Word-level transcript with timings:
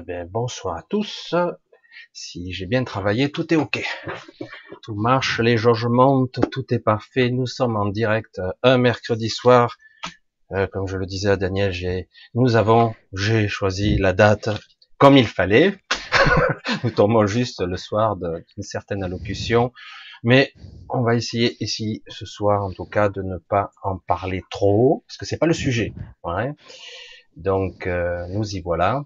Eh 0.00 0.02
bien, 0.02 0.24
bonsoir 0.24 0.78
à 0.78 0.82
tous. 0.88 1.34
Si 2.14 2.52
j'ai 2.52 2.64
bien 2.64 2.84
travaillé, 2.84 3.30
tout 3.30 3.52
est 3.52 3.56
OK. 3.56 3.84
Tout 4.82 4.94
marche, 4.94 5.40
les 5.40 5.58
jauges 5.58 5.88
montent, 5.90 6.38
tout 6.50 6.64
est 6.72 6.78
parfait. 6.78 7.28
Nous 7.28 7.46
sommes 7.46 7.76
en 7.76 7.84
direct 7.84 8.40
un 8.62 8.78
mercredi 8.78 9.28
soir. 9.28 9.76
Euh, 10.52 10.66
comme 10.68 10.86
je 10.86 10.96
le 10.96 11.04
disais 11.04 11.28
à 11.28 11.36
Daniel, 11.36 11.72
j'ai, 11.72 12.08
nous 12.32 12.56
avons, 12.56 12.94
j'ai 13.12 13.46
choisi 13.46 13.98
la 13.98 14.14
date 14.14 14.48
comme 14.96 15.18
il 15.18 15.26
fallait. 15.26 15.76
nous 16.84 16.90
tombons 16.90 17.26
juste 17.26 17.60
le 17.60 17.76
soir 17.76 18.16
d'une 18.16 18.62
certaine 18.62 19.04
allocution. 19.04 19.70
Mais 20.22 20.54
on 20.88 21.02
va 21.02 21.14
essayer 21.14 21.62
ici 21.62 22.02
ce 22.08 22.24
soir, 22.24 22.64
en 22.64 22.72
tout 22.72 22.86
cas, 22.86 23.10
de 23.10 23.20
ne 23.20 23.36
pas 23.36 23.70
en 23.82 23.98
parler 23.98 24.42
trop, 24.50 25.04
parce 25.06 25.18
que 25.18 25.26
c'est 25.26 25.38
pas 25.38 25.46
le 25.46 25.52
sujet. 25.52 25.92
Donc, 27.36 27.86
euh, 27.86 28.26
nous 28.28 28.56
y 28.56 28.62
voilà. 28.62 29.04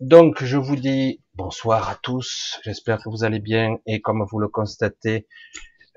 Donc, 0.00 0.44
je 0.44 0.58
vous 0.58 0.76
dis 0.76 1.22
bonsoir 1.34 1.88
à 1.88 1.94
tous. 1.94 2.60
J'espère 2.62 2.98
que 3.02 3.08
vous 3.08 3.24
allez 3.24 3.40
bien. 3.40 3.76
Et 3.86 4.02
comme 4.02 4.26
vous 4.30 4.38
le 4.38 4.48
constatez, 4.48 5.26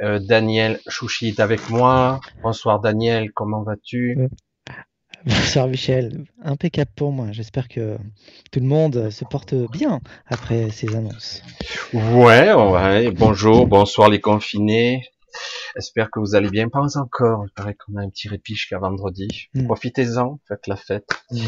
euh, 0.02 0.20
Daniel 0.20 0.80
Chouchi 0.88 1.28
est 1.28 1.42
avec 1.42 1.70
moi. 1.70 2.22
Bonsoir 2.42 2.80
Daniel, 2.80 3.32
comment 3.34 3.62
vas-tu? 3.64 4.30
Bonsoir 5.26 5.68
Michel, 5.68 6.24
impeccable 6.42 6.92
pour 6.96 7.12
moi. 7.12 7.28
J'espère 7.32 7.68
que 7.68 7.98
tout 8.54 8.62
le 8.62 8.66
monde 8.66 9.10
se 9.10 9.26
porte 9.26 9.54
bien 9.54 10.00
après 10.28 10.70
ces 10.70 10.96
annonces. 10.96 11.42
Ouais, 11.94 12.54
ouais. 12.54 13.12
Bonjour, 13.12 13.68
bonsoir 13.68 14.08
les 14.08 14.22
confinés. 14.22 15.04
J'espère 15.76 16.10
que 16.10 16.22
vous 16.22 16.36
allez 16.36 16.50
bien. 16.50 16.70
Pas 16.70 16.98
encore. 16.98 17.44
Il 17.46 17.52
paraît 17.52 17.76
qu'on 17.76 17.98
a 17.98 18.02
un 18.02 18.10
petit 18.10 18.30
répit 18.30 18.56
jusqu'à 18.56 18.80
vendredi. 18.80 19.28
Mm. 19.54 19.66
Profitez-en, 19.66 20.40
faites 20.48 20.68
la 20.68 20.78
fête. 20.78 21.10
Mm. 21.32 21.46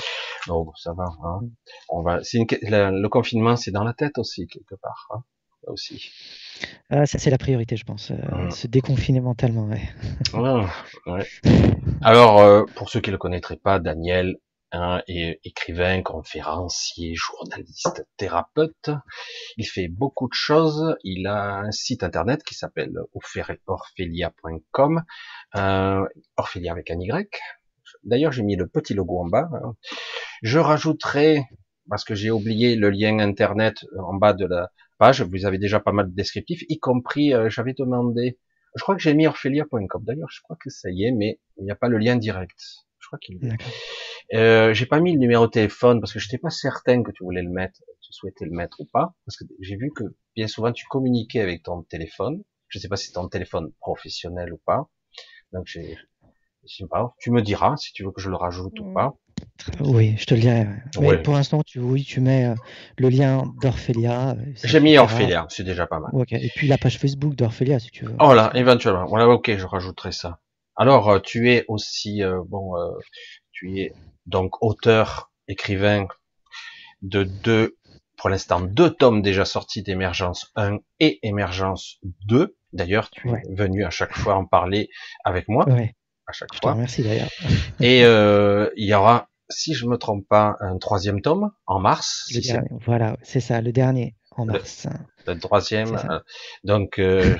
Oh, 0.49 0.71
ça 0.75 0.93
va. 0.93 1.05
Hein. 1.23 1.41
On 1.89 2.01
va. 2.01 2.19
le 2.21 3.07
confinement, 3.07 3.55
c'est 3.55 3.71
dans 3.71 3.83
la 3.83 3.93
tête 3.93 4.17
aussi 4.17 4.47
quelque 4.47 4.75
part. 4.75 5.07
Hein. 5.11 5.23
aussi. 5.67 6.11
Ah, 6.89 7.05
ça 7.05 7.19
c'est 7.19 7.29
la 7.29 7.37
priorité, 7.37 7.75
je 7.75 7.85
pense. 7.85 8.11
Euh, 8.11 8.49
se 8.49 8.67
déconfiner 8.67 9.19
mentalement. 9.19 9.65
Ouais. 9.65 9.89
ouais, 10.33 11.27
Alors, 12.01 12.39
euh, 12.39 12.63
pour 12.75 12.89
ceux 12.89 13.01
qui 13.01 13.11
le 13.11 13.17
connaîtraient 13.17 13.57
pas, 13.57 13.79
Daniel, 13.79 14.37
Hein, 14.73 15.01
écrivain, 15.07 16.01
conférencier, 16.01 17.13
journaliste, 17.13 18.07
thérapeute. 18.15 18.89
Il 19.57 19.65
fait 19.65 19.89
beaucoup 19.89 20.29
de 20.29 20.33
choses. 20.33 20.95
Il 21.03 21.27
a 21.27 21.57
un 21.57 21.71
site 21.71 22.03
internet 22.03 22.41
qui 22.43 22.55
s'appelle 22.55 22.93
orphelia.com, 23.67 25.03
euh, 25.57 26.07
Orphelia 26.37 26.71
avec 26.71 26.89
un 26.89 27.01
Y. 27.01 27.37
D'ailleurs, 28.03 28.31
j'ai 28.31 28.43
mis 28.43 28.55
le 28.55 28.67
petit 28.67 28.93
logo 28.93 29.19
en 29.19 29.27
bas. 29.27 29.49
Hein. 29.53 29.75
Je 30.41 30.59
rajouterai, 30.59 31.43
parce 31.89 32.03
que 32.03 32.15
j'ai 32.15 32.31
oublié 32.31 32.75
le 32.75 32.89
lien 32.89 33.19
internet 33.19 33.85
en 33.97 34.15
bas 34.15 34.33
de 34.33 34.45
la 34.45 34.71
page, 34.97 35.21
vous 35.21 35.45
avez 35.45 35.57
déjà 35.57 35.79
pas 35.79 35.91
mal 35.91 36.09
de 36.09 36.15
descriptifs, 36.15 36.63
y 36.69 36.79
compris, 36.79 37.33
euh, 37.33 37.49
j'avais 37.49 37.73
demandé, 37.73 38.37
je 38.75 38.83
crois 38.83 38.95
que 38.95 39.01
j'ai 39.01 39.13
mis 39.13 39.27
orphelia.com. 39.27 40.03
D'ailleurs, 40.05 40.29
je 40.31 40.41
crois 40.41 40.57
que 40.59 40.69
ça 40.69 40.89
y 40.89 41.05
est, 41.05 41.11
mais 41.11 41.39
il 41.57 41.65
n'y 41.65 41.71
a 41.71 41.75
pas 41.75 41.89
le 41.89 41.97
lien 41.97 42.15
direct. 42.15 42.59
Je 42.99 43.07
crois 43.07 43.19
qu'il 43.19 43.43
est. 43.43 43.57
Euh, 44.33 44.73
j'ai 44.73 44.85
pas 44.85 45.01
mis 45.01 45.11
le 45.11 45.19
numéro 45.19 45.45
de 45.47 45.51
téléphone 45.51 45.99
parce 45.99 46.13
que 46.13 46.19
je 46.19 46.27
n'étais 46.27 46.37
pas 46.37 46.51
certain 46.51 47.03
que 47.03 47.11
tu 47.11 47.23
voulais 47.23 47.41
le 47.41 47.49
mettre, 47.49 47.81
tu 48.01 48.13
souhaitais 48.13 48.45
le 48.45 48.51
mettre 48.51 48.79
ou 48.79 48.85
pas, 48.85 49.13
parce 49.25 49.35
que 49.35 49.43
j'ai 49.59 49.75
vu 49.75 49.91
que 49.93 50.03
bien 50.35 50.47
souvent 50.47 50.71
tu 50.71 50.85
communiquais 50.85 51.41
avec 51.41 51.63
ton 51.63 51.83
téléphone. 51.83 52.41
Je 52.69 52.79
sais 52.79 52.87
pas 52.87 52.95
si 52.95 53.07
c'est 53.07 53.13
ton 53.13 53.27
téléphone 53.27 53.73
professionnel 53.81 54.53
ou 54.53 54.61
pas. 54.65 54.89
Donc 55.51 55.67
j'ai, 55.67 55.97
sais 56.67 56.87
pas, 56.89 57.13
tu 57.19 57.31
me 57.31 57.41
diras 57.41 57.77
si 57.77 57.93
tu 57.93 58.03
veux 58.03 58.11
que 58.11 58.21
je 58.21 58.29
le 58.29 58.35
rajoute 58.35 58.79
ou 58.79 58.93
pas. 58.93 59.13
Oui, 59.79 60.15
je 60.17 60.25
te 60.25 60.33
le 60.33 60.41
dirai. 60.41 60.67
Mais 60.99 61.17
pour 61.21 61.33
l'instant, 61.33 61.61
tu, 61.63 61.79
oui, 61.79 62.03
tu 62.03 62.19
mets 62.19 62.45
euh, 62.45 62.55
le 62.97 63.09
lien 63.09 63.43
d'Orphelia. 63.61 64.31
Euh, 64.31 64.35
j'ai 64.63 64.79
mis 64.79 64.97
Orphelia, 64.97 65.45
c'est 65.49 65.63
déjà 65.63 65.87
pas 65.87 65.99
mal. 65.99 66.11
Et 66.31 66.49
puis 66.55 66.67
la 66.67 66.77
page 66.77 66.97
Facebook 66.97 67.35
d'Orphelia, 67.35 67.79
si 67.79 67.89
tu 67.91 68.05
veux. 68.05 68.15
Oh 68.19 68.33
là, 68.33 68.51
éventuellement. 68.53 69.05
Voilà, 69.05 69.27
ok, 69.27 69.55
je 69.55 69.65
rajouterai 69.65 70.11
ça. 70.11 70.39
Alors, 70.75 71.21
tu 71.21 71.51
es 71.51 71.65
aussi, 71.67 72.21
bon, 72.47 72.73
tu 73.51 73.79
es 73.79 73.93
donc 74.25 74.63
auteur, 74.63 75.31
écrivain 75.47 76.07
de 77.01 77.23
deux, 77.23 77.77
pour 78.17 78.29
l'instant, 78.29 78.61
deux 78.61 78.91
tomes 78.91 79.21
déjà 79.21 79.45
sortis 79.45 79.83
d'Émergence 79.83 80.51
1 80.55 80.77
et 80.99 81.19
Émergence 81.27 81.99
2. 82.27 82.55
D'ailleurs, 82.73 83.09
tu 83.09 83.29
es 83.29 83.41
venu 83.53 83.83
à 83.83 83.89
chaque 83.89 84.15
fois 84.15 84.35
en 84.35 84.45
parler 84.45 84.89
avec 85.25 85.47
moi. 85.47 85.67
Ouais. 85.67 85.95
À 86.27 86.33
chaque 86.33 86.49
fois. 86.61 86.75
Merci 86.75 87.03
d'ailleurs. 87.03 87.29
et 87.79 88.03
euh, 88.05 88.69
il 88.75 88.85
y 88.85 88.93
aura, 88.93 89.29
si 89.49 89.73
je 89.73 89.85
me 89.85 89.97
trompe 89.97 90.27
pas, 90.27 90.55
un 90.59 90.77
troisième 90.77 91.21
tome 91.21 91.51
en 91.65 91.79
mars. 91.79 92.31
voilà, 92.85 93.17
c'est 93.23 93.39
ça, 93.39 93.61
le 93.61 93.71
dernier 93.71 94.15
en 94.31 94.45
mars. 94.45 94.87
Le, 95.27 95.37
troisième. 95.37 95.95
Euh, 95.95 96.19
donc, 96.63 96.99
euh, 96.99 97.37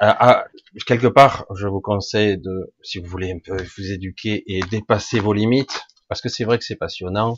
à, 0.00 0.46
quelque 0.86 1.06
part, 1.06 1.46
je 1.54 1.66
vous 1.66 1.80
conseille 1.80 2.38
de, 2.38 2.72
si 2.82 2.98
vous 2.98 3.06
voulez 3.06 3.32
un 3.32 3.38
peu 3.38 3.56
vous 3.56 3.92
éduquer 3.92 4.42
et 4.46 4.60
dépasser 4.70 5.20
vos 5.20 5.32
limites, 5.32 5.82
parce 6.08 6.20
que 6.20 6.28
c'est 6.28 6.44
vrai 6.44 6.58
que 6.58 6.64
c'est 6.64 6.76
passionnant. 6.76 7.36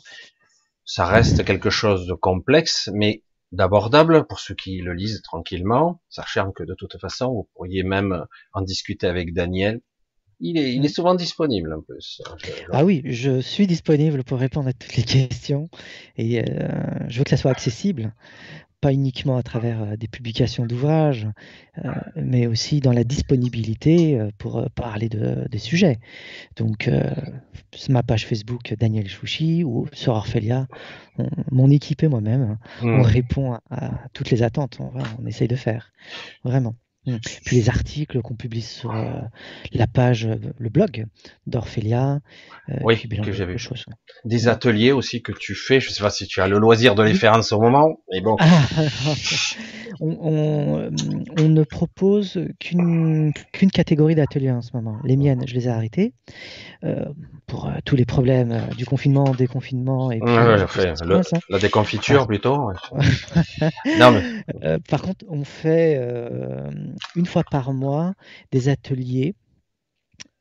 Ça 0.85 1.05
reste 1.05 1.43
quelque 1.43 1.69
chose 1.69 2.07
de 2.07 2.13
complexe, 2.13 2.89
mais 2.93 3.23
d'abordable 3.51 4.25
pour 4.27 4.39
ceux 4.39 4.55
qui 4.55 4.81
le 4.81 4.93
lisent 4.93 5.21
tranquillement, 5.23 6.01
sachant 6.09 6.51
que 6.51 6.63
de 6.63 6.75
toute 6.75 6.99
façon, 6.99 7.31
vous 7.31 7.49
pourriez 7.55 7.83
même 7.83 8.25
en 8.53 8.61
discuter 8.61 9.07
avec 9.07 9.33
Daniel. 9.33 9.81
Il 10.39 10.57
est, 10.57 10.73
il 10.73 10.85
est 10.85 10.89
mm. 10.89 10.91
souvent 10.91 11.15
disponible 11.15 11.73
en 11.73 11.81
plus. 11.81 12.21
Ah 12.71 12.83
oui, 12.83 13.01
je 13.05 13.39
suis 13.39 13.67
disponible 13.67 14.23
pour 14.23 14.39
répondre 14.39 14.67
à 14.67 14.73
toutes 14.73 14.95
les 14.95 15.03
questions 15.27 15.69
et 16.17 16.39
euh, 16.39 16.43
je 17.07 17.17
veux 17.17 17.23
que 17.23 17.29
ça 17.29 17.37
soit 17.37 17.51
accessible 17.51 18.13
pas 18.81 18.91
uniquement 18.93 19.37
à 19.37 19.41
travers 19.41 19.81
euh, 19.81 19.95
des 19.95 20.07
publications 20.07 20.65
d'ouvrages, 20.65 21.27
euh, 21.83 21.91
mais 22.17 22.45
aussi 22.45 22.81
dans 22.81 22.91
la 22.91 23.03
disponibilité 23.03 24.19
pour 24.37 24.69
parler 24.75 25.09
de, 25.09 25.47
des 25.49 25.57
sujets. 25.57 25.97
Donc, 26.55 26.89
ma 27.89 28.03
page 28.03 28.27
Facebook 28.27 28.75
Daniel 28.77 29.07
Chouchi 29.07 29.63
ou 29.63 29.87
sur 29.91 30.13
Orphelia, 30.13 30.67
mon 31.51 31.71
équipe 31.71 32.03
et 32.03 32.07
moi-même, 32.07 32.41
hein, 32.41 32.59
on 32.83 32.99
mmh. 32.99 33.01
répond 33.01 33.53
à, 33.71 34.07
toutes 34.13 34.29
les 34.29 34.43
attentes. 34.43 34.77
On, 34.79 34.91
on 35.19 35.25
essaye 35.25 35.47
de 35.47 35.55
faire, 35.55 35.91
vraiment. 36.43 36.75
Mm. 37.05 37.17
Puis 37.45 37.55
les 37.57 37.69
articles 37.69 38.21
qu'on 38.21 38.35
publie 38.35 38.61
sur 38.61 38.91
euh, 38.91 39.21
la 39.71 39.87
page, 39.87 40.25
euh, 40.25 40.35
le 40.57 40.69
blog 40.69 41.05
d'Orphelia. 41.47 42.19
Euh, 42.69 42.77
oui, 42.83 42.97
que 42.97 43.31
j'ai 43.31 43.45
vu. 43.45 43.57
Des 44.23 44.47
ateliers 44.47 44.91
aussi 44.91 45.21
que 45.21 45.31
tu 45.31 45.55
fais. 45.55 45.79
Je 45.79 45.89
sais 45.89 46.01
pas 46.01 46.09
si 46.09 46.27
tu 46.27 46.41
as 46.41 46.47
le 46.47 46.57
loisir 46.57 46.95
de 46.95 47.03
les 47.03 47.13
faire 47.13 47.33
en 47.33 47.41
ce 47.41 47.55
moment, 47.55 47.99
mais 48.11 48.21
bon. 48.21 48.35
Ah, 48.39 48.65
on, 49.99 50.89
ne 50.89 51.63
propose 51.63 52.39
qu'une 52.59 53.31
qu'une 53.53 53.71
catégorie 53.71 54.15
d'ateliers 54.15 54.51
en 54.51 54.61
ce 54.61 54.71
moment. 54.73 54.97
Les 55.03 55.15
miennes, 55.15 55.43
je 55.47 55.53
les 55.53 55.67
ai 55.67 55.69
arrêtées 55.69 56.13
pour 57.47 57.71
tous 57.85 57.95
les 57.95 58.05
problèmes 58.05 58.67
du 58.77 58.85
confinement, 58.85 59.31
déconfinement 59.31 60.11
et 60.11 60.19
la 61.49 61.59
déconfiture 61.59 62.27
plutôt. 62.27 62.71
non, 63.99 64.11
mais... 64.11 64.79
par 64.89 65.01
contre, 65.01 65.25
on 65.29 65.43
fait 65.43 65.99
une 67.15 67.25
fois 67.25 67.43
par 67.49 67.73
mois 67.73 68.13
des 68.51 68.69
ateliers, 68.69 69.35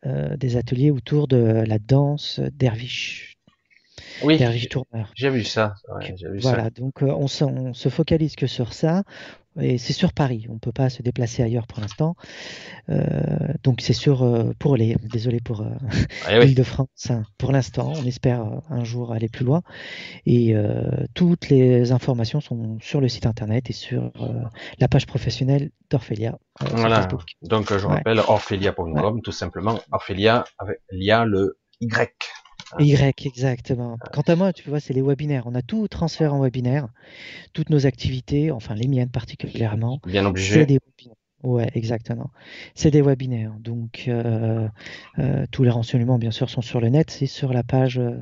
euh, 0.07 0.37
des 0.37 0.57
ateliers 0.57 0.91
autour 0.91 1.29
de 1.29 1.65
la 1.67 1.79
danse 1.79 2.41
derviche. 2.53 3.39
Oui, 4.23 4.39
j'ai 5.15 5.31
vu 5.31 5.45
ça. 5.45 5.75
voilà, 6.43 6.69
donc 6.69 7.03
euh, 7.03 7.07
on, 7.07 7.27
on, 7.47 7.75
se 7.75 7.89
focalise 7.89 8.37
que 8.37 8.47
sur 8.47 8.75
ça 8.75 9.03
et 9.61 9.79
c'est 9.79 9.93
sur 9.93 10.13
Paris. 10.13 10.47
On 10.49 10.55
ne 10.55 10.59
peut 10.59 10.73
pas 10.73 10.91
se 10.91 11.03
déplacer 11.03 11.43
ailleurs 11.43 11.67
pour 11.67 11.81
l'instant. 11.81 12.17
Euh, 12.89 12.99
donc 13.63 13.81
c'est 13.81 13.93
sur 13.93 14.23
euh, 14.23 14.53
pour 14.59 14.77
les 14.77 14.97
désolé 15.13 15.41
pour 15.41 15.61
euh, 15.61 15.71
ah 16.27 16.39
l'île 16.41 16.55
de 16.55 16.63
France 16.63 17.11
hein, 17.11 17.23
pour 17.39 17.53
l'instant. 17.53 17.93
On 17.97 18.05
espère 18.05 18.45
un 18.69 18.85
jour 18.85 19.13
aller 19.13 19.29
plus 19.29 19.45
loin. 19.45 19.63
Et 20.27 20.55
toutes 21.15 21.49
les 21.49 21.93
informations 21.93 22.41
sont 22.41 22.79
sur 22.81 23.01
le 23.01 23.09
site 23.09 23.27
internet 23.27 23.71
et 23.71 23.73
sur 23.73 24.13
la 24.79 24.89
page 24.89 25.07
professionnelle 25.07 25.71
d'Orphelia. 25.91 26.39
voilà. 26.73 27.07
Donc 27.43 27.77
je 27.77 27.87
rappelle 27.87 28.19
orphelia.com 28.19 29.21
tout 29.23 29.33
simplement. 29.33 29.81
Orphelia 29.93 30.45
avec 30.59 30.81
l'IA 30.91 31.25
le 31.25 31.59
Y. 31.81 32.13
Y, 32.79 33.27
exactement. 33.27 33.99
Quant 34.13 34.23
à 34.23 34.37
moi, 34.37 34.53
tu 34.53 34.69
vois, 34.69 34.81
c'est 34.81 34.95
les 34.95 35.03
webinaires. 35.03 35.45
On 35.47 35.55
a 35.55 35.63
tout 35.63 35.87
transféré 35.89 36.31
en 36.31 36.41
webinaire. 36.41 36.89
Toutes 37.53 37.71
nos 37.71 37.87
activités, 37.87 38.51
enfin 38.51 38.75
les 38.75 38.89
miennes 38.89 39.11
particulièrement. 39.11 40.01
Bien 40.07 40.27
obligé. 40.27 40.55
C'est 40.55 40.67
des 40.67 40.79
webinaires. 40.79 41.17
Ouais, 41.43 41.71
exactement. 41.75 42.31
C'est 42.75 42.91
des 42.91 43.03
webinaires. 43.03 43.53
Donc, 43.61 44.05
euh, 44.09 44.67
euh, 45.19 45.45
tous 45.51 45.63
les 45.63 45.71
renseignements, 45.71 46.19
bien 46.19 46.31
sûr, 46.31 46.49
sont 46.49 46.63
sur 46.63 46.81
le 46.81 46.89
net. 46.89 47.11
C'est 47.11 47.27
sur 47.27 47.53
la 47.53 47.63
page. 47.63 47.99
Euh, 47.99 48.17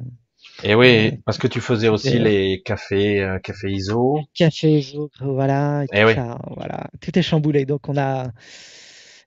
et 0.65 0.75
oui, 0.75 1.19
parce 1.25 1.39
que 1.39 1.47
tu 1.47 1.61
faisais 1.61 1.89
aussi 1.89 2.19
les 2.19 2.63
cafés, 2.65 3.25
café 3.45 3.71
ISO. 3.71 4.19
Café 4.35 4.79
ISO, 4.79 5.09
voilà. 5.21 5.85
Et, 5.93 6.05
oui. 6.05 6.15
voilà. 6.57 6.89
Tout 7.01 7.17
est 7.17 7.23
chamboulé. 7.23 7.65
Donc, 7.65 7.89
on 7.89 7.97
a 7.97 8.33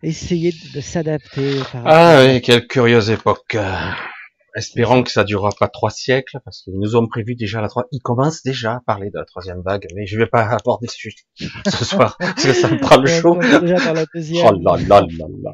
essayé 0.04 0.54
de 0.74 0.82
s'adapter. 0.82 1.62
Ah 1.74 2.22
oui, 2.26 2.42
quelle 2.42 2.68
curieuse 2.68 3.10
époque. 3.10 3.56
Espérons 4.56 5.04
que 5.04 5.12
ça 5.12 5.24
durera 5.24 5.50
pas 5.60 5.68
trois 5.68 5.90
siècles, 5.90 6.40
parce 6.46 6.62
qu'ils 6.62 6.80
nous 6.80 6.96
ont 6.96 7.08
prévu 7.08 7.36
déjà 7.36 7.62
la 7.62 7.68
trois. 7.68 7.86
Ils 7.92 8.00
commencent 8.00 8.42
déjà 8.42 8.76
à 8.76 8.80
parler 8.80 9.10
de 9.10 9.18
la 9.18 9.26
troisième 9.26 9.62
vague, 9.62 9.86
mais 9.96 10.06
je 10.06 10.18
vais 10.18 10.28
pas 10.28 10.44
aborder 10.50 10.88
ce 10.88 10.96
sujet 10.96 11.18
ce 11.68 11.86
soir, 11.86 12.16
parce 12.20 12.44
que 12.44 12.54
ça 12.54 12.70
me 12.70 12.80
prend 12.80 12.98
le 12.98 13.08
chaud. 13.08 13.36
Déjà 13.36 13.60
dans 13.86 13.94
la 13.94 14.06
deuxième. 14.14 14.48
Oh 14.48 14.52
là 14.54 14.78
là 14.78 15.02
là 15.02 15.28
là. 15.44 15.52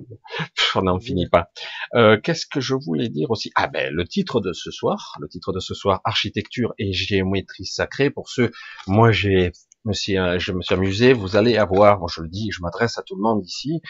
On 0.75 0.83
n'en 0.83 0.99
finit 0.99 1.27
pas. 1.27 1.49
Euh, 1.95 2.19
Qu'est-ce 2.21 2.45
que 2.45 2.61
je 2.61 2.75
voulais 2.75 3.09
dire 3.09 3.31
aussi? 3.31 3.51
Ah 3.55 3.67
ben 3.67 3.91
le 3.91 4.05
titre 4.05 4.39
de 4.39 4.53
ce 4.53 4.71
soir, 4.71 5.17
le 5.19 5.27
titre 5.27 5.51
de 5.51 5.59
ce 5.59 5.73
soir, 5.73 6.01
architecture 6.05 6.73
et 6.77 6.93
géométrie 6.93 7.65
sacrée. 7.65 8.09
Pour 8.09 8.29
ceux, 8.29 8.51
moi 8.87 9.11
j'ai 9.11 9.51
me 9.85 9.93
suis, 9.93 10.17
euh, 10.17 10.37
je 10.39 10.51
me 10.51 10.61
suis 10.61 10.75
amusé. 10.75 11.13
Vous 11.13 11.35
allez 11.35 11.57
avoir, 11.57 12.07
je 12.07 12.21
le 12.21 12.29
dis, 12.29 12.49
je 12.51 12.61
m'adresse 12.61 12.97
à 12.97 13.03
tout 13.03 13.15
le 13.15 13.21
monde 13.21 13.43
ici, 13.45 13.81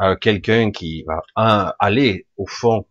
euh, 0.00 0.14
quelqu'un 0.16 0.70
qui 0.70 1.04
va 1.04 1.22
un, 1.36 1.72
aller 1.78 2.26
au 2.36 2.46
fond 2.46 2.86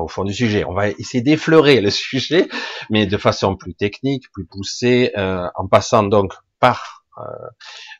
au 0.00 0.08
fond 0.08 0.24
du 0.24 0.32
sujet. 0.32 0.64
On 0.64 0.74
va 0.74 0.88
essayer 0.88 1.22
d'effleurer 1.22 1.80
le 1.80 1.90
sujet, 1.90 2.48
mais 2.90 3.06
de 3.06 3.16
façon 3.16 3.56
plus 3.56 3.74
technique, 3.74 4.30
plus 4.32 4.46
poussée, 4.46 5.12
euh, 5.16 5.48
en 5.54 5.68
passant 5.68 6.02
donc 6.02 6.34
par, 6.60 7.04
euh, 7.18 7.22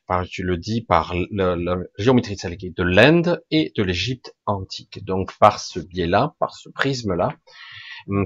par, 0.07 0.27
tu 0.27 0.43
le 0.43 0.57
dis, 0.57 0.83
par 0.83 1.15
la 1.31 1.77
géométrie 1.99 2.37
de 2.37 2.83
l'Inde 2.83 3.43
et 3.51 3.73
de 3.77 3.83
l'Égypte 3.83 4.35
antique. 4.47 5.05
Donc 5.05 5.37
par 5.39 5.61
ce 5.61 5.81
biais-là, 5.81 6.35
par 6.39 6.55
ce 6.55 6.69
prisme-là, 6.69 7.35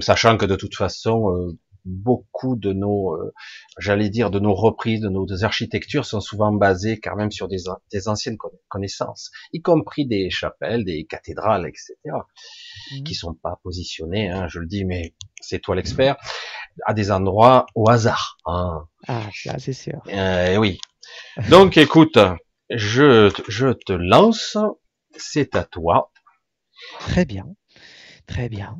sachant 0.01 0.37
que 0.37 0.45
de 0.45 0.55
toute 0.55 0.75
façon, 0.75 1.35
euh, 1.35 1.57
beaucoup 1.87 2.55
de 2.55 2.73
nos, 2.73 3.15
euh, 3.15 3.33
j'allais 3.79 4.09
dire, 4.09 4.29
de 4.29 4.39
nos 4.39 4.53
reprises, 4.53 5.01
de 5.01 5.09
nos 5.09 5.25
architectures 5.43 6.05
sont 6.05 6.19
souvent 6.19 6.51
basées 6.51 6.99
quand 6.99 7.15
même 7.15 7.31
sur 7.31 7.47
des, 7.47 7.63
des 7.91 8.07
anciennes 8.07 8.37
connaissances, 8.67 9.31
y 9.53 9.61
compris 9.61 10.05
des 10.05 10.29
chapelles, 10.29 10.83
des 10.83 11.05
cathédrales, 11.05 11.67
etc., 11.67 11.95
mmh. 12.05 13.03
qui 13.03 13.15
sont 13.15 13.33
pas 13.33 13.59
positionnées, 13.63 14.29
hein, 14.29 14.47
je 14.49 14.59
le 14.59 14.67
dis, 14.67 14.85
mais 14.85 15.15
c'est 15.41 15.59
toi 15.59 15.75
l'expert, 15.75 16.17
à 16.85 16.93
des 16.93 17.11
endroits 17.11 17.65
au 17.73 17.89
hasard. 17.89 18.37
Hein. 18.45 18.85
Ah, 19.07 19.29
ça 19.33 19.57
c'est 19.57 19.73
sûr. 19.73 20.01
Euh, 20.09 20.57
oui. 20.57 20.79
Donc, 21.49 21.77
écoute, 21.77 22.19
je, 22.69 23.31
je 23.47 23.69
te 23.69 23.93
lance, 23.93 24.57
c'est 25.15 25.55
à 25.55 25.63
toi. 25.63 26.11
Très 26.99 27.25
bien, 27.25 27.45
très 28.27 28.49
bien. 28.49 28.77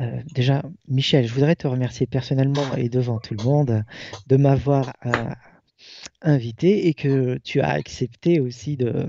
Euh, 0.00 0.20
déjà, 0.34 0.62
Michel, 0.88 1.26
je 1.26 1.32
voudrais 1.32 1.54
te 1.54 1.66
remercier 1.66 2.06
personnellement 2.06 2.74
et 2.76 2.88
devant 2.88 3.18
tout 3.18 3.34
le 3.34 3.44
monde 3.44 3.84
de 4.26 4.36
m'avoir 4.36 4.92
euh, 5.06 5.12
invité 6.22 6.88
et 6.88 6.94
que 6.94 7.38
tu 7.38 7.60
as 7.60 7.70
accepté 7.70 8.40
aussi 8.40 8.76
de, 8.76 9.06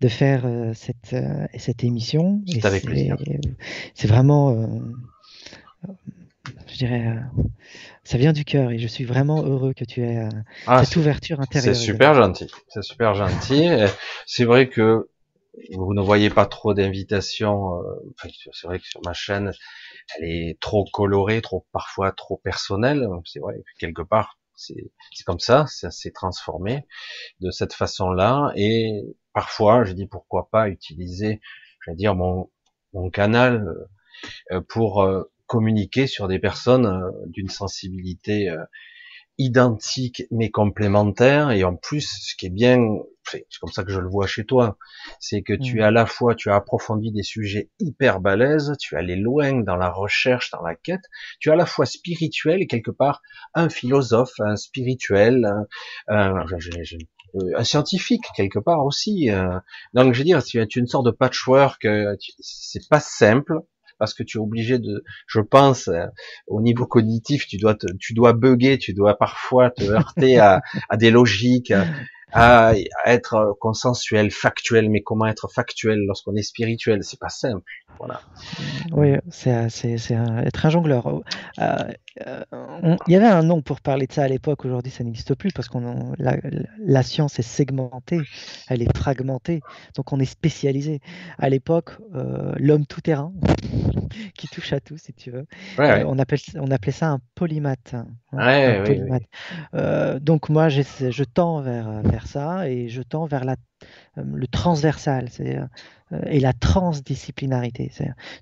de 0.00 0.08
faire 0.08 0.46
euh, 0.46 0.72
cette, 0.74 1.16
cette 1.58 1.84
émission. 1.84 2.42
C'est 2.50 2.64
avec 2.64 2.84
plaisir. 2.84 3.16
C'est 3.94 4.08
vraiment, 4.08 4.70
je 6.66 6.76
dirais, 6.76 7.18
ça 8.02 8.16
vient 8.16 8.32
du 8.32 8.44
cœur 8.44 8.70
et 8.70 8.78
je 8.78 8.86
suis 8.86 9.04
vraiment 9.04 9.44
heureux 9.44 9.74
que 9.74 9.84
tu 9.84 10.02
aies 10.02 10.26
ah, 10.66 10.82
cette 10.84 10.96
ouverture 10.96 11.40
intérieure. 11.40 11.74
C'est 11.74 11.80
super 11.80 12.14
gentil. 12.14 12.50
C'est 12.68 12.82
super 12.82 13.14
gentil. 13.14 13.68
C'est 14.24 14.44
vrai 14.44 14.68
que 14.68 15.08
vous 15.76 15.92
ne 15.92 16.00
voyez 16.00 16.30
pas 16.30 16.46
trop 16.46 16.72
d'invitations. 16.72 17.82
c'est 18.52 18.66
vrai 18.66 18.78
que 18.78 18.86
sur 18.86 19.02
ma 19.04 19.12
chaîne, 19.12 19.52
elle 20.16 20.24
est 20.24 20.58
trop 20.60 20.84
colorée, 20.92 21.40
trop 21.42 21.66
parfois 21.72 22.12
trop 22.12 22.36
personnelle. 22.38 23.06
C'est 23.24 23.40
vrai, 23.40 23.62
quelque 23.78 24.02
part, 24.02 24.38
c'est 24.56 24.90
comme 25.26 25.40
ça, 25.40 25.66
ça 25.68 25.90
s'est 25.90 26.12
transformé 26.12 26.86
de 27.40 27.50
cette 27.50 27.72
façon-là. 27.72 28.52
Et 28.56 29.02
parfois, 29.32 29.84
je 29.84 29.92
dis 29.92 30.06
pourquoi 30.06 30.48
pas 30.50 30.68
utiliser, 30.68 31.40
je 31.80 31.90
vais 31.90 31.96
dire 31.96 32.14
mon 32.14 32.50
mon 32.92 33.10
canal 33.10 33.66
euh, 34.52 34.60
pour 34.68 35.02
euh, 35.02 35.24
communiquer 35.46 36.06
sur 36.06 36.28
des 36.28 36.38
personnes 36.38 36.86
euh, 36.86 37.10
d'une 37.26 37.48
sensibilité 37.48 38.54
identique 39.40 40.24
mais 40.30 40.50
complémentaire 40.50 41.50
et 41.50 41.64
en 41.64 41.74
plus 41.74 42.06
ce 42.20 42.36
qui 42.36 42.46
est 42.46 42.50
bien 42.50 42.78
c'est 43.24 43.46
comme 43.58 43.72
ça 43.72 43.84
que 43.84 43.90
je 43.90 43.98
le 43.98 44.08
vois 44.08 44.26
chez 44.26 44.44
toi 44.44 44.76
c'est 45.18 45.40
que 45.40 45.54
tu 45.54 45.78
es 45.78 45.80
mm. 45.80 45.84
à 45.84 45.90
la 45.90 46.04
fois 46.04 46.34
tu 46.34 46.50
as 46.50 46.56
approfondi 46.56 47.10
des 47.10 47.22
sujets 47.22 47.70
hyper 47.80 48.20
balèzes 48.20 48.74
tu 48.78 48.94
es 48.94 48.98
allé 48.98 49.16
loin 49.16 49.62
dans 49.62 49.76
la 49.76 49.88
recherche 49.88 50.50
dans 50.50 50.60
la 50.60 50.74
quête 50.74 51.04
tu 51.40 51.48
es 51.48 51.52
à 51.52 51.56
la 51.56 51.64
fois 51.64 51.86
spirituel 51.86 52.60
et 52.60 52.66
quelque 52.66 52.90
part 52.90 53.22
un 53.54 53.70
philosophe 53.70 54.38
un 54.40 54.56
spirituel 54.56 55.50
un, 56.08 56.44
un, 57.56 57.64
scientifique 57.64 58.24
quelque 58.36 58.58
part 58.58 58.84
aussi 58.84 59.30
euh. 59.30 59.58
donc 59.94 60.12
je 60.12 60.18
veux 60.18 60.24
dire 60.24 60.44
tu 60.44 60.60
es 60.60 60.64
une 60.64 60.86
sorte 60.86 61.06
de 61.06 61.12
patchwork 61.12 61.86
euh, 61.86 62.14
c'est 62.40 62.86
pas 62.90 63.00
simple 63.00 63.60
parce 64.00 64.14
que 64.14 64.24
tu 64.24 64.38
es 64.38 64.40
obligé 64.40 64.78
de, 64.80 65.04
je 65.28 65.40
pense, 65.40 65.86
euh, 65.86 66.06
au 66.48 66.60
niveau 66.60 66.86
cognitif, 66.86 67.46
tu 67.46 67.58
dois 67.58 67.74
te, 67.74 67.86
tu 68.00 68.14
dois 68.14 68.32
bugger, 68.32 68.78
tu 68.78 68.94
dois 68.94 69.16
parfois 69.16 69.70
te 69.70 69.84
heurter 69.84 70.38
à, 70.38 70.62
à 70.88 70.96
des 70.96 71.10
logiques, 71.10 71.72
être 73.06 73.56
consensuel, 73.60 74.30
factuel, 74.30 74.90
mais 74.90 75.02
comment 75.02 75.26
être 75.26 75.48
factuel 75.48 75.98
lorsqu'on 76.06 76.34
est 76.36 76.42
spirituel, 76.42 77.02
c'est 77.02 77.18
pas 77.18 77.28
simple. 77.28 77.70
Voilà. 77.98 78.22
Oui, 78.92 79.14
c'est 79.30 79.50
être 79.50 80.66
un 80.66 80.70
jongleur. 80.70 81.06
Euh, 81.58 81.76
euh, 82.26 82.96
il 83.06 83.12
y 83.12 83.16
avait 83.16 83.26
un 83.26 83.42
nom 83.42 83.60
pour 83.60 83.82
parler 83.82 84.06
de 84.06 84.12
ça 84.12 84.22
à 84.22 84.28
l'époque. 84.28 84.64
Aujourd'hui, 84.64 84.90
ça 84.90 85.04
n'existe 85.04 85.34
plus 85.34 85.52
parce 85.52 85.68
qu'on 85.68 86.14
la, 86.18 86.36
la, 86.78 87.02
science 87.02 87.38
est 87.38 87.42
segmentée, 87.42 88.20
elle 88.68 88.82
est 88.82 88.96
fragmentée, 88.96 89.60
donc 89.96 90.12
on 90.12 90.18
est 90.18 90.24
spécialisé. 90.24 91.00
À 91.38 91.50
l'époque, 91.50 91.90
euh, 92.14 92.52
l'homme 92.56 92.86
tout 92.86 93.02
terrain 93.02 93.32
qui 94.34 94.48
touche 94.48 94.72
à 94.72 94.80
tout, 94.80 94.96
si 94.96 95.12
tu 95.12 95.30
veux. 95.30 95.46
on 95.78 96.18
appelle 96.18 96.40
on 96.56 96.70
appelait 96.70 96.92
ça 96.92 97.08
un 97.10 97.20
polymath. 97.34 97.94
Hein, 97.94 98.06
donc 100.20 100.48
moi, 100.48 100.68
je 100.70 101.24
tends 101.24 101.60
vers, 101.60 102.02
vers 102.02 102.19
ça 102.26 102.68
et 102.68 102.88
je 102.88 103.02
tends 103.02 103.26
vers 103.26 103.44
la, 103.44 103.56
le 104.16 104.46
transversal. 104.46 105.28
C'est 105.30 105.58
euh, 106.12 106.20
et 106.26 106.40
la 106.40 106.52
transdisciplinarité. 106.52 107.90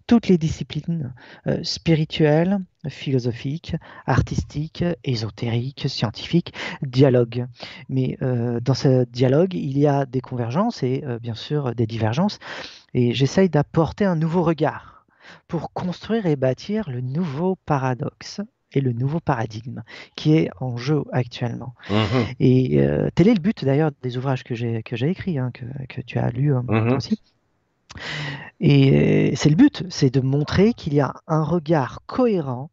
Toutes 0.06 0.28
les 0.28 0.38
disciplines 0.38 1.12
euh, 1.46 1.62
spirituelles, 1.62 2.58
philosophiques, 2.88 3.76
artistiques, 4.06 4.84
ésotériques, 5.04 5.88
scientifiques 5.88 6.54
dialoguent. 6.82 7.46
Mais 7.88 8.16
euh, 8.22 8.60
dans 8.60 8.74
ce 8.74 9.04
dialogue, 9.04 9.54
il 9.54 9.78
y 9.78 9.86
a 9.86 10.06
des 10.06 10.20
convergences 10.20 10.82
et 10.82 11.04
bien 11.20 11.34
sûr 11.34 11.74
des 11.74 11.86
divergences. 11.86 12.38
Et 12.94 13.12
j'essaye 13.12 13.50
d'apporter 13.50 14.04
un 14.04 14.16
nouveau 14.16 14.42
regard 14.42 15.06
pour 15.46 15.72
construire 15.72 16.26
et 16.26 16.36
bâtir 16.36 16.88
le 16.90 17.00
nouveau 17.00 17.56
paradoxe 17.66 18.40
et 18.72 18.80
le 18.80 18.92
nouveau 18.92 19.20
paradigme 19.20 19.82
qui 20.16 20.36
est 20.36 20.50
en 20.60 20.76
jeu 20.76 21.02
actuellement. 21.12 21.74
Mmh 21.90 21.94
et 22.40 22.80
tel 23.14 23.28
est 23.28 23.34
le 23.34 23.40
but 23.40 23.64
d'ailleurs 23.64 23.90
des 24.02 24.16
ouvrages 24.16 24.44
que 24.44 24.54
j'ai 24.54 24.82
écrits, 25.02 25.38
hein, 25.38 25.50
que, 25.52 25.64
que, 25.88 26.00
tu 26.00 26.18
as 26.18 26.30
lu 26.30 26.52
mmh 26.52 26.92
aussi. 26.92 27.20
Et 28.60 29.34
c'est 29.36 29.50
le 29.50 29.56
but, 29.56 29.84
c'est 29.88 30.10
de 30.10 30.20
montrer 30.20 30.74
qu'il 30.74 30.94
y 30.94 31.00
a 31.00 31.14
un 31.26 31.42
regard 31.42 32.00
cohérent 32.06 32.70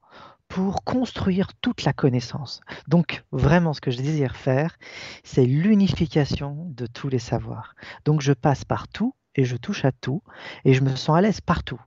pour 0.48 0.84
construire 0.84 1.50
toute 1.62 1.84
la 1.84 1.94
connaissance. 1.94 2.62
Donc 2.88 3.24
vraiment 3.32 3.74
ce 3.74 3.82
que 3.82 3.92
je 3.92 3.98
désire 3.98 4.36
faire, 4.36 4.78
c'est 5.24 5.46
l'unification 5.46 6.68
de 6.70 6.86
tous 6.86 7.10
les 7.10 7.20
savoirs. 7.20 7.76
Donc 8.06 8.22
je 8.22 8.34
passe 8.34 8.64
partout 8.64 9.16
et 9.36 9.44
je 9.44 9.58
touche 9.58 9.86
à 9.86 9.92
tout 9.92 10.22
et 10.64 10.74
je 10.74 10.82
me 10.82 10.96
sens 10.96 11.18
à 11.18 11.22
l'aise 11.22 11.42
partout. 11.42 11.82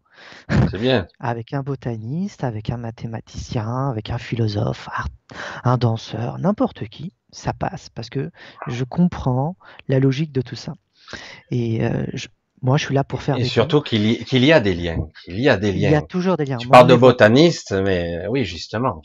C'est 0.71 0.79
bien. 0.79 1.07
avec 1.21 1.53
un 1.53 1.63
botaniste, 1.63 2.45
avec 2.45 2.71
un 2.71 2.77
mathématicien, 2.77 3.91
avec 3.91 4.11
un 4.11 4.19
philosophe, 4.19 4.89
un 5.65 5.79
danseur, 5.79 6.39
n'importe 6.39 6.89
qui, 6.89 7.13
ça 7.31 7.53
passe 7.53 7.89
parce 7.91 8.11
que 8.11 8.31
je 8.67 8.85
comprends 8.85 9.57
la 9.89 9.99
logique 9.99 10.33
de 10.33 10.41
tout 10.41 10.57
ça. 10.57 10.75
Et 11.51 11.85
euh, 11.85 12.05
je, 12.13 12.29
moi, 12.63 12.77
je 12.77 12.87
suis 12.87 12.95
là 12.95 13.05
pour 13.05 13.23
faire. 13.23 13.37
Et 13.37 13.45
surtout 13.45 13.81
qu'il 13.81 14.05
y, 14.05 14.53
a 14.53 14.61
des 14.61 14.75
liens. 14.75 15.09
Qu'il 15.25 15.41
y 15.41 15.49
a 15.49 15.57
des 15.57 15.73
liens. 15.73 15.89
Il 15.89 15.93
y 15.93 15.97
a 15.97 16.03
toujours 16.03 16.37
des 16.37 16.45
liens. 16.45 16.57
Tu 16.57 16.69
parles 16.69 16.89
de 16.89 16.95
botaniste, 16.95 17.73
mais 17.73 18.27
oui, 18.29 18.45
justement. 18.45 19.01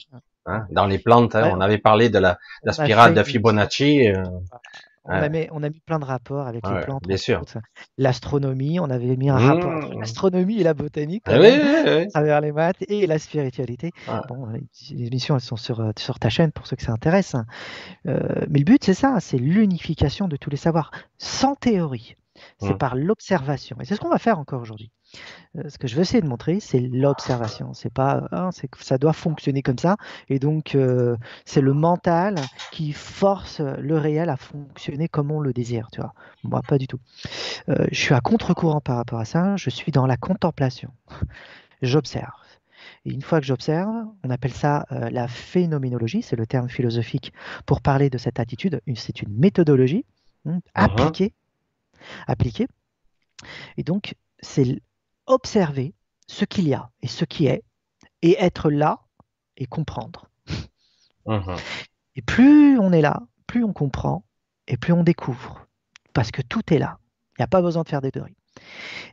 Hein, 0.46 0.66
dans 0.72 0.88
les 0.88 0.98
plantes, 0.98 1.36
hein, 1.36 1.52
on 1.54 1.62
avait 1.62 1.78
parlé 1.78 2.10
de 2.10 2.20
la, 2.20 2.38
la 2.64 2.74
spirale 2.74 3.14
de 3.14 3.24
Fibonacci. 3.24 4.10
Euh, 4.10 4.24
on, 5.06 5.12
a 5.12 5.30
mis, 5.30 5.48
on, 5.52 5.64
a 5.64 5.70
mis, 5.70 5.80
plein 5.80 6.00
de 6.00 6.06
rapports 6.06 6.48
avec 6.48 6.66
les 6.68 6.82
plantes. 6.82 7.08
Bien 7.08 7.18
sûr. 7.18 7.42
L'astronomie, 7.98 8.80
on 8.80 8.90
avait 8.90 9.16
mis 9.16 9.30
un 9.30 9.38
mmh. 9.38 9.46
rapport 9.46 9.72
entre 9.72 10.00
l'astronomie 10.00 10.60
et 10.60 10.64
la 10.64 10.74
botanique, 10.74 11.24
ah, 11.28 11.40
oui, 11.40 11.50
oui, 11.52 12.04
à 12.04 12.06
travers 12.08 12.42
les 12.42 12.52
maths 12.52 12.84
et 12.88 13.06
la 13.08 13.20
spiritualité. 13.20 13.92
Bon, 14.30 14.48
les 14.48 15.08
émissions, 15.08 15.36
elles 15.36 15.42
sont 15.42 15.56
sur, 15.56 15.80
euh, 15.80 15.92
sur 15.98 16.20
ta 16.20 16.30
chaîne 16.30 16.52
pour 16.52 16.68
ceux 16.68 16.76
que 16.76 16.84
ça 16.84 16.92
intéresse. 16.92 17.36
Hein. 17.36 17.46
Euh, 18.08 18.20
mais 18.50 18.60
le 18.60 18.66
but, 18.66 18.84
c'est 18.84 18.94
ça, 18.94 19.18
c'est 19.20 19.38
l'unification 19.38 20.28
de 20.28 20.38
tous 20.38 20.50
les 20.50 20.58
savoirs, 20.58 20.92
sans 21.18 21.56
théorie 21.56 22.16
c'est 22.60 22.74
mmh. 22.74 22.78
par 22.78 22.96
l'observation. 22.96 23.78
Et 23.80 23.86
c'est 23.86 23.96
ce 23.96 24.00
qu'on 24.00 24.10
va 24.10 24.18
faire 24.18 24.40
encore 24.40 24.62
aujourd'hui. 24.62 24.92
Euh, 25.58 25.70
ce 25.70 25.78
que 25.78 25.88
je 25.88 25.96
veux 25.96 26.02
essayer 26.02 26.22
de 26.22 26.28
montrer, 26.28 26.60
c'est 26.60 26.80
l'observation. 26.80 27.74
C'est 27.74 27.94
pas, 27.94 28.28
hein, 28.32 28.50
c'est 28.52 28.68
que 28.68 28.84
ça 28.84 28.98
doit 28.98 29.14
fonctionner 29.14 29.62
comme 29.62 29.78
ça. 29.78 29.98
Et 30.30 30.40
donc, 30.40 30.76
euh, 30.76 31.16
c'est 31.46 31.62
le 31.62 31.74
mental 31.74 32.36
qui 32.72 32.94
force 32.94 33.60
le 33.60 33.98
réel 33.98 34.30
à 34.30 34.38
fonctionner 34.38 35.08
comme 35.08 35.32
on 35.32 35.40
le 35.40 35.54
désire. 35.54 35.90
Tu 35.92 36.02
vois, 36.02 36.14
moi, 36.44 36.62
pas 36.68 36.78
du 36.78 36.88
tout. 36.88 37.00
Euh, 37.70 37.86
je 37.92 38.00
suis 38.00 38.14
à 38.14 38.22
contre-courant 38.22 38.82
par 38.82 38.98
rapport 38.98 39.20
à 39.20 39.26
ça. 39.26 39.56
Je 39.58 39.70
suis 39.70 39.92
dans 39.92 40.08
la 40.08 40.18
contemplation. 40.18 40.92
J'observe. 41.82 42.32
Et 43.06 43.12
une 43.12 43.22
fois 43.22 43.40
que 43.40 43.46
j'observe, 43.46 43.92
on 44.24 44.30
appelle 44.30 44.54
ça 44.54 44.86
euh, 44.92 45.10
la 45.10 45.28
phénoménologie, 45.28 46.22
c'est 46.22 46.36
le 46.36 46.46
terme 46.46 46.70
philosophique 46.70 47.34
pour 47.66 47.82
parler 47.82 48.10
de 48.10 48.18
cette 48.18 48.40
attitude. 48.40 48.82
C'est 48.96 49.22
une 49.22 49.34
méthodologie 49.38 50.06
hein, 50.46 50.60
appliquée, 50.74 51.34
appliquée. 52.28 52.68
Et 53.78 53.84
donc, 53.84 54.16
c'est 54.40 54.82
observer 55.26 55.94
ce 56.28 56.46
qu'il 56.46 56.68
y 56.68 56.74
a 56.74 56.90
et 57.02 57.08
ce 57.08 57.26
qui 57.26 57.48
est, 57.48 57.64
et 58.22 58.36
être 58.40 58.70
là 58.70 59.02
et 59.58 59.66
comprendre. 59.66 60.30
Mhm. 61.26 61.56
Et 62.16 62.22
plus 62.22 62.78
on 62.80 62.92
est 62.92 63.02
là, 63.02 63.24
plus 63.48 63.64
on 63.64 63.74
comprend, 63.74 64.26
et 64.68 64.78
plus 64.78 64.94
on 64.94 65.04
découvre. 65.04 65.68
Parce 66.14 66.32
que 66.32 66.42
tout 66.42 66.74
est 66.74 66.80
là. 66.80 67.00
Il 67.32 67.42
n'y 67.42 67.44
a 67.44 67.48
pas 67.48 67.62
besoin 67.62 67.84
de 67.84 67.90
faire 67.90 68.02
des 68.02 68.12
théories. 68.12 68.36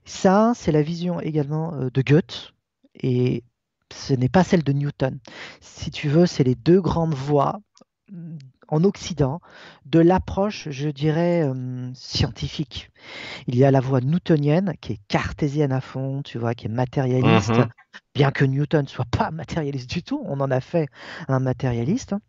Ça, 0.04 0.52
c'est 0.54 0.72
la 0.72 0.82
vision 0.82 1.20
également 1.20 1.74
euh, 1.74 1.90
de 1.90 2.02
Goethe, 2.02 2.52
et 2.94 3.44
ce 3.92 4.12
n'est 4.14 4.28
pas 4.28 4.44
celle 4.44 4.62
de 4.62 4.72
Newton. 4.72 5.18
Si 5.60 5.90
tu 5.90 6.08
veux, 6.08 6.26
c'est 6.26 6.44
les 6.44 6.54
deux 6.54 6.80
grandes 6.80 7.14
voies 7.14 7.60
en 8.70 8.84
Occident 8.84 9.40
de 9.86 10.00
l'approche, 10.00 10.68
je 10.70 10.88
dirais, 10.88 11.42
euh, 11.42 11.90
scientifique. 11.94 12.90
Il 13.46 13.56
y 13.56 13.64
a 13.64 13.70
la 13.70 13.80
voie 13.80 14.00
newtonienne 14.00 14.74
qui 14.80 14.92
est 14.94 15.00
cartésienne 15.08 15.72
à 15.72 15.80
fond, 15.80 16.22
tu 16.22 16.38
vois, 16.38 16.54
qui 16.54 16.66
est 16.66 16.70
matérialiste, 16.70 17.50
Mhm. 17.50 17.68
bien 18.14 18.30
que 18.30 18.44
Newton 18.44 18.86
soit 18.88 19.06
pas 19.10 19.30
matérialiste 19.32 19.90
du 19.90 20.02
tout, 20.02 20.22
on 20.26 20.40
en 20.40 20.50
a 20.50 20.60
fait 20.60 20.88
un 21.28 21.40
matérialiste 21.40 22.12
hein, 22.14 22.20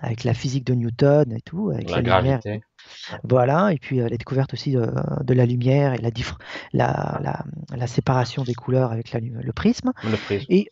avec 0.00 0.24
la 0.24 0.34
physique 0.34 0.64
de 0.66 0.74
Newton 0.74 1.32
et 1.32 1.40
tout, 1.40 1.70
avec 1.70 1.90
La 1.90 1.96
la, 1.96 2.02
lumière. 2.02 2.40
gravité. 2.40 2.64
Voilà, 3.22 3.72
et 3.72 3.78
puis 3.78 4.00
euh, 4.00 4.08
la 4.08 4.16
découverte 4.16 4.52
aussi 4.54 4.72
de, 4.72 4.90
de 5.22 5.34
la 5.34 5.46
lumière 5.46 5.94
et 5.94 5.98
la, 5.98 6.10
dif- 6.10 6.36
la, 6.72 7.18
la- 7.22 7.44
la 7.76 7.86
séparation 7.86 8.44
des 8.44 8.54
couleurs 8.54 8.92
avec 8.92 9.12
la 9.12 9.20
le 9.20 9.52
prisme. 9.52 9.92
Le 10.02 10.16
prisme. 10.16 10.46
Et, 10.48 10.68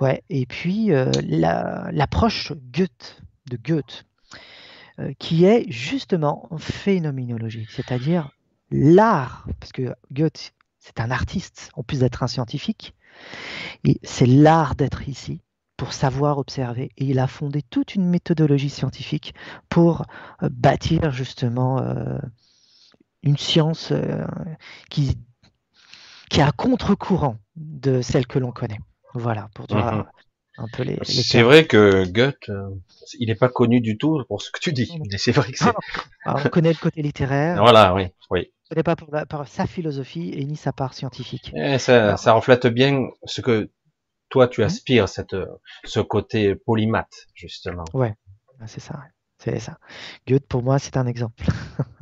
ouais, 0.00 0.22
et 0.28 0.46
puis 0.46 0.92
euh, 0.92 1.04
la- 1.28 1.88
l'approche 1.92 2.52
Goethe, 2.72 3.20
de 3.50 3.56
Goethe, 3.56 4.04
euh, 4.98 5.12
qui 5.18 5.44
est 5.44 5.70
justement 5.70 6.48
phénoménologique, 6.58 7.70
c'est-à-dire 7.70 8.30
l'art, 8.70 9.46
parce 9.60 9.72
que 9.72 9.94
Goethe, 10.12 10.52
c'est 10.78 11.00
un 11.00 11.10
artiste, 11.10 11.70
en 11.74 11.82
plus 11.82 12.00
d'être 12.00 12.22
un 12.22 12.26
scientifique, 12.26 12.94
et 13.84 13.98
c'est 14.02 14.26
l'art 14.26 14.74
d'être 14.74 15.08
ici 15.08 15.40
pour 15.76 15.92
savoir 15.92 16.38
observer. 16.38 16.90
Et 16.96 17.06
il 17.06 17.18
a 17.18 17.26
fondé 17.26 17.62
toute 17.62 17.94
une 17.94 18.08
méthodologie 18.08 18.70
scientifique 18.70 19.34
pour 19.68 20.04
euh, 20.42 20.48
bâtir 20.50 21.10
justement 21.10 21.78
euh, 21.78 22.18
une 23.22 23.36
science 23.36 23.92
qui, 24.90 25.16
est 26.32 26.40
à 26.40 26.50
contre-courant 26.52 27.38
de 27.56 28.02
celle 28.02 28.26
que 28.26 28.38
l'on 28.38 28.52
connaît. 28.52 28.80
Voilà, 29.14 29.48
pour 29.54 29.66
dire 29.66 29.84
Mhm. 29.84 30.04
Un 30.58 30.68
peu 30.68 30.82
les, 30.82 30.96
les 30.96 31.04
C'est 31.04 31.42
vrai 31.42 31.66
que 31.66 32.04
Goethe, 32.06 32.48
euh, 32.50 32.68
il 33.18 33.28
n'est 33.28 33.34
pas 33.34 33.48
connu 33.48 33.80
du 33.80 33.96
tout 33.98 34.22
pour 34.28 34.42
ce 34.42 34.50
que 34.50 34.60
tu 34.60 34.72
dis. 34.72 34.92
Mais 35.10 35.18
c'est 35.18 35.32
vrai 35.32 35.50
que 35.50 35.58
c'est. 35.58 35.64
Alors, 36.24 36.40
on 36.44 36.48
connaît 36.48 36.72
le 36.72 36.78
côté 36.78 37.02
littéraire, 37.02 37.56
Voilà, 37.62 37.94
oui, 37.94 38.08
oui. 38.30 38.52
on 38.66 38.74
connaît 38.74 38.82
pas 38.82 38.96
pour, 38.96 39.10
la- 39.12 39.26
par 39.26 39.46
sa 39.48 39.66
philosophie 39.66 40.32
et 40.34 40.44
ni 40.44 40.56
sa 40.56 40.72
part 40.72 40.94
scientifique. 40.94 41.52
Et 41.56 41.78
ça, 41.78 42.04
Alors- 42.04 42.18
ça 42.18 42.32
reflète 42.34 42.66
bien 42.66 43.08
ce 43.24 43.40
que 43.40 43.70
toi 44.28 44.48
tu 44.48 44.60
Mhm. 44.60 44.66
aspires, 44.66 45.08
cette, 45.08 45.36
ce 45.84 46.00
côté 46.00 46.54
polymathe 46.54 47.26
justement. 47.34 47.84
Ah, 47.94 48.66
C'est 48.66 48.80
ça, 48.80 48.94
ouais. 48.94 49.10
c'est 49.38 49.58
ça. 49.58 49.78
Goethe, 50.28 50.46
pour 50.46 50.62
moi, 50.62 50.78
c'est 50.78 50.96
un 50.96 51.06
exemple. 51.06 51.44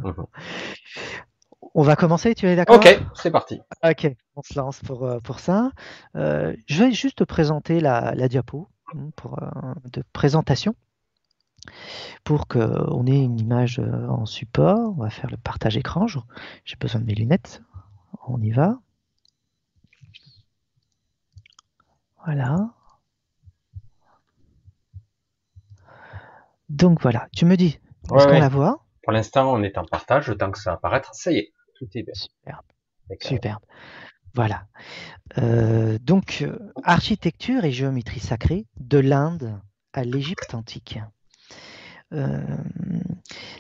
Mhm. 0.01 0.15
On 1.75 1.83
va 1.83 1.95
commencer, 1.97 2.35
tu 2.35 2.47
es 2.47 2.57
d'accord 2.57 2.77
Ok, 2.77 3.01
c'est 3.15 3.31
parti. 3.31 3.61
Ok, 3.85 4.09
on 4.37 4.43
se 4.43 4.59
lance 4.59 4.81
pour, 4.81 5.05
euh, 5.07 5.21
pour 5.21 5.39
ça. 5.39 5.71
Euh, 6.17 6.55
je 6.67 6.83
vais 6.85 6.93
juste 6.93 7.19
te 7.19 7.25
présenter 7.25 7.81
la, 7.81 8.13
la 8.15 8.29
diapo 8.29 8.69
hein, 8.95 9.11
pour, 9.17 9.41
euh, 9.43 9.47
de 9.93 10.03
présentation 10.13 10.75
pour 12.25 12.49
qu'on 12.49 13.07
ait 13.07 13.23
une 13.23 13.39
image 13.39 13.79
en 13.79 14.27
support. 14.27 14.95
On 14.97 15.03
va 15.03 15.11
faire 15.11 15.31
le 15.31 15.37
partage 15.37 15.77
écran. 15.77 16.07
J'ai 16.65 16.77
besoin 16.77 17.01
de 17.01 17.07
mes 17.07 17.15
lunettes. 17.15 17.63
On 18.27 18.41
y 18.41 18.51
va. 18.51 18.79
Voilà. 22.25 22.71
Donc 26.69 27.01
voilà, 27.03 27.29
tu 27.33 27.45
me 27.47 27.57
dis, 27.57 27.79
est-ce 28.05 28.13
Ouais, 28.13 28.25
qu'on 28.25 28.31
ouais. 28.31 28.41
la 28.41 28.49
voit? 28.49 28.85
Pour 29.03 29.13
l'instant, 29.13 29.53
on 29.53 29.63
est 29.63 29.77
en 29.77 29.85
partage, 29.85 30.33
temps 30.39 30.51
que 30.51 30.59
ça 30.59 30.73
apparaître. 30.75 31.13
Ça 31.15 31.33
y 31.33 31.39
est, 31.39 31.53
tout 31.81 31.89
est 31.99 32.03
bien. 32.03 32.13
Superbe. 33.21 33.63
Voilà. 34.35 34.67
Euh, 35.39 35.99
donc, 36.01 36.43
euh, 36.43 36.57
architecture 36.85 37.65
et 37.65 37.73
géométrie 37.73 38.21
sacrée 38.21 38.67
de 38.79 38.99
l'Inde 38.99 39.61
à 39.93 40.05
l'Égypte 40.05 40.55
antique. 40.55 41.01
Euh, 42.13 42.41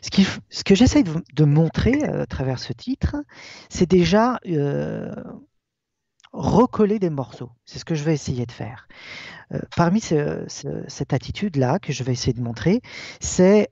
ce, 0.03 0.63
que 0.65 0.75
j'essaie 0.75 1.03
de, 1.03 1.25
de 1.35 1.45
montrer 1.45 2.05
à 2.05 2.27
travers 2.27 2.59
ce 2.59 2.73
titre, 2.73 3.17
c'est 3.69 3.89
déjà 3.91 4.39
euh, 4.47 5.13
recoller 6.33 6.99
des 6.99 7.11
morceaux. 7.11 7.51
C'est 7.65 7.79
ce 7.79 7.85
que 7.85 7.95
je 7.95 8.05
vais 8.05 8.15
essayer 8.15 8.47
de 8.47 8.53
faire. 8.53 8.87
Euh, 9.53 9.61
parmi 9.77 10.01
ce- 10.01 10.45
ce- 10.47 10.85
cette 10.89 11.13
attitude-là 11.13 11.79
que 11.81 11.93
je 11.93 12.05
vais 12.05 12.13
essayer 12.13 12.33
de 12.33 12.43
montrer, 12.43 12.81
c'est 13.21 13.71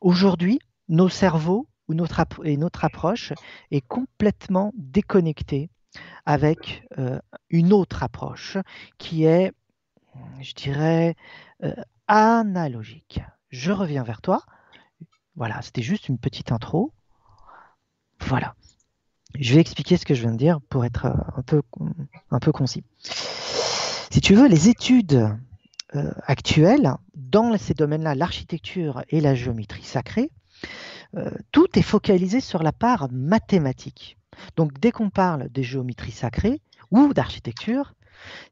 aujourd'hui 0.00 0.58
nos 0.88 1.08
cerveaux 1.10 1.66
notre, 1.94 2.24
et 2.44 2.56
notre 2.56 2.84
approche 2.84 3.32
est 3.70 3.80
complètement 3.80 4.72
déconnectée 4.76 5.70
avec 6.26 6.84
euh, 6.98 7.18
une 7.48 7.72
autre 7.72 8.02
approche 8.02 8.58
qui 8.98 9.24
est, 9.24 9.52
je 10.40 10.54
dirais, 10.54 11.16
euh, 11.64 11.74
analogique. 12.06 13.20
Je 13.48 13.72
reviens 13.72 14.04
vers 14.04 14.20
toi. 14.20 14.42
Voilà, 15.36 15.62
c'était 15.62 15.82
juste 15.82 16.08
une 16.08 16.18
petite 16.18 16.52
intro. 16.52 16.92
Voilà. 18.20 18.54
Je 19.38 19.54
vais 19.54 19.60
expliquer 19.60 19.96
ce 19.96 20.04
que 20.04 20.14
je 20.14 20.22
viens 20.22 20.32
de 20.32 20.36
dire 20.36 20.60
pour 20.68 20.84
être 20.84 21.06
euh, 21.06 21.14
un 21.36 21.42
peu, 21.42 21.62
un 22.30 22.38
peu 22.38 22.52
concis. 22.52 22.84
Si 22.98 24.20
tu 24.20 24.34
veux, 24.34 24.48
les 24.48 24.68
études 24.68 25.36
actuelles 26.26 26.94
dans 27.14 27.56
ces 27.58 27.74
domaines-là, 27.74 28.14
l'architecture 28.14 29.02
et 29.08 29.20
la 29.20 29.34
géométrie 29.34 29.82
sacrée, 29.82 30.30
tout 31.52 31.66
est 31.78 31.82
focalisé 31.82 32.40
sur 32.40 32.62
la 32.62 32.72
part 32.72 33.08
mathématique. 33.10 34.16
Donc 34.56 34.78
dès 34.78 34.92
qu'on 34.92 35.10
parle 35.10 35.48
des 35.48 35.62
géométries 35.62 36.12
sacrées 36.12 36.60
ou 36.90 37.12
d'architecture, 37.12 37.94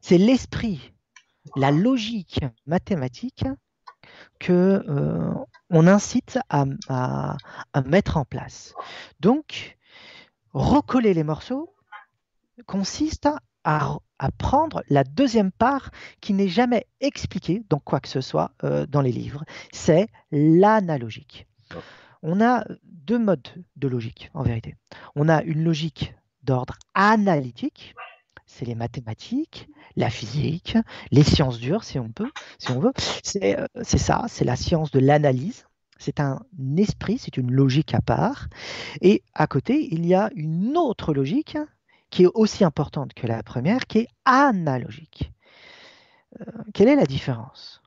c'est 0.01 0.17
l'esprit, 0.17 0.93
la 1.55 1.71
logique 1.71 2.41
mathématique 2.65 3.45
que 4.39 4.83
euh, 4.87 5.33
on 5.69 5.87
incite 5.87 6.39
à, 6.49 6.65
mettre 7.85 8.17
en 8.17 8.25
place. 8.25 8.73
Donc, 9.19 9.77
recoller 10.53 11.13
les 11.13 11.23
morceaux 11.23 11.73
consiste 12.65 13.29
à, 13.63 13.97
à 14.19 14.31
prendre 14.31 14.83
la 14.89 15.03
deuxième 15.03 15.51
part 15.51 15.91
qui 16.21 16.33
n'est 16.33 16.47
jamais 16.47 16.87
expliquée 17.01 17.63
dans 17.69 17.79
quoi 17.79 17.99
que 17.99 18.09
ce 18.09 18.21
soit 18.21 18.51
euh, 18.63 18.85
dans 18.85 19.01
les 19.01 19.11
livres. 19.11 19.43
C'est 19.71 20.07
l'analogique. 20.31 21.47
On 22.21 22.41
a 22.41 22.65
deux 22.83 23.19
modes 23.19 23.47
de 23.75 23.87
logique, 23.87 24.29
en 24.33 24.43
vérité. 24.43 24.75
On 25.15 25.29
a 25.29 25.41
une 25.43 25.63
logique 25.63 26.13
d'ordre 26.43 26.75
analytique, 26.93 27.95
c'est 28.45 28.65
les 28.65 28.75
mathématiques, 28.75 29.69
la 29.95 30.09
physique, 30.09 30.77
les 31.11 31.23
sciences 31.23 31.59
dures, 31.59 31.83
si 31.83 31.99
on 31.99 32.09
peut, 32.09 32.31
si 32.57 32.71
on 32.71 32.79
veut. 32.79 32.93
C'est 33.23 33.57
euh, 33.57 33.67
c'est 33.83 33.97
ça, 33.97 34.25
c'est 34.27 34.45
la 34.45 34.55
science 34.55 34.91
de 34.91 34.99
l'analyse. 34.99 35.65
C'est 35.97 36.19
un 36.19 36.39
esprit, 36.77 37.17
c'est 37.17 37.37
une 37.37 37.51
logique 37.51 37.93
à 37.93 38.01
part. 38.01 38.47
Et 39.01 39.21
à 39.33 39.47
côté, 39.47 39.93
il 39.93 40.05
y 40.05 40.15
a 40.15 40.29
une 40.33 40.77
autre 40.77 41.13
logique 41.13 41.57
qui 42.09 42.23
est 42.23 42.29
aussi 42.33 42.63
importante 42.63 43.13
que 43.13 43.27
la 43.27 43.43
première, 43.43 43.85
qui 43.85 43.99
est 43.99 44.07
analogique. 44.25 45.31
Euh, 46.39 46.45
quelle 46.73 46.87
est 46.87 46.95
la 46.95 47.05
différence? 47.05 47.81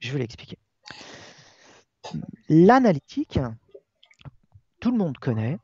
Je 0.00 0.12
vais 0.12 0.18
l'expliquer. 0.18 0.58
L'analytique, 2.48 3.38
tout 4.82 4.90
le 4.90 4.98
monde 4.98 5.16
connaît, 5.16 5.60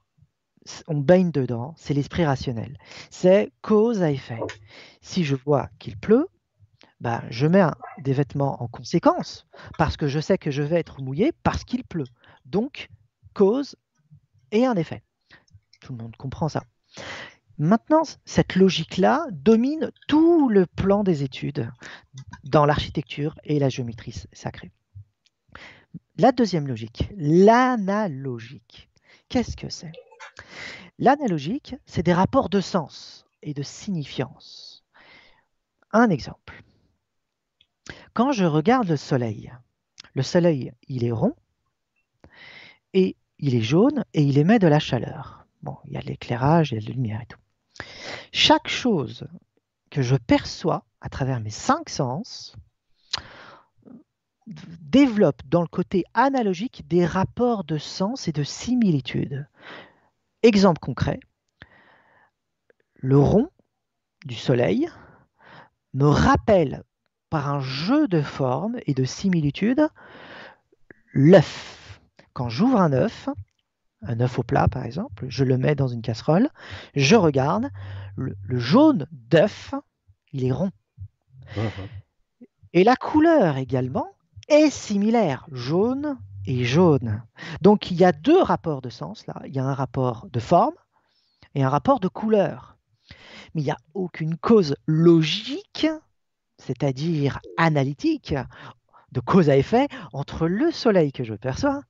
on 0.87 0.98
baigne 0.98 1.32
dedans, 1.32 1.75
c'est 1.76 1.92
l'esprit 1.92 2.25
rationnel. 2.25 2.78
C'est 3.10 3.50
cause 3.62 4.00
à 4.00 4.12
effet. 4.12 4.38
Si 5.00 5.25
je 5.25 5.34
vois 5.34 5.70
qu'il 5.80 5.98
pleut, 5.98 6.28
bah, 7.00 7.25
je 7.28 7.48
mets 7.48 7.64
des 7.98 8.12
vêtements 8.12 8.62
en 8.62 8.68
conséquence, 8.68 9.48
parce 9.76 9.96
que 9.96 10.06
je 10.06 10.20
sais 10.20 10.38
que 10.38 10.52
je 10.52 10.62
vais 10.62 10.78
être 10.78 11.02
mouillé 11.02 11.32
parce 11.42 11.64
qu'il 11.64 11.82
pleut. 11.82 12.06
Donc, 12.44 12.90
cause 13.34 13.75
et 14.52 14.66
un 14.66 14.76
effet. 14.76 15.02
Tout 15.80 15.94
le 15.94 15.98
monde 15.98 16.14
comprend 16.16 16.48
ça. 16.48 16.62
Maintenant, 17.58 18.02
cette 18.25 18.54
logique-là 18.54 19.26
domine 19.32 19.90
tout 20.06 20.48
le 20.48 20.64
plan 20.64 21.02
des 21.02 21.25
études 21.25 21.68
dans 22.44 22.66
l'architecture 22.66 23.34
et 23.42 23.58
la 23.58 23.68
géométrie 23.68 24.22
sacrée. 24.32 24.70
La 26.18 26.30
deuxième 26.30 26.68
logique, 26.68 27.10
l'analogique. 27.16 28.88
Qu'est-ce 29.28 29.56
que 29.56 29.68
c'est? 29.68 29.92
L'analogique, 30.99 31.76
c'est 31.87 32.02
des 32.02 32.14
rapports 32.14 32.49
de 32.49 32.61
sens 32.61 33.26
et 33.42 33.54
de 33.54 33.62
signifiance. 33.62 34.85
un 35.92 36.11
exemple. 36.11 36.62
Quand 38.12 38.32
je 38.32 38.44
regarde 38.44 38.88
le 38.88 38.97
soleil, 38.97 39.52
le 40.14 40.23
soleil, 40.23 40.73
il 40.88 41.04
est 41.04 41.12
rond 41.12 41.35
et 42.92 43.16
il 43.38 43.54
est 43.54 43.62
jaune 43.62 44.04
et 44.12 44.23
il 44.23 44.38
émet 44.38 44.58
de 44.58 44.66
la 44.66 44.80
chaleur. 44.80 45.47
Bon, 45.62 45.76
il 45.85 45.92
y 45.92 45.97
a 45.97 46.00
l'éclairage, 46.00 46.73
il 46.73 46.75
y 46.75 46.85
a 46.85 46.88
la 46.88 46.94
lumière 46.94 47.23
et 47.23 47.26
tout. 47.26 47.38
Chaque 48.32 48.68
chose 48.68 49.26
que 49.90 50.02
je 50.02 50.16
perçois 50.16 50.85
à 51.00 51.08
travers 51.08 51.40
mes 51.40 51.50
cinq 51.50 51.88
sens 51.88 52.56
développe 54.81 55.43
dans 55.47 55.62
le 55.62 55.69
côté 55.69 56.05
analogique 56.14 56.87
des 56.88 57.05
rapports 57.05 57.64
de 57.64 57.78
sens 57.78 58.28
et 58.28 58.33
de 58.33 58.43
similitude. 58.43 59.47
Exemple 60.43 60.81
concret, 60.81 61.21
le 62.95 63.19
rond 63.19 63.49
du 64.25 64.35
soleil 64.35 64.88
me 65.95 66.07
rappelle 66.07 66.83
par 67.31 67.49
un 67.49 67.61
jeu 67.61 68.09
de 68.09 68.23
formes 68.23 68.78
et 68.87 68.95
de 68.95 69.05
similitudes 69.05 69.88
l'œuf. 71.12 72.00
Quand 72.33 72.49
j'ouvre 72.49 72.81
un 72.81 72.93
œuf, 72.93 73.28
un 74.02 74.21
œuf 74.21 74.38
au 74.38 74.43
plat 74.43 74.69
par 74.69 74.85
exemple, 74.85 75.26
je 75.28 75.45
le 75.45 75.59
mets 75.59 75.75
dans 75.75 75.88
une 75.88 76.02
casserole, 76.02 76.49
je 76.95 77.17
regarde, 77.17 77.71
le, 78.17 78.37
jaune 78.50 79.07
d'œuf, 79.11 79.75
il 80.33 80.45
est 80.45 80.52
rond. 80.52 80.71
Mmh 81.57 81.61
et 82.73 82.85
la 82.85 82.97
couleur 82.97 83.57
également 83.57 84.09
est 84.49 84.71
similaire, 84.71 85.47
jaune 85.52 86.19
et 86.47 86.64
jaune. 86.64 87.23
Donc 87.61 87.90
il 87.90 87.99
y 87.99 88.05
a 88.05 88.12
deux 88.12 88.43
rapports 88.43 88.83
de 88.83 88.90
sens 88.90 89.26
là. 89.26 89.40
Il 89.47 89.55
y 89.55 89.59
a 89.59 89.64
un 89.64 89.75
rapport 89.75 90.28
de 90.33 90.40
forme 90.40 90.75
et 91.55 91.62
un 91.62 91.69
rapport 91.69 92.00
de 92.00 92.09
couleur. 92.09 92.76
Mais 93.55 93.62
il 93.62 93.64
n'y 93.64 93.71
a 93.71 93.78
aucune 93.95 94.37
cause 94.37 94.75
logique, 94.87 95.87
c'est-à-dire 96.59 97.40
analytique, 97.57 98.35
de 99.12 99.21
cause 99.21 99.49
à 99.49 99.57
effet 99.57 99.88
entre 100.12 100.47
le 100.47 100.71
soleil 100.71 101.12
que 101.12 101.25
je 101.25 101.35
perçois 101.35 101.83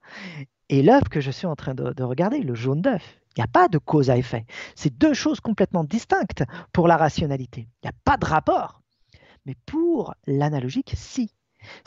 et 0.68 0.82
l'œuf 0.82 1.04
que 1.08 1.20
je 1.20 1.30
suis 1.30 1.46
en 1.46 1.56
train 1.56 1.74
de, 1.74 2.02
regarder, 2.02 2.40
le 2.40 2.54
jaune 2.54 2.82
d'œuf. 2.82 3.18
Il 3.36 3.40
n'y 3.40 3.44
a 3.44 3.48
pas 3.48 3.68
de 3.68 3.78
cause 3.78 4.10
à 4.10 4.16
effet. 4.16 4.46
C'est 4.74 4.96
deux 4.96 5.14
choses 5.14 5.40
complètement 5.40 5.84
distinctes 5.84 6.44
pour 6.72 6.88
la 6.88 6.96
rationalité. 6.96 7.68
Il 7.82 7.86
n'y 7.86 7.90
a 7.90 7.98
pas 8.04 8.16
de 8.16 8.26
rapport. 8.26 8.82
Mais 9.46 9.54
pour 9.66 10.14
l'analogique, 10.26 10.92
si. 10.96 11.32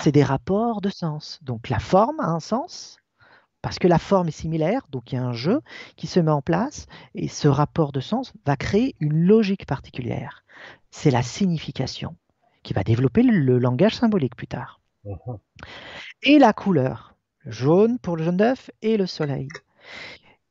C'est 0.01 0.11
des 0.11 0.23
rapports 0.23 0.81
de 0.81 0.89
sens. 0.89 1.39
Donc 1.43 1.69
la 1.69 1.79
forme 1.79 2.19
a 2.19 2.27
un 2.27 2.39
sens, 2.39 2.97
parce 3.61 3.79
que 3.79 3.87
la 3.87 3.99
forme 3.99 4.27
est 4.27 4.31
similaire, 4.31 4.87
donc 4.89 5.11
il 5.11 5.15
y 5.15 5.17
a 5.17 5.23
un 5.23 5.33
jeu 5.33 5.61
qui 5.95 6.07
se 6.07 6.19
met 6.19 6.31
en 6.31 6.41
place, 6.41 6.87
et 7.15 7.27
ce 7.27 7.47
rapport 7.47 7.91
de 7.91 7.99
sens 7.99 8.33
va 8.45 8.55
créer 8.55 8.95
une 8.99 9.25
logique 9.25 9.65
particulière. 9.65 10.43
C'est 10.89 11.11
la 11.11 11.23
signification 11.23 12.15
qui 12.63 12.73
va 12.73 12.83
développer 12.83 13.23
le 13.23 13.57
langage 13.57 13.95
symbolique 13.95 14.35
plus 14.35 14.47
tard. 14.47 14.81
Et 16.23 16.37
la 16.37 16.53
couleur, 16.53 17.15
le 17.39 17.51
jaune 17.51 17.99
pour 17.99 18.17
le 18.17 18.23
jaune 18.23 18.37
d'œuf 18.37 18.69
et 18.81 18.97
le 18.97 19.07
soleil. 19.07 19.47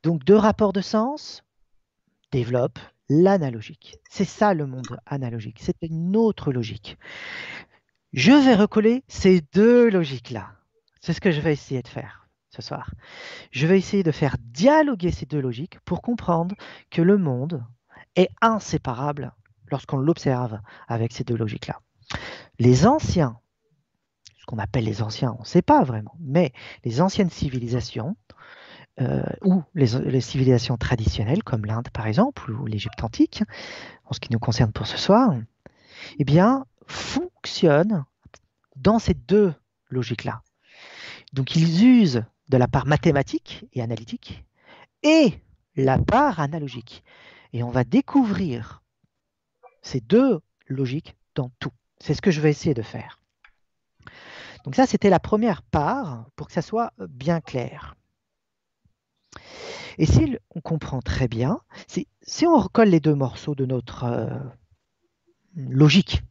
Donc 0.03 0.25
deux 0.25 0.37
rapports 0.37 0.73
de 0.73 0.81
sens 0.81 1.45
développent 2.33 2.81
l'analogique. 3.09 3.99
C'est 4.09 4.25
ça 4.25 4.55
le 4.55 4.67
monde 4.67 4.99
analogique, 5.07 5.59
c'est 5.61 5.77
une 5.83 6.17
autre 6.17 6.53
logique. 6.53 6.97
Je 8.13 8.33
vais 8.33 8.55
recoller 8.55 9.05
ces 9.09 9.41
deux 9.53 9.89
logiques-là. 9.89 10.51
C'est 11.01 11.13
ce 11.13 11.21
que 11.21 11.31
je 11.31 11.41
vais 11.41 11.53
essayer 11.53 11.83
de 11.83 11.89
faire 11.89 12.29
ce 12.51 12.61
soir. 12.61 12.93
Je 13.53 13.67
vais 13.67 13.79
essayer 13.79 14.03
de 14.03 14.11
faire 14.11 14.37
dialoguer 14.41 15.13
ces 15.13 15.27
deux 15.27 15.41
logiques 15.41 15.79
pour 15.81 16.03
comprendre 16.03 16.57
que 16.91 17.03
le 17.03 17.17
monde 17.19 17.65
est 18.17 18.31
inséparable 18.41 19.33
lorsqu'on 19.71 19.99
l'observe 19.99 20.59
avec 20.89 21.13
ces 21.13 21.23
deux 21.23 21.37
logiques-là. 21.37 21.81
Les 22.59 22.87
anciens, 22.87 23.39
ce 24.41 24.45
qu'on 24.47 24.59
appelle 24.59 24.85
les 24.85 25.03
anciens, 25.03 25.37
on 25.39 25.43
ne 25.43 25.47
sait 25.47 25.63
pas 25.63 25.85
vraiment, 25.85 26.17
mais 26.19 26.53
les 26.85 27.01
anciennes 27.01 27.31
civilisations, 27.31 28.17
euh, 29.01 29.23
ou 29.45 29.63
les, 29.75 30.21
civilisations 30.21 30.77
traditionnelles, 30.77 31.45
comme 31.45 31.65
l'Inde 31.65 31.89
par 31.93 32.09
exemple, 32.09 32.51
ou 32.51 32.67
l'Égypte 32.67 33.03
antique, 33.05 33.45
en 34.05 34.13
ce 34.13 34.19
qui 34.19 34.33
nous 34.33 34.41
concerne 34.41 34.73
pour 34.73 34.89
ce 34.89 34.99
soir, 34.99 35.33
eh 36.19 36.25
bien, 36.25 36.67
fonctionnent 36.91 38.05
dans 38.77 38.99
ces 38.99 39.15
deux 39.15 39.55
logiques-là. 39.89 40.43
Donc 41.33 41.57
ils 41.57 41.85
usent 41.85 42.25
de 42.49 42.57
la 42.57 42.69
part 42.69 42.87
mathématique 42.87 43.65
et 43.73 43.83
analytique 43.83 44.45
et 45.03 45.35
la 45.77 45.99
part 45.99 46.41
analogique. 46.41 47.05
Et 47.53 47.63
on 47.63 47.71
va 47.71 47.85
découvrir 47.85 48.83
ces 49.83 50.01
deux 50.01 50.41
logiques 50.67 51.17
dans 51.35 51.51
tout. 51.59 51.73
C'est 51.99 52.15
ce 52.15 52.23
que 52.23 52.31
je 52.31 52.41
vais 52.41 52.51
essayer 52.51 52.75
de 52.75 52.83
faire. 52.83 53.21
Donc 54.65 54.75
ça, 54.75 54.87
c'était 54.87 55.11
la 55.11 55.21
première 55.21 55.63
part 55.63 56.27
pour 56.37 56.49
que 56.49 56.53
ça 56.53 56.63
soit 56.63 56.93
bien 56.99 57.41
clair. 57.41 57.95
Et 59.99 60.07
si 60.07 60.37
on 60.55 60.61
comprend 60.61 61.01
très 61.01 61.29
bien, 61.29 61.61
si, 61.87 62.47
on 62.47 62.59
recolle 62.59 62.89
les 62.89 63.01
deux 63.01 63.15
morceaux 63.15 63.55
de 63.55 63.67
notre 63.67 64.05
euh, 64.05 64.39
logique, 65.57 66.23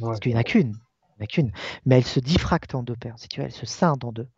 parce 0.00 0.20
qu'il 0.20 0.32
n'y 0.32 0.36
en 0.36 0.40
a 0.40 0.44
qu'une, 0.44 1.52
mais 1.84 1.96
elle 1.98 2.04
se 2.04 2.20
diffracte 2.20 2.74
en 2.74 2.82
deux 2.82 2.96
paires, 2.96 3.18
si 3.18 3.28
tu 3.28 3.40
veux, 3.40 3.46
elle 3.46 3.52
se 3.52 3.66
scinde 3.66 4.04
en 4.04 4.12
deux. 4.12 4.28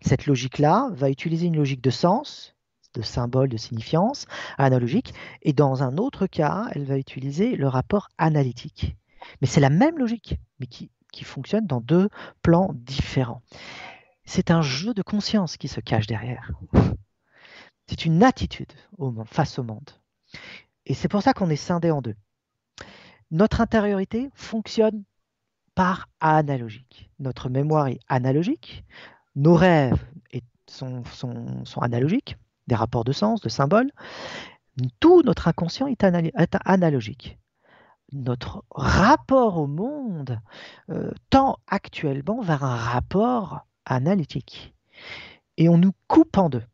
Cette 0.00 0.26
logique-là 0.26 0.90
va 0.92 1.10
utiliser 1.10 1.46
une 1.46 1.56
logique 1.56 1.80
de 1.80 1.90
sens, 1.90 2.54
de 2.94 3.02
symbole, 3.02 3.48
de 3.48 3.56
signifiance, 3.56 4.26
analogique, 4.58 5.14
et 5.42 5.52
dans 5.52 5.82
un 5.82 5.96
autre 5.96 6.26
cas, 6.26 6.68
elle 6.72 6.84
va 6.84 6.98
utiliser 6.98 7.56
le 7.56 7.68
rapport 7.68 8.08
analytique. 8.18 8.96
Mais 9.40 9.46
c'est 9.46 9.60
la 9.60 9.70
même 9.70 9.98
logique, 9.98 10.36
mais 10.60 10.66
qui, 10.66 10.90
qui 11.12 11.24
fonctionne 11.24 11.66
dans 11.66 11.80
deux 11.80 12.08
plans 12.42 12.70
différents. 12.74 13.42
C'est 14.24 14.50
un 14.50 14.62
jeu 14.62 14.94
de 14.94 15.02
conscience 15.02 15.56
qui 15.56 15.68
se 15.68 15.80
cache 15.80 16.06
derrière. 16.06 16.50
C'est 17.86 18.04
une 18.04 18.22
attitude 18.22 18.72
au 18.98 19.10
monde, 19.10 19.28
face 19.28 19.58
au 19.58 19.64
monde. 19.64 19.90
Et 20.86 20.94
c'est 20.94 21.08
pour 21.08 21.22
ça 21.22 21.34
qu'on 21.34 21.50
est 21.50 21.56
scindé 21.56 21.90
en 21.90 22.00
deux. 22.00 22.16
Notre 23.32 23.62
intériorité 23.62 24.30
fonctionne 24.34 25.04
par 25.74 26.10
analogique. 26.20 27.10
Notre 27.18 27.48
mémoire 27.48 27.86
est 27.88 27.98
analogique, 28.06 28.84
nos 29.34 29.54
rêves 29.54 30.04
sont, 30.66 31.02
analogiques, 31.80 32.36
des 32.66 32.74
rapports 32.74 33.04
de 33.04 33.12
sens, 33.12 33.40
de 33.40 33.48
symboles. 33.48 33.90
Tout 35.00 35.22
notre 35.22 35.48
inconscient 35.48 35.86
est, 35.86 36.04
analogique. 36.64 37.38
Notre 38.12 38.64
rapport 38.70 39.56
au 39.56 39.66
monde 39.66 40.38
euh, 40.90 41.10
tend 41.30 41.58
actuellement 41.66 42.42
vers 42.42 42.64
un 42.64 42.76
rapport 42.76 43.66
analytique. 43.86 44.74
Et 45.56 45.70
on 45.70 45.78
nous 45.78 45.92
coupe 46.06 46.36
en 46.36 46.50
deux. 46.50 46.64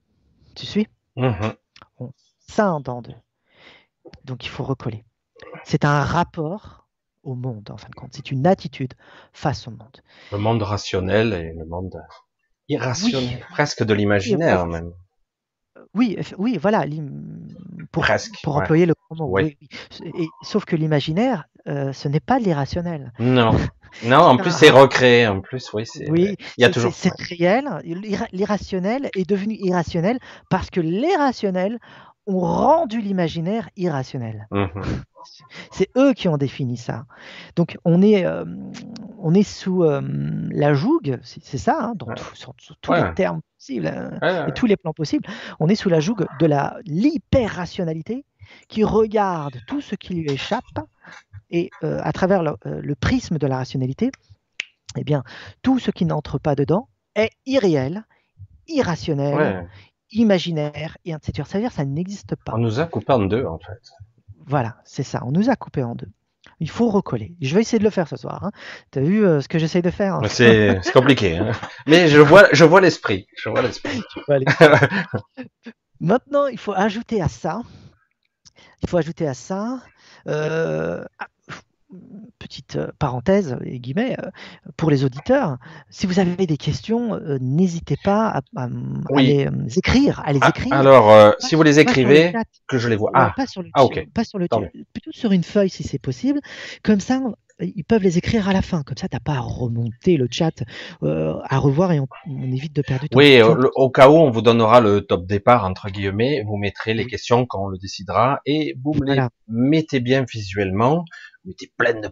Tu 0.56 0.66
suis? 0.66 0.88
Mm-hmm. 1.16 1.54
On 2.00 2.10
scinde 2.40 2.88
en 2.88 3.02
deux. 3.02 3.14
Donc 4.24 4.44
il 4.44 4.48
faut 4.48 4.64
recoller. 4.64 5.04
C'est 5.64 5.84
un 5.84 6.02
rapport 6.02 6.86
au 7.22 7.34
monde, 7.34 7.70
en 7.70 7.76
fin 7.76 7.88
de 7.88 7.94
compte. 7.94 8.10
C'est 8.12 8.30
une 8.30 8.46
attitude 8.46 8.94
face 9.32 9.68
au 9.68 9.70
monde. 9.70 10.02
Le 10.32 10.38
monde 10.38 10.62
rationnel 10.62 11.32
et 11.34 11.52
le 11.52 11.64
monde 11.66 12.00
irrationnel, 12.68 13.44
presque 13.50 13.82
de 13.82 13.94
l'imaginaire 13.94 14.66
même. 14.66 14.92
Oui, 15.94 16.18
oui, 16.36 16.58
voilà, 16.60 16.84
pour, 17.92 18.02
presque, 18.02 18.34
pour 18.42 18.56
employer 18.56 18.86
le 18.86 18.94
mot. 19.10 19.26
Oui. 19.30 19.56
Et, 20.02 20.26
sauf 20.42 20.64
que 20.64 20.76
l'imaginaire, 20.76 21.44
euh, 21.66 21.92
ce 21.92 22.08
n'est 22.08 22.20
pas 22.20 22.38
l'irrationnel. 22.38 23.12
Non, 23.18 23.52
non, 24.04 24.18
en 24.18 24.36
plus 24.36 24.50
c'est 24.50 24.70
recréé, 24.70 25.26
en 25.26 25.40
plus, 25.40 25.72
oui, 25.72 25.86
c'est. 25.86 26.10
Oui, 26.10 26.36
il 26.56 26.62
y 26.62 26.64
a 26.64 26.70
toujours. 26.70 26.92
C'est 26.94 27.12
réel. 27.20 27.64
L'irrationnel 28.32 29.10
est 29.16 29.28
devenu 29.28 29.54
irrationnel 29.54 30.18
parce 30.50 30.68
que 30.70 30.80
l'irrationnel 30.80 31.78
ont 32.26 32.40
rendu 32.40 33.00
l'imaginaire 33.00 33.70
irrationnel. 33.76 34.46
Mhm. 34.50 35.02
C'est 35.70 35.90
eux 35.96 36.12
qui 36.14 36.28
ont 36.28 36.36
défini 36.36 36.76
ça. 36.76 37.04
Donc 37.56 37.78
on 37.84 38.02
est, 38.02 38.24
euh, 38.24 38.44
on 39.18 39.34
est 39.34 39.42
sous 39.42 39.84
euh, 39.84 40.00
la 40.50 40.74
joug, 40.74 41.18
c'est 41.22 41.58
ça, 41.58 41.78
hein, 41.80 41.92
dans 41.96 42.08
tous 42.80 42.92
les 42.92 43.14
termes 43.14 43.40
possibles 43.56 43.86
hein, 43.86 44.46
et 44.46 44.52
tous 44.52 44.66
les 44.66 44.76
plans 44.76 44.92
possibles. 44.92 45.28
On 45.60 45.68
est 45.68 45.74
sous 45.74 45.88
la 45.88 46.00
joug 46.00 46.16
de 46.40 46.46
la 46.46 46.78
l'hyper-rationalité 46.84 48.24
qui 48.68 48.84
regarde 48.84 49.58
tout 49.66 49.80
ce 49.80 49.94
qui 49.94 50.14
lui 50.14 50.30
échappe 50.30 50.64
et 51.50 51.70
euh, 51.82 52.00
à 52.02 52.12
travers 52.12 52.42
le, 52.42 52.94
prisme 52.94 53.38
de 53.38 53.46
la 53.46 53.56
rationalité, 53.56 54.10
eh 54.96 55.04
bien 55.04 55.22
tout 55.62 55.78
ce 55.78 55.90
qui 55.90 56.04
n'entre 56.04 56.38
pas 56.38 56.54
dedans 56.54 56.88
est 57.14 57.30
irréel, 57.46 58.04
irrationnel, 58.66 59.68
imaginaire 60.12 60.96
et 61.04 61.12
ainsi 61.12 61.30
de 61.30 61.36
suite. 61.36 61.46
Ça 61.46 61.58
veut 61.58 61.62
dire 61.62 61.70
que 61.70 61.76
ça 61.76 61.84
n'existe 61.84 62.36
pas. 62.36 62.54
On 62.54 62.58
nous 62.58 62.80
a 62.80 62.86
coupé 62.86 63.12
en 63.12 63.20
deux, 63.20 63.44
en 63.44 63.58
fait. 63.58 63.80
Voilà, 64.48 64.76
c'est 64.84 65.02
ça. 65.02 65.22
On 65.24 65.30
nous 65.30 65.50
a 65.50 65.56
coupé 65.56 65.82
en 65.82 65.94
deux. 65.94 66.08
Il 66.60 66.70
faut 66.70 66.88
recoller. 66.88 67.36
Je 67.40 67.54
vais 67.54 67.60
essayer 67.60 67.78
de 67.78 67.84
le 67.84 67.90
faire 67.90 68.08
ce 68.08 68.16
soir. 68.16 68.42
Hein. 68.44 68.50
Tu 68.90 68.98
as 68.98 69.02
vu 69.02 69.24
euh, 69.24 69.40
ce 69.40 69.48
que 69.48 69.58
j'essaye 69.58 69.82
de 69.82 69.90
faire 69.90 70.14
hein? 70.14 70.22
C'est 70.28 70.80
compliqué. 70.92 71.36
Hein. 71.36 71.52
Mais 71.86 72.08
je 72.08 72.18
vois, 72.18 72.48
je 72.52 72.64
vois 72.64 72.80
l'esprit. 72.80 73.28
Je 73.36 73.48
vois 73.50 73.62
l'esprit. 73.62 74.02
Maintenant, 76.00 76.46
il 76.46 76.58
faut 76.58 76.72
ajouter 76.72 77.20
à 77.20 77.28
ça. 77.28 77.62
Il 78.82 78.88
faut 78.88 78.96
ajouter 78.96 79.26
à 79.28 79.34
ça. 79.34 79.80
Euh, 80.26 81.04
petite 82.38 82.76
euh, 82.76 82.88
parenthèse 82.98 83.56
et 83.64 83.78
guillemets 83.78 84.16
euh, 84.18 84.30
pour 84.76 84.90
les 84.90 85.04
auditeurs, 85.04 85.58
si 85.90 86.06
vous 86.06 86.18
avez 86.18 86.46
des 86.46 86.56
questions, 86.56 87.14
euh, 87.14 87.38
n'hésitez 87.40 87.96
pas 88.02 88.42
à, 88.56 88.68
les 89.16 89.48
écrire, 89.76 90.20
à 90.24 90.32
les 90.32 90.40
ah, 90.42 90.50
écrire. 90.50 90.72
alors, 90.72 91.34
si 91.38 91.54
vous 91.54 91.62
les 91.62 91.78
écrivez, 91.78 92.32
que 92.68 92.78
je 92.78 92.88
les 92.88 92.96
vois. 92.96 93.10
Ah, 93.14 93.32
pas 93.36 93.46
sur 93.46 93.62
le, 93.62 93.70
ah, 93.74 93.86
pas 94.14 94.24
sur 94.24 94.38
le 94.38 94.46
plutôt 94.92 95.12
sur 95.12 95.32
une 95.32 95.44
feuille 95.44 95.70
si 95.70 95.82
c'est 95.82 95.98
possible. 95.98 96.40
Comme 96.82 97.00
ça, 97.00 97.20
ils 97.60 97.84
peuvent 97.84 98.02
les 98.02 98.18
écrire 98.18 98.48
à 98.48 98.52
la 98.52 98.62
fin. 98.62 98.82
Comme 98.82 98.96
ça, 98.96 99.08
tu 99.08 99.16
n'as 99.16 99.20
pas 99.20 99.34
à 99.34 99.40
remonter 99.40 100.16
le 100.16 100.28
chat, 100.30 100.62
à 101.02 101.58
revoir 101.58 101.92
et 101.92 102.00
on, 102.00 102.06
évite 102.42 102.74
de 102.74 102.82
perdre 102.82 103.02
du 103.02 103.08
temps. 103.08 103.18
Oui, 103.18 103.40
au, 103.42 103.90
cas 103.90 104.08
où, 104.10 104.14
on 104.14 104.30
vous 104.30 104.42
donnera 104.42 104.80
le 104.80 105.00
top 105.00 105.26
départ, 105.26 105.64
entre 105.64 105.88
guillemets. 105.88 106.42
Vous 106.46 106.56
mettrez 106.56 106.94
les 106.94 107.06
questions 107.06 107.46
quand 107.46 107.64
on 107.64 107.68
le 107.68 107.78
décidera 107.78 108.40
et 108.46 108.76
vous 108.82 108.94
les 109.02 109.20
mettez 109.48 110.00
bien 110.00 110.24
visuellement 110.30 111.04
mettez 111.48 111.72
plein 111.76 111.94
de, 111.94 112.08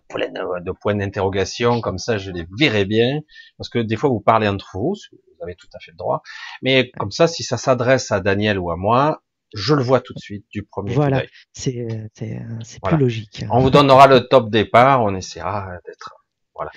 de 0.64 0.72
points 0.72 0.94
d'interrogation, 0.94 1.80
comme 1.80 1.98
ça 1.98 2.18
je 2.18 2.30
les 2.30 2.46
verrai 2.58 2.84
bien, 2.84 3.20
parce 3.58 3.68
que 3.68 3.78
des 3.78 3.96
fois 3.96 4.10
vous 4.10 4.20
parlez 4.20 4.48
entre 4.48 4.70
vous, 4.74 4.94
vous 5.12 5.42
avez 5.42 5.54
tout 5.54 5.68
à 5.74 5.78
fait 5.78 5.92
le 5.92 5.96
droit, 5.96 6.22
mais 6.62 6.90
comme 6.98 7.10
ça, 7.10 7.28
si 7.28 7.42
ça 7.42 7.56
s'adresse 7.56 8.10
à 8.10 8.20
Daniel 8.20 8.58
ou 8.58 8.70
à 8.70 8.76
moi, 8.76 9.22
je 9.54 9.74
le 9.74 9.82
vois 9.82 10.00
tout 10.00 10.12
de 10.14 10.18
suite 10.18 10.46
du 10.50 10.64
premier 10.64 10.92
Voilà, 10.92 11.22
c'est 11.52 11.86
plus 12.82 12.96
logique. 12.96 13.44
On 13.50 13.60
vous 13.60 13.70
donnera 13.70 14.06
le 14.06 14.26
top 14.26 14.50
départ, 14.50 15.02
on 15.02 15.14
essaiera 15.14 15.78
d'être... 15.86 16.14
Voilà, 16.54 16.70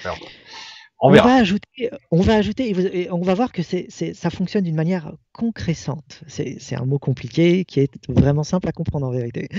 on, 1.02 1.12
va 1.12 1.36
ajouter, 1.36 1.90
on 2.12 2.22
va 2.22 2.36
ajouter, 2.36 2.70
et 3.02 3.12
on 3.12 3.22
va 3.22 3.34
voir 3.34 3.52
que 3.52 3.64
c'est, 3.64 3.90
ça 3.90 4.30
fonctionne 4.30 4.64
d'une 4.64 4.76
manière 4.76 5.14
concrécente. 5.34 6.22
C'est, 6.28 6.76
un 6.76 6.86
mot 6.86 7.00
compliqué 7.00 7.66
qui 7.66 7.80
est 7.80 7.92
vraiment 8.10 8.44
simple 8.44 8.68
à 8.68 8.72
comprendre 8.72 9.08
en 9.08 9.12
vérité. 9.12 9.50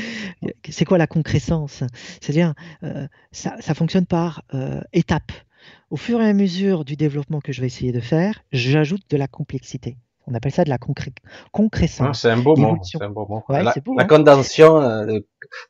C'est 0.68 0.84
quoi 0.84 0.98
la 0.98 1.06
concrécence 1.06 1.82
C'est-à-dire, 2.20 2.54
euh, 2.82 3.06
ça, 3.32 3.74
fonctionne 3.74 4.06
par 4.06 4.42
euh, 4.54 4.80
étapes. 4.92 5.32
Au 5.90 5.96
fur 5.96 6.20
et 6.20 6.28
à 6.28 6.32
mesure 6.32 6.84
du 6.84 6.96
développement 6.96 7.40
que 7.40 7.52
je 7.52 7.60
vais 7.60 7.66
essayer 7.66 7.92
de 7.92 8.00
faire, 8.00 8.42
j'ajoute 8.52 9.02
de 9.10 9.16
la 9.16 9.26
complexité. 9.26 9.96
On 10.26 10.34
appelle 10.34 10.52
ça 10.52 10.64
de 10.64 10.70
la 10.70 10.78
concré 10.78 11.12
concrécence. 11.50 12.06
Ah, 12.08 12.14
c'est 12.14 12.30
un 12.30 12.38
beau 12.38 12.54
mot. 12.54 12.76
C'est 12.82 13.02
un 13.02 13.10
beau 13.10 13.26
mot. 13.26 13.42
la, 13.48 13.72
hein. 13.76 14.04
condensation 14.06 14.80
euh, 14.80 15.18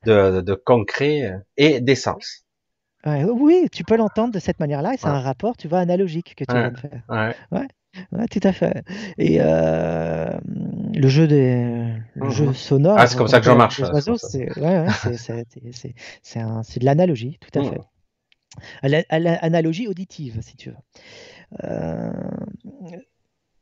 de, 0.05 0.41
de 0.41 0.55
concret 0.55 1.33
et 1.57 1.81
d'essence 1.81 2.45
oui, 3.07 3.69
tu 3.73 3.85
peux 3.85 3.97
l'entendre 3.97 4.33
de 4.33 4.39
cette 4.39 4.61
manière-là, 4.61 4.95
et 4.95 4.97
c'est 4.97 5.07
un 5.07 5.21
rapport, 5.21 5.57
tu 5.57 5.69
vois, 5.69 5.79
analogique 5.79 6.35
que 6.35 6.45
tu 6.45 6.55
viens 6.55 6.71
de 6.71 6.79
faire. 6.79 7.03
Ouais. 7.51 7.67
tout 8.31 8.41
à 8.43 8.53
fait. 8.53 8.85
Et 9.19 9.39
euh, 9.41 10.31
le 10.95 11.09
jeu 11.09 11.27
des, 11.27 11.95
le 12.15 12.27
mmh 12.27 12.31
jeu 12.31 12.53
sonore. 12.53 12.97
Ah, 12.99 13.07
c'est 13.07 13.17
comme 13.17 13.29
ça 13.29 13.41
que 13.41 13.47
j'en 13.47 13.57
marche. 13.57 13.83
c'est 16.63 16.81
de 16.81 16.85
l'analogie, 16.85 17.39
tout 17.41 17.59
à 17.59 17.63
mmh. 17.63 17.71
fait. 17.71 17.81
L'analogie 19.19 19.89
auditive, 19.89 20.41
si 20.43 20.57
tu 20.57 20.71
veux. 20.71 20.77
Euh, 21.65 22.13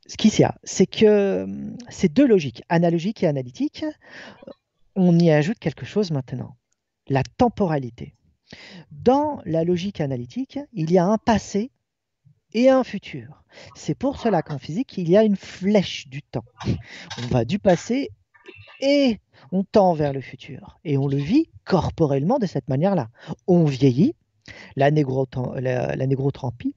ce 0.06 0.16
qu'il 0.16 0.38
y 0.38 0.44
a, 0.44 0.54
c'est 0.64 0.86
que 0.86 1.46
ces 1.88 2.08
deux 2.08 2.26
logiques, 2.26 2.62
analogique 2.68 3.22
et 3.22 3.26
analytique, 3.26 3.84
on 4.96 5.18
y 5.18 5.30
ajoute 5.30 5.58
quelque 5.58 5.86
chose 5.86 6.10
maintenant, 6.10 6.56
la 7.08 7.22
temporalité. 7.22 8.14
Dans 8.90 9.40
la 9.44 9.64
logique 9.64 10.00
analytique, 10.00 10.58
il 10.72 10.90
y 10.90 10.98
a 10.98 11.04
un 11.04 11.18
passé 11.18 11.70
et 12.54 12.68
un 12.70 12.84
futur. 12.84 13.44
C'est 13.74 13.94
pour 13.94 14.18
cela 14.18 14.42
qu'en 14.42 14.58
physique, 14.58 14.96
il 14.96 15.08
y 15.08 15.16
a 15.16 15.22
une 15.22 15.36
flèche 15.36 16.08
du 16.08 16.22
temps. 16.22 16.44
On 17.18 17.26
va 17.28 17.44
du 17.44 17.58
passé 17.58 18.10
et 18.80 19.20
on 19.52 19.64
tend 19.64 19.94
vers 19.94 20.12
le 20.12 20.20
futur. 20.20 20.78
Et 20.84 20.98
on 20.98 21.06
le 21.06 21.16
vit 21.16 21.50
corporellement 21.64 22.38
de 22.38 22.46
cette 22.46 22.68
manière-là. 22.68 23.08
On 23.46 23.64
vieillit, 23.64 24.14
la, 24.76 24.90
négrotrampie, 24.90 26.74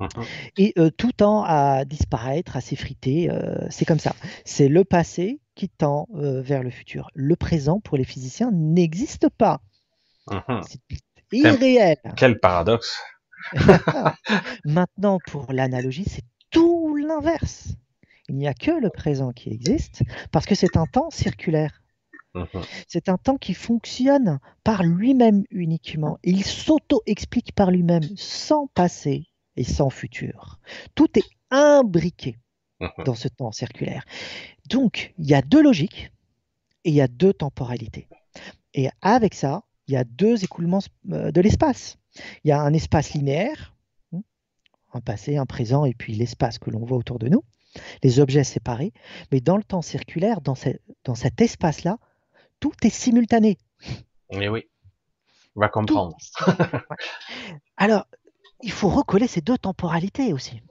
mhm. 0.00 0.08
et 0.56 0.72
euh, 0.78 0.90
tout 0.90 1.12
tend 1.12 1.44
à 1.44 1.84
disparaître, 1.84 2.56
à 2.56 2.60
s'effriter. 2.60 3.30
Euh, 3.30 3.66
c'est 3.70 3.84
comme 3.84 3.98
ça. 3.98 4.14
C'est 4.44 4.68
le 4.68 4.84
passé 4.84 5.40
qui 5.54 5.68
tend 5.68 6.08
euh, 6.14 6.40
vers 6.40 6.62
le 6.62 6.70
futur. 6.70 7.10
Le 7.14 7.36
présent, 7.36 7.80
pour 7.80 7.96
les 7.96 8.04
physiciens, 8.04 8.50
n'existe 8.52 9.28
pas. 9.28 9.60
Mhm. 10.30 10.62
C'est 10.66 10.80
irréel. 11.32 11.98
Quel 12.16 12.38
paradoxe. 12.38 12.98
Maintenant, 14.64 15.18
pour 15.26 15.52
l'analogie, 15.52 16.04
c'est 16.06 16.24
tout 16.50 16.96
l'inverse. 16.96 17.74
Il 18.28 18.36
n'y 18.36 18.46
a 18.46 18.54
que 18.54 18.70
le 18.70 18.90
présent 18.90 19.32
qui 19.32 19.50
existe 19.50 20.02
parce 20.30 20.46
que 20.46 20.54
c'est 20.54 20.76
un 20.76 20.86
temps 20.86 21.10
circulaire. 21.10 21.82
Mhm. 22.34 22.46
C'est 22.86 23.08
un 23.08 23.18
temps 23.18 23.38
qui 23.38 23.54
fonctionne 23.54 24.38
par 24.62 24.84
lui-même 24.84 25.44
uniquement. 25.50 26.18
Il 26.22 26.44
s'auto-explique 26.44 27.52
par 27.54 27.70
lui-même 27.70 28.04
sans 28.16 28.68
passé 28.68 29.26
et 29.56 29.64
sans 29.64 29.90
futur. 29.90 30.60
Tout 30.94 31.18
est 31.18 31.28
imbriqué 31.50 32.38
mhm. 32.80 33.04
dans 33.04 33.16
ce 33.16 33.26
temps 33.26 33.50
circulaire. 33.50 34.04
Donc, 34.68 35.12
il 35.18 35.28
y 35.28 35.34
a 35.34 35.42
deux 35.42 35.62
logiques 35.62 36.12
et 36.84 36.90
il 36.90 36.94
y 36.94 37.00
a 37.00 37.08
deux 37.08 37.32
temporalités. 37.32 38.08
Et 38.74 38.88
avec 39.02 39.34
ça, 39.34 39.64
il 39.90 39.94
y 39.94 39.96
a 39.96 40.04
deux 40.04 40.44
écoulements 40.44 40.78
euh, 41.10 41.32
de 41.32 41.40
l'espace. 41.40 41.98
Il 42.44 42.48
y 42.48 42.52
a 42.52 42.60
un 42.60 42.72
espace 42.72 43.12
linéaire, 43.12 43.74
hein, 44.12 44.20
un 44.92 45.00
passé, 45.00 45.36
un 45.36 45.46
présent, 45.46 45.84
et 45.84 45.94
puis 45.94 46.14
l'espace 46.14 46.60
que 46.60 46.70
l'on 46.70 46.84
voit 46.84 46.96
autour 46.96 47.18
de 47.18 47.28
nous, 47.28 47.42
les 48.04 48.20
objets 48.20 48.44
séparés. 48.44 48.92
Mais 49.32 49.40
dans 49.40 49.56
le 49.56 49.64
temps 49.64 49.82
circulaire, 49.82 50.40
dans, 50.40 50.54
dans 51.04 51.16
cet 51.16 51.40
espace-là, 51.40 51.98
tout 52.60 52.72
est 52.84 52.90
simultané. 52.90 53.58
Mais 54.32 54.48
oui, 54.48 54.68
on 55.56 55.60
va 55.60 55.68
comprendre. 55.68 56.16
Alors, 57.76 58.06
il 58.62 58.70
faut 58.70 58.90
recoller 58.90 59.26
ces 59.26 59.40
deux 59.40 59.58
temporalités 59.58 60.32
aussi. 60.32 60.62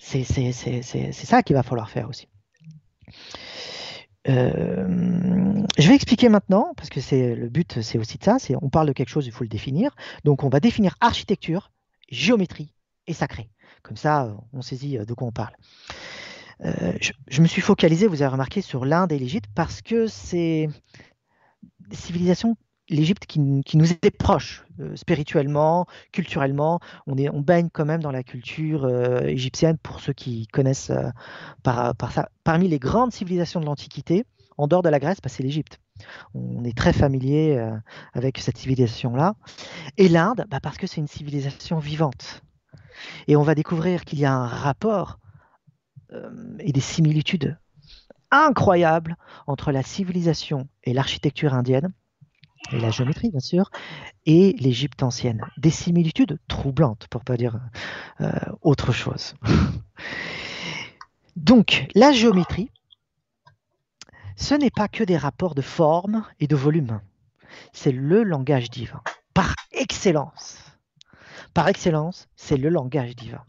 C'est 0.00 0.24
ça 0.24 1.42
qu'il 1.44 1.54
va 1.54 1.62
falloir 1.62 1.88
faire 1.90 2.08
aussi. 2.08 2.26
Euh, 4.28 5.64
je 5.78 5.88
vais 5.88 5.94
expliquer 5.94 6.28
maintenant, 6.28 6.72
parce 6.76 6.88
que 6.90 7.00
c'est 7.00 7.34
le 7.34 7.48
but, 7.48 7.80
c'est 7.80 7.98
aussi 7.98 8.18
de 8.18 8.24
ça. 8.24 8.36
On 8.60 8.68
parle 8.68 8.88
de 8.88 8.92
quelque 8.92 9.08
chose, 9.08 9.26
il 9.26 9.32
faut 9.32 9.44
le 9.44 9.48
définir. 9.48 9.94
Donc, 10.24 10.44
on 10.44 10.48
va 10.48 10.60
définir 10.60 10.96
architecture, 11.00 11.72
géométrie 12.08 12.74
et 13.06 13.12
sacré. 13.12 13.50
Comme 13.82 13.96
ça, 13.96 14.36
on 14.52 14.62
saisit 14.62 14.98
de 14.98 15.14
quoi 15.14 15.28
on 15.28 15.32
parle. 15.32 15.54
Euh, 16.64 16.92
je, 17.28 17.40
me 17.40 17.46
suis 17.46 17.62
focalisé, 17.62 18.06
vous 18.06 18.22
avez 18.22 18.32
remarqué, 18.32 18.60
sur 18.60 18.84
l'Inde 18.84 19.12
et 19.12 19.18
l'Égypte 19.18 19.50
parce 19.54 19.80
que 19.80 20.06
c'est 20.06 20.68
des 21.88 21.96
civilisations 21.96 22.56
l'Égypte 22.90 23.26
qui, 23.26 23.40
nous 23.40 23.92
est 24.02 24.16
proche 24.16 24.64
euh, 24.80 24.94
spirituellement, 24.96 25.86
culturellement. 26.12 26.80
On, 27.06 27.16
est, 27.16 27.28
on 27.30 27.40
baigne 27.40 27.68
quand 27.72 27.84
même 27.84 28.02
dans 28.02 28.10
la 28.10 28.22
culture 28.22 28.84
euh, 28.84 29.20
égyptienne 29.22 29.78
pour 29.78 30.00
ceux 30.00 30.12
qui 30.12 30.46
connaissent 30.48 30.90
euh, 30.90 31.08
par, 31.62 31.94
ça. 32.12 32.28
Parmi 32.44 32.68
les 32.68 32.78
grandes 32.78 33.12
civilisations 33.12 33.60
de 33.60 33.66
l'Antiquité, 33.66 34.24
en 34.58 34.66
dehors 34.66 34.82
de 34.82 34.88
la 34.88 34.98
Grèce, 34.98 35.18
bah, 35.22 35.28
c'est 35.28 35.42
l'Égypte. 35.42 35.78
On 36.34 36.64
est 36.64 36.76
très 36.76 36.92
familier 36.92 37.62
avec 38.14 38.38
cette 38.38 38.56
civilisation-là. 38.56 39.34
Et 39.98 40.08
l'Inde, 40.08 40.46
bah, 40.48 40.58
parce 40.60 40.78
que 40.78 40.86
c'est 40.86 41.00
une 41.00 41.08
civilisation 41.08 41.78
vivante. 41.78 42.42
Et 43.28 43.36
on 43.36 43.42
va 43.42 43.54
découvrir 43.54 44.04
qu'il 44.06 44.18
y 44.18 44.24
a 44.24 44.32
un 44.32 44.46
rapport 44.46 45.18
et 46.58 46.72
des 46.72 46.80
similitudes 46.80 47.58
incroyables 48.30 49.16
entre 49.46 49.72
la 49.72 49.82
civilisation 49.82 50.68
et 50.84 50.94
l'architecture 50.94 51.52
indienne 51.52 51.92
la 52.72 52.90
géométrie 52.90 53.30
bien 53.30 53.40
sûr, 53.40 53.70
et 54.26 54.54
l'Égypte 54.58 55.02
ancienne. 55.02 55.44
Des 55.56 55.70
similitudes 55.70 56.38
troublantes, 56.48 57.06
pour 57.08 57.24
pas 57.24 57.36
dire 57.36 57.58
euh, 58.20 58.30
autre 58.62 58.92
chose. 58.92 59.34
Donc, 61.36 61.86
la 61.94 62.12
géométrie, 62.12 62.70
ce 64.36 64.54
n'est 64.54 64.70
pas 64.70 64.88
que 64.88 65.04
des 65.04 65.16
rapports 65.16 65.54
de 65.54 65.62
forme 65.62 66.24
et 66.38 66.46
de 66.46 66.56
volume. 66.56 67.00
C'est 67.72 67.92
le 67.92 68.22
langage 68.22 68.70
divin, 68.70 69.00
par 69.34 69.54
excellence. 69.72 70.58
Par 71.54 71.68
excellence, 71.68 72.28
c'est 72.36 72.56
le 72.56 72.68
langage 72.68 73.16
divin. 73.16 73.44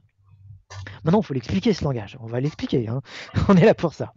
Maintenant, 1.04 1.22
il 1.22 1.26
faut 1.26 1.34
l'expliquer, 1.34 1.74
ce 1.74 1.84
langage. 1.84 2.18
On 2.22 2.28
va 2.28 2.40
l'expliquer. 2.40 2.88
Hein. 2.88 3.02
On 3.48 3.58
est 3.58 3.66
là 3.66 3.74
pour 3.74 3.94
ça. 3.94 4.14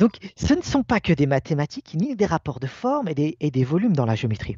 Donc, 0.00 0.16
ce 0.34 0.54
ne 0.54 0.62
sont 0.62 0.82
pas 0.82 0.98
que 0.98 1.12
des 1.12 1.26
mathématiques, 1.26 1.94
ni 1.94 2.16
des 2.16 2.24
rapports 2.24 2.58
de 2.58 2.66
forme 2.66 3.08
et 3.08 3.14
des, 3.50 3.64
volumes 3.64 3.94
dans 3.94 4.06
la 4.06 4.14
géométrie. 4.14 4.56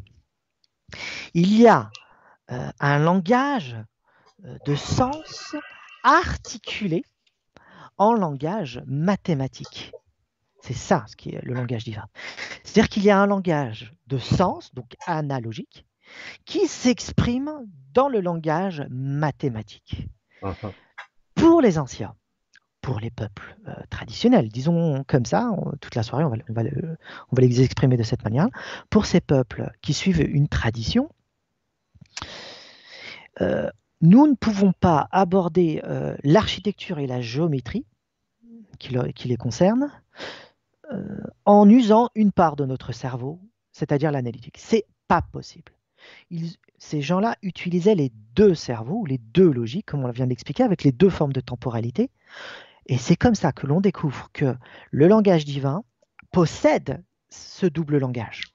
Il 1.35 1.53
y 1.59 1.67
a 1.67 1.91
euh, 2.53 2.71
un 2.79 2.99
langage 3.01 3.77
euh, 4.45 4.57
de 4.65 4.77
sens 4.77 5.57
articulé 6.05 7.05
en 7.99 8.13
langage 8.13 8.83
mathématique. 8.87 9.91
C'est 10.61 10.75
ça 10.75 11.05
ce 11.09 11.17
qui 11.17 11.31
est 11.31 11.43
le 11.43 11.55
langage 11.55 11.83
divin. 11.83 12.07
C'est-à-dire 12.63 12.89
qu'il 12.89 13.03
y 13.03 13.11
a 13.11 13.19
un 13.19 13.27
langage 13.27 13.93
de 14.07 14.19
sens, 14.19 14.73
donc 14.75 14.95
analogique, 15.07 15.85
qui 16.45 16.69
s'exprime 16.69 17.51
dans 17.93 18.09
le 18.09 18.21
langage 18.21 18.85
mathématique. 18.91 20.07
Uh-huh. 20.41 20.73
Pour 21.35 21.61
les 21.61 21.81
anciens, 21.81 22.15
pour 22.83 22.99
les 22.99 23.11
peuples 23.11 23.57
euh, 23.69 23.73
traditionnels, 23.89 24.49
disons 24.49 25.05
comme 25.07 25.25
ça, 25.25 25.51
toute 25.81 25.95
la 25.95 26.03
soirée 26.03 26.25
on 26.25 26.53
va, 26.53 27.41
les 27.41 27.63
exprimer 27.63 27.97
de 27.97 28.03
cette 28.03 28.25
manière, 28.25 28.49
pour 28.91 29.07
ces 29.07 29.21
peuples 29.21 29.71
qui 29.81 29.95
suivent 29.95 30.21
une 30.21 30.49
tradition, 30.49 31.09
euh, 33.41 33.71
nous 34.03 34.27
ne 34.27 34.35
pouvons 34.35 34.73
pas 34.73 35.09
aborder 35.13 35.81
euh, 35.85 36.17
l'architecture 36.25 36.99
et 36.99 37.07
la 37.07 37.21
géométrie 37.21 37.87
qui, 38.79 39.29
les 39.29 39.37
concernent 39.37 39.93
en 41.45 41.71
usant 41.71 42.11
une 42.17 42.33
part 42.33 42.57
de 42.57 42.67
notre 42.67 42.91
cerveau, 42.91 43.41
c'est-à-dire 43.71 44.11
l'analytique. 44.11 44.59
C'est 44.59 44.87
pas 45.07 45.23
possible. 45.23 45.73
Ces 46.79 47.01
gens-là 47.01 47.37
utilisaient 47.43 47.95
les 47.95 48.11
deux 48.35 48.55
cerveaux, 48.55 49.07
les 49.07 49.19
deux 49.19 49.51
logiques, 49.51 49.87
comme 49.87 50.05
on 50.05 50.11
vient 50.11 50.27
d'expliquer, 50.27 50.65
avec 50.65 50.83
les 50.83 50.91
deux 50.91 51.11
formes 51.11 51.33
de 51.33 51.41
temporalité. 51.41 52.11
Et 52.87 52.99
c'est 52.99 53.17
comme 53.17 53.35
ça 53.35 53.53
que 53.53 53.67
l'on 53.67 53.81
découvre 53.81 54.31
que 54.33 54.57
le 54.91 55.09
langage 55.09 55.45
divin 55.45 55.85
possède 56.33 57.03
ce 57.31 57.67
double 57.67 57.99
langage. 57.99 58.55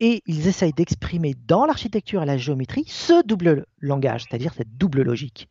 Et 0.00 0.22
ils 0.26 0.48
essayent 0.48 0.72
d'exprimer 0.72 1.34
dans 1.46 1.66
l'architecture 1.66 2.22
et 2.22 2.26
la 2.26 2.36
géométrie 2.36 2.84
ce 2.88 3.24
double 3.24 3.66
langage, 3.78 4.24
c'est-à-dire 4.24 4.52
cette 4.54 4.76
double 4.76 5.02
logique. 5.02 5.48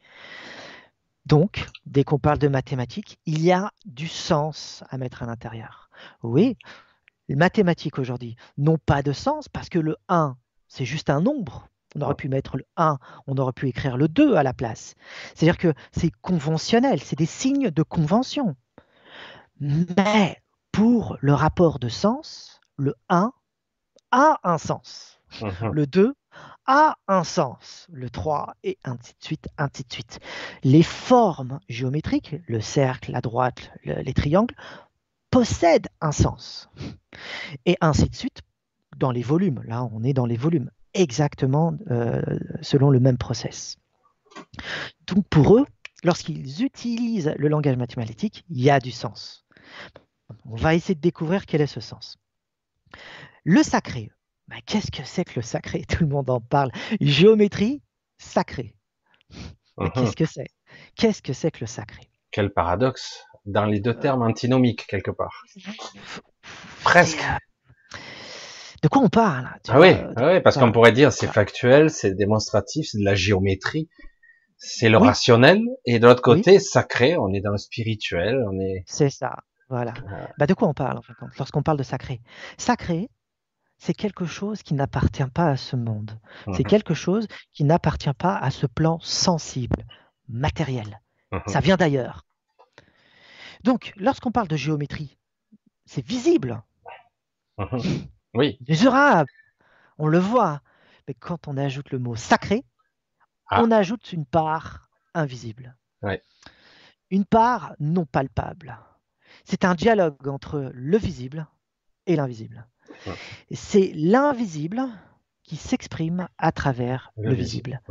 Donc, 1.25 1.65
dès 1.85 2.03
qu'on 2.03 2.19
parle 2.19 2.39
de 2.39 2.49
mathématiques, 2.49 3.19
il 3.25 3.41
y 3.41 3.51
a 3.51 3.71
du 3.85 4.07
sens 4.07 4.83
à 4.89 4.97
mettre 4.97 5.23
à 5.23 5.25
l'intérieur. 5.25 5.89
Oui, 6.21 6.57
les 7.29 7.35
mathématiques 7.35 7.97
aujourd'hui 7.97 8.35
n'ont 8.57 8.77
pas 8.77 9.01
de 9.01 9.13
sens 9.13 9.47
parce 9.47 9.69
que 9.69 9.79
le 9.79 9.95
1 10.09 10.35
c'est 10.67 10.85
juste 10.85 11.11
un 11.11 11.21
nombre. 11.21 11.69
On 11.95 12.01
aurait 12.01 12.15
pu 12.15 12.29
mettre 12.29 12.57
le 12.57 12.65
1, 12.77 12.97
on 13.27 13.37
aurait 13.37 13.53
pu 13.53 13.67
écrire 13.67 13.97
le 13.97 14.07
2 14.07 14.35
à 14.35 14.43
la 14.43 14.53
place. 14.53 14.95
C'est-à-dire 15.35 15.57
que 15.57 15.73
c'est 15.91 16.11
conventionnel, 16.21 17.01
c'est 17.01 17.17
des 17.17 17.25
signes 17.25 17.69
de 17.69 17.83
convention. 17.83 18.55
Mais 19.59 20.41
pour 20.71 21.17
le 21.21 21.33
rapport 21.33 21.79
de 21.79 21.89
sens, 21.89 22.61
le 22.77 22.95
1 23.09 23.31
a 24.11 24.39
un 24.43 24.57
sens. 24.57 25.19
Le 25.61 25.87
2 25.87 26.13
a 26.65 26.95
un 27.07 27.23
sens. 27.23 27.87
Le 27.91 28.09
3 28.09 28.55
et 28.63 28.77
ainsi 28.83 29.13
de 29.19 29.23
suite, 29.23 29.47
ainsi 29.57 29.83
de 29.83 29.91
suite. 29.93 30.19
Les 30.63 30.83
formes 30.83 31.59
géométriques, 31.69 32.35
le 32.47 32.61
cercle, 32.61 33.11
la 33.11 33.21
droite, 33.21 33.71
les 33.83 34.13
triangles, 34.13 34.55
possèdent 35.29 35.89
un 36.01 36.11
sens. 36.11 36.69
Et 37.65 37.77
ainsi 37.81 38.09
de 38.09 38.15
suite 38.15 38.41
dans 38.97 39.11
les 39.11 39.23
volumes. 39.23 39.61
Là, 39.65 39.83
on 39.91 40.03
est 40.03 40.13
dans 40.13 40.25
les 40.25 40.37
volumes, 40.37 40.69
exactement 40.93 41.77
euh, 41.91 42.21
selon 42.61 42.89
le 42.89 42.99
même 42.99 43.17
process. 43.17 43.77
Donc 45.07 45.27
pour 45.29 45.57
eux, 45.57 45.65
lorsqu'ils 46.03 46.63
utilisent 46.63 47.33
le 47.37 47.47
langage 47.47 47.77
mathématique, 47.77 48.45
il 48.49 48.61
y 48.61 48.69
a 48.69 48.79
du 48.79 48.91
sens. 48.91 49.45
On 50.45 50.55
va 50.55 50.75
essayer 50.75 50.95
de 50.95 51.01
découvrir 51.01 51.45
quel 51.45 51.61
est 51.61 51.67
ce 51.67 51.79
sens. 51.79 52.17
Le 53.43 53.63
sacré. 53.63 54.11
Bah, 54.47 54.57
qu'est-ce 54.65 54.91
que 54.91 55.03
c'est 55.05 55.25
que 55.25 55.33
le 55.35 55.41
sacré? 55.41 55.83
Tout 55.87 56.03
le 56.03 56.09
monde 56.09 56.29
en 56.29 56.41
parle. 56.41 56.71
Géométrie 56.99 57.81
sacrée. 58.17 58.75
Mhm. 59.77 59.91
Qu'est-ce 59.91 60.15
que 60.15 60.25
c'est? 60.25 60.47
Qu'est-ce 60.95 61.21
que 61.21 61.33
c'est 61.33 61.51
que 61.51 61.61
le 61.61 61.67
sacré? 61.67 62.09
Quel 62.31 62.51
paradoxe 62.51 63.25
dans 63.45 63.65
les 63.65 63.79
deux 63.79 63.97
termes 63.97 64.21
antinomiques 64.21 64.85
quelque 64.87 65.11
part. 65.11 65.43
Presque. 66.83 67.23
Euh, 68.83 68.87
de 68.87 68.87
quoi 68.87 69.01
on 69.01 69.09
parle 69.09 69.49
Ah 69.67 69.79
oui, 69.79 69.95
ah 70.15 70.33
oui, 70.33 70.41
parce 70.41 70.57
qu'on 70.57 70.71
pourrait 70.71 70.91
dire 70.91 71.11
c'est 71.11 71.27
factuel, 71.27 71.89
c'est 71.89 72.13
démonstratif, 72.13 72.87
c'est 72.91 72.99
de 72.99 73.05
la 73.05 73.15
géométrie, 73.15 73.89
c'est 74.57 74.89
le 74.89 74.97
rationnel, 74.97 75.61
et 75.85 75.99
de 75.99 76.07
l'autre 76.07 76.21
côté, 76.21 76.59
sacré, 76.59 77.17
on 77.17 77.33
est 77.33 77.41
dans 77.41 77.51
le 77.51 77.57
spirituel, 77.57 78.43
on 78.49 78.59
est. 78.59 78.83
C'est 78.85 79.09
ça, 79.09 79.35
voilà. 79.69 79.93
Bah, 80.37 80.45
de 80.45 80.53
quoi 80.53 80.67
on 80.67 80.73
parle 80.73 80.97
en 80.97 81.01
fait, 81.01 81.13
lorsqu'on 81.37 81.63
parle 81.63 81.77
de 81.77 81.83
sacré? 81.83 82.21
Sacré, 82.57 83.09
c'est 83.77 83.93
quelque 83.93 84.25
chose 84.25 84.63
qui 84.63 84.73
n'appartient 84.73 85.29
pas 85.33 85.49
à 85.49 85.57
ce 85.57 85.75
monde. 85.75 86.19
C'est 86.53 86.59
mhm. 86.59 86.69
quelque 86.69 86.93
chose 86.93 87.27
qui 87.51 87.63
n'appartient 87.63 88.13
pas 88.17 88.37
à 88.37 88.51
ce 88.51 88.65
plan 88.65 88.99
sensible, 89.01 89.85
matériel. 90.29 91.01
Mhm. 91.31 91.41
Ça 91.47 91.59
vient 91.59 91.75
d'ailleurs. 91.75 92.25
Donc, 93.63 93.93
lorsqu'on 93.95 94.31
parle 94.31 94.47
de 94.47 94.55
géométrie, 94.55 95.17
c'est 95.85 96.05
visible. 96.05 96.61
Mhm. 97.57 98.07
Oui. 98.33 98.57
Mesurable. 98.67 99.29
On 99.97 100.07
le 100.07 100.19
voit. 100.19 100.61
Mais 101.07 101.13
quand 101.13 101.47
on 101.47 101.57
ajoute 101.57 101.91
le 101.91 101.99
mot 101.99 102.15
sacré, 102.15 102.63
ah. 103.49 103.61
on 103.63 103.71
ajoute 103.71 104.13
une 104.13 104.25
part 104.25 104.89
invisible. 105.13 105.75
Une 107.09 107.25
part 107.25 107.75
non 107.79 108.05
palpable. 108.05 108.77
C'est 109.45 109.65
un 109.65 109.75
dialogue 109.75 110.27
entre 110.27 110.71
le 110.73 110.97
visible 110.97 111.47
et 112.07 112.15
l'invisible. 112.15 112.67
C'est 113.51 113.91
l'invisible 113.95 114.81
qui 115.43 115.55
s'exprime 115.55 116.27
à 116.37 116.51
travers 116.51 117.11
le, 117.17 117.33
visible. 117.33 117.81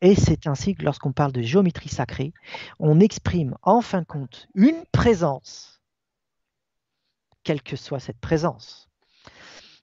Et 0.00 0.14
c'est 0.14 0.46
ainsi 0.46 0.74
que 0.74 0.84
lorsqu'on 0.84 1.12
parle 1.12 1.32
de 1.32 1.42
géométrie 1.42 1.88
sacrée, 1.88 2.32
on 2.78 3.00
exprime 3.00 3.56
en 3.62 3.80
fin 3.80 4.00
de 4.00 4.06
compte 4.06 4.48
une 4.54 4.84
présence, 4.92 5.82
quelle 7.42 7.62
que 7.62 7.76
soit 7.76 8.00
cette 8.00 8.20
présence, 8.20 8.88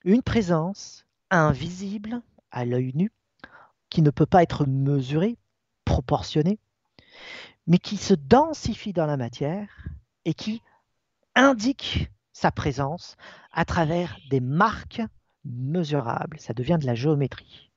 une 0.04 0.22
présence 0.22 1.06
invisible 1.30 2.22
à 2.52 2.66
l'œil 2.66 2.92
nu, 2.96 3.12
qui 3.90 4.02
ne 4.02 4.10
peut 4.10 4.26
pas 4.26 4.44
être 4.44 4.66
mesurée, 4.66 5.38
proportionnée, 5.86 6.60
mais 7.68 7.78
qui 7.78 7.98
se 7.98 8.14
densifie 8.14 8.94
dans 8.94 9.06
la 9.06 9.18
matière 9.18 9.88
et 10.26 10.34
qui 10.34 10.62
indique 11.36 12.10
sa 12.34 12.52
présence 12.52 13.16
à 13.52 13.66
travers 13.66 14.18
des 14.30 14.40
marques 14.40 15.02
mesurables. 15.46 16.40
Ça 16.40 16.54
devient 16.54 16.78
de 16.80 16.86
la 16.86 16.96
géométrie. 16.96 17.72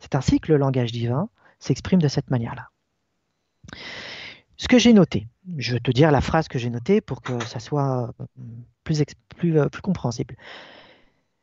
C'est 0.00 0.14
ainsi 0.14 0.40
que 0.40 0.52
le 0.52 0.58
langage 0.58 0.92
divin 0.92 1.28
s'exprime 1.58 2.02
de 2.02 2.08
cette 2.08 2.30
manière-là. 2.30 2.68
Ce 4.56 4.68
que 4.68 4.78
j'ai 4.78 4.92
noté, 4.92 5.26
je 5.56 5.74
vais 5.74 5.80
te 5.80 5.90
dire 5.90 6.10
la 6.10 6.20
phrase 6.20 6.48
que 6.48 6.58
j'ai 6.58 6.68
notée 6.68 7.00
pour 7.00 7.22
que 7.22 7.42
ça 7.46 7.60
soit 7.60 8.12
plus, 8.84 9.02
plus, 9.36 9.58
euh, 9.58 9.68
plus 9.68 9.80
compréhensible 9.80 10.36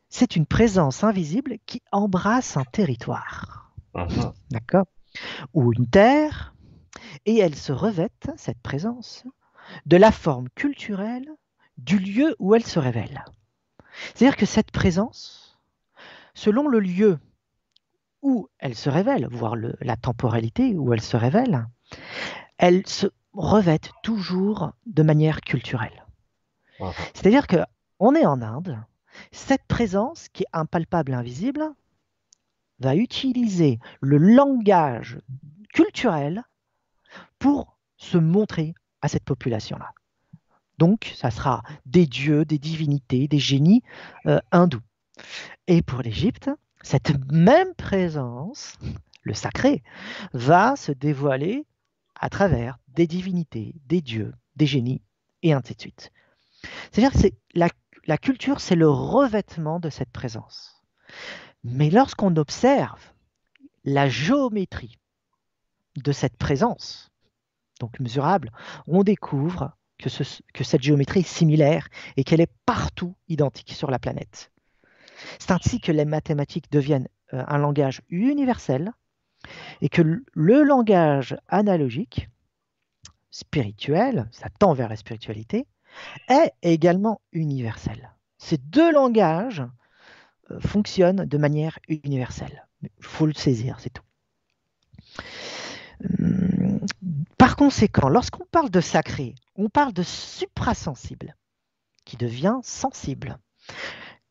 c'est 0.09 0.35
une 0.35 0.45
présence 0.45 1.03
invisible 1.03 1.57
qui 1.65 1.81
embrasse 1.91 2.57
un 2.57 2.63
territoire. 2.63 3.71
Uh-huh. 3.93 4.33
D'accord? 4.51 4.85
Ou 5.53 5.73
une 5.73 5.87
terre, 5.87 6.53
et 7.25 7.37
elle 7.37 7.55
se 7.55 7.71
revêt, 7.71 8.09
cette 8.37 8.61
présence, 8.61 9.25
de 9.85 9.97
la 9.97 10.11
forme 10.11 10.49
culturelle 10.49 11.29
du 11.77 11.99
lieu 11.99 12.35
où 12.39 12.55
elle 12.55 12.65
se 12.65 12.79
révèle. 12.79 13.25
C'est-à-dire 14.13 14.37
que 14.37 14.45
cette 14.45 14.71
présence, 14.71 15.59
selon 16.33 16.67
le 16.67 16.79
lieu 16.79 17.19
où 18.21 18.47
elle 18.59 18.75
se 18.75 18.89
révèle, 18.89 19.27
voire 19.31 19.55
la 19.55 19.95
temporalité 19.95 20.75
où 20.75 20.93
elle 20.93 21.01
se 21.01 21.17
révèle, 21.17 21.67
elle 22.57 22.85
se 22.87 23.07
revêt 23.33 23.79
toujours 24.03 24.71
de 24.85 25.03
manière 25.03 25.41
culturelle. 25.41 26.05
Uh-huh. 26.79 26.93
C'est-à-dire 27.13 27.47
que 27.47 27.57
on 27.99 28.13
est 28.13 28.25
en 28.25 28.41
Inde, 28.41 28.79
cette 29.31 29.63
présence, 29.67 30.29
qui 30.29 30.43
est 30.43 30.47
impalpable 30.53 31.11
et 31.11 31.15
invisible, 31.15 31.63
va 32.79 32.95
utiliser 32.95 33.79
le 34.01 34.17
langage 34.17 35.19
culturel 35.73 36.43
pour 37.39 37.77
se 37.97 38.17
montrer 38.17 38.75
à 39.01 39.07
cette 39.07 39.23
population-là. 39.23 39.91
Donc, 40.77 41.11
ça 41.15 41.31
sera 41.31 41.63
des 41.85 42.05
dieux, 42.05 42.45
des 42.45 42.59
divinités, 42.59 43.27
des 43.27 43.39
génies 43.39 43.81
euh, 44.27 44.39
hindous. 44.51 44.81
Et 45.67 45.81
pour 45.81 46.01
l'Égypte, 46.01 46.51
cette 46.83 47.13
même 47.31 47.73
présence, 47.73 48.77
le 49.23 49.33
sacré, 49.33 49.83
va 50.33 50.75
se 50.75 50.91
dévoiler 50.91 51.65
à 52.19 52.29
travers 52.29 52.77
des 52.89 53.07
divinités, 53.07 53.75
des 53.87 54.01
dieux, 54.01 54.33
des 54.55 54.67
génies, 54.67 55.01
et 55.43 55.53
ainsi 55.53 55.75
de 55.75 55.81
suite. 55.81 56.11
C'est-à-dire 56.91 57.11
que 57.11 57.19
c'est 57.19 57.35
la 57.53 57.69
la 58.07 58.17
culture, 58.17 58.61
c'est 58.61 58.75
le 58.75 58.89
revêtement 58.89 59.79
de 59.79 59.89
cette 59.89 60.11
présence. 60.11 60.81
Mais 61.63 61.89
lorsqu'on 61.89 62.35
observe 62.37 63.01
la 63.83 64.07
géométrie 64.07 64.97
de 65.97 66.11
cette 66.11 66.37
présence, 66.37 67.11
donc 67.79 67.99
mesurable, 67.99 68.51
on 68.87 69.03
découvre 69.03 69.75
que, 69.97 70.09
cette 70.63 70.81
géométrie 70.81 71.21
est 71.21 71.27
similaire 71.27 71.87
et 72.15 72.23
qu'elle 72.23 72.41
est 72.41 72.53
partout 72.65 73.15
identique 73.27 73.73
sur 73.73 73.89
la 73.89 73.99
planète. 73.99 74.51
C'est 75.39 75.51
ainsi 75.51 75.81
que 75.81 75.91
les 75.91 76.05
mathématiques 76.05 76.71
deviennent 76.71 77.07
euh, 77.33 77.43
un 77.47 77.57
langage 77.57 78.01
universel 78.09 78.91
et 79.81 79.89
que 79.89 80.23
le 80.31 80.63
langage 80.63 81.35
analogique, 81.47 82.29
spirituel, 83.31 84.27
ça 84.31 84.49
tend 84.49 84.73
vers 84.73 84.89
la 84.89 84.95
spiritualité, 84.95 85.65
est 86.29 86.53
également 86.61 87.21
universel. 87.31 88.13
Ces 88.37 88.57
deux 88.57 88.91
langages 88.91 89.63
euh, 90.51 90.59
fonctionnent 90.59 91.25
de 91.25 91.37
manière 91.37 91.79
universelle. 91.87 92.67
Il 92.81 92.89
faut 92.99 93.25
le 93.25 93.33
saisir, 93.33 93.79
c'est 93.79 93.91
tout. 93.91 94.03
Hum, 96.19 96.79
par 97.37 97.55
conséquent, 97.55 98.09
lorsqu'on 98.09 98.45
parle 98.45 98.69
de 98.69 98.81
sacré, 98.81 99.35
on 99.55 99.69
parle 99.69 99.93
de 99.93 100.03
suprasensible 100.03 101.35
qui 102.05 102.17
devient 102.17 102.59
sensible. 102.63 103.39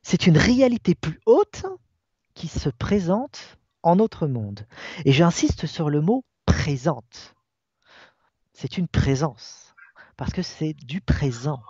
C'est 0.03 0.27
une 0.27 0.39
réalité 0.39 0.95
plus 0.95 1.21
haute 1.27 1.67
qui 2.35 2.49
se 2.49 2.69
présente 2.69 3.59
en 3.83 3.97
notre 3.97 4.27
monde. 4.27 4.67
Et 5.05 5.13
j'insiste 5.13 5.67
sur 5.67 5.91
le 5.91 6.01
mot 6.01 6.25
présente. 6.45 7.35
C'est 8.53 8.79
une 8.79 8.89
présence, 8.89 9.66
parce 10.17 10.33
que 10.33 10.43
c'est 10.43 10.73
du 10.73 11.01
présent. 11.01 11.61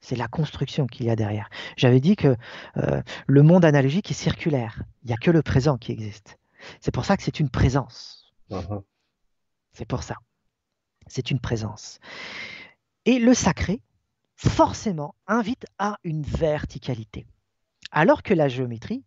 C'est 0.00 0.16
la 0.16 0.28
construction 0.28 0.86
qu'il 0.86 1.06
y 1.06 1.10
a 1.10 1.16
derrière. 1.16 1.50
J'avais 1.76 2.00
dit 2.00 2.16
que 2.16 2.36
euh, 2.78 3.02
le 3.26 3.42
monde 3.42 3.64
analogique 3.64 4.10
est 4.10 4.14
circulaire. 4.14 4.82
Il 5.02 5.08
n'y 5.08 5.12
a 5.12 5.18
que 5.18 5.30
le 5.30 5.42
présent 5.42 5.76
qui 5.76 5.92
existe. 5.92 6.38
C'est 6.80 6.92
pour 6.92 7.04
ça 7.04 7.16
que 7.16 7.22
c'est 7.22 7.38
une 7.38 7.50
présence. 7.50 8.32
Uh-huh. 8.50 8.82
C'est 9.72 9.84
pour 9.84 10.02
ça. 10.02 10.16
C'est 11.06 11.30
une 11.30 11.40
présence. 11.40 12.00
Et 13.04 13.18
le 13.18 13.34
sacré, 13.34 13.82
forcément, 14.36 15.14
invite 15.26 15.66
à 15.78 15.98
une 16.02 16.22
verticalité. 16.22 17.26
Alors 17.90 18.22
que 18.22 18.32
la 18.32 18.48
géométrie, 18.48 19.04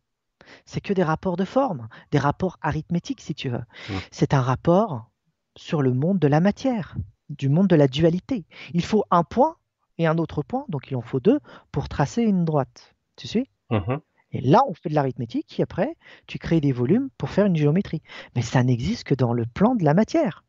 c'est 0.65 0.81
que 0.81 0.93
des 0.93 1.03
rapports 1.03 1.37
de 1.37 1.45
forme, 1.45 1.87
des 2.11 2.19
rapports 2.19 2.57
arithmétiques, 2.61 3.21
si 3.21 3.33
tu 3.33 3.49
veux. 3.49 3.63
C'est 4.11 4.33
un 4.33 4.41
rapport 4.41 5.09
sur 5.55 5.81
le 5.81 5.93
monde 5.93 6.19
de 6.19 6.27
la 6.27 6.39
matière, 6.39 6.95
du 7.29 7.49
monde 7.49 7.67
de 7.67 7.75
la 7.75 7.87
dualité. 7.87 8.45
Il 8.73 8.83
faut 8.83 9.03
un 9.11 9.23
point 9.23 9.57
et 9.97 10.07
un 10.07 10.17
autre 10.17 10.43
point, 10.43 10.65
donc 10.69 10.89
il 10.91 10.95
en 10.95 11.01
faut 11.01 11.19
deux 11.19 11.39
pour 11.71 11.89
tracer 11.89 12.23
une 12.23 12.45
droite. 12.45 12.95
Tu 13.15 13.27
suis? 13.27 13.49
Mhm. 13.69 14.01
Et 14.31 14.41
là, 14.41 14.61
on 14.67 14.73
fait 14.73 14.89
de 14.89 14.95
l'arithmétique, 14.95 15.59
et 15.59 15.63
après, 15.63 15.95
tu 16.25 16.39
crées 16.39 16.59
des 16.59 16.71
volumes 16.71 17.09
pour 17.17 17.29
faire 17.29 17.45
une 17.45 17.55
géométrie. 17.55 18.01
Mais 18.35 18.41
ça 18.41 18.63
n'existe 18.63 19.03
que 19.03 19.13
dans 19.13 19.31
le 19.31 19.45
plan 19.45 19.75
de 19.75 19.83
la 19.83 19.93
matière. 19.93 20.43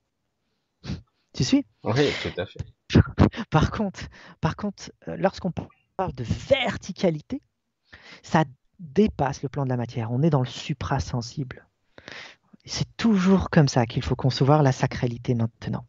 Tu 1.35 1.43
suis? 1.43 1.67
Oui, 1.83 2.09
tout 2.23 2.41
à 2.41 2.47
fait. 2.47 2.61
par 3.51 3.73
contre, 3.73 4.03
par 4.41 4.55
contre 4.55 4.93
euh, 5.09 5.17
lorsqu'on 5.17 5.53
parle 5.97 6.13
de 6.13 6.23
verticalité, 6.23 7.43
ça 8.23 8.45
dépasse 8.79 9.43
le 9.43 9.49
plan 9.49 9.65
de 9.65 9.69
la 9.69 9.77
matière. 9.77 10.13
On 10.13 10.23
est 10.23 10.31
dans 10.31 10.41
le 10.41 10.47
suprasensible. 10.47 11.67
C'est 12.65 12.97
toujours 12.97 13.51
comme 13.51 13.67
ça 13.67 13.85
qu'il 13.87 14.05
faut 14.05 14.15
concevoir 14.15 14.63
la 14.63 14.71
sacralité 14.71 15.35
maintenant. 15.35 15.85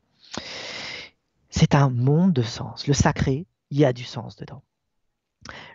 C'est 1.49 1.75
un 1.75 1.89
monde 1.89 2.33
de 2.33 2.41
sens. 2.41 2.87
Le 2.87 2.93
sacré, 2.93 3.47
il 3.71 3.79
y 3.79 3.85
a 3.85 3.93
du 3.93 4.03
sens 4.03 4.35
dedans. 4.35 4.63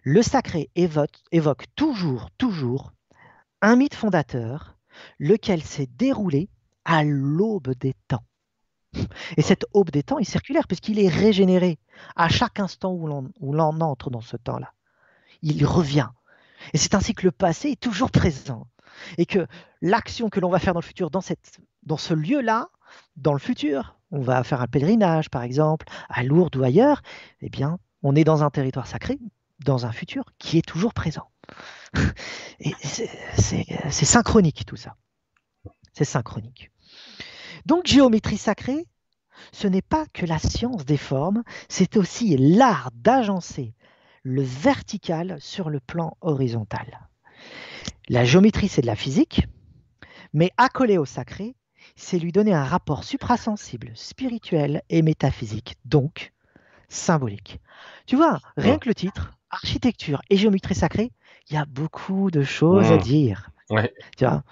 Le 0.03 0.23
sacré 0.23 0.70
évoque, 0.75 1.64
toujours, 1.77 2.31
toujours 2.38 2.92
un 3.62 3.77
mythe 3.77 3.94
fondateur, 3.94 4.77
lequel 5.18 5.62
s'est 5.62 5.88
déroulé 5.96 6.49
à 6.85 7.05
l'aube 7.05 7.75
des 7.79 7.94
temps. 8.09 8.25
Et 9.37 9.42
cette 9.42 9.66
aube 9.73 9.90
des 9.90 10.03
temps 10.03 10.18
est 10.18 10.25
circulaire 10.25 10.66
puisqu'il 10.66 10.99
est 10.99 11.09
régénéré 11.09 11.79
à 12.16 12.29
chaque 12.29 12.59
instant 12.59 12.92
où 12.92 13.07
l'on 13.07 13.81
entre 13.81 14.11
dans 14.11 14.20
ce 14.20 14.37
temps-là. 14.37 14.73
Il 15.42 15.64
revient. 15.64 16.09
Et 16.73 16.79
c'est 16.79 16.94
ainsi 16.94 17.14
que 17.14 17.25
le 17.25 17.31
passé 17.31 17.70
est 17.70 17.81
toujours 17.81 18.11
présent. 18.11 18.66
Et 19.18 19.26
que 19.26 19.46
l'action 19.81 20.29
que 20.29 20.40
l'on 20.40 20.50
va 20.50 20.59
faire 20.59 20.74
dans 20.74 20.81
le 20.81 20.85
futur, 20.85 21.11
dans, 21.11 21.20
ce 21.20 22.14
lieu-là, 22.14 22.68
dans 23.16 23.33
le 23.33 23.38
futur, 23.38 23.96
on 24.11 24.20
va 24.20 24.42
faire 24.44 24.61
un 24.61 24.66
pèlerinage 24.66 25.31
par 25.31 25.42
exemple, 25.42 25.87
à 26.09 26.22
Lourdes 26.22 26.57
ou 26.57 26.62
ailleurs, 26.62 27.03
eh 27.40 27.48
bien, 27.48 27.79
on 28.03 28.14
est 28.14 28.24
dans 28.24 28.42
un 28.42 28.50
territoire 28.50 28.87
sacré, 28.87 29.18
dans 29.64 29.87
un 29.87 29.92
futur 29.92 30.24
qui 30.38 30.59
est 30.59 30.66
toujours 30.66 30.94
présent. 30.94 31.31
Et 32.61 32.72
c'est 32.83 34.05
synchronique 34.05 34.64
tout 34.66 34.76
ça. 34.76 34.96
C'est 35.92 36.05
synchronique. 36.05 36.70
Donc 37.66 37.87
géométrie 37.87 38.38
sacrée, 38.38 38.87
ce 39.53 39.66
n'est 39.66 39.83
pas 39.83 40.07
que 40.12 40.26
la 40.26 40.38
science 40.38 40.85
des 40.85 40.96
formes, 40.96 41.42
c'est 41.68 41.96
aussi 41.96 42.37
l'art 42.37 42.90
d'agencer 42.94 43.74
le 44.22 44.42
vertical 44.42 45.38
sur 45.40 45.70
le 45.70 45.81
plan 45.81 46.16
horizontal. 46.20 47.10
La 48.09 48.24
géométrie, 48.24 48.68
c'est 48.68 48.83
de 48.83 48.87
la 48.87 48.96
physique, 48.96 49.46
mais 50.33 50.50
accoler 50.57 50.98
au 50.98 51.05
sacré, 51.05 51.55
c'est 51.96 52.18
lui 52.18 52.33
donner 52.33 52.53
un 52.53 52.64
rapport 52.64 53.05
suprasensible, 53.05 53.90
spirituel 53.94 54.83
et 54.88 55.03
métaphysique, 55.03 55.76
donc 55.85 56.33
symbolique. 56.88 57.61
Tu 58.07 58.16
vois, 58.16 58.40
rien 58.57 58.79
que 58.79 58.88
le 58.88 58.94
titre, 58.94 59.33
architecture 59.50 60.20
et 60.31 60.37
géométrie 60.37 60.74
sacrée, 60.74 61.12
il 61.48 61.55
y 61.55 61.57
a 61.57 61.64
beaucoup 61.64 62.31
de 62.31 62.42
choses 62.42 62.90
à 62.90 62.98
dire. 62.98 63.50
Tu 64.16 64.24
vois? 64.24 64.42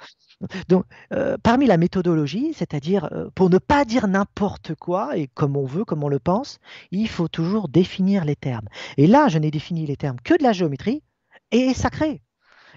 Donc, 0.69 0.85
euh, 1.13 1.37
parmi 1.43 1.67
la 1.67 1.77
méthodologie, 1.77 2.53
c'est-à-dire 2.55 3.09
euh, 3.13 3.29
pour 3.35 3.51
ne 3.51 3.59
pas 3.59 3.85
dire 3.85 4.07
n'importe 4.07 4.75
quoi 4.77 5.17
et 5.17 5.27
comme 5.27 5.57
on 5.57 5.65
veut, 5.65 5.85
comme 5.85 6.05
on 6.05 6.09
le 6.09 6.21
pense, 6.21 6.61
il 6.93 7.09
faut 7.09 7.27
toujours 7.27 7.69
définir 7.69 8.25
les 8.25 8.37
termes. 8.37 8.69
Et 8.97 9.09
là, 9.09 9.29
je 9.29 9.39
n'ai 9.39 9.51
défini 9.51 9.85
les 9.87 9.97
termes 9.97 10.21
que 10.23 10.39
de 10.39 10.45
la 10.45 10.53
géométrie 10.53 11.03
et 11.51 11.75
sacré. 11.75 12.23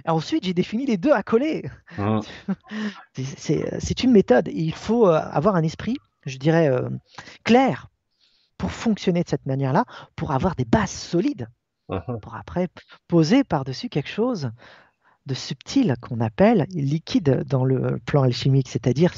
Ensuite, 0.07 0.43
j'ai 0.45 0.53
défini 0.53 0.85
les 0.85 0.97
deux 0.97 1.11
à 1.11 1.23
coller. 1.23 1.69
Mmh. 1.97 2.21
C'est 3.15 4.03
une 4.03 4.11
méthode. 4.11 4.49
Il 4.53 4.73
faut 4.73 5.07
euh, 5.07 5.19
avoir 5.19 5.55
un 5.55 5.63
esprit, 5.63 5.97
je 6.25 6.37
dirais, 6.37 6.71
clair 7.43 7.87
pour 8.57 8.71
fonctionner 8.71 9.23
de 9.23 9.29
cette 9.29 9.45
manière-là, 9.45 9.85
pour 10.15 10.31
avoir 10.31 10.55
des 10.55 10.63
bases 10.65 10.91
solides, 10.91 11.49
mmh. 11.89 12.19
pour 12.21 12.35
après 12.35 12.69
poser 13.07 13.43
par-dessus 13.43 13.89
quelque 13.89 14.09
chose 14.09 14.51
de 15.25 15.33
subtil 15.33 15.95
qu'on 16.01 16.19
appelle 16.19 16.65
liquide 16.71 17.43
dans 17.47 17.65
le 17.65 17.99
plan 18.05 18.23
alchimique, 18.23 18.69
c'est-à-dire 18.69 19.13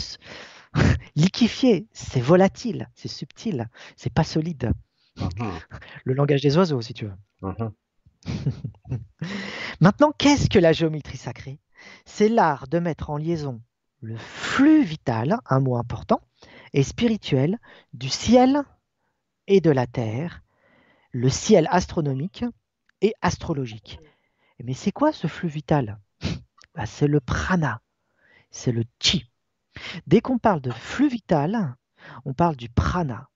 liquéfié, 1.15 1.87
c'est 1.93 2.21
volatile, 2.21 2.89
c'est 2.95 3.07
subtil, 3.07 3.69
c'est 3.95 4.13
pas 4.13 4.23
solide. 4.23 4.71
Mhm. 5.17 5.51
Le 6.05 6.13
langage 6.13 6.41
des 6.41 6.57
oiseaux, 6.57 6.81
si 6.81 6.93
tu 6.93 7.05
veux. 7.05 7.13
Maintenant, 9.79 10.11
qu'est-ce 10.17 10.49
que 10.49 10.59
la 10.59 10.73
géométrie 10.73 11.17
sacrée? 11.17 11.59
C'est 12.05 12.29
l'art 12.29 12.67
de 12.67 12.79
mettre 12.79 13.09
en 13.09 13.17
liaison 13.17 13.61
le 14.01 14.17
flux 14.17 14.83
vital, 14.83 15.37
un 15.45 15.61
mot 15.61 15.77
important, 15.77 16.21
et 16.73 16.83
spirituel 16.83 17.57
du 17.93 18.09
ciel 18.09 18.63
et 19.47 19.61
de 19.61 19.71
la 19.71 19.87
terre, 19.87 20.43
le 21.11 21.29
ciel 21.29 21.67
astronomique 21.71 22.45
et 23.01 23.13
astrologique. 23.21 23.99
Mais 24.63 24.73
c'est 24.73 24.91
quoi 24.91 25.13
ce 25.13 25.27
flux 25.27 25.49
vital? 25.49 25.99
Bah, 26.75 26.85
C'est 26.87 27.07
le 27.07 27.19
prana, 27.19 27.81
c'est 28.51 28.71
le 28.71 28.83
chi. 28.99 29.29
Dès 30.07 30.21
qu'on 30.21 30.39
parle 30.39 30.61
de 30.61 30.71
flux 30.71 31.09
vital, 31.09 31.75
on 32.25 32.33
parle 32.33 32.55
du 32.55 32.69
prana 32.69 33.29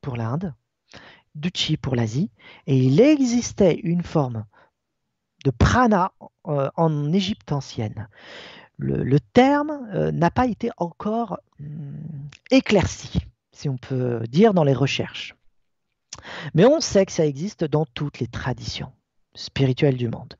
pour 0.00 0.16
l'Inde, 0.16 0.54
du 1.34 1.50
chi 1.54 1.76
pour 1.76 1.96
l'Asie, 1.96 2.30
et 2.66 2.76
il 2.76 3.00
existait 3.00 3.74
une 3.74 4.02
forme 4.02 4.44
de 5.44 5.50
prana 5.50 6.12
euh, 6.46 6.70
en 6.76 7.12
Égypte 7.12 7.52
ancienne. 7.52 8.08
Le, 8.78 9.20
terme 9.20 9.88
euh, 9.92 10.10
n'a 10.10 10.30
pas 10.30 10.46
été 10.46 10.70
encore 10.78 11.38
hmm, 11.58 12.28
éclairci, 12.50 13.20
si 13.52 13.68
on 13.68 13.76
peut 13.76 14.22
dire, 14.28 14.54
dans 14.54 14.64
les 14.64 14.72
recherches. 14.72 15.34
Mais 16.54 16.64
on 16.64 16.80
sait 16.80 17.04
que 17.04 17.12
ça 17.12 17.26
existe 17.26 17.64
dans 17.64 17.84
toutes 17.84 18.20
les 18.20 18.26
traditions 18.26 18.92
spirituel 19.40 19.96
du 19.96 20.08
monde. 20.08 20.34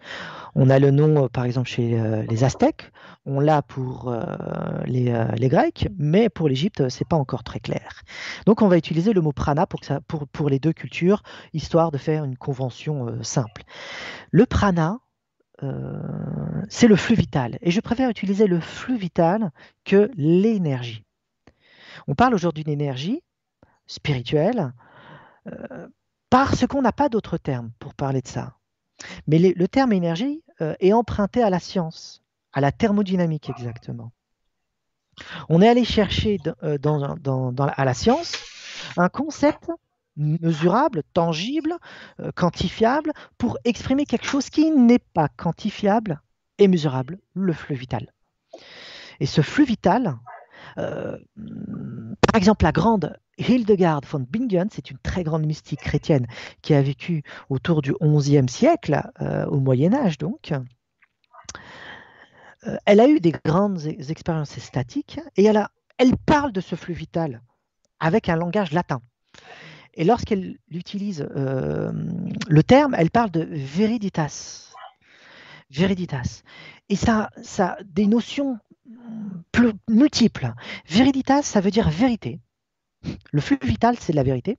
On 0.55 0.69
a 0.69 0.79
le 0.79 0.91
nom, 0.91 1.25
euh, 1.25 1.29
par 1.29 1.45
exemple, 1.45 1.69
chez 1.69 1.99
euh, 1.99 2.23
les 2.29 2.45
Aztèques, 2.45 2.91
on 3.25 3.41
l'a 3.41 3.63
pour 3.63 4.09
euh, 4.09 4.21
les, 4.85 5.49
Grecs, 5.49 5.89
mais 5.99 6.29
pour 6.29 6.49
l'Égypte, 6.49 6.89
c'est 6.89 7.07
pas 7.07 7.17
encore 7.17 7.45
très 7.45 7.61
clair. 7.61 8.03
Donc, 8.47 8.63
on 8.63 8.69
va 8.69 8.77
utiliser 8.77 9.13
le 9.13 9.21
mot 9.21 9.33
prana 9.33 9.67
pour 9.67 10.51
les 10.51 10.59
deux 10.59 10.73
cultures, 10.73 11.23
histoire 11.53 11.91
de 11.91 11.99
faire 11.99 12.25
une 12.25 12.37
convention 12.37 13.23
simple. 13.23 13.63
Le 14.31 14.47
prana, 14.47 14.99
c'est 16.69 16.89
le 16.89 16.97
flux 16.97 17.17
vital, 17.17 17.59
et 17.61 17.71
je 17.71 17.81
préfère 17.81 18.09
utiliser 18.09 18.47
le 18.47 18.61
flux 18.61 18.97
vital 18.97 19.51
que 19.85 20.11
l'énergie. 20.17 21.05
On 22.09 22.15
parle 22.15 22.35
aujourd'hui 22.35 22.65
d'énergie 22.65 23.23
spirituelle 23.87 24.73
parce 26.31 26.67
qu'on 26.67 26.81
n'a 26.81 26.93
pas 26.93 27.09
d'autre 27.11 27.37
terme 27.37 27.73
pour 27.79 27.95
parler 27.95 28.23
de 28.23 28.29
ça. 28.29 28.55
Mais 29.27 29.39
le 29.39 29.69
terme 29.69 29.93
énergie 29.93 30.43
euh, 30.61 30.75
est 30.81 30.93
emprunté 30.93 31.43
à 31.43 31.51
la 31.51 31.59
science, 31.59 32.23
à 32.53 32.61
la 32.61 32.73
thermodynamique 32.73 33.51
exactement. 33.51 34.13
On 35.49 35.61
est 35.63 35.69
allé 35.69 35.85
chercher 35.85 36.39
euh, 36.63 36.79
à 36.83 37.85
la 37.85 37.95
science 37.95 38.37
un 38.97 39.09
concept 39.09 39.71
mesurable, 40.17 41.03
tangible, 41.15 41.77
euh, 42.21 42.31
quantifiable, 42.33 43.13
pour 43.39 43.59
exprimer 43.65 44.05
quelque 44.05 44.27
chose 44.27 44.51
qui 44.51 44.71
n'est 44.71 44.99
pas 44.99 45.29
quantifiable 45.29 46.21
et 46.59 46.69
mesurable, 46.69 47.19
le 47.35 47.53
flux 47.53 47.77
vital. 47.77 48.13
Et 49.19 49.27
ce 49.27 49.41
flux 49.41 49.65
vital, 49.65 50.19
par 50.77 52.37
exemple, 52.37 52.65
la 52.65 52.73
grande 52.73 53.17
Hildegard 53.49 54.03
von 54.07 54.21
Bingen, 54.21 54.69
c'est 54.71 54.91
une 54.91 54.99
très 54.99 55.25
grande 55.25 55.47
mystique 55.47 55.81
chrétienne 55.81 56.27
qui 56.63 56.75
a 56.75 56.83
vécu 56.83 57.23
autour 57.49 57.83
du 57.83 57.95
XIe 58.01 58.49
siècle, 58.49 59.03
euh, 59.21 59.47
au 59.47 59.61
Moyen 59.61 59.95
Âge 59.95 60.19
donc. 60.19 60.53
Euh, 62.67 62.77
elle 62.85 63.01
a 63.01 63.09
eu 63.09 63.21
des 63.21 63.33
grandes 63.45 63.87
expériences 63.87 64.59
statiques 64.59 65.21
et 65.37 65.45
elle, 65.45 66.17
parle 66.27 66.53
de 66.53 66.61
ce 66.61 66.77
flux 66.77 66.95
vital 66.95 67.43
avec 67.99 68.29
un 68.29 68.37
langage 68.37 68.73
latin. 68.73 69.01
Et 69.95 70.05
lorsqu'elle 70.05 70.59
utilise 70.71 71.27
euh, 71.37 71.93
le 72.49 72.63
terme, 72.63 72.95
elle 72.97 73.11
parle 73.11 73.31
de 73.31 73.47
veriditas. 73.51 74.73
Veriditas. 75.71 76.43
Et 76.89 76.97
ça, 76.97 77.31
ça 77.43 77.73
a 77.73 77.83
des 77.85 78.07
notions 78.07 78.59
multiples. 79.89 80.53
Veriditas, 80.89 81.43
ça 81.43 81.61
veut 81.61 81.71
dire 81.71 81.91
vérité. 81.91 82.41
Le 83.33 83.41
flux 83.41 83.59
vital, 83.63 83.97
c'est 83.99 84.13
de 84.13 84.17
la 84.17 84.23
vérité. 84.23 84.59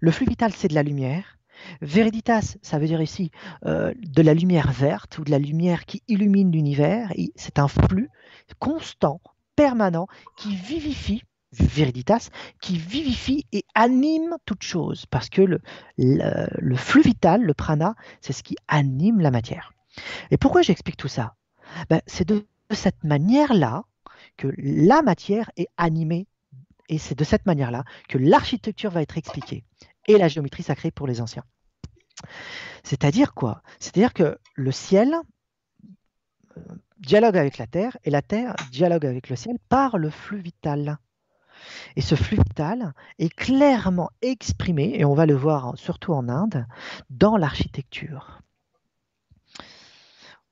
Le 0.00 0.10
flux 0.10 0.26
vital, 0.26 0.52
c'est 0.52 0.68
de 0.68 0.74
la 0.74 0.82
lumière. 0.82 1.38
Veriditas, 1.80 2.56
ça 2.62 2.78
veut 2.78 2.86
dire 2.86 3.00
ici 3.00 3.30
euh, 3.64 3.92
de 3.96 4.22
la 4.22 4.34
lumière 4.34 4.72
verte 4.72 5.18
ou 5.18 5.24
de 5.24 5.30
la 5.30 5.38
lumière 5.38 5.86
qui 5.86 6.02
illumine 6.06 6.52
l'univers. 6.52 7.12
C'est 7.34 7.58
un 7.58 7.68
flux 7.68 8.10
constant, 8.58 9.20
permanent, 9.56 10.06
qui 10.36 10.54
vivifie, 10.54 11.22
Veriditas, 11.52 12.28
qui 12.60 12.76
vivifie 12.76 13.46
et 13.52 13.64
anime 13.74 14.36
toute 14.44 14.62
chose. 14.62 15.06
Parce 15.06 15.30
que 15.30 15.42
le, 15.42 15.60
le 15.96 16.76
flux 16.76 17.02
vital, 17.02 17.42
le 17.42 17.54
prana, 17.54 17.94
c'est 18.20 18.34
ce 18.34 18.42
qui 18.42 18.56
anime 18.68 19.20
la 19.20 19.30
matière. 19.30 19.72
Et 20.30 20.36
pourquoi 20.36 20.60
j'explique 20.62 20.98
tout 20.98 21.08
ça? 21.08 21.34
Ben, 21.88 22.02
C'est 22.06 22.28
de 22.28 22.46
cette 22.70 23.04
manière-là 23.04 23.84
que 24.36 24.48
la 24.58 25.02
matière 25.02 25.50
est 25.56 25.68
animée 25.76 26.26
et 26.88 26.98
c'est 26.98 27.18
de 27.18 27.24
cette 27.24 27.46
manière-là 27.46 27.84
que 28.08 28.18
l'architecture 28.18 28.90
va 28.90 29.02
être 29.02 29.18
expliquée 29.18 29.64
et 30.06 30.18
la 30.18 30.28
géométrie 30.28 30.62
sacrée 30.62 30.90
pour 30.90 31.06
les 31.06 31.20
anciens. 31.20 31.44
C'est-à-dire 32.84 33.34
quoi? 33.34 33.62
C'est-à-dire 33.80 34.14
que 34.14 34.38
le 34.54 34.72
ciel 34.72 35.14
euh, 36.56 36.60
dialogue 36.98 37.36
avec 37.36 37.58
la 37.58 37.66
terre 37.66 37.96
et 38.04 38.10
la 38.10 38.22
terre 38.22 38.54
dialogue 38.70 39.06
avec 39.06 39.28
le 39.28 39.36
ciel 39.36 39.58
par 39.68 39.98
le 39.98 40.10
flux 40.10 40.40
vital. 40.40 40.98
Et 41.96 42.00
ce 42.00 42.14
flux 42.14 42.36
vital 42.36 42.92
est 43.18 43.34
clairement 43.34 44.10
exprimé, 44.22 44.94
et 44.94 45.04
on 45.04 45.14
va 45.14 45.26
le 45.26 45.34
voir 45.34 45.76
surtout 45.76 46.12
en 46.12 46.28
Inde, 46.28 46.66
dans 47.10 47.36
l'architecture. 47.36 48.42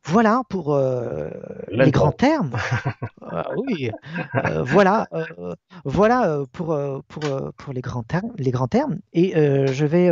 Voilà 0.06 0.42
pour 0.50 0.74
euh, 0.74 1.30
les 1.68 1.90
grands 1.90 2.12
termes. 2.12 2.56
Oui, 3.56 3.90
euh, 4.36 4.62
voilà, 4.62 5.08
euh, 5.12 5.56
voilà 5.84 6.44
pour, 6.52 6.78
pour, 7.08 7.52
pour 7.56 7.72
les, 7.72 7.80
grands 7.80 8.04
termes, 8.04 8.32
les 8.38 8.52
grands 8.52 8.68
termes. 8.68 8.98
Et 9.12 9.32
je 9.34 9.84
vais 9.84 10.10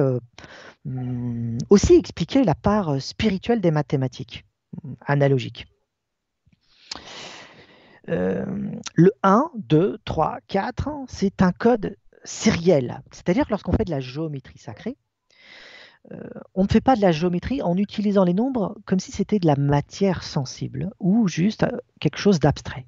hmm, 0.84 1.58
aussi 1.70 1.94
expliquer 1.94 2.42
la 2.42 2.56
part 2.56 3.00
spirituelle 3.00 3.60
des 3.60 3.70
mathématiques 3.70 4.44
analogiques. 5.06 5.66
le 8.08 9.12
1, 9.22 9.50
2, 9.56 9.98
3, 10.04 10.38
4, 10.48 10.90
c'est 11.06 11.42
un 11.42 11.52
code 11.52 11.96
sériel. 12.24 13.02
C'est-à-dire 13.12 13.44
que 13.44 13.50
lorsqu'on 13.50 13.72
fait 13.72 13.84
de 13.84 13.90
la 13.90 14.00
géométrie 14.00 14.58
sacrée, 14.58 14.96
euh, 14.96 15.11
on 16.54 16.64
ne 16.64 16.68
fait 16.68 16.80
pas 16.80 16.96
de 16.96 17.00
la 17.00 17.12
géométrie 17.12 17.62
en 17.62 17.76
utilisant 17.76 18.24
les 18.24 18.34
nombres 18.34 18.76
comme 18.86 19.00
si 19.00 19.12
c'était 19.12 19.38
de 19.38 19.46
la 19.46 19.56
matière 19.56 20.22
sensible 20.22 20.90
ou 20.98 21.28
juste 21.28 21.62
euh, 21.62 21.78
quelque 22.00 22.18
chose 22.18 22.40
d'abstrait. 22.40 22.86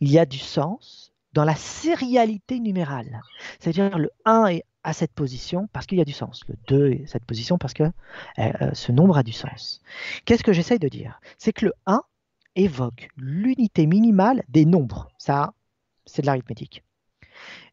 Il 0.00 0.10
y 0.10 0.18
a 0.18 0.26
du 0.26 0.38
sens 0.38 1.12
dans 1.32 1.44
la 1.44 1.54
sérialité 1.54 2.58
numérale. 2.58 3.22
C'est-à-dire 3.58 3.98
le 3.98 4.10
1 4.24 4.46
est 4.46 4.64
à 4.82 4.92
cette 4.92 5.12
position 5.12 5.68
parce 5.72 5.86
qu'il 5.86 5.98
y 5.98 6.00
a 6.00 6.06
du 6.06 6.12
sens. 6.12 6.42
Le 6.48 6.56
2 6.66 6.90
est 6.92 7.04
à 7.04 7.06
cette 7.06 7.24
position 7.24 7.58
parce 7.58 7.74
que 7.74 7.84
euh, 8.38 8.70
ce 8.72 8.90
nombre 8.90 9.18
a 9.18 9.22
du 9.22 9.32
sens. 9.32 9.82
Qu'est-ce 10.24 10.42
que 10.42 10.52
j'essaye 10.52 10.78
de 10.78 10.88
dire? 10.88 11.20
C'est 11.38 11.52
que 11.52 11.66
le 11.66 11.72
1 11.86 12.02
évoque 12.56 13.08
l'unité 13.16 13.86
minimale 13.86 14.42
des 14.48 14.64
nombres. 14.64 15.08
Ça, 15.18 15.52
c'est 16.06 16.22
de 16.22 16.26
l'arithmétique. 16.26 16.82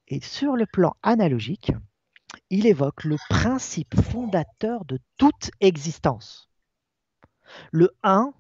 Et 0.08 0.22
sur 0.22 0.56
le 0.56 0.66
plan 0.66 0.96
analogique, 1.02 1.72
il 2.50 2.66
évoque 2.66 3.04
le 3.04 3.18
principe 3.30 4.00
fondateur 4.02 4.86
de 4.86 5.00
toute 5.18 5.52
existence. 5.60 6.50
Le 7.72 7.96
1, 8.04 8.34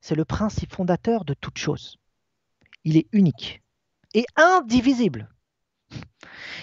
c'est 0.00 0.14
le 0.14 0.24
principe 0.24 0.74
fondateur 0.74 1.24
de 1.24 1.34
toute 1.34 1.58
chose. 1.58 1.98
Il 2.84 2.96
est 2.96 3.06
unique 3.12 3.62
et 4.14 4.24
indivisible. 4.36 5.28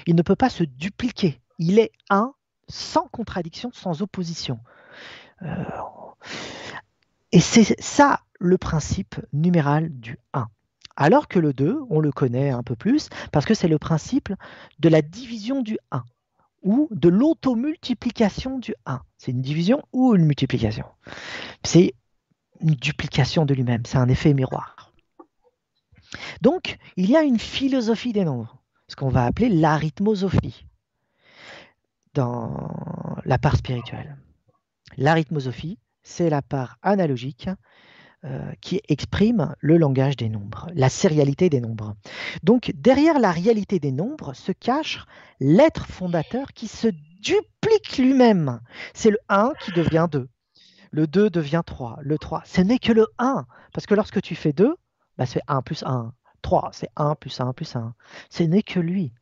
Il 0.07 0.15
ne 0.15 0.21
peut 0.21 0.35
pas 0.35 0.49
se 0.49 0.63
dupliquer. 0.63 1.41
Il 1.57 1.79
est 1.79 1.91
un 2.09 2.33
sans 2.67 3.07
contradiction, 3.07 3.71
sans 3.73 4.01
opposition. 4.01 4.59
Euh, 5.41 5.63
et 7.31 7.39
c'est 7.39 7.79
ça 7.81 8.21
le 8.39 8.57
principe 8.57 9.15
numéral 9.33 9.89
du 9.89 10.17
1. 10.33 10.47
Alors 10.95 11.27
que 11.27 11.39
le 11.39 11.53
2, 11.53 11.79
on 11.89 11.99
le 11.99 12.11
connaît 12.11 12.51
un 12.51 12.63
peu 12.63 12.75
plus 12.75 13.09
parce 13.31 13.45
que 13.45 13.53
c'est 13.53 13.67
le 13.67 13.79
principe 13.79 14.33
de 14.79 14.89
la 14.89 15.01
division 15.01 15.61
du 15.61 15.77
1 15.91 16.03
ou 16.61 16.87
de 16.91 17.09
l'automultiplication 17.09 18.59
du 18.59 18.75
1. 18.85 19.01
C'est 19.17 19.31
une 19.31 19.41
division 19.41 19.81
ou 19.93 20.15
une 20.15 20.25
multiplication. 20.25 20.85
C'est 21.63 21.93
une 22.59 22.75
duplication 22.75 23.45
de 23.45 23.53
lui-même, 23.53 23.85
c'est 23.85 23.97
un 23.97 24.09
effet 24.09 24.33
miroir. 24.33 24.93
Donc, 26.41 26.77
il 26.97 27.09
y 27.09 27.15
a 27.15 27.23
une 27.23 27.39
philosophie 27.39 28.13
des 28.13 28.25
nombres, 28.25 28.61
ce 28.87 28.95
qu'on 28.95 29.09
va 29.09 29.25
appeler 29.25 29.49
l'arithmosophie 29.49 30.65
dans 32.13 32.67
la 33.25 33.37
part 33.37 33.55
spirituelle. 33.55 34.17
L'arithmosophie, 34.97 35.79
c'est 36.03 36.29
la 36.29 36.41
part 36.41 36.77
analogique 36.81 37.49
qui 38.59 38.81
exprime 38.87 39.55
le 39.59 39.77
langage 39.77 40.15
des 40.15 40.29
nombres, 40.29 40.69
la 40.75 40.89
sérialité 40.89 41.49
des 41.49 41.59
nombres. 41.59 41.95
Donc 42.43 42.71
derrière 42.75 43.19
la 43.19 43.31
réalité 43.31 43.79
des 43.79 43.91
nombres 43.91 44.33
se 44.33 44.51
cache 44.51 45.05
l'être 45.39 45.87
fondateur 45.87 46.53
qui 46.53 46.67
se 46.67 46.87
duplique 47.21 47.97
lui-même. 47.97 48.59
C'est 48.93 49.11
le 49.11 49.17
1 49.29 49.53
qui 49.63 49.71
devient 49.71 50.07
2. 50.11 50.29
Le 50.91 51.07
2 51.07 51.29
devient 51.29 51.63
3. 51.65 51.99
Le 52.01 52.17
3, 52.17 52.43
ce 52.45 52.61
n'est 52.61 52.79
que 52.79 52.91
le 52.91 53.07
1. 53.17 53.45
Parce 53.73 53.85
que 53.85 53.95
lorsque 53.95 54.21
tu 54.21 54.35
fais 54.35 54.53
2, 54.53 54.75
bah 55.17 55.25
c'est 55.25 55.41
1 55.47 55.61
plus 55.61 55.83
1. 55.83 56.13
3, 56.41 56.69
c'est 56.73 56.89
1 56.95 57.15
plus 57.15 57.39
1 57.39 57.53
plus 57.53 57.75
1. 57.75 57.93
Ce 58.29 58.43
n'est 58.43 58.63
que 58.63 58.79
lui. 58.79 59.13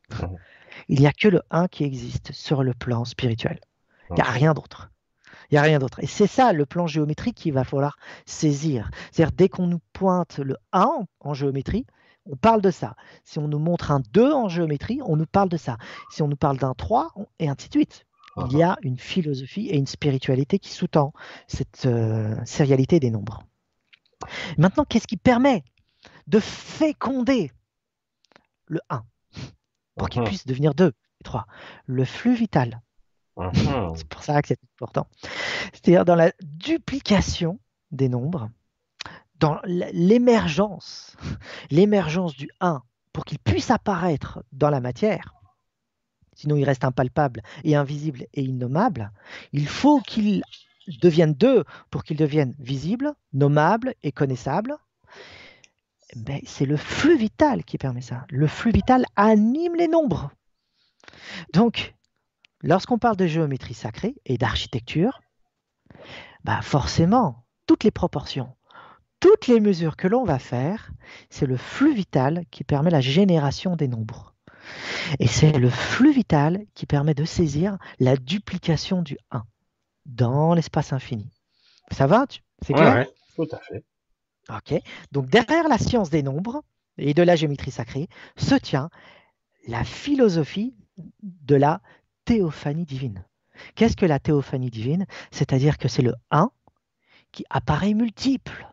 Il 0.87 0.99
n'y 0.99 1.07
a 1.07 1.11
que 1.11 1.27
le 1.27 1.41
1 1.51 1.67
qui 1.67 1.83
existe 1.83 2.31
sur 2.31 2.63
le 2.63 2.73
plan 2.73 3.05
spirituel. 3.05 3.59
Il 4.09 4.15
n'y 4.15 4.21
a 4.21 4.31
rien 4.31 4.53
d'autre. 4.53 4.89
Il 5.49 5.55
n'y 5.55 5.57
a 5.59 5.63
rien 5.63 5.79
d'autre. 5.79 5.99
Et 6.01 6.07
c'est 6.07 6.27
ça 6.27 6.53
le 6.53 6.65
plan 6.65 6.87
géométrique 6.87 7.37
qu'il 7.37 7.53
va 7.53 7.63
falloir 7.63 7.97
saisir. 8.25 8.89
C'est-à-dire, 9.11 9.35
dès 9.35 9.49
qu'on 9.49 9.67
nous 9.67 9.81
pointe 9.93 10.37
le 10.37 10.57
1 10.73 11.05
en 11.19 11.33
géométrie, 11.33 11.85
on 12.25 12.35
parle 12.35 12.61
de 12.61 12.71
ça. 12.71 12.95
Si 13.23 13.39
on 13.39 13.47
nous 13.47 13.59
montre 13.59 13.91
un 13.91 14.01
2 14.11 14.31
en 14.31 14.47
géométrie, 14.47 14.99
on 15.03 15.15
nous 15.15 15.25
parle 15.25 15.49
de 15.49 15.57
ça. 15.57 15.77
Si 16.11 16.21
on 16.21 16.27
nous 16.27 16.35
parle 16.35 16.57
d'un 16.57 16.73
3, 16.73 17.13
et 17.39 17.49
ainsi 17.49 17.67
de 17.69 17.73
suite. 17.73 18.05
Il 18.51 18.57
y 18.57 18.63
a 18.63 18.77
une 18.83 18.97
philosophie 18.97 19.67
et 19.67 19.75
une 19.75 19.87
spiritualité 19.87 20.59
qui 20.59 20.69
sous-tend 20.69 21.11
cette 21.47 21.85
euh, 21.85 22.35
sérialité 22.45 22.99
des 22.99 23.11
nombres. 23.11 23.43
Maintenant, 24.57 24.85
qu'est-ce 24.85 25.07
qui 25.07 25.17
permet 25.17 25.63
de 26.27 26.39
féconder 26.39 27.51
le 28.67 28.79
1 28.89 29.03
pour 29.97 30.09
qu'il 30.09 30.23
puisse 30.23 30.45
devenir 30.45 30.73
2 30.73 30.87
et 30.87 31.23
3 31.23 31.47
Le 31.85 32.05
flux 32.05 32.35
vital. 32.35 32.81
Mhm. 33.39 33.95
C'est 33.95 34.07
pour 34.07 34.23
ça 34.23 34.41
que 34.41 34.49
c'est 34.49 34.59
important. 34.75 35.07
C'est-à-dire 35.71 36.05
dans 36.05 36.15
la 36.15 36.31
duplication 36.41 37.59
des 37.91 38.09
nombres, 38.09 38.49
dans 39.35 39.59
l'émergence, 39.63 41.15
l'émergence 41.71 42.35
du 42.35 42.49
1 42.59 42.83
pour 43.13 43.23
qu'il 43.25 43.39
puisse 43.39 43.71
apparaître 43.71 44.43
dans 44.51 44.69
la 44.69 44.81
matière, 44.81 45.33
sinon 46.35 46.57
il 46.57 46.65
reste 46.65 46.83
impalpable 46.83 47.41
et 47.63 47.75
invisible 47.75 48.25
et 48.33 48.43
innommable, 48.43 49.11
il 49.53 49.67
faut 49.67 50.01
qu'il 50.01 50.43
devienne 51.01 51.33
2 51.33 51.63
pour 51.89 52.03
qu'il 52.03 52.17
devienne 52.17 52.53
visible, 52.59 53.13
nommable 53.31 53.93
et 54.03 54.11
connaissable. 54.11 54.75
Ben, 56.15 56.41
c'est 56.45 56.65
le 56.65 56.77
flux 56.77 57.17
vital 57.17 57.63
qui 57.63 57.77
permet 57.77 58.01
ça. 58.01 58.25
Le 58.29 58.47
flux 58.47 58.71
vital 58.71 59.05
anime 59.15 59.75
les 59.75 59.87
nombres. 59.87 60.31
Donc, 61.53 61.93
lorsqu'on 62.61 62.97
parle 62.97 63.17
de 63.17 63.27
géométrie 63.27 63.73
sacrée 63.73 64.15
et 64.25 64.37
d'architecture, 64.37 65.21
bah 66.43 66.61
forcément, 66.61 67.45
toutes 67.65 67.83
les 67.83 67.91
proportions, 67.91 68.55
toutes 69.19 69.47
les 69.47 69.59
mesures 69.59 69.97
que 69.97 70.07
l'on 70.07 70.23
va 70.23 70.39
faire, 70.39 70.91
c'est 71.29 71.45
le 71.45 71.57
flux 71.57 71.93
vital 71.93 72.45
qui 72.51 72.63
permet 72.63 72.91
la 72.91 73.01
génération 73.01 73.75
des 73.75 73.87
nombres. 73.87 74.33
Et 75.19 75.27
c'est 75.27 75.57
le 75.57 75.69
flux 75.69 76.13
vital 76.13 76.65
qui 76.73 76.85
permet 76.85 77.13
de 77.13 77.25
saisir 77.25 77.77
la 77.99 78.15
duplication 78.15 79.01
du 79.01 79.17
1 79.31 79.43
dans 80.05 80.53
l'espace 80.53 80.93
infini. 80.93 81.31
Ça 81.91 82.07
va? 82.07 82.25
C'est 82.61 82.73
clair? 82.73 83.07
Oui, 83.07 83.45
tout 83.47 83.55
à 83.55 83.59
fait. 83.59 83.83
Ok. 84.49 84.81
Donc 85.11 85.27
derrière 85.27 85.67
la 85.67 85.77
science 85.77 86.09
des 86.09 86.23
nombres 86.23 86.63
et 86.97 87.13
de 87.13 87.23
la 87.23 87.35
géométrie 87.35 87.71
sacrée 87.71 88.09
se 88.35 88.55
tient 88.55 88.89
la 89.67 89.83
philosophie 89.83 90.75
de 91.21 91.55
la 91.55 91.81
théophanie 92.29 92.85
divine. 92.85 93.25
Qu'est-ce 93.73 93.97
que 93.97 94.05
la 94.05 94.19
théophanie 94.19 94.69
divine? 94.69 95.07
C'est-à-dire 95.31 95.79
que 95.79 95.87
c'est 95.87 96.03
le 96.03 96.13
1 96.29 96.51
qui 97.31 97.43
apparaît 97.49 97.95
multiple. 97.95 98.71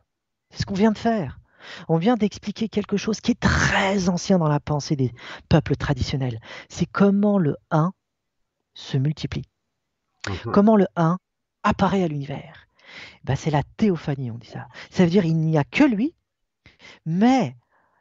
C'est 0.50 0.60
ce 0.60 0.66
qu'on 0.66 0.74
vient 0.74 0.92
de 0.92 0.98
faire. 0.98 1.40
On 1.88 1.96
vient 1.96 2.16
d'expliquer 2.16 2.68
quelque 2.68 2.98
chose 2.98 3.22
qui 3.22 3.30
est 3.30 3.40
très 3.40 4.10
ancien 4.10 4.36
dans 4.36 4.48
la 4.48 4.60
pensée 4.60 4.94
des 4.94 5.10
peuples 5.48 5.74
traditionnels. 5.74 6.38
C'est 6.68 6.84
comment 6.84 7.38
le 7.38 7.56
1 7.70 7.94
se 8.74 8.98
multiplie. 8.98 9.46
Mhm. 10.28 10.52
Comment 10.52 10.76
le 10.76 10.86
1 10.94 11.16
apparaît 11.62 12.02
à 12.02 12.08
l'univers. 12.08 12.68
Ben, 13.24 13.36
c'est 13.36 13.50
la 13.50 13.62
théophanie, 13.78 14.30
on 14.30 14.36
dit 14.36 14.48
ça. 14.48 14.68
Ça 14.90 15.04
veut 15.04 15.10
dire 15.10 15.22
qu'il 15.22 15.34
n'y 15.34 15.56
a 15.56 15.64
que 15.64 15.84
lui, 15.84 16.14
mais 17.06 17.56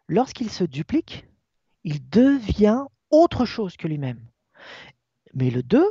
lorsqu'il 0.09 0.51
se 0.51 0.65
duplique, 0.65 1.25
il 1.85 2.05
devient 2.09 2.83
autre 3.09 3.45
chose 3.45 3.77
que 3.77 3.87
lui-même. 3.87 4.19
Mais 5.35 5.49
le 5.49 5.63
2, 5.63 5.85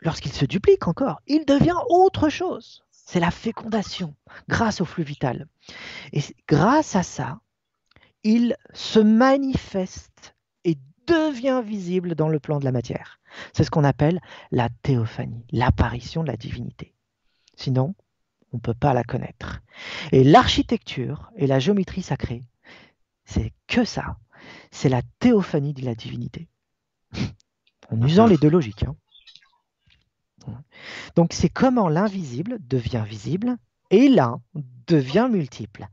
lorsqu'il 0.00 0.32
se 0.32 0.44
duplique 0.44 0.88
encore, 0.88 1.20
il 1.26 1.44
devient 1.44 1.76
autre 1.88 2.28
chose. 2.28 2.84
C'est 2.90 3.20
la 3.20 3.30
fécondation 3.30 4.16
grâce 4.48 4.80
au 4.80 4.84
flux 4.84 5.04
vital. 5.04 5.46
Et 6.12 6.22
grâce 6.48 6.96
à 6.96 7.02
ça, 7.02 7.40
il 8.24 8.56
se 8.72 8.98
manifeste 8.98 10.34
et 10.64 10.76
devient 11.06 11.62
visible 11.64 12.14
dans 12.16 12.28
le 12.28 12.40
plan 12.40 12.58
de 12.58 12.64
la 12.64 12.72
matière. 12.72 13.20
C'est 13.52 13.64
ce 13.64 13.70
qu'on 13.70 13.84
appelle 13.84 14.20
la 14.50 14.68
théophanie, 14.82 15.44
l'apparition 15.52 16.22
de 16.22 16.28
la 16.28 16.36
divinité. 16.36 16.94
Sinon, 17.54 17.94
on 18.52 18.56
ne 18.56 18.62
peut 18.62 18.74
pas 18.74 18.94
la 18.94 19.04
connaître. 19.04 19.60
Et 20.10 20.24
l'architecture 20.24 21.30
et 21.36 21.46
la 21.46 21.58
géométrie 21.58 22.02
sacrée, 22.02 22.42
c'est 23.24 23.52
que 23.66 23.84
ça. 23.84 24.16
C'est 24.70 24.88
la 24.88 25.02
théophanie 25.18 25.74
de 25.74 25.84
la 25.84 25.94
divinité. 25.94 26.48
En 27.90 28.02
usant 28.02 28.26
les 28.26 28.36
deux 28.36 28.50
logiques. 28.50 28.84
Hein. 28.84 28.96
Donc 31.14 31.32
c'est 31.32 31.48
comment 31.48 31.88
l'invisible 31.88 32.58
devient 32.68 33.04
visible 33.06 33.56
et 33.90 34.08
l'un 34.08 34.40
devient 34.86 35.28
multiple. 35.30 35.88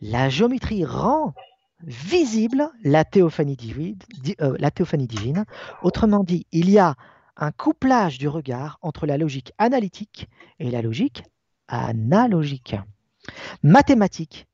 La 0.00 0.28
géométrie 0.28 0.84
rend 0.84 1.34
visible 1.82 2.70
la 2.82 3.04
euh, 3.16 4.56
la 4.58 4.70
théophanie 4.70 5.06
divine. 5.06 5.44
Autrement 5.82 6.24
dit, 6.24 6.46
il 6.52 6.70
y 6.70 6.78
a 6.78 6.94
un 7.36 7.50
couplage 7.50 8.18
du 8.18 8.28
regard 8.28 8.78
entre 8.80 9.06
la 9.06 9.18
logique 9.18 9.52
analytique 9.58 10.28
et 10.58 10.70
la 10.70 10.82
logique 10.82 11.24
analogique. 11.68 12.76
Mathématiques 13.62 14.46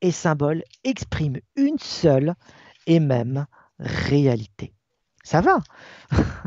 et 0.00 0.10
symboles 0.10 0.64
expriment 0.84 1.40
une 1.56 1.78
seule 1.78 2.34
et 2.86 3.00
même 3.00 3.46
réalité. 3.78 4.72
Ça 5.22 5.40
va. 5.40 5.58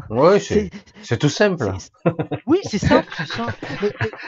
Oui, 0.10 0.40
c'est 1.04 1.18
tout 1.18 1.30
simple. 1.30 1.72
oui, 2.46 2.60
c'est 2.64 2.80
simple. 2.80 3.12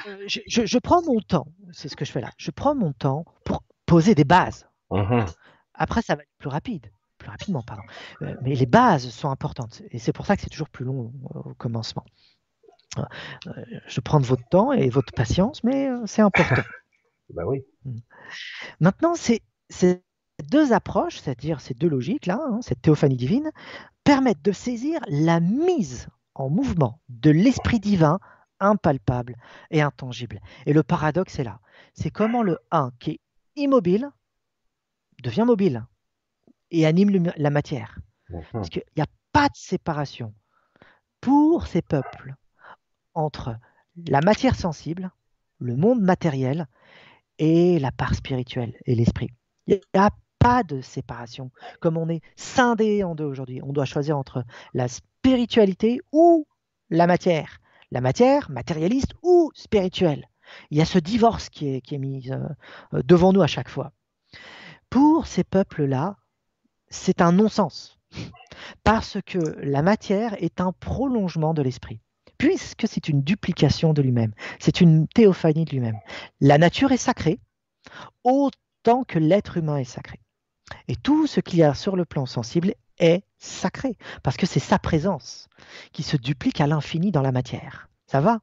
Euh, 0.08 0.24
je, 0.28 0.78
prends 0.78 1.02
mon 1.02 1.20
temps, 1.20 1.48
c'est 1.72 1.90
ce 1.90 1.96
que 1.96 2.06
je 2.06 2.12
fais 2.12 2.22
là. 2.22 2.32
Je 2.38 2.52
prends 2.52 2.76
mon 2.76 2.94
temps 2.94 3.26
pour 3.44 3.64
poser 3.86 4.16
des 4.16 4.24
bases. 4.24 4.68
Mhm. 4.90 5.26
Après, 5.74 6.02
ça 6.02 6.16
va 6.16 6.22
être 6.22 6.30
plus 6.38 6.50
rapide. 6.50 6.90
Plus 7.18 7.30
rapidement, 7.30 7.62
pardon. 7.62 7.84
Euh, 8.22 8.36
mais 8.42 8.56
les 8.56 8.66
bases 8.66 9.10
sont 9.10 9.30
importantes. 9.30 9.82
Et 9.92 10.00
c'est 10.00 10.14
pour 10.14 10.26
ça 10.26 10.36
que 10.36 10.44
c'est 10.44 10.50
toujours 10.50 10.70
plus 10.70 10.86
long 10.86 11.12
au 11.34 11.54
commencement. 11.56 12.06
Euh, 12.98 13.02
je 13.88 14.00
prends 14.00 14.20
votre 14.20 14.48
temps 14.50 14.72
et 14.72 14.90
votre 14.90 15.12
patience, 15.14 15.64
mais 15.64 15.90
c'est 16.06 16.22
important. 16.22 16.62
bah 17.34 17.44
oui. 17.46 17.64
Mm. 17.86 17.98
Maintenant, 18.80 19.16
c'est 19.16 19.42
deux 20.44 20.74
approches, 20.74 21.20
c'est-à-dire 21.20 21.62
ces 21.62 21.74
deux 21.74 21.90
logiques-là, 21.90 22.40
hein, 22.42 22.60
cette 22.62 22.82
théophanie 22.82 23.18
divine, 23.18 23.52
permettent 24.04 24.44
de 24.44 24.52
saisir 24.52 25.00
la 25.08 25.40
mise 25.40 26.08
en 26.36 26.50
mouvement 26.50 27.02
de 27.10 27.32
l'esprit 27.32 27.80
divin 27.80 28.20
impalpable 28.60 29.36
et 29.72 29.82
intangible. 29.82 30.40
Et 30.66 30.74
le 30.74 30.84
paradoxe 30.84 31.40
est 31.40 31.44
là. 31.44 31.60
C'est 31.94 32.12
comment 32.12 32.44
le 32.44 32.60
1 32.72 32.92
qui 33.00 33.12
est 33.12 33.20
immobile 33.56 34.10
devient 35.24 35.44
mobile 35.46 35.86
et 36.72 36.86
anime 36.86 37.32
la 37.36 37.50
matière. 37.50 38.00
Parce 38.52 38.70
qu'il 38.70 38.84
n'y 38.96 39.04
a 39.04 39.08
pas 39.32 39.50
de 39.50 39.56
séparation 39.56 40.34
pour 41.22 41.68
ces 41.68 41.82
peuples 41.82 42.36
entre 43.14 43.58
la 44.08 44.22
matière 44.22 44.56
sensible, 44.56 45.12
le 45.60 45.76
monde 45.76 46.02
matériel 46.02 46.68
et 47.40 47.80
la 47.80 47.92
part 47.92 48.16
spirituelle 48.16 48.76
et 48.86 48.96
l'esprit. 48.96 49.32
Il 49.66 49.80
n'y 49.94 50.00
a 50.00 50.12
pas 50.40 50.64
de 50.64 50.82
séparation. 50.82 51.52
Comme 51.80 51.98
on 51.98 52.10
est 52.10 52.22
scindé 52.36 53.04
en 53.04 53.16
deux 53.16 53.26
aujourd'hui, 53.26 53.62
on 53.64 53.74
doit 53.74 53.86
choisir 53.86 54.18
entre 54.18 54.44
la 54.74 54.88
spiritualité 54.88 56.00
ou 56.12 56.48
la 56.90 57.08
matière. 57.08 57.60
La 57.92 58.02
matière, 58.02 58.50
matérialiste 58.52 59.14
ou 59.24 59.52
spirituelle. 59.54 60.28
Il 60.72 60.78
y 60.78 60.82
a 60.82 60.86
ce 60.86 61.00
divorce 61.00 61.50
qui 61.50 61.68
est, 61.68 61.98
mis 61.98 62.32
euh, 62.32 62.38
euh, 62.94 63.02
devant 63.04 63.34
nous 63.34 63.42
à 63.42 63.48
chaque 63.48 63.70
fois. 63.70 63.92
Pour 64.90 65.28
ces 65.28 65.44
peuples-là, 65.44 66.16
c'est 66.90 67.22
un 67.22 67.32
non-sens. 67.32 68.00
Parce 68.84 69.18
que 69.26 69.38
la 69.62 69.82
matière 69.82 70.36
est 70.42 70.62
un 70.62 70.72
prolongement 70.72 71.54
de 71.54 71.62
l'esprit 71.62 72.02
puisque 72.38 72.88
c'est 72.88 73.10
une 73.10 73.22
duplication 73.22 73.94
de 73.94 74.02
lui-même, 74.02 74.34
c'est 74.60 74.82
une 74.82 75.08
théophanie 75.08 75.66
de 75.66 75.72
lui-même. 75.72 76.00
La 76.40 76.58
nature 76.58 76.92
est 76.92 76.98
sacrée, 76.98 77.40
autant 78.24 79.04
que 79.08 79.20
l'être 79.20 79.58
humain 79.58 79.78
est 79.78 79.84
sacré. 79.84 80.20
Et 80.88 80.96
tout 80.96 81.28
ce 81.28 81.40
qu'il 81.40 81.60
y 81.60 81.64
a 81.64 81.74
sur 81.74 81.96
le 81.96 82.06
plan 82.06 82.26
sensible 82.26 82.74
est 82.98 83.24
sacré, 83.38 83.98
parce 84.24 84.38
que 84.38 84.46
c'est 84.46 84.60
sa 84.60 84.80
présence 84.80 85.48
qui 85.92 86.04
se 86.04 86.18
duplique 86.18 86.62
à 86.62 86.68
l'infini 86.68 87.12
dans 87.12 87.22
la 87.22 87.32
matière. 87.32 87.90
Ça 88.08 88.22
va? 88.22 88.40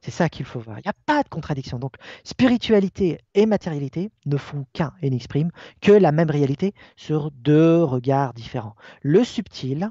C'est 0.00 0.12
ça 0.12 0.28
qu'il 0.28 0.46
faut 0.46 0.60
voir. 0.60 0.78
Il 0.78 0.82
n'y 0.82 0.90
a 0.90 0.94
pas 1.06 1.24
de 1.24 1.28
contradiction. 1.28 1.80
Donc, 1.80 1.96
spiritualité 2.22 3.18
et 3.34 3.46
matérialité 3.46 4.12
ne 4.26 4.36
font 4.36 4.64
qu'un 4.72 4.92
et 5.02 5.10
n'expriment 5.10 5.50
que 5.80 5.90
la 5.90 6.12
même 6.12 6.30
réalité 6.30 6.72
sur 6.94 7.32
deux 7.32 7.82
regards 7.82 8.32
différents. 8.32 8.76
Le 9.02 9.24
subtil 9.24 9.90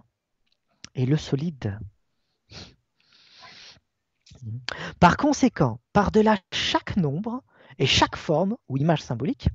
et 0.96 1.06
le 1.06 1.18
solide. 1.18 1.78
Par 5.02 5.18
conséquent, 5.18 5.82
par-delà 5.92 6.38
chaque 6.54 6.96
nombre 6.96 7.44
et 7.80 7.86
chaque 7.86 8.16
forme 8.16 8.56
ou 8.70 8.78
image 8.78 9.02
symbolique, 9.02 9.50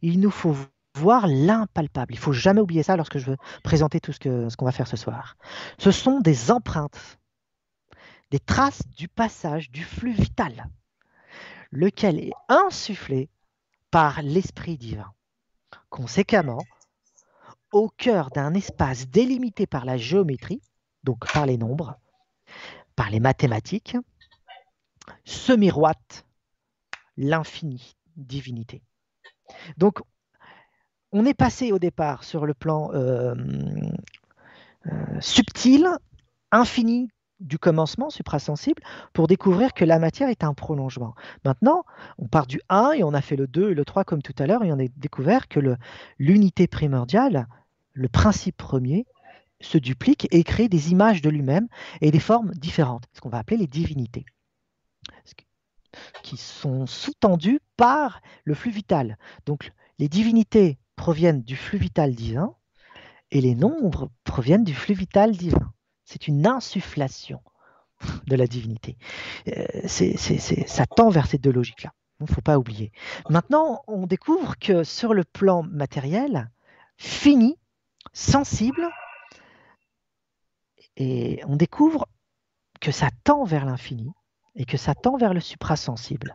il 0.00 0.18
nous 0.18 0.30
faut 0.30 0.56
voir 0.94 1.26
l'impalpable. 1.26 2.14
Il 2.14 2.18
faut 2.18 2.32
jamais 2.32 2.60
oublier 2.60 2.82
ça 2.82 2.96
lorsque 2.96 3.18
je 3.18 3.30
veux 3.30 3.36
présenter 3.62 4.00
tout 4.00 4.12
ce 4.12 4.18
qu'on 4.18 4.50
ce 4.50 4.56
qu'on 4.56 4.64
va 4.64 4.72
faire 4.72 4.86
ce 4.86 4.96
soir. 4.96 5.36
Ce 5.78 5.90
sont 5.90 6.20
des 6.20 6.50
empreintes, 6.50 7.18
des 8.30 8.40
traces 8.40 8.86
du 8.88 9.08
passage 9.08 9.70
du 9.70 9.84
flux 9.84 10.12
vital, 10.12 10.68
lequel 11.70 12.18
est 12.18 12.32
insufflé 12.48 13.30
par 13.90 14.22
l'Esprit 14.22 14.76
divin. 14.76 15.12
Conséquemment, 15.90 16.62
au 17.72 17.88
cœur 17.88 18.30
d'un 18.30 18.54
espace 18.54 19.08
délimité 19.08 19.66
par 19.66 19.84
la 19.84 19.96
géométrie, 19.96 20.62
donc 21.04 21.30
par 21.32 21.46
les 21.46 21.56
nombres, 21.56 21.98
par 22.96 23.10
les 23.10 23.20
mathématiques, 23.20 23.96
se 25.24 25.52
miroite 25.52 26.26
l'infini 27.16 27.96
divinité. 28.16 28.82
Donc, 29.76 30.00
on 31.12 31.26
est 31.26 31.34
passé 31.34 31.72
au 31.72 31.78
départ 31.78 32.24
sur 32.24 32.46
le 32.46 32.54
plan 32.54 32.90
euh, 32.94 33.34
euh, 34.86 35.20
subtil, 35.20 35.86
infini 36.50 37.08
du 37.40 37.58
commencement 37.58 38.08
suprasensible 38.08 38.82
pour 39.12 39.26
découvrir 39.26 39.74
que 39.74 39.84
la 39.84 39.98
matière 39.98 40.28
est 40.28 40.44
un 40.44 40.54
prolongement. 40.54 41.14
Maintenant, 41.44 41.84
on 42.18 42.28
part 42.28 42.46
du 42.46 42.60
1 42.68 42.92
et 42.92 43.04
on 43.04 43.14
a 43.14 43.20
fait 43.20 43.36
le 43.36 43.46
2 43.46 43.72
et 43.72 43.74
le 43.74 43.84
3 43.84 44.04
comme 44.04 44.22
tout 44.22 44.34
à 44.38 44.46
l'heure 44.46 44.64
et 44.64 44.72
on 44.72 44.78
a 44.78 44.86
découvert 44.96 45.48
que 45.48 45.60
l'unité 46.18 46.66
primordiale, 46.66 47.46
le 47.92 48.08
principe 48.08 48.56
premier, 48.56 49.06
se 49.60 49.78
duplique 49.78 50.28
et 50.30 50.44
crée 50.44 50.68
des 50.68 50.90
images 50.90 51.22
de 51.22 51.30
lui-même 51.30 51.68
et 52.00 52.10
des 52.10 52.20
formes 52.20 52.52
différentes, 52.52 53.04
ce 53.12 53.20
qu'on 53.20 53.28
va 53.28 53.38
appeler 53.38 53.56
les 53.56 53.66
divinités, 53.66 54.24
qui 56.22 56.36
sont 56.36 56.86
sous-tendues 56.86 57.60
par 57.76 58.22
le 58.44 58.54
flux 58.54 58.72
vital. 58.72 59.18
Donc 59.46 59.72
les 59.98 60.08
divinités 60.08 60.78
proviennent 60.96 61.42
du 61.42 61.56
flux 61.56 61.78
vital 61.78 62.14
divin 62.14 62.54
et 63.30 63.40
les 63.40 63.54
nombres 63.54 64.10
proviennent 64.24 64.64
du 64.64 64.74
flux 64.74 64.94
vital 64.94 65.32
divin. 65.32 65.72
C'est 66.04 66.28
une 66.28 66.46
insufflation 66.46 67.40
de 68.26 68.36
la 68.36 68.46
divinité. 68.46 68.96
Euh, 69.48 69.64
ça 69.86 70.86
tend 70.86 71.10
vers 71.10 71.26
ces 71.26 71.38
deux 71.38 71.52
logiques-là. 71.52 71.92
Il 72.20 72.24
ne 72.24 72.34
faut 72.34 72.40
pas 72.40 72.58
oublier. 72.58 72.92
Maintenant, 73.30 73.82
on 73.88 74.06
découvre 74.06 74.56
que 74.56 74.84
sur 74.84 75.12
le 75.12 75.24
plan 75.24 75.64
matériel, 75.64 76.50
fini, 76.96 77.58
sensible, 78.12 78.88
et 80.96 81.40
on 81.46 81.56
découvre 81.56 82.06
que 82.80 82.92
ça 82.92 83.08
tend 83.24 83.44
vers 83.44 83.64
l'infini 83.64 84.12
et 84.54 84.66
que 84.66 84.76
ça 84.76 84.94
tend 84.94 85.16
vers 85.16 85.34
le 85.34 85.40
suprasensible. 85.40 86.32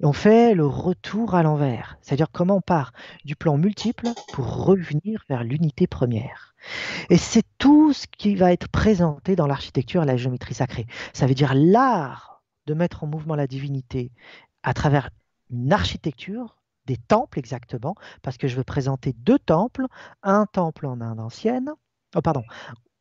Et 0.00 0.04
on 0.04 0.12
fait 0.12 0.54
le 0.54 0.66
retour 0.66 1.34
à 1.34 1.42
l'envers, 1.42 1.98
c'est-à-dire 2.00 2.30
comment 2.30 2.56
on 2.56 2.60
part 2.60 2.92
du 3.24 3.36
plan 3.36 3.56
multiple 3.56 4.08
pour 4.32 4.64
revenir 4.64 5.24
vers 5.28 5.44
l'unité 5.44 5.86
première. 5.86 6.54
Et 7.10 7.18
c'est 7.18 7.44
tout 7.58 7.92
ce 7.92 8.06
qui 8.06 8.34
va 8.34 8.52
être 8.52 8.68
présenté 8.68 9.36
dans 9.36 9.46
l'architecture 9.46 10.02
et 10.02 10.06
la 10.06 10.16
géométrie 10.16 10.54
sacrée. 10.54 10.86
Ça 11.12 11.26
veut 11.26 11.34
dire 11.34 11.54
l'art 11.54 12.42
de 12.66 12.74
mettre 12.74 13.04
en 13.04 13.06
mouvement 13.06 13.34
la 13.34 13.46
divinité 13.46 14.12
à 14.62 14.74
travers 14.74 15.10
une 15.50 15.72
architecture 15.72 16.56
des 16.86 16.96
temples 16.96 17.38
exactement, 17.38 17.94
parce 18.22 18.36
que 18.36 18.48
je 18.48 18.56
veux 18.56 18.64
présenter 18.64 19.12
deux 19.12 19.38
temples, 19.38 19.86
un 20.22 20.46
temple 20.46 20.86
en 20.86 21.00
Inde 21.00 21.20
ancienne, 21.20 21.70
oh 22.16 22.22
pardon, 22.22 22.42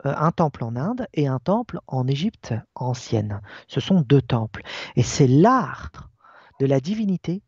euh, 0.06 0.14
un 0.16 0.32
temple 0.32 0.64
en 0.64 0.76
Inde 0.76 1.08
et 1.14 1.28
un 1.28 1.40
temple 1.40 1.80
en 1.88 2.08
Égypte 2.08 2.54
ancienne. 2.76 3.42
Ce 3.68 3.80
sont 3.80 4.02
deux 4.02 4.22
temples. 4.22 4.64
Et 4.96 5.04
c'est 5.04 5.28
l'art 5.28 6.11
de 6.62 6.68
la 6.68 6.80
divinité 6.80 7.42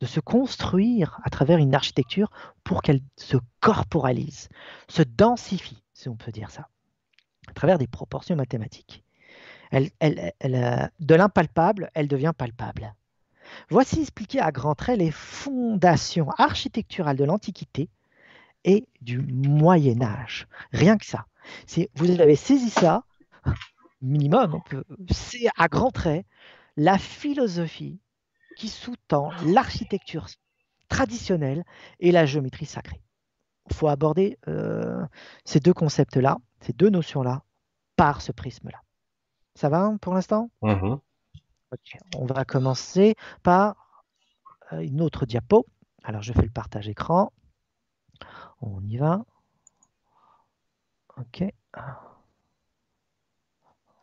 de 0.00 0.06
se 0.06 0.20
construire 0.20 1.20
à 1.22 1.28
travers 1.28 1.58
une 1.58 1.74
architecture 1.74 2.30
pour 2.64 2.80
qu'elle 2.80 3.02
se 3.16 3.36
corporalise, 3.60 4.48
se 4.88 5.02
densifie, 5.02 5.82
si 5.92 6.08
on 6.08 6.16
peut 6.16 6.32
dire 6.32 6.50
ça, 6.50 6.68
à 7.46 7.52
travers 7.52 7.76
des 7.76 7.86
proportions 7.86 8.36
mathématiques. 8.36 9.04
Elle, 9.70 9.90
de 10.40 11.14
l'impalpable, 11.14 11.90
elle 11.92 12.08
devient 12.08 12.32
palpable. 12.36 12.94
Voici 13.68 14.00
expliqué 14.00 14.40
à 14.40 14.50
grands 14.50 14.74
traits 14.74 14.98
les 14.98 15.10
fondations 15.10 16.30
architecturales 16.38 17.18
de 17.18 17.24
l'Antiquité 17.24 17.90
et 18.64 18.88
du 19.02 19.18
Moyen 19.18 20.00
Âge. 20.00 20.48
Rien 20.72 20.96
que 20.96 21.04
ça. 21.04 21.26
Vous 21.96 22.10
avez 22.18 22.36
saisi 22.36 22.70
ça, 22.70 23.04
minimum, 24.00 24.62
c'est 25.10 25.48
à 25.58 25.68
grands 25.68 25.90
traits 25.90 26.24
la 26.78 26.96
philosophie 26.96 28.00
qui 28.56 28.68
sous-tend 28.68 29.30
l'architecture 29.46 30.26
traditionnelle 30.88 31.64
et 32.00 32.12
la 32.12 32.26
géométrie 32.26 32.66
sacrée. 32.66 33.00
Il 33.70 33.74
faut 33.74 33.88
aborder 33.88 34.38
euh, 34.48 35.04
ces 35.44 35.60
deux 35.60 35.72
concepts-là, 35.72 36.38
ces 36.60 36.72
deux 36.72 36.90
notions-là, 36.90 37.42
par 37.96 38.20
ce 38.20 38.32
prisme-là. 38.32 38.80
Ça 39.54 39.68
va 39.68 39.92
pour 40.00 40.14
l'instant? 40.14 40.50
Mm-hmm. 40.62 41.00
On 42.16 42.26
va 42.26 42.44
commencer 42.44 43.14
par 43.42 43.76
euh, 44.72 44.80
une 44.80 45.00
autre 45.00 45.26
diapo. 45.26 45.66
Alors, 46.02 46.22
je 46.22 46.32
fais 46.32 46.42
le 46.42 46.50
partage 46.50 46.88
écran. 46.88 47.32
On 48.60 48.82
y 48.82 48.96
va. 48.96 49.24
Ok. 51.16 51.44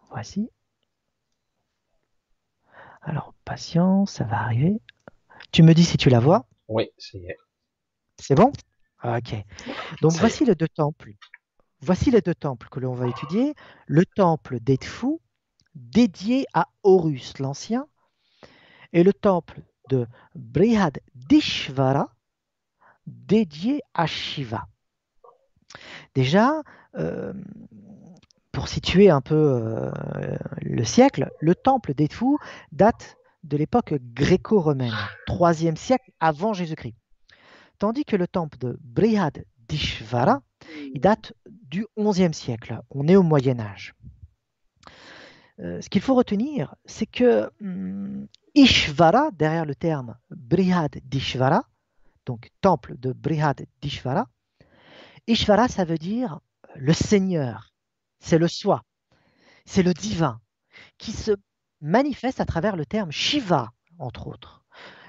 Voici. 0.10 0.50
Alors, 3.02 3.34
patience, 3.46 4.14
ça 4.14 4.24
va 4.24 4.42
arriver. 4.42 4.80
Tu 5.52 5.64
me 5.64 5.74
dis 5.74 5.84
si 5.84 5.98
tu 5.98 6.10
la 6.10 6.20
vois 6.20 6.46
Oui, 6.68 6.90
c'est 6.98 7.38
C'est 8.18 8.36
bon? 8.36 8.52
Ok. 9.04 9.36
Donc, 10.02 10.14
voici 10.14 10.46
les 10.46 10.56
deux 10.56 10.68
temples. 10.68 11.14
Voici 11.82 12.12
les 12.12 12.22
deux 12.22 12.36
temples 12.36 12.70
que 12.70 12.80
l'on 12.80 12.94
va 12.94 13.08
étudier. 13.08 13.56
Le 13.88 14.06
temple 14.06 14.60
d'Edfu, 14.60 15.18
dédié 15.74 16.46
à 16.54 16.68
Horus 16.84 17.40
l'Ancien, 17.40 17.88
et 18.94 19.04
le 19.04 19.14
temple 19.14 19.62
de 19.90 20.06
Brihadishvara, 20.36 22.14
dédié 23.08 23.82
à 23.96 24.06
Shiva. 24.06 24.68
Déjà, 26.14 26.62
euh, 26.96 27.34
pour 28.52 28.68
situer 28.68 29.10
un 29.10 29.22
peu 29.22 29.36
euh, 29.36 29.92
le 30.62 30.84
siècle, 30.84 31.30
le 31.40 31.56
temple 31.56 31.94
d'Edfu 31.94 32.38
date 32.72 33.18
de 33.44 33.58
l'époque 33.58 33.94
gréco-romaine, 34.14 34.94
3e 35.28 35.76
siècle 35.76 36.12
avant 36.20 36.54
Jésus-Christ. 36.54 36.96
Tandis 37.80 38.06
que 38.06 38.16
le 38.16 38.28
temple 38.28 38.58
de 38.60 38.78
Brihadishvara, 38.82 40.42
il 40.94 41.02
date 41.02 41.34
du 41.48 41.86
11e 41.98 42.34
siècle. 42.34 42.80
On 42.92 43.08
est 43.08 43.16
au 43.16 43.24
Moyen 43.24 43.60
Âge. 43.60 43.96
Euh, 45.60 45.82
ce 45.82 45.90
qu'il 45.90 46.02
faut 46.02 46.16
retenir, 46.16 46.76
c'est 46.86 47.06
que 47.06 47.50
hum, 47.62 48.28
Ishvara, 48.56 49.32
derrière 49.32 49.66
le 49.66 49.76
terme 49.76 50.18
Brihadishvara, 50.30 51.64
donc 52.26 52.50
temple 52.62 52.96
de 52.98 53.14
Brihadishvara, 53.14 54.28
Ishvara, 55.28 55.68
ça 55.68 55.86
veut 55.86 55.98
dire 55.98 56.40
le 56.76 56.94
Seigneur, 56.94 57.71
c'est 58.22 58.38
le 58.38 58.48
soi, 58.48 58.84
c'est 59.66 59.84
le 59.84 59.94
divin, 59.94 60.40
qui 60.98 61.12
se 61.12 61.32
manifeste 61.82 62.40
à 62.40 62.46
travers 62.46 62.76
le 62.76 62.86
terme 62.86 63.12
Shiva, 63.12 63.72
entre 64.00 64.28
autres. 64.28 64.64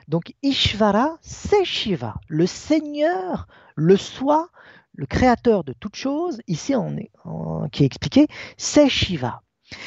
Donc 0.08 0.34
Ishvara, 0.42 1.18
c'est 1.20 1.64
Shiva, 1.64 2.16
le 2.26 2.46
Seigneur, 2.46 3.46
le 3.76 3.96
soi, 3.96 4.48
le 4.94 5.06
créateur 5.06 5.62
de 5.62 5.72
toutes 5.72 5.96
choses, 5.96 6.40
ici 6.48 6.74
on 6.74 7.68
qui 7.70 7.82
est 7.82 7.86
expliqué, 7.86 8.26
c'est 8.56 8.88
Shiva. 8.88 9.42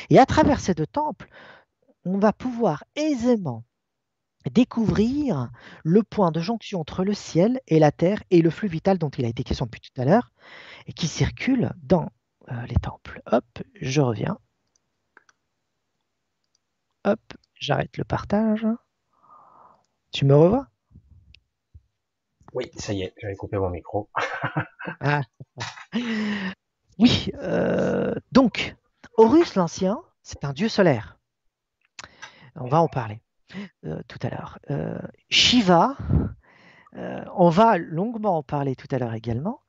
Et 0.10 0.18
à 0.18 0.26
travers 0.26 0.60
ces 0.60 0.74
deux 0.74 0.88
temples, 0.88 1.30
on 2.06 2.18
va 2.18 2.34
pouvoir 2.34 2.84
aisément 2.96 3.64
découvrir 4.52 5.50
le 5.84 6.04
point 6.04 6.32
de 6.32 6.40
jonction 6.40 6.80
entre 6.80 7.04
le 7.04 7.14
ciel 7.14 7.60
et 7.68 7.80
la 7.80 7.92
terre 7.92 8.22
et 8.30 8.42
le 8.42 8.50
flux 8.52 8.68
vital 8.68 8.98
dont 8.98 9.10
il 9.10 9.26
a 9.26 9.28
été 9.28 9.44
question 9.44 9.66
depuis 9.66 9.82
tout 9.82 10.00
à 10.00 10.06
l'heure 10.06 10.32
et 10.86 10.94
qui 10.94 11.08
circule 11.08 11.72
dans 11.82 12.10
euh, 12.52 12.66
les 12.68 12.76
temples. 12.76 13.22
Hop, 13.26 13.46
je 13.82 14.02
reviens. 14.02 14.38
Hop, 17.04 17.20
j'arrête 17.56 17.98
le 17.98 18.04
partage. 18.04 18.68
Tu 20.12 20.26
me 20.26 20.36
revois? 20.36 20.68
Oui, 22.54 22.72
ça 22.78 22.93
y 22.93 23.02
est, 23.02 23.14
j'avais 23.22 23.36
coupé 23.36 23.58
mon 23.58 23.70
micro. 23.70 24.10
Ah. 25.00 25.24
Oui, 27.00 27.32
euh, 27.41 28.14
donc, 28.32 28.76
Horus 29.18 29.56
l'Ancien, 29.56 30.00
c'est 30.22 30.46
un 30.46 30.54
dieu 30.54 30.70
solaire. 30.70 31.18
On 32.56 32.68
va 32.68 32.82
en 32.82 32.88
parler. 32.88 33.20
Euh, 33.84 34.02
tout 34.08 34.20
à 34.22 34.30
l'heure. 34.30 34.60
Shiva, 35.30 35.98
on 36.93 37.50
va 37.50 37.78
longuement 37.80 38.38
en 38.38 38.43
parler 38.43 38.76
tout 38.76 38.88
à 38.91 39.00
l'heure 39.00 39.16
également, 39.16 39.62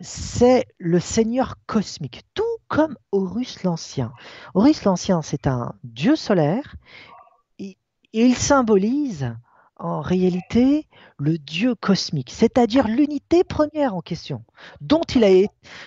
c'est 0.00 0.66
le 0.78 1.00
seigneur 1.00 1.56
cosmique, 1.66 2.22
tout 2.34 2.42
comme 2.68 2.96
Horus 3.12 3.62
l'Ancien. 3.62 4.12
Horus 4.54 4.84
l'Ancien, 4.84 5.22
c'est 5.22 5.46
un 5.46 5.74
dieu 5.84 6.16
solaire 6.16 6.76
et 7.58 7.76
il 8.12 8.34
symbolise 8.34 9.34
en 9.82 10.00
réalité 10.00 10.86
le 11.18 11.38
Dieu 11.38 11.74
cosmique, 11.74 12.30
c'est-à-dire 12.30 12.86
l'unité 12.86 13.42
première 13.42 13.96
en 13.96 14.00
question, 14.00 14.44
dont 14.80 15.02
il 15.14 15.24
a 15.24 15.30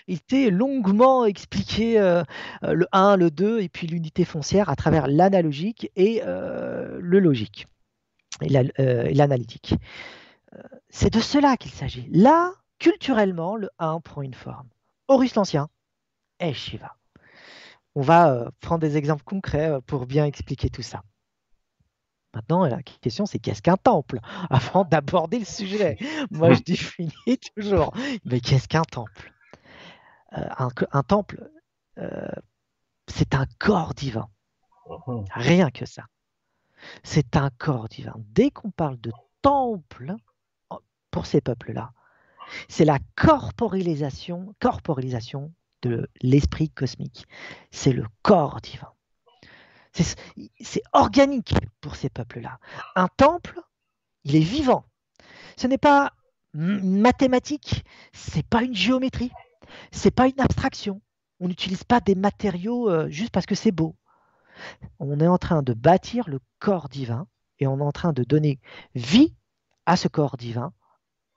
été 0.07 0.49
longuement 0.51 1.25
expliqué 1.25 1.97
euh, 1.97 2.23
le 2.61 2.87
1, 2.91 3.15
le 3.15 3.31
2, 3.31 3.61
et 3.61 3.69
puis 3.69 3.87
l'unité 3.87 4.25
foncière 4.25 4.69
à 4.69 4.75
travers 4.75 5.07
l'analogique 5.07 5.91
et 5.95 6.21
euh, 6.25 6.97
le 6.99 7.19
logique, 7.19 7.67
et 8.41 8.55
euh, 8.79 9.09
l'analytique. 9.13 9.75
C'est 10.89 11.11
de 11.11 11.19
cela 11.19 11.57
qu'il 11.57 11.71
s'agit. 11.71 12.07
Là, 12.11 12.53
culturellement, 12.85 13.55
le 13.55 13.71
1 13.79 13.99
prend 14.01 14.21
une 14.21 14.35
forme. 14.35 14.69
Horus 15.07 15.33
l'Ancien 15.33 15.69
et 16.39 16.53
Shiva. 16.53 16.95
On 17.95 18.01
va 18.01 18.51
prendre 18.59 18.81
des 18.81 18.95
exemples 18.95 19.23
concrets 19.23 19.81
pour 19.87 20.05
bien 20.05 20.27
expliquer 20.27 20.69
tout 20.69 20.83
ça. 20.83 21.01
Maintenant, 22.35 22.63
la 22.67 22.83
question, 22.83 23.25
c'est 23.25 23.39
qu'est-ce 23.39 23.63
qu'un 23.63 23.77
temple? 23.77 24.19
Avant 24.51 24.83
d'aborder 24.83 25.39
le 25.39 25.45
sujet, 25.45 25.97
moi, 26.29 26.53
je 26.53 26.61
définis 26.61 27.39
toujours, 27.55 27.91
mais 28.23 28.39
qu'est-ce 28.39 28.67
qu'un 28.67 28.83
temple? 28.83 29.33
Euh, 30.37 30.47
un, 30.91 31.01
temple, 31.01 31.49
euh, 31.97 32.27
c'est 33.07 33.33
un 33.33 33.47
corps 33.57 33.95
divin. 33.95 34.29
Rien 35.33 35.71
que 35.71 35.87
ça. 35.87 36.03
C'est 37.01 37.35
un 37.35 37.49
corps 37.49 37.89
divin. 37.89 38.13
Dès 38.17 38.51
qu'on 38.51 38.69
parle 38.69 39.01
de 39.01 39.11
temple, 39.41 40.13
pour 41.09 41.25
ces 41.25 41.41
peuples-là, 41.41 41.91
c'est 42.67 42.85
la 42.85 42.99
corporalisation, 43.15 44.53
de 45.81 46.09
l'esprit 46.21 46.69
cosmique. 46.69 47.25
C'est 47.71 47.93
le 47.93 48.05
corps 48.21 48.59
divin. 48.61 48.91
C'est 50.59 50.83
organique 50.93 51.55
pour 51.79 51.95
ces 51.95 52.09
peuples-là. 52.09 52.59
Un 52.95 53.07
temple, 53.07 53.61
il 54.23 54.35
est 54.35 54.39
vivant. 54.39 54.85
Ce 55.57 55.67
n'est 55.67 55.77
pas 55.77 56.13
mathématique, 56.53 57.83
c'est 58.13 58.45
pas 58.45 58.63
une 58.63 58.75
géométrie, 58.75 59.31
c'est 59.91 60.11
pas 60.11 60.27
une 60.27 60.39
abstraction. 60.39 61.01
On 61.39 61.47
n'utilise 61.47 61.83
pas 61.83 61.99
des 61.99 62.15
matériaux 62.15 62.89
euh, 62.89 63.09
juste 63.09 63.31
parce 63.31 63.45
que 63.45 63.55
c'est 63.55 63.71
beau. 63.71 63.95
On 64.99 65.19
est 65.19 65.27
en 65.27 65.37
train 65.37 65.63
de 65.63 65.73
bâtir 65.73 66.29
le 66.29 66.39
corps 66.59 66.87
divin 66.87 67.27
et 67.59 67.67
on 67.67 67.79
est 67.79 67.83
en 67.83 67.91
train 67.91 68.13
de 68.13 68.23
donner 68.23 68.59
vie 68.95 69.35
à 69.85 69.97
ce 69.97 70.07
corps 70.07 70.37
divin 70.37 70.73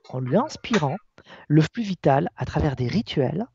en 0.08 0.20
lui 0.20 0.36
inspirant 0.36 0.96
le 1.48 1.62
flux 1.62 1.82
vital 1.82 2.30
à 2.36 2.44
travers 2.44 2.76
des 2.76 2.88
rituels 2.88 3.46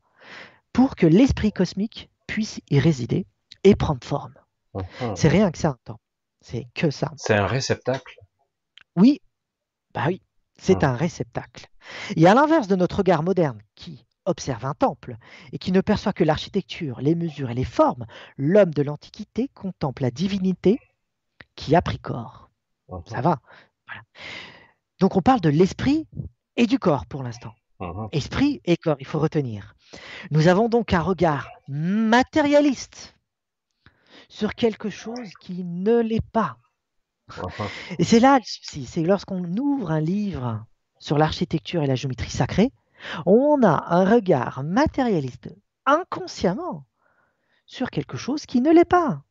pour 0.72 0.96
que 0.96 1.06
l'esprit 1.06 1.52
cosmique 1.52 2.10
puisse 2.26 2.60
y 2.70 2.78
résider 2.78 3.26
et 3.62 3.74
prendre 3.76 4.04
forme. 4.04 4.34
Mhm. 4.74 5.16
C'est 5.16 5.28
rien 5.28 5.50
que 5.50 5.58
ça, 5.58 5.76
temps. 5.84 6.00
C'est 6.40 6.66
que 6.74 6.90
ça. 6.90 7.12
C'est 7.16 7.36
un 7.36 7.46
réceptacle. 7.46 8.18
Oui, 8.96 9.20
bah 9.94 10.04
oui, 10.08 10.20
c'est 10.58 10.82
mhm. 10.82 10.90
un 10.90 10.96
réceptacle. 10.96 11.66
Et 12.16 12.26
à 12.26 12.34
l'inverse 12.34 12.68
de 12.68 12.76
notre 12.76 12.98
regard 12.98 13.22
moderne 13.22 13.60
qui 13.74 14.04
observe 14.26 14.64
un 14.64 14.74
temple 14.74 15.16
et 15.52 15.58
qui 15.58 15.70
ne 15.70 15.80
perçoit 15.80 16.12
que 16.12 16.24
l'architecture, 16.24 17.00
les 17.00 17.14
mesures 17.14 17.50
et 17.50 17.54
les 17.54 17.64
formes, 17.64 18.06
l'homme 18.36 18.72
de 18.72 18.82
l'Antiquité 18.82 19.48
contemple 19.48 20.02
la 20.02 20.10
divinité 20.10 20.80
qui 21.56 21.76
a 21.76 21.82
pris 21.82 21.98
corps. 21.98 22.50
Mhm. 22.88 23.02
Ça 23.06 23.20
va. 23.20 23.40
Donc 25.00 25.16
on 25.16 25.22
parle 25.22 25.40
de 25.40 25.50
l'esprit 25.50 26.06
et 26.56 26.66
du 26.66 26.78
corps 26.78 27.06
pour 27.06 27.22
l'instant. 27.22 27.54
Mhm. 27.80 28.08
Esprit 28.12 28.60
et 28.64 28.76
corps, 28.76 28.96
il 29.00 29.06
faut 29.06 29.18
retenir. 29.18 29.74
Nous 30.30 30.48
avons 30.48 30.68
donc 30.68 30.92
un 30.92 31.00
regard 31.00 31.48
matérialiste 31.68 33.16
sur 34.28 34.54
quelque 34.54 34.90
chose 34.90 35.30
qui 35.40 35.64
ne 35.64 36.00
l'est 36.00 36.26
pas. 36.32 36.58
Mhm. 37.36 37.50
Et 37.98 38.04
c'est 38.04 38.20
là 38.20 38.38
le 38.38 38.44
souci, 38.44 38.86
c'est 38.86 39.02
lorsqu'on 39.02 39.44
ouvre 39.56 39.90
un 39.90 40.00
livre 40.00 40.64
sur 40.98 41.18
l'architecture 41.18 41.82
et 41.82 41.86
la 41.86 41.96
géométrie 41.96 42.30
sacrée, 42.30 42.72
on 43.26 43.62
a 43.62 43.94
un 43.94 44.04
regard 44.04 44.62
matérialiste 44.62 45.50
inconsciemment 45.84 46.86
sur 47.66 47.90
quelque 47.90 48.16
chose 48.16 48.46
qui 48.46 48.60
ne 48.60 48.72
l'est 48.72 48.84
pas. 48.84 49.23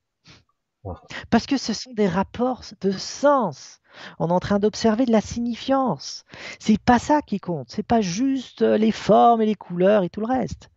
Parce 1.29 1.45
que 1.45 1.57
ce 1.57 1.73
sont 1.73 1.93
des 1.93 2.07
rapports 2.07 2.63
de 2.81 2.91
sens. 2.91 3.79
On 4.19 4.29
est 4.29 4.33
en 4.33 4.39
train 4.39 4.59
d'observer 4.59 5.05
de 5.05 5.11
la 5.11 5.21
signifiance. 5.21 6.25
C'est 6.59 6.79
pas 6.81 6.99
ça 6.99 7.21
qui 7.21 7.39
compte. 7.39 7.69
C'est 7.69 7.83
pas 7.87 8.01
juste 8.01 8.61
les 8.61 8.91
formes 8.91 9.41
et 9.41 9.45
les 9.45 9.55
couleurs 9.55 10.03
et 10.03 10.09
tout 10.09 10.19
le 10.19 10.27
reste. 10.27 10.69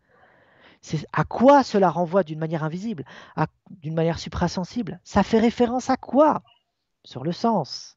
C'est 0.83 1.05
à 1.13 1.25
quoi 1.25 1.65
cela 1.65 1.91
renvoie 1.91 2.23
d'une 2.23 2.39
manière 2.39 2.63
invisible, 2.63 3.05
d'une 3.71 3.95
manière 3.95 4.19
suprasensible? 4.19 5.01
Ça 5.03 5.23
fait 5.23 5.41
référence 5.41 5.91
à 5.91 5.97
quoi? 5.97 6.43
Sur 7.05 7.25
le 7.25 7.33
sens. 7.33 7.97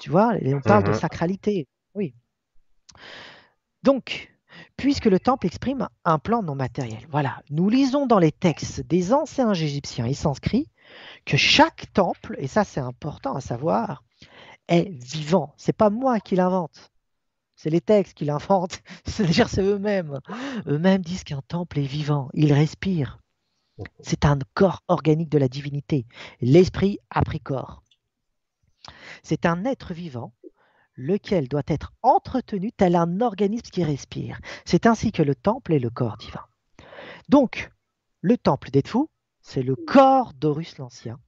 Tu 0.00 0.10
vois, 0.10 0.34
on 0.44 0.60
parle 0.60 0.84
de 0.84 0.90
Mhm. 0.90 0.98
sacralité. 0.98 1.68
Oui. 1.94 2.14
Donc, 3.82 4.30
puisque 4.76 5.06
le 5.06 5.18
temple 5.20 5.46
exprime 5.46 5.88
un 6.04 6.18
plan 6.18 6.42
non 6.42 6.54
matériel, 6.54 7.06
voilà, 7.10 7.42
nous 7.50 7.70
lisons 7.70 8.06
dans 8.06 8.18
les 8.18 8.32
textes 8.32 8.80
des 8.82 9.12
anciens 9.14 9.54
égyptiens 9.54 10.06
et 10.06 10.14
sanscrits 10.14 10.68
que 11.24 11.36
chaque 11.36 11.92
temple, 11.92 12.36
et 12.38 12.46
ça 12.46 12.64
c'est 12.64 12.80
important 12.80 13.34
à 13.34 13.40
savoir, 13.40 14.04
est 14.68 14.88
vivant. 14.88 15.54
C'est 15.56 15.76
pas 15.76 15.90
moi 15.90 16.20
qui 16.20 16.36
l'invente. 16.36 16.90
C'est 17.56 17.70
les 17.70 17.80
textes 17.80 18.14
qui 18.14 18.24
l'inventent. 18.24 18.80
C'est-à-dire 19.04 19.48
c'est 19.48 19.62
eux-mêmes. 19.62 20.20
Eux-mêmes 20.66 21.02
disent 21.02 21.24
qu'un 21.24 21.42
temple 21.46 21.78
est 21.78 21.86
vivant. 21.86 22.30
Il 22.32 22.52
respire. 22.52 23.18
C'est 24.00 24.24
un 24.24 24.38
corps 24.54 24.82
organique 24.88 25.30
de 25.30 25.38
la 25.38 25.48
divinité. 25.48 26.06
L'esprit 26.40 26.98
a 27.10 27.22
pris 27.22 27.40
corps. 27.40 27.82
C'est 29.22 29.46
un 29.46 29.64
être 29.64 29.92
vivant 29.92 30.32
lequel 30.96 31.48
doit 31.48 31.62
être 31.66 31.92
entretenu 32.02 32.72
tel 32.72 32.94
un 32.94 33.20
organisme 33.20 33.70
qui 33.70 33.84
respire. 33.84 34.40
C'est 34.64 34.86
ainsi 34.86 35.12
que 35.12 35.22
le 35.22 35.34
temple 35.34 35.72
est 35.72 35.78
le 35.78 35.90
corps 35.90 36.18
divin. 36.18 36.44
Donc, 37.28 37.70
le 38.20 38.36
temple 38.36 38.70
d'Edfu, 38.70 39.06
c'est 39.42 39.62
le 39.62 39.76
corps 39.76 40.32
d'Horus 40.34 40.78
l'Ancien. 40.78 41.18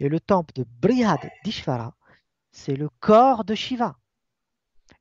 Et 0.00 0.08
le 0.08 0.20
temple 0.20 0.54
de 0.54 0.64
Brihad 0.80 1.20
d'Ishvara, 1.44 1.96
c'est 2.52 2.76
le 2.76 2.88
corps 3.00 3.44
de 3.44 3.54
Shiva. 3.54 3.96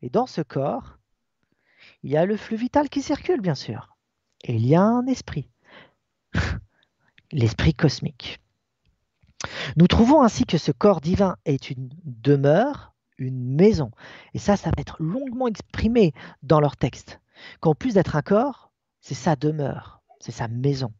Et 0.01 0.09
dans 0.09 0.25
ce 0.25 0.41
corps, 0.41 0.97
il 2.03 2.11
y 2.11 2.17
a 2.17 2.25
le 2.25 2.37
flux 2.37 2.57
vital 2.57 2.89
qui 2.89 3.01
circule, 3.01 3.41
bien 3.41 3.55
sûr. 3.55 3.95
Et 4.43 4.55
il 4.55 4.65
y 4.65 4.75
a 4.75 4.81
un 4.81 5.05
esprit, 5.07 5.49
l'esprit 7.31 7.73
cosmique. 7.73 8.39
Nous 9.75 9.87
trouvons 9.87 10.21
ainsi 10.21 10.45
que 10.45 10.57
ce 10.57 10.71
corps 10.71 11.01
divin 11.01 11.37
est 11.45 11.69
une 11.69 11.89
demeure, 12.03 12.93
une 13.17 13.55
maison. 13.55 13.91
Et 14.33 14.39
ça, 14.39 14.57
ça 14.57 14.69
va 14.69 14.81
être 14.81 15.01
longuement 15.01 15.47
exprimé 15.47 16.13
dans 16.43 16.59
leur 16.59 16.77
texte. 16.77 17.19
Qu'en 17.59 17.75
plus 17.75 17.93
d'être 17.93 18.15
un 18.15 18.21
corps, 18.21 18.71
c'est 19.01 19.13
sa 19.13 19.35
demeure, 19.35 20.01
c'est 20.19 20.31
sa 20.31 20.47
maison. 20.47 20.91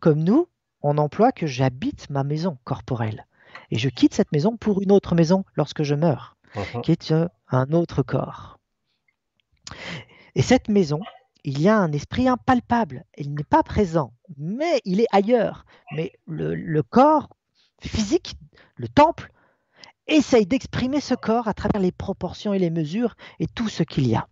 Comme 0.00 0.22
nous, 0.22 0.48
on 0.82 0.98
emploie 0.98 1.32
que 1.32 1.46
j'habite 1.46 2.10
ma 2.10 2.24
maison 2.24 2.58
corporelle. 2.64 3.26
Et 3.70 3.78
je 3.78 3.88
quitte 3.88 4.14
cette 4.14 4.32
maison 4.32 4.56
pour 4.56 4.82
une 4.82 4.92
autre 4.92 5.14
maison 5.14 5.44
lorsque 5.54 5.82
je 5.82 5.94
meurs 5.94 6.36
Mhm. 6.54 6.82
qui 6.82 6.92
est 6.92 7.12
euh, 7.12 7.28
un 7.48 7.72
autre 7.72 8.02
corps. 8.02 8.58
Et 10.34 10.42
cette 10.42 10.68
maison, 10.68 11.00
il 11.44 11.60
y 11.60 11.68
a 11.68 11.78
un 11.78 11.92
esprit 11.92 12.28
impalpable. 12.28 13.04
Il 13.16 13.34
n'est 13.34 13.42
pas 13.44 13.62
présent, 13.62 14.12
mais 14.36 14.80
il 14.84 15.00
est 15.00 15.06
ailleurs. 15.12 15.64
Mais 15.94 16.12
le, 16.26 16.54
le 16.54 16.82
corps 16.82 17.30
physique, 17.80 18.34
le 18.76 18.88
temple, 18.88 19.30
essaye 20.06 20.46
d'exprimer 20.46 21.00
ce 21.00 21.14
corps 21.14 21.48
à 21.48 21.54
travers 21.54 21.80
les 21.80 21.92
proportions 21.92 22.52
et 22.52 22.58
les 22.58 22.70
mesures 22.70 23.14
et 23.40 23.46
tout 23.46 23.68
ce 23.68 23.82
qu'il 23.82 24.06
y 24.06 24.14
a. 24.14 24.28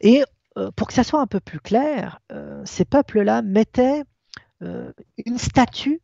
Et 0.00 0.22
euh, 0.56 0.70
pour 0.76 0.86
que 0.86 0.92
ça 0.94 1.02
soit 1.04 1.20
un 1.20 1.26
peu 1.26 1.40
plus 1.40 1.60
clair, 1.60 2.20
euh, 2.30 2.62
ces 2.64 2.84
peuples-là 2.84 3.42
mettaient 3.42 4.04
une 4.60 5.38
statue 5.38 6.00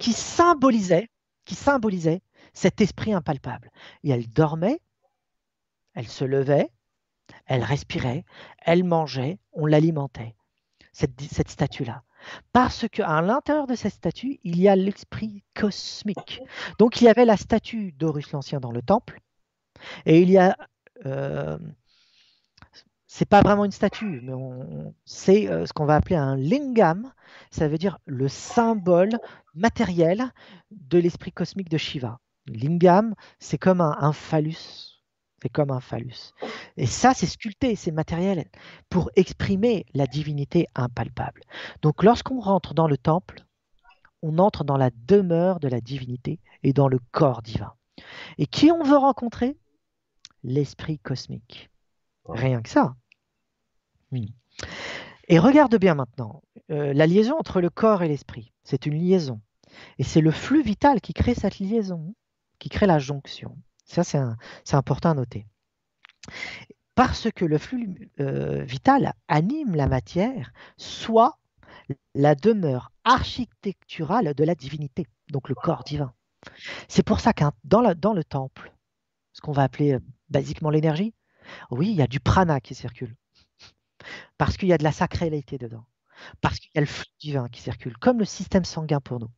qui 0.00 0.12
symbolisait, 0.12 1.10
qui 1.44 1.54
symbolisait 1.54 2.22
cet 2.52 2.80
esprit 2.80 3.12
impalpable. 3.12 3.70
Et 4.02 4.10
elle 4.10 4.28
dormait, 4.28 4.80
elle 5.94 6.08
se 6.08 6.24
levait, 6.24 6.70
elle 7.46 7.62
respirait, 7.62 8.24
elle 8.58 8.84
mangeait, 8.84 9.38
on 9.52 9.66
l'alimentait, 9.66 10.34
cette, 10.92 11.20
cette 11.20 11.50
statue-là. 11.50 12.02
Parce 12.52 12.88
qu'à 12.88 13.20
l'intérieur 13.22 13.66
de 13.66 13.74
cette 13.74 13.94
statue, 13.94 14.38
il 14.42 14.60
y 14.60 14.68
a 14.68 14.76
l'esprit 14.76 15.44
cosmique. 15.54 16.40
Donc 16.78 17.00
il 17.00 17.04
y 17.04 17.08
avait 17.08 17.24
la 17.24 17.36
statue 17.36 17.92
d'Horus 17.92 18.32
l'Ancien 18.32 18.60
dans 18.60 18.72
le 18.72 18.82
temple, 18.82 19.20
et 20.06 20.20
il 20.20 20.30
y 20.30 20.38
a... 20.38 20.56
Euh, 21.06 21.58
c'est 23.08 23.28
pas 23.28 23.40
vraiment 23.40 23.64
une 23.64 23.72
statue, 23.72 24.20
mais 24.22 24.34
c'est 25.06 25.48
euh, 25.50 25.64
ce 25.66 25.72
qu'on 25.72 25.86
va 25.86 25.96
appeler 25.96 26.16
un 26.16 26.36
lingam, 26.36 27.10
ça 27.50 27.66
veut 27.66 27.78
dire 27.78 27.98
le 28.04 28.28
symbole 28.28 29.18
matériel 29.54 30.30
de 30.70 30.98
l'esprit 30.98 31.32
cosmique 31.32 31.70
de 31.70 31.78
Shiva. 31.78 32.20
Lingam, 32.46 33.14
c'est 33.38 33.58
comme 33.58 33.80
un, 33.80 33.96
un 33.98 34.12
phallus. 34.12 34.94
C'est 35.42 35.48
comme 35.48 35.70
un 35.70 35.80
phallus. 35.80 36.32
Et 36.76 36.86
ça, 36.86 37.14
c'est 37.14 37.26
sculpté, 37.26 37.76
c'est 37.76 37.92
matériel 37.92 38.44
pour 38.90 39.10
exprimer 39.16 39.86
la 39.94 40.06
divinité 40.06 40.66
impalpable. 40.74 41.42
Donc, 41.80 42.02
lorsqu'on 42.02 42.40
rentre 42.40 42.74
dans 42.74 42.88
le 42.88 42.98
temple, 42.98 43.44
on 44.20 44.38
entre 44.38 44.64
dans 44.64 44.76
la 44.76 44.90
demeure 44.90 45.60
de 45.60 45.68
la 45.68 45.80
divinité 45.80 46.40
et 46.62 46.72
dans 46.72 46.88
le 46.88 46.98
corps 47.12 47.42
divin. 47.42 47.72
Et 48.36 48.46
qui 48.46 48.70
on 48.70 48.82
veut 48.82 48.96
rencontrer? 48.96 49.56
L'esprit 50.42 50.98
cosmique. 50.98 51.70
Rien 52.28 52.62
que 52.62 52.68
ça. 52.68 52.94
Oui. 54.12 54.34
Et 55.28 55.38
regarde 55.38 55.76
bien 55.76 55.94
maintenant, 55.94 56.42
euh, 56.70 56.92
la 56.94 57.06
liaison 57.06 57.38
entre 57.38 57.60
le 57.60 57.70
corps 57.70 58.02
et 58.02 58.08
l'esprit, 58.08 58.52
c'est 58.64 58.86
une 58.86 58.94
liaison. 58.98 59.40
Et 59.98 60.04
c'est 60.04 60.20
le 60.20 60.30
flux 60.30 60.62
vital 60.62 61.00
qui 61.00 61.12
crée 61.12 61.34
cette 61.34 61.58
liaison, 61.58 62.14
qui 62.58 62.68
crée 62.68 62.86
la 62.86 62.98
jonction. 62.98 63.56
Ça, 63.84 64.04
c'est 64.04 64.74
important 64.76 65.10
à 65.10 65.14
noter. 65.14 65.46
Parce 66.94 67.30
que 67.30 67.44
le 67.44 67.58
flux 67.58 68.10
euh, 68.20 68.64
vital 68.64 69.12
anime 69.28 69.74
la 69.76 69.86
matière, 69.86 70.52
soit 70.76 71.38
la 72.14 72.34
demeure 72.34 72.90
architecturale 73.04 74.34
de 74.34 74.44
la 74.44 74.54
divinité, 74.54 75.06
donc 75.30 75.48
le 75.48 75.54
corps 75.54 75.84
divin. 75.84 76.12
C'est 76.88 77.02
pour 77.02 77.20
ça 77.20 77.32
dans, 77.64 77.80
la- 77.80 77.94
dans 77.94 78.12
le 78.12 78.24
temple, 78.24 78.72
ce 79.32 79.40
qu'on 79.40 79.52
va 79.52 79.62
appeler 79.62 79.94
euh, 79.94 80.00
basiquement 80.28 80.70
l'énergie, 80.70 81.14
oui, 81.70 81.90
il 81.90 81.96
y 81.96 82.02
a 82.02 82.06
du 82.06 82.20
prana 82.20 82.60
qui 82.60 82.74
circule. 82.74 83.14
Parce 84.36 84.56
qu'il 84.56 84.68
y 84.68 84.72
a 84.72 84.78
de 84.78 84.84
la 84.84 84.92
sacralité 84.92 85.58
dedans. 85.58 85.84
Parce 86.40 86.58
qu'il 86.58 86.70
y 86.74 86.78
a 86.78 86.80
le 86.80 86.86
flux 86.86 87.12
divin 87.20 87.48
qui 87.48 87.60
circule, 87.60 87.96
comme 87.98 88.18
le 88.18 88.24
système 88.24 88.64
sanguin 88.64 89.00
pour 89.00 89.20
nous. 89.20 89.30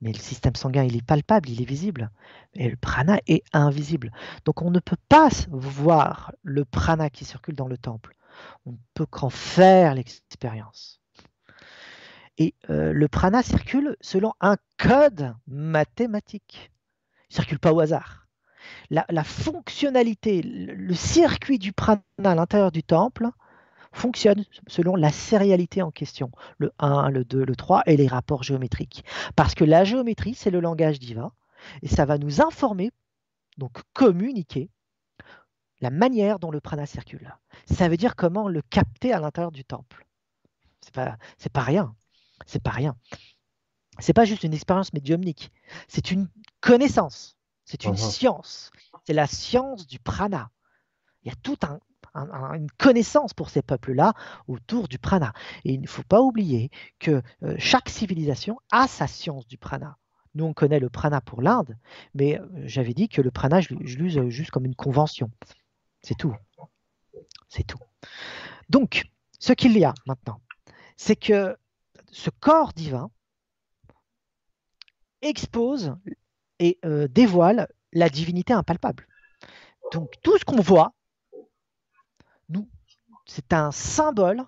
Mais 0.00 0.12
le 0.12 0.18
système 0.18 0.56
sanguin, 0.56 0.82
il 0.82 0.96
est 0.96 1.06
palpable, 1.06 1.48
il 1.48 1.62
est 1.62 1.66
visible. 1.66 2.10
Et 2.54 2.68
le 2.68 2.76
prana 2.76 3.20
est 3.26 3.44
invisible. 3.52 4.10
Donc 4.44 4.60
on 4.60 4.70
ne 4.70 4.80
peut 4.80 4.96
pas 5.08 5.28
voir 5.48 6.32
le 6.42 6.64
prana 6.64 7.08
qui 7.08 7.24
circule 7.24 7.54
dans 7.54 7.68
le 7.68 7.78
temple. 7.78 8.16
On 8.66 8.72
ne 8.72 8.76
peut 8.94 9.06
qu'en 9.06 9.30
faire 9.30 9.94
l'expérience. 9.94 11.00
Et 12.38 12.54
euh, 12.70 12.92
le 12.92 13.08
prana 13.08 13.42
circule 13.42 13.96
selon 14.00 14.32
un 14.40 14.56
code 14.78 15.34
mathématique. 15.46 16.72
Il 17.30 17.34
ne 17.34 17.34
circule 17.36 17.60
pas 17.60 17.72
au 17.72 17.80
hasard. 17.80 18.21
La, 18.90 19.24
fonctionnalité, 19.24 20.42
le, 20.42 20.94
circuit 20.94 21.58
du 21.58 21.72
prana 21.72 22.02
à 22.24 22.34
l'intérieur 22.34 22.72
du 22.72 22.82
temple 22.82 23.28
fonctionne 23.92 24.44
selon 24.66 24.96
la 24.96 25.10
sérialité 25.10 25.82
en 25.82 25.90
question, 25.90 26.30
le 26.58 26.72
1, 26.78 27.10
le 27.10 27.24
2, 27.24 27.44
le 27.44 27.56
3 27.56 27.82
et 27.86 27.96
les 27.96 28.06
rapports 28.06 28.42
géométriques. 28.42 29.04
Parce 29.36 29.54
que 29.54 29.64
la 29.64 29.84
géométrie, 29.84 30.34
c'est 30.34 30.50
le 30.50 30.60
langage 30.60 30.98
divin, 30.98 31.32
et 31.82 31.88
ça 31.88 32.04
va 32.04 32.18
nous 32.18 32.40
informer, 32.40 32.90
donc 33.58 33.82
communiquer, 33.92 34.70
la 35.80 35.90
manière 35.90 36.38
dont 36.38 36.50
le 36.50 36.60
prana 36.60 36.86
circule. 36.86 37.34
Ça 37.66 37.88
veut 37.88 37.96
dire 37.96 38.16
comment 38.16 38.48
le 38.48 38.62
capter 38.62 39.12
à 39.12 39.20
l'intérieur 39.20 39.52
du 39.52 39.64
temple. 39.64 40.06
C'est 40.80 40.94
pas, 40.94 41.16
pas 41.52 41.62
rien. 41.62 41.94
C'est 42.46 42.62
pas 42.62 42.70
rien. 42.70 42.96
C'est 43.98 44.12
pas 44.12 44.24
juste 44.24 44.44
une 44.44 44.54
expérience 44.54 44.92
médiumnique. 44.92 45.52
C'est 45.88 46.10
une 46.10 46.28
connaissance. 46.60 47.36
C'est 47.72 47.84
une 47.84 47.92
Mhm. 47.92 47.96
science. 47.96 48.70
C'est 49.06 49.14
la 49.14 49.26
science 49.26 49.86
du 49.86 49.98
prana. 49.98 50.50
Il 51.22 51.30
y 51.30 51.32
a 51.32 51.36
tout 51.42 51.56
un, 51.62 51.80
un- 52.12 52.30
un- 52.30 52.52
une 52.52 52.70
connaissance 52.72 53.32
pour 53.32 53.48
ces 53.48 53.62
peuples-là 53.62 54.12
autour 54.46 54.88
du 54.88 54.98
prana. 54.98 55.32
Et 55.64 55.72
il 55.72 55.80
ne 55.80 55.86
faut 55.86 56.02
pas 56.02 56.20
oublier 56.20 56.70
que 56.98 57.22
euh, 57.42 57.56
chaque 57.58 57.88
civilisation 57.88 58.58
a 58.70 58.86
sa 58.88 59.06
science 59.06 59.46
du 59.46 59.56
prana. 59.56 59.96
Nous, 60.34 60.44
on 60.44 60.52
connaît 60.52 60.80
le 60.80 60.90
prana 60.90 61.22
pour 61.22 61.40
l'Inde, 61.40 61.78
mais 62.12 62.38
euh, 62.38 62.46
j'avais 62.66 62.92
dit 62.92 63.08
que 63.08 63.22
le 63.22 63.30
prana, 63.30 63.62
je, 63.62 63.72
l'use 63.72 64.20
juste 64.28 64.50
comme 64.50 64.66
une 64.66 64.74
convention. 64.76 65.30
C'est 66.02 66.16
tout. 66.18 66.36
C'est 67.48 67.66
tout. 67.66 67.80
Donc, 68.68 69.04
ce 69.38 69.54
qu'il 69.54 69.78
y 69.78 69.84
a 69.86 69.94
maintenant, 70.04 70.42
c'est 70.98 71.16
que 71.16 71.56
ce 72.10 72.28
corps 72.28 72.74
divin 72.74 73.10
expose 75.22 75.96
et 76.62 76.78
euh, 76.84 77.08
dévoile 77.08 77.66
la 77.92 78.08
divinité 78.08 78.52
impalpable. 78.52 79.08
Donc, 79.92 80.14
tout 80.22 80.38
ce 80.38 80.44
qu'on 80.44 80.60
voit, 80.60 80.94
nous, 82.48 82.68
c'est 83.26 83.52
un 83.52 83.72
symbole 83.72 84.44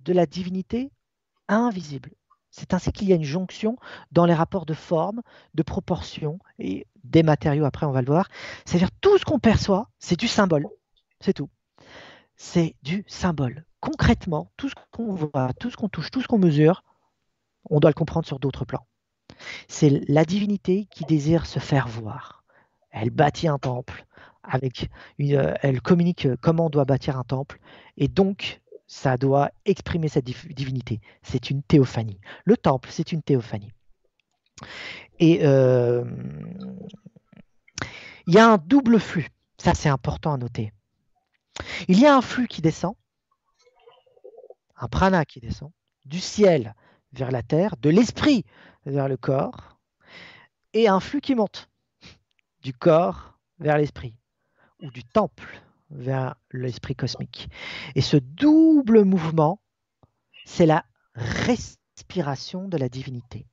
de 0.00 0.12
la 0.12 0.24
divinité 0.24 0.92
invisible. 1.48 2.10
C'est 2.50 2.74
ainsi 2.74 2.92
qu'il 2.92 3.08
y 3.08 3.12
a 3.12 3.16
une 3.16 3.24
jonction 3.24 3.76
dans 4.12 4.24
les 4.24 4.34
rapports 4.34 4.66
de 4.66 4.74
forme, 4.74 5.20
de 5.54 5.62
proportion 5.64 6.38
et 6.60 6.86
des 7.02 7.24
matériaux, 7.24 7.64
après 7.64 7.84
on 7.84 7.92
va 7.92 8.00
le 8.00 8.06
voir. 8.06 8.28
C'est-à-dire 8.64 8.92
tout 9.00 9.18
ce 9.18 9.24
qu'on 9.24 9.40
perçoit, 9.40 9.90
c'est 9.98 10.18
du 10.18 10.28
symbole. 10.28 10.68
C'est 11.20 11.34
tout. 11.34 11.50
C'est 12.36 12.76
du 12.82 13.04
symbole. 13.08 13.66
Concrètement, 13.80 14.52
tout 14.56 14.68
ce 14.68 14.74
qu'on 14.92 15.12
voit, 15.12 15.52
tout 15.58 15.70
ce 15.70 15.76
qu'on 15.76 15.88
touche, 15.88 16.10
tout 16.12 16.22
ce 16.22 16.28
qu'on 16.28 16.38
mesure, 16.38 16.84
on 17.68 17.80
doit 17.80 17.90
le 17.90 17.94
comprendre 17.94 18.26
sur 18.26 18.38
d'autres 18.38 18.64
plans. 18.64 18.86
C'est 19.68 20.02
la 20.08 20.24
divinité 20.24 20.86
qui 20.90 21.04
désire 21.04 21.46
se 21.46 21.58
faire 21.58 21.88
voir. 21.88 22.44
Elle 22.90 23.10
bâtit 23.10 23.48
un 23.48 23.58
temple, 23.58 24.06
euh, 24.54 25.54
elle 25.62 25.80
communique 25.82 26.28
comment 26.40 26.66
on 26.66 26.70
doit 26.70 26.84
bâtir 26.84 27.18
un 27.18 27.24
temple, 27.24 27.58
et 27.96 28.08
donc 28.08 28.60
ça 28.86 29.16
doit 29.16 29.50
exprimer 29.66 30.08
cette 30.08 30.24
divinité. 30.24 31.00
C'est 31.22 31.50
une 31.50 31.62
théophanie. 31.62 32.18
Le 32.44 32.56
temple, 32.56 32.88
c'est 32.90 33.12
une 33.12 33.22
théophanie. 33.22 33.72
Et 35.20 35.40
euh, 35.42 36.04
il 38.26 38.34
y 38.34 38.38
a 38.38 38.48
un 38.48 38.56
double 38.58 38.98
flux. 38.98 39.28
Ça, 39.58 39.74
c'est 39.74 39.88
important 39.88 40.32
à 40.32 40.38
noter. 40.38 40.72
Il 41.88 41.98
y 41.98 42.06
a 42.06 42.16
un 42.16 42.22
flux 42.22 42.46
qui 42.46 42.62
descend, 42.62 42.94
un 44.76 44.88
prana 44.88 45.24
qui 45.24 45.40
descend, 45.40 45.70
du 46.06 46.20
ciel 46.20 46.74
vers 47.12 47.30
la 47.30 47.42
terre, 47.42 47.76
de 47.80 47.90
l'esprit 47.90 48.44
vers 48.88 49.08
le 49.08 49.16
corps, 49.16 49.78
et 50.72 50.88
un 50.88 51.00
flux 51.00 51.20
qui 51.20 51.34
monte 51.34 51.68
du 52.62 52.72
corps 52.72 53.38
vers 53.58 53.78
l'esprit, 53.78 54.14
ou 54.82 54.90
du 54.90 55.04
temple 55.04 55.62
vers 55.90 56.34
l'esprit 56.50 56.94
cosmique. 56.94 57.48
Et 57.94 58.00
ce 58.00 58.16
double 58.16 59.04
mouvement, 59.04 59.60
c'est 60.44 60.66
la 60.66 60.84
respiration 61.14 62.68
de 62.68 62.76
la 62.76 62.88
divinité. 62.88 63.46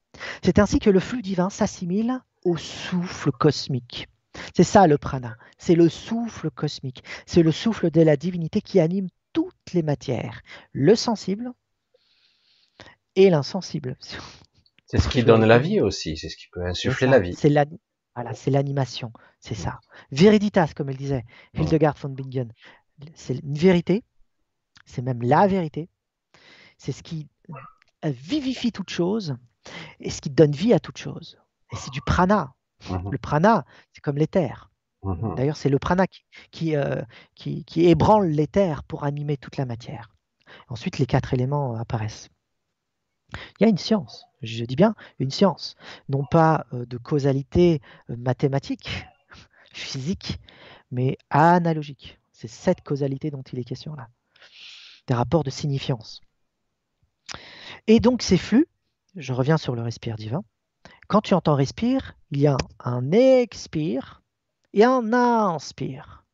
C'est 0.44 0.60
ainsi 0.60 0.80
que 0.80 0.90
le 0.90 1.00
flux 1.00 1.22
divin 1.22 1.50
s'assimile 1.50 2.22
au 2.44 2.58
souffle 2.58 3.32
cosmique. 3.32 4.08
C'est 4.54 4.64
ça 4.64 4.88
le 4.88 4.98
prana, 4.98 5.38
c'est 5.58 5.76
le 5.76 5.90
souffle 5.90 6.52
cosmique, 6.52 7.04
c'est 7.26 7.44
le 7.44 7.52
souffle 7.52 7.90
de 7.90 8.02
la 8.02 8.18
divinité 8.18 8.62
qui 8.62 8.80
anime 8.80 9.08
toutes 9.34 9.74
les 9.74 9.82
matières, 9.82 10.42
le 10.72 10.96
sensible 10.96 11.52
et 13.16 13.30
l'insensible. 13.30 13.98
C'est 14.86 15.00
ce 15.00 15.10
qui 15.10 15.24
donne 15.24 15.46
la 15.46 15.58
vie 15.58 15.82
aussi, 15.82 16.16
c'est 16.18 16.30
ce 16.30 16.38
qui 16.38 16.48
peut 16.52 16.66
insuffler 16.66 17.08
la 17.08 17.20
vie. 17.20 17.34
C'est 17.34 17.54
voilà, 18.16 18.34
c'est 18.34 18.52
l'animation, 18.52 19.12
c'est 19.40 19.56
ça. 19.56 19.80
Vériditas, 20.12 20.72
comme 20.74 20.90
elle 20.90 20.96
disait, 20.96 21.26
Hildegard 21.54 21.96
von 22.02 22.10
Bingen. 22.10 22.54
C'est 23.14 23.40
une 23.40 23.58
vérité, 23.58 24.06
c'est 24.86 25.02
même 25.02 25.22
la 25.22 25.48
vérité. 25.48 25.90
C'est 26.78 26.94
ce 26.94 27.04
qui 27.04 27.28
vivifie 28.04 28.72
toute 28.72 28.90
chose 28.90 29.36
et 30.00 30.10
ce 30.10 30.22
qui 30.22 30.30
donne 30.30 30.52
vie 30.52 30.74
à 30.74 30.80
toute 30.80 30.98
chose. 30.98 31.38
Et 31.74 31.76
c'est 31.76 31.92
du 31.92 32.02
prana. 32.02 32.54
Mhm. 32.90 33.12
Le 33.12 33.18
prana, 33.18 33.66
c'est 33.92 34.02
comme 34.02 34.18
l'éther. 34.18 34.72
Mhm. 35.04 35.36
D'ailleurs, 35.36 35.58
c'est 35.58 35.70
le 35.70 35.80
prana 35.80 36.06
qui, 36.52 36.76
euh, 36.76 37.02
qui, 37.36 37.66
qui, 37.66 37.86
ébranle 37.86 38.28
l'éther 38.28 38.84
pour 38.84 39.04
animer 39.04 39.38
toute 39.38 39.58
la 39.58 39.66
matière. 39.66 40.10
Ensuite, 40.68 41.00
les 41.00 41.06
quatre 41.06 41.34
éléments 41.34 41.76
apparaissent. 41.76 42.30
Il 43.60 43.64
y 43.64 43.66
a 43.66 43.70
une 43.70 43.78
science, 43.78 44.26
je 44.42 44.66
dis 44.66 44.76
bien 44.76 44.96
une 45.20 45.32
science, 45.32 45.76
non 46.10 46.26
pas 46.26 46.66
euh, 46.74 46.86
de 46.86 46.98
causalité 46.98 47.82
euh, 48.10 48.16
mathématique, 48.18 49.06
physique, 49.74 50.40
mais 50.92 51.18
analogique. 51.30 52.20
C'est 52.32 52.48
cette 52.48 52.82
causalité 52.82 53.32
dont 53.32 53.44
il 53.44 53.60
est 53.60 53.64
question 53.64 53.96
là. 53.96 54.10
Des 55.08 55.14
rapports 55.14 55.44
de 55.44 55.50
signifiance. 55.50 56.22
Et 57.88 58.00
donc 58.00 58.22
ces 58.22 58.38
flux, 58.38 58.68
je 59.16 59.34
reviens 59.34 59.58
sur 59.58 59.76
le 59.76 59.82
respire 59.82 60.16
divin, 60.16 60.44
quand 61.08 61.22
tu 61.22 61.34
entends 61.34 61.56
respire, 61.56 62.16
il 62.32 62.40
y 62.40 62.48
a 62.48 62.58
un 62.80 63.12
expire 63.12 64.24
et 64.74 64.84
un 64.84 65.14
inspire. 65.14 66.26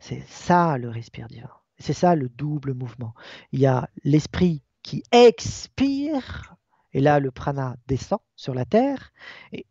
C'est 0.00 0.24
ça 0.28 0.78
le 0.78 0.88
respire 0.88 1.28
divin. 1.28 1.50
C'est 1.78 1.92
ça 1.92 2.14
le 2.14 2.28
double 2.28 2.74
mouvement. 2.74 3.14
Il 3.52 3.60
y 3.60 3.66
a 3.66 3.88
l'esprit 4.04 4.62
qui 4.82 5.02
expire, 5.12 6.56
et 6.92 7.00
là 7.00 7.20
le 7.20 7.30
prana 7.30 7.76
descend 7.86 8.20
sur 8.36 8.54
la 8.54 8.64
terre, 8.64 9.12
et 9.52 9.66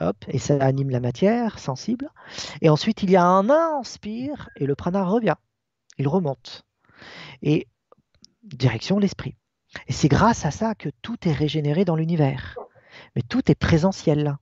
hop, 0.00 0.16
et 0.28 0.38
ça 0.38 0.56
anime 0.60 0.90
la 0.90 1.00
matière 1.00 1.58
sensible. 1.58 2.10
Et 2.62 2.68
ensuite 2.68 3.02
il 3.02 3.10
y 3.10 3.16
a 3.16 3.24
un 3.24 3.50
inspire, 3.50 4.50
et 4.56 4.66
le 4.66 4.74
prana 4.74 5.04
revient, 5.04 5.36
il 5.98 6.08
remonte, 6.08 6.64
et 7.42 7.68
direction 8.42 8.98
l'esprit. 8.98 9.36
Et 9.88 9.92
c'est 9.92 10.08
grâce 10.08 10.44
à 10.46 10.50
ça 10.50 10.74
que 10.74 10.88
tout 11.02 11.28
est 11.28 11.32
régénéré 11.32 11.84
dans 11.84 11.96
l'univers. 11.96 12.56
Mais 13.14 13.22
tout 13.22 13.50
est 13.50 13.56
présentiel, 13.56 14.36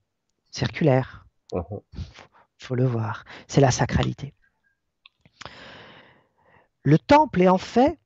circulaire. 0.50 1.26
Il 1.52 1.58
uh-huh. 1.58 1.82
faut 2.58 2.74
le 2.74 2.84
voir. 2.84 3.24
C'est 3.48 3.60
la 3.60 3.70
sacralité. 3.70 4.34
Le 6.82 6.98
temple 6.98 7.42
est 7.42 7.48
en 7.48 7.58
fait 7.58 7.98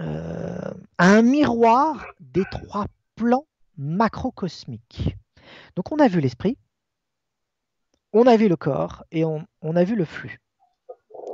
euh, 0.00 0.74
un 0.98 1.22
miroir 1.22 2.06
des 2.20 2.44
trois 2.50 2.86
plans 3.14 3.46
macrocosmiques. 3.78 5.16
Donc 5.74 5.90
on 5.92 5.98
a 5.98 6.08
vu 6.08 6.20
l'esprit, 6.20 6.58
on 8.12 8.26
a 8.26 8.36
vu 8.36 8.48
le 8.48 8.56
corps 8.56 9.04
et 9.10 9.24
on, 9.24 9.46
a 9.62 9.84
vu 9.84 9.94
le 9.94 10.04
flux 10.04 10.40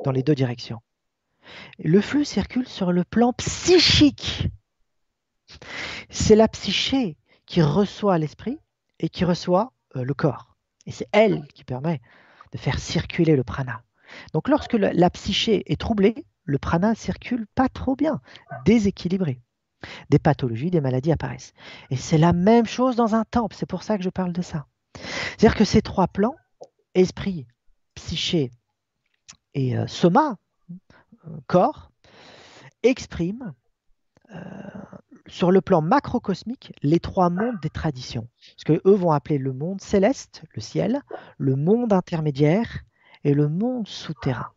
dans 0.05 0.13
les 0.13 0.23
deux 0.23 0.35
directions. 0.35 0.81
Le 1.79 2.01
flux 2.01 2.25
circule 2.25 2.69
sur 2.69 2.93
le 2.93 3.05
plan 3.05 3.33
psychique. 3.33 4.49
C'est 6.09 6.37
la 6.37 6.49
psyché 6.49 7.17
qui 7.47 7.63
reçoit 7.63 8.19
l'esprit 8.19 8.59
et 9.01 9.09
qui 9.09 9.25
reçoit 9.25 9.73
euh, 9.97 10.05
le 10.05 10.15
corps. 10.15 10.57
Et 10.87 10.93
c'est 10.93 11.09
elle 11.13 11.47
qui 11.49 11.65
permet 11.65 12.01
de 12.53 12.59
faire 12.59 12.79
circuler 12.79 13.35
le 13.35 13.45
prana. 13.45 13.83
Donc 14.33 14.49
lorsque 14.49 14.75
la 14.75 15.11
psyché 15.11 15.71
est 15.73 15.81
troublée, 15.81 16.27
le 16.45 16.59
prana 16.59 16.95
circule 16.95 17.47
pas 17.55 17.69
trop 17.69 17.97
bien, 17.97 18.21
déséquilibré. 18.65 19.41
Des 20.11 20.19
pathologies, 20.19 20.71
des 20.71 20.81
maladies 20.81 21.13
apparaissent. 21.13 21.55
Et 21.91 21.97
c'est 21.97 22.19
la 22.19 22.33
même 22.33 22.67
chose 22.67 22.97
dans 22.97 23.15
un 23.15 23.25
temple, 23.25 23.57
c'est 23.59 23.67
pour 23.67 23.83
ça 23.83 23.99
que 23.99 24.05
je 24.05 24.11
parle 24.11 24.33
de 24.33 24.43
ça. 24.43 24.67
C'est-à-dire 24.95 25.57
que 25.57 25.65
ces 25.65 25.83
trois 25.83 26.09
plans, 26.09 26.37
esprit, 26.95 27.47
psyché 27.95 28.51
et 29.55 29.77
euh, 29.77 29.87
soma, 29.87 30.37
euh, 30.71 31.37
corps, 31.47 31.91
expriment 32.83 33.55
euh, 34.35 34.41
sur 35.27 35.51
le 35.51 35.61
plan 35.61 35.83
macrocosmique 35.83 36.73
les 36.83 37.01
trois 37.01 37.31
mondes 37.31 37.61
des 37.61 37.71
traditions. 37.71 38.29
Ce 38.57 38.65
que 38.65 38.81
eux 38.87 38.95
vont 38.95 39.13
appeler 39.13 39.39
le 39.39 39.53
monde 39.53 39.81
céleste, 39.81 40.43
le 40.55 40.61
ciel, 40.61 41.03
le 41.39 41.57
monde 41.57 41.93
intermédiaire 41.93 42.81
et 43.25 43.35
le 43.35 43.49
monde 43.49 43.87
souterrain. 43.87 44.53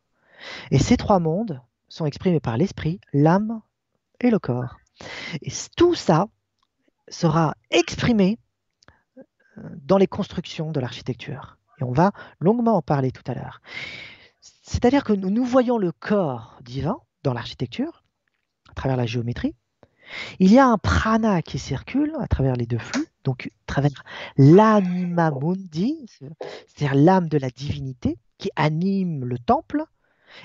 Et 0.72 0.80
ces 0.80 0.98
trois 0.98 1.20
mondes 1.20 1.62
sont 1.96 2.06
exprimés 2.06 2.42
par 2.42 2.58
l'esprit, 2.58 3.00
l'âme 3.14 3.62
et 4.20 4.30
le 4.30 4.38
corps. 4.38 4.76
Et 5.42 5.52
tout 5.78 5.96
ça 5.96 6.28
sera 7.08 7.56
exprimé 7.72 8.38
euh, 9.18 9.62
dans 9.82 9.98
les 9.98 10.08
constructions 10.08 10.72
de 10.72 10.80
l'architecture. 10.82 11.58
Et 11.80 11.84
on 11.84 11.94
va 11.94 12.12
longuement 12.40 12.76
en 12.76 12.82
parler 12.82 13.12
tout 13.12 13.24
à 13.28 13.34
l'heure. 13.34 13.62
C'est-à-dire 14.42 15.06
que 15.06 15.14
nous 15.14 15.46
voyons 15.46 15.78
le 15.78 15.94
corps 15.94 16.58
divin 16.62 16.98
dans 17.24 17.34
l'architecture, 17.34 18.04
à 18.70 18.74
travers 18.74 18.98
la 18.98 19.06
géométrie. 19.06 19.56
Il 20.40 20.52
y 20.52 20.60
a 20.60 20.68
un 20.68 20.78
prana 20.78 21.42
qui 21.42 21.60
circule 21.60 22.14
à 22.20 22.28
travers 22.28 22.56
les 22.56 22.66
deux 22.66 22.78
flux, 22.78 23.08
donc 23.24 23.48
à 23.48 23.66
travers 23.68 24.04
l'anima 24.38 25.32
mundi, 25.32 26.06
c'est-à-dire 26.10 26.96
l'âme 26.96 27.30
de 27.30 27.38
la 27.38 27.50
divinité 27.50 28.18
qui 28.38 28.50
anime 28.56 29.24
le 29.24 29.40
temple, 29.40 29.86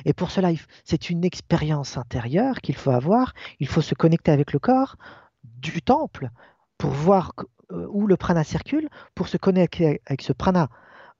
et 0.04 0.12
pour 0.12 0.30
cela, 0.30 0.50
c'est 0.84 1.10
une 1.10 1.24
expérience 1.24 1.96
intérieure 1.96 2.60
qu'il 2.60 2.76
faut 2.76 2.90
avoir. 2.90 3.34
Il 3.58 3.68
faut 3.68 3.82
se 3.82 3.94
connecter 3.94 4.30
avec 4.30 4.52
le 4.52 4.58
corps 4.58 4.96
du 5.44 5.82
temple 5.82 6.30
pour 6.78 6.90
voir 6.90 7.32
euh, 7.72 7.86
où 7.90 8.06
le 8.06 8.16
prana 8.16 8.44
circule, 8.44 8.88
pour 9.14 9.28
se 9.28 9.36
connecter 9.36 10.00
avec 10.06 10.22
ce 10.22 10.32
prana 10.32 10.68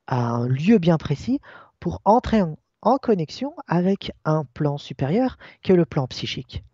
à 0.06 0.20
un 0.20 0.48
lieu 0.48 0.78
bien 0.78 0.98
précis, 0.98 1.40
pour 1.78 2.00
entrer 2.04 2.42
en, 2.42 2.98
connexion 2.98 3.54
avec 3.68 4.12
un 4.24 4.44
plan 4.44 4.78
supérieur 4.78 5.36
qui 5.62 5.72
est 5.72 5.76
le 5.76 5.84
plan 5.84 6.06
psychique. 6.06 6.64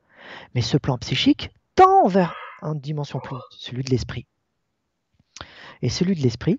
Mais 0.54 0.62
ce 0.62 0.76
plan 0.76 0.98
psychique 0.98 1.50
tend 1.74 2.06
vers 2.06 2.34
une 2.62 2.80
dimension 2.80 3.18
plus, 3.20 3.36
celui 3.50 3.82
de 3.82 3.90
l'esprit. 3.90 4.26
Et 5.82 5.88
celui 5.88 6.14
de 6.14 6.22
l'esprit, 6.22 6.58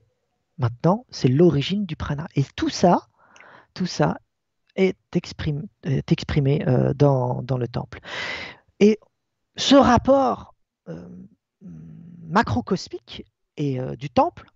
maintenant, 0.57 1.05
c'est 1.09 1.29
l'origine 1.29 1.85
du 1.85 1.95
prana. 1.95 2.27
Et 2.35 2.43
tout 2.55 2.69
ça, 2.69 3.07
tout 3.73 3.85
ça 3.85 4.17
est, 4.77 4.97
exprimé 5.15 6.67
euh, 6.67 6.93
dans, 6.93 7.43
le 7.57 7.67
temple. 7.67 7.99
Et 8.79 8.99
ce 9.55 9.75
rapport 9.75 10.53
euh, 10.87 11.09
macrocosmique 12.27 13.25
et 13.57 13.79
euh, 13.79 13.95
du 13.95 14.09
temple 14.09 14.49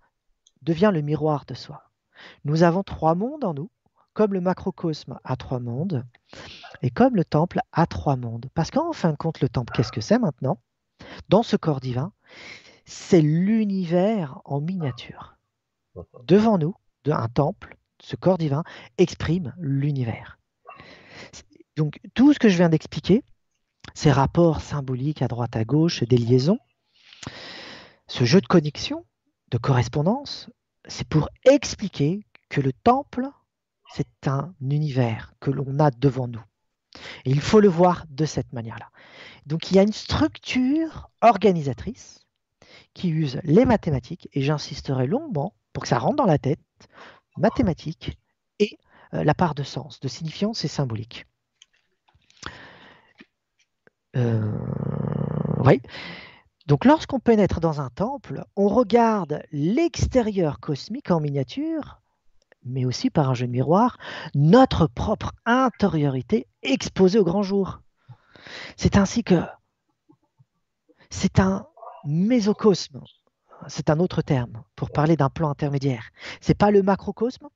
devient 0.61 0.91
le 0.93 1.01
miroir 1.01 1.45
de 1.45 1.55
soi. 1.55 1.91
Nous 2.45 2.63
avons 2.63 2.84
trois 2.84 3.15
mondes 3.15 3.43
en 3.43 3.53
nous, 3.53 3.72
comme 4.13 4.34
le 4.34 4.41
macrocosme 4.41 5.19
a 5.24 5.36
trois 5.36 5.59
mondes, 5.59 6.05
et 6.82 6.91
comme 6.91 7.15
le 7.15 7.26
temple 7.26 7.61
a 7.72 7.88
trois 7.88 8.15
mondes. 8.15 8.47
Parce 8.53 8.69
qu'en 8.69 8.93
fin 8.93 9.11
de 9.11 9.17
compte, 9.17 9.41
le 9.41 9.49
temple, 9.49 9.74
qu'est-ce 9.74 9.91
que 9.91 10.01
c'est 10.01 10.19
maintenant? 10.19 10.59
Dans 11.30 11.43
ce 11.43 11.55
corps 11.55 11.80
divin, 11.80 12.13
c'est 12.86 13.22
l'univers 13.22 14.39
en 14.45 14.61
miniature. 14.61 15.38
Devant 16.26 16.57
nous, 16.57 16.76
un 17.07 17.28
temple, 17.28 17.78
ce 18.02 18.16
corps 18.16 18.38
divin 18.38 18.64
exprime 18.97 19.54
l'univers. 19.60 20.39
Donc 21.78 21.99
tout 22.14 22.34
ce 22.34 22.39
que 22.39 22.49
je 22.49 22.58
viens 22.58 22.70
d'expliquer, 22.70 23.24
ces 23.93 24.12
rapports 24.12 24.62
symboliques 24.62 25.22
à 25.22 25.28
droite 25.28 25.56
à 25.56 25.64
gauche, 25.64 26.04
des 26.04 26.18
liaisons, 26.18 26.60
ce 28.08 28.26
jeu 28.26 28.41
de 28.41 28.47
connexion, 28.47 29.06
de 29.52 29.58
correspondance, 29.58 30.49
c'est 30.88 31.08
pour 31.08 31.30
expliquer 31.45 32.26
que 32.49 32.62
le 32.62 32.74
temple, 32.74 33.28
c'est 33.93 34.28
un 34.28 34.54
univers 34.62 35.34
que 35.39 35.52
l'on 35.52 35.80
a 35.80 35.91
devant 35.91 36.28
nous. 36.28 36.43
Et 37.26 37.32
il 37.32 37.41
faut 37.41 37.60
le 37.60 37.70
voir 37.70 38.06
de 38.10 38.26
cette 38.26 38.52
manière-là. 38.54 38.89
Donc 39.45 39.72
il 39.72 39.76
y 39.76 39.80
a 39.80 39.84
une 39.84 39.93
structure 39.93 41.10
organisatrice 41.22 42.26
qui 42.93 43.10
use 43.10 43.39
les 43.43 43.66
mathématiques, 43.66 44.28
et 44.34 44.41
j'insisterai 44.41 45.08
longuement 45.08 45.54
pour 45.72 45.84
que 45.84 45.89
ça 45.89 45.99
rentre 45.99 46.18
dans 46.18 46.26
la 46.26 46.38
tête, 46.38 46.60
mathématiques 47.38 48.17
et 48.59 48.77
euh, 49.13 49.23
la 49.23 49.34
part 49.34 49.55
de 49.55 49.63
sens, 49.63 49.99
de 49.99 50.07
signifiance 50.07 50.63
et 50.65 50.67
symbolique. 50.67 51.25
Euh, 54.15 54.51
oui. 55.63 55.82
Donc 56.67 56.86
lorsqu'on 56.86 57.19
pénètre 57.19 57.59
dans 57.59 57.82
un 57.82 57.89
temple, 57.89 58.43
on 58.55 58.67
regarde 58.67 59.43
l'extérieur 59.51 60.59
cosmique 60.59 61.11
en 61.11 61.19
miniature, 61.19 62.01
mais 62.63 62.86
aussi 62.86 63.09
par 63.09 63.29
un 63.29 63.34
jeu 63.34 63.47
de 63.47 63.51
miroir, 63.51 63.97
notre 64.36 64.88
propre 64.88 65.32
intériorité 65.45 66.47
exposée 66.61 67.19
au 67.19 67.23
grand 67.23 67.43
jour. 67.43 67.82
C'est 68.77 68.97
ainsi 68.97 69.23
que 69.23 69.41
c'est 71.09 71.39
un 71.39 71.67
mésocosme, 72.05 73.01
c'est 73.68 73.89
un 73.89 73.99
autre 73.99 74.22
terme 74.22 74.64
pour 74.76 74.91
parler 74.91 75.16
d'un 75.16 75.30
plan 75.30 75.49
intermédiaire. 75.49 76.09
C'est 76.39 76.57
pas 76.57 76.72
le 76.72 76.84
macrocosme, 76.84 77.47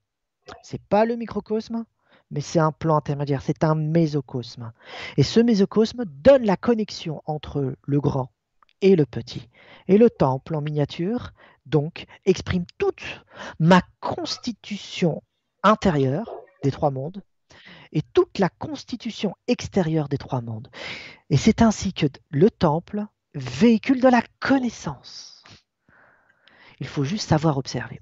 c'est 0.61 0.81
pas 0.81 1.05
le 1.05 1.15
microcosme, 1.15 1.85
mais 2.31 2.41
c'est 2.41 2.59
un 2.59 2.71
plan 2.71 2.97
intermédiaire, 2.97 3.41
c'est 3.41 3.63
un 3.63 3.75
mésocosme. 3.75 4.71
Et 5.17 5.23
ce 5.23 5.39
mésocosme 5.39 6.05
donne 6.05 6.43
la 6.43 6.57
connexion 6.57 7.21
entre 7.25 7.75
le 7.83 8.01
grand 8.01 8.31
et 8.81 8.95
le 8.95 9.05
petit. 9.05 9.49
Et 9.87 9.97
le 9.97 10.09
temple 10.09 10.55
en 10.55 10.61
miniature, 10.61 11.31
donc, 11.65 12.05
exprime 12.25 12.65
toute 12.77 13.03
ma 13.59 13.81
constitution 13.99 15.23
intérieure 15.63 16.31
des 16.63 16.71
trois 16.71 16.91
mondes 16.91 17.23
et 17.91 18.01
toute 18.13 18.39
la 18.39 18.49
constitution 18.49 19.35
extérieure 19.47 20.09
des 20.09 20.17
trois 20.17 20.41
mondes. 20.41 20.69
Et 21.29 21.37
c'est 21.37 21.61
ainsi 21.61 21.93
que 21.93 22.07
le 22.29 22.51
temple 22.51 23.05
véhicule 23.33 24.01
de 24.01 24.09
la 24.09 24.21
connaissance. 24.39 25.34
Il 26.79 26.87
faut 26.87 27.03
juste 27.03 27.29
savoir 27.29 27.57
observer. 27.57 27.99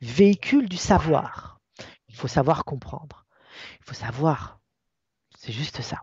Véhicule 0.00 0.68
du 0.68 0.76
savoir. 0.76 1.60
Il 2.08 2.16
faut 2.16 2.28
savoir 2.28 2.64
comprendre. 2.64 3.24
Il 3.80 3.84
faut 3.84 3.94
savoir. 3.94 4.60
C'est 5.38 5.52
juste 5.52 5.80
ça. 5.82 6.00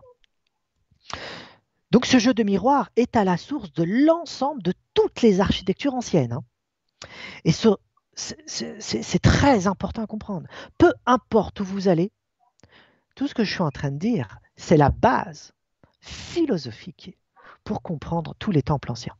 Donc 1.90 2.06
ce 2.06 2.18
jeu 2.18 2.34
de 2.34 2.42
miroir 2.42 2.90
est 2.96 3.16
à 3.16 3.24
la 3.24 3.36
source 3.36 3.72
de 3.72 3.82
l'ensemble 3.82 4.62
de 4.62 4.74
toutes 4.94 5.22
les 5.22 5.40
architectures 5.40 5.94
anciennes. 5.94 6.32
Hein. 6.32 6.44
Et 7.44 7.52
c'est 7.52 9.22
très 9.22 9.66
important 9.66 10.02
à 10.02 10.06
comprendre. 10.06 10.46
Peu 10.78 10.92
importe 11.06 11.60
où 11.60 11.64
vous 11.64 11.88
allez, 11.88 12.12
tout 13.16 13.26
ce 13.26 13.34
que 13.34 13.44
je 13.44 13.52
suis 13.52 13.62
en 13.62 13.70
train 13.70 13.90
de 13.90 13.98
dire, 13.98 14.38
c'est 14.56 14.76
la 14.76 14.90
base 14.90 15.52
philosophique 16.00 17.18
pour 17.64 17.82
comprendre 17.82 18.34
tous 18.38 18.52
les 18.52 18.62
temples 18.62 18.92
anciens. 18.92 19.16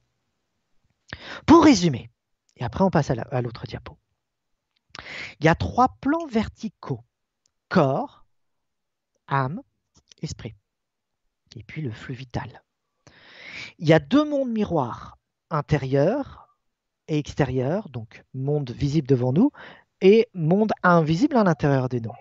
Pour 1.46 1.64
résumer, 1.64 2.10
et 2.60 2.64
après 2.64 2.84
on 2.84 2.90
passe 2.90 3.10
à 3.10 3.42
l'autre 3.42 3.66
diapo, 3.66 3.98
il 5.40 5.46
y 5.46 5.48
a 5.48 5.54
trois 5.54 5.88
plans 6.00 6.26
verticaux, 6.26 7.02
corps, 7.68 8.24
âme, 9.26 9.62
esprit, 10.22 10.54
et 11.56 11.62
puis 11.64 11.82
le 11.82 11.90
flux 11.90 12.14
vital. 12.14 12.62
Il 13.78 13.88
y 13.88 13.92
a 13.92 13.98
deux 13.98 14.28
mondes 14.28 14.50
miroirs, 14.50 15.16
intérieur 15.50 16.56
et 17.08 17.18
extérieur, 17.18 17.88
donc 17.88 18.24
monde 18.34 18.70
visible 18.70 19.08
devant 19.08 19.32
nous 19.32 19.50
et 20.00 20.28
monde 20.34 20.72
invisible 20.82 21.36
à 21.36 21.44
l'intérieur 21.44 21.88
de 21.88 21.98
nous, 21.98 22.12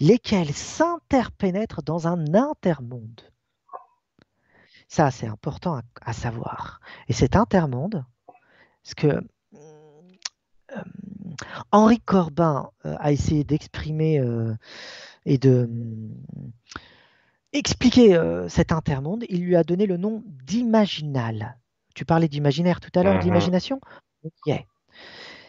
lesquels 0.00 0.52
s'interpénètrent 0.52 1.82
dans 1.82 2.08
un 2.08 2.34
intermonde. 2.34 3.20
Ça, 4.88 5.10
c'est 5.10 5.26
important 5.26 5.80
à, 6.00 6.12
savoir. 6.12 6.80
Et 7.08 7.12
cet 7.12 7.34
intermonde, 7.36 8.04
ce 8.82 8.94
que 8.94 9.20
Henri 11.70 12.00
Corbin 12.00 12.70
euh, 12.84 12.94
a 12.98 13.12
essayé 13.12 13.44
d'exprimer 13.44 14.18
euh, 14.18 14.54
et 15.24 15.38
de 15.38 15.68
expliquer 17.52 18.20
cet 18.48 18.70
intermonde, 18.70 19.24
il 19.30 19.42
lui 19.42 19.56
a 19.56 19.64
donné 19.64 19.86
le 19.86 19.96
nom 19.96 20.22
d'imaginal. 20.26 21.56
Tu 21.94 22.04
parlais 22.04 22.28
d'imaginaire 22.28 22.80
tout 22.80 22.90
à 22.94 23.02
l'heure, 23.02 23.16
mm-hmm. 23.16 23.22
d'imagination? 23.22 23.80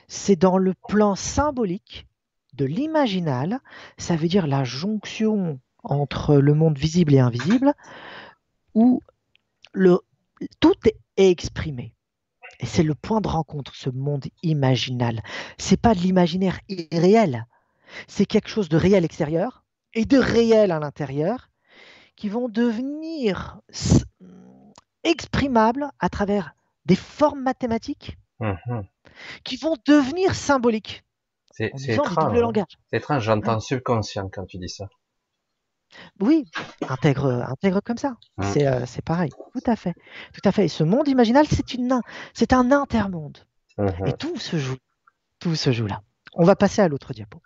C'est 0.07 0.37
dans 0.37 0.57
le 0.57 0.73
plan 0.87 1.15
symbolique 1.15 2.07
de 2.53 2.65
l'imaginal, 2.65 3.59
ça 3.97 4.15
veut 4.15 4.29
dire 4.29 4.47
la 4.47 4.63
jonction 4.63 5.59
entre 5.83 6.35
le 6.35 6.53
monde 6.53 6.77
visible 6.77 7.13
et 7.13 7.19
invisible, 7.19 7.73
où 8.73 9.01
le, 9.73 9.99
tout 10.59 10.75
est 10.85 11.29
exprimé. 11.29 11.93
Et 12.59 12.65
c'est 12.65 12.83
le 12.83 12.95
point 12.95 13.21
de 13.21 13.27
rencontre, 13.27 13.75
ce 13.75 13.89
monde 13.89 14.25
imaginal. 14.43 15.21
C'est 15.57 15.79
pas 15.79 15.93
de 15.93 15.99
l'imaginaire 15.99 16.59
irréel. 16.69 17.45
C'est 18.07 18.25
quelque 18.25 18.49
chose 18.49 18.69
de 18.69 18.77
réel 18.77 19.05
extérieur 19.05 19.63
et 19.93 20.05
de 20.05 20.17
réel 20.17 20.71
à 20.71 20.79
l'intérieur 20.79 21.49
qui 22.15 22.29
vont 22.29 22.49
devenir 22.49 23.59
exprimables 25.03 25.89
à 25.99 26.09
travers 26.09 26.55
des 26.85 26.95
formes 26.95 27.41
mathématiques 27.41 28.17
mhm. 28.39 28.87
qui 29.43 29.57
vont 29.57 29.75
devenir 29.85 30.35
symboliques. 30.35 31.03
C'est 31.51 31.71
étrange. 31.87 32.67
C'est 32.89 32.97
étrange, 32.97 33.23
j'entends 33.23 33.59
subconscient 33.59 34.29
quand 34.29 34.45
tu 34.45 34.57
dis 34.57 34.69
ça. 34.69 34.87
Oui, 36.19 36.45
intègre, 36.87 37.45
intègre 37.47 37.81
comme 37.81 37.97
ça. 37.97 38.17
Mmh. 38.37 38.43
Euh, 38.57 38.85
c'est 38.85 39.03
pareil. 39.03 39.31
Tout 39.53 39.71
à 39.71 39.75
fait. 39.75 39.93
Tout 40.33 40.41
à 40.47 40.51
fait. 40.51 40.67
ce 40.67 40.83
monde 40.83 41.07
imaginal, 41.07 41.47
c'est 41.47 41.73
une, 41.73 42.01
c'est 42.33 42.53
un 42.53 42.71
intermonde. 42.71 43.37
Mmh. 43.77 44.07
Et 44.07 44.13
tout 44.13 44.37
se 44.37 44.57
joue. 44.57 44.77
Tout 45.39 45.55
se 45.55 45.71
joue 45.71 45.87
là. 45.87 46.01
On 46.33 46.43
va 46.43 46.55
passer 46.55 46.81
à 46.81 46.87
l'autre 46.87 47.13
diapo. 47.13 47.41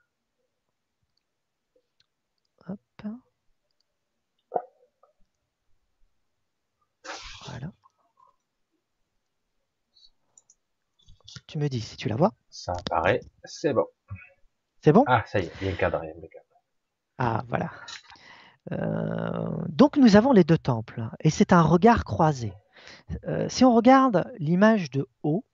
Hop. 2.67 2.79
Voilà. 7.45 7.71
Tu 11.47 11.57
me 11.57 11.67
dis 11.67 11.81
si 11.81 11.97
tu 11.97 12.07
la 12.07 12.15
vois. 12.15 12.31
Ça 12.49 12.73
apparaît. 12.73 13.21
C'est 13.43 13.73
bon. 13.73 13.85
C'est 14.83 14.91
bon? 14.91 15.03
Ah, 15.07 15.23
ça 15.27 15.39
y 15.39 15.45
est, 15.45 15.59
bien 15.59 15.73
cadré. 15.73 16.13
Ah, 17.17 17.43
voilà. 17.47 17.69
Euh, 18.71 19.65
donc 19.69 19.97
nous 19.97 20.15
avons 20.15 20.31
les 20.31 20.43
deux 20.43 20.57
temples 20.57 21.03
et 21.19 21.29
c'est 21.29 21.53
un 21.53 21.61
regard 21.61 22.05
croisé. 22.05 22.53
Euh, 23.27 23.49
si 23.49 23.65
on 23.65 23.73
regarde 23.73 24.31
l'image 24.37 24.91
de 24.91 25.07
haut, 25.23 25.45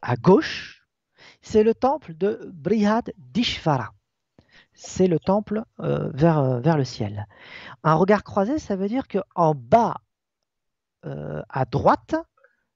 à 0.00 0.16
gauche, 0.16 0.86
c'est 1.42 1.62
le 1.62 1.74
temple 1.74 2.14
de 2.14 2.50
Brihad 2.54 3.12
Dishvara. 3.18 3.92
C'est 4.72 5.08
le 5.08 5.18
temple 5.18 5.64
euh, 5.80 6.10
vers, 6.14 6.60
vers 6.60 6.76
le 6.76 6.84
ciel. 6.84 7.26
Un 7.82 7.94
regard 7.94 8.22
croisé, 8.22 8.58
ça 8.58 8.76
veut 8.76 8.88
dire 8.88 9.08
qu'en 9.08 9.54
bas 9.54 9.96
à 11.02 11.64
droite, 11.64 12.16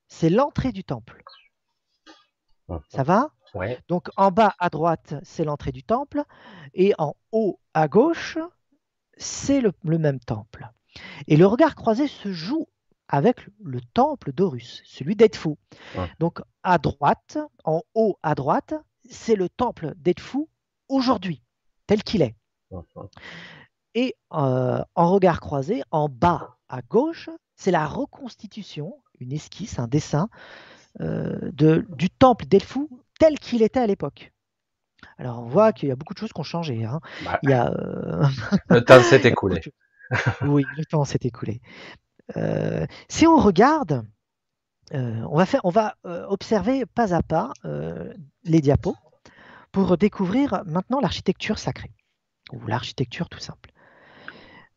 c'est 0.07 0.29
l'entrée 0.29 0.71
du 0.71 0.83
temple. 0.83 1.23
Ça 2.89 3.03
va? 3.03 3.29
Donc 3.87 4.09
en 4.17 4.31
bas 4.31 4.55
à 4.57 4.69
droite, 4.69 5.15
c'est 5.23 5.43
l'entrée 5.43 5.71
du 5.71 5.83
temple, 5.83 6.23
et 6.73 6.93
en 6.97 7.15
haut 7.31 7.59
à 7.73 7.87
gauche, 7.87 8.37
c'est 9.17 9.61
le, 9.61 9.73
même 9.97 10.19
temple. 10.19 10.69
Et 11.27 11.37
le 11.37 11.45
regard 11.45 11.75
croisé 11.75 12.07
se 12.07 12.31
joue 12.31 12.67
avec 13.07 13.47
le 13.63 13.81
temple 13.81 14.31
d'Horus, 14.31 14.81
celui 14.85 15.15
d'Edfu. 15.15 15.55
Donc 16.19 16.41
à 16.63 16.77
droite, 16.77 17.37
en 17.63 17.81
haut 17.93 18.17
à 18.23 18.35
droite, 18.35 18.73
c'est 19.09 19.35
le 19.35 19.49
temple 19.49 19.93
d'Edfu 19.97 20.45
aujourd'hui, 20.87 21.43
tel 21.87 22.03
qu'il 22.03 22.21
est. 22.21 22.35
Et 23.95 24.15
euh, 24.33 24.83
en 24.95 25.11
regard 25.11 25.39
croisé, 25.39 25.83
en 25.91 26.09
bas 26.09 26.57
à 26.69 26.81
gauche, 26.81 27.29
c'est 27.55 27.71
la 27.71 27.85
reconstitution, 27.85 28.97
une 29.19 29.31
esquisse, 29.31 29.77
un 29.77 29.87
dessin 29.87 30.29
euh, 31.01 31.51
de, 31.53 31.85
du 31.89 32.09
temple 32.09 32.45
d'Edfu 32.45 32.87
tel 33.19 33.37
qu'il 33.37 33.61
était 33.61 33.79
à 33.79 33.87
l'époque. 33.87 34.32
Alors 35.17 35.39
on 35.39 35.47
voit 35.47 35.73
qu'il 35.73 35.89
y 35.89 35.91
a 35.91 35.95
beaucoup 35.95 36.13
de 36.13 36.19
choses 36.19 36.33
qui 36.33 36.39
ont 36.39 36.43
changé. 36.43 36.85
Hein. 36.85 36.99
Bah, 37.25 37.39
Il 37.43 37.49
y 37.49 37.53
a, 37.53 37.71
euh, 37.71 38.25
le 38.69 38.83
temps 38.83 39.01
s'est 39.01 39.21
écoulé. 39.27 39.61
oui, 40.41 40.65
le 40.77 40.85
temps 40.85 41.05
s'est 41.05 41.19
écoulé. 41.23 41.61
Euh, 42.37 42.85
si 43.09 43.27
on 43.27 43.37
regarde, 43.37 44.05
euh, 44.93 45.21
on 45.29 45.37
va, 45.37 45.45
faire, 45.45 45.61
on 45.63 45.69
va 45.69 45.95
observer 46.03 46.85
pas 46.85 47.13
à 47.13 47.21
pas 47.21 47.53
les 48.43 48.61
diapos 48.61 48.95
pour 49.71 49.97
découvrir 49.97 50.63
maintenant 50.65 50.99
l'architecture 50.99 51.57
sacrée, 51.57 51.91
ou 52.51 52.65
l'architecture 52.67 53.29
tout 53.29 53.39
simple. 53.39 53.71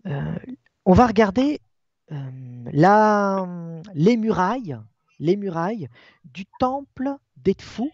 On 0.04 0.92
va 0.92 1.06
regarder 1.06 1.60
la, 2.10 3.46
les 3.94 4.16
murailles, 4.16 4.78
les 5.18 5.36
murailles 5.36 5.88
du 6.24 6.46
temple 6.58 7.10
d'Edfu 7.36 7.90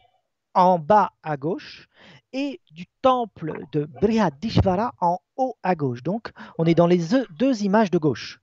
en 0.54 0.78
bas 0.78 1.12
à 1.22 1.36
gauche 1.36 1.88
et 2.32 2.60
du 2.70 2.86
temple 3.02 3.64
de 3.72 3.84
Brihadishvara 3.84 4.94
en 5.00 5.18
haut 5.36 5.56
à 5.62 5.74
gauche. 5.74 6.02
Donc, 6.02 6.32
on 6.58 6.64
est 6.64 6.74
dans 6.74 6.86
les 6.86 7.00
deux- 7.38 7.62
images 7.62 7.90
de 7.90 7.98
gauche. 7.98 8.40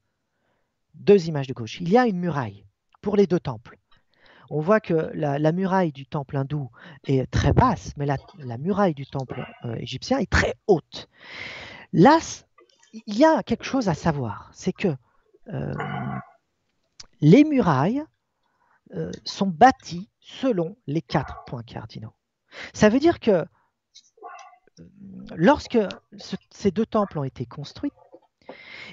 Deux 0.94 1.28
images 1.28 1.48
de 1.48 1.54
gauche. 1.54 1.80
Il 1.82 1.90
y 1.90 1.98
a 1.98 2.08
une 2.08 2.20
muraille 2.20 2.66
pour 3.02 3.16
les 3.16 3.28
deux 3.28 3.40
temples. 3.40 3.78
On 4.52 4.62
voit 4.62 4.80
que 4.80 5.12
la, 5.14 5.52
muraille 5.52 5.92
du 5.92 6.06
temple 6.08 6.38
hindou 6.38 6.70
est 7.06 7.30
très 7.30 7.54
basse, 7.54 7.94
mais 7.98 8.06
la, 8.06 8.58
muraille 8.58 8.96
du 8.96 9.06
temple 9.06 9.46
euh, 9.66 9.76
égyptien 9.76 10.18
est 10.18 10.30
très 10.30 10.56
haute. 10.68 11.08
Là, 11.94 12.20
il 12.94 13.18
y 13.18 13.26
a 13.26 13.44
quelque 13.44 13.64
chose 13.64 13.90
à 13.90 13.94
savoir, 13.94 14.50
c'est 14.54 14.74
que 14.74 14.96
euh, 15.54 15.74
les 17.22 17.44
murailles 17.44 18.04
euh, 18.96 19.12
sont 19.24 19.48
bâties 19.48 20.10
selon 20.20 20.76
les 20.88 21.02
quatre 21.02 21.44
points 21.46 21.64
cardinaux. 21.64 22.14
Ça 22.74 22.90
veut 22.90 23.00
dire 23.00 23.20
que 23.20 23.46
lorsque 25.36 25.80
ce- 26.18 26.36
ces 26.50 26.72
deux 26.72 26.86
temples 26.86 27.20
ont 27.20 27.24
été 27.24 27.46
construits, 27.46 27.92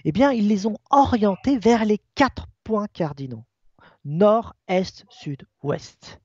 eh 0.04 0.12
bien, 0.12 0.32
ils 0.32 0.48
les 0.48 0.66
ont 0.66 0.76
orientés 0.90 1.58
vers 1.58 1.84
les 1.84 2.00
quatre 2.14 2.46
points 2.64 2.88
cardinaux 2.88 3.44
nord, 4.06 4.54
est, 4.68 5.04
sud, 5.10 5.46
ouest. 5.62 6.20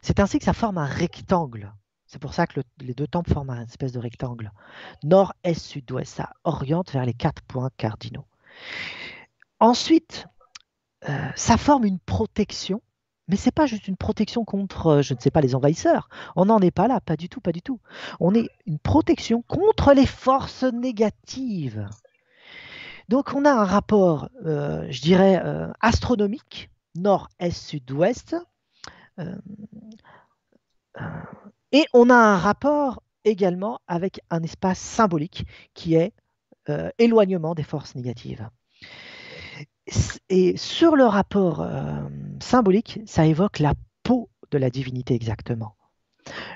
C'est 0.00 0.18
ainsi 0.18 0.38
que 0.38 0.44
ça 0.44 0.54
forme 0.54 0.78
un 0.78 0.86
rectangle. 0.86 1.72
C'est 2.06 2.18
pour 2.18 2.34
ça 2.34 2.46
que 2.46 2.60
le- 2.60 2.86
les 2.86 2.94
deux 2.94 3.06
temples 3.06 3.32
forment 3.32 3.50
une 3.50 3.68
espèce 3.68 3.92
de 3.92 3.98
rectangle. 3.98 4.50
Nord, 5.02 5.34
est, 5.44 5.54
sud, 5.54 5.90
ouest. 5.92 6.14
Ça 6.16 6.32
oriente 6.44 6.90
vers 6.90 7.04
les 7.04 7.14
quatre 7.14 7.42
points 7.42 7.70
cardinaux. 7.76 8.26
Ensuite, 9.60 10.26
euh, 11.08 11.28
ça 11.36 11.56
forme 11.56 11.84
une 11.84 11.98
protection, 12.00 12.82
mais 13.32 13.38
c'est 13.38 13.50
pas 13.50 13.66
juste 13.66 13.88
une 13.88 13.96
protection 13.96 14.44
contre, 14.44 14.86
euh, 14.88 15.02
je 15.02 15.14
ne 15.14 15.18
sais 15.18 15.30
pas, 15.30 15.40
les 15.40 15.54
envahisseurs. 15.54 16.08
On 16.36 16.44
n'en 16.44 16.60
est 16.60 16.70
pas 16.70 16.86
là, 16.86 17.00
pas 17.00 17.16
du 17.16 17.28
tout, 17.28 17.40
pas 17.40 17.52
du 17.52 17.62
tout. 17.62 17.80
On 18.20 18.34
est 18.34 18.48
une 18.66 18.78
protection 18.78 19.42
contre 19.42 19.94
les 19.94 20.06
forces 20.06 20.64
négatives. 20.64 21.88
Donc 23.08 23.32
on 23.34 23.44
a 23.44 23.50
un 23.52 23.64
rapport, 23.64 24.28
euh, 24.44 24.86
je 24.90 25.00
dirais, 25.00 25.40
euh, 25.44 25.70
astronomique, 25.80 26.70
nord, 26.94 27.28
est, 27.38 27.50
sud, 27.50 27.90
ouest. 27.90 28.36
Euh, 29.18 29.36
et 31.72 31.84
on 31.94 32.10
a 32.10 32.14
un 32.14 32.36
rapport 32.36 33.02
également 33.24 33.80
avec 33.86 34.20
un 34.30 34.42
espace 34.42 34.78
symbolique 34.78 35.46
qui 35.74 35.94
est 35.94 36.12
éloignement 36.98 37.54
des 37.54 37.62
forces 37.62 37.94
négatives. 37.94 38.48
Et 40.28 40.56
sur 40.56 40.96
le 40.96 41.04
rapport 41.04 41.66
symbolique, 42.42 43.00
ça 43.06 43.26
évoque 43.26 43.58
la 43.58 43.74
peau 44.02 44.30
de 44.50 44.58
la 44.58 44.70
divinité 44.70 45.14
exactement. 45.14 45.76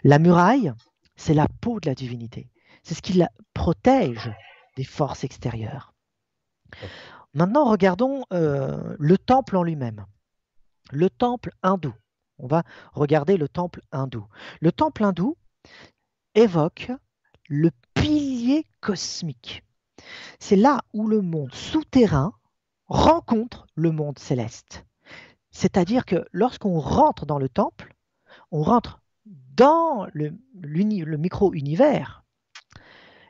La 0.04 0.18
muraille, 0.18 0.72
c'est 1.16 1.34
la 1.34 1.48
peau 1.60 1.80
de 1.80 1.88
la 1.88 1.94
divinité. 1.94 2.50
C'est 2.82 2.94
ce 2.94 3.02
qui 3.02 3.14
la 3.14 3.30
protège 3.54 4.30
des 4.76 4.84
forces 4.84 5.24
extérieures. 5.24 5.94
Maintenant, 7.34 7.64
regardons 7.64 8.24
euh, 8.32 8.96
le 8.98 9.18
temple 9.18 9.56
en 9.56 9.62
lui-même. 9.62 10.06
Le 10.90 11.10
temple 11.10 11.50
hindou. 11.62 11.94
On 12.38 12.46
va 12.46 12.62
regarder 12.92 13.36
le 13.36 13.48
temple 13.48 13.80
hindou. 13.92 14.26
Le 14.60 14.72
temple 14.72 15.04
hindou 15.04 15.36
évoque 16.34 16.92
le 17.48 17.70
pilier 17.94 18.66
cosmique. 18.80 19.64
C'est 20.38 20.56
là 20.56 20.82
où 20.92 21.08
le 21.08 21.22
monde 21.22 21.54
souterrain 21.54 22.32
rencontre 22.86 23.66
le 23.74 23.90
monde 23.90 24.18
céleste. 24.18 24.84
C'est-à-dire 25.56 26.04
que 26.04 26.26
lorsqu'on 26.32 26.78
rentre 26.78 27.24
dans 27.24 27.38
le 27.38 27.48
temple, 27.48 27.94
on 28.52 28.62
rentre 28.62 29.00
dans 29.24 30.06
le, 30.12 30.34
micro-univers, 31.16 32.24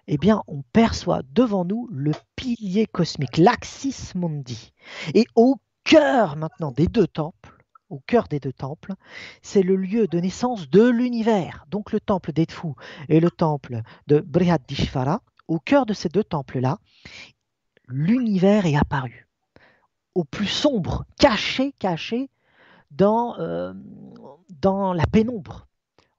eh 0.08 0.18
bien, 0.18 0.42
on 0.48 0.62
perçoit 0.72 1.22
devant 1.30 1.64
nous 1.64 1.88
le 1.92 2.10
pilier 2.34 2.86
cosmique, 2.86 3.36
l'Axis 3.36 4.10
Mundi. 4.16 4.72
Et 5.14 5.26
au 5.36 5.60
cœur 5.84 6.34
maintenant 6.34 6.72
des 6.72 6.88
deux 6.88 7.06
temples, 7.06 7.64
au 7.90 8.00
cœur 8.00 8.26
des 8.26 8.40
deux 8.40 8.52
temples, 8.52 8.94
c'est 9.40 9.62
le 9.62 9.76
lieu 9.76 10.08
de 10.08 10.18
naissance 10.18 10.68
de 10.68 10.82
l'univers. 10.82 11.64
Donc 11.70 11.92
le 11.92 12.00
temple 12.00 12.32
d'Edfu 12.32 12.72
et 13.08 13.20
le 13.20 13.30
temple 13.30 13.82
de 14.08 14.18
Brihadishvara, 14.18 15.22
au 15.46 15.60
cœur 15.60 15.86
de 15.86 15.94
ces 15.94 16.08
deux 16.08 16.24
temples-là, 16.24 16.78
l'univers 17.86 18.66
est 18.66 18.76
apparu. 18.76 19.25
Au 20.16 20.24
plus 20.24 20.46
sombre, 20.46 21.04
caché, 21.18 21.74
caché 21.78 22.30
dans, 22.90 23.38
euh, 23.38 23.74
dans 24.48 24.94
la 24.94 25.06
pénombre. 25.06 25.68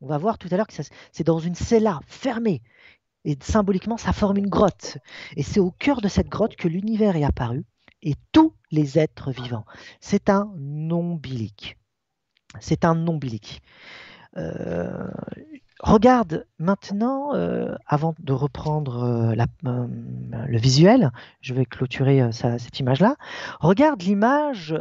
On 0.01 0.07
va 0.07 0.19
voir 0.19 0.37
tout 0.37 0.47
à 0.51 0.55
l'heure 0.55 0.67
que 0.67 0.75
c'est 1.11 1.23
dans 1.23 1.39
une 1.39 1.55
cella 1.55 1.99
fermée. 2.05 2.61
Et 3.25 3.35
symboliquement, 3.41 3.97
ça 3.97 4.13
forme 4.13 4.37
une 4.37 4.49
grotte. 4.49 4.99
Et 5.35 5.41
c'est 5.41 5.59
au 5.59 5.71
cœur 5.71 5.99
de 6.01 6.07
cette 6.09 6.29
grotte 6.29 6.55
que 6.55 6.67
l'univers 6.67 7.15
est 7.15 7.23
apparu 7.23 7.65
et 8.03 8.13
tous 8.31 8.53
les 8.69 8.99
êtres 8.99 9.31
vivants. 9.31 9.65
C'est 9.99 10.29
un 10.29 10.53
nombilique. 10.57 11.79
C'est 12.59 12.85
un 12.85 12.93
nombilique. 12.93 13.63
Euh, 14.37 15.09
regarde 15.79 16.45
maintenant, 16.59 17.33
euh, 17.33 17.75
avant 17.85 18.15
de 18.19 18.33
reprendre 18.33 19.03
euh, 19.03 19.35
la, 19.35 19.45
le 19.61 20.57
visuel, 20.57 21.11
je 21.41 21.53
vais 21.53 21.65
clôturer 21.65 22.31
ça, 22.31 22.57
cette 22.59 22.79
image-là. 22.79 23.15
Regarde 23.59 24.01
l'image 24.01 24.75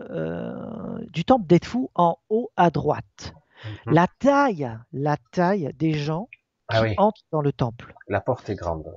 du 1.12 1.24
temple 1.24 1.46
d'Edfu 1.46 1.88
en 1.94 2.18
haut 2.28 2.50
à 2.56 2.70
droite. 2.70 3.32
Mm 3.32 3.68
-hmm. 3.68 3.94
La 3.94 4.06
taille, 4.18 4.78
la 4.92 5.16
taille 5.32 5.72
des 5.78 5.92
gens 5.92 6.28
qui 6.70 6.76
ah 6.76 6.82
oui. 6.82 6.94
entrent 6.98 7.22
dans 7.30 7.42
le 7.42 7.52
temple. 7.52 7.94
La 8.08 8.20
porte 8.20 8.48
est 8.50 8.54
grande. 8.54 8.92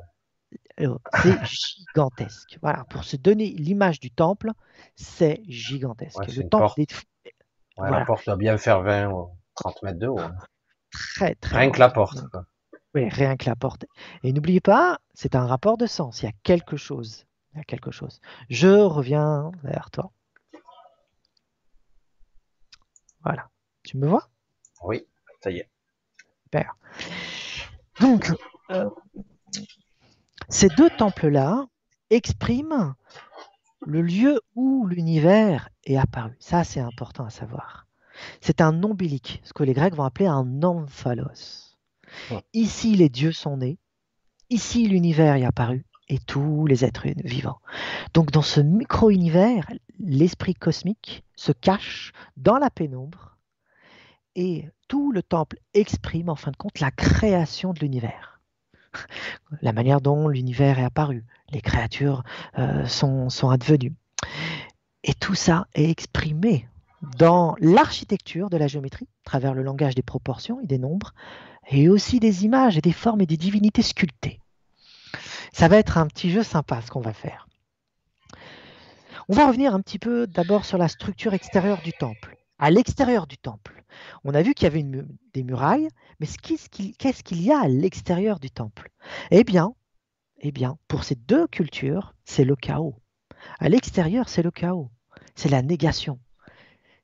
C'est 0.78 1.46
gigantesque. 1.46 2.58
Voilà, 2.62 2.86
pour 2.90 3.04
se 3.04 3.16
donner 3.18 3.48
l'image 3.50 4.00
du 4.00 4.12
temple, 4.12 4.52
c'est 4.96 5.42
gigantesque. 5.48 6.20
Ouais, 6.20 6.34
le 6.34 6.50
temple 6.50 6.74
d'Edfu. 6.78 7.06
Ouais, 7.26 7.32
voilà. 7.78 8.00
La 8.00 8.06
porte 8.06 8.26
doit 8.26 8.38
bien 8.38 8.58
faire 8.58 8.82
20 8.82 9.12
ou 9.12 9.30
30 9.56 9.84
mètres 9.84 10.00
de 10.00 10.08
haut. 10.08 10.20
Hein. 10.20 10.36
Très, 10.92 11.36
très 11.36 11.58
Rien 11.58 11.72
que 11.72 11.80
la 11.80 11.90
porte. 11.90 12.28
Quoi. 12.30 12.46
Oui, 12.96 13.08
rien 13.08 13.38
que 13.38 13.46
la 13.46 13.56
porte. 13.56 13.86
Et 14.24 14.34
n'oubliez 14.34 14.62
pas, 14.62 15.00
c'est 15.14 15.36
un 15.36 15.46
rapport 15.46 15.78
de 15.78 15.86
sens. 15.86 16.22
Il 16.22 16.26
y 16.26 16.30
a 16.30 16.34
quelque 16.44 16.78
chose. 16.78 17.26
Il 17.54 17.58
y 17.58 17.62
a 17.62 17.64
quelque 17.64 17.92
chose. 17.92 18.22
Je 18.50 18.68
reviens 18.68 19.52
vers 19.64 19.92
toi. 19.92 20.12
Voilà. 23.24 23.50
Tu 23.84 23.98
me 23.98 24.08
vois? 24.08 24.30
Oui, 24.84 25.06
ça 25.44 25.52
y 25.52 25.58
est. 25.58 25.70
Super. 26.44 26.76
Donc, 28.00 28.32
euh, 28.72 28.90
ces 30.48 30.70
deux 30.70 30.90
temples-là 30.90 31.68
expriment 32.10 32.96
le 33.82 34.02
lieu 34.02 34.42
où 34.56 34.88
l'univers 34.88 35.70
est 35.86 35.98
apparu. 35.98 36.36
Ça, 36.40 36.64
c'est 36.64 36.80
important 36.80 37.26
à 37.26 37.30
savoir. 37.30 37.89
C'est 38.42 38.62
un 38.62 38.84
ombilique, 38.84 39.42
ce 39.44 39.54
que 39.54 39.64
les 39.64 39.74
Grecs 39.74 39.96
vont 39.96 40.04
appeler 40.04 40.28
un 40.28 40.64
omphalos. 40.64 41.76
Ouais. 42.32 42.44
Ici, 42.54 42.96
les 42.96 43.10
dieux 43.10 43.32
sont 43.32 43.58
nés. 43.58 43.78
Ici, 44.50 44.88
l'univers 44.88 45.36
est 45.36 45.46
apparu 45.46 45.86
et 46.08 46.18
tous 46.18 46.66
les 46.66 46.84
êtres 46.84 47.08
vivants. 47.24 47.60
Donc, 48.14 48.32
dans 48.32 48.42
ce 48.42 48.62
micro-univers, 48.62 49.70
l'esprit 50.00 50.56
cosmique 50.56 51.24
se 51.36 51.52
cache 51.52 52.12
dans 52.36 52.58
la 52.58 52.70
pénombre 52.70 53.38
et 54.36 54.68
tout 54.88 55.12
le 55.12 55.22
temple 55.22 55.58
exprime 55.74 56.30
en 56.30 56.36
fin 56.36 56.52
de 56.52 56.58
compte 56.58 56.80
la 56.80 56.92
création 56.92 57.74
de 57.74 57.80
l'univers. 57.80 58.42
La 59.62 59.72
manière 59.72 60.02
dont 60.02 60.28
l'univers 60.28 60.80
est 60.80 60.84
apparu, 60.84 61.24
les 61.52 61.62
créatures 61.62 62.24
euh, 62.58 62.86
sont, 62.88 63.30
sont 63.30 63.50
advenues. 63.50 63.94
Et 65.04 65.14
tout 65.14 65.36
ça 65.36 65.68
est 65.76 65.90
exprimé 65.90 66.68
dans 67.02 67.56
l'architecture 67.60 68.50
de 68.50 68.58
la 68.58 68.68
géométrie, 68.68 69.08
à 69.26 69.30
travers 69.30 69.54
le 69.54 69.64
langage 69.64 69.96
des 69.96 70.02
proportions 70.02 70.60
et 70.62 70.68
des 70.68 70.78
nombres, 70.78 71.14
et 71.70 71.90
aussi 71.90 72.20
des 72.20 72.46
images 72.46 72.78
et 72.78 72.82
des 72.82 72.92
formes 72.92 73.22
et 73.22 73.26
des 73.26 73.38
divinités 73.38 73.82
sculptées. 73.82 74.40
Ça 75.54 75.68
va 75.68 75.78
être 75.78 75.98
un 75.98 76.08
petit 76.08 76.32
jeu 76.32 76.44
sympa 76.44 76.82
ce 76.82 76.92
qu'on 76.92 77.02
va 77.02 77.14
faire. 77.14 77.48
On 79.28 79.36
va 79.36 79.48
revenir 79.48 79.74
un 79.74 79.82
petit 79.82 80.00
peu 80.00 80.28
d'abord 80.28 80.66
sur 80.66 80.78
la 80.78 80.88
structure 80.88 81.34
extérieure 81.34 81.82
du 81.84 81.94
temple. 81.94 82.38
À 82.58 82.72
l'extérieur 82.72 83.28
du 83.28 83.38
temple, 83.38 83.84
on 84.24 84.34
a 84.34 84.42
vu 84.42 84.54
qu'il 84.54 84.66
y 84.66 84.68
avait 84.68 84.86
des 85.34 85.44
murailles, 85.44 85.88
mais 86.20 86.28
qu'est-ce 86.28 87.24
qu'il 87.24 87.42
y 87.42 87.52
a 87.52 87.60
à 87.62 87.68
l'extérieur 87.68 88.40
du 88.40 88.52
temple? 88.52 88.90
Eh 89.32 89.44
bien, 89.44 89.74
eh 90.40 90.52
bien, 90.52 90.78
pour 90.88 91.04
ces 91.04 91.16
deux 91.16 91.48
cultures, 91.48 92.16
c'est 92.26 92.44
le 92.44 92.56
chaos. 92.56 92.96
À 93.60 93.70
l'extérieur, 93.70 94.28
c'est 94.28 94.44
le 94.44 94.52
chaos, 94.52 94.90
c'est 95.36 95.50
la 95.50 95.62
négation, 95.62 96.20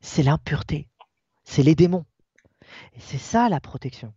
c'est 0.05 0.23
l'impureté, 0.23 0.87
c'est 1.43 1.63
les 1.63 1.75
démons. 1.75 2.05
Et 2.93 2.99
c'est 2.99 3.17
ça 3.17 3.49
la 3.49 3.59
protection. 3.59 4.13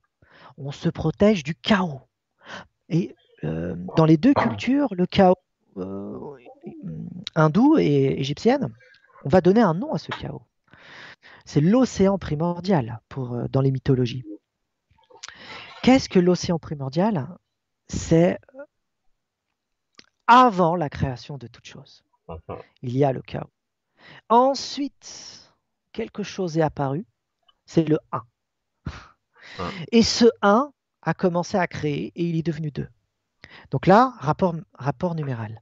On 0.56 0.70
se 0.70 0.88
protège 0.88 1.42
du 1.42 1.54
chaos. 1.54 2.02
Et 2.88 3.14
euh, 3.44 3.74
dans 3.96 4.04
les 4.04 4.16
deux 4.16 4.34
cultures, 4.34 4.94
le 4.94 5.06
chaos 5.06 5.36
euh, 5.78 6.36
hindou 7.34 7.78
et 7.78 8.18
égyptienne, 8.18 8.72
on 9.24 9.28
va 9.28 9.40
donner 9.40 9.62
un 9.62 9.74
nom 9.74 9.92
à 9.94 9.98
ce 9.98 10.10
chaos. 10.12 10.42
C'est 11.44 11.60
l'océan 11.60 12.18
primordial 12.18 13.00
pour, 13.08 13.34
euh, 13.34 13.48
dans 13.48 13.60
les 13.60 13.70
mythologies. 13.70 14.24
Qu'est-ce 15.82 16.08
que 16.08 16.18
l'océan 16.18 16.58
primordial? 16.58 17.28
C'est 17.88 18.38
avant 20.26 20.76
la 20.76 20.90
création 20.90 21.38
de 21.38 21.46
toute 21.46 21.66
chose. 21.66 22.04
Il 22.82 22.96
y 22.96 23.04
a 23.04 23.12
le 23.12 23.22
chaos. 23.22 23.50
Ensuite, 24.28 25.47
quelque 25.98 26.22
chose 26.22 26.56
est 26.56 26.62
apparu, 26.62 27.04
c'est 27.66 27.88
le 27.88 27.98
1. 28.12 28.22
Et 29.90 30.04
ce 30.04 30.26
1 30.42 30.70
a 31.02 31.14
commencé 31.14 31.56
à 31.56 31.66
créer 31.66 32.12
et 32.14 32.22
il 32.22 32.36
est 32.36 32.46
devenu 32.46 32.70
2. 32.70 32.86
Donc 33.72 33.88
là, 33.88 34.12
rapport, 34.20 34.54
rapport 34.74 35.16
numéral. 35.16 35.60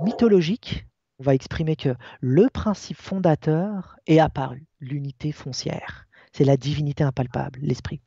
Mythologique, 0.00 0.86
on 1.20 1.22
va 1.22 1.36
exprimer 1.36 1.76
que 1.76 1.94
le 2.20 2.48
principe 2.48 2.96
fondateur 2.96 3.96
est 4.08 4.18
apparu, 4.18 4.66
l'unité 4.80 5.30
foncière. 5.30 6.08
C'est 6.32 6.44
la 6.44 6.56
divinité 6.56 7.04
impalpable, 7.04 7.60
l'esprit. 7.62 8.00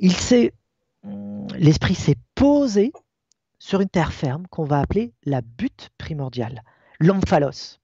Il 0.00 0.16
s'est, 0.16 0.52
l'esprit 1.54 1.94
s'est 1.94 2.18
posé 2.34 2.92
sur 3.60 3.80
une 3.80 3.88
terre 3.88 4.12
ferme 4.12 4.48
qu'on 4.48 4.64
va 4.64 4.80
appeler 4.80 5.14
la 5.22 5.42
butte 5.42 5.90
primordiale, 5.96 6.64
l'omphalos. 6.98 7.78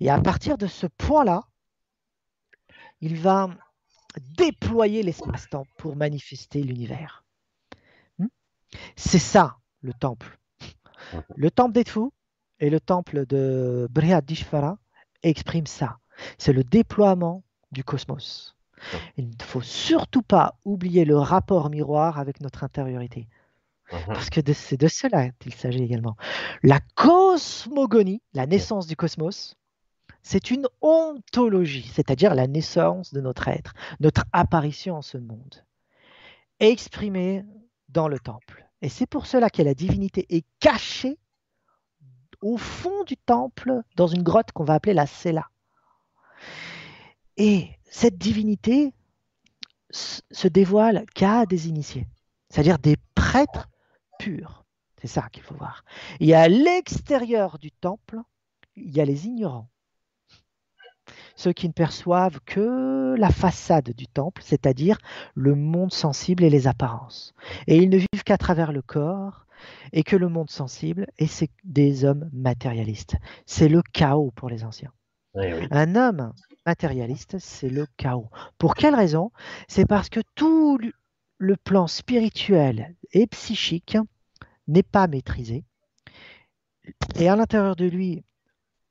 Et 0.00 0.10
à 0.10 0.20
partir 0.20 0.58
de 0.58 0.66
ce 0.66 0.86
point-là, 0.86 1.44
il 3.02 3.16
va 3.16 3.50
déployer 4.36 5.02
l'espace-temps 5.02 5.66
pour 5.76 5.96
manifester 5.96 6.62
l'univers. 6.62 7.24
Hmm? 8.18 8.28
C'est 8.96 9.18
ça 9.18 9.58
le 9.82 9.92
temple. 9.92 10.38
Le 11.36 11.50
temple 11.50 11.72
des 11.72 11.84
fous 11.84 12.12
et 12.60 12.70
le 12.70 12.80
temple 12.80 13.26
de 13.26 13.88
Brihadishvara 13.90 14.78
expriment 15.22 15.66
ça. 15.66 15.98
C'est 16.38 16.52
le 16.52 16.64
déploiement 16.64 17.42
du 17.72 17.84
cosmos. 17.84 18.56
Il 19.16 19.28
ne 19.28 19.44
faut 19.44 19.62
surtout 19.62 20.22
pas 20.22 20.56
oublier 20.64 21.04
le 21.04 21.18
rapport 21.18 21.70
miroir 21.70 22.18
avec 22.18 22.40
notre 22.40 22.64
intériorité. 22.64 23.28
Parce 24.06 24.30
que 24.30 24.40
c'est 24.54 24.80
de 24.80 24.88
cela 24.88 25.30
qu'il 25.32 25.54
s'agit 25.54 25.82
également. 25.82 26.16
La 26.62 26.80
cosmogonie, 26.94 28.22
la 28.32 28.46
naissance 28.46 28.86
du 28.86 28.96
cosmos, 28.96 29.56
c'est 30.22 30.50
une 30.50 30.68
ontologie, 30.80 31.90
c'est-à-dire 31.92 32.34
la 32.34 32.46
naissance 32.46 33.12
de 33.12 33.20
notre 33.20 33.48
être, 33.48 33.74
notre 34.00 34.24
apparition 34.32 34.96
en 34.96 35.02
ce 35.02 35.18
monde, 35.18 35.64
exprimée 36.60 37.44
dans 37.88 38.08
le 38.08 38.18
temple. 38.18 38.68
Et 38.80 38.88
c'est 38.88 39.06
pour 39.06 39.26
cela 39.26 39.50
que 39.50 39.62
la 39.62 39.74
divinité 39.74 40.26
est 40.34 40.46
cachée 40.60 41.18
au 42.40 42.56
fond 42.56 43.04
du 43.04 43.16
temple, 43.16 43.82
dans 43.96 44.08
une 44.08 44.22
grotte 44.22 44.52
qu'on 44.52 44.64
va 44.64 44.74
appeler 44.74 44.94
la 44.94 45.06
Sela. 45.06 45.48
Et 47.36 47.68
cette 47.84 48.18
divinité 48.18 48.92
se 49.90 50.48
dévoile 50.48 51.04
qu'à 51.14 51.46
des 51.46 51.68
initiés, 51.68 52.08
c'est-à-dire 52.48 52.78
des 52.78 52.96
prêtres 53.14 53.68
purs. 54.18 54.64
C'est 55.00 55.08
ça 55.08 55.28
qu'il 55.30 55.42
faut 55.42 55.54
voir. 55.54 55.84
Et 56.20 56.34
à 56.34 56.48
l'extérieur 56.48 57.58
du 57.58 57.70
temple, 57.70 58.18
il 58.76 58.90
y 58.90 59.00
a 59.00 59.04
les 59.04 59.26
ignorants, 59.26 59.68
ceux 61.36 61.52
qui 61.52 61.68
ne 61.68 61.72
perçoivent 61.72 62.40
que 62.46 63.14
la 63.18 63.30
façade 63.30 63.90
du 63.90 64.06
temple, 64.06 64.42
c'est-à-dire 64.44 64.98
le 65.34 65.54
monde 65.54 65.92
sensible 65.92 66.44
et 66.44 66.50
les 66.50 66.66
apparences. 66.66 67.34
Et 67.66 67.76
ils 67.78 67.90
ne 67.90 67.98
vivent 67.98 68.24
qu'à 68.24 68.38
travers 68.38 68.72
le 68.72 68.82
corps 68.82 69.46
et 69.92 70.02
que 70.02 70.16
le 70.16 70.28
monde 70.28 70.50
sensible, 70.50 71.06
et 71.18 71.26
c'est 71.26 71.50
des 71.64 72.04
hommes 72.04 72.28
matérialistes. 72.32 73.16
C'est 73.46 73.68
le 73.68 73.82
chaos 73.92 74.32
pour 74.34 74.48
les 74.48 74.64
anciens. 74.64 74.92
Un 75.70 75.94
homme 75.94 76.32
matérialiste, 76.66 77.38
c'est 77.38 77.70
le 77.70 77.86
chaos. 77.96 78.28
Pour 78.58 78.74
quelle 78.74 78.94
raison? 78.94 79.30
C'est 79.68 79.86
parce 79.86 80.08
que 80.08 80.20
tout 80.34 80.78
le 81.38 81.56
plan 81.56 81.86
spirituel 81.86 82.94
et 83.12 83.26
psychique 83.26 83.96
n'est 84.68 84.82
pas 84.82 85.06
maîtrisé. 85.06 85.64
Et 87.16 87.28
à 87.28 87.36
l'intérieur 87.36 87.76
de 87.76 87.86
lui, 87.86 88.24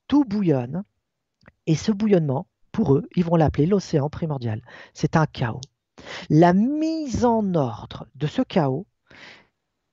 tout 0.08 0.26
bouillonne 0.26 0.84
et 1.72 1.76
ce 1.76 1.94
bouillonnement, 1.94 2.48
pour 2.74 2.96
eux, 2.96 3.08
ils 3.16 3.24
vont 3.24 3.38
l'appeler 3.38 3.66
l'océan 3.66 4.10
primordial. 4.10 4.62
C'est 4.94 5.16
un 5.16 5.26
chaos. 5.26 5.62
La 6.30 6.52
mise 6.52 7.24
en 7.24 7.56
ordre 7.56 8.08
de 8.16 8.28
ce 8.28 8.42
chaos, 8.42 8.86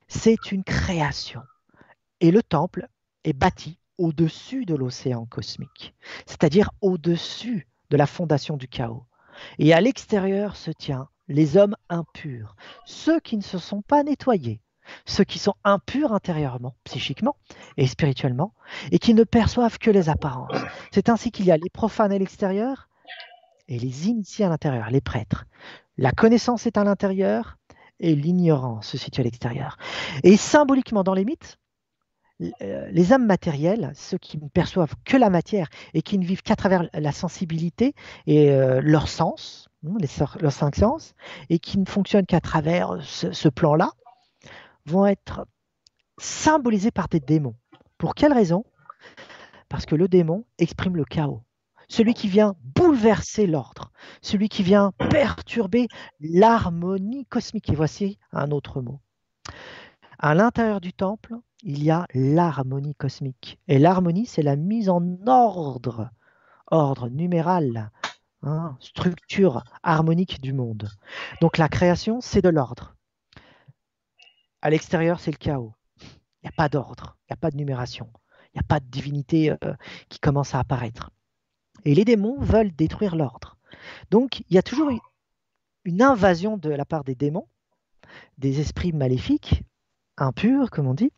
c'est 0.09 0.51
une 0.51 0.65
création. 0.65 1.41
Et 2.19 2.33
le 2.33 2.43
temple 2.43 2.89
est 3.23 3.33
bâti 3.33 3.79
au-dessus 3.97 4.65
de 4.65 4.75
l'océan 4.75 5.25
cosmique, 5.27 5.95
c'est-à-dire 6.27 6.73
au-dessus 6.81 7.69
de 7.91 7.97
la 7.97 8.09
fondation 8.09 8.57
du 8.57 8.67
chaos. 8.67 9.05
Et 9.61 9.73
à 9.73 9.81
l'extérieur 9.81 10.57
se 10.57 10.73
tient 10.73 11.09
les 11.29 11.57
hommes 11.57 11.77
impurs, 11.89 12.57
ceux 12.87 13.21
qui 13.21 13.37
ne 13.37 13.43
se 13.43 13.59
sont 13.59 13.83
pas 13.83 14.03
nettoyés, 14.03 14.61
ceux 15.07 15.25
qui 15.25 15.39
sont 15.39 15.55
impurs 15.65 16.13
intérieurement, 16.13 16.75
psychiquement 16.85 17.37
et 17.77 17.87
spirituellement, 17.87 18.53
et 18.91 18.99
qui 18.99 19.15
ne 19.15 19.25
perçoivent 19.25 19.79
que 19.79 19.91
les 19.91 20.09
apparences. 20.09 20.57
C'est 20.93 21.09
ainsi 21.09 21.31
qu'il 21.31 21.47
y 21.47 21.51
a 21.51 21.57
les 21.57 21.71
profanes 21.71 22.13
à 22.13 22.19
l'extérieur 22.19 22.89
et 23.69 23.79
les 23.79 24.09
initiés 24.09 24.45
à 24.45 24.49
l'intérieur, 24.49 24.91
les 24.91 25.01
prêtres. 25.01 25.45
La 25.97 26.13
connaissance 26.13 26.67
est 26.67 26.79
à 26.79 26.85
l'intérieur 26.85 27.59
et 28.01 28.15
l'ignorance 28.15 28.89
se 28.89 28.99
situe 28.99 29.21
à 29.21 29.25
l'extérieur. 29.25 29.77
Et 30.23 30.37
symboliquement 30.37 31.03
dans 31.03 31.15
les 31.15 31.25
mythes, 31.25 31.59
euh, 32.63 32.89
les 32.93 33.13
âmes 33.13 33.27
matérielles, 33.27 33.91
ceux 33.97 34.19
qui 34.19 34.39
ne 34.39 34.49
perçoivent 34.49 34.95
que 35.05 35.17
la 35.17 35.29
matière 35.29 35.69
et 35.93 36.03
qui 36.03 36.19
ne 36.19 36.25
vivent 36.25 36.43
qu'à 36.43 36.55
travers 36.55 36.89
la 36.95 37.11
sensibilité 37.11 37.95
et 38.29 38.51
euh, 38.51 38.81
leur 38.81 39.09
sens, 39.09 39.69
hein, 39.85 39.97
leurs 40.41 40.53
cinq 40.53 40.77
sens, 40.77 41.15
et 41.51 41.59
qui 41.59 41.79
ne 41.79 41.85
fonctionnent 41.85 42.27
qu'à 42.27 42.41
travers 42.41 42.97
ce 43.03 43.49
plan-là, 43.49 43.91
vont 44.89 45.07
être 45.07 45.47
symbolisés 46.19 46.91
par 46.91 47.09
des 47.09 47.21
démons. 47.21 47.57
Pour 47.97 48.15
quelle 48.15 48.33
raison? 48.33 48.65
Parce 49.69 49.87
que 49.87 49.95
le 49.95 50.09
démon 50.09 50.45
exprime 50.59 50.97
le 50.97 51.05
chaos. 51.05 51.43
Celui 51.89 52.15
qui 52.15 52.29
vient 52.29 52.55
bouleverser 52.63 53.47
l'ordre, 53.47 53.93
celui 54.21 54.49
qui 54.49 54.63
vient 54.63 54.93
perturber 55.11 55.89
l'harmonie 56.21 57.25
cosmique. 57.27 57.71
Et 57.71 57.75
voici 57.75 58.19
un 58.33 58.51
autre 58.51 58.83
mot. 58.83 59.01
À 60.19 60.35
l'intérieur 60.35 60.81
du 60.81 60.93
temple, 60.93 61.35
il 61.63 61.83
y 61.83 61.91
a 61.91 62.07
l'harmonie 62.13 62.95
cosmique. 62.95 63.59
Et 63.69 63.79
l'harmonie, 63.79 64.27
c'est 64.27 64.43
la 64.43 64.57
mise 64.57 64.89
en 64.91 65.03
ordre, 65.27 66.11
ordre 66.71 67.09
numéral, 67.09 67.91
hein, 68.43 68.77
structure 68.81 69.65
harmonique 69.83 70.41
du 70.41 70.53
monde. 70.53 70.89
Donc 71.41 71.57
la 71.57 71.69
création, 71.69 72.21
c'est 72.21 72.43
de 72.43 72.49
l'ordre. 72.49 72.98
À 74.61 74.71
l'extérieur, 74.71 75.21
c'est 75.21 75.31
le 75.31 75.37
chaos. 75.37 75.75
Il 76.01 76.45
n'y 76.45 76.49
a 76.49 76.53
pas 76.57 76.69
d'ordre, 76.69 77.17
il 77.23 77.33
n'y 77.33 77.35
a 77.35 77.37
pas 77.37 77.51
de 77.51 77.57
numération, 77.57 78.11
il 78.47 78.59
n'y 78.59 78.61
a 78.61 78.67
pas 78.67 78.81
de 78.81 78.87
divinité 78.87 79.51
euh, 79.51 79.75
qui 80.09 80.19
commence 80.19 80.55
à 80.55 80.61
apparaître. 80.61 81.11
Et 81.85 81.95
les 81.95 82.05
démons 82.05 82.41
veulent 82.41 82.75
détruire 82.75 83.15
l'ordre. 83.15 83.57
Donc, 84.11 84.41
il 84.41 84.55
y 84.55 84.59
a 84.59 84.63
toujours 84.63 84.91
une 85.85 86.03
invasion 86.03 86.57
de 86.57 86.71
la 86.71 86.85
part 86.85 87.05
des 87.05 87.15
démons, 87.15 87.49
des 88.39 88.61
esprits 88.61 88.93
maléfiques, 88.93 89.63
impurs, 90.17 90.71
comme 90.71 90.87
on 90.87 90.95
dit, 90.95 91.13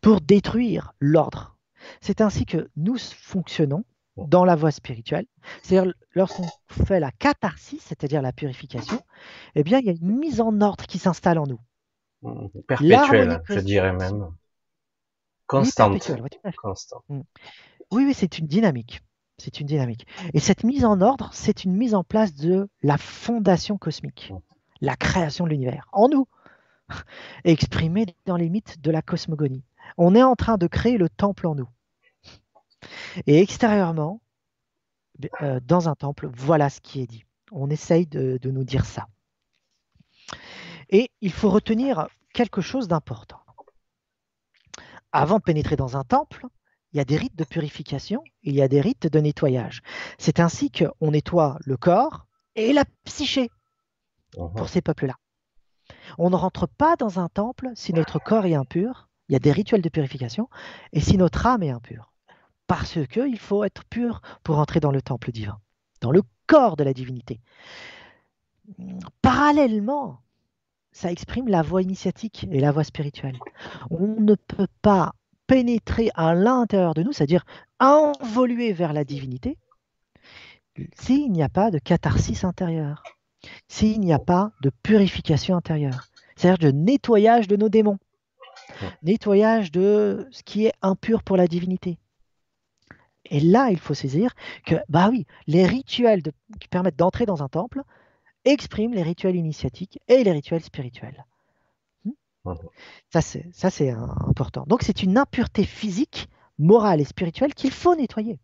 pour 0.00 0.20
détruire 0.20 0.92
l'ordre. 0.98 1.56
C'est 2.00 2.20
ainsi 2.20 2.44
que 2.44 2.70
nous 2.76 2.98
fonctionnons 2.98 3.84
dans 4.16 4.44
la 4.44 4.56
voie 4.56 4.72
spirituelle. 4.72 5.26
C'est-à-dire, 5.62 5.94
lorsqu'on 6.14 6.46
fait 6.68 7.00
la 7.00 7.12
catharsis, 7.12 7.82
c'est-à-dire 7.82 8.22
la 8.22 8.32
purification, 8.32 9.00
eh 9.54 9.62
bien, 9.62 9.78
il 9.78 9.86
y 9.86 9.90
a 9.90 9.92
une 9.92 10.18
mise 10.18 10.40
en 10.40 10.60
ordre 10.60 10.86
qui 10.86 10.98
s'installe 10.98 11.38
en 11.38 11.46
nous. 11.46 11.60
Perpétuelle, 12.66 13.42
je 13.48 13.60
dirais 13.60 13.92
même. 13.92 14.30
Constante. 15.46 16.10
Oui, 17.08 18.04
oui, 18.04 18.14
c'est 18.14 18.38
une 18.38 18.46
dynamique. 18.46 19.02
C'est 19.38 19.58
une 19.60 19.66
dynamique. 19.66 20.06
Et 20.34 20.38
cette 20.38 20.64
mise 20.64 20.84
en 20.84 21.00
ordre, 21.00 21.30
c'est 21.32 21.64
une 21.64 21.74
mise 21.74 21.94
en 21.94 22.04
place 22.04 22.34
de 22.34 22.68
la 22.82 22.98
fondation 22.98 23.78
cosmique, 23.78 24.32
la 24.80 24.96
création 24.96 25.44
de 25.44 25.50
l'univers, 25.50 25.88
en 25.92 26.08
nous, 26.08 26.28
exprimée 27.44 28.06
dans 28.26 28.36
les 28.36 28.50
mythes 28.50 28.80
de 28.80 28.90
la 28.90 29.02
cosmogonie. 29.02 29.64
On 29.96 30.14
est 30.14 30.22
en 30.22 30.36
train 30.36 30.58
de 30.58 30.66
créer 30.66 30.98
le 30.98 31.08
temple 31.08 31.46
en 31.46 31.54
nous. 31.54 31.68
Et 33.26 33.40
extérieurement, 33.40 34.20
euh, 35.42 35.60
dans 35.64 35.88
un 35.88 35.94
temple, 35.94 36.28
voilà 36.32 36.70
ce 36.70 36.80
qui 36.80 37.00
est 37.00 37.06
dit. 37.06 37.24
On 37.50 37.70
essaye 37.70 38.06
de, 38.06 38.38
de 38.40 38.50
nous 38.50 38.64
dire 38.64 38.84
ça. 38.84 39.08
Et 40.90 41.10
il 41.20 41.32
faut 41.32 41.50
retenir 41.50 42.08
quelque 42.32 42.60
chose 42.60 42.88
d'important. 42.88 43.40
Avant 45.12 45.38
de 45.38 45.42
pénétrer 45.42 45.76
dans 45.76 45.96
un 45.96 46.04
temple, 46.04 46.46
il 46.92 46.98
y 46.98 47.00
a 47.00 47.04
des 47.04 47.16
rites 47.16 47.36
de 47.36 47.44
purification, 47.44 48.22
il 48.42 48.54
y 48.54 48.62
a 48.62 48.68
des 48.68 48.80
rites 48.80 49.06
de 49.06 49.20
nettoyage. 49.20 49.82
C'est 50.18 50.40
ainsi 50.40 50.70
qu'on 50.70 51.10
nettoie 51.10 51.58
le 51.64 51.76
corps 51.76 52.26
et 52.56 52.72
la 52.72 52.84
psyché 53.04 53.50
pour 54.32 54.54
uh-huh. 54.54 54.68
ces 54.68 54.82
peuples-là. 54.82 55.14
On 56.18 56.30
ne 56.30 56.36
rentre 56.36 56.66
pas 56.66 56.96
dans 56.96 57.18
un 57.18 57.28
temple 57.28 57.70
si 57.74 57.92
notre 57.92 58.18
corps 58.18 58.46
est 58.46 58.54
impur, 58.54 59.08
il 59.28 59.32
y 59.32 59.36
a 59.36 59.40
des 59.40 59.52
rituels 59.52 59.82
de 59.82 59.88
purification, 59.88 60.48
et 60.92 61.00
si 61.00 61.16
notre 61.16 61.46
âme 61.46 61.62
est 61.62 61.70
impure. 61.70 62.12
Parce 62.66 62.98
qu'il 63.06 63.38
faut 63.38 63.64
être 63.64 63.84
pur 63.84 64.20
pour 64.42 64.58
entrer 64.58 64.80
dans 64.80 64.90
le 64.90 65.02
temple 65.02 65.30
divin, 65.32 65.60
dans 66.00 66.10
le 66.10 66.22
corps 66.46 66.76
de 66.76 66.84
la 66.84 66.92
divinité. 66.92 67.40
Parallèlement, 69.22 70.20
ça 70.92 71.10
exprime 71.10 71.48
la 71.48 71.62
voie 71.62 71.82
initiatique 71.82 72.46
et 72.50 72.60
la 72.60 72.72
voie 72.72 72.84
spirituelle. 72.84 73.38
On 73.90 74.20
ne 74.20 74.34
peut 74.34 74.68
pas 74.82 75.12
pénétrer 75.46 76.10
à 76.14 76.34
l'intérieur 76.34 76.94
de 76.94 77.02
nous, 77.02 77.12
c'est-à-dire 77.12 77.44
involuer 77.78 78.72
vers 78.72 78.92
la 78.92 79.04
divinité, 79.04 79.58
s'il 80.94 81.32
n'y 81.32 81.42
a 81.42 81.48
pas 81.48 81.70
de 81.70 81.78
catharsis 81.78 82.44
intérieure, 82.44 83.02
s'il 83.68 84.00
n'y 84.00 84.12
a 84.12 84.18
pas 84.18 84.52
de 84.62 84.70
purification 84.82 85.56
intérieure, 85.56 86.06
c'est-à-dire 86.36 86.72
de 86.72 86.76
nettoyage 86.76 87.48
de 87.48 87.56
nos 87.56 87.68
démons, 87.68 87.98
nettoyage 89.02 89.72
de 89.72 90.28
ce 90.30 90.42
qui 90.42 90.66
est 90.66 90.72
impur 90.82 91.22
pour 91.22 91.36
la 91.36 91.46
divinité. 91.46 91.98
Et 93.26 93.40
là, 93.40 93.70
il 93.70 93.78
faut 93.78 93.94
saisir 93.94 94.34
que, 94.64 94.76
bah 94.88 95.08
oui, 95.10 95.26
les 95.46 95.66
rituels 95.66 96.22
qui 96.60 96.68
permettent 96.68 96.96
d'entrer 96.96 97.26
dans 97.26 97.42
un 97.42 97.48
temple 97.48 97.82
expriment 98.44 98.94
les 98.94 99.02
rituels 99.02 99.36
initiatiques 99.36 100.00
et 100.08 100.24
les 100.24 100.32
rituels 100.32 100.62
spirituels. 100.62 101.24
Ça, 103.10 103.20
c'est 103.20 103.90
important. 103.90 104.64
Donc, 104.66 104.82
c'est 104.82 105.02
une 105.02 105.18
impureté 105.18 105.64
physique, 105.64 106.28
morale 106.58 107.00
et 107.00 107.04
spirituelle 107.04 107.54
qu'il 107.54 107.70
faut 107.70 107.94
nettoyer 107.94 108.38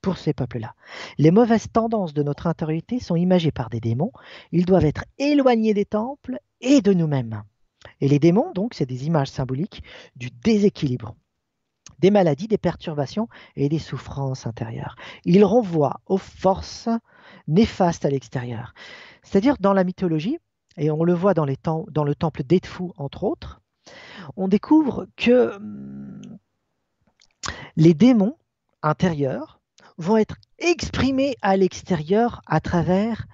pour 0.00 0.18
ces 0.18 0.32
peuples-là. 0.32 0.74
Les 1.16 1.30
mauvaises 1.30 1.66
tendances 1.72 2.14
de 2.14 2.22
notre 2.22 2.46
intériorité 2.46 3.00
sont 3.00 3.16
imagées 3.16 3.50
par 3.50 3.68
des 3.68 3.80
démons. 3.80 4.12
Ils 4.52 4.64
doivent 4.66 4.84
être 4.84 5.04
éloignés 5.18 5.74
des 5.74 5.86
temples 5.86 6.38
et 6.60 6.80
de 6.82 6.92
nous-mêmes. 6.92 7.42
Et 8.00 8.08
les 8.08 8.18
démons, 8.18 8.52
donc, 8.52 8.74
c'est 8.74 8.86
des 8.86 9.06
images 9.06 9.30
symboliques 9.30 9.82
du 10.14 10.30
déséquilibre, 10.30 11.16
des 12.00 12.10
maladies, 12.10 12.48
des 12.48 12.58
perturbations 12.58 13.28
et 13.56 13.68
des 13.68 13.78
souffrances 13.78 14.46
intérieures. 14.46 14.96
Ils 15.24 15.44
renvoient 15.44 16.00
aux 16.06 16.18
forces 16.18 16.88
néfastes 17.48 18.04
à 18.04 18.10
l'extérieur. 18.10 18.74
C'est-à-dire, 19.22 19.56
dans 19.58 19.72
la 19.72 19.84
mythologie, 19.84 20.38
et 20.76 20.90
on 20.90 21.02
le 21.02 21.14
voit 21.14 21.34
dans, 21.34 21.44
le 21.44 22.14
temple 22.14 22.44
d'Edfu, 22.44 22.84
entre 22.96 23.24
autres, 23.24 23.60
on 24.36 24.48
découvre 24.48 25.06
que 25.16 25.56
hum, 25.56 26.20
les 27.76 27.94
démons 27.94 28.36
intérieurs 28.82 29.60
vont 29.96 30.16
être 30.16 30.36
exprimés 30.58 31.36
à 31.42 31.56
l'extérieur 31.56 32.42
à 32.46 32.60
travers 32.60 33.26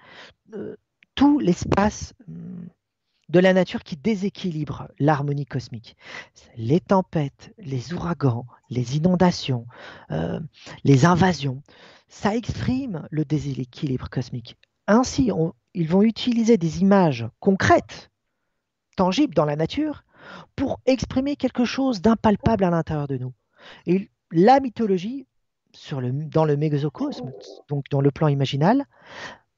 euh, 0.54 0.76
tout 1.14 1.38
l'espace 1.38 2.14
hum, 2.28 2.68
de 3.28 3.40
la 3.40 3.52
nature 3.52 3.82
qui 3.82 3.96
déséquilibre 3.96 4.88
l'harmonie 4.98 5.46
cosmique. 5.46 5.96
Les 6.56 6.80
tempêtes, 6.80 7.52
les 7.58 7.92
ouragans, 7.92 8.46
les 8.70 8.96
inondations, 8.96 9.66
euh, 10.10 10.40
les 10.84 11.04
invasions, 11.04 11.62
ça 12.14 12.36
exprime 12.36 13.08
le 13.10 13.24
déséquilibre 13.24 14.08
cosmique. 14.08 14.56
Ainsi, 14.86 15.32
ils 15.74 15.88
vont 15.88 16.02
utiliser 16.02 16.56
des 16.56 16.80
images 16.80 17.26
concrètes, 17.40 18.12
tangibles 18.96 19.34
dans 19.34 19.44
la 19.44 19.56
nature, 19.56 20.04
pour 20.54 20.80
exprimer 20.86 21.34
quelque 21.34 21.64
chose 21.64 22.00
d'impalpable 22.00 22.62
à 22.62 22.70
l'intérieur 22.70 23.08
de 23.08 23.18
nous. 23.18 23.32
Et 23.86 24.10
la 24.30 24.60
mythologie, 24.60 25.26
dans 25.90 26.44
le 26.44 26.56
mégazocosme, 26.56 27.32
donc 27.68 27.86
dans 27.90 28.00
le 28.00 28.12
plan 28.12 28.28
imaginal, 28.28 28.84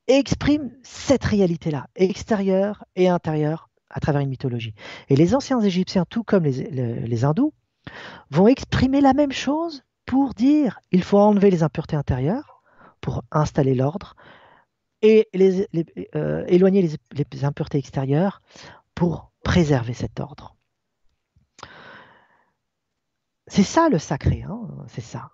exprime 0.08 0.72
cette 0.82 1.24
réalité-là, 1.24 1.88
extérieure 1.94 2.86
et 2.96 3.10
intérieure, 3.10 3.68
à 3.90 4.00
travers 4.00 4.22
une 4.22 4.30
mythologie. 4.30 4.74
Et 5.10 5.16
les 5.16 5.34
anciens 5.34 5.60
Égyptiens, 5.60 6.06
tout 6.08 6.24
comme 6.24 6.44
les 6.44 7.24
hindous, 7.24 7.52
vont 8.30 8.48
exprimer 8.48 9.02
la 9.02 9.12
même 9.12 9.32
chose 9.32 9.84
pour 10.06 10.34
dire 10.34 10.80
il 10.92 11.02
faut 11.02 11.18
enlever 11.18 11.50
les 11.50 11.62
impuretés 11.62 11.96
intérieures 11.96 12.62
pour 13.00 13.22
installer 13.30 13.74
l'ordre, 13.74 14.16
et 15.02 15.28
euh, 16.14 16.44
éloigner 16.48 16.82
les, 16.82 17.44
impuretés 17.44 17.78
extérieures 17.78 18.42
pour 18.94 19.30
préserver 19.42 19.92
cet 19.92 20.20
ordre. 20.20 20.56
C'est 23.46 23.62
ça 23.62 23.88
le 23.88 23.98
sacré, 23.98 24.42
hein, 24.42 24.60
c'est 24.88 25.02
ça. 25.02 25.30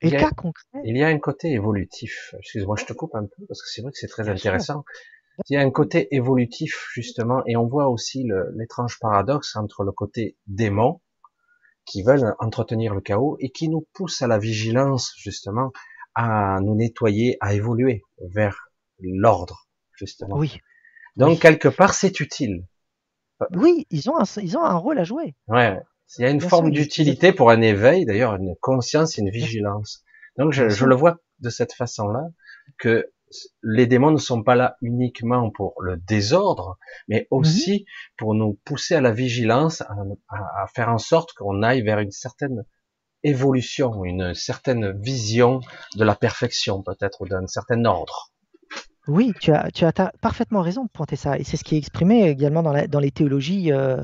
Et 0.00 0.08
il, 0.08 0.16
a, 0.16 0.30
concret, 0.30 0.80
il 0.84 0.96
y 0.96 1.02
a 1.02 1.08
un 1.08 1.18
côté 1.18 1.52
évolutif. 1.52 2.34
Excuse-moi, 2.38 2.76
je 2.78 2.84
te 2.84 2.92
coupe 2.92 3.14
un 3.14 3.24
peu 3.24 3.46
parce 3.46 3.62
que 3.62 3.68
c'est 3.68 3.82
vrai 3.82 3.90
que 3.90 3.98
c'est 3.98 4.08
très 4.08 4.28
intéressant. 4.28 4.84
Il 5.48 5.54
y 5.54 5.56
a 5.56 5.60
un 5.60 5.70
côté 5.70 6.14
évolutif 6.14 6.88
justement, 6.92 7.42
et 7.46 7.56
on 7.56 7.66
voit 7.66 7.88
aussi 7.88 8.26
l'étrange 8.54 8.98
paradoxe 9.00 9.56
entre 9.56 9.82
le 9.82 9.92
côté 9.92 10.36
démon 10.46 11.00
qui 11.84 12.02
veulent 12.02 12.34
entretenir 12.38 12.94
le 12.94 13.00
chaos 13.00 13.36
et 13.40 13.50
qui 13.50 13.68
nous 13.68 13.86
pousse 13.92 14.22
à 14.22 14.26
la 14.26 14.38
vigilance 14.38 15.12
justement 15.16 15.72
à 16.14 16.58
nous 16.60 16.74
nettoyer, 16.74 17.36
à 17.40 17.54
évoluer 17.54 18.02
vers 18.20 18.70
l'ordre, 19.00 19.66
justement. 19.96 20.36
Oui. 20.36 20.60
Donc, 21.16 21.40
quelque 21.40 21.68
part, 21.68 21.94
c'est 21.94 22.20
utile. 22.20 22.66
Oui, 23.52 23.86
ils 23.90 24.08
ont 24.10 24.18
un, 24.18 24.24
ils 24.40 24.56
ont 24.56 24.62
un 24.62 24.76
rôle 24.76 24.98
à 24.98 25.04
jouer. 25.04 25.34
Ouais. 25.48 25.80
Il 26.18 26.22
y 26.22 26.24
a 26.26 26.30
une 26.30 26.40
forme 26.40 26.70
d'utilité 26.70 27.32
pour 27.32 27.50
un 27.50 27.60
éveil, 27.60 28.04
d'ailleurs, 28.04 28.36
une 28.36 28.54
conscience 28.60 29.18
une 29.18 29.30
vigilance. 29.30 30.04
Donc, 30.38 30.52
je, 30.52 30.68
je 30.68 30.84
le 30.84 30.94
vois 30.94 31.18
de 31.40 31.50
cette 31.50 31.72
façon-là, 31.72 32.28
que 32.78 33.12
les 33.62 33.86
démons 33.86 34.10
ne 34.10 34.18
sont 34.18 34.42
pas 34.42 34.54
là 34.54 34.76
uniquement 34.82 35.50
pour 35.50 35.74
le 35.82 35.96
désordre, 35.96 36.78
mais 37.08 37.26
mhm. 37.30 37.38
aussi 37.38 37.86
pour 38.16 38.34
nous 38.34 38.58
pousser 38.64 38.94
à 38.94 39.00
la 39.00 39.12
vigilance, 39.12 39.82
à, 39.82 39.94
à 40.28 40.66
faire 40.74 40.88
en 40.88 40.98
sorte 40.98 41.32
qu'on 41.32 41.62
aille 41.62 41.82
vers 41.82 41.98
une 41.98 42.10
certaine 42.10 42.64
évolution, 43.24 44.04
une 44.04 44.34
certaine 44.34 44.92
vision 45.00 45.60
de 45.96 46.04
la 46.04 46.14
perfection, 46.14 46.82
peut-être, 46.82 47.22
ou 47.22 47.28
d'un 47.28 47.46
certain 47.46 47.84
ordre. 47.84 48.30
Oui, 49.06 49.34
tu 49.38 49.52
as, 49.52 49.70
tu 49.70 49.84
as 49.84 49.92
parfaitement 50.20 50.62
raison 50.62 50.84
de 50.84 50.88
pointer 50.88 51.16
ça. 51.16 51.38
Et 51.38 51.44
c'est 51.44 51.56
ce 51.56 51.64
qui 51.64 51.74
est 51.74 51.78
exprimé 51.78 52.28
également 52.28 52.62
dans, 52.62 52.72
la, 52.72 52.86
dans 52.86 53.00
les 53.00 53.10
théologies 53.10 53.70
euh, 53.70 54.00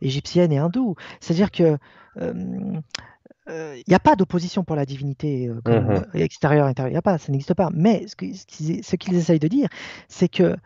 égyptiennes 0.00 0.52
et 0.52 0.58
hindoues. 0.58 0.96
C'est-à-dire 1.20 1.52
que 1.52 1.78
euh, 2.20 2.80
il 3.48 3.84
n'y 3.88 3.94
a 3.94 4.00
pas 4.00 4.16
d'opposition 4.16 4.62
pour 4.62 4.76
la 4.76 4.86
divinité 4.86 5.48
mhm. 5.48 6.04
extérieure, 6.14 6.66
intérieure. 6.66 6.90
Il 6.90 6.94
n'y 6.94 6.98
a 6.98 7.02
pas, 7.02 7.18
ça 7.18 7.32
n'existe 7.32 7.54
pas. 7.54 7.70
Mais 7.72 8.06
ce 8.06 8.14
qu'ils 8.14 8.84
ce 8.84 9.14
essayent 9.14 9.40
de 9.40 9.48
dire, 9.48 9.68
c'est 10.08 10.28
que 10.28 10.56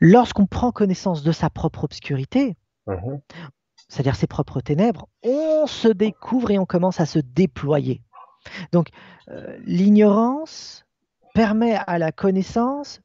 lorsqu'on 0.00 0.46
prend 0.46 0.72
connaissance 0.72 1.22
de 1.22 1.32
sa 1.32 1.50
propre 1.50 1.84
obscurité, 1.84 2.56
mhm 2.86 3.20
c'est-à-dire 3.92 4.16
ses 4.16 4.26
propres 4.26 4.62
ténèbres, 4.62 5.06
on 5.22 5.66
se 5.66 5.88
découvre 5.88 6.50
et 6.50 6.58
on 6.58 6.64
commence 6.64 6.98
à 6.98 7.04
se 7.04 7.18
déployer. 7.18 8.00
Donc 8.72 8.88
euh, 9.28 9.58
l'ignorance 9.66 10.86
permet 11.34 11.76
à 11.86 11.98
la 11.98 12.10
connaissance 12.10 13.02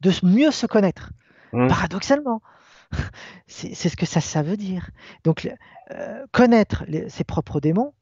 de 0.00 0.12
mieux 0.22 0.52
se 0.52 0.66
connaître. 0.66 1.10
Mmh. 1.52 1.66
Paradoxalement, 1.66 2.40
c'est 3.46 3.88
ce 3.88 3.96
que 3.96 4.06
ça, 4.06 4.20
ça 4.20 4.42
veut 4.42 4.56
dire. 4.56 4.90
Donc 5.24 5.50
euh, 5.90 6.26
connaître 6.32 6.84
ses 7.08 7.24
propres 7.24 7.60
démons, 7.60 7.94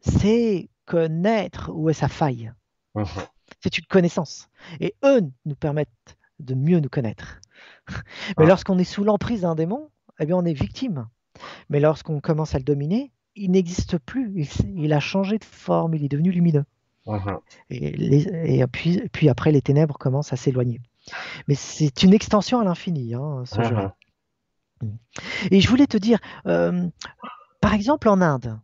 c'est 0.00 0.68
connaître 0.84 1.70
où 1.72 1.90
est 1.90 1.94
sa 1.94 2.08
faille. 2.08 2.52
Mmh. 2.94 3.04
C'est 3.60 3.78
une 3.78 3.86
connaissance. 3.86 4.48
Et 4.80 4.94
eux 5.04 5.20
nous 5.44 5.54
permettent 5.54 6.16
de 6.40 6.54
mieux 6.54 6.80
nous 6.80 6.88
connaître. 6.88 7.40
Mais 8.38 8.44
ah. 8.44 8.46
lorsqu'on 8.46 8.78
est 8.78 8.84
sous 8.84 9.04
l'emprise 9.04 9.42
d'un 9.42 9.54
démon, 9.54 9.90
eh 10.18 10.26
bien 10.26 10.36
on 10.36 10.44
est 10.44 10.52
victime. 10.52 11.08
Mais 11.68 11.80
lorsqu'on 11.80 12.20
commence 12.20 12.54
à 12.54 12.58
le 12.58 12.64
dominer, 12.64 13.12
il 13.34 13.50
n'existe 13.50 13.98
plus. 13.98 14.46
Il, 14.74 14.92
a 14.92 15.00
changé 15.00 15.38
de 15.38 15.44
forme, 15.44 15.94
il 15.94 16.04
est 16.04 16.08
devenu 16.08 16.30
lumineux. 16.30 16.64
Uh-huh. 17.06 17.38
Et, 17.70 18.66
puis, 18.66 19.28
après, 19.28 19.52
les 19.52 19.62
ténèbres 19.62 19.98
commencent 19.98 20.32
à 20.32 20.36
s'éloigner. 20.36 20.80
Mais 21.46 21.54
c'est 21.54 22.02
une 22.02 22.14
extension 22.14 22.58
à 22.58 22.64
l'infini, 22.64 23.14
hein, 23.14 23.44
ce 23.44 23.62
jeu. 23.62 23.76
Et 25.50 25.60
je 25.60 25.68
voulais 25.68 25.86
te 25.86 25.96
dire, 25.96 26.18
euh, 26.46 26.88
par 27.60 27.74
exemple 27.74 28.08
en 28.08 28.20
Inde, 28.20 28.58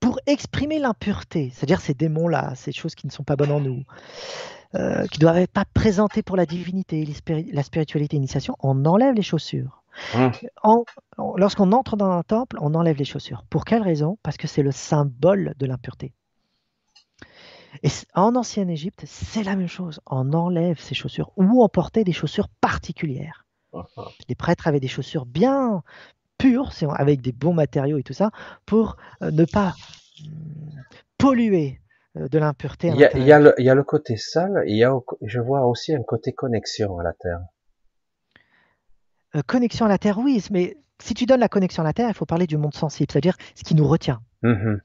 pour 0.00 0.18
exprimer 0.26 0.78
l'impureté, 0.78 1.50
c'est-à-dire 1.54 1.80
ces 1.80 1.94
démons-là, 1.94 2.54
ces 2.56 2.72
choses 2.72 2.94
qui 2.94 3.06
ne 3.06 3.12
sont 3.12 3.24
pas 3.24 3.36
bonnes 3.36 3.52
en 3.52 3.60
nous, 3.60 3.84
euh, 4.74 5.06
qui 5.06 5.18
ne 5.18 5.20
doivent 5.20 5.46
pas 5.48 5.64
présenter 5.72 6.22
pour 6.22 6.36
la 6.36 6.46
divinité, 6.46 7.08
la 7.52 7.62
spiritualité, 7.62 8.16
l'initiation, 8.16 8.56
on 8.60 8.84
enlève 8.84 9.14
les 9.14 9.22
chaussures. 9.22 9.82
Mmh. 10.14 10.30
Lorsqu'on 11.36 11.72
entre 11.72 11.96
dans 11.96 12.10
un 12.10 12.22
temple, 12.22 12.58
on 12.60 12.74
enlève 12.74 12.96
les 12.96 13.04
chaussures. 13.04 13.44
Pour 13.48 13.64
quelle 13.64 13.82
raison? 13.82 14.18
Parce 14.22 14.36
que 14.36 14.48
c'est 14.48 14.62
le 14.62 14.72
symbole 14.72 15.54
de 15.58 15.66
l'impureté. 15.66 16.12
Et 17.82 17.88
en 18.14 18.36
ancienne 18.36 18.70
Égypte, 18.70 19.04
c'est 19.06 19.42
la 19.42 19.56
même 19.56 19.68
chose. 19.68 20.00
On 20.06 20.32
enlève 20.32 20.80
ces 20.80 20.94
chaussures 20.94 21.32
ou 21.36 21.62
on 21.62 21.68
portait 21.68 22.04
des 22.04 22.12
chaussures 22.12 22.48
particulières. 22.60 23.43
Les 24.28 24.34
prêtres 24.34 24.66
avaient 24.66 24.80
des 24.80 24.88
chaussures 24.88 25.26
bien 25.26 25.82
pures, 26.38 26.70
avec 26.96 27.20
des 27.20 27.32
bons 27.32 27.54
matériaux 27.54 27.98
et 27.98 28.02
tout 28.02 28.12
ça, 28.12 28.30
pour 28.66 28.96
euh, 29.22 29.30
ne 29.30 29.44
pas 29.44 29.74
hmm, 30.20 30.80
polluer 31.18 31.80
euh, 32.16 32.28
de 32.28 32.38
l'impureté. 32.38 32.88
Il, 32.88 32.96
y 32.96 33.32
a 33.32 33.74
le 33.74 33.82
côté 33.82 34.16
sale, 34.16 34.62
et 34.66 34.74
y 34.74 34.84
a, 34.84 34.92
je 35.22 35.40
vois 35.40 35.66
aussi 35.66 35.94
un 35.94 36.02
côté 36.02 36.32
connexion 36.32 36.98
à 36.98 37.04
la 37.04 37.12
terre. 37.12 37.40
Euh, 39.36 39.42
connexion 39.46 39.86
à 39.86 39.88
la 39.88 39.98
terre, 39.98 40.18
oui, 40.18 40.44
mais 40.50 40.76
si 41.00 41.14
tu 41.14 41.26
donnes 41.26 41.40
la 41.40 41.48
connexion 41.48 41.82
à 41.82 41.86
la 41.86 41.92
terre, 41.92 42.08
il 42.08 42.14
faut 42.14 42.26
parler 42.26 42.46
du 42.46 42.56
monde 42.56 42.74
sensible, 42.74 43.10
c'est-à-dire 43.12 43.36
ce 43.54 43.62
qui 43.62 43.74
nous 43.74 43.86
retient. 43.86 44.20
Mmh 44.42 44.78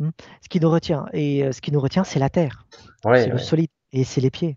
Hmm. 0.00 0.10
Ce 0.42 0.48
qui 0.48 0.60
nous 0.60 0.70
retient, 0.70 1.06
et 1.12 1.52
ce 1.52 1.60
qui 1.60 1.70
nous 1.72 1.80
retient, 1.80 2.04
c'est 2.04 2.18
la 2.18 2.30
terre, 2.30 2.66
c'est 3.04 3.26
le 3.26 3.36
solide, 3.36 3.68
et 3.92 4.04
c'est 4.04 4.22
les 4.22 4.30
pieds. 4.30 4.56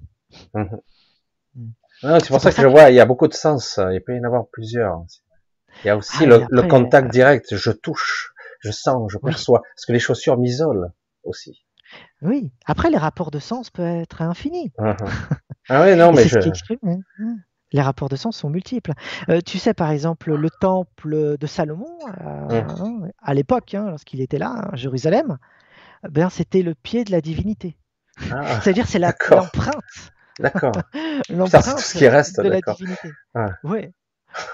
Mhm. 0.54 0.64
Hmm. 0.64 0.78
C'est 2.20 2.28
pour 2.28 2.42
ça 2.42 2.52
que, 2.52 2.62
je 2.62 2.68
vois, 2.68 2.90
il 2.90 2.96
y 2.96 3.00
a 3.00 3.06
beaucoup 3.06 3.28
de 3.28 3.34
sens. 3.34 3.80
Il 3.92 4.02
peut 4.06 4.16
y 4.16 4.20
en 4.20 4.24
avoir 4.24 4.48
plusieurs. 4.52 5.04
Il 5.84 5.88
y 5.88 5.90
a 5.90 5.98
aussi 5.98 6.24
ah, 6.24 6.46
le, 6.50 6.62
contact 6.64 7.08
euh, 7.08 7.12
direct. 7.12 7.56
Je 7.56 7.72
touche, 7.72 8.34
je 8.60 8.72
sens, 8.72 9.12
je 9.12 9.18
perçois. 9.18 9.62
Parce 9.76 9.86
que 9.86 9.94
les 9.94 10.00
chaussures 10.00 10.38
m'isolent 10.38 10.92
aussi. 11.24 11.66
Oui. 12.22 12.52
Après, 12.66 12.90
les 12.90 12.98
rapports 12.98 13.32
de 13.32 13.40
sens 13.40 13.70
peuvent 13.70 14.02
être 14.02 14.22
infinis. 14.22 14.72
Mhm. 14.80 14.96
Ah 15.70 15.84
oui, 15.84 15.96
non, 15.96 16.12
mais 16.12 16.26
je. 16.28 16.40
Hein. 16.40 17.00
Hmm 17.18 17.36
les 17.74 17.82
rapports 17.82 18.08
de 18.08 18.16
sens 18.16 18.38
sont 18.38 18.50
multiples. 18.50 18.94
Euh, 19.30 19.42
tu 19.42 19.58
sais, 19.58 19.74
par 19.74 19.92
exemple, 19.92 20.34
le 20.34 20.50
temple 20.50 21.38
de 21.38 21.48
Salomon, 21.48 21.98
euh, 22.22 22.62
mmh. 22.62 22.82
hein, 22.82 23.10
à 23.22 23.34
l'époque, 23.34 23.74
hein, 23.74 23.88
lorsqu'il 23.90 24.22
était 24.22 24.38
là, 24.38 24.70
à 24.72 24.76
Jérusalem, 24.76 25.38
ben, 26.10 26.30
c'était 26.30 26.62
le 26.62 26.76
pied 26.76 27.04
de 27.04 27.12
la 27.12 27.20
divinité. 27.20 27.76
Ah, 28.32 28.62
C'est-à-dire, 28.62 28.88
c'est 28.88 29.00
l'empreinte. 29.00 29.84
D'accord. 30.40 30.74
l'empreinte 31.30 31.80
ce 31.80 31.98
qui 31.98 32.08
reste, 32.08 32.40
de 32.40 32.50
la 32.50 32.62
divinité. 32.62 33.12
Ouais. 33.64 33.92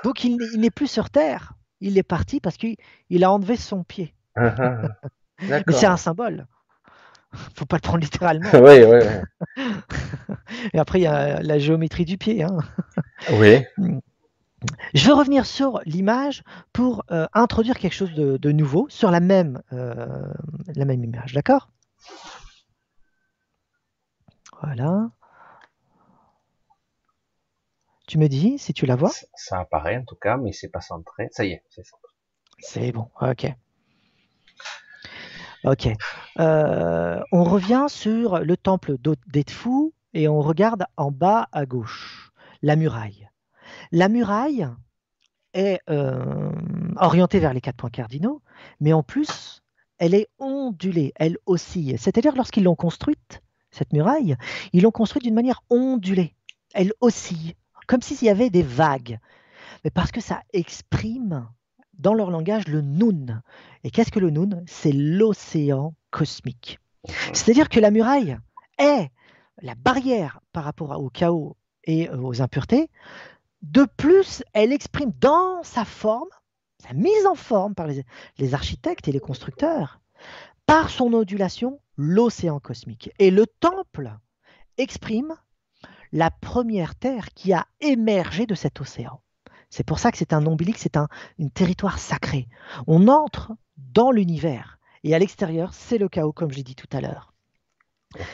Donc, 0.03 0.23
il, 0.23 0.37
n'est 0.57 0.71
plus 0.71 0.87
sur 0.87 1.09
terre. 1.09 1.53
Il 1.79 1.97
est 1.97 2.03
parti 2.03 2.39
parce 2.39 2.57
qu'il 2.57 3.23
a 3.23 3.31
enlevé 3.31 3.55
son 3.55 3.83
pied. 3.83 4.13
Ah, 4.35 4.55
ah, 4.57 4.81
Mais 5.39 5.63
c'est 5.69 5.85
un 5.85 5.97
symbole 5.97 6.45
faut 7.55 7.65
pas 7.65 7.77
le 7.77 7.81
prendre 7.81 7.99
littéralement. 7.99 8.49
oui, 8.53 8.83
oui. 8.83 9.65
Et 10.73 10.79
après, 10.79 10.99
il 10.99 11.03
y 11.03 11.07
a 11.07 11.41
la 11.41 11.59
géométrie 11.59 12.05
du 12.05 12.17
pied. 12.17 12.43
Hein. 12.43 12.57
Oui. 13.33 13.63
Je 14.93 15.07
veux 15.07 15.13
revenir 15.13 15.45
sur 15.45 15.79
l'image 15.85 16.43
pour 16.73 17.03
euh, 17.11 17.27
introduire 17.33 17.77
quelque 17.77 17.93
chose 17.93 18.13
de, 18.13 18.51
nouveau 18.51 18.87
sur 18.89 19.11
la 19.11 19.19
même, 19.19 19.61
euh, 19.73 20.33
la 20.75 20.85
même 20.85 21.03
image, 21.03 21.33
d'accord? 21.33 21.69
Voilà. 24.61 25.09
Tu 28.09 28.17
me 28.17 28.27
dis 28.27 28.57
si 28.57 28.73
tu 28.73 28.87
la 28.87 28.95
vois 28.95 29.11
Ça 29.35 29.59
apparaît 29.59 29.97
en 29.97 30.03
tout 30.03 30.15
cas, 30.15 30.35
mais 30.35 30.51
c'est 30.51 30.69
pas 30.69 30.81
centré. 30.81 31.27
Ça 31.29 31.45
y 31.45 31.51
est, 31.51 31.63
c'est 31.69 31.85
centré. 31.85 32.11
C'est 32.57 32.91
bon, 32.91 33.07
ok. 33.21 33.53
Ok. 35.63 35.89
Euh, 36.39 37.21
on 37.31 37.43
revient 37.43 37.85
sur 37.87 38.39
le 38.39 38.57
temple 38.57 38.95
d'Edfu 39.27 39.93
et 40.15 40.27
on 40.27 40.41
regarde 40.41 40.85
en 40.97 41.11
bas 41.11 41.49
à 41.51 41.67
gauche 41.67 42.31
la 42.63 42.75
muraille. 42.75 43.29
La 43.91 44.09
muraille 44.09 44.67
est 45.53 45.79
euh, 45.91 46.51
orientée 46.95 47.37
vers 47.37 47.53
les 47.53 47.61
quatre 47.61 47.77
points 47.77 47.91
cardinaux, 47.91 48.41
mais 48.79 48.91
en 48.91 49.03
plus, 49.03 49.61
elle 49.99 50.15
est 50.15 50.29
ondulée, 50.39 51.13
elle 51.15 51.37
oscille. 51.45 51.99
C'est-à-dire 51.99 52.35
lorsqu'ils 52.35 52.63
l'ont 52.63 52.75
construite, 52.75 53.43
cette 53.69 53.93
muraille, 53.93 54.35
ils 54.73 54.81
l'ont 54.81 54.89
construite 54.89 55.25
d'une 55.25 55.35
manière 55.35 55.61
ondulée. 55.69 56.33
Elle 56.73 56.93
oscille, 57.01 57.53
comme 57.89 58.03
s'il 58.03 58.21
y 58.21 58.29
avait 58.29 58.51
des 58.51 58.61
vagues. 58.61 59.17
Mais 59.83 59.89
parce 59.89 60.11
que 60.11 60.21
ça 60.21 60.43
exprime 60.53 61.49
dans 61.97 62.13
leur 62.13 62.29
langage 62.29 62.67
le 62.67 62.81
Nun. 62.81 63.41
Et 63.83 63.89
qu'est-ce 63.89 64.11
que 64.11 64.19
le 64.19 64.29
Nun 64.29 64.63
C'est 64.67 64.91
l'océan 64.91 65.95
cosmique. 66.11 66.79
C'est-à-dire 67.33 67.67
que 67.67 67.79
la 67.79 67.89
muraille 67.89 68.37
est 68.77 69.09
la 69.63 69.73
barrière 69.73 70.39
par 70.53 70.65
rapport 70.65 71.01
au 71.01 71.09
chaos 71.09 71.57
et 71.83 72.11
aux 72.11 72.43
impuretés. 72.43 72.91
De 73.63 73.85
plus, 73.97 74.43
elle 74.53 74.71
exprime 74.71 75.11
dans 75.19 75.63
sa 75.63 75.83
forme, 75.83 76.29
sa 76.77 76.93
mise 76.93 77.25
en 77.25 77.35
forme 77.35 77.73
par 77.73 77.87
les, 77.87 78.53
architectes 78.53 79.07
et 79.07 79.11
les 79.11 79.19
constructeurs, 79.19 79.99
par 80.67 80.91
son 80.91 81.11
ondulation, 81.11 81.79
l'océan 81.97 82.59
cosmique. 82.59 83.11
Et 83.17 83.31
le 83.31 83.47
temple 83.47 84.15
exprime 84.77 85.33
la 86.11 86.31
première 86.31 86.95
terre 86.95 87.29
qui 87.33 87.53
a 87.53 87.67
émergé 87.81 88.45
de 88.45 88.55
cet 88.55 88.81
océan. 88.81 89.21
C'est 89.69 89.83
pour 89.83 89.99
ça 89.99 90.11
que 90.11 90.17
c'est 90.17 90.33
un 90.33 90.45
ombilique, 90.47 90.77
c'est 90.77 90.97
un 90.97 91.07
territoire 91.53 91.99
sacré. 91.99 92.47
On 92.87 93.07
entre 93.07 93.51
dans 93.77 94.11
l'univers 94.11 94.79
et 95.03 95.15
à 95.15 95.19
l'extérieur, 95.19 95.73
c'est 95.73 95.97
le 95.97 96.09
chaos, 96.09 96.33
comme 96.33 96.51
j'ai 96.51 96.63
dit 96.63 96.75
tout 96.75 96.89
à 96.91 97.01
l'heure. 97.01 97.33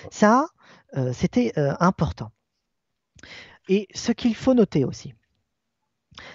Ça, 0.10 0.48
euh, 0.96 1.12
c'était 1.14 1.54
euh, 1.58 1.76
important. 1.80 2.32
Et 3.68 3.88
ce 3.94 4.12
qu'il 4.12 4.36
faut 4.36 4.54
noter 4.54 4.86
aussi, 4.86 5.14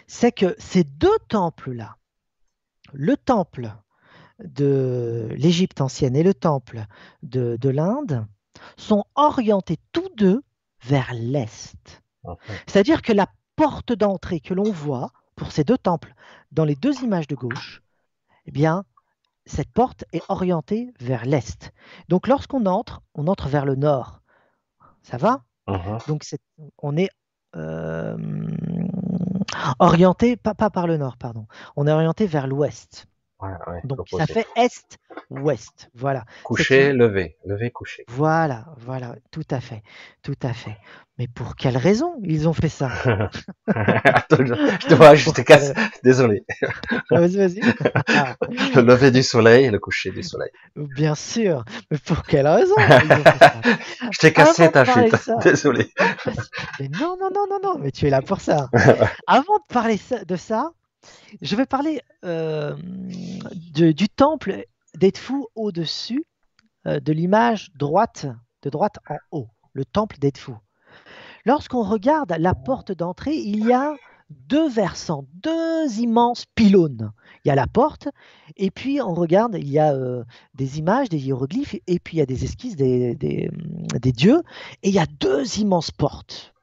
c'est 0.07 0.33
que 0.33 0.55
ces 0.59 0.85
deux 0.85 1.19
temples-là, 1.29 1.97
le 2.93 3.17
temple 3.17 3.73
de 4.41 5.29
l'Égypte 5.33 5.81
ancienne 5.81 6.17
et 6.17 6.23
le 6.23 6.35
temple 6.35 6.87
de, 7.23 7.57
de 7.57 7.69
l'Inde, 7.69 8.27
sont 8.77 9.05
orientés 9.15 9.79
tous 9.93 10.09
deux 10.17 10.43
vers 10.82 11.12
l'Est. 11.15 12.02
C'est-à-dire 12.66 13.02
que 13.02 13.12
la 13.12 13.27
porte 13.57 13.93
d'entrée 13.93 14.40
que 14.40 14.55
l'on 14.55 14.70
voit 14.70 15.12
pour 15.36 15.52
ces 15.52 15.65
deux 15.65 15.78
temples 15.78 16.15
dans 16.52 16.65
les 16.65 16.74
deux 16.74 17.02
images 17.02 17.27
de 17.27 17.35
gauche, 17.35 17.82
eh 18.47 18.51
bien, 18.51 18.85
cette 19.47 19.73
porte 19.73 20.05
est 20.12 20.23
orientée 20.28 20.93
vers 21.01 21.24
l'est. 21.24 21.73
Donc, 22.09 22.27
lorsqu'on 22.27 22.66
entre, 22.66 23.02
on 23.15 23.27
entre 23.27 23.48
vers 23.48 23.65
le 23.65 23.74
nord. 23.74 24.20
Ça 25.02 25.16
va? 25.16 25.44
Uh-huh. 25.66 26.07
Donc, 26.09 26.24
on 26.78 26.97
est 26.97 27.11
euh, 27.57 28.16
orienté, 29.78 30.36
pas, 30.36 30.55
pas 30.55 30.70
par 30.70 30.86
le 30.86 30.97
nord, 30.97 31.16
pardon. 31.16 31.47
On 31.77 31.86
est 31.86 31.93
orienté 31.93 32.27
vers 32.27 32.47
l'ouest. 32.47 33.07
Donc 33.85 34.09
ça 34.09 34.27
fait 34.27 34.47
est-ouest. 34.57 35.91
Voilà. 35.95 36.25
Coucher, 36.45 36.93
lever, 36.93 37.37
lever, 37.45 37.71
coucher. 37.71 38.05
Voilà, 38.09 38.67
voilà, 38.79 39.17
tout 39.31 39.47
à 39.51 39.61
fait, 39.61 39.83
tout 40.23 40.39
à 40.43 40.53
fait. 40.53 40.77
Mais 41.19 41.29
pour 41.29 41.55
quelle 41.55 41.77
raison 41.77 42.15
ils 42.23 42.49
ont 42.49 42.53
fait 42.53 42.69
ça? 42.69 42.91
Attends, 43.67 44.45
je, 44.45 44.87
te 44.87 44.95
vois, 44.95 45.15
je 45.15 45.31
te 45.31 45.43
casse. 45.43 45.73
Désolé. 46.05 46.45
Vas-y, 47.11 47.37
vas-y. 47.37 47.61
le 48.75 48.81
lever 48.81 49.11
du 49.11 49.23
soleil 49.23 49.67
et 49.67 49.71
le 49.71 49.79
coucher 49.79 50.11
du 50.11 50.23
soleil. 50.23 50.51
Bien 50.77 51.15
sûr. 51.15 51.65
Mais 51.91 51.99
pour 51.99 52.23
quelle 52.23 52.47
raison 52.47 52.75
Je 52.79 54.19
t'ai 54.19 54.33
cassé 54.33 54.71
ta 54.71 54.85
chute. 54.85 55.31
Désolé. 55.43 55.91
Mais 56.79 56.89
non, 56.89 57.17
non, 57.21 57.31
non, 57.35 57.47
non, 57.51 57.59
non. 57.62 57.79
Mais 57.79 57.91
tu 57.91 58.07
es 58.07 58.11
là 58.11 58.23
pour 58.23 58.41
ça. 58.41 58.69
Avant 59.27 59.59
de 59.59 59.73
parler 59.75 60.01
de 60.27 60.37
ça, 60.37 60.73
je 61.41 61.57
vais 61.57 61.67
parler 61.67 62.01
euh, 62.25 62.77
du 63.73 64.09
temple 64.09 64.65
d'Edfu 64.95 65.45
au-dessus 65.55 66.25
euh, 66.87 67.01
de 67.01 67.13
l'image 67.13 67.71
droite, 67.75 68.27
de 68.63 68.71
droite 68.71 68.99
en 69.09 69.17
haut, 69.31 69.49
le 69.73 69.85
temple 69.85 70.19
d'Edfu. 70.19 70.53
Lorsqu'on 71.45 71.83
regarde 71.83 72.35
la 72.39 72.55
porte 72.55 72.93
d'entrée, 72.93 73.37
il 73.37 73.67
y 73.67 73.73
a 73.73 73.95
deux 74.31 74.69
versants, 74.69 75.25
deux 75.35 75.99
immenses 75.99 76.47
pylônes. 76.55 77.13
Il 77.45 77.49
y 77.49 77.51
a 77.51 77.55
la 77.55 77.67
porte, 77.67 78.09
et 78.57 78.71
puis 78.71 79.01
on 79.01 79.15
regarde, 79.15 79.57
il 79.59 79.69
y 79.69 79.79
a 79.79 79.93
euh, 79.93 80.25
des 80.55 80.79
images, 80.79 81.09
des 81.09 81.19
hiéroglyphes, 81.19 81.77
et 81.87 81.99
puis 81.99 82.17
il 82.17 82.21
y 82.21 82.23
a 82.23 82.27
des 82.27 82.45
esquisses 82.45 82.77
des, 82.77 83.17
dieux, 84.15 84.43
et 84.83 84.89
il 84.89 84.95
y 84.95 84.99
a 84.99 85.07
deux 85.07 85.59
immenses 85.59 85.91
portes. 85.91 86.55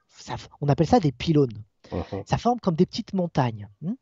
on 0.61 0.69
appelle 0.69 0.87
ça 0.87 0.99
des 0.99 1.11
pylônes. 1.11 1.63
Mhm. 1.91 2.23
Ça 2.25 2.37
forme 2.37 2.59
comme 2.59 2.75
des 2.75 2.85
petites 2.85 3.13
montagnes. 3.13 3.69
Hmm. 3.81 3.93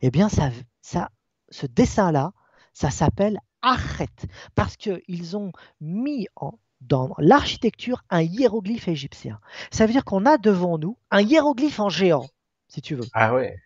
Eh 0.00 0.10
bien, 0.10 0.28
ça, 0.28 0.50
ça, 0.80 1.10
ce 1.50 1.66
dessin-là, 1.66 2.32
ça 2.72 2.90
s'appelle 2.90 3.40
Achet, 3.62 4.06
parce 4.54 4.76
qu'ils 4.76 5.36
ont 5.36 5.52
mis 5.80 6.26
en, 6.36 6.58
dans 6.80 7.14
l'architecture 7.18 8.02
un 8.10 8.22
hiéroglyphe 8.22 8.88
égyptien. 8.88 9.40
Ça 9.70 9.86
veut 9.86 9.92
dire 9.92 10.04
qu'on 10.04 10.26
a 10.26 10.38
devant 10.38 10.78
nous 10.78 10.98
un 11.10 11.20
hiéroglyphe 11.20 11.80
en 11.80 11.88
géant, 11.88 12.26
si 12.68 12.82
tu 12.82 12.94
veux. 12.96 13.06
Ah 13.14 13.34
ouais. 13.34 13.56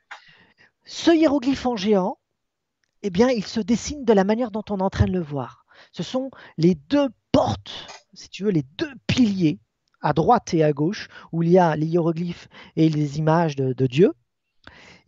Ce 0.84 1.10
hiéroglyphe 1.10 1.66
en 1.66 1.76
géant, 1.76 2.18
eh 3.02 3.10
bien, 3.10 3.28
il 3.30 3.44
se 3.44 3.60
dessine 3.60 4.04
de 4.04 4.12
la 4.12 4.24
manière 4.24 4.50
dont 4.50 4.64
on 4.70 4.78
est 4.78 4.82
en 4.82 4.90
train 4.90 5.06
de 5.06 5.12
le 5.12 5.22
voir. 5.22 5.64
ce 5.92 6.02
sont 6.02 6.30
les 6.58 6.74
deux 6.74 7.08
portes, 7.32 7.86
si 8.14 8.28
tu 8.28 8.44
veux, 8.44 8.50
les 8.50 8.64
deux 8.76 8.92
piliers 9.06 9.60
à 10.06 10.12
droite 10.12 10.54
et 10.54 10.62
à 10.62 10.72
gauche, 10.72 11.08
où 11.32 11.42
il 11.42 11.50
y 11.50 11.58
a 11.58 11.74
les 11.74 11.86
hiéroglyphes 11.86 12.48
et 12.76 12.88
les 12.88 13.18
images 13.18 13.56
de, 13.56 13.86
Dieu. 13.86 14.12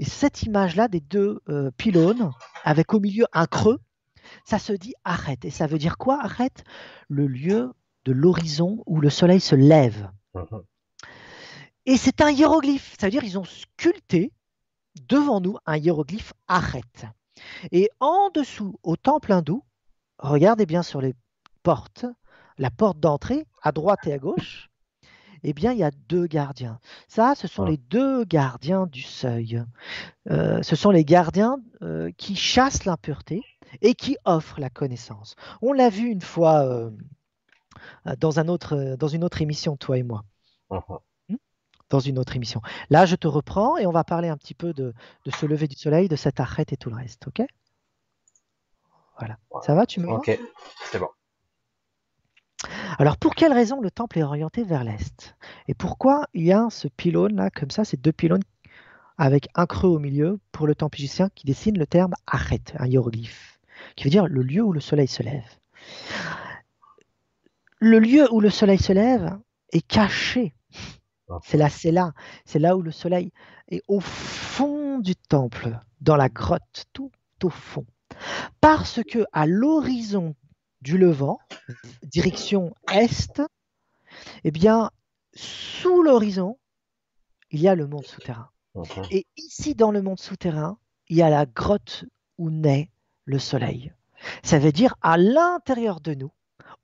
Et 0.01 0.05
cette 0.05 0.43
image-là 0.43 0.89
des 0.89 1.01
deux 1.01 1.41
euh, 1.49 1.71
pylônes, 1.77 2.33
avec 2.65 2.93
au 2.95 2.99
milieu 2.99 3.25
un 3.33 3.47
creux, 3.47 3.79
ça 4.45 4.59
se 4.59 4.73
dit 4.73 4.95
arrête. 5.05 5.45
Et 5.45 5.51
ça 5.51 5.69
veut 5.69 5.79
dire 5.79 5.99
quoi 5.99 6.21
arrête 6.21 6.65
Le 7.09 7.29
lieu 7.29 7.73
de 8.07 8.13
l'horizon 8.13 8.83
où 8.87 9.01
le 9.01 9.09
soleil 9.09 9.41
se 9.41 9.55
lève. 9.55 10.11
Mhm. 10.35 10.63
Et 11.87 11.97
c'est 11.97 12.21
un 12.21 12.31
hiéroglyphe. 12.31 12.97
Ça 12.99 13.07
veut 13.07 13.13
dire 13.13 13.23
qu'ils 13.23 13.39
ont 13.39 13.45
sculpté 13.45 14.33
devant 15.09 15.41
nous 15.41 15.59
un 15.65 15.77
hiéroglyphe 15.77 16.33
arrête. 16.49 17.07
Et 17.71 17.89
en 18.01 18.31
dessous, 18.35 18.81
au 18.83 18.97
temple 18.97 19.33
hindou, 19.33 19.63
regardez 20.19 20.67
bien 20.67 20.83
sur 20.83 21.01
les 21.01 21.15
portes, 21.63 22.05
la 22.59 22.73
porte 22.73 22.99
d'entrée, 22.99 23.47
à 23.63 23.71
droite 23.71 24.07
et 24.09 24.13
à 24.13 24.19
gauche, 24.19 24.69
eh 25.43 25.53
bien, 25.53 25.73
il 25.73 25.79
y 25.79 25.85
a 25.85 25.91
deux 26.09 26.27
gardiens. 26.27 26.79
Ça, 27.09 27.35
ce 27.35 27.47
sont 27.49 27.65
ah. 27.65 27.71
les 27.71 27.77
deux 27.77 28.25
gardiens 28.25 28.87
du 28.87 29.03
seuil. 29.03 29.63
Euh, 30.31 30.63
ce 30.63 30.77
sont 30.77 30.91
les 30.91 31.05
gardiens 31.05 31.59
euh, 31.83 32.11
qui 32.17 32.37
chassent 32.37 32.85
l'impureté 32.85 33.43
et 33.83 33.95
qui 33.95 34.17
offrent 34.25 34.61
la 34.61 34.71
connaissance. 34.71 35.37
On 35.63 35.73
l'a 35.73 35.91
vu 35.91 36.09
une 36.09 36.23
fois 36.23 36.65
euh, 36.65 36.91
dans, 38.19 38.41
un 38.41 38.49
autre, 38.49 38.97
dans 38.99 39.09
une 39.09 39.25
autre 39.25 39.43
émission, 39.43 39.77
toi 39.77 39.99
et 39.99 40.03
moi. 40.03 40.25
Uh-huh. 40.71 41.01
Hmm? 41.29 41.37
Dans 41.91 42.01
une 42.01 42.19
autre 42.19 42.37
émission. 42.37 42.61
Là, 42.91 43.07
je 43.07 43.17
te 43.17 43.29
reprends 43.29 43.77
et 43.77 43.87
on 43.87 43.93
va 43.93 44.05
parler 44.05 44.29
un 44.29 44.37
petit 44.37 44.55
peu 44.55 44.73
de, 44.73 44.95
ce 45.27 45.47
lever 45.47 45.69
du 45.69 45.77
soleil, 45.77 46.09
de 46.09 46.17
cette 46.17 46.41
arrête 46.41 46.73
et 46.73 46.77
tout 46.77 46.91
le 46.91 46.97
reste. 46.97 47.27
OK? 47.29 47.43
Voilà. 49.19 49.37
Ça 49.63 49.75
va, 49.75 49.85
tu 49.85 50.01
me 50.01 50.07
vois? 50.07 50.19
Ok, 50.19 50.39
c'est 50.85 50.99
bon. 50.99 51.09
Alors 52.99 53.17
pour 53.17 53.35
quelle 53.35 53.53
raison 53.53 53.81
le 53.81 53.91
temple 53.91 54.19
est 54.19 54.23
orienté 54.23 54.65
vers 54.65 54.85
l'est? 54.85 55.37
Et 55.69 55.75
pourquoi 55.75 56.27
il 56.35 56.45
y 56.45 56.53
a 56.53 56.69
ce 56.71 56.89
pylône 56.89 57.37
là, 57.37 57.51
comme 57.51 57.71
ça, 57.71 57.85
ces 57.85 57.97
deux 57.97 58.13
pylônes 58.13 58.43
avec 59.19 59.49
un 59.55 59.67
creux 59.67 59.91
au 59.91 59.99
milieu 59.99 60.39
pour 60.53 60.67
le 60.67 60.75
temple 60.75 60.99
égyptien 60.99 61.29
qui 61.35 61.45
dessine 61.45 61.79
le 61.79 61.87
terme 61.87 62.15
Achet, 62.27 62.63
un 62.79 62.87
hiéroglyphe, 62.87 63.59
qui 63.97 64.05
veut 64.05 64.11
dire 64.11 64.27
le 64.27 64.43
lieu 64.43 64.63
où 64.63 64.73
le 64.73 64.81
soleil 64.81 65.09
se 65.09 65.23
lève. 65.23 65.45
Le 67.81 67.99
lieu 67.99 68.33
où 68.33 68.41
le 68.41 68.51
soleil 68.51 68.79
se 68.79 68.93
lève 68.93 69.39
est 69.73 69.87
caché. 69.87 70.55
C'est 71.45 71.59
là, 71.59 71.69
c'est 71.69 71.91
là, 71.91 72.13
c'est 72.45 72.59
là 72.59 72.77
où 72.77 72.83
le 72.83 72.91
soleil 72.91 73.33
est 73.69 73.83
au 73.87 74.01
fond 74.01 74.99
du 74.99 75.15
temple, 75.15 75.79
dans 76.01 76.17
la 76.17 76.29
grotte, 76.29 76.87
tout 76.93 77.11
au 77.43 77.51
fond. 77.51 77.85
Parce 78.61 79.01
que 79.05 79.25
à 79.33 79.47
l'horizon 79.47 80.35
du 80.81 80.99
Levant, 80.99 81.39
direction 82.03 82.75
Est, 82.93 83.43
eh 84.45 84.51
bien, 84.51 84.91
sous 85.35 86.03
l'horizon, 86.03 86.59
il 87.51 87.61
y 87.61 87.69
a 87.69 87.75
le 87.75 87.87
monde 87.87 88.07
souterrain. 88.07 88.51
Et 89.11 89.27
ici, 89.37 89.75
dans 89.75 89.91
le 89.91 90.03
monde 90.03 90.21
souterrain, 90.21 90.79
il 91.09 91.17
y 91.17 91.23
a 91.23 91.31
la 91.31 91.47
grotte 91.47 92.05
où 92.37 92.51
naît 92.51 92.91
le 93.25 93.39
soleil. 93.39 93.93
Ça 94.43 94.59
veut 94.59 94.73
dire 94.73 94.95
à 95.03 95.17
l'intérieur 95.17 96.01
de 96.01 96.15
nous, 96.15 96.33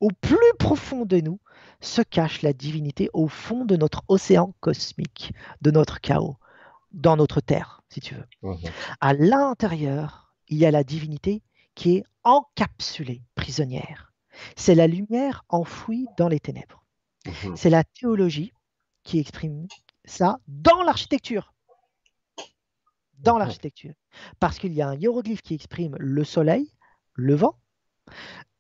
au 0.01 0.09
plus 0.09 0.37
profond 0.59 1.05
de 1.05 1.21
nous, 1.21 1.41
se 1.81 2.03
cache 2.03 2.43
la 2.43 2.53
divinité 2.53 3.11
au 3.13 3.29
fond 3.29 3.65
de 3.65 3.77
notre 3.77 4.03
océan 4.09 4.55
cosmique, 4.61 5.33
de 5.61 5.71
notre 5.71 6.01
chaos, 6.01 6.37
dans 6.93 7.17
notre 7.17 7.41
terre, 7.41 7.83
si 7.89 8.01
tu 8.01 8.15
veux. 8.15 8.27
À 9.01 9.13
l'intérieur, 9.13 10.35
il 10.49 10.59
y 10.59 10.67
a 10.67 10.71
la 10.71 10.85
divinité 10.85 11.43
qui 11.75 11.97
est 11.97 12.05
encapsulée, 12.23 13.23
prisonnière. 13.35 14.13
C'est 14.57 14.75
la 14.75 14.87
lumière 14.87 15.45
enfouie 15.49 16.07
dans 16.17 16.29
les 16.29 16.41
ténèbres. 16.41 16.85
Mhm. 17.27 17.57
C'est 17.57 17.71
la 17.71 17.85
théologie 17.85 18.53
qui 19.03 19.19
exprime 19.19 19.67
ça 20.05 20.39
dans 20.49 20.83
l'architecture. 20.83 21.53
Dans 23.19 23.39
l'architecture. 23.39 23.95
Parce 24.41 24.59
qu'il 24.59 24.73
y 24.73 24.83
a 24.83 24.89
un 24.89 24.95
hiéroglyphe 24.95 25.43
qui 25.43 25.55
exprime 25.55 25.97
le 25.99 26.25
soleil, 26.25 26.73
le 27.15 27.35
vent. 27.35 27.59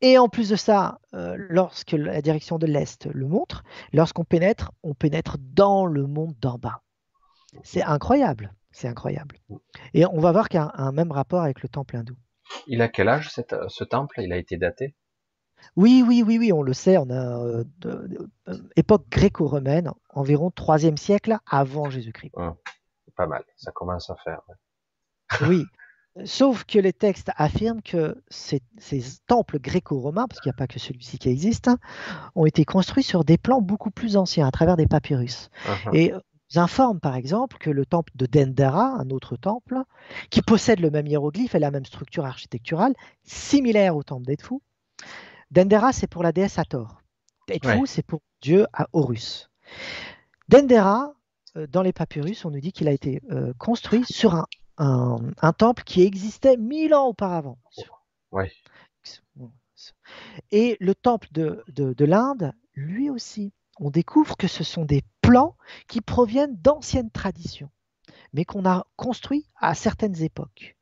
Et 0.01 0.16
en 0.19 0.28
plus 0.28 0.49
de 0.49 0.57
ça, 0.57 1.01
euh, 1.15 1.36
lorsque 1.39 1.93
la 1.93 2.23
direction 2.23 2.59
de 2.59 2.66
l'Est 2.66 3.07
le 3.12 3.27
montre, 3.27 3.62
lorsqu'on 3.93 4.24
pénètre, 4.24 4.73
on 4.82 4.95
pénètre 4.95 5.36
dans 5.39 5.86
le 5.86 6.07
monde 6.07 6.35
d'en 6.41 6.59
bas. 6.59 6.82
C'est 7.62 7.82
incroyable. 7.82 8.55
C'est 8.70 8.89
incroyable. 8.89 9.39
Mhm. 9.49 9.59
Et 9.93 10.07
on 10.07 10.19
va 10.19 10.32
voir 10.32 10.49
qu'il 10.49 10.61
y 10.61 10.62
a 10.62 10.73
un 10.74 10.93
même 10.93 11.12
rapport 11.12 11.43
avec 11.43 11.62
le 11.62 11.69
temple 11.69 11.97
hindou. 11.97 12.16
Il 12.66 12.82
a 12.82 12.88
quel 12.88 13.08
âge 13.08 13.30
ce 13.30 13.84
temple? 13.84 14.20
Il 14.20 14.32
a 14.32 14.36
été 14.36 14.56
daté? 14.56 14.94
Oui, 15.76 16.04
oui, 16.06 16.22
oui, 16.24 16.38
oui, 16.38 16.52
on 16.52 16.62
le 16.62 16.72
sait, 16.72 16.98
on 16.98 17.10
a 17.10 17.44
euh, 17.44 17.64
époque 18.76 19.08
gréco-romaine, 19.10 19.90
environ 20.10 20.50
3e 20.50 20.96
siècle 20.96 21.38
avant 21.46 21.90
Jésus-Christ. 21.90 22.32
Hum, 22.34 22.54
pas 23.16 23.26
mal, 23.26 23.44
ça 23.56 23.72
commence 23.72 24.10
à 24.10 24.16
faire. 24.16 24.40
oui, 25.48 25.64
sauf 26.24 26.64
que 26.64 26.78
les 26.78 26.92
textes 26.92 27.30
affirment 27.36 27.82
que 27.82 28.22
ces, 28.28 28.62
temples 29.26 29.58
gréco-romains, 29.58 30.26
parce 30.28 30.40
qu'il 30.40 30.50
n'y 30.50 30.54
a 30.54 30.58
pas 30.58 30.66
que 30.66 30.78
celui-ci 30.78 31.18
qui 31.18 31.28
existe, 31.28 31.68
hein, 31.68 31.78
ont 32.34 32.46
été 32.46 32.64
construits 32.64 33.02
sur 33.02 33.24
des 33.24 33.38
plans 33.38 33.60
beaucoup 33.60 33.90
plus 33.90 34.16
anciens, 34.16 34.46
à 34.46 34.50
travers 34.50 34.76
des 34.76 34.86
papyrus. 34.86 35.50
Uh-huh. 35.66 35.96
Et 35.96 36.12
informe 36.56 37.00
par 37.00 37.16
exemple 37.16 37.58
que 37.58 37.70
le 37.70 37.86
temple 37.86 38.12
de 38.16 38.26
Dendera, 38.26 38.96
un 38.98 39.10
autre 39.10 39.36
temple, 39.36 39.78
qui 40.30 40.42
possède 40.42 40.80
le 40.80 40.90
même 40.90 41.06
hiéroglyphe 41.06 41.54
et 41.54 41.58
la 41.58 41.70
même 41.70 41.84
structure 41.84 42.24
architecturale, 42.24 42.94
similaire 43.24 43.96
au 43.96 44.02
temple 44.02 44.26
d'Edfou. 44.26 44.62
Dendera, 45.50 45.92
c'est 45.92 46.06
pour 46.06 46.22
la 46.22 46.32
déesse 46.32 46.58
Hathor. 46.58 47.00
Edfou, 47.48 47.86
c'est 47.86 48.02
pour 48.02 48.20
Dieu 48.40 48.66
à 48.72 48.88
Horus. 48.92 49.50
Dendera, 50.48 51.14
euh, 51.56 51.66
dans 51.66 51.82
les 51.82 51.92
papyrus, 51.92 52.44
on 52.44 52.50
nous 52.50 52.60
dit 52.60 52.72
qu'il 52.72 52.88
a 52.88 52.92
été 52.92 53.22
euh, 53.30 53.52
construit 53.58 54.04
sur 54.04 54.46
un, 54.76 55.52
temple 55.56 55.84
qui 55.84 56.02
existait 56.02 56.56
mille 56.56 56.94
ans 56.94 57.06
auparavant. 57.06 57.58
Et 60.50 60.76
le 60.80 60.94
temple 60.94 61.28
de 61.32 62.04
l'Inde, 62.04 62.52
lui 62.74 63.10
aussi, 63.10 63.52
on 63.78 63.90
découvre 63.90 64.36
que 64.36 64.48
ce 64.48 64.64
sont 64.64 64.84
des 64.84 65.02
plans 65.26 65.56
qui 65.88 66.01
proviennent 66.01 66.56
d'anciennes 66.56 67.10
traditions, 67.10 67.70
mais 68.32 68.44
qu'on 68.44 68.64
a 68.64 68.86
construits 68.96 69.46
à 69.60 69.74
certaines 69.74 70.22
époques. 70.22 70.76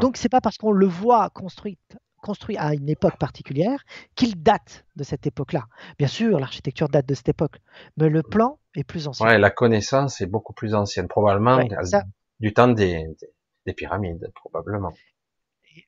Donc 0.00 0.16
c'est 0.16 0.28
pas 0.28 0.40
parce 0.40 0.58
qu'on 0.58 0.72
le 0.72 0.86
voit 0.86 1.30
construit, 1.30 1.78
construit 2.20 2.56
à 2.56 2.74
une 2.74 2.88
époque 2.88 3.18
particulière 3.18 3.84
qu'il 4.16 4.42
date 4.42 4.84
de 4.96 5.04
cette 5.04 5.26
époque-là. 5.26 5.66
Bien 5.98 6.08
sûr, 6.08 6.38
l'architecture 6.38 6.88
date 6.88 7.06
de 7.06 7.14
cette 7.14 7.28
époque, 7.28 7.58
mais 7.96 8.08
le 8.08 8.22
plan 8.22 8.58
est 8.74 8.84
plus 8.84 9.08
ancien. 9.08 9.26
Ouais, 9.26 9.38
la 9.38 9.50
connaissance 9.50 10.20
est 10.20 10.26
beaucoup 10.26 10.52
plus 10.52 10.74
ancienne, 10.74 11.08
probablement 11.08 11.62
du 12.40 12.52
temps 12.52 12.68
des, 12.68 13.14
pyramides, 13.76 14.30
probablement. 14.34 14.92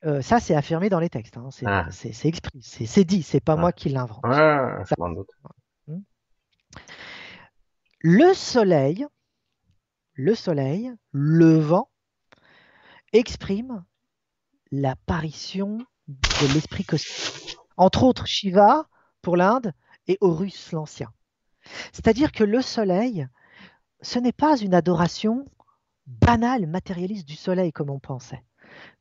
Euh, 0.05 0.21
ça, 0.21 0.39
c'est 0.39 0.55
affirmé 0.55 0.89
dans 0.89 0.99
les 0.99 1.09
textes. 1.09 1.35
Hein. 1.37 1.49
C'est 1.51 1.65
ah. 1.67 1.87
c'est 1.91 3.03
dit, 3.03 3.21
c'est 3.21 3.41
pas 3.41 3.53
ah. 3.53 3.57
moi 3.57 3.71
qui 3.73 3.89
l'invente. 3.89 4.21
Ah, 4.23 4.83
je 4.85 4.93
m'en 4.97 5.09
doute. 5.09 5.29
Le 8.05 8.33
soleil, 8.33 9.07
le 10.15 10.35
soleil, 10.35 10.91
le 11.13 11.57
vent, 11.57 11.89
exprime 13.13 13.85
l'apparition 14.73 15.77
de 16.09 16.53
l'esprit 16.53 16.83
cosmique. 16.83 17.55
Entre 17.77 18.03
autres, 18.03 18.27
Shiva 18.27 18.89
pour 19.21 19.37
l'Inde 19.37 19.71
et 20.07 20.17
Horus 20.19 20.73
l'Ancien. 20.73 21.13
C'est-à-dire 21.93 22.33
que 22.33 22.43
le 22.43 22.61
soleil, 22.61 23.25
ce 24.01 24.19
n'est 24.19 24.33
pas 24.33 24.57
une 24.57 24.73
adoration 24.73 25.45
banale, 26.05 26.67
matérialiste 26.67 27.25
du 27.25 27.35
soleil 27.35 27.71
comme 27.71 27.89
on 27.89 27.99
pensait 27.99 28.43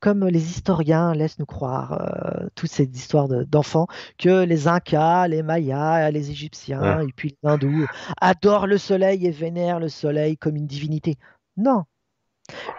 comme 0.00 0.26
les 0.26 0.50
historiens 0.50 1.14
laissent 1.14 1.38
nous 1.38 1.46
croire, 1.46 1.92
euh, 1.92 2.48
toutes 2.54 2.70
ces 2.70 2.84
histoires 2.84 3.28
d'enfants, 3.28 3.86
que 4.18 4.44
les 4.44 4.68
Incas, 4.68 5.28
les 5.28 5.42
Mayas, 5.42 6.10
les 6.10 6.30
Égyptiens 6.30 7.00
et 7.00 7.12
puis 7.14 7.36
les 7.42 7.48
Hindous 7.48 7.86
adorent 8.20 8.66
le 8.66 8.78
soleil 8.78 9.26
et 9.26 9.30
vénèrent 9.30 9.80
le 9.80 9.88
soleil 9.88 10.36
comme 10.36 10.56
une 10.56 10.66
divinité. 10.66 11.16
Non. 11.56 11.84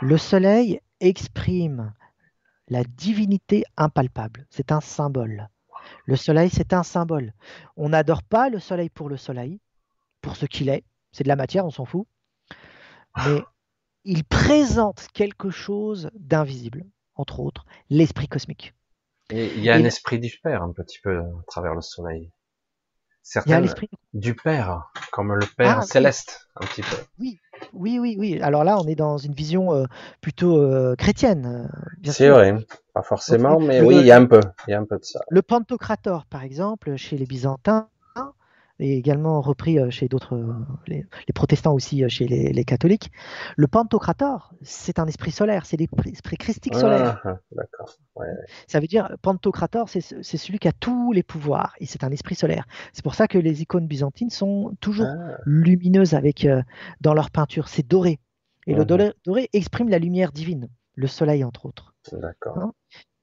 Le 0.02 0.18
soleil 0.18 0.80
exprime 1.00 1.94
la 2.70 2.84
divinité 2.84 3.64
impalpable. 3.78 4.46
C'est 4.50 4.72
un 4.72 4.82
symbole. 4.82 5.50
Le 6.06 6.16
soleil, 6.16 6.50
c'est 6.50 6.74
un 6.74 6.84
symbole. 6.84 7.34
On 7.76 7.90
n'adore 7.90 8.24
pas 8.24 8.50
le 8.50 8.60
soleil 8.60 8.90
pour 8.90 9.10
le 9.10 9.18
soleil, 9.18 9.60
pour 10.22 10.36
ce 10.36 10.46
qu'il 10.46 10.70
est. 10.70 10.84
C'est 11.12 11.24
de 11.24 11.30
la 11.30 11.36
matière, 11.36 11.66
on 11.66 11.72
s'en 11.72 11.86
fout. 11.86 12.08
Mais 13.26 13.44
il 14.06 14.24
présente 14.24 15.08
quelque 15.14 15.50
chose 15.50 16.10
d'invisible, 16.16 16.86
entre 17.16 17.40
autres, 17.40 17.66
l'esprit 17.90 18.28
cosmique. 18.28 18.74
Et 19.30 19.48
il 19.56 19.64
y 19.64 19.70
a 19.70 19.76
un 19.76 19.84
esprit 19.84 20.20
du 20.20 20.40
Père 20.44 20.64
un 20.64 20.72
petit 20.72 21.00
peu 21.00 21.20
à 21.20 21.44
travers 21.48 21.74
le 21.74 21.82
soleil. 21.82 22.32
Certains, 23.26 23.64
du 24.14 24.36
Père, 24.36 24.92
comme 25.14 25.34
le 25.34 25.46
Père 25.58 25.80
ah, 25.80 25.82
céleste, 25.84 26.50
un 26.58 26.66
petit 26.66 26.82
peu. 26.82 26.98
Oui, 27.20 27.40
oui, 27.72 27.98
oui, 27.98 28.18
oui. 28.20 28.42
Alors 28.42 28.66
là, 28.66 28.78
on 28.78 28.86
est 28.86 28.96
dans 28.96 29.18
une 29.18 29.34
vision 29.34 29.74
euh, 29.74 29.86
plutôt 30.20 30.62
euh, 30.62 30.96
chrétienne. 30.98 31.72
C'est 32.04 32.28
vrai, 32.28 32.54
pas 32.94 33.02
forcément, 33.02 33.62
mais 33.62 33.80
oui, 33.80 33.96
il 33.96 34.06
y 34.06 34.12
a 34.12 34.18
un 34.18 34.26
peu, 34.26 34.42
il 34.68 34.72
y 34.72 34.74
a 34.74 34.80
un 34.80 34.84
peu 34.84 35.00
de 35.00 35.06
ça. 35.06 35.22
Le 35.30 35.42
Pantocrator, 35.42 36.26
par 36.26 36.44
exemple, 36.44 36.98
chez 36.98 37.18
les 37.18 37.26
Byzantins, 37.26 37.88
et 38.80 38.98
également 38.98 39.40
repris 39.42 39.80
euh, 39.80 39.90
chez 39.90 40.08
d'autres, 40.08 40.36
euh, 40.36 40.54
les, 40.88 41.06
protestants 41.34 41.74
aussi 41.74 42.04
euh, 42.04 42.10
chez 42.10 42.28
les, 42.28 42.66
catholiques. 42.66 43.12
Le 43.56 43.68
pantocrator, 43.68 44.54
c'est 44.62 45.00
un 45.00 45.08
esprit 45.08 45.32
solaire, 45.32 45.66
c'est 45.66 45.78
l'esprit 45.78 46.38
christique 46.38 46.76
solaire. 46.76 47.22
Ah, 47.24 47.40
d'accord. 47.52 47.96
Ça 48.68 48.80
veut 48.80 48.88
dire, 48.88 49.16
pantocrator, 49.22 49.90
c'est 49.90 50.02
celui 50.02 50.60
qui 50.60 50.68
a 50.68 50.72
tous 50.72 51.12
les 51.12 51.24
pouvoirs, 51.24 51.76
et 51.80 51.86
c'est 51.86 52.04
un 52.04 52.12
esprit 52.12 52.36
solaire. 52.36 52.66
C'est 52.94 53.04
pour 53.04 53.16
ça 53.16 53.28
que 53.28 53.38
les 53.38 53.62
icônes 53.62 53.88
byzantines 53.88 54.30
sont 54.30 54.76
toujours 54.80 55.08
ah. 55.08 55.38
lumineuses 55.46 56.14
avec, 56.14 56.48
dans 57.02 57.14
leur 57.14 57.32
peinture, 57.32 57.68
c'est 57.68 57.88
doré. 57.88 58.20
Et 58.66 58.74
le 58.74 58.86
mhm. 58.86 59.14
doré, 59.26 59.50
exprime 59.54 59.90
la 59.90 60.00
lumière 60.00 60.32
divine, 60.32 60.70
le 60.96 61.08
soleil 61.08 61.44
entre 61.44 61.66
autres. 61.66 61.94
D'accord. 62.12 62.58
Hein? 62.58 62.74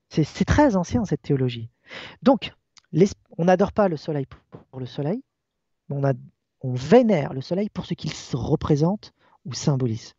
C'est 0.08 0.44
très 0.44 0.76
ancien 0.76 1.04
cette 1.04 1.22
théologie. 1.22 1.70
Donc, 2.22 2.52
on 3.38 3.44
n'adore 3.44 3.72
pas 3.72 3.88
le 3.88 3.96
soleil 3.96 4.26
pour 4.70 4.80
le 4.80 4.86
soleil, 4.86 5.22
on, 5.90 6.74
vénère 6.74 7.32
le 7.32 7.40
soleil 7.40 7.68
pour 7.70 7.86
ce 7.86 7.94
qu'il 7.94 8.12
représente 8.32 9.12
ou 9.44 9.54
symbolise. 9.54 10.14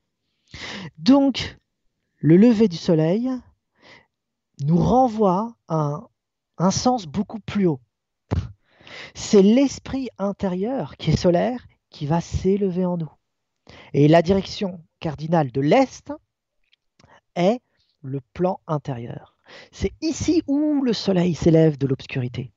Donc, 0.98 1.57
le 2.18 2.38
lever 2.38 2.68
du 2.68 2.77
soleil 2.77 3.30
nous 4.64 4.77
renvoie 4.77 5.56
à 5.68 6.02
un, 6.57 6.72
sens 6.72 7.06
beaucoup 7.06 7.39
plus 7.39 7.68
haut. 7.68 7.81
C'est 9.15 9.41
l'esprit 9.41 10.10
intérieur 10.18 10.98
qui 10.98 11.11
est 11.11 11.18
solaire 11.18 11.65
qui 11.89 12.06
va 12.06 12.22
s'élever 12.22 12.85
en 12.85 12.98
nous. 12.98 13.11
Et 13.93 14.07
la 14.07 14.22
direction 14.22 14.84
cardinale 14.99 15.52
de 15.52 15.61
l'Est 15.61 16.14
est 17.35 17.60
le 18.02 18.19
plan 18.34 18.60
intérieur. 18.68 19.35
C'est 19.72 19.93
ici 20.02 20.43
où 20.48 20.81
le 20.84 20.93
soleil 20.93 21.35
s'élève 21.35 21.77
de 21.77 21.88
l'obscurité. 21.88 22.52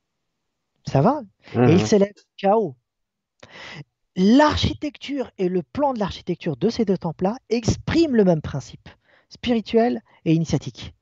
Ça 0.87 1.01
va? 1.01 1.23
Et 1.55 1.73
il 1.73 1.83
mmh. 1.83 1.87
s'élève 1.87 2.15
du 2.15 2.23
chaos. 2.37 2.77
L'architecture 4.17 5.31
et 5.39 5.49
le 5.49 5.63
plan 5.63 5.93
de 5.93 5.99
l'architecture 5.99 6.57
de 6.57 6.69
ces 6.69 6.85
deux 6.85 6.99
temples-là 6.99 7.37
expriment 7.51 8.15
le 8.15 8.25
même 8.25 8.43
principe, 8.43 8.89
spirituel 9.29 10.03
et 10.25 10.35
initiatique. 10.35 10.95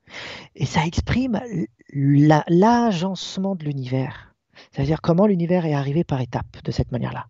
Et 0.55 0.67
ça 0.67 0.87
exprime 0.87 1.41
l'agencement 1.93 3.55
de 3.55 3.65
l'univers. 3.65 4.35
C'est-à-dire 4.71 5.01
comment 5.03 5.27
l'univers 5.27 5.67
est 5.67 5.75
arrivé 5.75 6.05
par 6.05 6.21
étapes 6.21 6.63
de 6.65 6.71
cette 6.71 6.93
manière-là. 6.93 7.27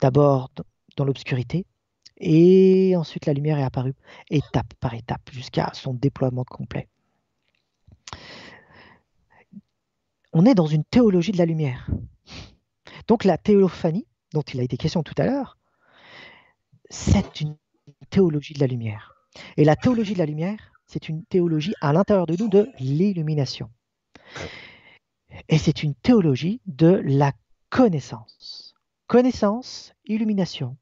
D'abord 0.00 0.50
dans 0.96 1.04
l'obscurité, 1.04 1.66
et 2.18 2.96
ensuite 2.96 3.26
la 3.26 3.32
lumière 3.32 3.58
est 3.58 3.64
apparue 3.64 3.94
étape 4.30 4.72
par 4.80 4.94
étape 4.94 5.30
jusqu'à 5.30 5.70
son 5.74 5.94
déploiement 5.94 6.44
complet. 6.44 6.88
On 10.32 10.44
est 10.46 10.54
dans 10.54 10.66
une 10.66 10.84
théologie 10.84 11.32
de 11.32 11.38
la 11.38 11.46
lumière. 11.46 11.88
Donc 13.06 13.24
la 13.24 13.38
théophanie, 13.38 14.06
dont 14.36 14.42
il 14.42 14.60
a 14.60 14.62
été 14.62 14.76
question 14.76 15.02
tout 15.02 15.14
à 15.16 15.24
l'heure, 15.24 15.56
c'est 16.90 17.40
une 17.40 17.56
théologie 18.10 18.52
de 18.52 18.60
la 18.60 18.66
lumière. 18.66 19.14
Et 19.56 19.64
la 19.64 19.76
théologie 19.76 20.12
de 20.12 20.18
la 20.18 20.26
lumière, 20.26 20.72
c'est 20.86 21.08
une 21.08 21.24
théologie 21.24 21.74
à 21.80 21.94
l'intérieur 21.94 22.26
de 22.26 22.36
nous 22.38 22.48
de 22.48 22.68
l'illumination. 22.78 23.70
Et 25.48 25.56
c'est 25.56 25.82
une 25.82 25.94
théologie 25.94 26.60
de 26.66 27.00
la 27.04 27.32
connaissance. 27.70 28.74
Connaissance, 29.06 29.94
illumination, 30.04 30.76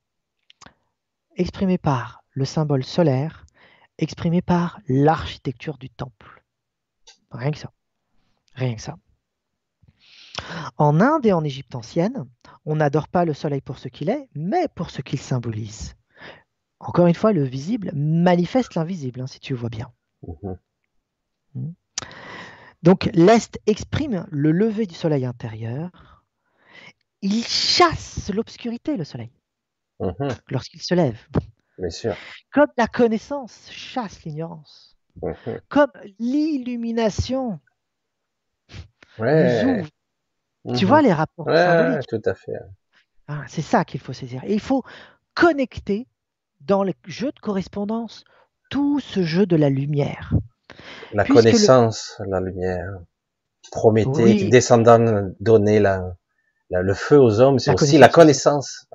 exprimée 1.37 1.79
par 1.79 2.25
le 2.31 2.45
symbole 2.45 2.83
solaire, 2.83 3.47
exprimée 3.99 4.43
par 4.43 4.81
l'architecture 4.89 5.79
du 5.79 5.91
temple. 5.91 6.43
Rien 7.31 7.53
que 7.53 7.59
ça. 7.59 7.71
Rien 8.55 8.75
que 8.75 8.83
ça. 8.83 8.97
En 10.77 11.01
Inde 11.01 11.27
et 11.27 11.33
en 11.33 11.45
Égypte 11.45 11.75
ancienne, 11.75 12.25
on 12.65 12.77
n'adore 12.77 13.09
pas 13.09 13.25
le 13.25 13.35
soleil 13.35 13.61
pour 13.61 13.79
ce 13.79 13.89
qu'il 13.89 14.09
est, 14.09 14.29
mais 14.35 14.69
pour 14.75 14.91
ce 14.91 15.03
qu'il 15.03 15.21
symbolise. 15.21 15.95
Encore 16.81 17.07
une 17.07 17.15
fois, 17.15 17.33
le 17.33 17.45
visible 17.45 17.91
manifeste 17.95 18.75
l'invisible, 18.75 19.21
hein, 19.21 19.27
si 19.27 19.41
tu 19.41 19.55
vois 19.55 19.71
bien. 19.71 19.93
Mhm. 20.27 20.59
Hmm. 21.55 21.73
Donc 22.83 23.09
l'Est 23.15 23.59
exprime 23.67 24.27
le 24.31 24.53
lever 24.53 24.87
du 24.87 24.95
soleil 24.95 25.25
intérieur. 25.25 26.25
Il 27.23 27.43
chasse 27.43 28.31
l'obscurité, 28.35 28.97
le 28.97 29.05
soleil, 29.05 29.31
mhm. 30.01 30.29
lorsqu'il 30.51 30.83
se 30.83 30.95
lève. 30.95 31.19
Comme 32.53 32.69
la 32.77 32.87
connaissance 32.87 33.69
chasse 33.71 34.23
l'ignorance. 34.25 34.99
Mhm. 35.23 35.61
Comme 35.69 35.93
l'illumination 36.19 37.61
ouais. 39.19 39.85
Tu 40.77 40.87
vois 40.87 41.01
mhm. 41.01 41.07
les 41.07 41.13
rapports 41.13 41.47
symboliques 41.47 42.07
tout 42.09 42.23
à 42.25 42.35
fait. 42.35 42.53
Ah, 43.29 43.43
c'est 43.49 43.63
ça 43.63 43.85
qu'il 43.85 44.01
faut 44.01 44.13
saisir. 44.13 44.43
Et 44.45 44.55
il 44.55 44.61
faut 44.61 44.83
connecter 45.35 46.07
dans 46.61 46.85
le 46.85 46.93
jeu 47.07 47.33
de 47.33 47.41
correspondance 47.41 48.25
tout 48.71 49.01
ce 49.01 49.23
jeu 49.23 49.47
de 49.47 49.57
la 49.57 49.69
lumière. 49.69 50.33
La 51.13 51.25
connaissance, 51.25 52.21
la 52.27 52.41
lumière. 52.41 52.91
Prométhée, 53.71 54.49
descendant, 54.49 55.31
donner 55.41 55.81
la, 55.81 56.15
le 56.71 56.95
feu 56.95 57.19
aux 57.19 57.41
hommes, 57.41 57.59
c'est 57.59 57.73
aussi 57.73 57.99
la 57.99 58.09
connaissance. 58.09 58.87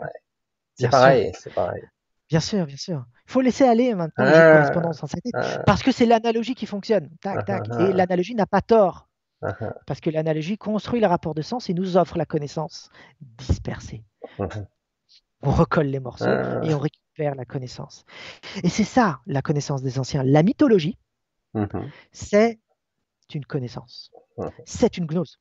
C'est 0.76 0.90
pareil, 0.90 1.32
c'est 1.38 1.54
pareil. 1.54 1.84
Bien 2.30 2.40
sûr, 2.40 2.66
bien 2.66 2.78
sûr. 2.78 3.06
Il 3.28 3.32
faut 3.32 3.42
laisser 3.42 3.64
aller 3.64 3.94
maintenant 3.96 4.26
le 4.26 4.32
jeu 4.32 4.36
de 4.36 4.42
ah. 4.42 4.54
correspondance 4.54 5.04
en 5.04 5.08
ah. 5.34 5.60
parce 5.66 5.82
que 5.82 5.92
c'est 5.92 6.06
l'analogie 6.06 6.54
qui 6.54 6.68
fonctionne. 6.68 7.10
Tac, 7.22 7.46
tac. 7.46 7.64
Et 7.80 7.92
l'analogie 7.92 8.36
n'a 8.36 8.46
pas 8.46 8.62
tort. 8.62 9.09
Uh-huh. 9.42 9.74
Parce 9.86 10.02
que 10.02 10.10
l'analogie 10.10 10.58
construit 10.58 11.00
le 11.00 11.08
rapport 11.08 11.34
de 11.34 11.42
sens 11.42 11.70
et 11.70 11.74
nous 11.74 11.98
offre 11.98 12.18
la 12.18 12.26
connaissance 12.26 12.90
dispersée. 13.22 14.04
Uh-huh. 14.38 14.66
On 15.42 15.52
recolle 15.52 15.88
les 15.88 16.00
morceaux 16.00 16.26
uh-huh. 16.26 16.70
et 16.70 16.74
on 16.74 16.80
récupère 16.80 17.36
la 17.36 17.46
connaissance. 17.46 18.04
Et 18.64 18.70
c'est 18.70 18.84
ça, 18.84 19.20
la 19.28 19.42
connaissance 19.42 19.82
des 19.82 20.00
anciens. 20.00 20.24
La 20.24 20.44
mythologie, 20.44 20.98
c'est 22.12 22.60
une 23.34 23.46
connaissance. 23.46 24.12
C'est 24.66 24.98
une 24.98 25.06
gnose. 25.06 25.40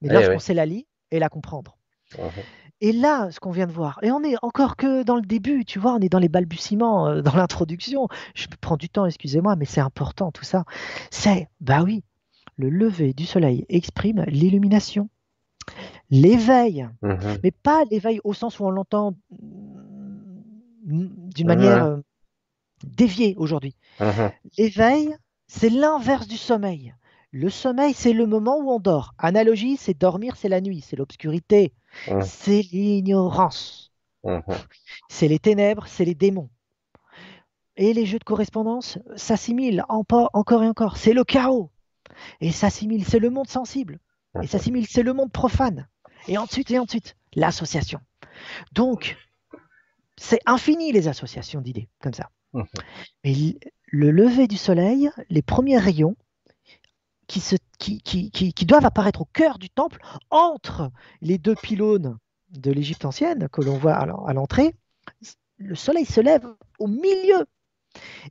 Mais 0.00 0.08
eh 0.10 0.12
lorsqu'on 0.12 0.38
sait 0.38 0.54
la 0.54 0.66
lire 0.66 0.84
et 1.10 1.18
la 1.18 1.28
comprendre. 1.28 1.76
Et 2.82 2.92
là, 2.92 3.30
ce 3.30 3.40
qu'on 3.40 3.52
vient 3.52 3.66
de 3.66 3.72
voir, 3.72 3.98
et 4.02 4.10
on 4.10 4.22
est 4.22 4.36
encore 4.42 4.76
que 4.76 5.02
dans 5.02 5.16
le 5.16 5.22
début, 5.22 5.64
tu 5.64 5.78
vois, 5.78 5.94
on 5.94 6.00
est 6.00 6.10
dans 6.10 6.18
les 6.18 6.28
balbutiements, 6.28 7.08
euh, 7.08 7.22
dans 7.22 7.34
l'introduction. 7.34 8.06
Je 8.34 8.48
prends 8.60 8.76
du 8.76 8.90
temps, 8.90 9.06
excusez-moi, 9.06 9.56
mais 9.56 9.64
c'est 9.64 9.80
important 9.80 10.30
tout 10.30 10.44
ça. 10.44 10.64
C'est, 11.10 11.48
bah 11.60 11.82
oui, 11.82 12.04
le 12.56 12.70
lever 12.70 13.12
du 13.12 13.26
soleil 13.26 13.66
exprime 13.68 14.24
l'illumination, 14.28 15.08
l'éveil, 16.10 16.88
mhm. 17.02 17.38
mais 17.42 17.50
pas 17.50 17.84
l'éveil 17.90 18.20
au 18.24 18.32
sens 18.32 18.58
où 18.58 18.64
on 18.64 18.70
l'entend 18.70 19.14
d'une 20.84 21.46
manière 21.46 21.84
euh, 21.84 21.96
déviée 22.84 23.34
aujourd'hui. 23.36 23.76
Mhm. 24.00 24.30
L'éveil, 24.58 25.16
c'est 25.46 25.70
l'inverse 25.70 26.26
du 26.26 26.36
sommeil. 26.36 26.94
Le 27.32 27.50
sommeil, 27.50 27.92
c'est 27.92 28.12
le 28.12 28.26
moment 28.26 28.58
où 28.58 28.70
on 28.70 28.80
dort. 28.80 29.14
Analogie, 29.18 29.76
c'est 29.76 29.98
dormir, 29.98 30.36
c'est 30.36 30.48
la 30.48 30.60
nuit, 30.60 30.80
c'est 30.80 30.96
l'obscurité, 30.96 31.74
mhm. 32.10 32.22
c'est 32.22 32.62
l'ignorance, 32.72 33.92
c'est 35.08 35.28
les 35.28 35.38
ténèbres, 35.38 35.86
c'est 35.86 36.04
les 36.04 36.14
démons. 36.14 36.48
Et 37.78 37.92
les 37.92 38.06
jeux 38.06 38.18
de 38.18 38.24
correspondance 38.24 38.98
s'assimilent 39.16 39.84
encore 39.90 40.30
et 40.62 40.66
encore. 40.66 40.96
C'est 40.96 41.12
le 41.12 41.24
chaos 41.24 41.70
et 42.40 42.52
s'assimile, 42.52 43.04
c'est 43.04 43.18
le 43.18 43.30
monde 43.30 43.48
sensible, 43.48 43.98
et 44.42 44.46
s'assimile, 44.46 44.86
c'est 44.86 45.02
le 45.02 45.12
monde 45.12 45.32
profane, 45.32 45.88
et 46.28 46.38
ensuite, 46.38 46.70
et 46.70 46.78
ensuite, 46.78 47.16
l'association. 47.34 48.00
Donc, 48.72 49.16
c'est 50.16 50.40
infini 50.46 50.92
les 50.92 51.08
associations 51.08 51.60
d'idées, 51.60 51.88
comme 52.00 52.14
ça. 52.14 52.30
Mais 53.24 53.34
le 53.86 54.10
lever 54.10 54.46
du 54.46 54.56
soleil, 54.56 55.10
les 55.28 55.42
premiers 55.42 55.78
rayons 55.78 56.16
qui, 57.26 57.40
se, 57.40 57.56
qui, 57.78 58.00
qui, 58.00 58.30
qui, 58.30 58.66
doivent 58.66 58.86
apparaître 58.86 59.20
au 59.20 59.26
cœur 59.26 59.58
du 59.58 59.68
temple, 59.68 60.00
entre 60.30 60.90
les 61.20 61.38
deux 61.38 61.54
pylônes 61.54 62.18
de 62.50 62.70
l'Égypte 62.70 63.04
ancienne 63.04 63.48
que 63.48 63.60
l'on 63.60 63.76
voit 63.76 63.94
à 63.94 64.32
l'entrée, 64.32 64.74
le 65.58 65.74
soleil 65.74 66.06
se 66.06 66.20
lève 66.20 66.46
au 66.78 66.86
milieu 66.86 67.46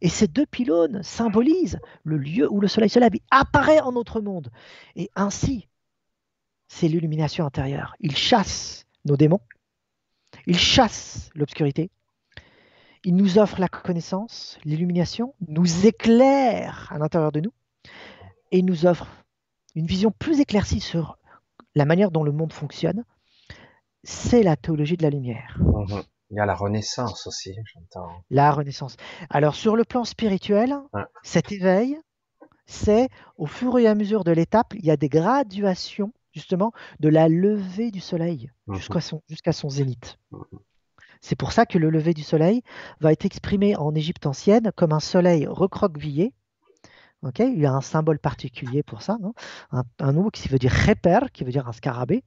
et 0.01 0.09
ces 0.09 0.27
deux 0.27 0.45
pylônes 0.45 1.03
symbolisent 1.03 1.79
le 2.03 2.17
lieu 2.17 2.51
où 2.51 2.59
le 2.59 2.67
soleil 2.67 2.89
se 2.89 2.99
lève, 2.99 3.15
il 3.15 3.21
apparaît 3.31 3.79
en 3.79 3.91
notre 3.91 4.21
monde. 4.21 4.51
Et 4.95 5.09
ainsi, 5.15 5.67
c'est 6.67 6.87
l'illumination 6.87 7.45
intérieure. 7.45 7.95
Il 7.99 8.15
chasse 8.15 8.85
nos 9.05 9.17
démons, 9.17 9.41
il 10.47 10.57
chasse 10.57 11.29
l'obscurité, 11.35 11.91
il 13.03 13.15
nous 13.15 13.37
offre 13.37 13.59
la 13.59 13.67
connaissance, 13.67 14.57
l'illumination, 14.65 15.35
nous 15.47 15.85
éclaire 15.85 16.87
à 16.91 16.97
l'intérieur 16.97 17.31
de 17.31 17.39
nous, 17.39 17.53
et 18.51 18.63
nous 18.63 18.85
offre 18.85 19.07
une 19.75 19.85
vision 19.85 20.11
plus 20.11 20.39
éclaircie 20.39 20.79
sur 20.79 21.17
la 21.75 21.85
manière 21.85 22.09
dont 22.09 22.23
le 22.23 22.31
monde 22.31 22.53
fonctionne. 22.53 23.03
C'est 24.03 24.43
la 24.43 24.55
théologie 24.55 24.97
de 24.97 25.03
la 25.03 25.09
lumière. 25.09 25.59
Il 26.31 26.37
y 26.37 26.39
a 26.39 26.45
la 26.45 26.55
renaissance 26.55 27.27
aussi, 27.27 27.55
j'entends. 27.73 28.09
La 28.29 28.51
renaissance. 28.51 28.97
Alors 29.29 29.55
sur 29.55 29.75
le 29.75 29.83
plan 29.83 30.03
spirituel, 30.03 30.75
cet 31.23 31.51
éveil, 31.51 31.99
c'est 32.65 33.09
au 33.37 33.45
fur 33.45 33.77
et 33.77 33.87
à 33.87 33.95
mesure 33.95 34.23
de 34.23 34.31
l'étape, 34.31 34.73
il 34.73 34.85
y 34.85 34.91
a 34.91 34.97
des 34.97 35.09
graduations 35.09 36.11
justement 36.35 36.71
de 36.99 37.09
la 37.09 37.29
levée 37.29 37.91
du 37.91 38.01
soleil 38.01 38.51
mhm. 38.67 38.75
jusqu'à 38.75 39.51
son, 39.51 39.69
zénith. 39.69 40.17
Mhm. 40.31 40.43
C'est 41.21 41.35
pour 41.35 41.53
ça 41.53 41.65
que 41.65 41.77
le 41.77 41.89
lever 41.89 42.13
du 42.13 42.23
soleil 42.23 42.61
va 42.99 43.11
être 43.11 43.25
exprimé 43.25 43.75
en 43.75 43.95
Égypte 43.95 44.25
ancienne 44.25 44.71
comme 44.75 44.91
un 44.91 44.99
soleil 44.99 45.47
recroquevillé. 45.47 46.33
il 47.39 47.59
y 47.59 47.65
a 47.65 47.71
un 47.71 47.81
symbole 47.81 48.19
particulier 48.19 48.83
pour 48.83 49.01
ça, 49.01 49.17
un, 49.71 49.83
un, 49.99 50.11
mot 50.11 50.29
qui 50.29 50.49
veut 50.49 50.59
dire 50.59 50.73
reper, 50.73 51.31
qui 51.33 51.43
veut 51.43 51.51
dire 51.51 51.67
un 51.67 51.71
scarabée. 51.71 52.23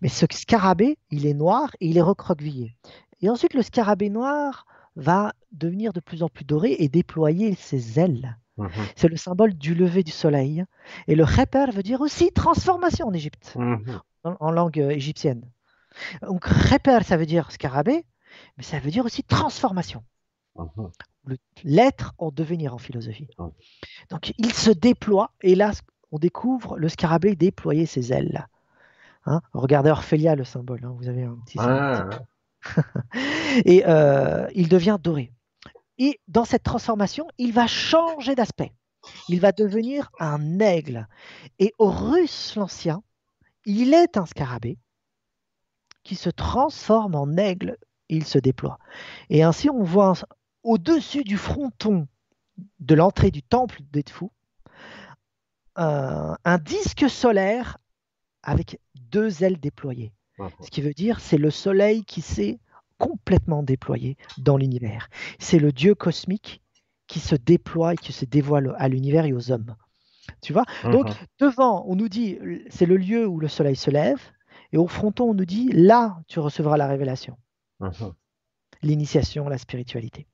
Mais 0.00 0.08
ce 0.08 0.26
scarabée, 0.30 0.98
il 1.10 1.26
est 1.26 1.34
noir 1.34 1.70
et 1.80 1.88
il 1.88 1.96
est 1.98 2.02
recroquevillé. 2.02 2.76
Et 3.22 3.30
ensuite, 3.30 3.54
le 3.54 3.62
scarabée 3.62 4.10
noir 4.10 4.66
va 4.96 5.32
devenir 5.52 5.92
de 5.92 6.00
plus 6.00 6.22
en 6.22 6.28
plus 6.28 6.44
doré 6.44 6.76
et 6.78 6.88
déployer 6.88 7.54
ses 7.54 8.00
ailes. 8.00 8.36
Mhm. 8.56 8.70
C'est 8.94 9.08
le 9.08 9.16
symbole 9.16 9.54
du 9.54 9.74
lever 9.74 10.02
du 10.02 10.12
soleil. 10.12 10.64
Et 11.06 11.14
le 11.14 11.24
reper 11.24 11.70
veut 11.72 11.82
dire 11.82 12.00
aussi 12.00 12.32
transformation 12.32 13.06
en 13.06 13.12
Égypte, 13.12 13.54
mhm. 13.56 14.00
en, 14.24 14.50
langue 14.50 14.80
euh, 14.80 14.90
égyptienne. 14.90 15.42
Donc 16.22 16.44
reper, 16.44 17.04
ça 17.04 17.16
veut 17.16 17.26
dire 17.26 17.50
scarabée, 17.52 18.04
mais 18.56 18.62
ça 18.62 18.78
veut 18.78 18.90
dire 18.90 19.04
aussi 19.04 19.22
transformation. 19.22 20.02
Mhm. 20.56 20.90
L'être 21.64 22.14
en 22.18 22.30
devenir 22.30 22.74
en 22.74 22.78
philosophie. 22.78 23.28
Donc 24.10 24.32
il 24.38 24.52
se 24.52 24.70
déploie, 24.70 25.32
et 25.42 25.54
là, 25.54 25.72
on 26.12 26.18
découvre 26.18 26.78
le 26.78 26.88
scarabée 26.88 27.34
déployer 27.34 27.84
ses 27.84 28.12
ailes. 28.12 28.46
Hein 29.26 29.42
Regardez 29.52 29.90
Orphelia, 29.90 30.36
le 30.36 30.44
symbole. 30.44 30.84
Hein, 30.84 30.94
vous 30.96 31.08
avez 31.08 31.24
un 31.24 31.36
petit. 31.44 31.58
et 33.64 33.84
euh, 33.86 34.48
il 34.54 34.68
devient 34.68 34.98
doré. 35.02 35.32
Et 35.98 36.20
dans 36.28 36.44
cette 36.44 36.62
transformation, 36.62 37.26
il 37.38 37.52
va 37.52 37.66
changer 37.66 38.34
d'aspect. 38.34 38.72
Il 39.28 39.40
va 39.40 39.52
devenir 39.52 40.10
un 40.18 40.58
aigle. 40.58 41.06
Et 41.58 41.72
Horus 41.78 42.54
l'Ancien, 42.56 43.02
il 43.64 43.94
est 43.94 44.16
un 44.16 44.26
scarabée 44.26 44.78
qui 46.02 46.16
se 46.16 46.30
transforme 46.30 47.14
en 47.14 47.36
aigle 47.36 47.76
il 48.08 48.24
se 48.24 48.38
déploie. 48.38 48.78
Et 49.30 49.42
ainsi, 49.42 49.70
on 49.70 49.82
voit 49.82 50.14
au-dessus 50.62 51.24
du 51.24 51.36
fronton 51.36 52.06
de 52.80 52.94
l'entrée 52.94 53.30
du 53.30 53.42
temple 53.42 53.80
d'Edfou 53.92 54.32
un, 55.76 56.36
un 56.44 56.58
disque 56.58 57.08
solaire 57.10 57.78
avec 58.42 58.80
deux 58.94 59.44
ailes 59.44 59.60
déployées. 59.60 60.12
Ce 60.60 60.70
qui 60.70 60.82
veut 60.82 60.92
dire 60.92 61.20
c'est 61.20 61.38
le 61.38 61.50
soleil 61.50 62.04
qui 62.04 62.20
s'est 62.20 62.58
complètement 62.98 63.62
déployé 63.62 64.16
dans 64.38 64.56
l'univers. 64.56 65.08
C'est 65.38 65.58
le 65.58 65.72
Dieu 65.72 65.94
cosmique 65.94 66.62
qui 67.06 67.20
se 67.20 67.34
déploie 67.36 67.94
et 67.94 67.96
qui 67.96 68.12
se 68.12 68.24
dévoile 68.24 68.74
à 68.78 68.88
l'univers 68.88 69.26
et 69.26 69.32
aux 69.32 69.50
hommes. 69.50 69.76
Tu 70.42 70.52
vois? 70.52 70.64
Donc, 70.82 71.06
devant, 71.38 71.84
on 71.86 71.94
nous 71.94 72.08
dit, 72.08 72.38
c'est 72.68 72.86
le 72.86 72.96
lieu 72.96 73.26
où 73.26 73.38
le 73.38 73.46
soleil 73.46 73.76
se 73.76 73.90
lève, 73.90 74.20
et 74.72 74.76
au 74.76 74.88
fronton, 74.88 75.30
on 75.30 75.34
nous 75.34 75.44
dit, 75.44 75.70
là, 75.72 76.20
tu 76.26 76.40
recevras 76.40 76.76
la 76.76 76.88
révélation, 76.88 77.38
l'initiation, 78.82 79.48
la 79.48 79.58
spiritualité. 79.58 80.26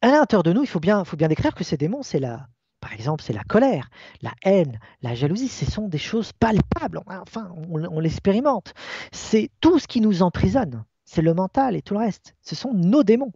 À 0.00 0.08
l'intérieur 0.08 0.44
de 0.44 0.52
nous, 0.52 0.62
il 0.62 0.68
faut 0.68 0.80
bien, 0.80 1.04
faut 1.04 1.16
bien 1.16 1.28
décrire 1.28 1.54
que 1.54 1.64
ces 1.64 1.76
démons, 1.76 2.02
c'est 2.02 2.20
la, 2.20 2.48
par 2.80 2.92
exemple, 2.92 3.24
c'est 3.24 3.32
la 3.32 3.44
colère, 3.44 3.90
la 4.22 4.32
haine, 4.42 4.78
la 5.02 5.14
jalousie. 5.14 5.48
Ce 5.48 5.70
sont 5.70 5.88
des 5.88 5.98
choses 5.98 6.32
palpables. 6.32 7.00
Enfin, 7.06 7.52
on, 7.68 8.00
l'expérimente. 8.00 8.74
C'est 9.12 9.50
tout 9.60 9.78
ce 9.78 9.88
qui 9.88 10.00
nous 10.00 10.22
emprisonne. 10.22 10.84
C'est 11.04 11.22
le 11.22 11.34
mental 11.34 11.74
et 11.74 11.82
tout 11.82 11.94
le 11.94 12.00
reste. 12.00 12.36
Ce 12.42 12.54
sont 12.54 12.72
nos 12.74 13.02
démons. 13.02 13.32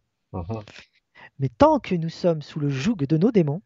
Mais 1.39 1.49
tant 1.49 1.81
que 1.81 1.95
nous 1.95 2.09
sommes 2.09 2.43
sous 2.43 2.61
le 2.61 2.69
joug 2.69 2.97
de 2.97 3.17
nos 3.17 3.33
démons, 3.33 3.63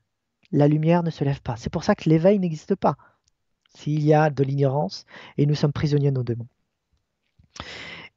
la 0.50 0.68
lumière 0.68 1.02
ne 1.02 1.10
se 1.10 1.24
lève 1.24 1.42
pas. 1.42 1.56
C'est 1.56 1.70
pour 1.70 1.84
ça 1.84 1.94
que 1.94 2.08
l'éveil 2.08 2.38
n'existe 2.38 2.74
pas. 2.74 2.96
S'il 3.74 4.02
y 4.02 4.14
a 4.14 4.30
de 4.30 4.42
l'ignorance 4.42 5.04
et 5.36 5.44
nous 5.44 5.54
sommes 5.54 5.72
prisonniers 5.72 6.10
de 6.10 6.16
nos 6.16 6.22
démons. 6.22 6.48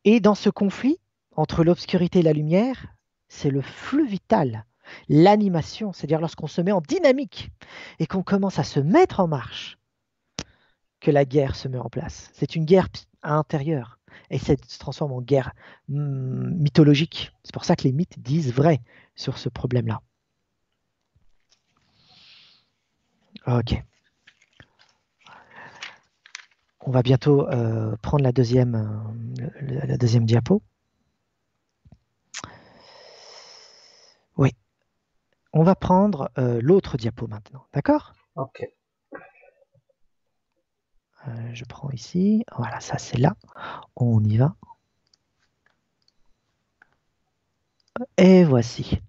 Et 0.05 0.21
dans 0.21 0.35
ce 0.35 0.49
conflit 0.49 0.99
entre 1.35 1.63
l'obscurité 1.63 2.19
et 2.19 2.23
la 2.23 2.33
lumière, 2.33 2.95
c'est 3.27 3.49
le 3.49 3.61
flux 3.61 4.07
vital 4.07 4.65
l'animation, 5.07 5.93
c'est-à-dire 5.93 6.21
lorsqu'on 6.21 6.47
se 6.47 6.61
met 6.61 6.71
en 6.71 6.81
dynamique 6.81 7.51
et 7.99 8.07
qu'on 8.07 8.23
commence 8.23 8.59
à 8.59 8.63
se 8.63 8.79
mettre 8.79 9.19
en 9.19 9.27
marche, 9.27 9.77
que 10.99 11.11
la 11.11 11.25
guerre 11.25 11.55
se 11.55 11.67
met 11.67 11.77
en 11.77 11.89
place. 11.89 12.29
C'est 12.33 12.55
une 12.55 12.65
guerre 12.65 12.87
intérieure 13.23 13.99
et 14.29 14.37
ça 14.37 14.53
se 14.67 14.79
transforme 14.79 15.11
en 15.13 15.21
guerre 15.21 15.53
hmm, 15.87 16.51
mythologique. 16.61 17.31
C'est 17.43 17.53
pour 17.53 17.65
ça 17.65 17.75
que 17.75 17.83
les 17.83 17.91
mythes 17.91 18.19
disent 18.19 18.53
vrai 18.53 18.81
sur 19.15 19.37
ce 19.37 19.49
problème-là. 19.49 20.01
Ok. 23.47 23.81
On 26.81 26.91
va 26.91 27.01
bientôt 27.01 27.47
euh, 27.49 27.95
prendre 28.01 28.23
la 28.23 28.31
deuxième, 28.31 28.75
euh, 29.39 29.85
la 29.85 29.97
deuxième 29.97 30.25
diapo. 30.25 30.61
Oui. 34.37 34.55
On 35.51 35.63
va 35.63 35.75
prendre 35.75 36.29
euh, 36.37 36.59
l'autre 36.61 36.97
diapo 36.97 37.27
maintenant, 37.27 37.65
d'accord? 37.73 38.13
Ok. 38.35 38.67
Euh, 41.27 41.49
je 41.53 41.65
prends 41.65 41.89
ici, 41.89 42.45
voilà, 42.55 42.79
ça 42.79 42.97
c'est 42.97 43.17
là. 43.17 43.35
On 43.95 44.23
y 44.23 44.37
va. 44.37 44.55
Et 48.17 48.43
voici. 48.43 49.01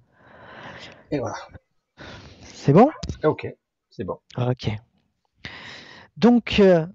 Et 1.11 1.19
voilà. 1.19 1.37
C'est 2.43 2.73
bon? 2.73 2.91
Ok, 3.23 3.47
c'est 3.91 4.05
bon. 4.05 4.19
Ok. 4.37 4.71
Donc 6.17 6.59
euh, 6.59 6.87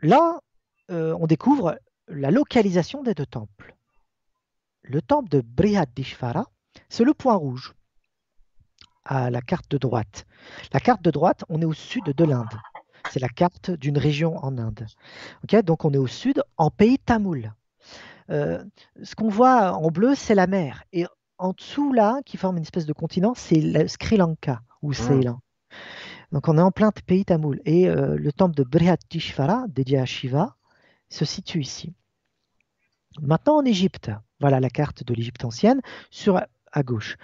là, 0.00 0.40
on 0.88 1.26
découvre 1.26 1.78
la 2.08 2.30
localisation 2.30 3.02
des 3.02 3.14
deux 3.14 3.26
temples. 3.26 3.76
Le 4.82 5.00
temple 5.00 5.28
de 5.28 5.40
Brihadishvara, 5.40 6.46
c'est 6.88 7.04
le 7.04 7.14
point 7.14 7.34
rouge 7.34 7.74
à 9.04 9.30
la 9.30 9.40
carte 9.40 9.70
de 9.70 9.78
droite. 9.78 10.26
La 10.72 10.80
carte 10.80 11.02
de 11.02 11.10
droite, 11.10 11.44
on 11.48 11.60
est 11.60 11.66
au 11.66 11.72
sud 11.72 12.04
de 12.04 12.24
l'Inde. 12.24 12.58
C'est 13.10 13.20
la 13.20 13.28
carte 13.28 13.70
d'une 13.70 13.98
région 13.98 14.36
en 14.44 14.58
Inde. 14.58 14.86
Donc 15.64 15.84
on 15.84 15.92
est 15.92 15.98
au 15.98 16.06
sud, 16.06 16.42
en 16.56 16.70
pays 16.70 16.98
tamoul. 16.98 17.52
Euh, 18.30 18.62
ce 19.02 19.14
qu'on 19.14 19.28
voit 19.28 19.72
en 19.72 19.90
bleu, 19.90 20.14
c'est 20.14 20.34
la 20.34 20.46
mer. 20.46 20.84
Et 20.92 21.06
en 21.38 21.52
dessous, 21.52 21.92
là, 21.92 22.20
qui 22.24 22.36
forme 22.36 22.56
une 22.56 22.62
espèce 22.62 22.86
de 22.86 22.92
continent, 22.92 23.34
c'est 23.34 23.60
le 23.60 23.86
Sri 23.88 24.16
Lanka 24.16 24.62
ou 24.82 24.92
ah. 24.92 24.94
Ceylan. 24.94 25.40
Donc 26.32 26.48
on 26.48 26.56
est 26.56 26.62
en 26.62 26.70
plein 26.70 26.90
pays 26.90 27.24
tamoul. 27.24 27.60
Et 27.64 27.88
euh, 27.88 28.16
le 28.16 28.32
temple 28.32 28.56
de 28.56 28.64
Brihatishvara, 28.64 29.66
dédié 29.68 29.98
à 29.98 30.06
Shiva, 30.06 30.56
se 31.08 31.24
situe 31.24 31.60
ici. 31.60 31.92
Maintenant 33.20 33.56
en 33.56 33.64
Égypte, 33.64 34.10
voilà 34.40 34.58
la 34.58 34.70
carte 34.70 35.04
de 35.04 35.14
l'Égypte 35.14 35.44
ancienne, 35.44 35.80
sur 36.10 36.40
à 36.72 36.82
gauche. 36.82 37.16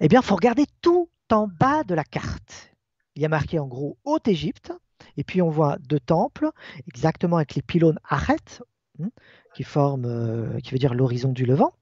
Eh 0.00 0.08
bien, 0.08 0.20
il 0.20 0.24
faut 0.24 0.34
regarder 0.34 0.66
tout 0.80 1.08
en 1.32 1.48
bas 1.48 1.84
de 1.84 1.94
la 1.94 2.04
carte. 2.04 2.74
Il 3.14 3.22
y 3.22 3.24
a 3.24 3.28
marqué 3.28 3.58
en 3.58 3.66
gros 3.66 3.98
Haute-Égypte, 4.04 4.72
et 5.16 5.24
puis 5.24 5.42
on 5.42 5.50
voit 5.50 5.78
deux 5.78 6.00
temples, 6.00 6.50
exactement 6.86 7.36
avec 7.36 7.54
les 7.54 7.62
pylônes 7.62 7.98
arêtes, 8.08 8.62
hein, 9.02 9.10
qui 9.54 9.64
forment, 9.64 10.06
euh, 10.06 10.60
qui 10.60 10.72
veut 10.72 10.78
dire 10.78 10.94
l'horizon 10.94 11.32
du 11.32 11.44
Levant. 11.44 11.72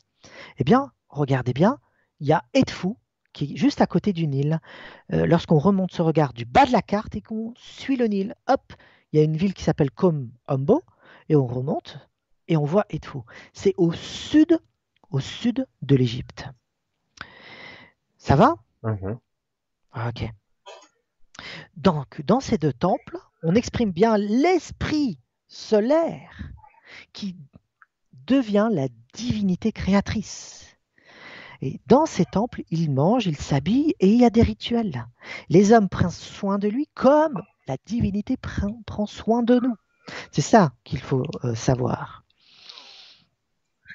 Eh 0.59 0.65
bien, 0.65 0.93
regardez 1.09 1.53
bien, 1.53 1.79
il 2.21 2.27
y 2.27 2.33
a 2.33 2.45
Edfou, 2.55 2.97
qui 3.33 3.53
est 3.53 3.57
juste 3.57 3.81
à 3.81 3.87
côté 3.87 4.13
du 4.13 4.27
Nil. 4.27 4.61
Euh, 5.13 5.27
lorsqu'on 5.27 5.59
remonte 5.59 5.93
ce 5.93 6.03
regard 6.03 6.33
du 6.33 6.47
bas 6.47 6.65
de 6.65 6.73
la 6.73 6.83
carte 6.83 7.15
et 7.17 7.21
qu'on 7.21 7.53
suit 7.57 7.97
le 7.97 8.07
Nil, 8.07 8.35
hop, 8.49 8.73
il 9.13 9.19
y 9.19 9.21
a 9.21 9.25
une 9.25 9.37
ville 9.37 9.55
qui 9.55 9.63
s'appelle 9.63 9.91
Kom 9.91 10.31
Ombo, 10.49 10.83
et 11.29 11.37
on 11.37 11.47
remonte 11.47 11.99
et 12.49 12.57
on 12.57 12.65
voit 12.65 12.87
Edfou. 12.91 13.25
C'est 13.53 13.75
au 13.77 13.93
sud, 13.93 14.59
au 15.11 15.21
sud 15.21 15.67
de 15.83 15.97
l'Égypte. 15.97 16.47
Ça 18.19 18.37
va? 18.37 18.57
Mhm. 18.83 19.19
Ok. 19.97 20.31
Donc, 21.77 22.23
dans 22.23 22.41
ces 22.41 22.59
deux 22.59 22.73
temples, 22.73 23.19
on 23.43 23.55
exprime 23.55 23.93
bien 23.93 24.19
l'esprit 24.19 25.19
solaire 25.49 26.53
qui 27.13 27.37
devient 28.13 28.69
la 28.71 28.89
divinité 29.15 29.73
créatrice. 29.73 30.77
Et 31.63 31.81
dans 31.87 32.05
ces 32.05 32.27
temples, 32.27 32.63
il 32.71 32.91
mange, 32.91 33.27
il 33.27 33.37
s'habille 33.37 33.95
et 34.01 34.09
il 34.09 34.21
y 34.21 34.25
a 34.25 34.31
des 34.31 34.43
rituels. 34.43 35.07
Les 35.49 35.73
hommes 35.73 35.89
prennent 35.89 36.11
soin 36.11 36.59
de 36.59 36.69
lui 36.69 36.89
comme 36.95 37.43
la 37.67 37.77
divinité 37.87 38.37
prend, 38.37 39.07
soin 39.07 39.43
de 39.43 39.59
nous. 39.59 39.77
C'est 40.31 40.43
ça 40.43 40.73
qu'il 40.85 41.01
faut 41.01 41.25
euh, 41.45 41.55
savoir. 41.55 42.25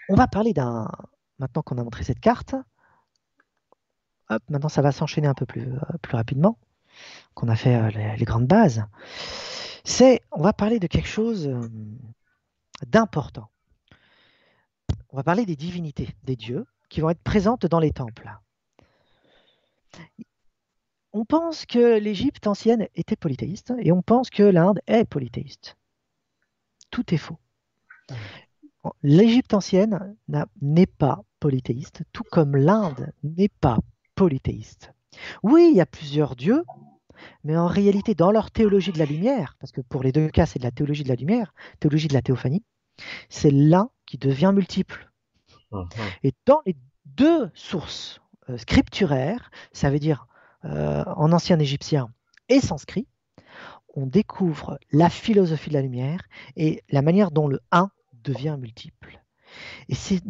On 0.10 0.16
va 0.16 0.28
parler 0.28 0.54
d'un, 0.54 0.90
maintenant 1.40 1.62
qu'on 1.62 1.78
a 1.78 1.84
montré 1.84 2.04
cette 2.04 2.20
carte, 2.20 2.56
maintenant 4.50 4.70
ça 4.70 4.82
va 4.82 4.92
s'enchaîner 4.92 5.28
un 5.28 5.34
peu 5.34 5.46
plus, 5.46 5.74
euh, 5.74 5.98
plus 6.02 6.16
rapidement, 6.16 6.58
qu'on 7.34 7.48
a 7.48 7.56
fait 7.56 7.76
euh, 7.76 8.16
les, 8.18 8.26
grandes 8.26 8.48
bases. 8.48 8.84
C'est, 9.84 10.22
on 10.32 10.42
va 10.42 10.54
parler 10.54 10.80
de 10.80 10.88
quelque 10.88 11.08
chose 11.08 11.48
euh, 11.48 11.62
d'important. 12.88 13.50
On 15.10 15.18
va 15.18 15.24
parler 15.24 15.46
des 15.46 15.56
divinités, 15.56 16.10
des 16.24 16.36
dieux, 16.36 16.66
qui 16.90 17.02
vont 17.02 17.10
être 17.10 17.24
présentes 17.24 17.66
dans 17.66 17.80
les 17.80 17.92
temples. 17.92 18.32
On 21.14 21.26
pense 21.26 21.66
que 21.66 22.00
l'Égypte 22.00 22.48
ancienne 22.48 22.88
était 22.96 23.18
polythéiste 23.18 23.74
et 23.80 23.92
on 23.92 24.02
pense 24.02 24.30
que 24.30 24.44
l'Inde 24.44 24.80
est 24.88 25.06
polythéiste. 25.06 25.78
Tout 26.90 27.14
est 27.14 27.18
faux. 27.18 27.40
L'Égypte 29.04 29.54
ancienne 29.54 30.16
n'est 30.62 30.86
pas 30.86 31.24
polythéiste, 31.40 32.04
tout 32.14 32.24
comme 32.24 32.56
l'Inde 32.56 33.12
n'est 33.24 33.50
pas 33.50 33.78
polythéiste. 34.16 34.94
Oui, 35.44 35.70
il 35.72 35.78
y 35.78 35.82
a 35.82 35.86
plusieurs 35.86 36.36
dieux, 36.36 36.64
mais 37.44 37.58
en 37.58 37.68
réalité, 37.68 38.16
dans 38.16 38.32
leur 38.32 38.52
théologie 38.52 38.92
de 38.92 39.00
la 39.00 39.06
lumière, 39.06 39.56
parce 39.60 39.72
que 39.72 39.82
pour 39.82 40.04
les 40.04 40.12
deux 40.12 40.30
cas, 40.30 40.46
c'est 40.46 40.60
de 40.60 40.64
la 40.64 40.72
théologie 40.72 41.04
de 41.04 41.10
la 41.10 41.16
lumière, 41.16 41.54
théologie 41.80 42.08
de 42.08 42.14
la 42.14 42.22
théophanie, 42.22 42.64
c'est 43.30 43.52
l'un 43.52 43.90
qui 44.06 44.18
devient 44.18 44.52
multiple. 44.54 45.12
Mhm. 45.72 45.88
Et 46.24 46.34
dans 46.46 46.62
les 46.66 46.76
deux 47.06 47.50
sources 47.54 48.22
euh, 48.50 48.58
scripturaires, 48.58 49.52
ça 49.72 49.90
veut 49.90 50.00
dire 50.00 50.28
euh, 50.66 51.04
en 51.06 51.32
ancien 51.32 51.60
égyptien 51.60 52.10
et 52.50 52.60
sanskrit, 52.60 53.08
on 53.96 54.06
découvre 54.06 54.80
la 54.92 55.10
philosophie 55.10 55.70
de 55.70 55.76
la 55.76 55.82
lumière 55.82 56.22
et 56.56 56.84
la 56.90 57.02
manière 57.02 57.32
dont 57.32 57.48
le 57.48 57.60
un 57.72 57.90
devient 58.14 58.58
multiple. 58.60 59.22
Et 59.90 59.96
c'est 59.96 60.22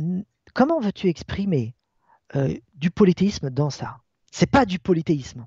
comment 0.54 0.80
veux-tu 0.80 1.08
exprimer 1.08 1.76
euh, 2.36 2.56
du 2.76 2.92
polythéisme 2.92 3.50
dans 3.50 3.70
ça 3.70 3.98
C'est 4.32 4.50
pas 4.50 4.66
du 4.66 4.80
polythéisme 4.80 5.46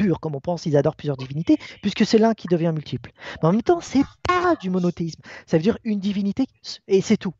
pur, 0.00 0.20
comme 0.20 0.34
on 0.34 0.40
pense, 0.40 0.64
ils 0.64 0.76
adorent 0.76 0.96
plusieurs 0.96 1.16
divinités, 1.18 1.58
puisque 1.82 2.06
c'est 2.06 2.18
l'un 2.18 2.32
qui 2.32 2.48
devient 2.48 2.72
multiple. 2.74 3.12
Mais 3.42 3.48
en 3.48 3.52
même 3.52 3.62
temps, 3.62 3.80
c'est 3.80 4.04
pas 4.26 4.56
du 4.56 4.70
monothéisme. 4.70 5.20
Ça 5.46 5.58
veut 5.58 5.62
dire 5.62 5.76
une 5.84 6.00
divinité 6.00 6.46
et 6.88 7.02
c'est 7.02 7.18
tout. 7.18 7.34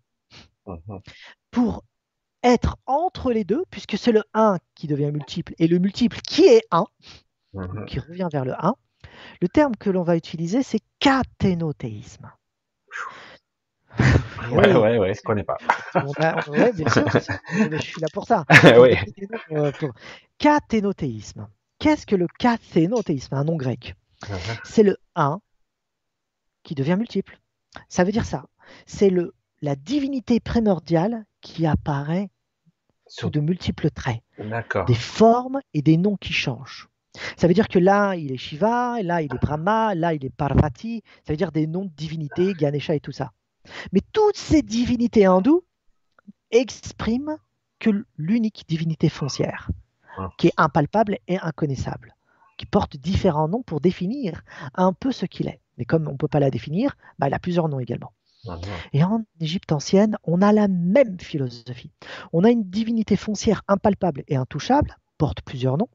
Mhm. 0.66 1.00
Pour 1.50 1.84
être 2.42 2.76
entre 2.86 3.32
les 3.32 3.44
deux, 3.44 3.64
puisque 3.70 3.96
c'est 3.96 4.12
le 4.12 4.22
1 4.34 4.58
qui 4.74 4.86
devient 4.86 5.10
multiple 5.10 5.54
et 5.58 5.68
le 5.68 5.78
multiple 5.78 6.20
qui 6.20 6.44
est 6.44 6.62
1, 6.70 6.84
mhm. 7.54 7.86
qui 7.86 7.98
revient 7.98 8.28
vers 8.30 8.44
le 8.44 8.52
1, 8.62 8.74
le 9.40 9.48
terme 9.48 9.76
que 9.76 9.88
l'on 9.88 10.02
va 10.02 10.16
utiliser, 10.16 10.62
c'est 10.62 10.80
cathénothéisme. 10.98 12.30
Ouais, 14.50 14.74
ouais, 14.74 14.98
ouais, 14.98 15.14
je 15.14 15.22
connais 15.22 15.44
pas. 15.44 15.58
ouais, 16.48 16.72
bien 16.72 16.88
sûr, 16.88 17.04
je 17.10 17.76
suis 17.78 18.00
là 18.00 18.08
pour 18.12 18.26
ça. 18.26 18.44
oui. 18.78 18.96
Cathénothéisme. 20.38 21.48
Qu'est-ce 21.78 22.06
que 22.06 22.16
le 22.16 22.26
cathénothéisme 22.38 23.34
Un 23.34 23.44
nom 23.44 23.56
grec. 23.56 23.94
Uh-huh. 24.24 24.60
C'est 24.64 24.82
le 24.82 24.96
1 25.16 25.40
qui 26.62 26.74
devient 26.74 26.96
multiple. 26.96 27.38
Ça 27.88 28.04
veut 28.04 28.12
dire 28.12 28.26
ça. 28.26 28.44
C'est 28.86 29.10
le 29.10 29.34
la 29.62 29.76
divinité 29.76 30.40
primordiale 30.40 31.24
qui 31.40 31.66
apparaît 31.66 32.30
sous 33.06 33.30
de 33.30 33.40
multiples 33.40 33.90
traits. 33.90 34.20
Des 34.86 34.94
formes 34.94 35.60
et 35.74 35.82
des 35.82 35.96
noms 35.96 36.16
qui 36.16 36.32
changent. 36.32 36.88
Ça 37.36 37.48
veut 37.48 37.54
dire 37.54 37.68
que 37.68 37.78
là, 37.78 38.14
il 38.14 38.32
est 38.32 38.36
Shiva, 38.36 39.02
là, 39.02 39.20
il 39.20 39.34
est 39.34 39.40
Brahma, 39.40 39.94
là, 39.94 40.14
il 40.14 40.24
est 40.24 40.34
Parvati. 40.34 41.02
Ça 41.26 41.32
veut 41.32 41.36
dire 41.36 41.50
des 41.50 41.66
noms 41.66 41.84
de 41.84 41.90
divinités, 41.90 42.54
Ganesha 42.54 42.94
et 42.94 43.00
tout 43.00 43.12
ça. 43.12 43.32
Mais 43.92 44.00
toutes 44.12 44.36
ces 44.36 44.62
divinités 44.62 45.26
hindoues 45.26 45.64
expriment 46.50 47.36
que 47.78 48.04
l'unique 48.16 48.64
divinité 48.68 49.08
foncière, 49.08 49.70
ah. 50.18 50.30
qui 50.38 50.48
est 50.48 50.54
impalpable 50.56 51.18
et 51.28 51.38
inconnaissable, 51.38 52.14
qui 52.58 52.66
porte 52.66 52.96
différents 52.96 53.48
noms 53.48 53.62
pour 53.62 53.80
définir 53.80 54.42
un 54.74 54.92
peu 54.92 55.12
ce 55.12 55.26
qu'il 55.26 55.48
est. 55.48 55.60
Mais 55.78 55.84
comme 55.84 56.06
on 56.08 56.12
ne 56.12 56.16
peut 56.16 56.28
pas 56.28 56.40
la 56.40 56.50
définir, 56.50 56.96
bah, 57.18 57.26
elle 57.26 57.34
a 57.34 57.38
plusieurs 57.38 57.68
noms 57.68 57.80
également. 57.80 58.12
Ah, 58.48 58.58
et 58.92 59.04
en 59.04 59.24
Égypte 59.40 59.72
ancienne, 59.72 60.16
on 60.24 60.40
a 60.42 60.52
la 60.52 60.68
même 60.68 61.18
philosophie. 61.20 61.90
On 62.32 62.44
a 62.44 62.50
une 62.50 62.64
divinité 62.64 63.16
foncière 63.16 63.62
impalpable 63.68 64.24
et 64.28 64.36
intouchable, 64.36 64.96
porte 65.18 65.42
plusieurs 65.42 65.76
noms. 65.76 65.88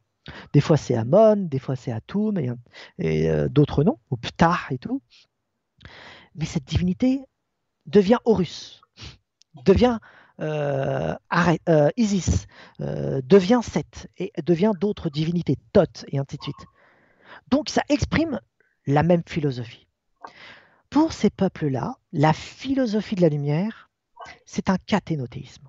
Des 0.54 0.62
fois 0.62 0.78
c'est 0.78 0.96
Amon, 0.96 1.36
des 1.36 1.60
fois 1.60 1.76
c'est 1.76 1.92
Atum 1.92 2.40
et, 2.40 3.30
euh, 3.30 3.48
d'autres 3.48 3.84
noms, 3.84 4.00
ou 4.10 4.18
Ptah 4.18 4.58
et 4.72 4.78
tout. 4.78 5.02
Mais 6.36 6.46
cette 6.46 6.66
divinité 6.66 7.22
devient 7.86 8.18
Horus, 8.26 8.82
devient 9.66 10.00
euh, 10.42 11.16
euh, 11.70 11.90
Isis, 11.98 12.48
devient 12.80 13.62
Seth 13.64 14.08
et 14.18 14.32
devient 14.44 14.74
d'autres 14.80 15.10
divinités, 15.10 15.58
Thoth 15.72 16.06
et 16.10 16.20
ainsi 16.20 16.38
de 16.38 16.44
suite. 16.44 16.66
Donc 17.50 17.70
ça 17.70 17.84
exprime 17.90 18.40
la 18.88 19.04
même 19.04 19.24
philosophie. 19.26 19.88
Pour 20.90 21.14
ces 21.14 21.30
peuples-là, 21.30 21.96
la 22.14 22.34
philosophie 22.34 23.16
de 23.16 23.22
la 23.22 23.30
lumière, 23.30 23.90
c'est 24.46 24.70
un 24.70 24.78
cathénothéisme. 24.78 25.68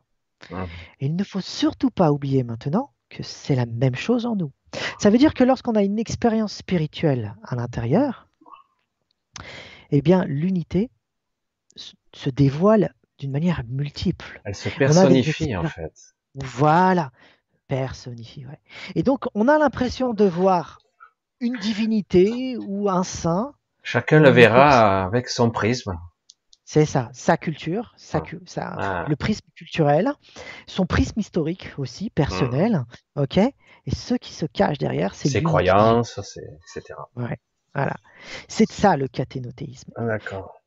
Ah. 0.52 0.66
Et 1.00 1.06
il 1.06 1.16
ne 1.16 1.24
faut 1.24 1.40
surtout 1.40 1.90
pas 1.90 2.12
oublier 2.12 2.44
maintenant 2.44 2.92
que 3.08 3.22
c'est 3.22 3.54
la 3.54 3.66
même 3.66 3.94
chose 3.94 4.26
en 4.26 4.36
nous. 4.36 4.52
Ça 4.98 5.10
veut 5.10 5.18
dire 5.18 5.34
que 5.34 5.44
lorsqu'on 5.44 5.74
a 5.74 5.82
une 5.82 5.98
expérience 5.98 6.54
spirituelle 6.54 7.34
à 7.44 7.56
l'intérieur, 7.56 8.28
eh 9.90 10.02
bien, 10.02 10.24
l'unité 10.24 10.90
se 12.16 12.30
dévoile 12.30 12.94
d'une 13.18 13.30
manière 13.30 13.62
multiple. 13.68 14.40
Elle 14.44 14.54
se 14.54 14.68
personnifie 14.68 15.54
en 15.54 15.64
fait. 15.64 15.92
Voilà, 16.34 17.12
personnifie. 17.68 18.44
Et 18.94 19.02
donc, 19.02 19.24
on 19.34 19.48
a 19.48 19.58
l'impression 19.58 20.12
de 20.12 20.24
voir 20.24 20.78
une 21.40 21.56
divinité 21.58 22.56
ou 22.58 22.88
un 22.88 23.04
saint 23.04 23.52
Chacun 23.82 24.18
le 24.18 24.30
verra 24.30 25.04
avec 25.04 25.28
son 25.28 25.50
prisme. 25.50 25.96
C'est 26.64 26.86
ça, 26.86 27.08
sa 27.12 27.36
culture, 27.36 27.94
sa, 27.96 28.20
ah. 28.56 29.04
le 29.08 29.14
prisme 29.14 29.46
culturel, 29.54 30.12
son 30.66 30.84
prisme 30.84 31.20
historique 31.20 31.72
aussi, 31.78 32.10
personnel, 32.10 32.84
hmm. 33.14 33.20
ok 33.22 33.38
Et 33.38 33.94
ce 33.94 34.14
qui 34.14 34.32
se 34.32 34.46
cache 34.46 34.78
derrière, 34.78 35.14
c'est 35.14 35.28
ses 35.28 35.44
croyances, 35.44 36.18
etc. 36.18 36.98
Ouais, 37.14 37.38
voilà. 37.72 37.94
C'est 38.48 38.68
ça 38.68 38.96
le 38.96 39.06
cathénothéisme. 39.06 39.92
Ah, 39.94 40.06
d'accord. 40.06 40.60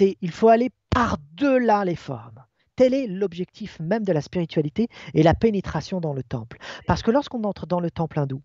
Il 0.00 0.30
faut 0.30 0.48
aller 0.48 0.70
par-delà 0.94 1.84
les 1.84 1.96
formes. 1.96 2.44
Tel 2.76 2.94
est 2.94 3.06
l'objectif 3.06 3.78
même 3.80 4.04
de 4.04 4.12
la 4.12 4.20
spiritualité 4.20 4.88
et 5.14 5.22
la 5.22 5.34
pénétration 5.34 6.00
dans 6.00 6.12
le 6.12 6.22
temple. 6.22 6.58
Parce 6.86 7.02
que 7.02 7.10
lorsqu'on 7.10 7.44
entre 7.44 7.66
dans 7.66 7.80
le 7.80 7.90
temple 7.90 8.18
hindou 8.18 8.42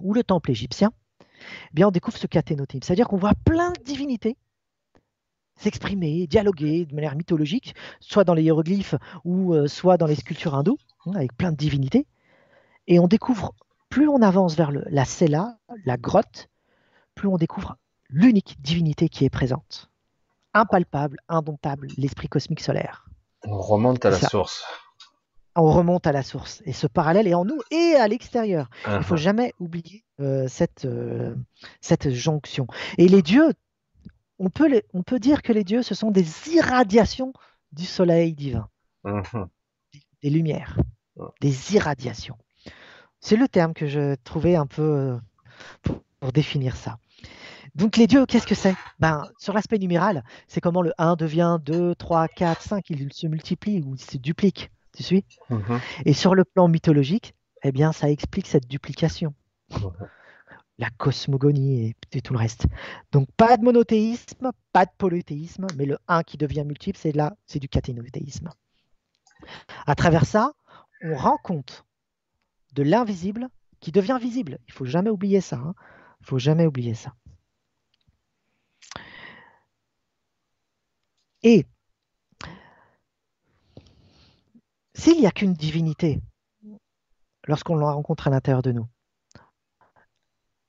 ou 0.00 0.14
le 0.14 0.24
temple 0.24 0.50
égyptien, 0.50 0.92
eh 1.20 1.74
bien 1.74 1.88
on 1.88 1.90
découvre 1.90 2.18
ce 2.18 2.26
cathénotype. 2.26 2.84
C'est-à-dire 2.84 3.08
qu'on 3.08 3.16
voit 3.16 3.34
plein 3.44 3.70
de 3.72 3.82
divinités 3.84 4.36
s'exprimer, 5.58 6.26
dialoguer 6.26 6.84
de 6.84 6.94
manière 6.94 7.16
mythologique, 7.16 7.74
soit 8.00 8.24
dans 8.24 8.34
les 8.34 8.42
hiéroglyphes 8.42 8.94
ou 9.24 9.54
euh, 9.54 9.66
soit 9.66 9.96
dans 9.96 10.06
les 10.06 10.14
sculptures 10.14 10.54
hindoues, 10.54 10.76
hein, 11.06 11.12
avec 11.14 11.34
plein 11.34 11.50
de 11.50 11.56
divinités. 11.56 12.06
Et 12.86 12.98
on 12.98 13.08
découvre, 13.08 13.54
plus 13.88 14.06
on 14.06 14.20
avance 14.20 14.54
vers 14.54 14.70
la 14.70 15.04
cella, 15.06 15.58
la 15.84 15.96
grotte, 15.96 16.48
plus 17.14 17.28
on 17.28 17.38
découvre 17.38 17.76
l'unique 18.10 18.60
divinité 18.60 19.08
qui 19.08 19.24
est 19.24 19.30
présente. 19.30 19.90
Impalpable, 20.56 21.18
indomptable, 21.28 21.88
l'esprit 21.98 22.28
cosmique 22.28 22.60
solaire. 22.60 23.06
On 23.44 23.58
remonte 23.58 24.04
à 24.04 24.10
la 24.10 24.18
source 24.18 24.64
on 25.56 25.72
remonte 25.72 26.06
à 26.06 26.12
la 26.12 26.22
source. 26.22 26.62
Et 26.66 26.72
ce 26.72 26.86
parallèle 26.86 27.26
est 27.26 27.34
en 27.34 27.44
nous 27.44 27.60
et 27.70 27.94
à 27.96 28.06
l'extérieur. 28.08 28.68
Il 28.86 28.92
ne 28.92 29.00
faut 29.00 29.14
uh-huh. 29.14 29.18
jamais 29.18 29.54
oublier 29.58 30.04
euh, 30.20 30.46
cette, 30.48 30.84
euh, 30.84 31.34
cette 31.80 32.10
jonction. 32.10 32.66
Et 32.98 33.08
les 33.08 33.22
dieux, 33.22 33.52
on 34.38 34.50
peut, 34.50 34.82
on 34.92 35.02
peut 35.02 35.18
dire 35.18 35.42
que 35.42 35.52
les 35.52 35.64
dieux, 35.64 35.82
ce 35.82 35.94
sont 35.94 36.10
des 36.10 36.26
irradiations 36.50 37.32
du 37.72 37.86
soleil 37.86 38.34
divin, 38.34 38.68
uh-huh. 39.04 39.48
des, 40.22 40.30
lumières, 40.30 40.78
uh-huh. 41.16 41.30
des 41.40 41.74
irradiations. 41.74 42.36
C'est 43.20 43.36
le 43.36 43.48
terme 43.48 43.72
que 43.72 43.86
je 43.86 44.14
trouvais 44.24 44.56
un 44.56 44.66
peu 44.66 44.82
euh, 44.82 45.16
pour, 45.82 46.02
pour 46.20 46.32
définir 46.32 46.76
ça. 46.76 46.98
Donc 47.76 47.98
les 47.98 48.06
dieux, 48.06 48.24
qu'est-ce 48.24 48.46
que 48.46 48.54
c'est? 48.54 48.74
Ben, 48.98 49.28
Sur 49.38 49.52
l'aspect 49.52 49.78
numéral, 49.78 50.24
c'est 50.48 50.62
comment 50.62 50.80
le 50.80 50.94
1 50.96 51.16
devient 51.16 51.58
2, 51.62 51.94
3, 51.94 52.26
4, 52.28 52.62
5, 52.62 52.88
il 52.88 53.12
se 53.12 53.26
multiplie 53.26 53.82
ou 53.82 53.94
il 53.94 54.00
se 54.00 54.16
duplique. 54.16 54.70
Tu 54.96 55.02
suis? 55.02 55.24
Mhm. 55.50 55.80
Et 56.06 56.14
sur 56.14 56.34
le 56.34 56.44
plan 56.44 56.68
mythologique, 56.68 57.34
eh 57.62 57.72
bien, 57.72 57.92
ça 57.92 58.10
explique 58.10 58.46
cette 58.46 58.66
duplication. 58.66 59.34
La 60.78 60.88
cosmogonie 60.88 61.94
et, 62.12 62.20
tout 62.22 62.32
le 62.32 62.38
reste. 62.38 62.66
Donc, 63.12 63.28
pas 63.36 63.58
de 63.58 63.62
monothéisme, 63.62 64.52
pas 64.72 64.86
de 64.86 64.90
polythéisme, 64.96 65.66
mais 65.76 65.84
le 65.84 65.98
1 66.08 66.22
qui 66.22 66.38
devient 66.38 66.64
multiple, 66.64 66.98
c'est 66.98 67.12
là, 67.12 67.36
c'est 67.44 67.58
du 67.58 67.68
cathénothéisme. 67.68 68.48
À 69.86 69.94
travers 69.94 70.24
ça, 70.24 70.52
on 71.02 71.14
rend 71.14 71.36
compte 71.36 71.84
de 72.72 72.82
l'invisible 72.82 73.48
qui 73.80 73.92
devient 73.92 74.18
visible. 74.18 74.60
Il 74.66 74.72
faut 74.72 74.86
jamais 74.86 75.10
oublier 75.10 75.42
ça. 75.42 75.56
Hein. 75.56 75.74
Il 76.20 76.26
faut 76.26 76.38
jamais 76.38 76.66
oublier 76.66 76.94
ça. 76.94 77.12
Et 81.48 81.64
S'il 84.94 85.20
n'y 85.20 85.28
a 85.28 85.30
qu'une 85.30 85.54
divinité, 85.54 86.20
lorsqu'on 87.46 87.76
la 87.76 87.92
rencontre 87.92 88.26
à 88.26 88.30
l'intérieur 88.30 88.62
de 88.62 88.72
nous, 88.72 88.88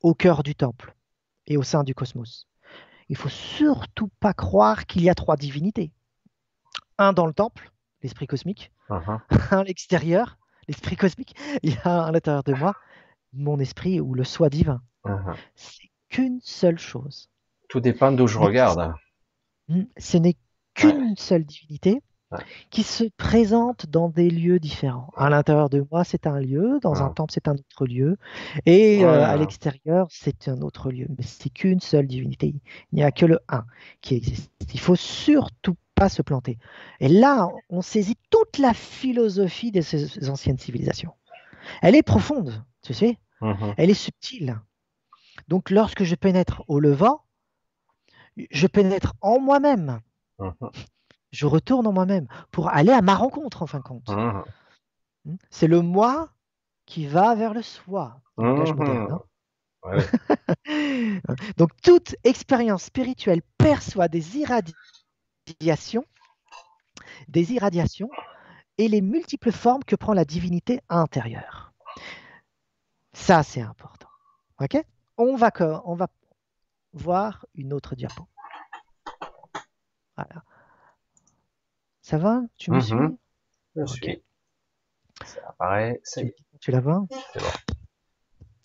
au 0.02 0.14
cœur 0.14 0.44
du 0.44 0.54
temple 0.54 0.94
et 1.48 1.56
au 1.56 1.64
sein 1.64 1.82
du 1.82 1.96
cosmos, 1.96 2.46
il 3.08 3.16
faut 3.16 3.28
surtout 3.28 4.08
pas 4.20 4.32
croire 4.34 4.86
qu'il 4.86 5.02
y 5.02 5.10
a 5.10 5.16
trois 5.16 5.36
divinités. 5.36 5.90
un 6.96 7.12
dans 7.12 7.26
le 7.26 7.34
temple, 7.34 7.72
l'esprit 8.02 8.28
cosmique, 8.28 8.70
Uh-huh. 8.88 9.20
un 9.50 9.58
à 9.58 9.64
l'extérieur, 9.64 10.38
l'esprit 10.68 10.94
cosmique, 10.94 11.34
il 11.64 11.74
y 11.74 11.78
a 11.82 12.04
à 12.04 12.12
l'intérieur 12.12 12.44
de 12.44 12.54
moi 12.54 12.74
mon 13.32 13.58
esprit 13.58 14.00
ou 14.00 14.14
le 14.14 14.22
soi 14.22 14.48
divin. 14.48 14.80
Uh-huh. 15.04 15.36
C'est 15.56 15.90
qu'une 16.08 16.40
seule 16.40 16.78
chose. 16.78 17.28
Tout 17.68 17.80
dépend 17.80 18.12
d'où 18.12 18.28
je 18.28 18.38
regarde. 18.38 18.94
Ce 19.98 20.16
n'est 20.16 20.36
qu'une 20.78 21.16
seule 21.16 21.44
divinité 21.44 22.02
Ouais. 22.30 22.40
qui 22.68 22.82
se 22.82 23.04
présente 23.16 23.86
dans 23.86 24.10
des 24.10 24.28
lieux 24.28 24.58
différents. 24.58 25.10
À 25.16 25.30
l'intérieur 25.30 25.70
de 25.70 25.82
moi, 25.90 26.04
c'est 26.04 26.26
un 26.26 26.38
lieu, 26.38 26.78
dans 26.82 27.02
un 27.02 27.08
temple, 27.08 27.32
c'est 27.32 27.48
un 27.48 27.54
autre 27.54 27.86
lieu, 27.86 28.18
et 28.66 29.02
euh, 29.02 29.24
à 29.24 29.34
l'extérieur, 29.38 30.08
c'est 30.10 30.46
un 30.46 30.60
autre 30.60 30.90
lieu. 30.90 31.06
Mais 31.16 31.24
c'est 31.24 31.48
qu'une 31.48 31.80
seule 31.80 32.06
divinité. 32.06 32.54
Il 32.92 32.96
n'y 32.96 33.02
a 33.02 33.12
que 33.12 33.24
le 33.24 33.38
un 33.48 33.64
qui 34.02 34.14
existe. 34.14 34.52
Il 34.74 34.78
faut 34.78 34.94
surtout 34.94 35.74
pas 35.94 36.10
se 36.10 36.20
planter. 36.20 36.58
Et 37.00 37.08
là, 37.08 37.48
on 37.70 37.80
saisit 37.80 38.18
toute 38.28 38.58
la 38.58 38.74
philosophie 38.74 39.72
de 39.72 39.80
ces 39.80 40.28
anciennes 40.28 40.58
civilisations. 40.58 41.14
Elle 41.80 41.96
est 41.96 42.02
profonde, 42.02 42.62
tu 42.82 42.92
sais, 42.92 43.16
Mhm. 43.40 43.72
elle 43.78 43.88
est 43.88 43.94
subtile. 43.94 44.60
Donc, 45.48 45.70
lorsque 45.70 46.04
je 46.04 46.14
pénètre 46.14 46.62
au 46.68 46.78
levant, 46.78 47.22
je 48.50 48.66
pénètre 48.66 49.14
en 49.22 49.40
moi-même 49.40 50.00
Je 51.30 51.46
retourne 51.46 51.86
en 51.86 51.92
moi-même 51.92 52.26
pour 52.50 52.68
aller 52.68 52.92
à 52.92 53.02
ma 53.02 53.14
rencontre 53.14 53.62
en 53.62 53.66
fin 53.66 53.78
de 53.78 53.84
compte. 53.84 54.08
Hmm? 54.08 55.36
C'est 55.50 55.66
le 55.66 55.82
moi 55.82 56.30
qui 56.86 57.06
va 57.06 57.34
vers 57.34 57.52
le 57.54 57.62
soi. 57.62 58.20
langage 58.36 58.72
moderne, 58.74 59.08
hein. 59.12 59.20
Ouais. 59.84 61.20
Donc 61.56 61.70
toute 61.82 62.16
expérience 62.24 62.84
spirituelle 62.84 63.42
perçoit 63.58 64.08
des 64.08 64.38
irradiations, 64.38 66.04
des 67.28 67.52
irradiations 67.52 68.10
et 68.78 68.88
les 68.88 69.00
multiples 69.00 69.52
formes 69.52 69.84
que 69.84 69.96
prend 69.96 70.14
la 70.14 70.24
divinité 70.24 70.80
intérieure. 70.88 71.72
Ça 73.12 73.42
c'est 73.42 73.60
important. 73.62 74.08
Ok? 74.60 74.82
On 75.16 75.36
va 75.36 75.50
co- 75.50 75.82
on 75.84 75.94
va 75.94 76.08
voir 76.92 77.44
une 77.54 77.72
autre 77.72 77.94
diapo. 77.94 78.26
Voilà. 80.18 80.42
Ça 82.02 82.18
va? 82.18 82.40
Tu 82.56 82.72
me 82.72 82.76
Mhm. 82.76 82.82
suis? 82.82 83.18
Je 83.76 83.82
Ok. 83.82 83.88
suis. 83.88 84.22
Ça 85.24 85.40
apparaît. 85.48 86.00
Ça. 86.02 86.22
Tu 86.60 86.70
la 86.72 86.80
vois? 86.80 87.06
C'est 87.32 87.40
bon. 87.40 87.74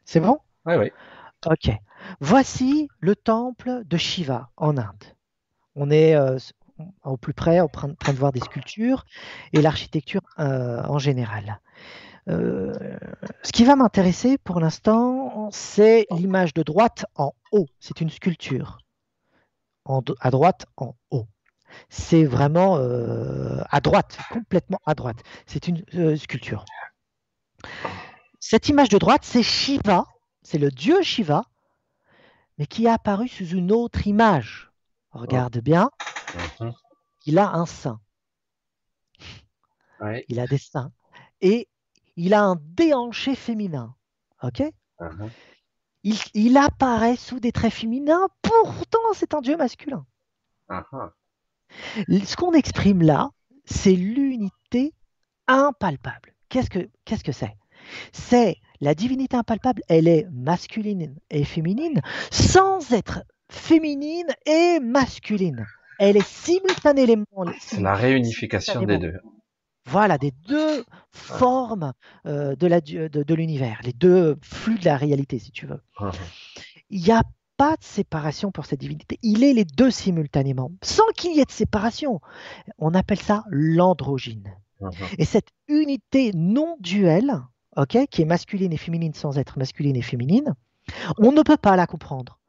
C'est 0.06 0.20
bon? 0.20 0.40
Ouais, 0.66 0.78
ouais. 0.78 0.94
Ok. 1.46 1.70
Voici 2.20 2.88
le 3.00 3.16
temple 3.16 3.84
de 3.86 3.98
Shiva 3.98 4.50
en 4.58 4.78
Inde. 4.78 5.04
On 5.76 5.92
est 5.92 6.16
euh, 6.16 6.40
au 7.04 7.18
plus 7.18 7.34
près 7.34 7.60
en 7.60 7.68
train 7.68 7.90
de 7.90 8.18
voir 8.18 8.32
des 8.32 8.40
sculptures 8.40 9.06
et 9.52 9.62
l'architecture 9.62 10.22
euh, 10.40 10.82
en 10.86 10.98
général. 10.98 11.60
Euh, 12.30 12.74
ce 13.44 13.52
qui 13.52 13.64
va 13.64 13.76
m'intéresser 13.76 14.38
pour 14.40 14.60
l'instant, 14.60 15.50
c'est 15.52 16.08
l'image 16.10 16.54
de 16.56 16.64
droite 16.64 17.06
en 17.16 17.34
haut. 17.52 17.68
C'est 17.80 18.02
une 18.02 18.10
sculpture. 18.10 18.80
En 19.86 20.02
à 20.22 20.32
droite 20.32 20.66
en 20.78 20.96
haut. 21.12 21.28
C'est 21.90 22.26
vraiment 22.26 22.78
euh, 22.78 23.62
à 23.70 23.82
droite, 23.82 24.18
complètement 24.32 24.80
à 24.86 24.96
droite. 24.96 25.18
C'est 25.46 25.68
une 25.68 25.84
euh, 25.96 26.16
sculpture. 26.16 26.66
Cette 28.40 28.70
image 28.70 28.90
de 28.90 28.98
droite, 28.98 29.24
c'est 29.24 29.44
Shiva, 29.44 30.06
c'est 30.42 30.58
le 30.58 30.70
dieu 30.70 31.02
Shiva, 31.02 31.46
mais 32.58 32.66
qui 32.66 32.86
est 32.86 32.90
apparu 32.90 33.28
sous 33.28 33.48
une 33.48 33.72
autre 33.72 34.06
image. 34.08 34.72
Regarde 35.12 35.60
bien, 35.60 35.90
Mhm. 36.60 36.74
il 37.26 37.38
a 37.40 37.52
un 37.54 37.66
sein, 37.66 38.00
Ouais. 40.00 40.26
il 40.28 40.40
a 40.40 40.48
des 40.48 40.58
seins, 40.58 40.92
et 41.42 41.70
il 42.16 42.34
a 42.34 42.44
un 42.44 42.56
déhanché 42.60 43.36
féminin. 43.36 43.96
Ok? 44.42 44.62
Mhm. 45.00 45.30
il, 46.04 46.18
il 46.34 46.58
apparaît 46.58 47.16
sous 47.16 47.40
des 47.40 47.52
traits 47.54 47.74
féminins, 47.74 48.28
pourtant 48.42 49.00
c'est 49.14 49.34
un 49.34 49.42
dieu 49.42 49.56
masculin. 49.56 50.06
Mhm. 50.70 51.12
Ce 52.08 52.36
qu'on 52.36 52.54
exprime 52.54 53.02
là, 53.02 53.30
c'est 53.66 53.96
l'unité 53.96 54.94
impalpable. 55.48 56.34
Qu'est-ce 56.50 56.70
que 56.70 56.90
qu'est-ce 57.06 57.24
que 57.24 57.32
c'est? 57.32 57.56
C'est 58.12 58.58
la 58.80 58.96
divinité 58.96 59.36
impalpable, 59.36 59.82
elle 59.88 60.08
est 60.08 60.28
masculine 60.32 61.16
et 61.30 61.44
féminine 61.44 62.02
sans 62.32 62.92
être 62.92 63.24
féminine 63.50 64.28
et 64.46 64.80
masculine. 64.82 65.66
Elle 66.00 66.18
est 66.18 66.28
simultanément. 66.28 67.26
C'est 67.60 67.82
la 67.82 67.96
réunification 67.96 68.84
des 68.84 68.98
deux. 68.98 69.14
Voilà, 69.86 70.18
des 70.18 70.32
deux 70.48 70.86
formes 71.12 71.94
euh, 72.26 72.56
de 72.56 73.34
l'univers, 73.34 73.80
les 73.84 73.94
deux 73.94 74.38
flux 74.42 74.80
de 74.80 74.86
la 74.86 74.98
réalité, 74.98 75.40
si 75.40 75.52
tu 75.52 75.66
veux. 75.66 75.82
Il 76.90 77.02
n'y 77.02 77.12
a 77.12 77.22
pas 77.58 77.76
de 77.78 77.84
séparation 77.84 78.52
pour 78.52 78.66
cette 78.66 78.80
divinité. 78.80 79.20
Il 79.22 79.44
est 79.44 79.54
les 79.54 79.66
deux 79.66 79.92
simultanément, 79.92 80.72
sans 80.82 81.06
qu'il 81.16 81.36
y 81.36 81.40
ait 81.40 81.46
de 81.46 81.52
séparation. 81.52 82.20
On 82.78 82.94
appelle 82.94 83.20
ça 83.22 83.44
l'androgyne. 83.50 84.54
Mhm. 84.82 84.92
Et 85.18 85.26
cette 85.26 85.50
unité 85.68 86.32
non 86.34 86.76
duelle, 86.80 87.34
ok, 87.78 87.98
qui 88.10 88.22
est 88.22 88.26
masculine 88.26 88.74
et 88.74 88.78
féminine 88.78 89.14
sans 89.14 89.38
être 89.38 89.58
masculine 89.58 89.96
et 89.96 90.02
féminine, 90.02 90.56
on 91.18 91.32
ne 91.32 91.42
peut 91.42 91.58
pas 91.58 91.76
la 91.76 91.88
comprendre. 91.88 92.40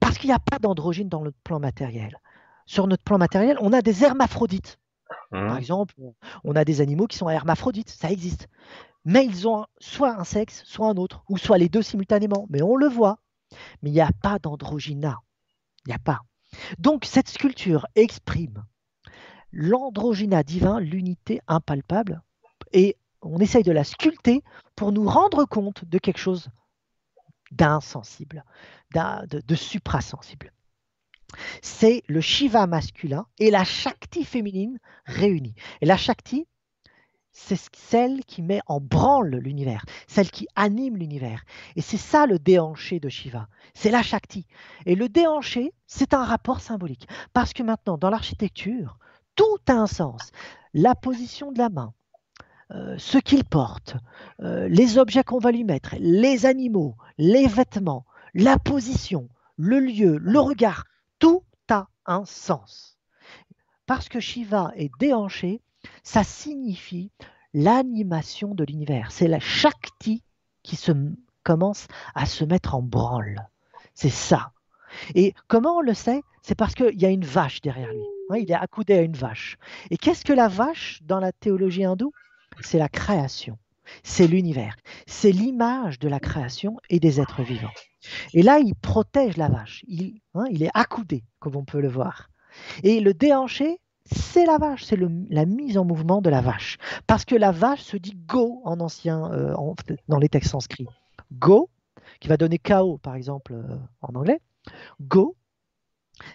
Parce 0.00 0.18
qu'il 0.18 0.28
n'y 0.28 0.34
a 0.34 0.38
pas 0.38 0.58
d'androgyne 0.58 1.08
dans 1.08 1.22
notre 1.22 1.38
plan 1.42 1.58
matériel. 1.58 2.18
Sur 2.66 2.86
notre 2.86 3.04
plan 3.04 3.18
matériel, 3.18 3.56
on 3.60 3.72
a 3.72 3.82
des 3.82 4.04
hermaphrodites. 4.04 4.78
Par 5.30 5.52
Mhm. 5.52 5.58
exemple, 5.58 5.94
on 6.44 6.56
a 6.56 6.64
des 6.64 6.80
animaux 6.80 7.06
qui 7.06 7.16
sont 7.16 7.28
hermaphrodites, 7.28 7.90
ça 7.90 8.10
existe. 8.10 8.48
Mais 9.04 9.24
ils 9.24 9.46
ont 9.46 9.66
soit 9.78 10.18
un 10.18 10.24
sexe, 10.24 10.62
soit 10.64 10.88
un 10.88 10.96
autre, 10.96 11.22
ou 11.28 11.38
soit 11.38 11.58
les 11.58 11.68
deux 11.68 11.82
simultanément. 11.82 12.46
Mais 12.50 12.62
on 12.62 12.76
le 12.76 12.88
voit. 12.88 13.18
Mais 13.82 13.90
il 13.90 13.94
n'y 13.94 14.00
a 14.00 14.10
pas 14.22 14.38
d'androgyna. 14.38 15.20
Il 15.84 15.90
n'y 15.90 15.94
a 15.94 15.98
pas. 15.98 16.20
Donc 16.78 17.04
cette 17.04 17.28
sculpture 17.28 17.86
exprime 17.94 18.64
l'androgyna 19.52 20.42
divin, 20.42 20.80
l'unité 20.80 21.40
impalpable, 21.46 22.22
et 22.72 22.96
on 23.22 23.38
essaye 23.38 23.62
de 23.62 23.72
la 23.72 23.84
sculpter 23.84 24.42
pour 24.74 24.92
nous 24.92 25.08
rendre 25.08 25.44
compte 25.44 25.84
de 25.84 25.98
quelque 25.98 26.18
chose 26.18 26.50
d'insensible, 27.50 28.44
de, 28.94 29.40
de 29.40 29.54
suprasensible. 29.54 30.52
C'est 31.62 32.02
le 32.06 32.20
Shiva 32.20 32.66
masculin 32.66 33.26
et 33.38 33.50
la 33.50 33.64
Shakti 33.64 34.24
féminine 34.24 34.78
réunis. 35.04 35.54
Et 35.80 35.86
la 35.86 35.96
Shakti, 35.96 36.46
c'est 37.38 37.60
celle 37.76 38.24
qui 38.24 38.40
met 38.40 38.60
en 38.66 38.80
branle 38.80 39.36
l'univers, 39.36 39.84
celle 40.08 40.30
qui 40.30 40.48
anime 40.56 40.96
l'univers. 40.96 41.44
Et 41.76 41.82
c'est 41.82 41.98
ça 41.98 42.26
le 42.26 42.38
déhanché 42.38 42.98
de 42.98 43.10
Shiva. 43.10 43.48
C'est 43.74 43.90
la 43.90 44.02
Shakti. 44.02 44.46
Et 44.86 44.94
le 44.94 45.10
déhanché, 45.10 45.74
c'est 45.86 46.14
un 46.14 46.24
rapport 46.24 46.60
symbolique. 46.60 47.06
Parce 47.34 47.52
que 47.52 47.62
maintenant, 47.62 47.98
dans 47.98 48.08
l'architecture, 48.08 48.98
tout 49.36 49.58
a 49.68 49.74
un 49.74 49.86
sens. 49.86 50.32
La 50.72 50.94
position 50.94 51.52
de 51.52 51.58
la 51.58 51.68
main, 51.68 51.92
euh, 52.72 52.96
ce 52.96 53.18
qu'il 53.18 53.44
porte, 53.44 53.96
euh, 54.40 54.66
les 54.68 54.96
objets 54.96 55.22
qu'on 55.22 55.38
va 55.38 55.52
lui 55.52 55.62
mettre, 55.62 55.94
les 56.00 56.46
animaux, 56.46 56.96
les 57.18 57.46
vêtements, 57.46 58.06
la 58.32 58.58
position, 58.58 59.28
le 59.56 59.78
lieu, 59.78 60.16
le 60.22 60.40
regard, 60.40 60.84
tout 61.18 61.44
a 61.68 61.88
un 62.06 62.24
sens. 62.24 62.98
Parce 63.84 64.08
que 64.08 64.20
Shiva 64.20 64.72
est 64.74 64.90
déhanché, 64.98 65.60
ça 66.02 66.24
signifie 66.24 67.10
l'animation 67.54 68.54
de 68.54 68.64
l'univers. 68.64 69.12
C'est 69.12 69.28
la 69.28 69.40
Shakti 69.40 70.22
qui 70.62 70.76
se 70.76 70.92
commence 71.42 71.86
à 72.14 72.26
se 72.26 72.44
mettre 72.44 72.74
en 72.74 72.82
branle. 72.82 73.48
C'est 73.94 74.10
ça. 74.10 74.52
Et 75.14 75.34
comment 75.48 75.78
on 75.78 75.80
le 75.80 75.94
sait? 75.94 76.22
C'est 76.42 76.54
parce 76.54 76.74
qu'il 76.74 77.00
y 77.00 77.06
a 77.06 77.10
une 77.10 77.24
vache 77.24 77.60
derrière 77.60 77.92
lui. 77.92 78.04
Hein, 78.30 78.36
il 78.38 78.50
est 78.50 78.54
accoudé 78.54 78.94
à 78.94 79.02
une 79.02 79.16
vache. 79.16 79.56
Et 79.90 79.96
qu'est-ce 79.96 80.24
que 80.24 80.32
la 80.32 80.48
vache 80.48 81.00
dans 81.02 81.20
la 81.20 81.32
théologie 81.32 81.84
hindoue? 81.84 82.12
C'est 82.60 82.78
la 82.78 82.88
création. 82.88 83.58
C'est 84.02 84.26
l'univers. 84.26 84.76
C'est 85.06 85.32
l'image 85.32 85.98
de 85.98 86.08
la 86.08 86.20
création 86.20 86.78
et 86.90 87.00
des 87.00 87.20
êtres 87.20 87.42
vivants. 87.42 87.72
Et 88.32 88.42
là, 88.42 88.58
il 88.58 88.74
protège 88.74 89.36
la 89.36 89.48
vache. 89.48 89.84
Il, 89.88 90.20
hein, 90.34 90.44
il 90.50 90.62
est 90.62 90.70
accoudé, 90.74 91.24
comme 91.38 91.56
on 91.56 91.64
peut 91.64 91.80
le 91.80 91.88
voir. 91.88 92.30
Et 92.82 93.00
le 93.00 93.14
déhanché, 93.14 93.80
c'est 94.10 94.46
la 94.46 94.58
vache, 94.58 94.84
c'est 94.84 94.98
la 95.30 95.46
mise 95.46 95.78
en 95.78 95.84
mouvement 95.84 96.20
de 96.20 96.30
la 96.30 96.40
vache. 96.40 96.78
Parce 97.06 97.24
que 97.24 97.34
la 97.34 97.50
vache 97.50 97.82
se 97.82 97.96
dit 97.96 98.14
go 98.14 98.60
en 98.64 98.80
ancien, 98.80 99.32
euh, 99.32 99.54
dans 100.08 100.18
les 100.18 100.28
textes 100.28 100.50
sanscrits. 100.50 100.88
Go, 101.32 101.68
qui 102.20 102.28
va 102.28 102.36
donner 102.36 102.58
KO 102.58 102.98
par 102.98 103.14
exemple 103.14 103.54
euh, 103.54 103.76
en 104.00 104.14
anglais. 104.14 104.40
Go, 105.00 105.36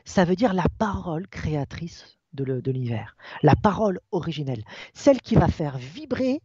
ça 0.06 0.26
veut 0.26 0.36
dire 0.36 0.54
la 0.54 0.66
parole 0.78 1.28
créatrice 1.28 2.18
de 2.34 2.72
l'univers, 2.72 3.18
la 3.44 3.56
parole 3.56 4.00
originelle, 4.12 4.64
celle 4.94 5.22
qui 5.22 5.36
va 5.36 5.50
faire 5.50 5.78
vibrer 5.78 6.42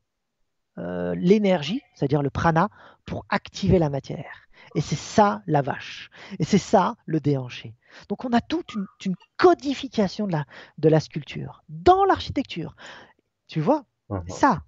euh, 0.78 1.14
l'énergie, 1.14 1.80
c'est-à-dire 1.94 2.22
le 2.22 2.30
prana, 2.30 2.68
pour 3.04 3.24
activer 3.28 3.78
la 3.78 3.88
matière. 3.88 4.45
Et 4.76 4.82
c'est 4.82 4.94
ça 4.94 5.42
la 5.46 5.62
vache. 5.62 6.10
Et 6.38 6.44
c'est 6.44 6.58
ça 6.58 6.96
le 7.06 7.18
déhanché. 7.18 7.74
Donc 8.10 8.26
on 8.26 8.32
a 8.34 8.42
toute 8.42 8.74
une, 8.74 9.16
codification 9.38 10.26
de 10.26 10.32
la, 10.32 10.44
de 10.76 10.90
la 10.90 11.00
sculpture 11.00 11.64
dans 11.70 12.04
l'architecture. 12.04 12.76
Tu 13.48 13.60
vois, 13.60 13.86
mhm. 14.10 14.28
ça, 14.28 14.62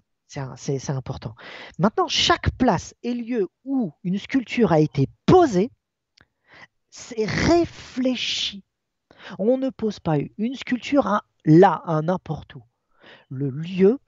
c'est 0.57 0.89
important. 0.89 1.35
Maintenant, 1.77 2.07
chaque 2.07 2.49
place 2.57 2.95
et 3.03 3.13
lieu 3.13 3.49
où 3.65 3.93
une 4.03 4.17
sculpture 4.17 4.71
a 4.71 4.79
été 4.79 5.07
posée, 5.27 5.69
c'est 6.89 7.25
réfléchi. 7.25 8.63
On 9.37 9.59
ne 9.59 9.69
pose 9.69 9.99
pas 9.99 10.17
une 10.39 10.55
sculpture 10.55 11.21
là, 11.45 11.83
à 11.85 12.01
n'importe 12.01 12.55
où. 12.55 12.63
Le 13.29 13.51
lieu 13.51 13.99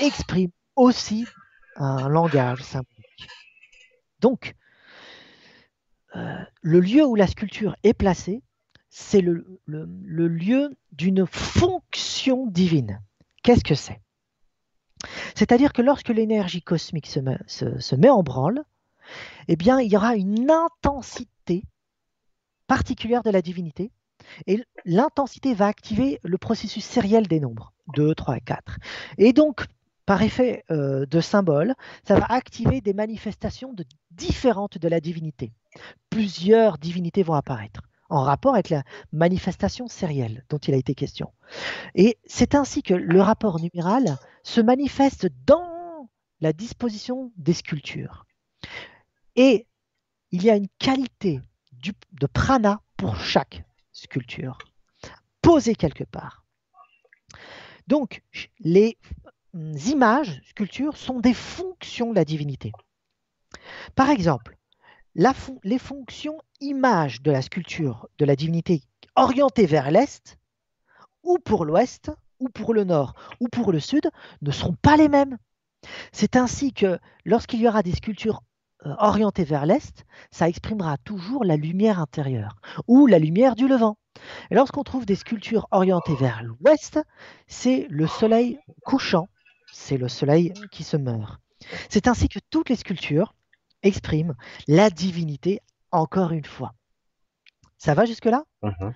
exprime 0.00 0.50
aussi 0.76 1.26
un 1.76 2.10
langage 2.10 2.62
symbolique. 2.62 3.28
Donc, 4.20 4.54
euh, 6.16 6.36
le 6.62 6.80
lieu 6.80 7.04
où 7.04 7.14
la 7.14 7.26
sculpture 7.26 7.76
est 7.82 7.94
placée, 7.94 8.42
c'est 8.88 9.20
le, 9.20 9.60
lieu 9.66 10.74
d'une 10.92 11.26
fonction 11.26 12.46
divine. 12.46 13.02
Qu'est-ce 13.42 13.64
que 13.64 13.74
c'est? 13.74 14.00
C'est-à-dire 15.34 15.72
que 15.74 15.82
lorsque 15.82 16.08
l'énergie 16.08 16.62
cosmique 16.62 17.06
se 17.06 17.20
met, 17.96 18.08
en 18.08 18.22
branle, 18.22 18.64
eh 19.48 19.56
bien, 19.56 19.80
il 19.80 19.92
y 19.92 19.96
aura 19.96 20.16
une 20.16 20.50
intensité 20.50 21.62
particulière 22.66 23.22
de 23.22 23.30
la 23.30 23.42
divinité, 23.42 23.92
et 24.46 24.64
l'intensité 24.86 25.54
va 25.54 25.66
activer 25.66 26.18
le 26.24 26.38
processus 26.38 26.84
sériel 26.84 27.28
des 27.28 27.38
nombres, 27.38 27.74
2, 27.94 28.14
3 28.14 28.38
et 28.38 28.40
4. 28.40 28.78
Et 29.18 29.32
donc, 29.32 29.66
par 30.06 30.22
effet 30.22 30.64
euh, 30.70 31.04
de 31.04 31.20
symbole, 31.20 31.74
ça 32.04 32.18
va 32.18 32.26
activer 32.26 32.80
des 32.80 32.94
manifestations 32.94 33.74
différentes 34.12 34.78
de 34.78 34.88
la 34.88 35.00
divinité. 35.00 35.52
Plusieurs 36.08 36.78
divinités 36.78 37.24
vont 37.24 37.34
apparaître 37.34 37.82
en 38.08 38.22
rapport 38.22 38.54
avec 38.54 38.70
la 38.70 38.84
manifestation 39.12 39.88
sérielle 39.88 40.44
dont 40.48 40.58
il 40.58 40.74
a 40.74 40.76
été 40.76 40.94
question. 40.94 41.32
Et 41.96 42.18
c'est 42.24 42.54
ainsi 42.54 42.82
que 42.82 42.94
le 42.94 43.20
rapport 43.20 43.60
numéral 43.60 44.16
se 44.44 44.60
manifeste 44.60 45.28
dans 45.44 46.08
la 46.40 46.52
disposition 46.52 47.32
des 47.36 47.52
sculptures. 47.52 48.26
Et 49.34 49.66
il 50.30 50.44
y 50.44 50.50
a 50.50 50.56
une 50.56 50.68
qualité 50.78 51.40
de 52.12 52.26
prana 52.26 52.80
pour 52.96 53.16
chaque 53.16 53.64
sculpture, 53.92 54.58
posée 55.42 55.74
quelque 55.74 56.04
part. 56.04 56.44
Donc, 57.86 58.22
les 58.60 58.98
images, 59.86 60.40
sculptures, 60.48 60.96
sont 60.96 61.20
des 61.20 61.34
fonctions 61.34 62.10
de 62.10 62.16
la 62.16 62.24
divinité. 62.24 62.72
Par 63.94 64.10
exemple, 64.10 64.56
les 65.64 65.78
fonctions 65.78 66.38
images 66.60 67.22
de 67.22 67.30
la 67.30 67.42
sculpture 67.42 68.08
de 68.18 68.24
la 68.24 68.36
divinité 68.36 68.82
orientée 69.14 69.66
vers 69.66 69.90
l'est, 69.90 70.38
ou 71.22 71.38
pour 71.38 71.64
l'ouest, 71.64 72.10
ou 72.38 72.48
pour 72.48 72.74
le 72.74 72.84
nord, 72.84 73.14
ou 73.40 73.48
pour 73.48 73.72
le 73.72 73.80
sud, 73.80 74.10
ne 74.42 74.50
seront 74.50 74.76
pas 74.82 74.96
les 74.96 75.08
mêmes. 75.08 75.38
C'est 76.12 76.36
ainsi 76.36 76.72
que 76.72 76.98
lorsqu'il 77.24 77.60
y 77.60 77.68
aura 77.68 77.82
des 77.82 77.94
sculptures 77.94 78.42
euh, 78.84 78.94
orientées 78.98 79.44
vers 79.44 79.66
l'est, 79.66 80.04
ça 80.30 80.48
exprimera 80.48 80.98
toujours 80.98 81.44
la 81.44 81.56
lumière 81.56 82.00
intérieure 82.00 82.56
ou 82.86 83.06
la 83.06 83.18
lumière 83.18 83.56
du 83.56 83.68
levant. 83.68 83.96
Lorsqu'on 84.50 84.82
trouve 84.82 85.06
des 85.06 85.14
sculptures 85.14 85.66
orientées 85.70 86.16
vers 86.16 86.42
l'ouest, 86.42 87.00
c'est 87.46 87.86
le 87.88 88.06
soleil 88.06 88.58
couchant 88.84 89.28
c'est 89.76 89.98
le 89.98 90.08
soleil 90.08 90.52
qui 90.70 90.82
se 90.82 90.96
meurt. 90.96 91.40
C'est 91.88 92.08
ainsi 92.08 92.28
que 92.28 92.38
toutes 92.50 92.70
les 92.70 92.76
sculptures 92.76 93.34
expriment 93.82 94.34
la 94.66 94.90
divinité 94.90 95.60
encore 95.92 96.32
une 96.32 96.44
fois. 96.44 96.74
Ça 97.76 97.94
va 97.94 98.06
jusque-là? 98.06 98.44
Mhm. 98.62 98.94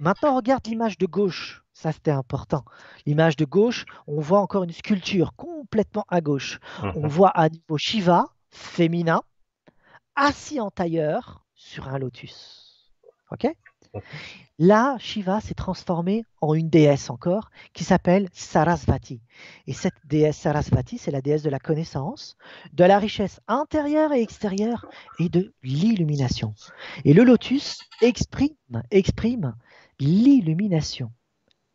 Maintenant, 0.00 0.36
regarde 0.36 0.66
l'image 0.66 0.98
de 0.98 1.06
gauche. 1.06 1.62
Ça, 1.72 1.92
c'était 1.92 2.10
important. 2.10 2.64
L'image 3.06 3.36
de 3.36 3.44
gauche, 3.44 3.84
on 4.06 4.20
voit 4.20 4.40
encore 4.40 4.64
une 4.64 4.72
sculpture 4.72 5.34
complètement 5.34 6.04
à 6.08 6.20
gauche. 6.20 6.58
On 6.82 7.02
mhm. 7.02 7.08
voit 7.08 7.30
à 7.30 7.48
niveau 7.48 7.78
Shiva, 7.78 8.26
féminin, 8.50 9.22
assis 10.16 10.60
en 10.60 10.70
tailleur 10.70 11.44
sur 11.54 11.88
un 11.88 11.98
lotus. 11.98 12.92
OK? 13.30 13.46
Là, 14.60 14.96
Shiva 14.98 15.40
s'est 15.40 15.54
transformé 15.54 16.24
en 16.40 16.52
une 16.52 16.68
déesse 16.68 17.10
encore 17.10 17.50
qui 17.74 17.84
s'appelle 17.84 18.28
Sarasvati. 18.32 19.22
Et 19.68 19.72
cette 19.72 19.94
déesse 20.04 20.36
Sarasvati, 20.36 20.98
c'est 20.98 21.12
la 21.12 21.20
déesse 21.20 21.44
de 21.44 21.50
la 21.50 21.60
connaissance, 21.60 22.36
de 22.72 22.82
la 22.82 22.98
richesse 22.98 23.40
intérieure 23.46 24.12
et 24.12 24.20
extérieure 24.20 24.86
et 25.20 25.28
de 25.28 25.54
l'illumination. 25.62 26.54
Et 27.04 27.14
le 27.14 27.22
lotus 27.22 27.78
exprime, 28.00 29.54
l'illumination, 30.00 31.12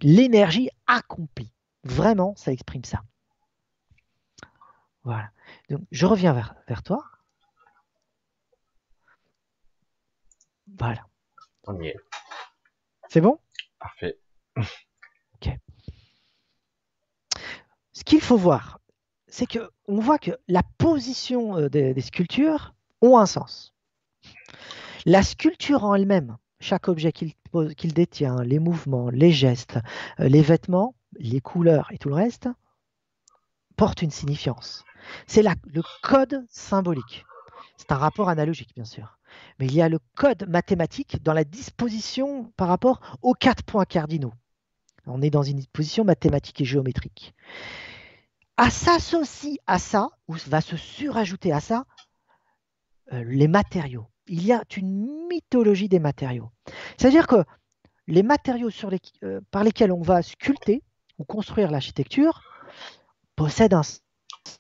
l'énergie 0.01 0.69
accomplie. 0.85 1.53
Vraiment, 1.85 2.33
ça 2.35 2.51
exprime 2.51 2.83
ça. 2.83 3.01
Voilà. 5.05 5.31
Donc, 5.69 5.81
je 5.91 6.05
reviens 6.05 6.33
vers 6.33 6.83
toi. 6.83 7.05
Voilà. 10.77 11.05
On 11.65 11.79
y 11.79 11.87
est. 11.87 11.95
C'est 13.09 13.21
bon? 13.21 13.39
Parfait. 13.79 14.17
Ok. 15.35 15.49
Ce 17.93 18.03
qu'il 18.03 18.21
faut 18.21 18.37
voir, 18.37 18.79
c'est 19.27 19.45
que 19.45 19.69
on 19.87 19.99
voit 19.99 20.17
que 20.17 20.31
la 20.47 20.63
position 20.77 21.57
euh, 21.57 21.69
des, 21.69 21.99
sculptures 22.01 22.73
ont 23.01 23.17
un 23.17 23.25
sens. 23.25 23.73
La 25.05 25.23
sculpture 25.23 25.83
en 25.83 25.95
elle-même, 25.95 26.37
chaque 26.59 26.87
objet 26.87 27.11
qu'il 27.11 27.93
détient, 27.93 28.41
les 28.43 28.59
mouvements, 28.59 29.09
les 29.09 29.31
gestes, 29.31 29.79
euh, 30.19 30.27
les 30.27 30.41
vêtements, 30.41 30.95
les 31.17 31.41
couleurs 31.41 31.91
et 31.91 31.97
tout 31.97 32.09
le 32.09 32.15
reste, 32.15 32.49
porte 33.75 34.01
une 34.01 34.11
signifiance. 34.11 34.83
C'est 35.27 35.43
le 35.43 35.81
code 36.01 36.45
symbolique. 36.49 37.25
C'est 37.77 37.91
un 37.91 37.97
rapport 37.97 38.29
analogique, 38.29 38.73
bien 38.75 38.85
sûr 38.85 39.17
mais 39.59 39.65
il 39.67 39.73
y 39.73 39.81
a 39.81 39.89
le 39.89 39.99
code 40.15 40.47
mathématique 40.47 41.21
dans 41.23 41.33
la 41.33 41.43
disposition 41.43 42.51
par 42.57 42.67
rapport 42.67 43.17
aux 43.21 43.33
quatre 43.33 43.63
points 43.63 43.85
cardinaux. 43.85 44.33
On 45.05 45.21
est 45.21 45.29
dans 45.29 45.43
une 45.43 45.57
disposition 45.57 46.03
mathématique 46.03 46.61
et 46.61 46.65
géométrique. 46.65 47.33
À 48.57 48.69
s'associer 48.69 49.59
à 49.67 49.79
ça, 49.79 50.09
ou 50.27 50.35
va 50.47 50.61
se 50.61 50.77
surajouter 50.77 51.51
à 51.51 51.59
ça, 51.59 51.85
euh, 53.11 53.23
les 53.25 53.47
matériaux. 53.47 54.07
Il 54.27 54.45
y 54.45 54.53
a 54.53 54.63
une 54.77 55.27
mythologie 55.27 55.89
des 55.89 55.99
matériaux. 55.99 56.51
C'est-à-dire 56.97 57.27
que 57.27 57.43
les 58.07 58.23
matériaux 58.23 58.69
euh, 59.23 59.41
par 59.51 59.63
lesquels 59.63 59.91
on 59.91 60.01
va 60.01 60.21
sculpter 60.21 60.83
ou 61.17 61.25
construire 61.25 61.71
l'architecture 61.71 62.41
possèdent 63.35 63.73
un 63.73 63.81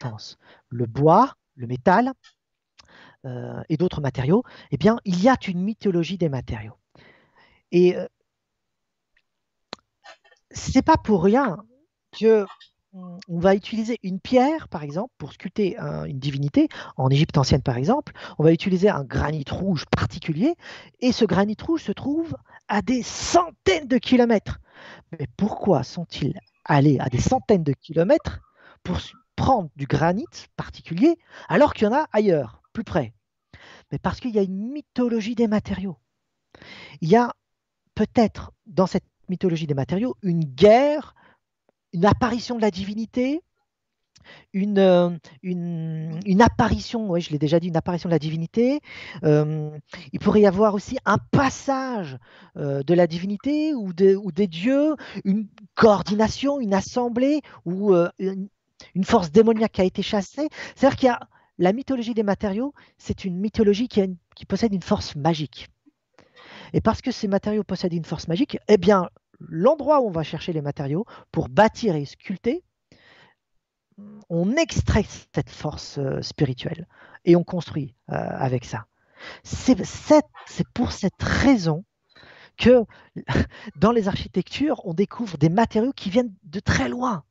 sens. 0.01 0.37
Le 0.69 0.85
bois, 0.85 1.35
le 1.55 1.67
métal, 1.67 2.13
et 3.69 3.77
d'autres 3.77 4.01
matériaux, 4.01 4.43
eh 4.71 4.77
bien, 4.77 4.99
il 5.05 5.21
y 5.21 5.29
a 5.29 5.37
une 5.47 5.61
mythologie 5.61 6.17
des 6.17 6.29
matériaux. 6.29 6.77
Et 7.71 7.95
euh, 7.95 8.07
c'est 10.51 10.81
pas 10.81 10.97
pour 10.97 11.23
rien 11.23 11.57
que 12.11 12.45
on 13.27 13.39
va 13.39 13.55
utiliser 13.55 13.99
une 14.03 14.19
pierre, 14.19 14.67
par 14.67 14.83
exemple, 14.83 15.11
pour 15.17 15.33
sculpter 15.33 15.77
une 15.79 16.19
divinité. 16.19 16.67
En 16.95 17.09
Égypte 17.09 17.37
ancienne, 17.37 17.63
par 17.63 17.77
exemple, 17.77 18.13
on 18.37 18.43
va 18.43 18.51
utiliser 18.51 18.89
un 18.89 19.03
granit 19.03 19.45
rouge 19.49 19.85
particulier, 19.87 20.53
et 20.99 21.11
ce 21.11 21.25
granit 21.25 21.57
rouge 21.59 21.81
se 21.83 21.91
trouve 21.91 22.35
à 22.67 22.83
des 22.83 23.01
centaines 23.01 23.87
de 23.87 23.97
kilomètres. 23.97 24.59
Mais 25.19 25.27
pourquoi 25.37 25.83
sont-ils 25.83 26.37
allés 26.65 26.99
à 26.99 27.09
des 27.09 27.19
centaines 27.19 27.63
de 27.63 27.73
kilomètres 27.73 28.41
pour 28.83 28.99
prendre 29.35 29.69
du 29.75 29.87
granit 29.87 30.25
particulier 30.55 31.17
alors 31.49 31.73
qu'il 31.73 31.85
y 31.85 31.89
en 31.89 31.93
a 31.93 32.07
ailleurs? 32.11 32.62
Plus 32.73 32.83
près 32.83 33.13
Mais 33.91 33.99
parce 33.99 34.19
qu'il 34.19 34.31
y 34.31 34.39
a 34.39 34.43
une 34.43 34.71
mythologie 34.71 35.35
des 35.35 35.47
matériaux. 35.47 35.97
Il 37.01 37.09
y 37.09 37.15
a 37.15 37.33
peut-être 37.95 38.51
dans 38.65 38.87
cette 38.87 39.05
mythologie 39.29 39.67
des 39.67 39.73
matériaux 39.73 40.15
une 40.21 40.43
guerre, 40.43 41.15
une 41.93 42.05
apparition 42.05 42.55
de 42.55 42.61
la 42.61 42.71
divinité, 42.71 43.41
une, 44.53 44.79
euh, 44.79 45.09
une, 45.41 46.41
apparition, 46.41 47.09
oui, 47.09 47.21
je 47.21 47.31
l'ai 47.31 47.39
déjà 47.39 47.59
dit, 47.59 47.67
une 47.67 47.77
apparition 47.77 48.09
de 48.09 48.13
la 48.13 48.19
divinité. 48.19 48.81
Euh, 49.23 49.69
il 50.11 50.19
pourrait 50.19 50.41
y 50.41 50.45
avoir 50.45 50.73
aussi 50.73 50.97
un 51.05 51.17
passage 51.17 52.17
euh, 52.57 52.83
de 52.83 52.93
la 52.93 53.07
divinité 53.07 53.73
ou, 53.73 53.93
des 53.93 54.47
dieux, 54.47 54.95
une 55.23 55.47
coordination, 55.75 56.59
une 56.59 56.73
assemblée 56.73 57.41
ou 57.65 57.93
une, 58.19 58.49
force 59.03 59.31
démoniaque 59.31 59.73
qui 59.73 59.81
a 59.81 59.85
été 59.85 60.01
chassée. 60.01 60.49
C'est-à-dire 60.75 60.97
qu'il 60.97 61.07
y 61.07 61.11
a 61.11 61.19
la 61.63 61.71
mythologie 61.71 62.13
des 62.13 62.23
matériaux, 62.23 62.73
c'est 62.97 63.23
une 63.23 63.37
mythologie 63.37 63.87
qui, 63.87 64.45
possède 64.45 64.73
une 64.73 64.81
force 64.81 65.15
magique. 65.15 65.69
Et 66.73 66.81
parce 66.81 67.01
que 67.01 67.09
ces 67.09 67.29
matériaux 67.29 67.63
possèdent 67.63 67.93
une 67.93 68.03
force 68.03 68.27
magique, 68.27 68.57
eh 68.67 68.77
bien, 68.77 69.09
l'endroit 69.39 70.01
où 70.01 70.07
on 70.07 70.11
va 70.11 70.23
chercher 70.23 70.51
les 70.51 70.61
matériaux 70.61 71.05
pour 71.31 71.47
bâtir 71.47 71.95
et 71.95 72.03
sculpter 72.03 72.63
on 74.27 74.55
extrait 74.55 75.05
cette 75.35 75.51
force 75.51 75.99
euh, 75.99 76.21
spirituelle 76.23 76.87
et 77.25 77.35
on 77.35 77.43
construit 77.43 77.95
euh, 78.11 78.15
avec 78.15 78.65
ça. 78.65 78.87
C'est 79.43 79.77
pour 80.73 80.91
cette 80.91 81.21
raison 81.21 81.85
que 82.57 82.83
dans 83.75 83.91
les 83.91 84.07
architectures, 84.07 84.83
on 84.83 84.95
découvre 84.95 85.37
des 85.37 85.49
matériaux 85.49 85.93
qui 85.93 86.09
viennent 86.09 86.33
de 86.43 86.59
très 86.59 86.89
loin, 86.89 87.23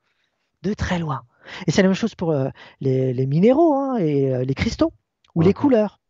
de 0.62 0.72
très 0.72 1.00
loin. 1.00 1.24
Et 1.66 1.70
c'est 1.70 1.82
la 1.82 1.88
même 1.88 1.96
chose 1.96 2.14
pour 2.14 2.30
euh, 2.30 2.48
les, 2.80 3.26
minéraux 3.26 3.74
hein, 3.74 3.96
et 3.98 4.44
les 4.44 4.54
cristaux 4.54 4.92
ou 5.34 5.42
les 5.42 5.52
couleurs. 5.52 6.00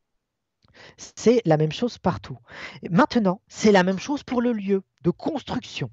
C'est 0.97 1.43
la 1.45 1.57
même 1.57 1.73
chose 1.73 1.99
partout. 1.99 2.39
maintenant, 2.91 3.41
c'est 3.49 3.73
la 3.73 3.83
même 3.83 3.99
chose 3.99 4.23
pour 4.23 4.41
le 4.41 4.53
lieu 4.53 4.83
de 5.03 5.11
construction. 5.11 5.91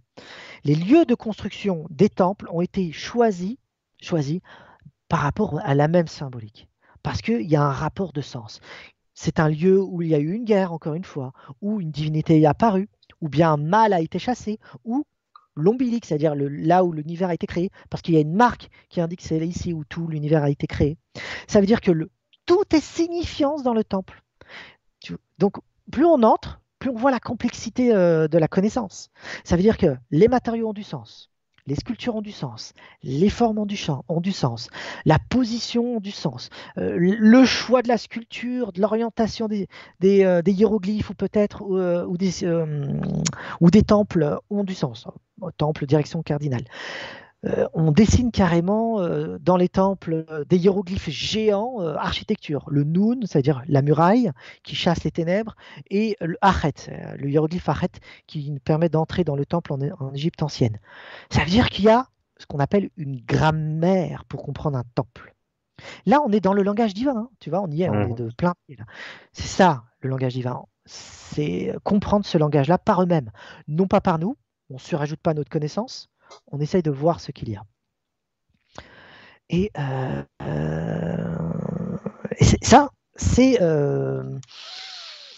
Les 0.64 0.76
lieux 0.76 1.06
de 1.06 1.16
construction 1.16 1.86
des 1.90 2.10
temples 2.10 2.48
ont 2.52 2.62
été 2.62 2.92
choisis, 2.92 3.58
choisis 4.02 4.40
par 5.08 5.20
rapport 5.20 5.60
à 5.64 5.76
la 5.76 5.88
même 5.88 6.08
symbolique. 6.08 6.68
Parce 7.04 7.22
qu'il 7.22 7.50
y 7.50 7.56
a 7.56 7.64
un 7.64 7.72
rapport 7.72 8.14
de 8.14 8.22
sens. 8.22 8.60
C'est 9.14 9.40
un 9.40 9.50
lieu 9.50 9.82
où 9.82 10.02
il 10.02 10.10
y 10.10 10.16
a 10.16 10.20
eu 10.20 10.34
une 10.34 10.46
guerre, 10.46 10.72
encore 10.72 10.94
une 10.94 11.04
fois, 11.04 11.34
où 11.62 11.82
une 11.82 11.92
divinité 11.92 12.40
est 12.40 12.46
apparue, 12.46 12.90
ou 13.22 13.30
bien 13.30 13.54
un 13.54 13.58
mal 13.58 13.94
a 13.94 14.02
été 14.02 14.20
chassé, 14.20 14.60
ou 14.86 15.06
l'ombilique, 15.62 16.06
c'est-à-dire 16.06 16.34
là 16.36 16.84
où 16.84 16.92
l'univers 16.92 17.30
a 17.30 17.34
été 17.34 17.48
créé, 17.48 17.70
parce 17.90 18.02
qu'il 18.02 18.14
y 18.14 18.18
a 18.18 18.22
une 18.22 18.34
marque 18.34 18.70
qui 18.90 19.02
indique 19.02 19.22
que 19.22 19.28
c'est 19.28 19.46
ici 19.48 19.74
où 19.74 19.84
tout 19.86 20.08
l'univers 20.08 20.44
a 20.44 20.50
été 20.50 20.68
créé. 20.68 20.98
Ça 21.48 21.60
veut 21.60 21.68
dire 21.68 21.82
que 21.82 21.92
tout 22.46 22.64
est 22.76 22.84
signifiance 22.84 23.64
dans 23.64 23.74
le 23.74 23.84
temple. 23.84 24.24
Donc, 25.38 25.58
plus 25.92 26.06
on 26.06 26.24
entre, 26.24 26.62
plus 26.80 26.90
on 26.90 26.96
voit 26.96 27.12
la 27.12 27.20
complexité 27.20 27.94
euh, 27.94 28.28
de 28.28 28.38
la 28.38 28.48
connaissance. 28.48 29.10
Ça 29.44 29.56
veut 29.56 29.62
dire 29.62 29.78
que 29.78 29.96
les 30.12 30.28
matériaux 30.28 30.70
ont 30.70 30.74
du 30.74 30.84
sens, 30.84 31.30
les 31.68 31.76
sculptures 31.76 32.16
ont 32.16 32.22
du 32.22 32.32
sens, 32.32 32.74
les 33.04 33.30
formes 33.30 33.60
ont 33.60 33.66
du, 33.66 33.76
champ, 33.76 34.04
ont 34.08 34.22
du 34.22 34.32
sens, 34.32 34.70
la 35.06 35.20
position 35.20 35.98
ont 35.98 36.00
du 36.00 36.12
sens, 36.12 36.50
euh, 36.78 36.96
le 36.98 37.46
choix 37.46 37.82
de 37.82 37.88
la 37.88 37.98
sculpture, 37.98 38.72
de 38.72 38.82
l'orientation 38.82 39.48
des, 39.48 39.68
euh, 40.04 40.42
hiéroglyphes 40.46 41.10
ou 41.12 41.14
peut-être 41.14 41.62
ou 41.62 42.18
des 43.70 43.84
temples 43.84 44.38
ont 44.50 44.64
du 44.64 44.74
sens. 44.74 45.08
Temple, 45.58 45.86
direction 45.86 46.22
cardinale. 46.24 46.64
Euh, 47.46 47.68
on 47.74 47.92
dessine 47.92 48.32
carrément 48.32 49.00
euh, 49.00 49.38
dans 49.40 49.56
les 49.56 49.70
temples 49.70 50.26
euh, 50.30 50.44
des 50.44 50.58
hiéroglyphes 50.58 51.10
géants 51.10 51.80
architecture. 51.80 52.66
Le 52.70 52.84
Noun, 52.84 53.26
c'est-à-dire 53.26 53.64
la 53.68 53.82
muraille 53.82 54.32
qui 54.64 54.76
chasse 54.76 55.04
les 55.04 55.12
ténèbres, 55.12 55.56
et 55.90 56.18
le 56.20 56.38
Achet, 56.42 57.16
le 57.18 57.30
hiéroglyphe 57.30 57.70
Achet 57.70 57.92
qui 58.28 58.52
nous 58.52 58.60
permet 58.60 58.90
d'entrer 58.90 59.24
dans 59.24 59.36
le 59.36 59.46
temple 59.46 59.74
en, 59.74 60.14
Égypte 60.14 60.44
ancienne. 60.44 60.80
Ça 61.30 61.44
veut 61.44 61.50
dire 61.50 61.70
qu'il 61.70 61.86
y 61.86 61.90
a 61.90 62.08
ce 62.38 62.46
qu'on 62.46 62.60
appelle 62.60 62.90
une 62.98 63.22
grammaire 63.22 64.26
pour 64.26 64.44
comprendre 64.44 64.78
un 64.78 64.84
temple. 64.96 65.34
Là, 66.06 66.22
on 66.26 66.32
est 66.32 66.42
dans 66.42 66.54
le 66.54 66.64
langage 66.64 66.94
divin, 66.94 67.16
hein. 67.16 67.30
tu 67.40 67.50
vois, 67.50 67.62
on 67.62 67.72
y 67.72 67.84
est, 67.84 67.90
on 67.90 68.02
est 68.02 68.14
de 68.14 68.30
plein. 68.36 68.54
C'est 69.32 69.48
ça, 69.48 69.84
le 70.02 70.10
langage 70.10 70.34
divin. 70.34 70.64
C'est 70.86 71.74
comprendre 71.84 72.26
ce 72.26 72.38
langage-là 72.38 72.78
par 72.78 73.02
eux-mêmes, 73.02 73.32
non 73.68 73.88
pas 73.88 74.02
par 74.02 74.20
nous. 74.20 74.36
On 74.70 74.76
ne 74.76 74.80
surajoute 74.80 75.20
pas 75.20 75.34
notre 75.34 75.50
connaissance, 75.50 76.10
on 76.52 76.60
essaye 76.60 76.84
de 76.84 76.92
voir 76.92 77.20
ce 77.20 77.32
qu'il 77.32 77.50
y 77.50 77.56
a. 77.56 77.64
Et, 79.50 79.72
euh, 79.78 80.24
euh, 80.44 81.98
ça, 82.62 82.90
euh, 83.40 84.40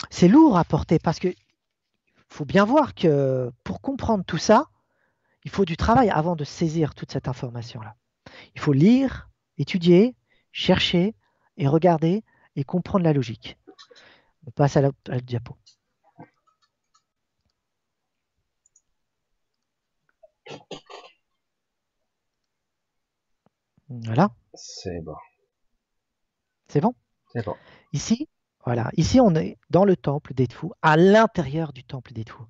c'est 0.10 0.28
lourd 0.28 0.58
à 0.58 0.66
porter 0.66 1.00
parce 1.00 1.20
que 1.20 1.30
faut 2.28 2.46
bien 2.46 2.66
voir 2.66 2.94
que 2.94 3.52
pour 3.64 3.82
comprendre 3.82 4.24
tout 4.26 4.38
ça, 4.38 4.66
il 5.44 5.52
faut 5.52 5.66
du 5.66 5.78
travail 5.78 6.10
avant 6.10 6.36
de 6.36 6.44
saisir 6.44 6.94
toute 6.94 7.12
cette 7.12 7.28
information-là. 7.28 7.96
Il 8.56 8.62
faut 8.62 8.74
lire, 8.74 9.30
étudier, 9.58 10.16
chercher 10.52 11.16
et 11.58 11.68
regarder 11.68 12.24
et 12.56 12.64
comprendre 12.64 13.04
la 13.04 13.14
logique. 13.14 13.58
On 14.46 14.52
passe 14.52 14.78
à 14.78 14.82
la 14.82 14.92
diapo. 15.22 15.56
Voilà. 23.90 24.30
C'est 24.54 25.02
bon. 25.02 25.16
C'est 26.68 26.82
bon? 26.82 26.94
C'est 27.34 27.46
bon. 27.46 27.56
Ici, 27.94 28.30
voilà. 28.66 28.90
Ici, 28.96 29.20
on 29.20 29.36
est 29.36 29.58
dans 29.70 29.86
le 29.86 29.96
temple 29.96 30.34
d'Edfu, 30.34 30.68
à 30.82 30.98
l'intérieur 30.98 31.74
du 31.74 31.84
temple 31.84 32.14
d'Edfu. 32.14 32.44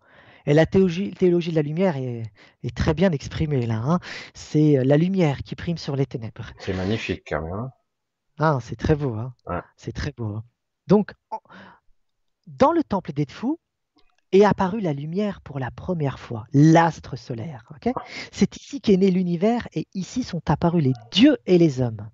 Et 0.45 0.53
la 0.53 0.65
théologie, 0.65 1.11
théologie, 1.11 1.51
de 1.51 1.55
la 1.55 1.61
lumière 1.61 1.97
est, 1.97 2.31
très 2.75 2.93
bien 2.93 3.11
exprimée 3.11 3.65
là. 3.65 3.81
Hein. 3.83 3.99
C'est 4.33 4.83
la 4.83 4.97
lumière 4.97 5.43
qui 5.43 5.55
prime 5.55 5.77
sur 5.77 5.95
les 5.95 6.05
ténèbres. 6.05 6.51
C'est 6.59 6.73
magnifique 6.73 7.23
quand 7.27 7.41
même. 7.41 7.53
Hein. 7.53 7.71
Ah, 8.39 8.57
c'est 8.61 8.75
très 8.75 8.95
beau. 8.95 9.13
Hein. 9.13 9.63
C'est 9.77 9.91
très 9.91 10.11
beau. 10.11 10.39
Donc, 10.87 11.13
dans 12.47 12.71
le 12.71 12.83
temple 12.83 13.13
d'Edfu, 13.13 13.57
est 14.31 14.45
apparue 14.45 14.81
la 14.81 14.93
lumière 14.93 15.41
pour 15.41 15.59
la 15.59 15.71
première 15.71 16.19
fois, 16.19 16.45
l'astre 16.53 17.17
solaire. 17.17 17.65
c'est 18.31 18.55
ici 18.57 18.81
qu'est 18.81 18.97
né 18.97 19.11
l'univers 19.11 19.67
et 19.73 19.87
ici 19.93 20.23
sont 20.23 20.41
apparus 20.49 20.83
les 20.83 20.93
dieux 21.11 21.37
et 21.45 21.57
les 21.57 21.81
hommes. 21.81 22.07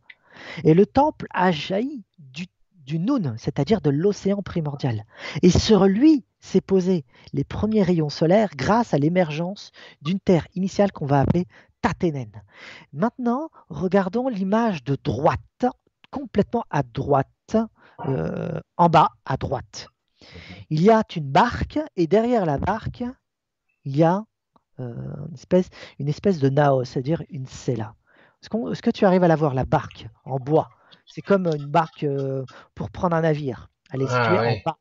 Et 0.64 0.74
le 0.74 0.86
temple 0.86 1.28
a 1.34 1.52
jailli 1.52 2.04
du, 2.20 2.48
du 2.86 3.00
Noun, 3.00 3.36
c'est-à-dire 3.38 3.82
de 3.82 3.90
l'océan 3.90 4.42
primordial. 4.42 5.04
Et 5.42 5.50
sur 5.50 5.86
lui 5.86 6.26
s'est 6.40 6.62
posé 6.62 7.06
les 7.34 7.44
premiers 7.44 7.84
rayons 7.84 8.10
solaires 8.10 8.52
grâce 8.56 8.94
à 8.94 8.98
l'émergence 8.98 9.72
d'une 10.02 10.20
terre 10.20 10.48
initiale 10.56 10.92
qu'on 10.92 11.06
va 11.06 11.22
appeler 11.22 11.48
Tatenen. 11.82 12.44
Maintenant, 12.94 13.50
regardons 13.70 14.28
l'image 14.28 14.84
de 14.84 14.98
droite, 15.04 15.66
complètement 16.12 16.64
à 16.70 16.84
droite, 16.84 17.58
euh, 18.06 18.60
en 18.78 18.90
bas 18.90 19.10
à 19.26 19.38
droite. 19.38 19.90
Il 20.70 20.82
y 20.82 20.90
a 20.90 21.04
une 21.16 21.32
barque 21.32 21.80
et 21.96 22.08
derrière 22.08 22.46
la 22.46 22.58
barque, 22.58 23.04
il 23.86 23.96
y 23.98 24.04
a 24.04 24.24
euh, 24.80 24.94
une, 25.30 25.34
espèce, 25.34 25.70
une 26.00 26.08
espèce 26.08 26.40
de 26.40 26.50
naos, 26.50 26.86
c'est-à-dire 26.86 27.24
une 27.30 27.48
cella. 27.48 27.96
Est-ce, 28.44 28.82
que 28.82 28.92
tu 28.92 29.06
arrives 29.06 29.24
à 29.24 29.28
la 29.28 29.36
voir, 29.36 29.54
la 29.54 29.66
barque 29.66 30.08
en 30.24 30.38
bois? 30.38 30.70
C'est 31.06 31.22
comme 31.22 31.48
une 31.48 31.68
barque 31.68 32.04
euh, 32.04 32.46
pour 32.76 32.92
prendre 32.92 33.16
un 33.16 33.22
navire. 33.22 33.70
Elle 33.92 34.04
est 34.04 34.08
ah 34.10 34.24
située 34.24 34.62
en 34.66 34.74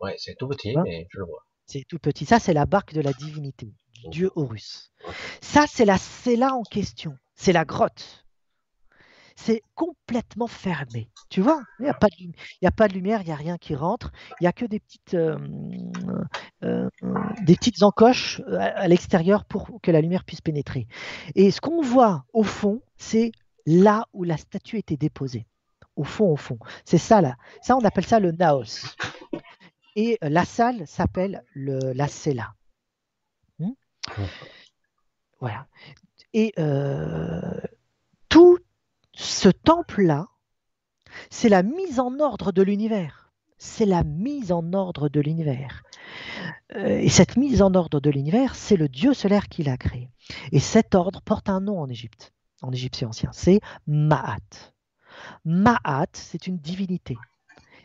Oui, 0.00 0.12
c'est 0.16 0.36
tout 0.36 0.48
petit, 0.48 0.76
hein? 0.76 0.82
mais 0.84 1.06
je 1.10 1.18
le 1.18 1.26
vois. 1.26 1.44
C'est 1.66 1.84
tout 1.86 1.98
petit. 1.98 2.24
Ça, 2.24 2.38
c'est 2.38 2.54
la 2.54 2.66
barque 2.66 2.94
de 2.94 3.00
la 3.00 3.12
divinité, 3.12 3.74
du 3.94 4.08
dieu 4.08 4.30
Horus. 4.34 4.90
Ça, 5.40 5.66
c'est 5.68 5.84
la 5.84 5.98
cella 5.98 6.54
en 6.54 6.62
question. 6.62 7.16
C'est 7.34 7.52
la 7.52 7.64
grotte 7.64 8.19
c'est 9.44 9.62
complètement 9.74 10.46
fermé. 10.46 11.08
Tu 11.30 11.40
vois, 11.40 11.62
il 11.78 11.84
n'y 11.84 11.88
a, 11.88 11.94
pas 11.94 12.08
de, 12.08 12.66
a 12.66 12.70
pas 12.70 12.88
de 12.88 12.92
lumière, 12.92 13.22
il 13.22 13.26
n'y 13.26 13.32
a 13.32 13.36
rien 13.36 13.56
qui 13.56 13.74
rentre, 13.74 14.12
il 14.38 14.44
n'y 14.44 14.46
a 14.46 14.52
que 14.52 14.66
des 14.66 14.80
petites, 14.80 15.14
euh, 15.14 15.38
euh, 16.62 16.88
des 17.42 17.56
petites 17.56 17.82
encoches 17.82 18.42
euh, 18.48 18.58
à, 18.58 18.86
l'extérieur 18.86 19.46
pour 19.46 19.80
que 19.80 19.90
la 19.90 20.02
lumière 20.02 20.24
puisse 20.24 20.42
pénétrer. 20.42 20.86
Et 21.34 21.50
ce 21.50 21.60
qu'on 21.62 21.80
voit 21.80 22.24
au 22.34 22.42
fond, 22.42 22.82
c'est 22.98 23.32
là 23.64 24.04
où 24.12 24.24
la 24.24 24.36
statue 24.36 24.76
était 24.76 24.98
déposée. 24.98 25.46
Au 25.96 26.04
fond, 26.04 26.30
au 26.30 26.36
fond. 26.36 26.58
C'est 26.84 26.98
ça 26.98 27.22
là. 27.22 27.36
Ça, 27.62 27.76
on 27.76 27.84
appelle 27.84 28.06
ça 28.06 28.20
le 28.20 28.32
naos. 28.32 28.94
Et 29.96 30.18
la 30.22 30.44
salle 30.44 30.86
s'appelle 30.86 31.42
la 31.54 32.08
cella. 32.08 32.54
Hmm? 33.58 33.72
Voilà. 35.40 35.66
Et 36.32 36.54
tout 38.28 38.58
ce 39.20 39.50
temple-là, 39.50 40.28
c'est 41.28 41.50
la 41.50 41.62
mise 41.62 42.00
en 42.00 42.18
ordre 42.20 42.52
de 42.52 42.62
l'univers. 42.62 43.30
C'est 43.58 43.84
la 43.84 44.02
mise 44.02 44.50
en 44.52 44.72
ordre 44.72 45.10
de 45.10 45.20
l'univers. 45.20 45.82
Euh, 46.74 46.98
et 46.98 47.10
cette 47.10 47.36
mise 47.36 47.60
en 47.60 47.74
ordre 47.74 48.00
de 48.00 48.08
l'univers, 48.08 48.54
c'est 48.54 48.76
le 48.76 48.88
Dieu 48.88 49.12
solaire 49.12 49.48
qui 49.48 49.62
l'a 49.62 49.76
créé. 49.76 50.08
Et 50.52 50.58
cet 50.58 50.94
ordre 50.94 51.20
porte 51.20 51.50
un 51.50 51.60
nom 51.60 51.80
en 51.80 51.88
Égypte, 51.88 52.32
en 52.62 52.72
égyptien 52.72 53.08
ancien, 53.08 53.30
c'est 53.32 53.60
Ma'at. 53.86 54.72
Ma'at, 55.44 56.08
c'est 56.14 56.46
une 56.46 56.56
divinité. 56.56 57.16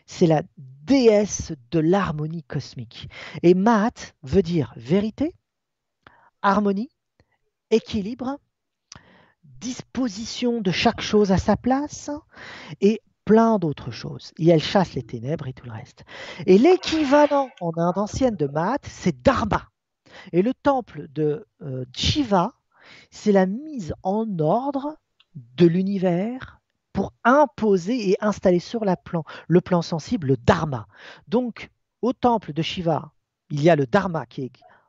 C'est 0.06 0.28
la 0.28 0.44
déesse 0.58 1.52
de 1.72 1.80
l'harmonie 1.80 2.44
cosmique. 2.44 3.10
Et 3.44 3.56
Ma'at 3.56 4.14
veut 4.24 4.44
dire 4.44 4.74
vérité, 4.78 5.36
harmonie, 6.42 6.90
équilibre, 7.72 8.38
disposition 9.66 10.62
de 10.62 10.70
chaque 10.70 11.02
chose 11.02 11.32
à 11.32 11.40
sa 11.40 11.58
place 11.58 12.12
et 12.82 13.02
plein 13.26 13.58
d'autres 13.58 13.90
choses. 13.90 14.32
Et 14.38 14.50
elle 14.50 14.62
chasse 14.62 14.94
les 14.94 15.02
ténèbres 15.02 15.48
et 15.48 15.54
tout 15.54 15.66
le 15.66 15.72
reste. 15.72 16.04
Et 16.46 16.60
l'équivalent 16.60 17.50
en 17.62 17.72
Inde 17.76 17.98
ancienne 17.98 18.36
de 18.36 18.46
Maat, 18.46 18.78
c'est 18.84 19.24
Dharma. 19.24 19.70
Et 20.32 20.44
le 20.44 20.54
temple 20.54 21.08
de 21.10 21.48
euh, 21.64 21.84
Shiva, 21.96 22.54
c'est 23.10 23.32
la 23.32 23.48
mise 23.48 23.96
en 24.04 24.38
ordre 24.38 24.98
de 25.34 25.66
l'univers 25.66 26.62
pour 26.94 27.14
imposer 27.24 28.12
et 28.12 28.18
installer 28.22 28.60
sur 28.60 28.86
le 28.86 29.62
plan 29.62 29.82
sensible 29.82 30.28
le 30.28 30.38
Dharma. 30.38 30.88
Donc, 31.28 31.72
au 32.04 32.14
temple 32.14 32.54
de 32.54 32.62
Shiva, 32.62 33.12
il 33.50 33.62
y 33.64 33.70
a 33.72 33.76
le 33.76 33.88
Dharma 33.88 34.26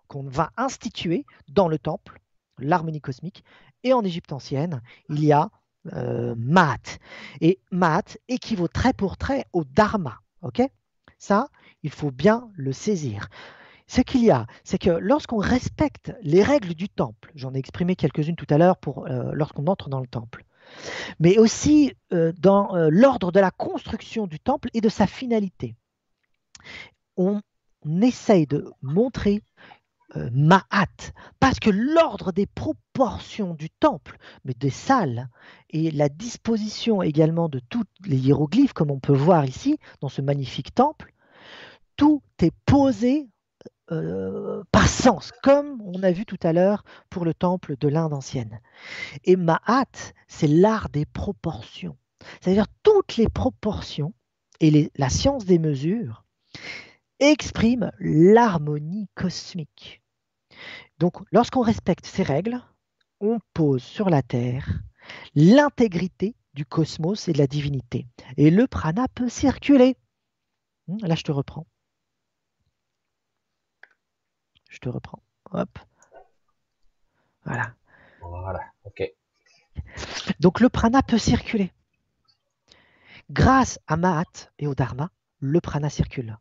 qu'on 0.06 0.28
va 0.28 0.50
instituer 0.58 1.24
dans 1.48 1.66
le 1.66 1.78
temple, 1.78 2.20
l'harmonie 2.58 3.00
cosmique, 3.00 3.42
et 3.86 3.92
en 3.92 4.04
Égypte 4.04 4.32
ancienne, 4.32 4.82
il 5.08 5.24
y 5.24 5.32
a 5.32 5.50
euh, 5.92 6.34
mat. 6.36 6.98
Et 7.40 7.60
mat 7.70 8.18
équivaut 8.28 8.68
trait 8.68 8.92
pour 8.92 9.16
trait 9.16 9.46
au 9.52 9.64
dharma. 9.64 10.20
Ça, 11.18 11.48
il 11.82 11.90
faut 11.90 12.10
bien 12.10 12.50
le 12.54 12.72
saisir. 12.72 13.28
Ce 13.86 14.00
qu'il 14.00 14.24
y 14.24 14.30
a, 14.30 14.46
c'est 14.64 14.78
que 14.78 14.90
lorsqu'on 14.90 15.38
respecte 15.38 16.12
les 16.22 16.42
règles 16.42 16.74
du 16.74 16.88
temple, 16.88 17.30
j'en 17.34 17.54
ai 17.54 17.58
exprimé 17.58 17.94
quelques-unes 17.94 18.36
tout 18.36 18.46
à 18.50 18.58
l'heure 18.58 18.76
pour 18.76 19.06
euh, 19.06 19.30
lorsqu'on 19.32 19.66
entre 19.68 19.88
dans 19.88 20.00
le 20.00 20.08
temple, 20.08 20.44
mais 21.20 21.38
aussi 21.38 21.94
euh, 22.12 22.32
dans 22.38 22.74
euh, 22.74 22.88
l'ordre 22.90 23.30
de 23.30 23.38
la 23.38 23.52
construction 23.52 24.26
du 24.26 24.40
temple 24.40 24.68
et 24.74 24.80
de 24.80 24.88
sa 24.88 25.06
finalité, 25.06 25.76
on 27.16 27.40
essaye 28.02 28.46
de 28.46 28.72
montrer 28.82 29.42
euh, 30.16 30.30
Ma'at, 30.32 31.12
parce 31.40 31.60
que 31.60 31.70
l'ordre 31.70 32.32
des 32.32 32.46
proportions 32.46 33.54
du 33.54 33.70
temple, 33.70 34.18
mais 34.44 34.54
des 34.54 34.70
salles, 34.70 35.28
et 35.70 35.90
la 35.90 36.08
disposition 36.08 37.02
également 37.02 37.48
de 37.48 37.58
tous 37.58 37.84
les 38.04 38.16
hiéroglyphes, 38.16 38.72
comme 38.72 38.90
on 38.90 39.00
peut 39.00 39.12
voir 39.12 39.44
ici, 39.44 39.78
dans 40.00 40.08
ce 40.08 40.22
magnifique 40.22 40.74
temple, 40.74 41.12
tout 41.96 42.22
est 42.40 42.54
posé 42.66 43.28
euh, 43.92 44.64
par 44.72 44.88
sens, 44.88 45.32
comme 45.42 45.80
on 45.82 46.02
a 46.02 46.10
vu 46.10 46.26
tout 46.26 46.38
à 46.42 46.52
l'heure 46.52 46.82
pour 47.10 47.24
le 47.24 47.34
temple 47.34 47.76
de 47.78 47.88
l'Inde 47.88 48.14
ancienne. 48.14 48.60
Et 49.24 49.36
Ma'at, 49.36 50.12
c'est 50.28 50.48
l'art 50.48 50.88
des 50.88 51.06
proportions, 51.06 51.96
c'est-à-dire 52.40 52.66
toutes 52.82 53.16
les 53.16 53.28
proportions 53.28 54.12
et 54.60 54.90
la 54.96 55.08
science 55.08 55.44
des 55.44 55.58
mesures 55.58 56.24
exprime 57.20 57.92
l'harmonie 57.98 59.08
cosmique. 59.14 60.02
Donc, 60.98 61.16
lorsqu'on 61.30 61.60
respecte 61.60 62.06
ces 62.06 62.22
règles, 62.22 62.62
on 63.20 63.38
pose 63.52 63.82
sur 63.82 64.10
la 64.10 64.22
Terre 64.22 64.80
l'intégrité 65.34 66.34
du 66.54 66.64
cosmos 66.64 67.28
et 67.28 67.32
de 67.32 67.38
la 67.38 67.46
divinité. 67.46 68.06
Et 68.36 68.50
le 68.50 68.66
prana 68.66 69.06
peut 69.08 69.28
circuler. 69.28 69.96
Hmm, 70.88 70.98
là, 71.02 71.14
je 71.14 71.22
te 71.22 71.32
reprends. 71.32 71.66
Je 74.70 74.78
te 74.78 74.88
reprends. 74.88 75.22
Hop. 75.52 75.78
Voilà. 77.44 77.74
Voilà, 78.20 78.60
ok. 78.84 79.02
Donc, 80.40 80.60
le 80.60 80.68
prana 80.68 81.02
peut 81.02 81.18
circuler. 81.18 81.72
Grâce 83.30 83.78
à 83.86 83.96
Mahat 83.96 84.50
et 84.58 84.66
au 84.66 84.74
Dharma, 84.74 85.10
le 85.40 85.60
prana 85.60 85.90
circule. 85.90 86.38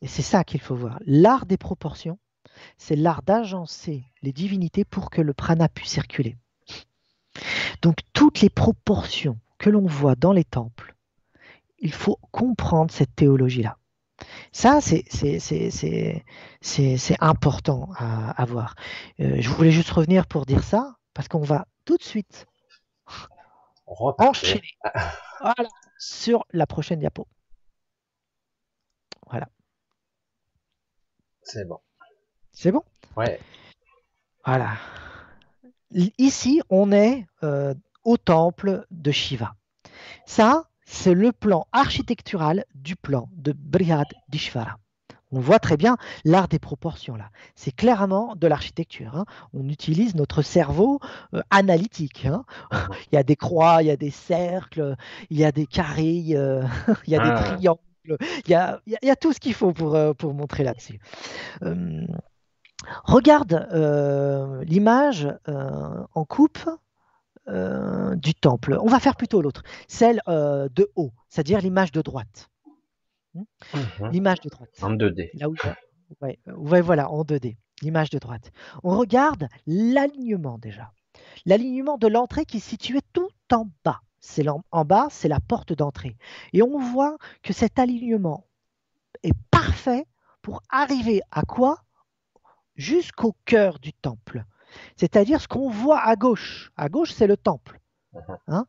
Et 0.00 0.08
c'est 0.08 0.22
ça 0.22 0.44
qu'il 0.44 0.60
faut 0.60 0.74
voir. 0.74 0.98
L'art 1.06 1.46
des 1.46 1.56
proportions, 1.56 2.18
c'est 2.78 2.96
l'art 2.96 3.22
d'agencer 3.22 4.04
les 4.22 4.32
divinités 4.32 4.84
pour 4.84 5.10
que 5.10 5.20
le 5.20 5.34
prana 5.34 5.68
puisse 5.68 5.90
circuler. 5.90 6.36
Donc 7.82 7.98
toutes 8.12 8.40
les 8.40 8.50
proportions 8.50 9.38
que 9.58 9.70
l'on 9.70 9.86
voit 9.86 10.14
dans 10.14 10.32
les 10.32 10.44
temples, 10.44 10.94
il 11.78 11.92
faut 11.92 12.18
comprendre 12.30 12.90
cette 12.90 13.14
théologie-là. 13.14 13.78
Ça, 14.52 14.80
c'est 14.80 15.02
important 17.20 17.90
à, 17.96 18.30
à 18.30 18.44
voir. 18.44 18.74
Euh, 19.20 19.36
je 19.40 19.48
voulais 19.50 19.72
juste 19.72 19.90
revenir 19.90 20.26
pour 20.26 20.46
dire 20.46 20.62
ça, 20.62 20.96
parce 21.12 21.28
qu'on 21.28 21.42
va 21.42 21.66
tout 21.84 21.96
de 21.96 22.02
suite 22.02 22.46
enchaîner 23.86 24.78
voilà, 25.40 25.68
sur 25.98 26.44
la 26.52 26.66
prochaine 26.66 27.00
diapo. 27.00 27.26
Voilà. 29.28 29.48
C'est 31.42 31.66
bon. 31.66 31.80
C'est 32.54 32.72
bon? 32.72 32.82
Ouais. 33.16 33.38
Voilà. 34.46 34.72
Ici, 36.18 36.60
on 36.70 36.92
est 36.92 37.26
euh, 37.42 37.74
au 38.04 38.16
temple 38.16 38.86
de 38.90 39.10
Shiva. 39.10 39.54
Ça, 40.26 40.64
c'est 40.86 41.14
le 41.14 41.32
plan 41.32 41.66
architectural 41.72 42.64
du 42.74 42.96
plan 42.96 43.28
de 43.32 43.52
Brihad 43.52 44.06
Dishvara. 44.28 44.76
On 45.32 45.40
voit 45.40 45.58
très 45.58 45.76
bien 45.76 45.96
l'art 46.24 46.46
des 46.46 46.58
proportions 46.60 47.16
là. 47.16 47.30
C'est 47.56 47.74
clairement 47.74 48.36
de 48.36 48.46
l'architecture. 48.46 49.16
Hein. 49.16 49.24
On 49.52 49.68
utilise 49.68 50.14
notre 50.14 50.42
cerveau 50.42 51.00
euh, 51.34 51.40
analytique. 51.50 52.26
Hein. 52.26 52.44
il 53.12 53.16
y 53.16 53.18
a 53.18 53.22
des 53.24 53.34
croix, 53.36 53.82
il 53.82 53.86
y 53.86 53.90
a 53.90 53.96
des 53.96 54.10
cercles, 54.10 54.94
il 55.30 55.38
y 55.38 55.44
a 55.44 55.50
des 55.52 55.66
carrés, 55.66 56.24
euh, 56.30 56.62
il 57.06 57.12
y 57.12 57.16
a 57.16 57.22
des 57.24 57.30
Ah. 57.30 57.42
triangles. 57.56 57.80
Il 58.46 58.50
y 58.50 58.54
a, 58.54 58.80
il 58.86 58.92
y 58.92 58.96
a- 58.96 58.98
il 59.02 59.08
y 59.08 59.10
a 59.10 59.16
tout 59.16 59.32
ce 59.32 59.40
qu'il 59.40 59.54
faut 59.54 59.72
pour, 59.72 59.94
euh, 59.94 60.12
pour 60.12 60.34
montrer 60.34 60.62
là-dessus. 60.62 61.00
Regarde 63.04 63.66
euh, 63.72 64.62
l'image 64.64 65.28
euh, 65.48 66.04
en 66.14 66.24
coupe 66.24 66.68
euh, 67.48 68.14
du 68.16 68.34
temple. 68.34 68.78
On 68.80 68.86
va 68.86 69.00
faire 69.00 69.16
plutôt 69.16 69.42
l'autre, 69.42 69.62
celle 69.88 70.20
de 70.26 70.90
haut, 70.96 71.12
c'est-à-dire 71.28 71.60
l'image 71.60 71.92
de 71.92 72.02
droite. 72.02 72.50
Mhm. 73.34 74.10
L'image 74.12 74.40
de 74.40 74.48
droite. 74.48 74.70
En 74.82 74.92
2D. 74.92 75.30
Là 75.34 75.48
où, 75.48 75.56
ouais, 76.20 76.38
ouais, 76.46 76.80
voilà, 76.80 77.10
en 77.10 77.22
2D, 77.22 77.56
l'image 77.82 78.10
de 78.10 78.18
droite. 78.18 78.52
On 78.82 78.96
regarde 78.96 79.48
l'alignement 79.66 80.58
déjà. 80.58 80.92
L'alignement 81.46 81.98
de 81.98 82.06
l'entrée 82.06 82.44
qui 82.44 82.58
est 82.58 82.60
situé 82.60 83.00
tout 83.12 83.28
en 83.52 83.68
bas. 83.84 84.00
C'est 84.20 84.46
en 84.48 84.84
bas, 84.84 85.08
c'est 85.10 85.28
la 85.28 85.40
porte 85.40 85.74
d'entrée. 85.74 86.16
Et 86.54 86.62
on 86.62 86.78
voit 86.78 87.18
que 87.42 87.52
cet 87.52 87.78
alignement 87.78 88.46
est 89.22 89.36
parfait 89.50 90.06
pour 90.40 90.62
arriver 90.70 91.20
à 91.30 91.42
quoi? 91.42 91.84
Jusqu'au 92.76 93.34
cœur 93.44 93.78
du 93.78 93.92
temple. 93.92 94.44
C'est-à-dire 94.96 95.40
ce 95.40 95.48
qu'on 95.48 95.70
voit 95.70 96.00
à 96.00 96.16
gauche. 96.16 96.72
À 96.76 96.88
gauche, 96.88 97.12
c'est 97.12 97.26
le 97.28 97.36
temple. 97.36 97.80
Mhm. 98.12 98.38
Hein 98.48 98.66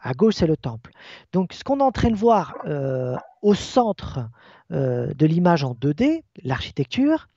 à 0.00 0.14
gauche, 0.14 0.34
c'est 0.36 0.46
le 0.46 0.56
temple. 0.56 0.92
Donc, 1.32 1.52
ce 1.52 1.64
qu'on 1.64 1.80
est 1.80 1.82
en 1.84 1.92
train 1.92 2.10
de 2.10 2.16
voir 2.16 2.56
euh, 2.66 3.16
au 3.42 3.54
centre 3.54 4.20
euh, 4.72 5.12
de 5.14 5.26
l'image 5.26 5.64
en 5.64 5.74
2D, 5.74 6.24
l'architecture, 6.42 7.28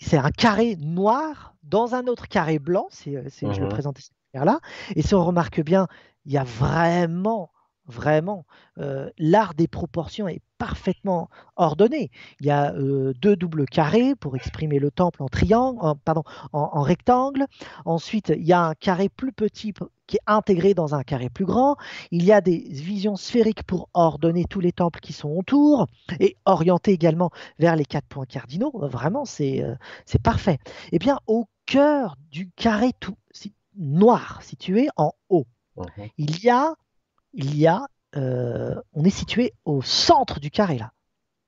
c'est 0.00 0.18
un 0.18 0.30
carré 0.30 0.76
noir 0.76 1.54
dans 1.62 1.94
un 1.94 2.06
autre 2.06 2.28
carré 2.28 2.58
blanc, 2.58 2.88
euh, 3.06 3.24
si 3.30 3.52
je 3.52 3.60
le 3.60 3.66
Mhm. 3.66 3.68
présente 3.68 3.98
ici 4.00 4.10
là. 4.34 4.60
Et 4.96 5.02
si 5.02 5.14
on 5.14 5.24
remarque 5.24 5.62
bien, 5.62 5.88
il 6.24 6.32
y 6.32 6.38
a 6.38 6.44
vraiment, 6.44 7.51
vraiment, 7.86 8.46
euh, 8.78 9.10
l'art 9.18 9.54
des 9.54 9.68
proportions 9.68 10.28
est 10.28 10.40
parfaitement 10.58 11.28
ordonné. 11.56 12.10
Il 12.40 12.46
y 12.46 12.50
a 12.50 12.72
euh, 12.74 13.12
deux 13.20 13.34
doubles 13.36 13.66
carrés 13.66 14.14
pour 14.14 14.36
exprimer 14.36 14.78
le 14.78 14.90
temple 14.90 15.22
en 15.22 15.28
triangle, 15.28 15.78
en- 15.80 15.96
pardon, 15.96 16.22
en, 16.52 16.70
en 16.72 16.82
rectangle. 16.82 17.46
Ensuite, 17.84 18.32
il 18.36 18.44
y 18.44 18.52
a 18.52 18.62
un 18.62 18.74
carré 18.74 19.08
plus 19.08 19.32
petit 19.32 19.72
qui 20.06 20.16
est 20.16 20.20
intégré 20.26 20.74
dans 20.74 20.94
un 20.94 21.02
carré 21.02 21.30
plus 21.30 21.44
grand. 21.44 21.76
Il 22.10 22.24
y 22.24 22.32
a 22.32 22.40
des 22.40 22.58
visions 22.58 23.16
sphériques 23.16 23.64
pour 23.64 23.88
ordonner 23.94 24.44
tous 24.44 24.60
les 24.60 24.72
temples 24.72 25.00
qui 25.00 25.12
sont 25.12 25.30
autour 25.30 25.86
et 26.20 26.36
orienter 26.44 26.92
également 26.92 27.30
vers 27.58 27.74
les 27.76 27.84
quatre 27.84 28.06
points 28.06 28.26
cardinaux. 28.26 28.72
Vraiment, 28.74 29.24
c'est 29.24 29.62
euh, 29.64 29.74
c'est 30.06 30.22
parfait. 30.22 30.58
Eh 30.92 30.98
bien, 30.98 31.18
au 31.26 31.46
cœur 31.66 32.16
du 32.30 32.50
carré 32.54 32.92
tout 33.00 33.16
si- 33.32 33.54
noir 33.76 34.42
situé 34.42 34.88
en 34.96 35.12
haut, 35.30 35.46
il 36.18 36.42
y 36.44 36.50
a, 36.50 36.74
il 37.32 37.56
y 37.56 37.66
a, 37.66 37.86
euh, 38.16 38.74
on 38.92 39.04
est 39.04 39.10
situé 39.10 39.52
au 39.64 39.82
centre 39.82 40.40
du 40.40 40.50
carré 40.50 40.78
là. 40.78 40.92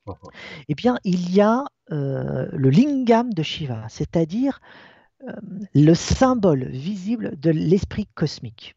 Mhm. 0.06 0.14
Eh 0.68 0.74
bien, 0.74 0.98
il 1.04 1.32
y 1.32 1.40
a 1.40 1.64
euh, 1.92 2.48
le 2.52 2.70
lingam 2.70 3.32
de 3.32 3.42
Shiva, 3.42 3.86
c'est-à-dire 3.88 4.60
euh, 5.22 5.32
le 5.74 5.94
symbole 5.94 6.66
visible 6.66 7.38
de 7.38 7.50
l'esprit 7.50 8.06
cosmique. 8.14 8.74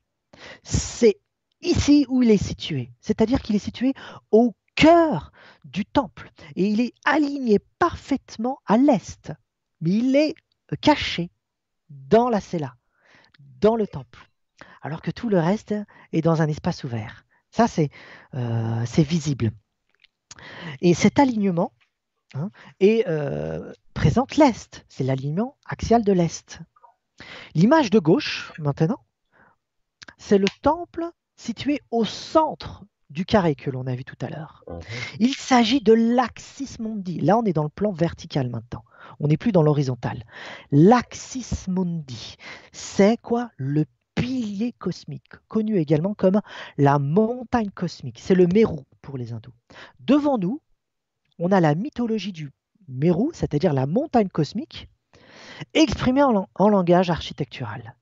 C'est 0.63 1.19
ici 1.61 2.05
où 2.09 2.23
il 2.23 2.31
est 2.31 2.41
situé, 2.41 2.91
c'est-à-dire 3.01 3.41
qu'il 3.41 3.55
est 3.55 3.59
situé 3.59 3.93
au 4.31 4.53
cœur 4.75 5.31
du 5.65 5.85
temple 5.85 6.31
et 6.55 6.67
il 6.67 6.79
est 6.79 6.93
aligné 7.03 7.59
parfaitement 7.79 8.59
à 8.65 8.77
l'est, 8.77 9.33
mais 9.81 9.91
il 9.91 10.15
est 10.15 10.35
caché 10.81 11.31
dans 11.89 12.29
la 12.29 12.39
cella, 12.39 12.75
dans 13.59 13.75
le 13.75 13.87
temple, 13.87 14.26
alors 14.81 15.01
que 15.01 15.11
tout 15.11 15.29
le 15.29 15.39
reste 15.39 15.75
est 16.13 16.21
dans 16.21 16.41
un 16.41 16.47
espace 16.47 16.83
ouvert. 16.83 17.25
Ça, 17.51 17.67
c'est 17.67 17.89
euh, 18.35 18.85
visible. 18.97 19.51
Et 20.81 20.93
cet 20.93 21.19
alignement 21.19 21.71
hein, 22.33 22.49
est, 22.79 23.07
euh, 23.07 23.73
présente 23.93 24.37
l'Est. 24.37 24.85
C'est 24.89 25.03
l'alignement 25.03 25.57
axial 25.65 26.03
de 26.03 26.11
l'Est. 26.11 26.59
L'image 27.55 27.89
de 27.89 27.99
gauche, 27.99 28.53
maintenant, 28.59 28.99
c'est 30.17 30.37
le 30.37 30.47
temple 30.61 31.05
situé 31.35 31.81
au 31.91 32.05
centre 32.05 32.83
du 33.09 33.25
carré 33.25 33.55
que 33.55 33.69
l'on 33.69 33.87
a 33.87 33.95
vu 33.95 34.03
tout 34.03 34.17
à 34.21 34.29
l'heure. 34.29 34.63
Mhm. 34.67 34.79
Il 35.19 35.33
s'agit 35.33 35.81
de 35.81 35.93
l'axis 35.93 36.79
mundi. 36.79 37.19
Là, 37.19 37.37
on 37.37 37.43
est 37.43 37.53
dans 37.53 37.63
le 37.63 37.69
plan 37.69 37.91
vertical 37.91 38.49
maintenant. 38.49 38.83
On 39.19 39.27
n'est 39.27 39.37
plus 39.37 39.51
dans 39.51 39.63
l'horizontal. 39.63 40.25
L'axis 40.71 41.67
mundi, 41.67 42.35
c'est 42.71 43.17
quoi? 43.21 43.49
Le 43.55 43.85
pilier 44.17 44.73
cosmique, 44.73 45.31
connu 45.47 45.77
également 45.77 46.13
comme 46.15 46.41
la 46.77 46.97
montagne 46.97 47.69
cosmique. 47.69 48.19
C'est 48.19 48.35
le 48.35 48.47
Meru 48.47 48.79
pour 49.01 49.17
les 49.17 49.31
hindous. 49.31 49.53
Devant 49.99 50.37
nous, 50.37 50.59
on 51.39 51.51
a 51.51 51.61
la 51.61 51.75
mythologie 51.75 52.33
du 52.33 52.51
Meru, 52.87 53.29
c'est-à-dire 53.33 53.73
la 53.73 53.85
montagne 53.85 54.29
cosmique, 54.29 54.89
exprimée 55.73 56.23
en, 56.23 56.31
lang- 56.31 56.47
en 56.55 56.69
langage 56.69 57.09
architectural. 57.09 57.95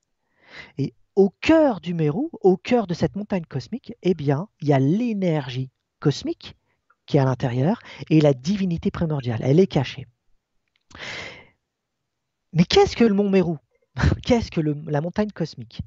Et 0.78 0.94
au 1.16 1.30
cœur 1.42 1.82
du 1.82 1.94
Meru, 1.94 2.30
au 2.42 2.56
cœur 2.56 2.88
de 2.88 2.94
cette 2.94 3.16
montagne 3.16 3.46
cosmique, 3.46 3.94
eh 4.02 4.14
bien, 4.14 4.48
il 4.62 4.70
y 4.70 4.74
a 4.74 4.80
l'énergie 4.80 5.70
cosmique 6.00 6.56
qui 7.06 7.18
est 7.18 7.20
à 7.20 7.26
l'intérieur 7.26 7.80
et 8.10 8.22
la 8.22 8.34
divinité 8.34 8.90
primordiale. 8.90 9.42
Elle 9.44 9.60
est 9.60 9.68
cachée. 9.68 10.08
Mais 12.54 12.64
qu'est-ce 12.64 12.96
que 12.96 13.04
le 13.04 13.14
mont 13.14 13.30
Meru 13.30 13.58
Qu'est-ce 14.24 14.52
que 14.52 14.62
la 14.62 15.02
montagne 15.02 15.32
cosmique? 15.32 15.82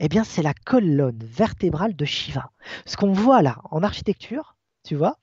Eh 0.00 0.08
bien, 0.08 0.24
c'est 0.24 0.42
la 0.42 0.54
colonne 0.54 1.18
vertébrale 1.24 1.96
de 1.96 2.04
Shiva. 2.04 2.50
Ce 2.86 2.96
qu'on 2.96 3.12
voit 3.12 3.42
là 3.42 3.58
en 3.64 3.82
architecture, 3.82 4.56
tu 4.84 4.94
vois, 4.94 5.18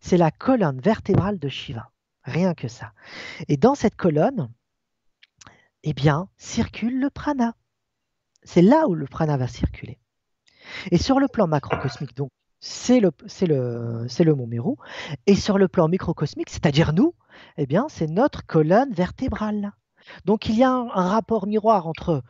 c'est 0.00 0.16
la 0.16 0.30
colonne 0.30 0.80
vertébrale 0.80 1.38
de 1.38 1.48
Shiva. 1.48 1.90
Rien 2.24 2.54
que 2.54 2.68
ça. 2.68 2.92
Et 3.48 3.56
dans 3.56 3.74
cette 3.74 3.96
colonne, 3.96 4.50
eh 5.82 5.92
bien, 5.92 6.28
circule 6.36 7.00
le 7.00 7.10
prana. 7.10 7.54
C'est 8.42 8.62
là 8.62 8.88
où 8.88 8.94
le 8.94 9.06
prana 9.06 9.36
va 9.36 9.46
circuler. 9.46 9.98
Et 10.90 10.98
sur 10.98 11.20
le 11.20 11.28
plan 11.28 11.46
macrocosmique, 11.46 12.16
donc, 12.16 12.30
c'est 12.60 13.00
le, 13.00 13.12
le, 13.42 14.06
le 14.24 14.34
mont 14.34 14.46
Meru. 14.46 14.74
Et 15.26 15.36
sur 15.36 15.58
le 15.58 15.68
plan 15.68 15.88
microcosmique, 15.88 16.50
c'est-à-dire 16.50 16.92
nous, 16.92 17.14
eh 17.56 17.66
bien, 17.66 17.86
c'est 17.88 18.08
notre 18.08 18.44
colonne 18.44 18.92
vertébrale. 18.92 19.72
Donc, 20.24 20.48
il 20.48 20.56
y 20.56 20.64
a 20.64 20.70
un, 20.70 21.08
rapport 21.08 21.46
miroir 21.46 21.86
entre 21.86 22.22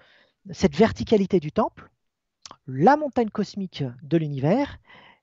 cette 0.50 0.76
verticalité 0.76 1.40
du 1.40 1.52
temple, 1.52 1.90
la 2.66 2.96
montagne 2.96 3.30
cosmique 3.30 3.84
de 4.02 4.16
l'univers 4.16 4.78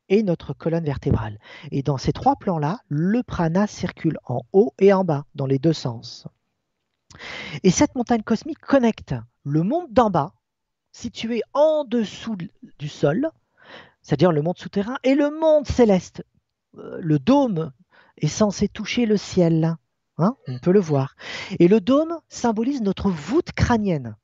et 0.09 0.23
notre 0.23 0.53
colonne 0.53 0.83
vertébrale. 0.83 1.39
Et 1.71 1.81
dans 1.81 1.97
ces 1.97 2.13
trois 2.13 2.35
plans-là, 2.35 2.79
le 2.89 3.23
prana 3.23 3.67
circule 3.67 4.19
en 4.25 4.41
haut 4.53 4.73
et 4.79 4.93
en 4.93 5.03
bas, 5.03 5.25
dans 5.35 5.47
les 5.47 5.59
deux 5.59 5.73
sens. 5.73 6.27
Et 7.63 7.71
cette 7.71 7.95
montagne 7.95 8.23
cosmique 8.23 8.59
connecte 8.59 9.15
le 9.43 9.63
monde 9.63 9.91
d'en 9.91 10.09
bas, 10.09 10.33
situé 10.91 11.41
en 11.53 11.83
dessous 11.85 12.35
du 12.79 12.87
sol, 12.87 13.29
c'est-à-dire 14.01 14.31
le 14.31 14.41
monde 14.41 14.57
souterrain, 14.57 14.97
et 15.03 15.15
le 15.15 15.31
monde 15.31 15.67
céleste. 15.67 16.23
Euh, 16.77 16.99
le 17.01 17.19
dôme 17.19 17.71
est 18.17 18.27
censé 18.27 18.67
toucher 18.67 19.05
le 19.05 19.17
ciel. 19.17 19.75
Hein 20.17 20.37
on 20.47 20.59
peut 20.59 20.71
le 20.71 20.79
voir. 20.79 21.15
Et 21.59 21.67
le 21.67 21.81
dôme 21.81 22.19
symbolise 22.29 22.81
notre 22.81 23.09
voûte 23.09 23.51
crânienne. 23.51 24.15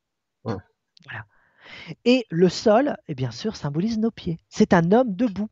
Et 2.06 2.26
le 2.30 2.50
sol, 2.50 2.98
et 3.08 3.16
bien 3.16 3.32
sûr, 3.32 3.56
symbolise 3.56 3.98
nos 3.98 4.12
pieds. 4.12 4.40
C'est 4.50 4.74
un 4.74 4.92
homme 4.92 5.16
debout 5.16 5.50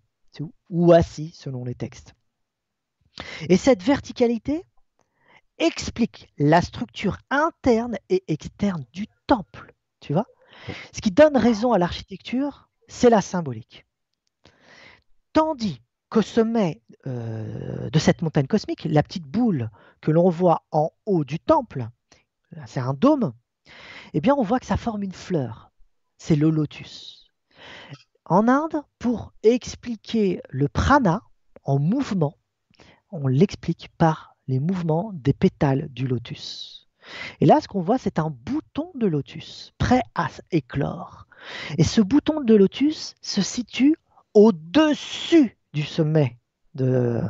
ou 0.69 0.93
assis 0.93 1.31
selon 1.33 1.63
les 1.65 1.75
textes. 1.75 2.13
Et 3.49 3.57
cette 3.57 3.83
verticalité 3.83 4.63
explique 5.57 6.31
la 6.37 6.61
structure 6.61 7.17
interne 7.29 7.97
et 8.09 8.23
externe 8.27 8.85
du 8.93 9.07
temple. 9.27 9.73
Tu 9.99 10.13
vois 10.13 10.27
Ce 10.93 11.01
qui 11.01 11.11
donne 11.11 11.35
raison 11.35 11.73
à 11.73 11.77
l'architecture, 11.77 12.69
c'est 12.87 13.09
la 13.09 13.21
symbolique. 13.21 13.85
Tandis 15.33 15.81
qu'au 16.09 16.21
sommet 16.21 16.81
euh, 17.07 17.89
de 17.89 17.99
cette 17.99 18.21
montagne 18.21 18.47
cosmique, 18.47 18.85
la 18.85 19.03
petite 19.03 19.25
boule 19.25 19.69
que 20.01 20.11
l'on 20.11 20.29
voit 20.29 20.63
en 20.71 20.91
haut 21.05 21.23
du 21.23 21.39
temple, 21.39 21.87
c'est 22.65 22.79
un 22.79 22.93
dôme, 22.93 23.33
eh 24.13 24.21
bien 24.21 24.33
on 24.35 24.43
voit 24.43 24.59
que 24.59 24.65
ça 24.65 24.77
forme 24.77 25.03
une 25.03 25.13
fleur. 25.13 25.71
C'est 26.17 26.35
le 26.35 26.49
lotus. 26.49 27.31
En 28.25 28.47
Inde, 28.47 28.83
pour 28.97 29.33
expliquer 29.43 30.41
le 30.49 30.67
prana 30.67 31.23
en 31.63 31.79
mouvement, 31.79 32.35
on 33.11 33.27
l'explique 33.27 33.89
par 33.97 34.35
les 34.47 34.59
mouvements 34.59 35.11
des 35.13 35.33
pétales 35.33 35.87
du 35.89 36.07
lotus. 36.07 36.87
Et 37.39 37.45
là, 37.45 37.59
ce 37.61 37.67
qu'on 37.67 37.81
voit, 37.81 37.97
c'est 37.97 38.19
un 38.19 38.29
bouton 38.29 38.91
de 38.95 39.07
lotus 39.07 39.73
prêt 39.77 40.01
à 40.15 40.27
éclore. 40.51 41.27
Et 41.77 41.83
ce 41.83 42.01
bouton 42.01 42.41
de 42.41 42.55
lotus 42.55 43.15
se 43.21 43.41
situe 43.41 43.95
au-dessus 44.33 45.58
du 45.73 45.83
sommet 45.83 46.37
de, 46.75 47.21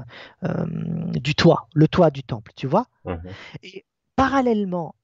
euh, 0.43 0.65
du 1.13 1.35
toit, 1.35 1.67
le 1.73 1.87
toit 1.87 2.11
du 2.11 2.23
temple, 2.23 2.51
tu 2.55 2.67
vois. 2.67 2.87
Mhm. 3.05 3.21
Et 3.63 3.85
parallèlement, 4.15 4.95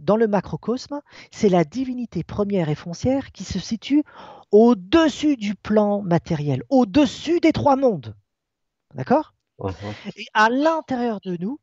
dans 0.00 0.16
le 0.16 0.26
macrocosme, 0.26 1.00
c'est 1.30 1.48
la 1.48 1.62
divinité 1.62 2.24
première 2.24 2.68
et 2.68 2.74
foncière 2.74 3.30
qui 3.30 3.44
se 3.44 3.60
situe 3.60 4.02
au-dessus 4.50 5.36
du 5.36 5.54
plan 5.54 6.02
matériel, 6.02 6.64
au-dessus 6.68 7.38
des 7.38 7.52
trois 7.52 7.76
mondes. 7.76 8.16
D'accord? 8.94 9.34
Mhm. 9.60 9.72
Et 10.16 10.26
à 10.34 10.50
l'intérieur 10.50 11.20
de 11.20 11.36
nous, 11.36 11.60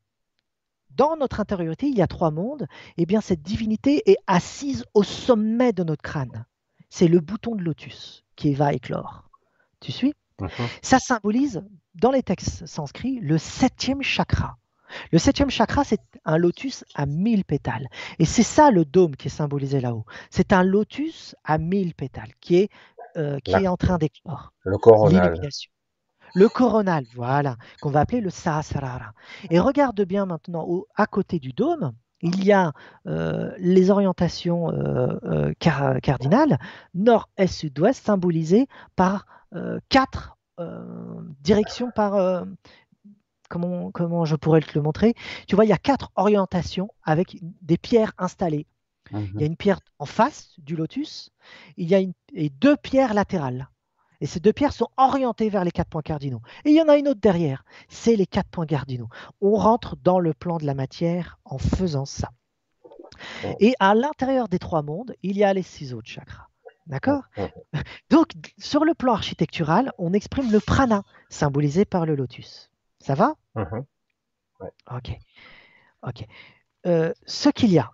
dans 0.92 1.18
notre 1.18 1.42
intériorité, 1.42 1.88
il 1.88 1.98
y 1.98 2.02
a 2.02 2.08
trois 2.08 2.32
mondes. 2.32 2.68
Et 2.98 3.04
eh 3.04 3.06
bien, 3.06 3.22
cette 3.22 3.42
divinité 3.42 4.10
est 4.10 4.18
assise 4.28 4.86
au 4.94 5.04
sommet 5.04 5.74
de 5.74 5.84
notre 5.84 6.02
crâne. 6.02 6.46
C'est 6.90 7.08
le 7.08 7.20
bouton 7.20 7.56
de 7.56 7.64
lotus 7.64 8.24
qui 8.36 8.54
va 8.54 8.74
éclore. 8.74 9.30
Tu 9.82 9.92
suis? 9.92 10.14
Ça 10.82 11.00
symbolise, 11.00 11.64
dans 11.96 12.12
les 12.12 12.24
textes 12.24 12.66
sanscrits, 12.66 13.20
le 13.22 13.38
septième 13.38 14.02
chakra. 14.02 14.58
Le 15.12 15.18
septième 15.18 15.50
chakra, 15.50 15.84
c'est 15.84 16.02
un 16.26 16.38
lotus 16.38 16.86
à 16.94 17.06
mille 17.06 17.44
pétales. 17.44 17.88
Et 18.20 18.26
c'est 18.26 18.44
ça 18.44 18.72
le 18.72 18.86
dôme 18.86 19.16
qui 19.16 19.28
est 19.28 19.32
symbolisé 19.32 19.82
là-haut. 19.82 20.06
C'est 20.30 20.54
un 20.54 20.64
lotus 20.64 21.36
à 21.44 21.58
mille 21.58 21.94
pétales 21.96 22.32
qui 22.40 22.58
est, 22.58 22.70
euh, 23.18 23.40
qui 23.40 23.52
est 23.52 23.68
en 23.68 23.78
train 23.78 23.98
d'éclore. 23.98 24.54
Le 24.64 24.78
coronal. 24.78 25.40
Le 26.34 26.50
coronal, 26.50 27.06
voilà, 27.16 27.56
qu'on 27.82 27.92
va 27.92 28.02
appeler 28.02 28.20
le 28.20 28.30
Sahasrara. 28.30 29.14
Et 29.50 29.60
regarde 29.60 30.02
bien 30.02 30.26
maintenant, 30.26 30.68
à 30.96 31.06
côté 31.06 31.40
du 31.40 31.54
dôme, 31.54 31.94
il 32.22 32.44
y 32.44 32.52
a 32.52 32.74
euh, 33.08 33.52
les 33.58 33.92
orientations 33.92 34.72
euh, 34.72 35.54
cardinales, 35.60 36.58
nord, 36.94 37.30
est, 37.38 37.48
sud, 37.48 37.80
ouest, 37.80 38.06
symbolisées 38.06 38.68
par 38.96 39.26
quatre 39.90 40.38
directions 41.42 41.92
par 41.92 42.46
comment, 43.50 44.26
je 44.26 44.36
pourrais 44.36 44.62
te 44.62 44.72
le 44.76 44.82
montrer? 44.82 45.14
Tu 45.48 45.56
vois, 45.56 45.66
il 45.66 45.70
y 45.70 45.74
a 45.74 45.78
quatre 45.78 46.12
orientations 46.16 46.90
avec 47.04 47.38
des 47.62 47.78
pierres 47.78 48.14
installées. 48.18 48.68
Il 49.12 49.18
y 49.18 49.22
a 49.22 49.42
mhm. 49.42 49.46
une 49.46 49.56
pierre 49.56 49.80
en 50.00 50.06
face 50.06 50.54
du 50.58 50.76
lotus, 50.76 51.30
il 51.78 51.88
y 51.88 51.94
a 51.94 52.00
une, 52.00 52.14
et 52.34 52.50
deux 52.50 52.76
pierres 52.76 53.14
latérales. 53.14 53.70
Et 54.22 54.26
ces 54.26 54.40
deux 54.40 54.54
pierres 54.54 54.74
sont 54.74 54.90
orientées 54.98 55.50
vers 55.50 55.64
les 55.64 55.72
quatre 55.72 55.90
points 55.90 56.02
cardinaux. 56.02 56.42
Et 56.64 56.72
il 56.72 56.76
y 56.76 56.82
en 56.82 56.90
a 56.90 56.98
une 56.98 57.08
autre 57.08 57.20
derrière, 57.22 57.66
c'est 57.90 58.16
les 58.16 58.26
quatre 58.26 58.50
points 58.50 58.66
cardinaux. 58.66 59.10
On 59.42 59.56
rentre 59.56 59.96
dans 59.98 60.20
le 60.20 60.34
plan 60.34 60.58
de 60.58 60.66
la 60.66 60.74
matière 60.74 61.40
en 61.46 61.58
faisant 61.58 62.06
ça. 62.06 62.32
Et 63.60 63.76
à 63.80 63.96
l'intérieur 63.96 64.48
des 64.48 64.60
trois 64.60 64.82
mondes, 64.82 65.16
il 65.24 65.38
y 65.38 65.44
a 65.44 65.54
les 65.54 65.64
six 65.64 65.94
autres 65.94 66.10
chakras. 66.10 66.48
D'accord? 66.88 67.24
Donc, 68.10 68.34
sur 68.60 68.86
le 68.86 68.94
plan 68.94 69.14
architectural, 69.14 69.92
on 69.98 70.14
exprime 70.14 70.52
le 70.52 70.60
prana, 70.60 71.04
symbolisé 71.30 71.84
par 71.86 72.06
le 72.06 72.16
lotus. 72.16 72.70
Ça 73.00 73.16
va? 73.16 73.36
Ok. 74.92 75.18
Ok. 76.04 76.26
Euh, 76.86 77.12
ce 77.26 77.50
qu'il 77.50 77.72
y 77.72 77.80
a, 77.80 77.90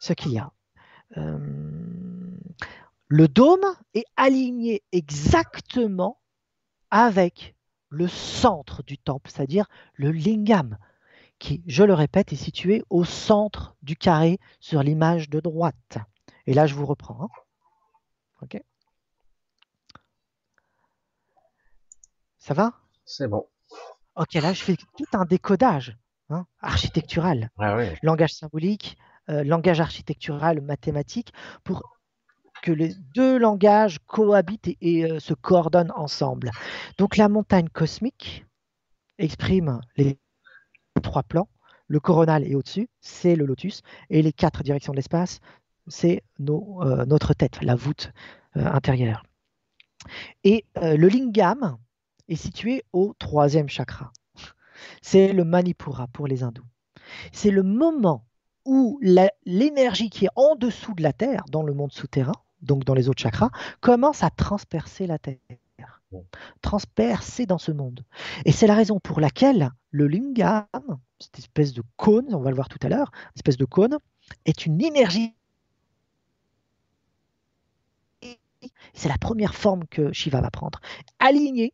ce 0.00 0.12
qu'il 0.12 0.32
y 0.32 0.38
a, 0.38 0.50
euh, 1.16 1.38
le 3.08 3.28
dôme 3.28 3.64
est 3.94 4.04
aligné 4.16 4.82
exactement 4.92 6.20
avec 6.90 7.54
le 7.88 8.08
centre 8.08 8.82
du 8.82 8.98
temple, 8.98 9.30
c'est-à-dire 9.30 9.66
le 9.94 10.10
lingam, 10.10 10.78
qui, 11.38 11.62
je 11.66 11.84
le 11.84 11.94
répète, 11.94 12.32
est 12.32 12.36
situé 12.36 12.82
au 12.90 13.04
centre 13.04 13.76
du 13.82 13.96
carré 13.96 14.38
sur 14.60 14.82
l'image 14.82 15.28
de 15.28 15.40
droite. 15.40 15.98
Et 16.46 16.54
là, 16.54 16.66
je 16.66 16.74
vous 16.74 16.86
reprends. 16.86 17.22
Hein. 17.22 17.28
Ok. 18.42 18.60
Ça 22.38 22.54
va? 22.54 22.72
C'est 23.04 23.28
bon. 23.28 23.46
Ok, 24.16 24.34
là, 24.34 24.52
je 24.52 24.62
fais 24.62 24.76
tout 24.76 25.04
un 25.12 25.24
décodage 25.24 25.96
hein, 26.30 26.46
architectural, 26.60 27.50
ah 27.58 27.76
langage 28.02 28.32
symbolique, 28.32 28.96
euh, 29.28 29.44
langage 29.44 29.80
architectural, 29.80 30.60
mathématique, 30.60 31.32
pour 31.64 31.95
que 32.66 32.72
les 32.72 32.94
deux 33.14 33.38
langages 33.38 34.00
cohabitent 34.06 34.76
et, 34.80 35.04
euh, 35.04 35.20
se 35.20 35.34
coordonnent 35.34 35.92
ensemble. 35.94 36.50
Donc 36.98 37.16
la 37.16 37.28
montagne 37.28 37.68
cosmique 37.68 38.44
exprime 39.18 39.80
les 39.96 40.18
trois 41.00 41.22
plans. 41.22 41.48
Le 41.86 42.00
coronal 42.00 42.42
est 42.44 42.56
au-dessus, 42.56 42.88
c'est 43.00 43.36
le 43.36 43.46
lotus, 43.46 43.82
et 44.10 44.20
les 44.20 44.32
quatre 44.32 44.64
directions 44.64 44.92
de 44.92 44.96
l'espace, 44.96 45.38
c'est 45.86 46.24
euh, 46.40 47.06
notre 47.06 47.34
tête, 47.34 47.62
la 47.62 47.76
voûte 47.76 48.10
intérieure. 48.56 49.22
Et 50.42 50.64
le 50.74 51.08
lingam, 51.08 51.78
est 52.28 52.34
situé 52.34 52.82
au 52.92 53.14
troisième 53.20 53.68
chakra. 53.68 54.12
C'est 55.00 55.32
le 55.32 55.44
Manipura 55.44 56.08
pour 56.08 56.26
les 56.26 56.42
hindous. 56.42 56.66
C'est 57.30 57.52
le 57.52 57.62
moment 57.62 58.26
où 58.64 58.98
l'énergie 59.44 60.10
qui 60.10 60.24
est 60.24 60.30
en 60.34 60.56
dessous 60.56 60.94
de 60.94 61.04
la 61.04 61.12
Terre, 61.12 61.44
dans 61.50 61.62
le 61.62 61.72
monde 61.72 61.92
souterrain, 61.92 62.34
donc 62.62 62.84
dans 62.84 62.94
les 62.94 63.08
autres 63.08 63.22
chakras, 63.22 63.50
commence 63.80 64.22
à 64.22 64.30
transpercer 64.30 65.06
la 65.06 65.18
Terre. 65.18 65.38
Transpercer 66.62 67.46
dans 67.46 67.58
ce 67.58 67.72
monde. 67.72 68.04
Et 68.44 68.52
c'est 68.52 68.66
la 68.66 68.74
raison 68.74 69.00
pour 69.00 69.20
laquelle 69.20 69.70
le 69.90 70.06
lingam, 70.06 70.66
cette 71.18 71.38
espèce 71.38 71.72
de 71.72 71.82
cône, 71.96 72.32
on 72.32 72.40
va 72.40 72.50
le 72.50 72.56
voir 72.56 72.68
tout 72.68 72.78
à 72.82 72.88
l'heure, 72.88 73.10
espèce 73.34 73.56
de 73.56 73.64
cône, 73.64 73.98
est 74.44 74.66
une 74.66 74.80
énergie 74.80 75.34
c'est 78.94 79.08
la 79.08 79.18
première 79.18 79.54
forme 79.54 79.86
que 79.86 80.12
Shiva 80.12 80.40
va 80.40 80.50
prendre, 80.50 80.80
alignée 81.18 81.72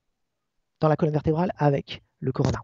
dans 0.81 0.89
la 0.89 0.97
colonne 0.97 1.15
vertébrale 1.15 1.53
avec 1.57 2.03
le 2.21 2.33
corona. 2.33 2.61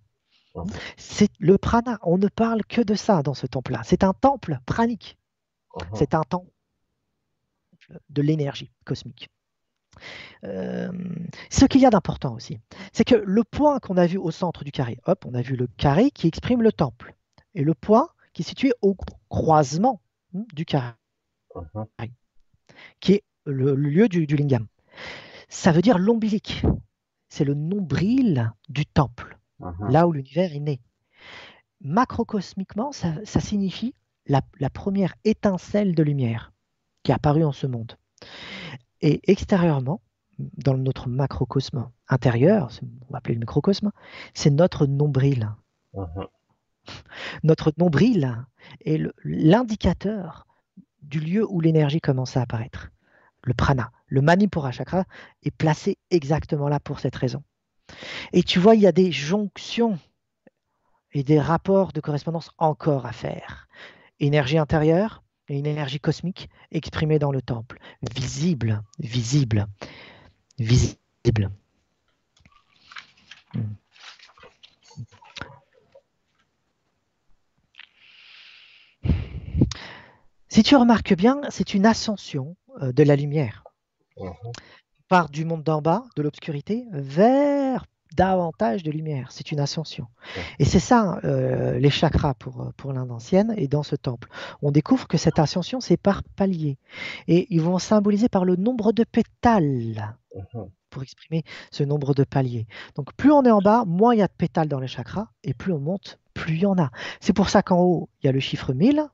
C'est 0.97 1.31
le 1.39 1.57
prana. 1.57 1.99
On 2.03 2.19
ne 2.19 2.27
parle 2.27 2.65
que 2.65 2.81
de 2.81 2.95
ça 2.95 3.23
dans 3.23 3.35
ce 3.35 3.47
temple-là. 3.47 3.83
C'est 3.85 4.03
un 4.03 4.13
temple 4.13 4.59
pranique. 4.67 5.17
C'est 5.95 6.15
un 6.15 6.23
temple 6.23 6.51
de 8.11 8.23
l'énergie 8.23 8.71
cosmique. 8.85 9.29
Euh, 10.45 10.91
ce 11.51 11.65
qu'il 11.65 11.81
y 11.81 11.87
a 11.87 11.91
d'important 11.91 12.35
aussi, 12.35 12.59
c'est 12.93 13.05
que 13.05 13.15
le 13.15 13.45
point 13.45 13.81
qu'on 13.81 13.97
a 13.97 14.07
vu 14.07 14.19
au 14.19 14.31
centre 14.31 14.65
du 14.65 14.71
carré, 14.71 14.99
hop, 15.07 15.25
on 15.27 15.35
a 15.35 15.43
vu 15.43 15.57
le 15.57 15.67
carré 15.67 16.11
qui 16.11 16.27
exprime 16.27 16.63
le 16.63 16.73
temple, 16.73 17.15
et 17.55 17.63
le 17.63 17.75
point 17.75 18.09
qui 18.33 18.43
est 18.43 18.45
situé 18.49 18.73
au 18.83 18.97
croisement 19.29 20.01
hmm, 20.33 20.45
du 20.55 20.65
carré, 20.65 20.93
qui 23.01 23.15
est 23.15 23.25
le, 23.45 23.75
lieu 23.75 24.09
du, 24.09 24.27
lingam. 24.27 24.67
Ça 25.49 25.73
veut 25.73 25.83
dire 25.83 25.99
l'ombilic, 25.99 26.63
c'est 27.29 27.45
le 27.45 27.55
nombril 27.55 28.53
du 28.69 28.87
temple, 28.87 29.39
uh-huh. 29.61 29.91
là 29.91 30.07
où 30.07 30.13
l'univers 30.13 30.55
est 30.55 30.61
né. 30.61 30.81
Macrocosmiquement, 31.81 32.93
ça, 32.93 33.25
signifie 33.25 33.95
la, 34.27 34.43
la 34.61 34.71
première 34.71 35.15
étincelle 35.25 35.95
de 35.95 36.03
lumière 36.03 36.53
qui 37.09 37.13
est 37.13 37.15
apparue 37.15 37.45
en 37.45 37.53
ce 37.53 37.67
monde. 37.67 37.97
Et 39.01 39.23
extérieurement, 39.33 40.03
dans 40.39 40.77
notre 40.77 41.09
macrocosme 41.09 41.89
intérieur, 42.07 42.69
on 43.09 43.13
va 43.15 43.19
appeler 43.19 43.33
le 43.33 43.41
microcosme, 43.41 43.93
c'est 44.35 44.51
notre 44.51 44.85
nombril. 44.85 45.49
Uh-huh. 45.95 46.29
Notre 47.45 47.73
nombril 47.79 48.45
est 48.85 49.01
l'indicateur 49.25 50.47
du 51.01 51.19
lieu 51.19 51.51
où 51.51 51.63
l'énergie 51.63 52.03
commence 52.03 52.37
à 52.37 52.43
apparaître. 52.43 52.91
Le 53.43 53.55
prana, 53.55 53.91
le 54.09 54.21
manipura 54.21 54.71
chakra 54.71 55.05
est 55.45 55.51
placé 55.51 55.97
exactement 56.11 56.69
là 56.69 56.79
pour 56.79 57.01
cette 57.01 57.17
raison. 57.17 57.43
Et 58.35 58.43
tu 58.43 58.59
vois, 58.59 58.75
il 58.75 58.83
y 58.83 58.87
a 58.87 58.93
des 58.93 59.13
jonctions 59.13 59.99
et 61.13 61.23
des 61.23 61.41
rapports 61.41 61.95
de 61.95 62.03
correspondance 62.03 62.51
encore 62.59 63.07
à 63.07 63.13
faire. 63.13 63.67
Énergie 64.21 64.59
intérieure, 64.59 65.23
et 65.49 65.59
une 65.59 65.67
énergie 65.67 66.01
cosmique 66.01 66.49
exprimée 66.71 67.19
dans 67.19 67.33
le 67.33 67.43
temple, 67.43 67.79
visible, 68.15 68.83
visible, 68.99 69.67
visible. 70.59 71.51
Hmm. 73.55 73.63
Si 80.49 80.63
tu 80.63 80.77
remarques 80.77 81.15
bien, 81.15 81.41
c'est 81.51 81.75
une 81.75 81.87
ascension 81.87 82.57
euh, 82.83 82.93
de 82.93 83.03
la 83.03 83.17
lumière. 83.17 83.65
Uh 84.17 84.31
Part 85.09 85.31
du 85.31 85.47
monde 85.47 85.63
d'en 85.63 85.81
bas, 85.81 86.05
de 86.17 86.23
l'obscurité, 86.23 86.85
vers 86.93 87.87
davantage 88.15 88.83
de 88.83 88.91
lumière. 88.91 89.31
C'est 89.31 89.53
une 89.53 89.61
ascension. 89.61 90.07
Et 90.59 90.65
c'est 90.65 90.81
ça, 90.81 91.21
euh, 91.25 91.79
les 91.79 91.91
chakras 91.91 92.35
pour, 92.35 92.63
euh, 92.63 92.71
pour 92.77 92.93
l'Inde 92.93 93.11
ancienne 93.11 93.55
et 93.57 93.69
dans 93.69 93.83
ce 93.83 93.97
temple. 93.97 94.29
On 94.63 94.71
découvre 94.71 95.07
que 95.07 95.19
cette 95.19 95.39
ascension, 95.39 95.81
c'est 95.81 95.97
par 95.97 96.23
paliers. 96.23 96.79
Et 97.27 97.47
ils 97.51 97.61
vont 97.61 97.79
symboliser 97.79 98.29
par 98.29 98.45
le 98.45 98.57
nombre 98.57 98.93
de 98.93 99.05
pétales 99.05 100.17
uh-huh. 100.35 100.69
pour 100.91 101.03
exprimer 101.03 101.45
ce 101.71 101.85
nombre 101.85 102.15
de 102.15 102.25
paliers. 102.25 102.67
Donc 102.95 103.13
plus 103.15 103.33
on 103.33 103.45
est 103.45 103.51
en 103.51 103.61
bas, 103.61 103.85
moins 103.87 104.15
il 104.15 104.19
y 104.19 104.23
a 104.23 104.29
de 104.29 104.33
pétales 104.33 104.69
dans 104.69 104.81
les 104.81 104.89
chakras, 104.89 105.29
et 105.45 105.55
plus 105.55 105.73
on 105.73 105.79
monte, 105.79 106.19
plus 106.35 106.55
il 106.55 106.61
y 106.61 106.67
en 106.67 106.79
a. 106.79 106.91
C'est 107.21 107.33
pour 107.33 107.49
ça 107.49 107.63
qu'en 107.63 107.81
haut, 107.81 108.09
il 108.23 108.27
y 108.27 108.29
a 108.29 108.33
le 108.33 108.41
chiffre 108.41 108.73
1000, 108.73 109.05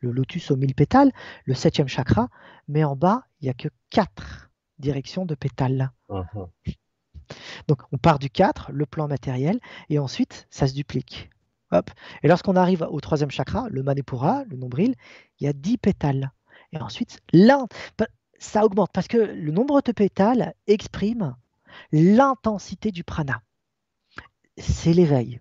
le 0.00 0.10
lotus 0.10 0.50
aux 0.50 0.56
1000 0.56 0.74
pétales, 0.74 1.12
le 1.44 1.54
septième 1.54 1.88
chakra, 1.88 2.28
mais 2.68 2.84
en 2.84 2.96
bas, 2.96 3.24
il 3.40 3.44
n'y 3.44 3.50
a 3.50 3.54
que 3.54 3.68
quatre 3.90 4.50
directions 4.78 5.26
de 5.26 5.34
pétales. 5.34 5.92
Uh-huh. 6.08 6.48
Donc 7.68 7.82
on 7.92 7.98
part 7.98 8.18
du 8.18 8.30
4, 8.30 8.70
le 8.72 8.86
plan 8.86 9.08
matériel, 9.08 9.60
et 9.88 9.98
ensuite 9.98 10.46
ça 10.50 10.66
se 10.66 10.74
duplique. 10.74 11.30
Hop. 11.72 11.90
Et 12.22 12.28
lorsqu'on 12.28 12.56
arrive 12.56 12.86
au 12.90 13.00
troisième 13.00 13.30
chakra, 13.30 13.68
le 13.70 13.82
manipura, 13.82 14.42
le 14.48 14.56
nombril, 14.56 14.94
il 15.38 15.44
y 15.44 15.48
a 15.48 15.52
10 15.52 15.78
pétales. 15.78 16.32
Et 16.72 16.78
ensuite, 16.78 17.20
ça 18.38 18.64
augmente 18.64 18.90
parce 18.92 19.08
que 19.08 19.18
le 19.18 19.52
nombre 19.52 19.80
de 19.82 19.92
pétales 19.92 20.54
exprime 20.66 21.36
l'intensité 21.92 22.90
du 22.90 23.04
prana. 23.04 23.42
C'est 24.58 24.92
l'éveil. 24.92 25.40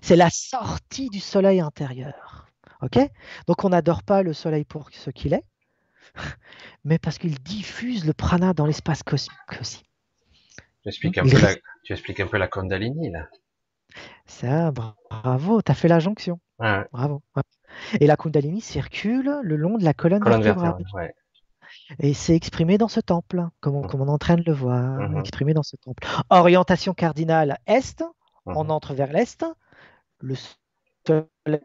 C'est 0.00 0.16
la 0.16 0.30
sortie 0.30 1.08
du 1.08 1.20
soleil 1.20 1.60
intérieur. 1.60 2.48
Ok? 2.82 2.98
Donc 3.46 3.64
on 3.64 3.68
n'adore 3.68 4.02
pas 4.02 4.22
le 4.22 4.32
soleil 4.32 4.64
pour 4.64 4.90
ce 4.92 5.10
qu'il 5.10 5.34
est, 5.34 5.44
mais 6.84 6.98
parce 6.98 7.18
qu'il 7.18 7.38
diffuse 7.38 8.04
le 8.04 8.12
prana 8.12 8.54
dans 8.54 8.66
l'espace 8.66 9.02
cosmique 9.02 9.60
aussi. 9.60 9.82
Tu 10.82 10.88
expliques 10.88 11.18
un, 11.18 11.24
peu 11.24 11.40
la, 11.40 11.54
tu 11.84 11.92
expliques 11.92 12.20
un 12.20 12.26
peu 12.26 12.38
la 12.38 12.48
Kundalini, 12.48 13.10
là. 13.10 13.28
Ça, 14.26 14.72
bravo, 14.72 15.62
tu 15.62 15.70
as 15.70 15.74
fait 15.74 15.88
la 15.88 15.98
jonction. 16.00 16.40
Bravo. 16.58 17.22
Et 18.00 18.06
la 18.06 18.16
Kundalini 18.16 18.60
circule 18.60 19.40
le 19.42 19.56
long 19.56 19.78
de 19.78 19.84
la 19.84 19.94
colonne, 19.94 20.24
vertébrale. 20.24 20.76
Et 22.00 22.14
c'est 22.14 22.34
exprimé 22.34 22.78
dans 22.78 22.88
ce 22.88 23.00
temple, 23.00 23.46
comme 23.60 23.76
on, 23.76 23.82
comme 23.82 24.02
on, 24.02 24.06
est 24.06 24.10
en 24.10 24.18
train 24.18 24.36
de 24.36 24.44
le 24.44 24.52
voir, 24.52 24.98
mm-hmm. 24.98 25.20
exprimé 25.20 25.54
dans 25.54 25.62
ce 25.62 25.76
temple. 25.76 26.06
Orientation 26.30 26.94
cardinale 26.94 27.58
est, 27.66 28.02
on 28.44 28.64
mm-hmm. 28.64 28.70
entre 28.70 28.94
vers 28.94 29.12
l'est, 29.12 29.44
le 30.20 30.34
soleil 31.06 31.60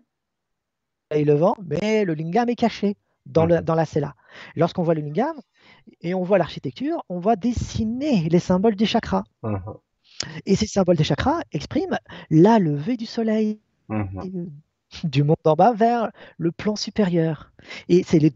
levant, 1.11 1.55
mais 1.61 2.05
le 2.05 2.13
lingam 2.13 2.49
est 2.49 2.55
caché 2.55 2.95
dans, 3.27 3.45
le, 3.45 3.55
mm-hmm. 3.55 3.61
dans 3.61 3.75
la 3.75 3.85
cella. 3.85 4.15
Lorsqu'on 4.55 4.83
voit 4.83 4.93
le 4.93 5.01
lingam, 5.01 5.35
et 6.01 6.13
on 6.13 6.23
voit 6.23 6.37
l'architecture, 6.37 7.03
on 7.09 7.19
voit 7.19 7.35
dessiner 7.35 8.29
les 8.29 8.39
symboles 8.39 8.75
des 8.75 8.85
chakras. 8.85 9.23
Uh-huh. 9.43 9.79
Et 10.45 10.55
ces 10.55 10.67
symboles 10.67 10.97
des 10.97 11.03
chakras 11.03 11.41
expriment 11.51 11.99
la 12.29 12.59
levée 12.59 12.97
du 12.97 13.05
soleil 13.05 13.59
uh-huh. 13.89 14.49
du 15.03 15.23
monde 15.23 15.37
d'en 15.43 15.55
bas 15.55 15.73
vers 15.73 16.11
le 16.37 16.51
plan 16.51 16.75
supérieur. 16.75 17.51
Et 17.89 18.03
c'est 18.03 18.19
les 18.19 18.33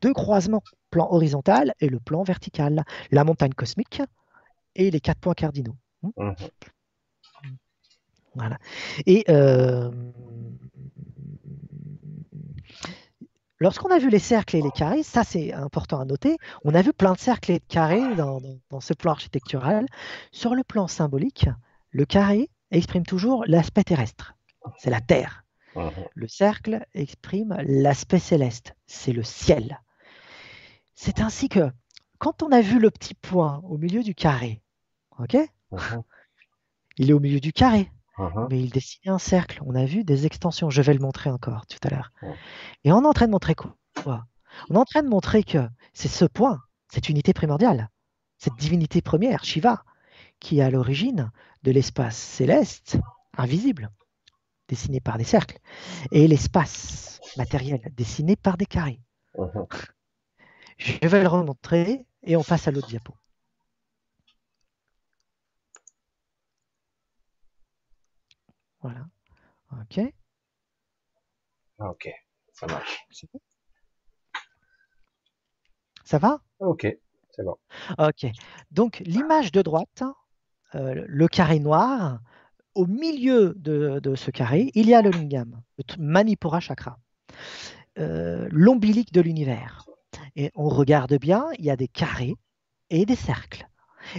deux 0.00 0.12
croisements, 0.12 0.62
plan 0.90 1.08
horizontal 1.10 1.74
et 1.80 1.88
le 1.88 2.00
plan 2.00 2.22
vertical, 2.22 2.84
la 3.10 3.24
montagne 3.24 3.52
cosmique 3.52 4.02
et 4.74 4.90
les 4.90 5.00
quatre 5.00 5.20
points 5.20 5.34
cardinaux. 5.34 5.76
Voilà. 8.34 8.58
Et 9.06 9.24
euh, 9.28 9.90
Lorsqu'on 13.62 13.92
a 13.92 14.00
vu 14.00 14.10
les 14.10 14.18
cercles 14.18 14.56
et 14.56 14.60
les 14.60 14.72
carrés, 14.72 15.04
ça 15.04 15.22
c'est 15.22 15.52
important 15.52 16.00
à 16.00 16.04
noter, 16.04 16.36
on 16.64 16.74
a 16.74 16.82
vu 16.82 16.92
plein 16.92 17.12
de 17.12 17.18
cercles 17.18 17.52
et 17.52 17.60
de 17.60 17.64
carrés 17.64 18.16
dans, 18.16 18.40
ce 18.80 18.92
plan 18.92 19.12
architectural. 19.12 19.86
Sur 20.32 20.56
le 20.56 20.64
plan 20.64 20.88
symbolique, 20.88 21.46
le 21.92 22.04
carré 22.04 22.50
exprime 22.72 23.06
toujours 23.06 23.44
l'aspect 23.46 23.84
terrestre, 23.84 24.34
c'est 24.78 24.90
la 24.90 25.00
terre. 25.00 25.44
Le 26.16 26.26
cercle 26.26 26.84
exprime 26.92 27.56
l'aspect 27.64 28.18
céleste, 28.18 28.74
c'est 28.88 29.12
le 29.12 29.22
ciel. 29.22 29.80
C'est 30.96 31.20
ainsi 31.20 31.48
que 31.48 31.70
quand 32.18 32.42
on 32.42 32.50
a 32.50 32.62
vu 32.62 32.80
le 32.80 32.90
petit 32.90 33.14
point 33.14 33.60
au 33.62 33.78
milieu 33.78 34.02
du 34.02 34.16
carré, 34.16 34.60
ok? 35.20 35.36
Il 36.98 37.10
est 37.10 37.14
au 37.14 37.20
milieu 37.20 37.38
du 37.38 37.52
carré. 37.52 37.92
Uh-huh. 38.22 38.46
Mais 38.50 38.60
il 38.60 38.70
dessinait 38.70 39.12
un 39.12 39.18
cercle. 39.18 39.60
On 39.66 39.74
a 39.74 39.84
vu 39.84 40.04
des 40.04 40.26
extensions. 40.26 40.70
Je 40.70 40.82
vais 40.82 40.94
le 40.94 41.00
montrer 41.00 41.30
encore 41.30 41.66
tout 41.66 41.78
à 41.82 41.90
l'heure. 41.90 42.12
Et 42.84 42.92
on 42.92 43.02
est 43.02 43.06
en 43.06 43.12
train 43.12 43.26
de 43.26 43.32
montrer 43.32 43.54
quoi 43.54 43.76
On 44.70 44.74
est 44.74 44.78
en 44.78 44.84
train 44.84 45.02
de 45.02 45.08
montrer 45.08 45.42
que 45.42 45.68
c'est 45.92 46.08
ce 46.08 46.24
point, 46.24 46.60
cette 46.88 47.08
unité 47.08 47.32
primordiale, 47.32 47.90
cette 48.38 48.56
divinité 48.56 49.02
première, 49.02 49.44
Shiva, 49.44 49.82
qui 50.40 50.58
est 50.58 50.62
à 50.62 50.70
l'origine 50.70 51.30
de 51.62 51.70
l'espace 51.70 52.16
céleste 52.16 52.98
invisible, 53.36 53.90
dessiné 54.68 55.00
par 55.00 55.18
des 55.18 55.24
cercles, 55.24 55.58
et 56.10 56.28
l'espace 56.28 57.20
matériel, 57.36 57.80
dessiné 57.96 58.36
par 58.36 58.56
des 58.56 58.66
carrés. 58.66 59.00
Uh-huh. 59.36 59.66
Je 60.78 61.08
vais 61.08 61.22
le 61.22 61.28
remontrer 61.28 62.06
et 62.22 62.36
on 62.36 62.42
passe 62.42 62.68
à 62.68 62.70
l'autre 62.70 62.88
diapo. 62.88 63.14
Voilà. 68.82 69.06
OK. 69.72 70.00
OK, 71.78 72.08
ça 72.52 72.66
marche. 72.66 73.06
Ça 76.04 76.18
va? 76.18 76.40
OK, 76.60 76.86
c'est 77.30 77.44
bon. 77.44 77.56
OK. 77.98 78.26
Donc, 78.70 79.02
l'image 79.06 79.52
de 79.52 79.62
droite, 79.62 80.02
euh, 80.74 81.04
le 81.06 81.28
carré 81.28 81.58
noir, 81.58 82.20
au 82.74 82.86
milieu 82.86 83.54
de, 83.56 84.14
ce 84.14 84.30
carré, 84.30 84.70
il 84.74 84.88
y 84.88 84.94
a 84.94 85.02
le 85.02 85.10
lingam, 85.10 85.62
le 85.78 85.84
Manipura 85.98 86.60
chakra, 86.60 86.98
euh, 87.98 88.48
l'ombilic 88.50 89.12
de 89.12 89.20
l'univers. 89.20 89.86
Et 90.36 90.50
on 90.54 90.68
regarde 90.68 91.14
bien, 91.18 91.46
il 91.58 91.64
y 91.64 91.70
a 91.70 91.76
des 91.76 91.88
carrés 91.88 92.36
et 92.90 93.06
des 93.06 93.16
cercles. 93.16 93.68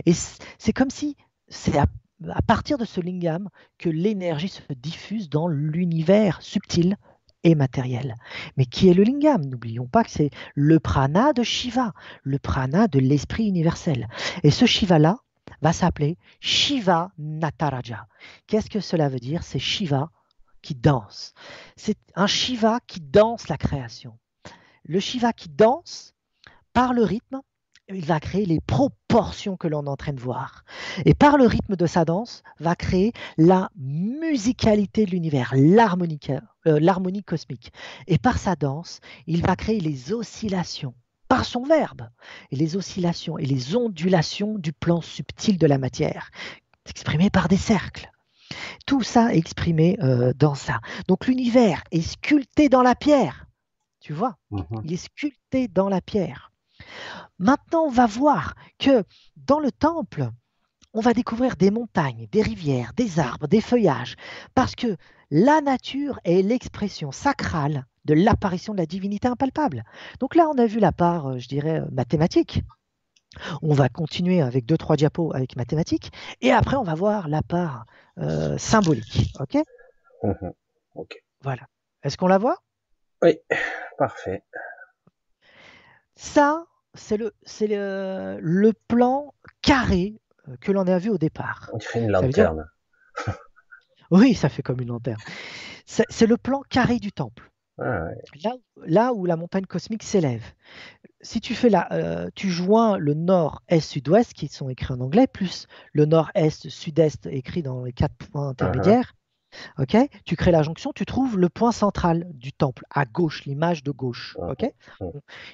Et 0.05 0.13
c'est 0.13 0.73
comme 0.73 0.89
si 0.89 1.17
c'est 1.47 1.77
à 1.77 1.87
à 2.31 2.41
partir 2.41 2.77
de 2.77 2.85
ce 2.85 3.01
lingam 3.01 3.49
que 3.77 3.89
l'énergie 3.89 4.49
se 4.49 4.61
diffuse 4.73 5.29
dans 5.29 5.47
l'univers 5.47 6.41
subtil 6.41 6.97
et 7.43 7.55
matériel. 7.55 8.15
Mais 8.57 8.65
qui 8.65 8.89
est 8.89 8.93
le 8.93 9.03
lingam? 9.03 9.43
N'oublions 9.45 9.87
pas 9.87 10.03
que 10.03 10.11
c'est 10.11 10.29
le 10.55 10.79
prana 10.79 11.33
de 11.33 11.43
Shiva, 11.43 11.93
le 12.23 12.39
prana 12.39 12.87
de 12.87 12.99
l'esprit 12.99 13.47
universel. 13.47 14.07
Et 14.43 14.51
ce 14.51 14.65
Shiva-là 14.65 15.17
va 15.61 15.73
s'appeler 15.73 16.17
Shiva 16.39 17.11
Nataraja. 17.17 18.07
Qu'est-ce 18.47 18.69
que 18.69 18.79
cela 18.79 19.09
veut 19.09 19.19
dire? 19.19 19.43
C'est 19.43 19.59
Shiva 19.59 20.09
qui 20.61 20.75
danse. 20.75 21.33
C'est 21.75 21.97
un 22.15 22.27
Shiva 22.27 22.79
qui 22.87 23.01
danse 23.01 23.49
la 23.49 23.57
création. 23.57 24.17
Le 24.85 24.99
Shiva 24.99 25.33
qui 25.33 25.49
danse, 25.49 26.13
par 26.73 26.93
le 26.93 27.03
rythme, 27.03 27.41
il 27.89 28.05
va 28.05 28.19
créer 28.19 28.45
les 28.45 28.61
proportions 28.61 29.57
que 29.57 29.67
l'on 29.67 29.85
est 29.85 29.89
en 29.89 29.97
train 29.97 30.13
de 30.13 30.19
voir. 30.19 30.63
Et 31.05 31.13
par 31.13 31.37
le 31.37 31.45
rythme 31.45 31.75
de 31.75 31.85
sa 31.85 32.05
danse, 32.05 32.43
va 32.59 32.75
créer 32.75 33.13
la 33.37 33.69
musicalité 33.75 35.05
de 35.05 35.11
l'univers, 35.11 35.53
euh, 35.53 36.79
l'harmonie 36.79 37.23
cosmique. 37.23 37.71
Et 38.07 38.17
par 38.17 38.37
sa 38.37 38.55
danse, 38.55 38.99
il 39.27 39.45
va 39.45 39.55
créer 39.55 39.79
les 39.79 40.13
oscillations 40.13 40.93
par 41.27 41.45
son 41.45 41.63
verbe, 41.63 42.09
et 42.51 42.55
les 42.55 42.75
oscillations 42.75 43.37
et 43.39 43.45
les 43.45 43.75
ondulations 43.75 44.57
du 44.59 44.71
plan 44.71 45.01
subtil 45.01 45.57
de 45.57 45.65
la 45.65 45.79
matière, 45.79 46.29
exprimées 46.87 47.31
par 47.31 47.47
des 47.47 47.57
cercles. 47.57 48.11
Tout 48.85 49.01
ça 49.01 49.33
est 49.33 49.37
exprimé 49.37 49.97
euh, 50.03 50.33
dans 50.37 50.53
ça. 50.53 50.79
Donc 51.07 51.25
l'univers 51.25 51.83
est 51.91 52.01
sculpté 52.01 52.69
dans 52.69 52.83
la 52.83 52.93
pierre. 52.93 53.47
Tu 53.99 54.13
vois, 54.13 54.37
mhm. 54.51 54.65
il 54.83 54.93
est 54.93 54.97
sculpté 54.97 55.67
dans 55.67 55.89
la 55.89 56.01
pierre. 56.01 56.52
Maintenant, 57.39 57.83
on 57.83 57.89
va 57.89 58.05
voir 58.05 58.55
que 58.79 59.03
dans 59.35 59.59
le 59.59 59.71
temple, 59.71 60.29
on 60.93 61.01
va 61.01 61.13
découvrir 61.13 61.55
des 61.55 61.71
montagnes, 61.71 62.27
des 62.31 62.41
rivières, 62.41 62.93
des 62.95 63.19
arbres, 63.19 63.47
des 63.47 63.61
feuillages, 63.61 64.15
parce 64.53 64.75
que 64.75 64.95
la 65.31 65.61
nature 65.61 66.19
est 66.23 66.43
l'expression 66.43 67.11
sacrale 67.11 67.85
de 68.05 68.13
l'apparition 68.13 68.73
de 68.73 68.79
la 68.79 68.85
divinité 68.85 69.27
impalpable. 69.27 69.83
Donc 70.19 70.35
là, 70.35 70.47
on 70.49 70.57
a 70.57 70.65
vu 70.65 70.79
la 70.79 70.91
part, 70.91 71.31
euh, 71.31 71.39
je 71.39 71.47
dirais, 71.47 71.79
euh, 71.79 71.85
mathématique. 71.91 72.61
On 73.63 73.73
va 73.73 73.89
continuer 73.89 74.41
avec 74.41 74.65
deux, 74.65 74.77
trois 74.77 74.95
diapos 74.95 75.33
avec 75.33 75.55
mathématiques, 75.55 76.11
et 76.41 76.51
après, 76.51 76.75
on 76.75 76.83
va 76.83 76.93
voir 76.93 77.27
la 77.27 77.41
part 77.41 77.85
euh, 78.19 78.57
symbolique. 78.59 79.33
OK? 79.39 79.57
Mhm. 80.21 80.53
Ok. 80.93 81.23
Voilà. 81.41 81.63
Est-ce 82.03 82.17
qu'on 82.17 82.27
la 82.27 82.37
voit? 82.37 82.57
Oui, 83.23 83.39
parfait. 83.97 84.43
Ça, 86.15 86.65
c'est 86.93 87.17
le, 87.17 87.33
c'est 87.43 87.67
le, 87.67 88.71
plan 88.87 89.33
carré 89.61 90.15
euh, 90.47 90.55
que 90.61 90.71
l'on 90.71 90.87
a 90.87 90.97
vu 90.97 91.09
au 91.09 91.17
départ. 91.17 91.69
On 91.73 91.77
dirait 91.77 92.01
une 92.01 92.11
lanterne. 92.11 92.65
oui, 94.11 94.33
ça 94.35 94.49
fait 94.49 94.61
comme 94.61 94.81
une 94.81 94.89
lanterne. 94.89 95.19
C'est, 95.85 96.27
le 96.27 96.37
plan 96.37 96.61
carré 96.69 96.99
du 96.99 97.11
temple. 97.11 97.51
Ah, 97.79 98.09
là, 98.85 99.13
où 99.13 99.25
la 99.25 99.35
montagne 99.35 99.65
cosmique 99.65 100.03
s'élève. 100.03 100.43
Si 101.21 101.41
tu 101.41 101.55
fais 101.55 101.69
là, 101.69 101.87
euh, 101.91 102.29
tu 102.35 102.49
joins 102.49 102.97
le 102.97 103.15
nord, 103.15 103.63
est, 103.67 103.79
sud-ouest 103.79 104.33
qui 104.33 104.47
sont 104.47 104.69
écrits 104.69 104.93
en 104.93 104.99
anglais, 104.99 105.25
plus 105.25 105.67
le 105.91 106.05
nord, 106.05 106.29
est, 106.35 106.69
sud-est 106.69 107.25
écrit 107.25 107.63
dans 107.63 107.83
les 107.83 107.93
quatre 107.93 108.15
points 108.15 108.49
intermédiaires, 108.49 109.13
Ok, 109.77 109.95
tu 110.25 110.35
crées 110.35 110.51
la 110.51 110.63
jonction, 110.63 110.91
tu 110.93 111.05
trouves 111.05 111.37
le 111.37 111.49
point 111.49 111.71
central 111.71 112.27
du 112.33 112.53
temple 112.53 112.83
à 112.89 113.05
gauche, 113.05 113.45
l'image 113.45 113.83
de 113.83 113.91
gauche. 113.91 114.37
Ok, 114.39 114.65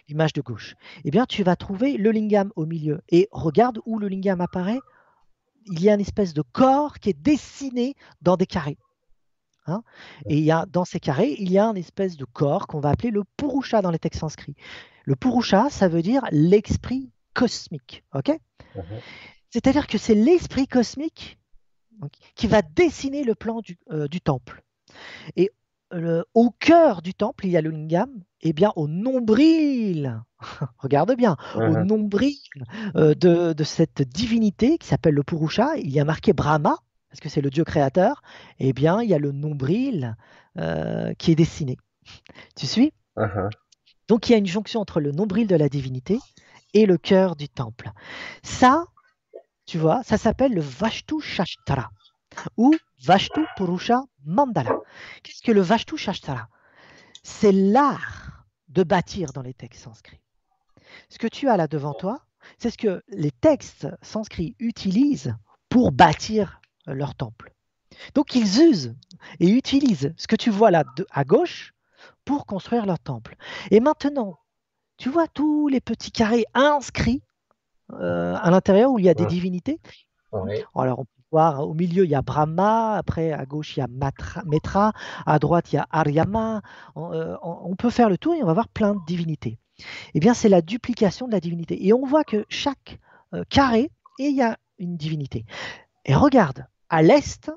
l'image 0.07 0.33
de 0.33 0.41
gauche. 0.41 0.75
Eh 1.03 1.11
bien, 1.11 1.25
tu 1.25 1.43
vas 1.43 1.55
trouver 1.55 1.97
le 1.97 2.11
lingam 2.11 2.51
au 2.55 2.65
milieu. 2.65 3.01
Et 3.09 3.27
regarde 3.31 3.79
où 3.85 3.99
le 3.99 4.07
lingam 4.07 4.41
apparaît. 4.41 4.79
Il 5.71 5.81
y 5.81 5.89
a 5.89 5.93
une 5.93 6.01
espèce 6.01 6.33
de 6.33 6.41
corps 6.41 6.99
qui 6.99 7.09
est 7.09 7.21
dessiné 7.21 7.93
dans 8.21 8.37
des 8.37 8.47
carrés. 8.47 8.77
Hein. 9.67 9.83
Et 10.27 10.37
il 10.37 10.43
y 10.43 10.51
a, 10.51 10.65
dans 10.65 10.85
ces 10.85 10.99
carrés, 10.99 11.35
il 11.37 11.51
y 11.51 11.59
a 11.59 11.65
une 11.65 11.77
espèce 11.77 12.17
de 12.17 12.25
corps 12.25 12.65
qu'on 12.65 12.79
va 12.79 12.89
appeler 12.89 13.11
le 13.11 13.23
purusha 13.37 13.81
dans 13.81 13.91
les 13.91 13.99
textes 13.99 14.21
sanscrits. 14.21 14.55
Le 15.03 15.15
purusha, 15.15 15.69
ça 15.69 15.87
veut 15.87 16.01
dire 16.01 16.23
l'esprit 16.31 17.11
cosmique. 17.33 18.03
Ok? 18.13 18.29
Mhm. 18.75 18.83
C'est-à-dire 19.49 19.87
que 19.87 19.97
c'est 19.97 20.15
l'esprit 20.15 20.67
cosmique 20.67 21.39
qui 22.35 22.47
va 22.47 22.61
dessiner 22.61 23.23
le 23.23 23.35
plan 23.35 23.61
du, 23.61 23.77
euh, 23.91 24.07
temple. 24.23 24.63
Et 25.35 25.51
au 26.35 26.51
cœur 26.51 27.01
du 27.01 27.13
temple, 27.15 27.47
il 27.47 27.51
y 27.51 27.57
a 27.57 27.61
le 27.61 27.71
lingam, 27.71 28.11
et 28.41 28.53
bien 28.53 28.71
au 28.75 28.87
nombril, 28.87 30.21
regarde 30.77 31.15
bien, 31.15 31.35
au 31.55 31.59
uh-huh. 31.59 31.83
nombril 31.83 32.37
euh, 32.95 33.13
de, 33.15 33.63
cette 33.63 34.01
divinité 34.01 34.77
qui 34.77 34.87
s'appelle 34.87 35.15
le 35.15 35.23
Purusha, 35.23 35.77
il 35.77 35.89
y 35.89 35.99
a 35.99 36.05
marqué 36.05 36.33
Brahma, 36.33 36.77
parce 37.09 37.19
que 37.19 37.29
c'est 37.29 37.41
le 37.41 37.49
dieu 37.49 37.63
créateur, 37.63 38.21
et 38.59 38.71
bien 38.71 39.01
il 39.01 39.09
y 39.09 39.13
a 39.13 39.19
le 39.19 39.31
nombril 39.31 40.15
euh, 40.57 41.13
qui 41.17 41.31
est 41.31 41.35
dessiné. 41.35 41.77
Tu 42.55 42.67
suis? 42.67 42.93
Uh-huh. 43.17 43.49
Donc 44.07 44.29
il 44.29 44.31
y 44.31 44.35
a 44.35 44.37
une 44.37 44.47
jonction 44.47 44.79
entre 44.79 44.99
le 44.99 45.11
nombril 45.11 45.47
de 45.47 45.55
la 45.55 45.69
divinité 45.69 46.19
et 46.73 46.85
le 46.85 46.97
cœur 46.97 47.35
du 47.35 47.49
temple. 47.49 47.91
Ça, 48.43 48.85
tu 49.69 49.77
vois, 49.77 50.01
ça 50.01 50.17
s'appelle 50.17 50.56
le 50.56 50.61
Vashtu 50.61 51.22
Shastra 51.22 51.91
ou 52.57 52.73
Vashtu 53.03 53.45
Purusha 53.56 54.01
Mandala. 54.25 54.80
Qu'est-ce 55.22 55.43
que 55.43 55.51
le 55.51 55.61
Vashtu 55.61 55.95
Shastra 55.95 56.49
C'est 57.22 57.51
l'art 57.51 58.48
de 58.69 58.81
bâtir 58.81 59.31
dans 59.31 59.43
les 59.43 59.53
textes 59.53 59.83
sanscrits. 59.83 60.22
Ce 61.09 61.19
que 61.19 61.27
tu 61.27 61.49
as 61.49 61.56
là 61.56 61.67
devant 61.67 61.93
toi, 61.93 62.25
c'est 62.57 62.72
ce 62.72 62.80
que 62.80 63.03
les 63.09 63.30
textes 63.30 63.88
sanscrits 64.01 64.56
utilisent 64.57 65.35
pour 65.69 65.91
bâtir 65.91 66.61
leur 66.88 67.14
temple. 67.14 67.53
Donc 68.15 68.33
ils 68.33 68.64
usent 68.64 68.95
et 69.39 69.51
utilisent 69.51 70.15
ce 70.17 70.25
que 70.25 70.35
tu 70.35 70.49
vois 70.49 70.72
là 70.72 70.83
à 71.11 71.23
gauche 71.23 71.75
pour 72.25 72.48
construire 72.48 72.88
leur 72.88 72.98
temple. 72.98 73.35
Et 73.69 73.81
maintenant, 73.81 74.39
tu 74.98 75.09
vois 75.09 75.27
tous 75.27 75.67
les 75.67 75.80
petits 75.80 76.11
carrés 76.11 76.45
inscrits 76.56 77.22
euh, 77.93 78.35
à 78.40 78.51
l'intérieur 78.51 78.92
où 78.92 79.00
il 79.00 79.06
y 79.06 79.09
a 79.09 79.14
des 79.14 79.26
divinités. 79.26 79.80
Alors, 80.76 81.00
on 81.00 81.06
peut 81.06 81.22
voir 81.32 81.68
au 81.68 81.74
milieu, 81.74 82.06
il 82.06 82.09
y 82.09 82.16
a 82.16 82.22
Brahma, 82.22 82.95
après 82.95 83.32
à 83.32 83.45
gauche, 83.45 83.77
il 83.77 83.80
y 83.80 83.84
a 83.84 83.88
Matra, 83.88 84.43
Metra, 84.45 84.93
à 85.26 85.40
droite, 85.40 85.72
il 85.72 85.77
y 85.77 85.80
a 85.80 85.88
Aryama. 85.90 86.61
Euh, 86.98 87.35
on, 87.42 87.76
peut 87.76 87.90
faire 87.90 88.09
le 88.09 88.18
tour 88.18 88.35
et 88.35 88.43
on 88.43 88.45
va 88.45 88.53
voir 88.53 88.68
plein 88.68 88.93
de 88.93 89.00
divinités. 89.08 89.58
Eh 90.14 90.19
bien, 90.19 90.34
c'est 90.34 90.50
la 90.50 90.61
duplication 90.61 91.27
de 91.27 91.32
la 91.32 91.40
divinité. 91.40 91.85
Et 91.85 91.93
on 91.93 92.06
voit 92.06 92.24
que 92.24 92.45
chaque 92.50 93.00
euh, 93.34 93.43
carré, 93.50 93.92
il 94.19 94.35
y 94.35 94.42
a 94.42 94.58
une 94.77 94.98
divinité. 94.98 95.45
Et 96.06 96.16
regarde, 96.16 96.68
à 96.90 97.01
l'est, 97.01 97.51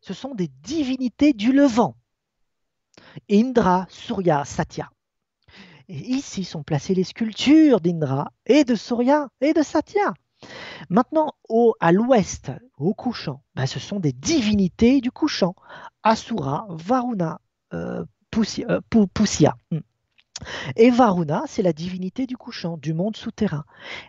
ce 0.00 0.14
sont 0.14 0.34
des 0.34 0.48
divinités 0.62 1.32
du 1.32 1.52
Levant. 1.52 1.96
Indra, 3.30 3.86
Surya, 3.88 4.44
Satya. 4.44 4.90
Et 5.88 5.98
ici 5.98 6.44
sont 6.44 6.62
placées 6.62 6.94
les 6.94 7.04
sculptures 7.04 7.80
d'Indra 7.80 8.32
et 8.46 8.64
de 8.64 8.74
Surya 8.74 9.28
et 9.40 9.52
de 9.52 9.62
Satya. 9.62 10.14
Maintenant, 10.88 11.34
au, 11.48 11.74
à 11.80 11.92
l'ouest, 11.92 12.50
au 12.76 12.94
couchant, 12.94 13.42
ben, 13.54 13.66
ce 13.66 13.78
sont 13.78 14.00
des 14.00 14.12
divinités 14.12 15.00
du 15.00 15.10
couchant. 15.10 15.54
Asura, 16.02 16.66
Varuna, 16.70 17.40
euh, 17.72 18.04
euh 18.68 18.80
Pusya. 19.14 19.56
Hmm. 19.70 19.80
Et 20.76 20.90
Varuna, 20.90 21.44
c'est 21.46 21.62
la 21.62 21.72
divinité 21.72 22.26
du 22.26 22.36
couchant, 22.36 22.76
du 22.76 22.94
monde 22.94 23.16
souterrain. 23.16 23.64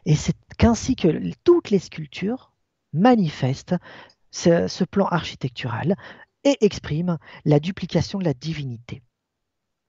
Et 0.05 0.15
c'est 0.15 0.35
qu'ainsi 0.57 0.95
que 0.95 1.31
toutes 1.43 1.69
les 1.69 1.79
sculptures 1.79 2.51
manifestent 2.93 3.75
ce, 4.31 4.83
plan 4.83 5.05
architectural 5.05 5.95
et 6.43 6.57
expriment 6.61 7.17
la 7.45 7.59
duplication 7.59 8.19
de 8.19 8.25
la 8.25 8.33
divinité. 8.33 9.03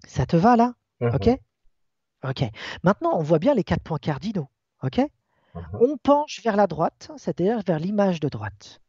Ça 0.06 0.26
te 0.26 0.36
va 0.36 0.56
là? 0.56 0.74
Mhm. 1.00 1.14
Ok? 1.14 1.40
Ok. 2.24 2.44
Maintenant, 2.82 3.16
on 3.16 3.22
voit 3.22 3.38
bien 3.38 3.54
les 3.54 3.64
quatre 3.64 3.82
points 3.82 3.98
cardinaux. 3.98 4.48
Ok? 4.82 4.98
Mhm. 4.98 5.62
On 5.80 5.96
penche 5.96 6.42
vers 6.42 6.56
la 6.56 6.66
droite, 6.66 7.10
c'est-à-dire 7.16 7.60
vers 7.66 7.78
l'image 7.78 8.20
de 8.20 8.28
droite. 8.28 8.80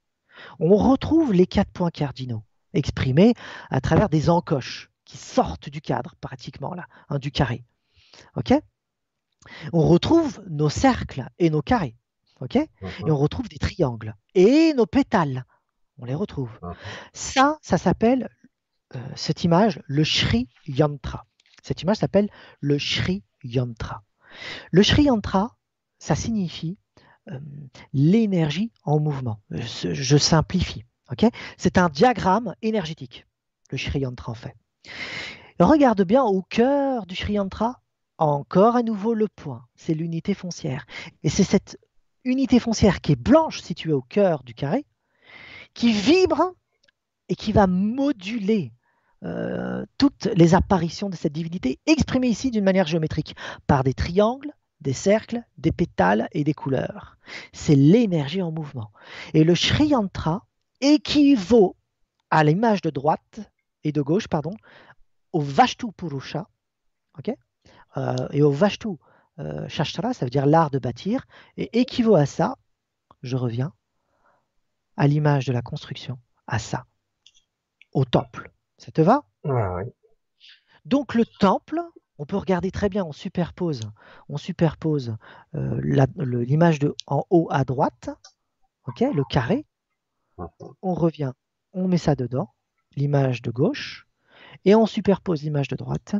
On 0.59 0.75
retrouve 0.75 1.33
les 1.33 1.45
quatre 1.45 1.71
points 1.71 1.91
cardinaux 1.91 2.43
exprimés 2.73 3.33
à 3.69 3.81
travers 3.81 4.09
des 4.09 4.29
encoches 4.29 4.89
qui 5.05 5.17
sortent 5.17 5.69
du 5.69 5.81
cadre, 5.81 6.15
pratiquement 6.19 6.73
là, 6.73 6.87
hein, 7.09 7.19
du 7.19 7.31
carré. 7.31 7.63
Ok? 8.35 8.53
On 9.71 9.87
retrouve 9.87 10.41
nos 10.49 10.69
cercles 10.69 11.29
et 11.37 11.49
nos 11.49 11.61
carrés. 11.61 11.95
Ok? 12.41 12.55
Et 12.55 12.69
on 13.11 13.15
retrouve 13.17 13.47
des 13.47 13.59
triangles 13.59 14.15
et 14.33 14.73
nos 14.73 14.85
pétales. 14.85 15.45
On 15.99 16.05
les 16.05 16.15
retrouve. 16.15 16.51
Mhm. 16.61 16.73
Ça, 17.13 17.57
ça 17.61 17.77
s'appelle 17.77 18.29
euh, 18.95 18.99
cette 19.15 19.43
image 19.43 19.81
le 19.85 20.03
Sri 20.03 20.49
Yantra. 20.67 21.25
Cette 21.65 21.81
image 21.81 21.97
s'appelle 21.97 22.29
le 22.59 22.77
Sri 22.77 23.23
Yantra. 23.43 24.03
Le 24.69 24.83
Sri 24.83 25.05
Yantra, 25.05 25.57
ça 25.97 26.13
signifie 26.13 26.77
euh, 27.31 27.39
l'énergie 27.91 28.71
en 28.83 28.99
mouvement. 28.99 29.39
Je, 29.49 30.17
simplifie. 30.17 30.85
C'est 31.57 31.79
un 31.79 31.89
diagramme 31.89 32.53
énergétique, 32.61 33.25
le 33.71 33.79
Sri 33.79 34.01
Yantra 34.01 34.31
en 34.31 34.35
fait. 34.35 34.55
Regarde 35.59 36.03
bien 36.03 36.23
au 36.23 36.43
cœur 36.43 37.07
du 37.07 37.15
Sri 37.15 37.33
Yantra, 37.33 37.81
encore 38.19 38.75
à 38.75 38.83
nouveau 38.83 39.15
le 39.15 39.27
point, 39.27 39.65
c'est 39.73 39.95
l'unité 39.95 40.35
foncière. 40.35 40.85
Et 41.23 41.29
c'est 41.29 41.43
cette 41.43 41.79
unité 42.23 42.59
foncière 42.59 43.01
qui 43.01 43.13
est 43.13 43.19
blanche 43.19 43.61
située 43.61 43.93
au 43.93 44.03
cœur 44.03 44.43
du 44.43 44.53
carré, 44.53 44.85
qui 45.73 45.93
vibre 45.93 46.53
et 47.27 47.35
qui 47.35 47.53
va 47.53 47.65
moduler 47.65 48.71
euh, 49.25 49.85
toutes 49.97 50.25
les 50.35 50.53
apparitions 50.53 51.09
de 51.09 51.15
cette 51.15 51.33
divinité 51.33 51.79
exprimées 51.87 52.27
ici 52.27 52.51
d'une 52.51 52.63
manière 52.63 52.85
géométrique, 52.85 53.35
par 53.65 53.83
des 53.83 53.95
triangles, 53.95 54.53
des 54.81 54.93
cercles, 54.93 55.41
des 55.57 55.71
pétales 55.71 56.27
et 56.31 56.43
des 56.43 56.53
couleurs. 56.53 57.17
C'est 57.51 57.75
l'énergie 57.75 58.43
en 58.43 58.51
mouvement. 58.51 58.91
Et 59.33 59.43
le 59.43 59.55
Sri 59.55 59.87
Yantra 59.87 60.45
équivaut 60.79 61.75
à 62.29 62.43
l'image 62.43 62.81
de 62.81 62.91
droite 62.91 63.39
et 63.83 63.91
de 63.91 64.01
gauche, 64.01 64.27
pardon, 64.27 64.53
au 65.33 65.41
Vashtu 65.41 65.91
Purusha, 65.91 66.47
euh, 67.97 68.27
et 68.31 68.43
au 68.43 68.51
Vashtu 68.51 68.89
euh, 69.39 69.67
Shastra, 69.67 70.13
ça 70.13 70.25
veut 70.25 70.29
dire 70.29 70.45
l'art 70.45 70.69
de 70.69 70.79
bâtir, 70.79 71.25
et 71.57 71.79
équivaut 71.79 72.15
à 72.15 72.25
ça, 72.25 72.57
je 73.23 73.37
reviens, 73.37 73.73
à 74.97 75.07
l'image 75.07 75.45
de 75.45 75.53
la 75.53 75.61
construction, 75.61 76.19
à 76.47 76.59
ça, 76.59 76.85
au 77.93 78.05
temple. 78.05 78.51
Ça 78.77 78.91
te 78.91 79.01
va? 79.01 79.23
Oui. 79.43 79.83
Donc 80.85 81.15
le 81.15 81.25
temple, 81.25 81.81
on 82.17 82.25
peut 82.25 82.37
regarder 82.37 82.71
très 82.71 82.89
bien, 82.89 83.03
on 83.03 83.11
superpose, 83.11 83.81
on 84.29 84.37
superpose 84.37 85.15
euh, 85.55 85.81
l'image 85.83 86.79
de 86.79 86.95
en 87.07 87.23
haut 87.29 87.47
à 87.51 87.63
droite, 87.63 88.09
ok, 88.87 89.01
le 89.13 89.23
carré. 89.23 89.65
Mhm. 90.37 90.47
On 90.81 90.93
revient, 90.93 91.33
on 91.73 91.87
met 91.87 91.97
ça 91.97 92.15
dedans, 92.15 92.53
l'image 92.95 93.41
de 93.41 93.51
gauche, 93.51 94.07
et 94.63 94.75
on 94.75 94.85
superpose 94.85 95.43
l'image 95.43 95.67
de 95.67 95.75
droite, 95.75 96.15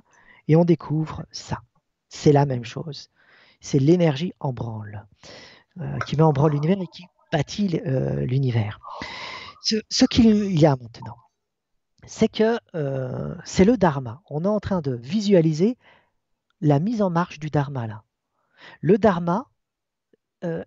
et 0.47 0.55
on 0.55 0.65
découvre 0.65 1.25
ça. 1.31 1.61
C'est 2.09 2.31
la 2.31 2.45
même 2.45 2.65
chose. 2.65 3.09
C'est 3.61 3.79
l'énergie 3.79 4.33
en 4.39 4.53
branle, 4.53 5.07
euh, 5.79 5.97
qui 6.07 6.15
met 6.15 6.23
en 6.23 6.33
branle 6.33 6.51
l'univers 6.51 6.81
et 6.81 6.87
qui 6.87 7.05
bâtit 7.31 7.81
euh, 7.85 8.25
l'univers. 8.25 8.79
Ce, 9.61 10.05
qu'il 10.05 10.59
y 10.59 10.65
a 10.67 10.75
maintenant, 10.75 11.17
c'est 12.05 12.27
que 12.27 12.59
euh, 12.75 13.35
c'est 13.43 13.65
le 13.65 13.77
dharma. 13.77 14.21
On 14.29 14.43
est 14.43 14.47
en 14.47 14.59
train 14.59 14.81
de 14.81 14.93
visualiser 14.93 15.77
la 16.61 16.79
mise 16.79 17.01
en 17.01 17.09
marche 17.09 17.39
du 17.39 17.49
dharma 17.49 17.87
là. 17.87 18.03
Le 18.81 18.97
dharma 18.97 19.47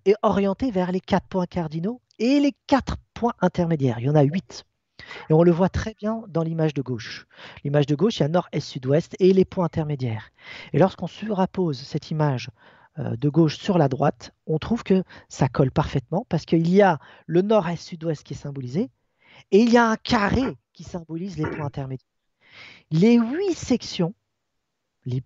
est 0.05 0.17
orienté 0.23 0.73
vers 0.73 0.91
les 0.91 0.99
quatre 0.99 1.29
points 1.29 1.47
cardinaux 1.47 2.01
et 2.19 2.41
les 2.41 2.53
quatre 2.67 2.97
points 3.15 3.35
intermédiaires. 3.41 4.01
Il 4.01 4.07
y 4.07 4.11
en 4.11 4.17
a 4.17 4.23
huit. 4.23 4.65
Et 5.31 5.33
on 5.33 5.43
le 5.43 5.53
voit 5.53 5.69
très 5.69 5.95
bien 5.95 6.23
dans 6.29 6.43
l'image 6.43 6.75
de 6.75 6.83
gauche. 6.83 7.27
L'image 7.65 7.87
de 7.87 7.95
gauche, 7.95 8.19
il 8.19 8.23
y 8.23 8.25
a 8.25 8.29
nord, 8.29 8.49
est, 8.53 8.61
sud-ouest 8.61 9.17
et 9.19 9.33
les 9.33 9.45
points 9.45 9.67
intermédiaires. 9.67 10.31
Et 10.73 10.79
lorsqu'on 10.79 11.07
surappose 11.07 11.79
cette 11.79 12.11
image 12.11 12.51
euh, 12.99 13.17
de 13.17 13.29
gauche 13.29 13.59
sur 13.59 13.79
la 13.79 13.89
droite, 13.89 14.33
on 14.47 14.59
trouve 14.59 14.83
que 14.83 15.03
ça 15.29 15.49
colle 15.49 15.71
parfaitement 15.71 16.27
parce 16.29 16.45
qu'il 16.45 16.69
y 16.69 16.83
a 16.83 16.99
le 17.27 17.43
nord, 17.43 17.69
est, 17.69 17.77
sud-ouest 17.77 18.23
qui 18.25 18.35
est 18.35 18.37
symbolisé 18.37 18.91
et 19.51 19.61
il 19.61 19.71
y 19.71 19.77
a 19.77 19.89
un 19.89 19.97
carré 19.97 20.57
qui 20.79 20.85
symbolise 20.85 21.37
les 21.37 21.45
points 21.45 21.67
intermédiaires. 21.67 22.07
Les 22.93 23.19
huit 23.19 23.55
sections, 23.55 24.15
les 25.07 25.25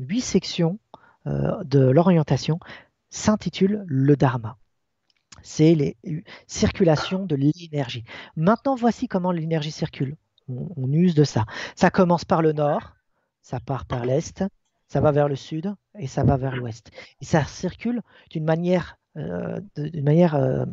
huit 0.00 0.20
sections 0.20 0.80
euh, 1.28 1.62
de 1.62 1.78
l'orientation 1.78 2.58
s'intitulent 3.08 3.84
le 3.86 4.16
Dharma 4.16 4.58
c'est 5.42 5.76
les 5.76 5.96
circulations 6.48 7.24
de 7.24 7.36
l'énergie. 7.36 8.02
Maintenant, 8.34 8.74
voici 8.74 9.06
comment 9.06 9.30
l'énergie 9.30 9.70
circule. 9.70 10.16
On, 10.48 10.92
use 10.92 11.14
de 11.14 11.22
ça. 11.22 11.46
Ça 11.76 11.90
commence 11.90 12.24
par 12.24 12.42
le 12.42 12.52
nord, 12.52 12.96
ça 13.40 13.60
part 13.60 13.84
par 13.86 14.04
l'est, 14.04 14.44
ça 14.88 15.00
va 15.00 15.12
vers 15.12 15.28
le 15.28 15.36
sud 15.36 15.72
et 15.96 16.08
ça 16.08 16.24
va 16.24 16.36
vers 16.36 16.56
l'ouest. 16.56 16.90
Et 17.20 17.24
ça 17.24 17.44
circule 17.44 18.02
d'une 18.30 18.44
manière, 18.44 18.98
euh, 19.18 19.60
d'une 19.76 20.04
manière 20.04 20.34
euh, 20.34 20.64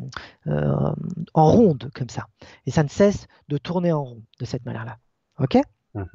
euh, 0.46 0.94
en 1.34 1.50
ronde 1.50 1.90
comme 1.94 2.08
ça. 2.08 2.26
Et 2.66 2.70
ça 2.70 2.82
ne 2.82 2.88
cesse 2.88 3.26
de 3.48 3.58
tourner 3.58 3.92
en 3.92 4.04
rond 4.04 4.22
de 4.38 4.44
cette 4.44 4.64
manière-là. 4.64 4.98
OK? 5.38 5.58
Mhm. 5.94 6.06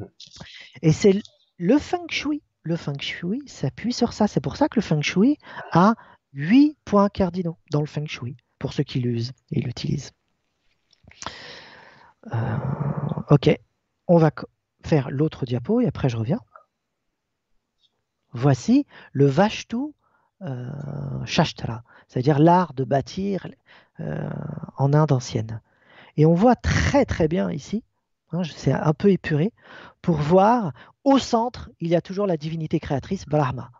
Et 0.81 0.91
c'est 0.91 1.21
le 1.57 1.77
feng 1.77 2.07
shui. 2.09 2.41
Le 2.63 2.75
feng 2.75 2.99
shui 2.99 3.41
s'appuie 3.47 3.91
sur 3.91 4.13
ça. 4.13 4.27
C'est 4.27 4.39
pour 4.39 4.55
ça 4.55 4.69
que 4.69 4.75
le 4.75 4.81
feng 4.81 5.01
shui 5.01 5.37
a 5.71 5.95
huit 6.33 6.77
points 6.85 7.09
cardinaux 7.09 7.57
dans 7.71 7.81
le 7.81 7.87
feng 7.87 8.07
shui 8.07 8.37
pour 8.59 8.73
ceux 8.73 8.83
qui 8.83 8.99
l'usent 8.99 9.33
et 9.51 9.59
l'utilisent. 9.59 10.11
Ok, 13.29 13.49
on 14.07 14.17
va 14.17 14.31
faire 14.83 15.09
l'autre 15.09 15.45
diapo 15.45 15.81
et 15.81 15.87
après 15.87 16.07
je 16.07 16.17
reviens. 16.17 16.39
Voici 18.31 18.85
le 19.11 19.25
Vashtu 19.25 19.93
euh, 20.43 21.25
Shastra, 21.25 21.83
c'est-à-dire 22.11 22.39
l'art 22.39 22.73
de 22.73 22.83
bâtir 22.83 23.47
euh, 24.01 24.29
en 24.77 24.93
Inde 24.93 25.13
ancienne. 25.13 25.61
Et 26.17 26.25
on 26.25 26.33
voit 26.33 26.57
très 26.57 27.05
très 27.05 27.29
bien 27.29 27.49
ici, 27.49 27.83
hein, 28.33 28.41
c'est 28.43 28.73
un 28.73 28.93
peu 28.93 29.11
épuré, 29.11 29.53
pour 30.01 30.17
voir 30.17 30.73
au 31.05 31.19
centre, 31.19 31.69
il 31.79 31.87
y 31.87 31.95
a 31.95 32.01
toujours 32.01 32.27
la 32.27 32.35
divinité 32.35 32.81
créatrice 32.81 33.25
Brahma. 33.25 33.71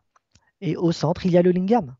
Et 0.61 0.77
au 0.77 0.93
centre, 0.93 1.26
il 1.26 1.34
y 1.34 1.38
a 1.38 1.42
le 1.42 1.51
lingam. 1.51 1.95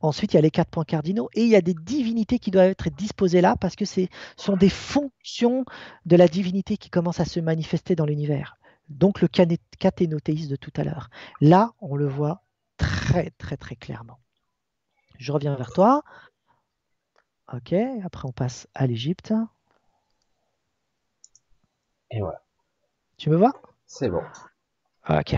Ensuite, 0.00 0.32
il 0.32 0.36
y 0.36 0.38
a 0.38 0.42
les 0.42 0.52
quatre 0.52 0.70
points 0.70 0.84
cardinaux 0.84 1.28
et 1.34 1.42
il 1.42 1.48
y 1.48 1.56
a 1.56 1.60
des 1.60 1.74
divinités 1.74 2.38
qui 2.38 2.52
doivent 2.52 2.70
être 2.70 2.90
disposées 2.90 3.40
là 3.40 3.56
parce 3.56 3.74
que 3.74 3.84
ce 3.84 4.02
sont 4.36 4.56
des 4.56 4.68
fonctions 4.68 5.64
de 6.06 6.14
la 6.14 6.28
divinité 6.28 6.76
qui 6.76 6.90
commencent 6.90 7.20
à 7.20 7.24
se 7.24 7.40
manifester 7.40 7.96
dans 7.96 8.06
l'univers. 8.06 8.56
Donc 8.90 9.20
le 9.20 9.28
cathénothéisme 9.78 10.50
de 10.50 10.56
tout 10.56 10.72
à 10.76 10.84
l'heure. 10.84 11.10
Là, 11.40 11.72
on 11.80 11.96
le 11.96 12.06
voit 12.06 12.44
très 12.76 13.30
très 13.30 13.56
très 13.56 13.74
clairement. 13.74 14.18
Je 15.18 15.32
reviens 15.32 15.54
vers 15.56 15.72
toi. 15.72 16.02
Ok, 17.52 17.72
après 18.04 18.28
on 18.28 18.32
passe 18.32 18.68
à 18.74 18.86
l'Égypte. 18.86 19.32
Et 22.10 22.20
voilà. 22.20 22.42
Tu 23.16 23.30
me 23.30 23.36
vois? 23.36 23.52
C'est 23.86 24.08
bon. 24.08 24.22
Ok 25.08 25.36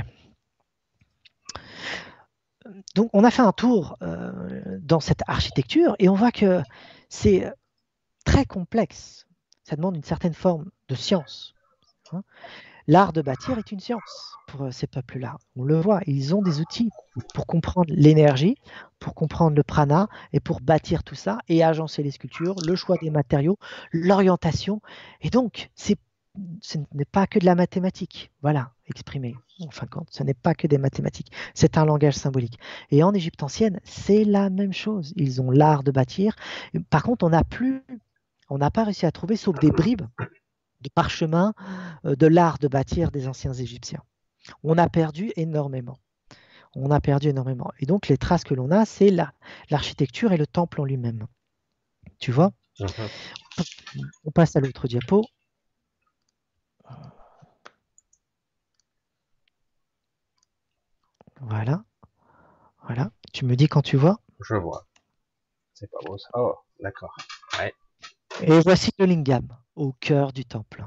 donc 2.95 3.11
on 3.13 3.25
a 3.25 3.31
fait 3.31 3.43
un 3.43 3.53
tour 3.53 3.97
euh, 4.03 4.79
dans 4.81 5.01
cette 5.01 5.23
architecture 5.27 5.95
et 5.99 6.09
on 6.09 6.15
voit 6.15 6.33
que 6.33 6.63
c'est 7.09 7.53
très 8.25 8.45
complexe. 8.45 9.27
Ça 9.65 9.77
demande 9.77 9.97
une 9.97 10.05
certaine 10.05 10.35
forme 10.35 10.71
de 10.89 10.95
science. 10.95 11.55
Hein. 12.13 12.23
L'art 12.89 13.13
de 13.13 13.21
bâtir 13.21 13.59
est 13.59 13.73
une 13.73 13.81
science 13.81 14.37
pour 14.47 14.63
euh, 14.63 14.71
ces 14.71 14.87
peuples-là. 14.87 15.39
On 15.57 15.65
le 15.65 15.77
voit, 15.77 16.01
ils 16.07 16.37
ont 16.37 16.43
des 16.43 16.61
outils 16.61 16.91
pour 17.35 17.47
comprendre 17.47 17.93
l'énergie, 17.93 18.57
pour 19.01 19.15
comprendre 19.15 19.57
le 19.57 19.65
prana 19.65 20.09
et 20.33 20.39
pour 20.39 20.61
bâtir 20.61 21.03
tout 21.03 21.17
ça 21.17 21.39
et 21.49 21.65
agencer 21.65 22.05
les 22.05 22.13
sculptures, 22.13 22.55
le 22.65 22.77
choix 22.77 22.97
des 23.03 23.11
matériaux, 23.11 23.59
l'orientation. 23.91 24.81
Et 25.21 25.31
donc, 25.31 25.71
ce 25.75 26.79
n'est 26.95 27.05
pas 27.05 27.27
que 27.27 27.41
de 27.41 27.45
la 27.45 27.57
mathématique, 27.57 28.31
voilà, 28.41 28.71
exprimé. 28.87 29.35
En 29.61 29.71
fin 29.71 29.87
de 29.87 29.91
compte, 29.91 30.09
ce 30.13 30.23
n'est 30.23 30.35
pas 30.35 30.55
que 30.55 30.69
des 30.69 30.79
mathématiques, 30.79 31.33
c'est 31.55 31.79
un 31.79 31.87
langage 31.87 32.15
symbolique. 32.15 32.61
Et 32.93 33.03
en 33.03 33.15
Égypte 33.15 33.43
ancienne, 33.43 33.81
c'est 33.83 34.23
la 34.23 34.49
même 34.49 34.73
chose. 34.73 35.13
Ils 35.17 35.41
ont 35.41 35.51
l'art 35.51 35.83
de 35.83 35.91
bâtir. 35.91 36.37
Par 36.91 37.03
contre, 37.03 37.25
on 37.25 37.31
n'a 37.31 37.43
plus, 37.43 37.83
on 38.49 38.59
n'a 38.59 38.71
pas 38.71 38.85
réussi 38.85 39.07
à 39.07 39.11
trouver, 39.11 39.35
sauf 39.35 39.59
des 39.59 39.73
bribes 39.73 40.03
de 40.81 40.89
parchemin, 40.91 41.55
euh, 42.05 42.17
de 42.17 42.27
l'art 42.27 42.59
de 42.59 42.69
bâtir 42.69 43.11
des 43.11 43.29
anciens 43.29 43.53
Égyptiens. 43.53 44.03
On 44.63 44.79
a 44.79 44.89
perdu 44.89 45.33
énormément. 45.37 45.99
On 46.75 46.91
a 46.91 47.01
perdu 47.01 47.29
énormément. 47.29 47.73
Et 47.81 47.87
donc, 47.87 48.09
les 48.09 48.19
traces 48.19 48.45
que 48.45 48.55
l'on 48.55 48.71
a, 48.71 48.85
c'est 48.85 49.11
l'architecture 49.71 50.33
et 50.33 50.37
le 50.37 50.47
temple 50.47 50.81
en 50.81 50.85
lui-même. 50.85 51.27
Tu 52.19 52.33
vois? 52.33 52.53
Mhm. 52.79 53.09
On 54.25 54.31
passe 54.31 54.57
à 54.57 54.61
l'autre 54.61 54.87
diapo. 54.87 55.25
Voilà. 61.41 61.85
Voilà. 62.85 63.11
Tu 63.33 63.45
me 63.45 63.57
dis 63.57 63.69
quand 63.69 63.83
tu 63.83 63.97
vois? 63.97 64.21
Je 64.41 64.55
vois. 64.55 64.87
C'est 65.73 65.91
pas 65.91 65.99
beau 66.05 66.17
ça. 66.19 66.29
Oh, 66.35 66.55
d'accord. 66.81 67.15
Et 68.43 68.61
voici 68.61 68.91
le 68.99 69.07
lingam 69.07 69.49
au 69.77 69.93
cœur 69.93 70.33
du 70.33 70.45
temple. 70.45 70.85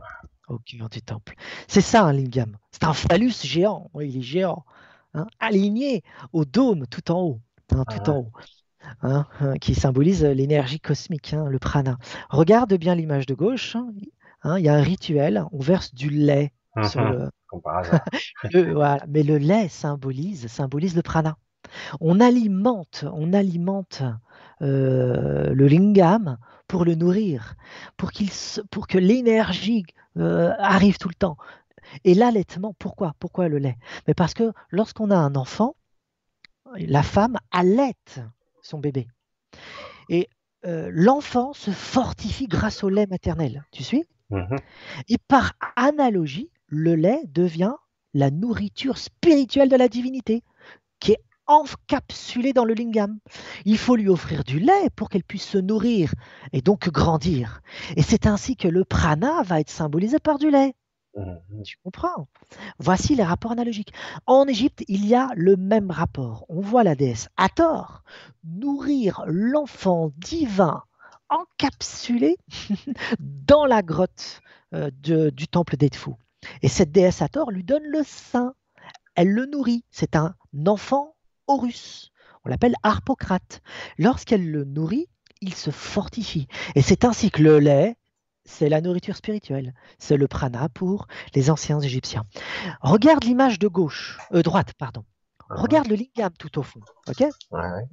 Au 0.48 0.58
cœur 0.60 0.90
du 0.90 1.02
temple. 1.02 1.36
C'est 1.68 1.82
ça 1.82 2.04
un 2.04 2.14
lingam. 2.14 2.58
C'est 2.72 2.84
un 2.84 2.94
phallus 2.94 3.44
géant. 3.44 3.90
Oui, 3.94 4.10
il 4.10 4.18
est 4.18 4.22
géant. 4.22 4.66
Hein, 5.14 5.28
aligné 5.40 6.04
au 6.34 6.46
dôme 6.46 6.86
tout 6.88 7.12
en 7.12 7.22
haut. 7.22 7.42
Hein, 7.72 7.84
tout 7.90 8.02
ah 8.06 8.12
en 8.12 8.18
haut. 8.18 8.32
Hein, 9.02 9.26
qui 9.62 9.76
symbolise 9.76 10.24
l'énergie 10.24 10.80
cosmique, 10.80 11.34
le 11.34 11.60
prana. 11.60 11.98
Regarde 12.30 12.74
bien 12.76 12.96
l'image 12.96 13.26
de 13.26 13.34
gauche. 13.36 13.78
il 14.46 14.64
y 14.64 14.70
a 14.70 14.74
un 14.74 14.82
rituel. 14.82 15.46
On 15.52 15.60
verse 15.60 15.94
du 15.94 16.10
lait 16.10 16.54
sur 16.84 17.02
le, 17.02 17.30
mais 19.08 19.24
le 19.24 19.38
lait 19.38 19.68
symbolise, 19.68 20.48
symbolise 20.48 20.96
le 20.96 21.02
prana. 21.02 21.38
On 22.00 22.20
alimente, 22.20 23.06
on 23.14 23.34
alimente 23.34 24.04
euh, 24.62 25.54
le 25.54 25.68
lingam 25.68 26.38
pour 26.70 26.86
le 26.86 26.96
nourrir, 26.96 27.56
pour, 27.98 28.12
qu'il, 28.12 28.30
pour 28.72 28.88
que 28.88 28.98
l'énergie 28.98 29.84
euh, 30.18 30.54
arrive 30.60 30.98
tout 30.98 31.10
le 31.10 31.16
temps. 31.16 31.36
Et 32.06 32.14
l'allaitement, 32.14 32.74
pourquoi? 32.78 33.16
Pourquoi 33.20 33.50
le 33.50 33.58
lait? 33.58 33.78
Mais 34.08 34.14
parce 34.14 34.34
que 34.34 34.54
lorsqu'on 34.70 35.10
a 35.10 35.18
un 35.18 35.36
enfant, 35.36 35.76
la 36.76 37.04
femme 37.04 37.38
allaite 37.52 38.22
son 38.62 38.78
bébé. 38.78 39.08
Et 40.10 40.30
euh, 40.66 40.90
l'enfant 40.94 41.54
se 41.54 41.72
fortifie 41.72 42.48
grâce 42.48 42.84
au 42.84 42.90
lait 42.90 43.08
maternel. 43.08 43.66
Tu 43.72 43.84
suis? 43.84 44.06
Mmh 44.30 44.56
Et 45.08 45.18
par 45.18 45.54
analogie, 45.76 46.52
le 46.68 46.96
lait 46.96 47.24
devient 47.26 47.74
la 48.14 48.30
nourriture 48.30 49.00
spirituelle 49.00 49.70
de 49.70 49.76
la 49.76 49.88
divinité, 49.88 50.44
encapsulée 51.50 52.54
dans 52.54 52.64
le 52.64 52.74
lingam. 52.74 53.20
Il 53.66 53.78
faut 53.78 53.96
lui 53.98 54.08
offrir 54.08 54.44
du 54.46 54.60
lait 54.60 54.90
pour 54.96 55.10
qu'elle 55.10 55.24
puisse 55.24 55.46
se 55.48 55.58
nourrir 55.58 56.14
et 56.54 56.62
donc 56.62 56.90
grandir. 56.90 57.62
Et 57.98 58.02
c'est 58.04 58.26
ainsi 58.28 58.56
que 58.56 58.68
le 58.70 58.86
prana 58.86 59.42
va 59.44 59.60
être 59.60 59.70
symbolisé 59.70 60.20
par 60.20 60.38
du 60.38 60.50
lait. 60.50 60.74
Mhm. 61.18 61.64
Tu 61.64 61.78
comprends? 61.84 62.28
Voici 62.78 63.16
les 63.16 63.24
rapports 63.24 63.52
analogiques. 63.52 63.92
En 64.28 64.46
Égypte, 64.48 64.84
il 64.88 65.06
y 65.08 65.16
a 65.16 65.30
le 65.36 65.58
même 65.58 65.90
rapport. 65.92 66.46
On 66.50 66.62
voit 66.62 66.84
la 66.84 66.96
déesse 66.96 67.28
Hathor 67.36 68.04
nourrir 68.44 69.24
l'enfant 69.28 70.12
divin 70.18 70.84
encapsulé 71.30 72.38
dans 73.20 73.66
la 73.66 73.82
grotte 73.82 74.42
euh, 74.74 74.92
de- 75.02 75.30
du 75.32 75.48
temple 75.48 75.78
d'Edfu. 75.78 76.12
Et 76.62 76.68
cette 76.68 76.92
déesse 76.92 77.22
Hathor 77.22 77.52
lui 77.52 77.64
donne 77.64 77.84
le 77.84 78.02
sein. 78.06 78.54
Elle 79.16 79.30
le 79.30 79.46
nourrit. 79.48 79.84
C'est 79.92 80.16
un 80.16 80.36
enfant 80.68 81.16
Horus. 81.50 82.12
On 82.46 82.50
l'appelle 82.50 82.76
Harpocrate. 82.84 83.62
Lorsqu'elle 83.98 84.50
le 84.50 84.64
nourrit, 84.64 85.08
il 85.42 85.54
se 85.54 85.72
fortifie. 85.72 86.48
Et 86.76 86.82
c'est 86.82 87.04
ainsi 87.06 87.32
que 87.32 87.42
le 87.42 87.60
lait, 87.60 87.98
c'est 88.46 88.70
la 88.70 88.82
nourriture 88.82 89.16
spirituelle. 89.16 89.74
C'est 89.98 90.16
le 90.18 90.28
prana 90.28 90.70
pour 90.70 91.08
les 91.36 91.50
anciens 91.50 91.80
Égyptiens. 91.80 92.24
Regarde 92.82 93.24
l'image 93.24 93.60
de 93.60 93.68
gauche, 93.68 94.18
euh, 94.34 94.42
droite, 94.42 94.74
pardon. 94.78 95.04
Regarde 95.50 95.88
le 95.88 95.96
lingam 95.96 96.32
tout 96.38 96.60
au 96.60 96.64
fond. 96.64 96.80
Ok? 97.08 97.22
Ouais. 97.52 97.88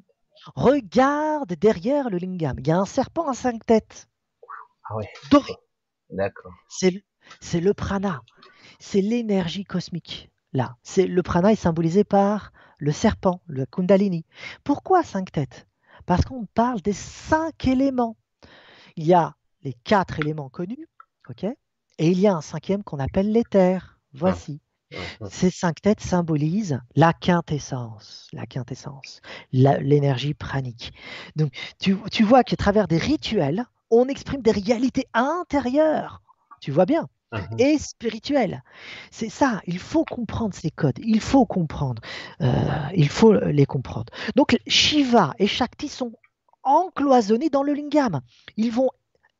Regarde 0.54 1.54
derrière 1.54 2.10
le 2.10 2.18
lingam. 2.18 2.56
Il 2.60 2.66
y 2.68 2.70
a 2.70 2.78
un 2.78 2.84
serpent 2.84 3.28
à 3.28 3.34
cinq 3.34 3.64
têtes, 3.66 4.08
Ah 4.88 4.96
ouais, 4.96 5.08
doré. 5.30 5.54
d'accord. 6.10 6.52
C'est 6.68 6.90
le- 6.90 7.00
c'est 7.40 7.60
le 7.60 7.74
prana. 7.74 8.22
C'est 8.78 9.00
l'énergie 9.00 9.64
cosmique. 9.64 10.30
Là, 10.52 10.76
c'est 10.82 11.06
le 11.06 11.22
prana 11.22 11.52
est 11.52 11.56
symbolisé 11.56 12.04
par 12.04 12.52
le 12.78 12.92
serpent, 12.92 13.40
le 13.46 13.66
kundalini. 13.66 14.24
Pourquoi 14.64 15.02
cinq 15.02 15.32
têtes? 15.32 15.66
Parce 16.04 16.24
qu'on 16.24 16.46
parle 16.46 16.80
des 16.80 16.92
cinq 16.92 17.66
éléments. 17.66 18.16
Il 18.96 19.06
y 19.06 19.14
a 19.14 19.34
les 19.62 19.74
quatre 19.84 20.20
éléments 20.20 20.48
connus, 20.48 20.88
ok? 21.28 21.44
Et 21.98 22.10
il 22.10 22.20
y 22.20 22.26
a 22.26 22.34
un 22.34 22.40
cinquième 22.40 22.84
qu'on 22.84 22.98
appelle 22.98 23.32
l'éther. 23.32 23.98
Voici. 24.12 24.60
Mhm. 24.92 25.28
Ces 25.28 25.50
cinq 25.50 25.80
têtes 25.80 26.00
symbolisent 26.00 26.80
la 26.94 27.12
quintessence, 27.12 28.28
la 28.32 28.46
quintessence, 28.46 29.20
l'énergie 29.52 30.34
pranique. 30.34 30.92
Donc, 31.34 31.52
tu, 31.80 31.96
tu 32.12 32.22
vois 32.22 32.44
qu'à 32.44 32.56
travers 32.56 32.86
des 32.86 32.98
rituels, 32.98 33.64
on 33.90 34.06
exprime 34.06 34.42
des 34.42 34.52
réalités 34.52 35.06
intérieures. 35.12 36.22
Tu 36.60 36.70
vois 36.70 36.86
bien? 36.86 37.08
Et 37.58 37.78
spirituelles. 37.78 38.62
C'est 39.10 39.28
ça, 39.28 39.60
il 39.66 39.78
faut 39.78 40.04
comprendre 40.04 40.54
ces 40.54 40.70
codes, 40.70 40.98
il 40.98 41.20
faut 41.20 41.44
comprendre, 41.46 42.02
euh, 42.40 42.88
il 42.94 43.08
faut 43.08 43.32
les 43.34 43.66
comprendre. 43.66 44.12
Donc 44.36 44.58
Shiva 44.66 45.34
et 45.38 45.46
Shakti 45.46 45.88
sont 45.88 46.12
encloisonnés 46.62 47.50
dans 47.50 47.62
le 47.62 47.74
lingam. 47.74 48.20
Ils 48.56 48.72
vont 48.72 48.90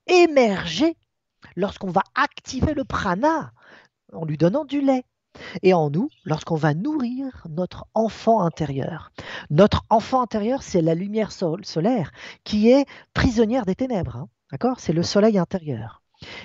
émerger 0.07 0.97
lorsqu'on 1.57 1.91
va 1.91 2.03
activer 2.15 2.75
le 2.75 2.85
prana 2.85 3.53
en 4.13 4.25
lui 4.25 4.37
donnant 4.37 4.65
du 4.65 4.81
lait. 4.81 5.05
Et 5.63 5.75
en 5.75 5.91
nous, 5.91 6.09
lorsqu'on 6.25 6.55
va 6.55 6.73
nourrir 6.73 7.47
notre 7.51 7.85
enfant 7.93 8.41
intérieur. 8.41 9.13
Notre 9.51 9.85
enfant 9.91 10.23
intérieur, 10.23 10.63
c'est 10.63 10.81
la 10.81 10.95
lumière 10.95 11.31
sol- 11.31 11.65
solaire 11.65 12.11
qui 12.43 12.71
est 12.71 12.87
prisonnière 13.13 13.67
des 13.67 13.75
ténèbres. 13.75 14.17
hein. 14.17 14.75
C'est 14.79 14.95
le 14.95 15.03
soleil 15.03 15.37
intérieur. 15.39 16.03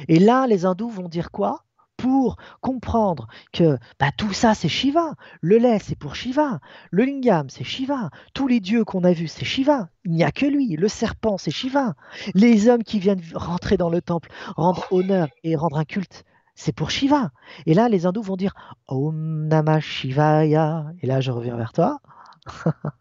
Et 0.07 0.19
là, 0.19 0.47
les 0.47 0.65
hindous 0.65 0.89
vont 0.89 1.09
dire 1.09 1.31
quoi? 1.31 1.63
Pour 1.97 2.37
comprendre 2.61 3.27
que 3.53 3.77
bah, 3.99 4.09
tout 4.17 4.33
ça, 4.33 4.55
c'est 4.55 4.67
Shiva. 4.69 5.13
Le 5.41 5.57
lait, 5.57 5.77
c'est 5.79 5.95
pour 5.95 6.15
Shiva. 6.15 6.59
Le 6.89 7.05
lingam, 7.05 7.49
c'est 7.49 7.63
Shiva. 7.63 8.09
Tous 8.33 8.47
les 8.47 8.59
dieux 8.59 8.83
qu'on 8.83 9.03
a 9.03 9.13
vus, 9.13 9.27
c'est 9.27 9.45
Shiva. 9.45 9.89
Il 10.03 10.13
n'y 10.13 10.23
a 10.23 10.31
que 10.31 10.47
lui. 10.47 10.75
Le 10.75 10.87
serpent, 10.87 11.37
c'est 11.37 11.51
Shiva. 11.51 11.93
Les 12.33 12.69
hommes 12.69 12.83
qui 12.83 12.99
viennent 12.99 13.21
rentrer 13.35 13.77
dans 13.77 13.89
le 13.89 14.01
temple, 14.01 14.29
rendre 14.57 14.87
honneur 14.91 15.27
et 15.43 15.55
rendre 15.55 15.77
un 15.77 15.85
culte, 15.85 16.25
c'est 16.55 16.73
pour 16.73 16.89
Shiva. 16.89 17.31
Et 17.67 17.73
là, 17.75 17.87
les 17.87 18.05
hindous 18.07 18.23
vont 18.23 18.37
dire 18.37 18.53
Om 18.87 19.47
Namah 19.47 19.79
Shivaya. 19.79 20.85
Et 21.01 21.07
là, 21.07 21.21
je 21.21 21.31
reviens 21.31 21.55
vers 21.57 21.73
toi. 21.73 21.99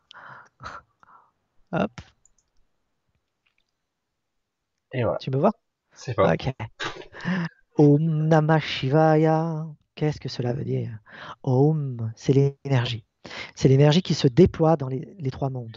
Hop, 1.73 2.01
Et 4.93 5.03
voilà, 5.03 5.19
tu 5.19 5.31
me 5.31 5.39
vois? 5.39 5.53
C'est 6.01 6.17
bon. 6.17 6.31
Ok. 6.33 6.53
Om 7.77 8.29
Namah 8.29 8.61
Shivaya. 8.61 9.67
Qu'est-ce 9.95 10.19
que 10.19 10.31
cela 10.31 10.55
veut 10.55 10.65
dire? 10.65 10.99
Om, 11.43 12.11
c'est 12.17 12.33
l'énergie. 12.33 13.05
C'est 13.55 13.69
l'énergie 13.69 14.01
qui 14.01 14.15
se 14.15 14.27
déploie 14.27 14.77
dans 14.77 14.89
les, 14.89 15.15
les 15.19 15.31
trois 15.31 15.51
mondes. 15.51 15.77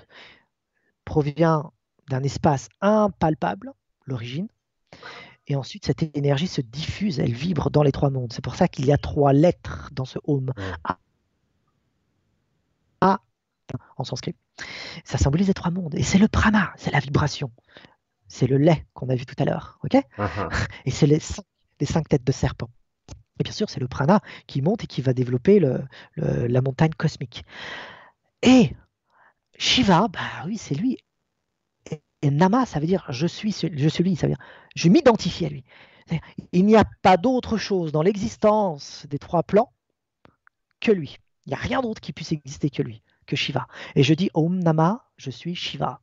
Provient 1.03 1.71
d'un 2.09 2.23
espace 2.23 2.69
impalpable, 2.79 3.73
l'origine. 4.05 4.47
Et 5.47 5.57
ensuite, 5.57 5.85
cette 5.85 6.15
énergie 6.15 6.47
se 6.47 6.61
diffuse, 6.61 7.19
elle 7.19 7.33
vibre 7.33 7.69
dans 7.69 7.83
les 7.83 7.91
trois 7.91 8.09
mondes. 8.09 8.31
C'est 8.31 8.43
pour 8.43 8.55
ça 8.55 8.69
qu'il 8.69 8.85
y 8.85 8.93
a 8.93 8.97
trois 8.97 9.33
lettres 9.33 9.89
dans 9.91 10.05
ce 10.05 10.19
Om. 10.23 10.53
A, 10.85 10.99
A 13.01 13.19
en 13.97 14.05
sanskrit. 14.05 14.35
Ça 15.03 15.17
symbolise 15.17 15.47
les 15.47 15.53
trois 15.53 15.71
mondes. 15.71 15.95
Et 15.95 16.03
c'est 16.03 16.17
le 16.17 16.29
prana, 16.29 16.71
c'est 16.77 16.91
la 16.91 16.99
vibration. 16.99 17.51
C'est 18.27 18.47
le 18.47 18.57
lait 18.57 18.85
qu'on 18.93 19.09
a 19.09 19.15
vu 19.15 19.25
tout 19.25 19.35
à 19.39 19.45
l'heure. 19.45 19.79
ok 19.83 19.97
Mhm. 20.17 20.49
et 20.85 20.91
c'est 20.91 21.07
les 21.07 21.19
cinq, 21.19 21.45
les 21.79 21.85
cinq 21.85 22.09
têtes 22.09 22.23
de 22.25 22.31
serpent. 22.31 22.69
Et 23.39 23.43
bien 23.43 23.53
sûr, 23.53 23.69
c'est 23.69 23.81
le 23.81 23.87
prana 23.89 24.21
qui 24.47 24.61
monte 24.61 24.85
et 24.85 24.87
qui 24.87 25.01
va 25.01 25.13
développer 25.13 25.59
le- 25.59 25.83
le- 26.15 26.47
la 26.47 26.61
montagne 26.61 26.93
cosmique. 26.97 27.45
Et 28.43 28.71
Shiva, 29.57 30.07
bah 30.09 30.45
oui, 30.47 30.57
c'est 30.57 30.75
lui. 30.75 30.99
Et, 31.91 32.01
et 32.23 32.31
Nama, 32.31 32.65
ça 32.65 32.79
veut 32.81 32.87
dire 32.87 33.05
je 33.09 33.27
suis, 33.27 33.53
je 33.53 33.89
suis 33.89 34.03
lui, 34.03 34.15
ça 34.17 34.27
veut 34.27 34.33
dire 34.35 34.43
je 34.75 34.89
m'identifie 34.89 35.45
à 35.45 35.49
lui. 35.49 35.65
Il 36.53 36.65
n'y 36.65 36.77
a 36.77 36.85
pas 37.03 37.17
d'autre 37.17 37.57
chose 37.57 37.91
dans 37.91 38.03
l'existence 38.03 39.05
des 39.09 39.19
trois 39.19 39.43
plans 39.43 39.73
que 40.79 40.91
lui. 40.91 41.17
Il 41.45 41.49
n'y 41.49 41.55
a 41.55 41.59
rien 41.59 41.81
d'autre 41.81 41.99
qui 42.01 42.13
puisse 42.13 42.31
exister 42.31 42.69
que 42.69 42.83
lui, 42.83 43.01
que 43.25 43.35
Shiva. 43.35 43.67
Et 43.95 44.03
je 44.03 44.13
dis 44.13 44.29
Om 44.35 44.59
Nama, 44.59 45.09
je 45.17 45.31
suis 45.31 45.55
Shiva. 45.55 46.01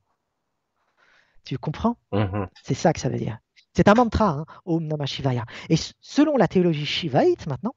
Tu 1.43 1.57
comprends? 1.57 1.97
Mhm. 2.11 2.47
c'est 2.63 2.73
ça 2.73 2.93
que 2.93 2.99
ça 2.99 3.09
veut 3.09 3.17
dire. 3.17 3.39
C'est 3.73 3.87
un 3.87 3.93
mantra, 3.93 4.29
hein, 4.29 4.45
Om 4.65 4.85
Namah 4.85 5.05
Shivaya. 5.05 5.45
Et 5.69 5.75
selon 6.01 6.37
la 6.37 6.47
théologie 6.47 6.85
shivaïte, 6.85 7.47
maintenant, 7.47 7.73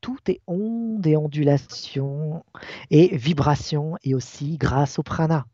tout 0.00 0.18
est 0.28 0.40
onde 0.46 1.06
et 1.06 1.16
ondulation 1.16 2.44
et 2.90 3.16
vibration 3.16 3.96
et 4.02 4.14
aussi 4.14 4.56
grâce 4.56 4.98
au 4.98 5.02
prana. 5.02 5.46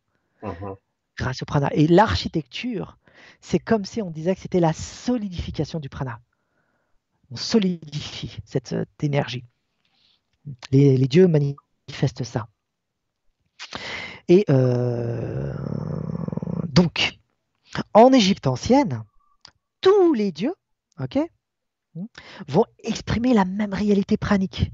Mhm. 0.42 0.76
Grâce 1.16 1.42
au 1.42 1.44
prana. 1.44 1.68
Et 1.72 1.86
l'architecture, 1.86 2.98
c'est 3.40 3.58
comme 3.58 3.84
si 3.84 4.00
on 4.00 4.10
disait 4.10 4.34
que 4.34 4.40
c'était 4.40 4.60
la 4.60 4.72
solidification 4.72 5.80
du 5.80 5.88
prana. 5.88 6.20
On 7.30 7.36
solidifie 7.36 8.38
cette, 8.44 8.74
énergie. 9.02 9.44
Les, 10.70 10.96
les 10.96 11.08
dieux 11.08 11.26
manifestent 11.26 12.24
ça. 12.24 12.48
Et 14.28 14.44
euh, 14.50 15.52
donc, 16.68 17.17
en 17.94 18.12
Égypte 18.12 18.46
ancienne, 18.46 19.04
tous 19.80 20.14
les 20.14 20.32
dieux, 20.32 20.54
ok, 21.00 21.18
vont 22.48 22.64
exprimer 22.78 23.34
la 23.34 23.44
même 23.44 23.74
réalité 23.74 24.16
pranique. 24.16 24.70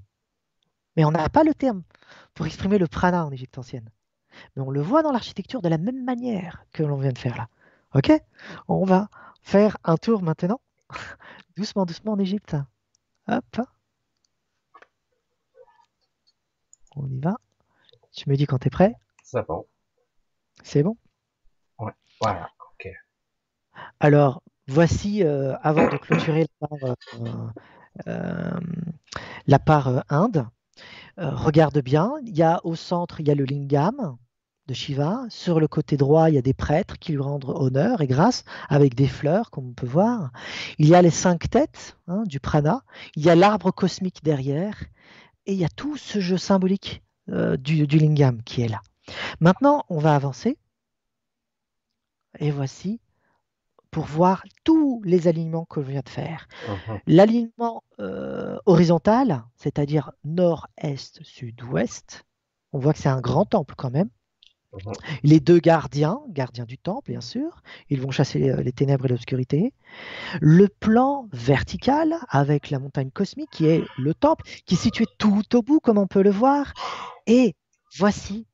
Mais 0.97 1.05
on 1.05 1.11
n'a 1.11 1.29
pas 1.29 1.45
le 1.45 1.55
terme 1.55 1.83
pour 2.35 2.47
exprimer 2.47 2.79
le 2.79 2.87
prana 2.87 3.27
en 3.27 3.31
Égypte 3.31 3.59
ancienne. 3.59 3.91
Mais 4.55 4.63
on 4.63 4.71
le 4.71 4.81
voit 4.81 5.03
dans 5.03 5.13
l'architecture 5.13 5.63
de 5.63 5.69
la 5.69 5.79
même 5.79 6.05
manière 6.05 6.65
que 6.73 6.83
l'on 6.83 6.97
vient 6.97 7.13
de 7.13 7.19
faire 7.19 7.37
là. 7.37 7.49
Ok 7.95 8.13
On 8.69 8.85
va 8.85 9.09
faire 9.43 9.77
un 9.85 9.97
tour 9.97 10.23
maintenant, 10.23 10.61
doucement, 11.57 11.87
doucement 11.87 12.13
en 12.13 12.19
Égypte. 12.19 12.57
Hop. 13.29 13.61
On 16.97 17.09
y 17.09 17.21
va. 17.21 17.37
Tu 18.13 18.29
me 18.29 18.37
dis 18.37 18.47
quand 18.47 18.59
tu 18.59 18.69
es 18.69 18.71
prêt. 18.71 18.95
C'est 19.23 19.47
bon. 19.47 19.67
C'est 20.63 20.83
bon? 20.83 20.97
Voilà. 22.21 22.51
Alors, 24.01 24.43
voici, 24.67 25.23
euh, 25.23 25.57
avant 25.63 25.89
de 25.89 25.97
clôturer 25.97 26.47
la 29.47 29.59
part, 29.59 29.89
euh, 29.89 30.01
euh, 30.01 30.05
Inde, 30.09 30.47
regarde 31.17 31.79
bien, 31.81 32.15
il 32.23 32.37
y 32.37 32.43
a 32.43 32.61
au 32.65 32.75
centre, 32.75 33.21
il 33.21 33.29
y 33.29 33.31
a 33.31 33.35
le 33.35 33.45
lingam 33.45 34.17
de 34.67 34.75
Shiva. 34.75 35.27
Sur 35.29 35.61
le 35.61 35.69
côté 35.69 35.97
droit, 35.97 36.31
il 36.31 36.35
y 36.35 36.39
a 36.39 36.43
des 36.43 36.55
prêtres 36.55 36.99
qui 36.99 37.13
lui 37.13 37.21
rendent 37.21 37.45
honneur 37.47 38.01
et 38.01 38.07
grâce 38.07 38.45
avec 38.69 38.95
des 38.95 39.09
fleurs, 39.09 39.51
comme 39.51 39.69
on 39.69 39.75
peut 39.75 39.87
voir. 39.87 40.33
Il 40.79 40.89
y 40.89 40.95
a 40.95 41.03
les 41.03 41.11
cinq 41.11 41.51
têtes 41.51 41.97
hein, 42.09 42.25
du 42.27 42.41
prana. 42.41 42.83
Il 43.17 43.25
y 43.25 43.31
a 43.31 43.35
l'arbre 43.35 43.71
cosmique 43.71 44.25
derrière. 44.25 44.85
Et 45.47 45.53
il 45.53 45.59
y 45.59 45.65
a 45.65 45.69
tout 45.69 45.99
ce 45.99 46.21
jeu 46.21 46.39
symbolique 46.39 47.03
du 47.29 47.87
lingam 47.87 48.43
qui 48.43 48.63
est 48.63 48.69
là. 48.69 48.81
Maintenant, 49.41 49.85
on 49.91 49.99
va 49.99 50.15
avancer. 50.15 50.57
Et 52.39 52.51
voici 52.51 53.01
pour 53.95 54.07
voir 54.07 54.43
tous 54.65 55.01
les 55.05 55.29
alignements 55.29 55.67
que 55.67 55.81
je 55.81 55.87
viens 55.93 56.03
de 56.05 56.09
faire. 56.09 56.49
Mhm. 56.69 56.99
L'alignement 57.07 57.85
euh, 58.01 58.59
horizontal, 58.67 59.45
c'est-à-dire 59.55 60.11
nord, 60.25 60.67
est, 60.77 61.23
sud, 61.23 61.63
ouest, 61.63 62.25
on 62.73 62.81
voit 62.81 62.93
que 62.93 62.99
c'est 62.99 63.09
un 63.09 63.21
grand 63.21 63.45
temple 63.45 63.77
quand 63.79 63.93
même. 63.93 64.09
Mhm. 64.73 64.93
Les 65.23 65.39
deux 65.39 65.61
gardiens, 65.61 66.19
gardiens 66.29 66.65
du 66.65 66.77
temple, 66.77 67.13
bien 67.13 67.21
sûr, 67.21 67.63
ils 67.89 68.01
vont 68.01 68.11
chasser 68.11 68.41
les, 68.41 68.65
les 68.65 68.73
ténèbres 68.73 69.05
et 69.05 69.09
l'obscurité. 69.11 69.73
Le 70.41 70.67
plan 70.67 71.29
vertical 71.33 72.17
avec 72.29 72.71
la 72.71 72.81
montagne 72.81 73.13
cosmique 73.13 73.51
qui 73.53 73.67
est 73.67 73.85
le 73.97 74.13
temple, 74.13 74.43
qui 74.67 74.75
est 74.75 74.77
situé 74.77 75.07
tout 75.19 75.55
au 75.55 75.63
bout, 75.63 75.79
comme 75.79 75.99
on 75.99 76.09
peut 76.09 76.23
le 76.25 76.33
voir. 76.33 76.75
Et 77.29 77.55
voici, 77.97 78.49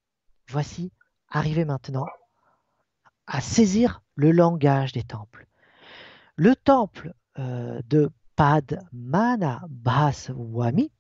voici, 0.51 0.93
arrivé 1.31 1.65
maintenant 1.65 2.05
à 3.27 3.41
saisir 3.41 4.03
le 4.21 4.33
langage 4.33 4.93
des 4.93 5.03
temples. 5.03 5.47
Le 6.37 6.55
temple 6.55 7.15
euh, 7.39 7.81
de 7.89 8.11
Padmana 8.37 9.63
Bhaswami 9.69 10.93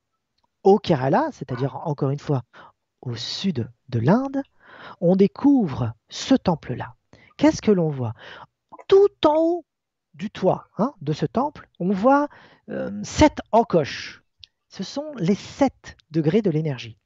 au 0.62 0.78
Kerala, 0.78 1.28
c'est-à-dire 1.32 1.76
encore 1.86 2.10
une 2.10 2.18
fois 2.18 2.42
au 3.02 3.14
sud 3.16 3.70
de 3.90 3.98
l'Inde, 3.98 4.42
on 5.02 5.16
découvre 5.16 5.92
ce 6.08 6.34
temple-là. 6.34 6.94
Qu'est-ce 7.36 7.60
que 7.60 7.70
l'on 7.70 7.90
voit? 7.90 8.14
Tout 8.88 9.26
en 9.26 9.36
haut 9.36 9.64
du 10.14 10.30
toit 10.30 10.68
hein, 10.78 10.94
de 11.02 11.12
ce 11.12 11.26
temple, 11.26 11.68
on 11.78 11.90
voit 11.90 12.28
euh, 12.70 12.90
sept 13.02 13.40
encoches. 13.52 14.22
Ce 14.68 14.82
sont 14.82 15.12
les 15.18 15.34
sept 15.34 15.96
degrés 16.10 16.42
de 16.42 16.50
l'énergie. 16.50 16.96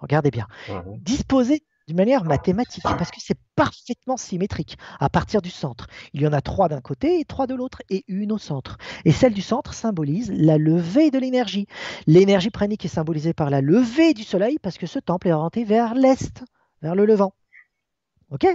Regardez 0.00 0.30
bien. 0.32 0.48
Mhm. 0.68 0.98
Disposés 0.98 1.62
d'une 1.90 1.96
manière 1.96 2.24
mathématique, 2.24 2.84
parce 2.84 3.10
que 3.10 3.18
c'est 3.18 3.38
parfaitement 3.56 4.16
symétrique 4.16 4.78
à 5.00 5.08
partir 5.08 5.42
du 5.42 5.50
centre. 5.50 5.88
Il 6.12 6.22
y 6.22 6.26
en 6.28 6.32
a 6.32 6.40
trois 6.40 6.68
d'un 6.68 6.80
côté 6.80 7.18
et 7.18 7.24
trois 7.24 7.48
de 7.48 7.54
l'autre, 7.54 7.82
et 7.90 8.04
une 8.06 8.30
au 8.30 8.38
centre. 8.38 8.78
Et 9.04 9.10
celle 9.10 9.34
du 9.34 9.42
centre 9.42 9.74
symbolise 9.74 10.30
la 10.32 10.56
levée 10.56 11.10
de 11.10 11.18
l'énergie. 11.18 11.66
L'énergie 12.06 12.50
pranique 12.50 12.84
est 12.84 12.88
symbolisée 12.88 13.32
par 13.32 13.50
la 13.50 13.60
levée 13.60 14.14
du 14.14 14.22
soleil, 14.22 14.58
parce 14.62 14.78
que 14.78 14.86
ce 14.86 15.00
temple 15.00 15.26
est 15.26 15.32
orienté 15.32 15.64
vers 15.64 15.94
l'est, 15.94 16.44
vers 16.80 16.94
le 16.94 17.06
levant. 17.06 17.34
Ok? 18.30 18.46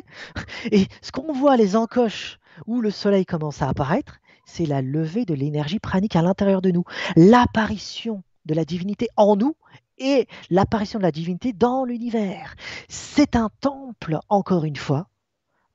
Et 0.71 0.87
ce 1.01 1.11
qu'on 1.11 1.33
voit, 1.33 1.57
les 1.57 1.75
encoches 1.75 2.39
où 2.67 2.79
le 2.79 2.89
soleil 2.89 3.25
commence 3.25 3.61
à 3.61 3.67
apparaître, 3.67 4.19
c'est 4.45 4.65
la 4.65 4.81
levée 4.81 5.25
de 5.25 5.33
l'énergie 5.33 5.79
pranique 5.79 6.15
à 6.15 6.21
l'intérieur 6.21 6.61
de 6.61 6.71
nous, 6.71 6.85
l'apparition 7.17 8.23
de 8.45 8.53
la 8.53 8.63
divinité 8.63 9.09
en 9.17 9.35
nous 9.35 9.57
et 9.97 10.27
l'apparition 10.49 10.99
de 10.99 11.03
la 11.03 11.11
divinité 11.11 11.53
dans 11.53 11.85
l'univers. 11.85 12.55
C'est 12.89 13.35
un 13.35 13.49
temple, 13.61 14.19
encore 14.29 14.65
une 14.65 14.75
fois, 14.75 15.09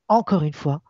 encore 0.09 0.43
une 0.43 0.55
fois, 0.55 0.83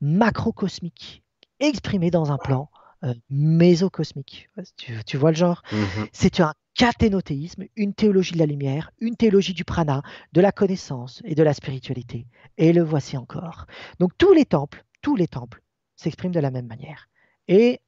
macrocosmique, 0.00 1.22
exprimé 1.60 2.10
dans 2.10 2.32
un 2.32 2.38
plan 2.38 2.70
euh, 3.04 3.14
mésocosmique. 3.30 4.50
Tu, 4.76 4.94
tu 5.04 5.16
vois 5.16 5.30
le 5.30 5.36
genre? 5.36 5.62
Mhm. 5.72 6.08
C'est 6.12 6.40
un 6.40 6.54
cathénothéisme, 6.74 7.64
une 7.76 7.94
théologie 7.94 8.32
de 8.32 8.38
la 8.38 8.46
lumière, 8.46 8.90
une 8.98 9.16
théologie 9.16 9.54
du 9.54 9.64
prana, 9.64 10.02
de 10.32 10.40
la 10.40 10.52
connaissance 10.52 11.22
et 11.24 11.34
de 11.34 11.42
la 11.42 11.54
spiritualité. 11.54 12.26
Et 12.58 12.72
le 12.72 12.82
voici 12.82 13.16
encore. 13.16 13.66
Donc 14.00 14.16
tous 14.18 14.32
les 14.32 14.44
temples, 14.44 14.84
tous 15.02 15.16
les 15.16 15.28
temples 15.28 15.62
s'expriment 15.96 16.32
de 16.34 16.40
la 16.40 16.50
même 16.50 16.66
manière. 16.66 17.08
Et 17.46 17.80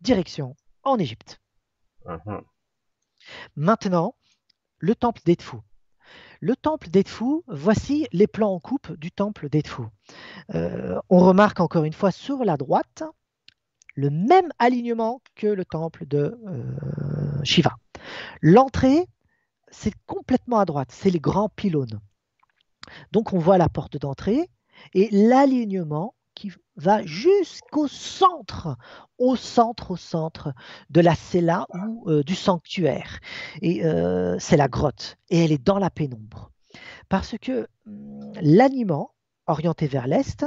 direction 0.00 0.56
en 0.82 0.98
Égypte. 0.98 1.40
Mhm. 2.06 2.42
Maintenant, 3.54 4.16
le 4.82 4.94
temple 4.96 5.22
d'Edfu. 5.24 5.56
Le 6.40 6.56
temple 6.56 6.90
d'Edfu, 6.90 7.42
voici 7.46 8.08
les 8.12 8.26
plans 8.26 8.52
en 8.52 8.58
coupe 8.58 8.92
du 8.98 9.12
temple 9.12 9.48
d'Edfu. 9.48 9.82
Euh, 10.54 10.98
on 11.08 11.20
remarque 11.20 11.60
encore 11.60 11.84
une 11.84 11.92
fois 11.92 12.10
sur 12.10 12.44
la 12.44 12.56
droite 12.56 13.04
le 13.94 14.10
même 14.10 14.50
alignement 14.58 15.22
que 15.36 15.46
le 15.46 15.64
temple 15.64 16.04
de 16.06 16.36
euh, 16.48 17.44
Shiva. 17.44 17.76
L'entrée, 18.40 19.06
c'est 19.70 19.94
complètement 20.06 20.58
à 20.58 20.64
droite, 20.64 20.88
c'est 20.90 21.10
les 21.10 21.20
grands 21.20 21.48
pylônes. 21.48 22.00
Donc 23.12 23.32
on 23.32 23.38
voit 23.38 23.58
la 23.58 23.68
porte 23.68 23.96
d'entrée 23.96 24.50
et 24.94 25.08
l'alignement 25.12 26.14
qui 26.34 26.50
va 26.76 27.04
jusqu'au 27.04 27.88
centre, 27.88 28.76
au 29.18 29.36
centre, 29.36 29.92
au 29.92 29.96
centre 29.96 30.54
de 30.90 31.00
la 31.00 31.14
cella 31.14 31.66
ou 31.74 32.10
euh, 32.10 32.22
du 32.22 32.34
sanctuaire. 32.34 33.20
Et 33.60 33.84
euh, 33.84 34.36
c'est 34.38 34.56
la 34.56 34.68
grotte, 34.68 35.16
et 35.30 35.44
elle 35.44 35.52
est 35.52 35.62
dans 35.62 35.78
la 35.78 35.90
pénombre. 35.90 36.50
Parce 37.08 37.36
que 37.38 37.68
hum, 37.86 38.32
l'aliment 38.40 39.12
orienté 39.46 39.86
vers 39.86 40.06
l'est 40.06 40.46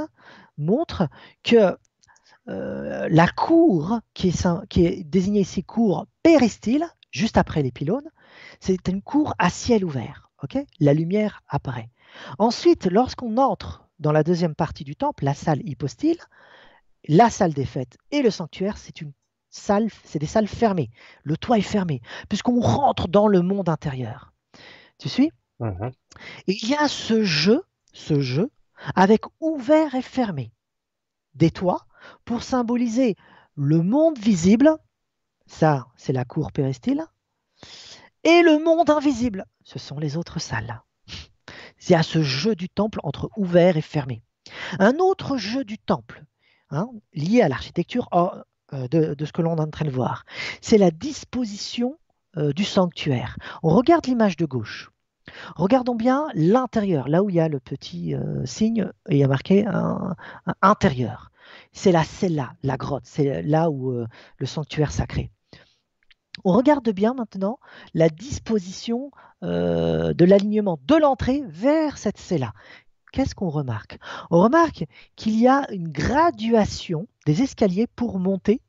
montre 0.58 1.08
que 1.42 1.76
euh, 2.48 3.08
la 3.10 3.28
cour, 3.28 4.00
qui 4.14 4.28
est, 4.28 5.04
désignée 5.04 5.40
ici 5.40 5.64
cour 5.64 6.06
péristyle, 6.22 6.86
juste 7.10 7.36
après 7.38 7.62
les 7.62 7.72
pylônes, 7.72 8.10
c'est 8.60 8.88
une 8.88 9.02
cour 9.02 9.34
à 9.38 9.50
ciel 9.50 9.84
ouvert. 9.84 10.30
la 10.80 10.94
lumière 10.94 11.42
apparaît. 11.48 11.90
Ensuite, 12.38 12.86
lorsqu'on 12.86 13.36
entre 13.36 13.85
dans 13.98 14.12
la 14.12 14.22
deuxième 14.22 14.54
partie 14.54 14.84
du 14.84 14.96
temple, 14.96 15.24
la 15.24 15.34
salle 15.34 15.60
hypostyle, 15.66 16.18
la 17.08 17.30
salle 17.30 17.54
des 17.54 17.64
fêtes 17.64 17.96
et 18.10 18.22
le 18.22 18.30
sanctuaire, 18.30 18.78
c'est 18.78 19.00
une 19.00 19.12
salle, 19.50 19.88
c'est 20.04 20.18
des 20.18 20.26
salles 20.26 20.48
fermées. 20.48 20.90
Le 21.22 21.36
toit 21.36 21.58
est 21.58 21.62
fermé, 21.62 22.00
puisqu'on 22.28 22.60
rentre 22.60 23.08
dans 23.08 23.28
le 23.28 23.42
monde 23.42 23.68
intérieur. 23.68 24.32
Tu 24.98 25.08
suis? 25.08 25.30
Mhm. 25.58 25.90
et 26.48 26.58
il 26.62 26.68
y 26.68 26.74
a 26.74 26.86
ce 26.86 27.22
jeu, 27.22 27.62
ce 27.94 28.20
jeu, 28.20 28.50
avec 28.94 29.22
ouvert 29.40 29.94
et 29.94 30.02
fermé 30.02 30.52
des 31.34 31.50
toits 31.50 31.86
pour 32.26 32.42
symboliser 32.42 33.16
le 33.54 33.82
monde 33.82 34.18
visible, 34.18 34.76
ça 35.46 35.86
c'est 35.96 36.12
la 36.12 36.26
cour 36.26 36.52
péristyle, 36.52 37.06
et 38.22 38.42
le 38.42 38.62
monde 38.62 38.90
invisible, 38.90 39.46
ce 39.64 39.78
sont 39.78 39.98
les 39.98 40.18
autres 40.18 40.40
salles. 40.40 40.82
Y 41.88 41.94
a 41.94 42.02
ce 42.02 42.22
jeu 42.22 42.54
du 42.54 42.68
temple 42.68 43.00
entre 43.02 43.30
ouvert 43.36 43.76
et 43.76 43.82
fermé. 43.82 44.22
Un 44.78 44.96
autre 44.98 45.36
jeu 45.36 45.64
du 45.64 45.78
temple, 45.78 46.24
hein, 46.70 46.88
lié 47.14 47.42
à 47.42 47.48
l'architecture 47.48 48.08
oh, 48.12 48.30
euh, 48.72 48.88
de, 48.88 49.24
ce 49.24 49.32
que 49.32 49.42
l'on 49.42 49.56
est 49.56 49.60
en 49.60 49.70
train 49.70 49.84
de 49.84 49.90
voir, 49.90 50.24
c'est 50.60 50.78
la 50.78 50.90
disposition 50.90 51.98
euh, 52.36 52.52
du 52.52 52.64
sanctuaire. 52.64 53.36
On 53.62 53.70
regarde 53.74 54.06
l'image 54.06 54.36
de 54.36 54.46
gauche. 54.46 54.90
Regardons 55.56 55.96
bien 55.96 56.28
l'intérieur, 56.34 57.08
là 57.08 57.22
où 57.22 57.30
il 57.30 57.36
y 57.36 57.40
a 57.40 57.48
le 57.48 57.60
petit 57.60 58.14
euh, 58.14 58.46
signe 58.46 58.90
et 59.08 59.16
il 59.16 59.18
y 59.18 59.24
a 59.24 59.28
marqué 59.28 59.66
un, 59.66 60.16
un 60.46 60.54
intérieur. 60.62 61.30
C'est 61.72 61.92
la 61.92 62.04
cella, 62.04 62.54
la 62.62 62.76
grotte, 62.76 63.04
c'est 63.06 63.42
là 63.42 63.70
où 63.70 64.04
le 64.38 64.46
sanctuaire 64.46 64.90
sacré. 64.90 65.30
On 66.44 66.52
regarde 66.52 66.88
bien 66.90 67.14
maintenant 67.14 67.58
la 67.94 68.08
disposition 68.08 69.10
euh, 69.42 70.12
de 70.14 70.24
l'alignement 70.24 70.78
de 70.84 70.94
l'entrée 70.96 71.42
vers 71.46 71.98
cette 71.98 72.18
cella. 72.18 72.52
Qu'est-ce 73.12 73.34
qu'on 73.34 73.48
remarque? 73.48 73.98
On 74.30 74.40
remarque 74.40 74.84
qu'il 75.14 75.38
y 75.38 75.48
a 75.48 75.66
une 75.72 75.88
graduation 75.88 77.08
des 77.24 77.42
escaliers 77.42 77.86
pour 77.86 78.18
monter 78.18 78.60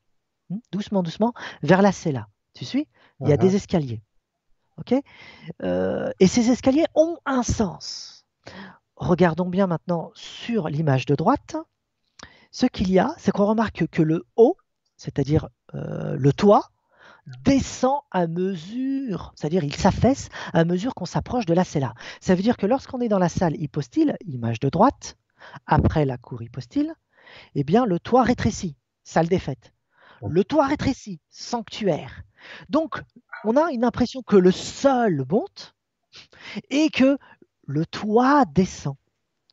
hmm, 0.49 0.57
doucement, 0.71 1.03
doucement 1.03 1.33
vers 1.63 1.81
la 1.81 1.91
cella. 1.91 2.27
Tu 2.53 2.65
suis? 2.65 2.87
Il 3.19 3.27
y 3.27 3.33
a 3.33 3.37
des 3.37 3.55
escaliers. 3.55 4.01
Ok? 4.77 4.93
Euh, 5.63 6.11
Et 6.19 6.27
ces 6.27 6.51
escaliers 6.51 6.85
ont 6.95 7.17
un 7.25 7.43
sens. 7.43 8.25
Regardons 8.95 9.49
bien 9.49 9.67
maintenant 9.67 10.11
sur 10.13 10.69
l'image 10.69 11.05
de 11.05 11.15
droite. 11.15 11.55
Ce 12.51 12.65
qu'il 12.65 12.91
y 12.91 12.99
a, 12.99 13.13
c'est 13.17 13.31
qu'on 13.31 13.45
remarque 13.45 13.87
que 13.87 14.01
le 14.01 14.25
haut, 14.35 14.55
c'est-à-dire 14.95 15.49
euh, 15.75 16.15
le 16.17 16.31
toit, 16.31 16.69
descend 17.43 17.99
à 18.11 18.27
mesure, 18.27 19.33
c'est-à-dire 19.35 19.63
il 19.63 19.75
s'affaisse 19.75 20.29
à 20.53 20.65
mesure 20.65 20.95
qu'on 20.95 21.05
s'approche 21.05 21.45
de 21.45 21.53
la 21.53 21.63
cella. 21.63 21.93
Ça 22.21 22.35
veut 22.35 22.41
dire 22.41 22.57
que 22.57 22.65
lorsqu'on 22.65 23.01
est 23.01 23.09
dans 23.09 23.19
la 23.19 23.29
salle 23.29 23.55
hypostyle, 23.61 24.15
image 24.25 24.59
de 24.59 24.69
droite, 24.69 25.17
après 25.65 26.05
la 26.05 26.17
cour 26.17 26.41
hypostyle, 26.41 26.93
eh 27.55 27.63
bien 27.63 27.85
le 27.85 27.99
toit 27.99 28.23
rétrécit, 28.23 28.75
salle 29.03 29.27
des 29.27 29.39
fêtes. 29.39 29.73
Le 30.27 30.43
toit 30.43 30.65
rétrécit, 30.65 31.19
sanctuaire. 31.29 32.23
Donc 32.69 33.01
on 33.43 33.55
a 33.55 33.71
une 33.71 33.83
impression 33.83 34.23
que 34.23 34.35
le 34.35 34.51
sol 34.51 35.25
monte 35.29 35.75
et 36.69 36.89
que 36.89 37.17
le 37.67 37.85
toit 37.85 38.45
descend. 38.45 38.95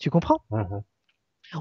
Tu 0.01 0.11
comprends? 0.11 0.41
Mhm. 0.51 0.83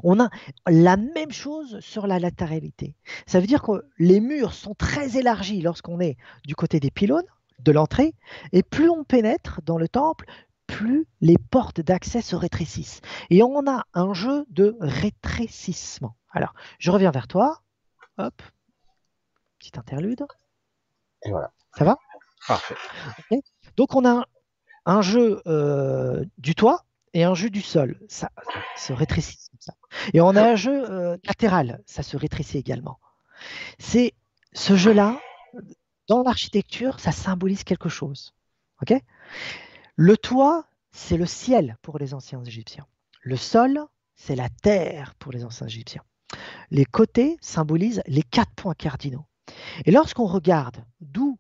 On 0.04 0.20
a 0.20 0.30
la 0.68 0.98
même 0.98 1.32
chose 1.32 1.80
sur 1.80 2.08
la 2.08 2.20
latéralité. 2.20 2.96
Ça 3.28 3.40
veut 3.40 3.48
dire 3.48 3.62
que 3.62 3.84
les 3.98 4.20
murs 4.20 4.54
sont 4.54 4.74
très 4.74 5.18
élargis 5.18 5.62
lorsqu'on 5.62 6.00
est 6.00 6.18
du 6.46 6.56
côté 6.56 6.80
des 6.80 6.92
pylônes, 6.92 7.28
de 7.60 7.72
l'entrée, 7.72 8.14
et 8.52 8.64
plus 8.64 8.90
on 8.90 9.04
pénètre 9.04 9.62
dans 9.64 9.78
le 9.78 9.88
temple, 9.88 10.26
plus 10.68 11.08
les 11.22 11.38
portes 11.38 11.82
d'accès 11.82 12.22
se 12.22 12.36
rétrécissent. 12.36 13.02
Et 13.30 13.44
on 13.44 13.68
a 13.68 13.86
un 13.94 14.14
jeu 14.14 14.46
de 14.50 14.76
rétrécissement. 14.80 16.16
Alors, 16.32 16.54
je 16.80 16.92
reviens 16.92 17.12
vers 17.12 17.28
toi. 17.28 17.62
Hop. 18.18 18.42
Petite 19.60 19.78
interlude. 19.78 20.26
Et 21.24 21.32
voilà. 21.32 21.52
Ça 21.78 21.86
va? 21.86 21.98
Parfait. 22.48 22.76
Donc, 23.78 23.96
on 23.96 24.04
a 24.06 24.10
un, 24.10 24.26
un 24.86 25.02
jeu 25.02 25.42
euh, 25.48 26.24
du 26.38 26.56
toit 26.56 26.86
et 27.14 27.24
un 27.24 27.36
jeu 27.36 27.50
du 27.50 27.62
sol. 27.62 28.00
Ça 28.08 28.32
se 28.76 28.94
rétrécit 28.94 29.38
ça. 29.60 29.74
Et 30.14 30.22
on 30.22 30.36
a 30.36 30.44
un 30.44 30.56
jeu 30.56 30.90
euh, 30.90 31.18
latéral, 31.24 31.82
ça 31.86 32.04
se 32.04 32.18
rétrécit 32.18 32.58
également. 32.58 33.00
C'est 33.80 34.14
ce 34.54 34.76
jeu-là, 34.76 35.20
dans 36.08 36.24
l'architecture, 36.24 37.00
ça 37.00 37.12
symbolise 37.12 37.64
quelque 37.64 37.90
chose. 37.90 38.34
le 39.96 40.18
toit, 40.18 40.66
c'est 40.92 41.18
le 41.18 41.26
ciel 41.26 41.78
pour 41.82 41.98
les 41.98 42.14
anciens 42.14 42.44
Égyptiens. 42.44 42.88
Le 43.22 43.38
sol, 43.38 43.80
c'est 44.16 44.36
la 44.36 44.50
terre 44.50 45.16
pour 45.16 45.32
les 45.32 45.46
anciens 45.46 45.68
Égyptiens. 45.68 46.04
Les 46.72 46.86
côtés 46.86 47.38
symbolisent 47.42 48.04
les 48.08 48.24
quatre 48.24 48.54
points 48.54 48.74
cardinaux. 48.74 49.26
Et 49.86 49.92
lorsqu'on 49.92 50.26
regarde 50.26 50.84
d'où 51.00 51.38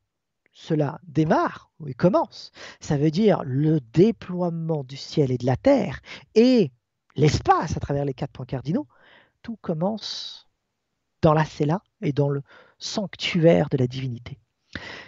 cela 0.53 0.99
démarre, 1.03 1.71
il 1.85 1.95
commence, 1.95 2.51
ça 2.79 2.95
veut 2.95 3.11
dire 3.11 3.41
le 3.43 3.79
déploiement 3.93 4.83
du 4.83 4.97
ciel 4.97 5.31
et 5.31 5.37
de 5.37 5.45
la 5.45 5.57
terre 5.57 5.99
et 6.35 6.71
l'espace 7.15 7.75
à 7.75 7.79
travers 7.79 8.05
les 8.05 8.13
quatre 8.13 8.31
points 8.31 8.45
cardinaux, 8.45 8.87
tout 9.41 9.57
commence 9.61 10.47
dans 11.21 11.33
la 11.33 11.45
cella 11.45 11.81
et 12.01 12.13
dans 12.13 12.29
le 12.29 12.43
sanctuaire 12.77 13.69
de 13.69 13.77
la 13.77 13.87
divinité. 13.87 14.39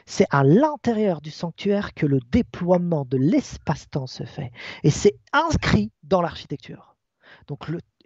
C'est 0.05 0.27
à 0.29 0.43
l'intérieur 0.43 1.21
du 1.21 1.31
sanctuaire 1.31 1.93
que 1.93 2.05
le 2.05 2.19
déploiement 2.31 3.05
de 3.05 3.17
l'espace-temps 3.17 4.07
se 4.07 4.23
fait. 4.23 4.51
Et 4.83 4.91
c'est 4.91 5.17
inscrit 5.33 5.91
dans 6.03 6.21
l'architecture. 6.21 6.95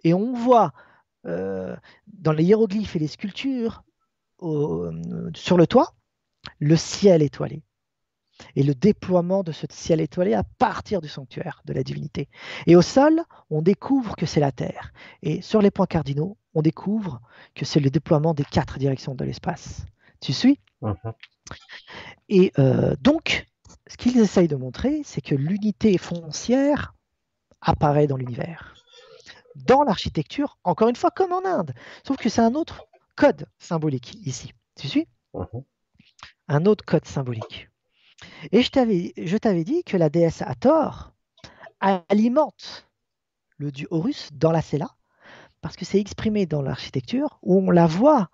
Et 0.04 0.14
on 0.14 0.32
voit 0.32 0.72
euh, 1.26 1.76
dans 2.06 2.32
les 2.32 2.44
hiéroglyphes 2.44 2.96
et 2.96 2.98
les 2.98 3.08
sculptures 3.08 3.82
sur 4.40 5.58
le 5.58 5.66
toit 5.66 5.94
le 6.58 6.76
ciel 6.76 7.22
étoilé 7.22 7.62
et 8.56 8.62
le 8.62 8.74
déploiement 8.74 9.42
de 9.42 9.52
ce 9.52 9.66
ciel 9.70 10.00
étoilé 10.00 10.34
à 10.34 10.42
partir 10.42 11.00
du 11.00 11.08
sanctuaire 11.08 11.62
de 11.64 11.72
la 11.72 11.82
divinité. 11.82 12.28
Et 12.66 12.76
au 12.76 12.82
sol, 12.82 13.22
on 13.50 13.62
découvre 13.62 14.16
que 14.16 14.26
c'est 14.26 14.40
la 14.40 14.52
Terre. 14.52 14.92
Et 15.22 15.42
sur 15.42 15.62
les 15.62 15.70
points 15.70 15.86
cardinaux, 15.86 16.36
on 16.54 16.62
découvre 16.62 17.20
que 17.54 17.64
c'est 17.64 17.80
le 17.80 17.90
déploiement 17.90 18.34
des 18.34 18.44
quatre 18.44 18.78
directions 18.78 19.14
de 19.14 19.24
l'espace. 19.24 19.84
Tu 20.20 20.32
suis? 20.32 20.58
Mhm. 20.82 20.94
Et 22.28 22.52
euh, 22.58 22.94
donc, 23.00 23.46
ce 23.86 23.96
qu'ils 23.96 24.18
essayent 24.18 24.48
de 24.48 24.56
montrer, 24.56 25.02
c'est 25.04 25.20
que 25.20 25.34
l'unité 25.34 25.96
foncière 25.98 26.94
apparaît 27.60 28.06
dans 28.06 28.16
l'univers. 28.16 28.74
Dans 29.56 29.82
l'architecture, 29.82 30.58
encore 30.64 30.88
une 30.88 30.96
fois, 30.96 31.10
comme 31.10 31.32
en 31.32 31.44
Inde. 31.44 31.74
Sauf 32.06 32.16
que 32.16 32.28
c'est 32.28 32.40
un 32.40 32.54
autre 32.54 32.86
code 33.16 33.46
symbolique 33.58 34.14
ici. 34.24 34.52
Tu 34.76 34.88
suis? 34.88 35.08
Mhm. 35.34 35.64
Un 36.48 36.66
autre 36.66 36.84
code 36.84 37.04
symbolique. 37.04 37.68
Et 38.52 38.62
je 38.62 38.70
t'avais 39.36 39.64
dit 39.64 39.84
que 39.84 39.96
la 39.96 40.10
déesse 40.10 40.42
Hathor 40.42 41.12
alimente 41.80 42.88
le 43.56 43.70
dieu 43.70 43.86
Horus 43.90 44.30
dans 44.32 44.52
la 44.52 44.62
Sela, 44.62 44.96
parce 45.60 45.76
que 45.76 45.84
c'est 45.84 46.00
exprimé 46.00 46.46
dans 46.46 46.62
l'architecture 46.62 47.38
où 47.42 47.58
on 47.58 47.70
la 47.70 47.86
voit 47.86 48.30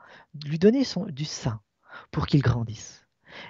lui 0.47 0.58
donner 0.58 0.84
du 1.08 1.24
sein 1.24 1.60
pour 2.10 2.26
qu'il 2.26 2.42
grandisse. 2.42 3.06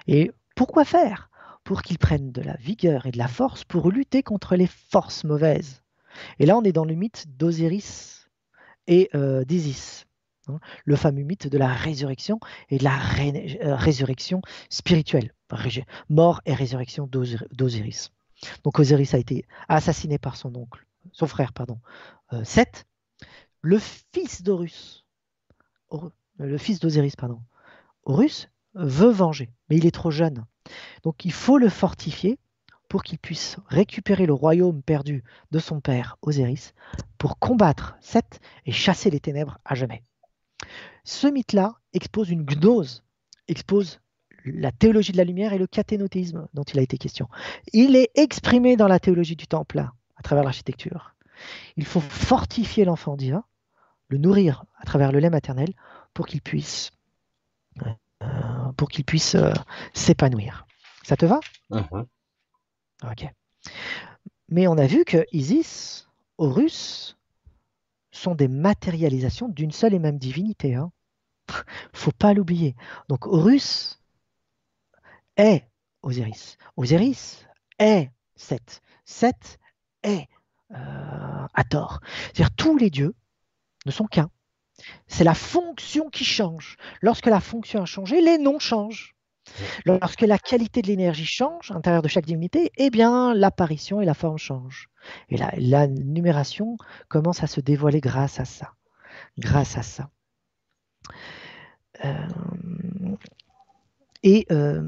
Et 0.07 0.31
pourquoi 0.55 0.85
faire? 0.85 1.29
Pour 1.63 1.83
qu'il 1.83 1.99
prenne 1.99 2.31
de 2.31 2.41
la 2.41 2.55
vigueur 2.55 3.05
et 3.05 3.11
de 3.11 3.17
la 3.17 3.27
force 3.27 3.63
pour 3.63 3.91
lutter 3.91 4.23
contre 4.23 4.55
les 4.55 4.67
forces 4.67 5.23
mauvaises. 5.23 5.83
Et 6.39 6.45
là, 6.45 6.57
on 6.57 6.63
est 6.63 6.71
dans 6.71 6.85
le 6.85 6.95
mythe 6.95 7.25
d'Osiris 7.37 8.27
et 8.87 9.09
euh, 9.13 9.43
d'Isis. 9.43 10.06
Hein, 10.47 10.59
le 10.85 10.95
fameux 10.95 11.23
mythe 11.23 11.47
de 11.47 11.57
la 11.57 11.67
résurrection 11.73 12.39
et 12.69 12.77
de 12.77 12.83
la 12.83 12.97
euh, 12.97 13.75
résurrection 13.75 14.41
spirituelle, 14.69 15.33
mort 16.09 16.41
et 16.45 16.53
résurrection 16.53 17.07
d'Osiris. 17.07 18.11
Donc 18.63 18.79
Osiris 18.79 19.13
a 19.13 19.17
été 19.17 19.45
assassiné 19.67 20.17
par 20.17 20.35
son 20.35 20.55
oncle, 20.55 20.85
son 21.11 21.27
frère, 21.27 21.53
pardon, 21.53 21.79
euh, 22.33 22.43
Seth, 22.43 22.85
le 23.61 23.79
fils 23.79 24.43
d'Horus, 24.43 25.05
le 26.37 26.57
fils 26.57 26.79
d'Osiris, 26.79 27.15
pardon, 27.15 27.41
Horus 28.03 28.49
veut 28.73 29.11
venger, 29.11 29.49
mais 29.69 29.77
il 29.77 29.85
est 29.85 29.91
trop 29.91 30.11
jeune. 30.11 30.45
Donc 31.03 31.25
il 31.25 31.33
faut 31.33 31.57
le 31.57 31.69
fortifier 31.69 32.39
pour 32.87 33.03
qu'il 33.03 33.17
puisse 33.17 33.57
récupérer 33.67 34.25
le 34.25 34.33
royaume 34.33 34.81
perdu 34.81 35.23
de 35.51 35.59
son 35.59 35.81
père 35.81 36.17
Osiris 36.21 36.73
pour 37.17 37.37
combattre 37.37 37.97
Seth 37.99 38.39
et 38.65 38.71
chasser 38.71 39.09
les 39.09 39.19
ténèbres 39.19 39.57
à 39.65 39.75
jamais. 39.75 40.03
Ce 41.03 41.27
mythe-là 41.27 41.75
expose 41.93 42.29
une 42.29 42.43
gnose, 42.43 43.03
expose 43.47 43.99
la 44.45 44.71
théologie 44.71 45.11
de 45.11 45.17
la 45.17 45.23
lumière 45.23 45.53
et 45.53 45.57
le 45.57 45.67
cathénothéisme 45.67 46.47
dont 46.53 46.63
il 46.63 46.79
a 46.79 46.81
été 46.81 46.97
question. 46.97 47.27
Il 47.73 47.95
est 47.95 48.11
exprimé 48.15 48.75
dans 48.75 48.87
la 48.87 48.99
théologie 48.99 49.35
du 49.35 49.47
temple, 49.47 49.79
à 50.15 50.23
travers 50.23 50.43
l'architecture. 50.43 51.15
Il 51.75 51.85
faut 51.85 51.99
fortifier 51.99 52.85
l'enfant 52.85 53.15
divin, 53.15 53.43
le 54.09 54.17
nourrir 54.17 54.65
à 54.77 54.85
travers 54.85 55.11
le 55.11 55.19
lait 55.19 55.29
maternel 55.29 55.73
pour 56.13 56.27
qu'il 56.27 56.41
puisse, 56.41 56.91
euh, 58.21 58.71
pour 58.77 58.89
qu'il 58.89 59.05
puisse 59.05 59.35
euh, 59.35 59.53
s'épanouir. 59.93 60.65
Ça 61.03 61.15
te 61.15 61.25
va? 61.25 61.39
Uh-huh. 61.71 62.05
Ok. 63.03 63.27
Mais 64.49 64.67
on 64.67 64.77
a 64.77 64.87
vu 64.87 65.03
que 65.05 65.25
Isis, 65.31 66.07
Horus, 66.37 67.16
sont 68.17 68.35
des 68.35 68.47
matérialisations 68.47 69.47
d'une 69.47 69.71
seule 69.71 69.93
et 69.93 69.99
même 69.99 70.17
divinité. 70.17 70.75
Hein. 70.75 70.91
Faut 71.93 72.11
pas 72.11 72.33
l'oublier. 72.33 72.75
Donc 73.09 73.25
Horus 73.25 74.01
est 75.37 75.63
Osiris. 76.01 76.57
Osiris 76.75 77.45
est 77.79 78.11
Seth. 78.35 78.81
Seth 79.05 79.59
est 80.03 80.27
euh. 80.73 81.47
C'est-à-dire 81.73 82.51
tous 82.55 82.77
les 82.77 82.89
dieux 82.89 83.15
ne 83.85 83.91
sont 83.91 84.05
qu'un. 84.05 84.29
C'est 85.07 85.23
la 85.23 85.33
fonction 85.33 86.09
qui 86.09 86.23
change. 86.23 86.77
Lorsque 87.01 87.25
la 87.25 87.39
fonction 87.39 87.81
a 87.81 87.85
changé, 87.85 88.21
les 88.21 88.37
noms 88.37 88.59
changent. 88.59 89.15
Lorsque 89.85 90.21
la 90.21 90.37
qualité 90.37 90.81
de 90.81 90.87
l'énergie 90.87 91.25
change 91.25 91.71
à 91.71 91.73
l'intérieur 91.73 92.01
de 92.01 92.07
chaque 92.07 92.25
divinité, 92.25 92.71
eh 92.77 92.89
bien 92.89 93.33
l'apparition 93.33 94.01
et 94.01 94.05
la 94.05 94.13
forme 94.13 94.37
changent. 94.37 94.89
Et 95.29 95.37
la, 95.37 95.87
numération 95.87 96.77
commence 97.09 97.43
à 97.43 97.47
se 97.47 97.61
dévoiler 97.61 98.01
grâce 98.01 98.39
à 98.39 98.45
ça. 98.45 98.73
Grâce 99.37 99.77
à 99.77 99.83
ça. 99.83 100.09
Euh, 102.05 102.27
et 104.23 104.45
euh, 104.51 104.81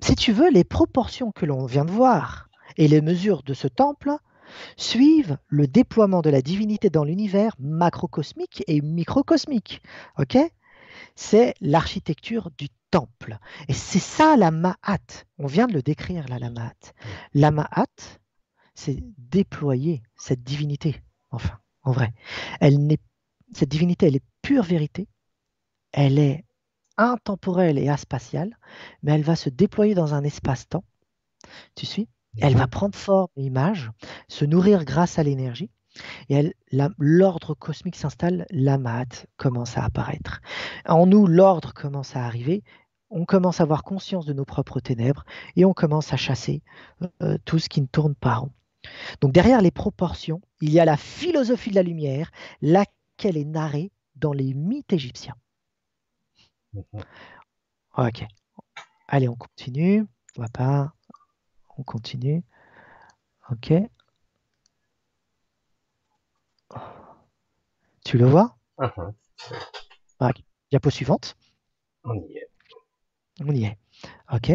si 0.00 0.14
tu 0.14 0.32
veux, 0.32 0.50
les 0.50 0.64
proportions 0.64 1.32
que 1.32 1.46
l'on 1.46 1.66
vient 1.66 1.84
de 1.84 1.90
voir 1.90 2.48
et 2.76 2.88
les 2.88 3.00
mesures 3.00 3.42
de 3.42 3.54
ce 3.54 3.66
temple 3.66 4.12
suivent 4.76 5.38
le 5.48 5.66
déploiement 5.66 6.22
de 6.22 6.30
la 6.30 6.42
divinité 6.42 6.90
dans 6.90 7.04
l'univers 7.04 7.54
macrocosmique 7.58 8.64
et 8.66 8.80
microcosmique. 8.80 9.82
Ok? 10.18 10.38
C'est 11.14 11.54
l'architecture 11.60 12.50
du 12.56 12.68
temple. 12.90 13.38
Et 13.68 13.74
c'est 13.74 13.98
ça 13.98 14.36
la 14.36 14.50
Ma'at. 14.50 15.24
On 15.38 15.46
vient 15.46 15.66
de 15.66 15.74
le 15.74 15.82
décrire 15.82 16.26
là, 16.28 16.38
la 16.38 16.50
Ma'at. 16.50 16.92
La 17.34 17.50
Ma'at, 17.50 17.86
c'est 18.74 18.98
déployer 19.18 20.02
cette 20.16 20.42
divinité, 20.42 21.02
enfin, 21.30 21.58
en 21.82 21.92
vrai. 21.92 22.12
Elle 22.60 22.86
n'est, 22.86 23.00
cette 23.52 23.68
divinité, 23.68 24.06
elle 24.06 24.16
est 24.16 24.24
pure 24.42 24.62
vérité. 24.62 25.08
Elle 25.92 26.18
est 26.18 26.44
intemporelle 26.96 27.78
et 27.78 27.88
aspatiale, 27.88 28.58
mais 29.02 29.12
elle 29.12 29.22
va 29.22 29.36
se 29.36 29.48
déployer 29.48 29.94
dans 29.94 30.14
un 30.14 30.24
espace-temps. 30.24 30.84
Tu 31.74 31.86
suis? 31.86 32.08
Elle 32.40 32.56
va 32.56 32.68
prendre 32.68 32.94
forme 32.94 33.28
et 33.36 33.42
image, 33.42 33.90
se 34.28 34.44
nourrir 34.44 34.84
grâce 34.84 35.18
à 35.18 35.22
l'énergie, 35.22 35.70
et 36.28 36.54
l'ordre 36.98 37.54
cosmique 37.54 37.96
s'installe, 37.96 38.46
l'amat 38.50 39.26
commence 39.36 39.76
à 39.76 39.84
apparaître. 39.84 40.40
En 40.86 41.06
nous, 41.06 41.26
l'ordre 41.26 41.72
commence 41.74 42.16
à 42.16 42.24
arriver, 42.24 42.62
on 43.10 43.24
commence 43.24 43.60
à 43.60 43.62
avoir 43.64 43.82
conscience 43.82 44.26
de 44.26 44.32
nos 44.32 44.44
propres 44.44 44.80
ténèbres 44.80 45.24
et 45.56 45.64
on 45.64 45.72
commence 45.72 46.12
à 46.12 46.16
chasser 46.16 46.62
euh, 47.22 47.38
tout 47.44 47.58
ce 47.58 47.68
qui 47.68 47.80
ne 47.80 47.86
tourne 47.86 48.14
pas 48.14 48.36
rond. 48.36 48.52
Donc 49.20 49.32
derrière 49.32 49.62
les 49.62 49.70
proportions, 49.70 50.40
il 50.60 50.70
y 50.70 50.80
a 50.80 50.84
la 50.84 50.96
philosophie 50.96 51.70
de 51.70 51.74
la 51.74 51.82
lumière, 51.82 52.30
laquelle 52.62 53.36
est 53.36 53.44
narrée 53.44 53.90
dans 54.16 54.32
les 54.32 54.54
mythes 54.54 54.92
égyptiens. 54.92 55.34
Mhm. 56.72 57.02
Ok. 57.96 58.24
Allez, 59.08 59.28
on 59.28 59.36
continue. 59.36 60.06
On 60.36 60.42
va 60.42 60.48
pas. 60.48 60.92
On 61.76 61.82
continue. 61.82 62.42
Ok. 63.50 63.72
Tu 68.04 68.18
le 68.18 68.26
vois? 68.26 68.56
Uh-huh. 68.78 69.12
Diapo 70.70 70.90
suivante. 70.90 71.36
On 72.04 72.14
y 72.14 72.36
est. 72.36 72.50
On 73.44 73.54
y 73.54 73.64
est. 73.64 73.78
OK. 74.32 74.52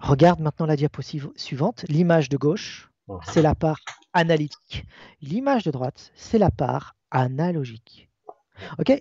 Regarde 0.00 0.40
maintenant 0.40 0.66
la 0.66 0.76
diapo 0.76 1.02
suivante. 1.02 1.84
L'image 1.88 2.28
de 2.28 2.36
gauche, 2.36 2.90
uh-huh. 3.08 3.20
c'est 3.32 3.42
la 3.42 3.54
part 3.54 3.80
analytique. 4.12 4.86
L'image 5.20 5.64
de 5.64 5.70
droite, 5.70 6.12
c'est 6.14 6.38
la 6.38 6.50
part 6.50 6.96
analogique. 7.10 8.10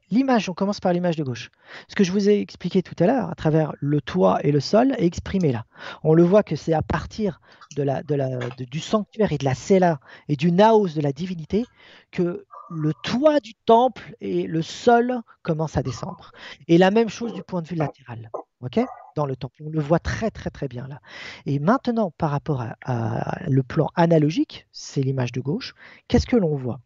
L'image, 0.09 0.49
on 0.49 0.53
commence 0.53 0.79
par 0.79 0.93
l'image 0.93 1.15
de 1.15 1.23
gauche. 1.23 1.51
Ce 1.87 1.95
que 1.95 2.03
je 2.03 2.11
vous 2.11 2.29
ai 2.29 2.39
expliqué 2.39 2.81
tout 2.81 2.95
à 2.99 3.07
l'heure, 3.07 3.29
à 3.29 3.35
travers 3.35 3.73
le 3.79 4.01
toit 4.01 4.39
et 4.45 4.51
le 4.51 4.59
sol, 4.59 4.93
est 4.97 5.05
exprimé 5.05 5.51
là. 5.51 5.65
On 6.03 6.13
le 6.13 6.23
voit 6.23 6.43
que 6.43 6.55
c'est 6.55 6.73
à 6.73 6.81
partir 6.81 7.39
du 7.75 8.79
sanctuaire 8.79 9.31
et 9.31 9.37
de 9.37 9.45
la 9.45 9.55
cella 9.55 9.99
et 10.27 10.35
du 10.35 10.51
naos 10.51 10.89
de 10.89 11.01
la 11.01 11.11
divinité 11.11 11.65
que 12.11 12.45
le 12.69 12.93
toit 13.03 13.39
du 13.39 13.53
temple 13.65 14.15
et 14.21 14.47
le 14.47 14.61
sol 14.61 15.21
commencent 15.43 15.77
à 15.77 15.83
descendre. 15.83 16.31
Et 16.67 16.77
la 16.77 16.91
même 16.91 17.09
chose 17.09 17.33
du 17.33 17.43
point 17.43 17.61
de 17.61 17.67
vue 17.67 17.75
latéral. 17.75 18.31
Ok? 18.61 18.79
Dans 19.15 19.25
le 19.25 19.35
temple. 19.35 19.61
On 19.63 19.69
le 19.69 19.81
voit 19.81 19.99
très 19.99 20.31
très 20.31 20.49
très 20.49 20.67
bien 20.67 20.87
là. 20.87 20.99
Et 21.45 21.59
maintenant, 21.59 22.11
par 22.17 22.31
rapport 22.31 22.63
à 22.85 23.37
le 23.47 23.61
plan 23.61 23.89
analogique, 23.95 24.67
c'est 24.71 25.01
l'image 25.01 25.31
de 25.33 25.41
gauche, 25.41 25.75
qu'est-ce 26.07 26.25
que 26.25 26.37
l'on 26.37 26.55
voit? 26.55 26.79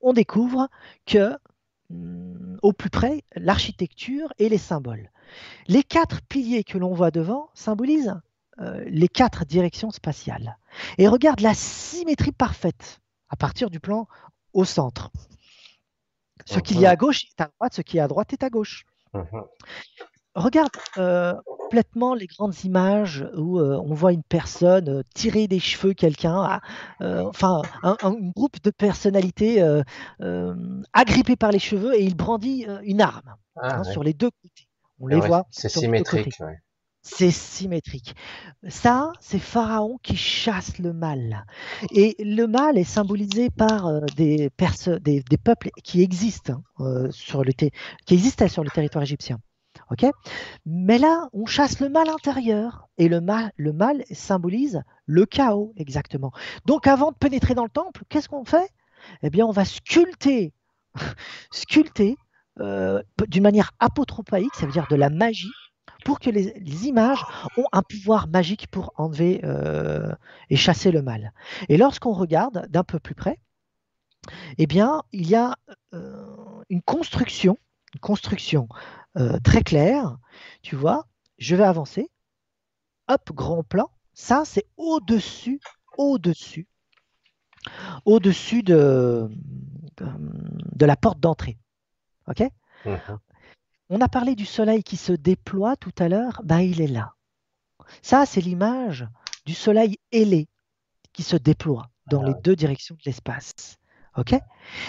On 0.00 0.12
découvre 0.12 0.68
que 1.06 1.36
mm, 1.90 2.58
au 2.62 2.72
plus 2.72 2.90
près, 2.90 3.24
l'architecture 3.34 4.32
et 4.38 4.48
les 4.48 4.58
symboles. 4.58 5.10
Les 5.66 5.82
quatre 5.82 6.22
piliers 6.22 6.64
que 6.64 6.78
l'on 6.78 6.94
voit 6.94 7.10
devant 7.10 7.50
symbolisent 7.54 8.20
euh, 8.60 8.84
les 8.86 9.08
quatre 9.08 9.44
directions 9.44 9.90
spatiales. 9.90 10.56
Et 10.98 11.08
regarde 11.08 11.40
la 11.40 11.54
symétrie 11.54 12.32
parfaite 12.32 13.00
à 13.28 13.36
partir 13.36 13.70
du 13.70 13.80
plan 13.80 14.06
au 14.52 14.64
centre. 14.64 15.10
Ce 16.44 16.60
qu'il 16.60 16.80
y 16.80 16.86
a 16.86 16.90
à 16.90 16.96
gauche 16.96 17.24
est 17.24 17.40
à 17.40 17.48
droite, 17.48 17.74
ce 17.74 17.82
qui 17.82 17.98
est 17.98 18.00
à 18.00 18.08
droite 18.08 18.32
est 18.32 18.44
à 18.44 18.50
gauche. 18.50 18.84
Mhm 19.12 19.42
regarde 20.36 20.70
euh, 20.98 21.34
complètement 21.66 22.14
les 22.14 22.26
grandes 22.26 22.54
images 22.64 23.26
où 23.36 23.58
euh, 23.58 23.80
on 23.84 23.92
voit 23.92 24.12
une 24.12 24.22
personne 24.22 24.88
euh, 24.88 25.02
tirer 25.14 25.48
des 25.48 25.58
cheveux 25.58 25.94
quelqu'un, 25.94 26.60
enfin 27.00 27.62
un, 27.82 27.96
groupe 28.34 28.62
de 28.62 28.70
personnalités 28.70 29.62
agrippées 30.92 31.36
par 31.36 31.50
les 31.50 31.58
cheveux 31.58 31.94
et 31.94 32.04
il 32.04 32.16
brandit 32.16 32.66
une 32.82 33.00
arme 33.00 33.34
ah, 33.56 33.78
hein, 33.78 33.84
sur 33.84 34.02
les 34.02 34.12
deux 34.12 34.30
côtés. 34.30 34.68
On 35.00 35.08
les 35.08 35.20
voit. 35.20 35.46
C'est 35.50 35.68
symétrique. 35.68 36.38
C'est 37.02 37.30
symétrique. 37.30 38.16
Ça, 38.68 39.12
c'est 39.20 39.38
Pharaon 39.38 39.98
qui 40.02 40.16
chasse 40.16 40.78
le 40.78 40.92
mal. 40.92 41.46
Et 41.92 42.16
le 42.18 42.46
mal 42.46 42.78
est 42.78 42.84
symbolisé 42.84 43.50
par 43.50 44.02
des, 44.16 44.50
des, 45.00 45.22
des, 45.22 45.36
peuples 45.36 45.70
qui 45.84 46.02
existent, 46.02 46.62
hein, 46.78 47.08
sur 47.10 47.44
le 47.44 47.52
qui 47.52 47.70
existaient 48.08 48.48
sur 48.48 48.64
le 48.64 48.70
territoire 48.70 49.04
égyptien. 49.04 49.38
Ok? 49.90 50.04
Mais 50.64 50.98
là, 50.98 51.28
on 51.32 51.46
chasse 51.46 51.80
le 51.80 51.88
mal 51.88 52.08
intérieur. 52.08 52.88
Et 52.98 53.08
le 53.08 53.20
mal, 53.20 53.52
le 53.56 53.72
mal 53.72 54.04
symbolise 54.10 54.82
le 55.06 55.26
chaos, 55.26 55.72
exactement. 55.76 56.32
Donc, 56.64 56.86
avant 56.86 57.12
de 57.12 57.16
pénétrer 57.16 57.54
dans 57.54 57.64
le 57.64 57.70
temple, 57.70 58.02
qu'est-ce 58.08 58.28
qu'on 58.28 58.44
fait? 58.44 58.70
Eh 59.22 59.30
bien, 59.30 59.46
on 59.46 59.52
va 59.52 59.64
sculpter, 59.64 60.52
sculpter 61.50 62.16
euh, 62.60 63.02
d'une 63.28 63.42
manière 63.42 63.72
apotropaïque, 63.80 64.54
ça 64.54 64.66
veut 64.66 64.72
dire 64.72 64.86
de 64.90 64.96
la 64.96 65.10
magie, 65.10 65.52
pour 66.04 66.20
que 66.20 66.30
les, 66.30 66.86
images 66.86 67.24
ont 67.56 67.66
un 67.72 67.82
pouvoir 67.82 68.28
magique 68.28 68.68
pour 68.68 68.92
enlever 68.96 69.40
euh, 69.44 70.12
et 70.50 70.56
chasser 70.56 70.90
le 70.90 71.02
mal. 71.02 71.32
Et 71.68 71.76
lorsqu'on 71.76 72.12
regarde 72.12 72.66
d'un 72.68 72.84
peu 72.84 72.98
plus 72.98 73.14
près, 73.14 73.38
eh 74.58 74.66
bien, 74.66 75.02
il 75.12 75.28
y 75.28 75.34
a 75.34 75.56
euh, 75.94 76.62
une 76.70 76.82
construction, 76.82 77.58
une 77.94 78.00
construction 78.00 78.68
euh, 79.16 79.38
très 79.40 79.62
clair. 79.62 80.16
Tu 80.62 80.76
vois, 80.76 81.06
je 81.38 81.56
vais 81.56 81.64
avancer. 81.64 82.10
Hop, 83.08 83.32
grand 83.32 83.62
plan. 83.62 83.90
Ça, 84.14 84.44
c'est 84.44 84.66
au-dessus, 84.76 85.60
au-dessus, 85.96 86.66
au-dessus 88.04 88.62
de, 88.62 89.30
de, 89.98 90.86
la 90.86 90.96
porte 90.96 91.20
d'entrée. 91.20 91.58
OK? 92.28 92.42
Mhm. 92.84 93.18
On 93.88 94.00
a 94.00 94.08
parlé 94.08 94.34
du 94.34 94.46
soleil 94.46 94.82
qui 94.82 94.96
se 94.96 95.12
déploie 95.12 95.76
tout 95.76 95.94
à 95.98 96.08
l'heure. 96.08 96.40
Ben, 96.44 96.60
il 96.60 96.80
est 96.80 96.88
là. 96.88 97.14
Ça, 98.02 98.26
c'est 98.26 98.40
l'image 98.40 99.06
du 99.44 99.54
soleil 99.54 99.98
ailé 100.12 100.48
qui 101.12 101.22
se 101.22 101.36
déploie 101.36 101.88
dans 102.10 102.22
les 102.22 102.34
deux 102.42 102.56
directions 102.56 102.96
de 102.96 103.02
l'espace. 103.06 103.76
OK? 104.16 104.34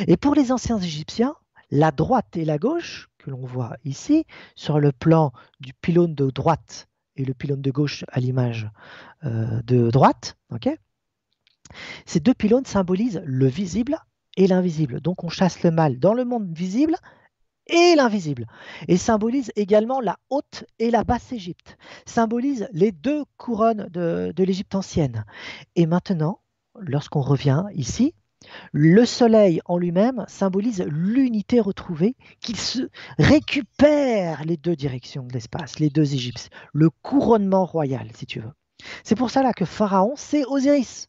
Et 0.08 0.18
pour 0.18 0.36
les 0.36 0.52
anciens 0.52 0.80
Égyptiens, 0.80 1.36
la 1.70 1.92
droite 1.92 2.36
et 2.38 2.46
la 2.46 2.58
gauche 2.58 3.10
l'on 3.30 3.46
voit 3.46 3.76
ici, 3.84 4.26
sur 4.56 4.80
le 4.80 4.92
plan 4.92 5.32
du 5.60 5.74
pylône 5.74 6.16
de 6.16 6.30
droite 6.30 6.88
et 7.16 7.26
le 7.26 7.34
pylône 7.34 7.62
de 7.62 7.72
gauche 7.72 8.06
à 8.10 8.20
l'image 8.20 8.70
euh, 9.26 9.62
de 9.64 9.90
droite. 9.90 10.38
Ces 12.06 12.20
deux 12.20 12.34
pylônes 12.34 12.66
symbolisent 12.66 13.22
le 13.26 13.48
visible 13.48 13.98
et 14.38 14.48
l'invisible. 14.48 15.02
Donc 15.02 15.24
on 15.24 15.30
chasse 15.30 15.64
le 15.64 15.72
mal 15.72 16.00
dans 16.00 16.14
le 16.14 16.26
monde 16.26 16.54
visible 16.56 16.96
et 17.68 17.96
l'invisible. 17.96 18.48
Et 18.88 18.98
symbolise 18.98 19.52
également 19.56 20.00
la 20.00 20.18
haute 20.30 20.64
et 20.80 20.92
la 20.92 21.04
basse 21.04 21.32
Égypte. 21.34 21.78
Symbolise 22.06 22.68
les 22.72 22.92
deux 22.92 23.26
couronnes 23.38 23.88
de 23.90 24.44
l'Égypte 24.44 24.76
ancienne. 24.76 25.26
Et 25.76 25.86
maintenant, 25.86 26.40
lorsqu'on 26.80 27.22
revient 27.22 27.66
ici, 27.74 28.14
le 28.72 29.06
soleil 29.06 29.62
en 29.66 29.78
lui-même 29.78 30.26
symbolise 30.28 30.86
l'unité 30.88 31.60
retrouvée, 31.60 32.16
qu'il 32.40 32.58
se 32.58 32.90
récupère 33.18 34.44
les 34.46 34.58
deux 34.58 34.76
directions 34.76 35.24
de 35.24 35.34
l'espace, 35.34 35.80
les 35.80 35.90
deux 35.90 36.14
Égyptes, 36.14 36.50
le 36.74 36.90
couronnement 36.90 37.66
royal, 37.66 38.10
si 38.16 38.26
tu 38.26 38.40
veux. 38.40 38.52
C'est 39.04 39.16
pour 39.16 39.32
cela 39.32 39.54
que 39.54 39.66
Pharaon, 39.66 40.14
c'est 40.16 40.46
Osiris. 40.46 41.08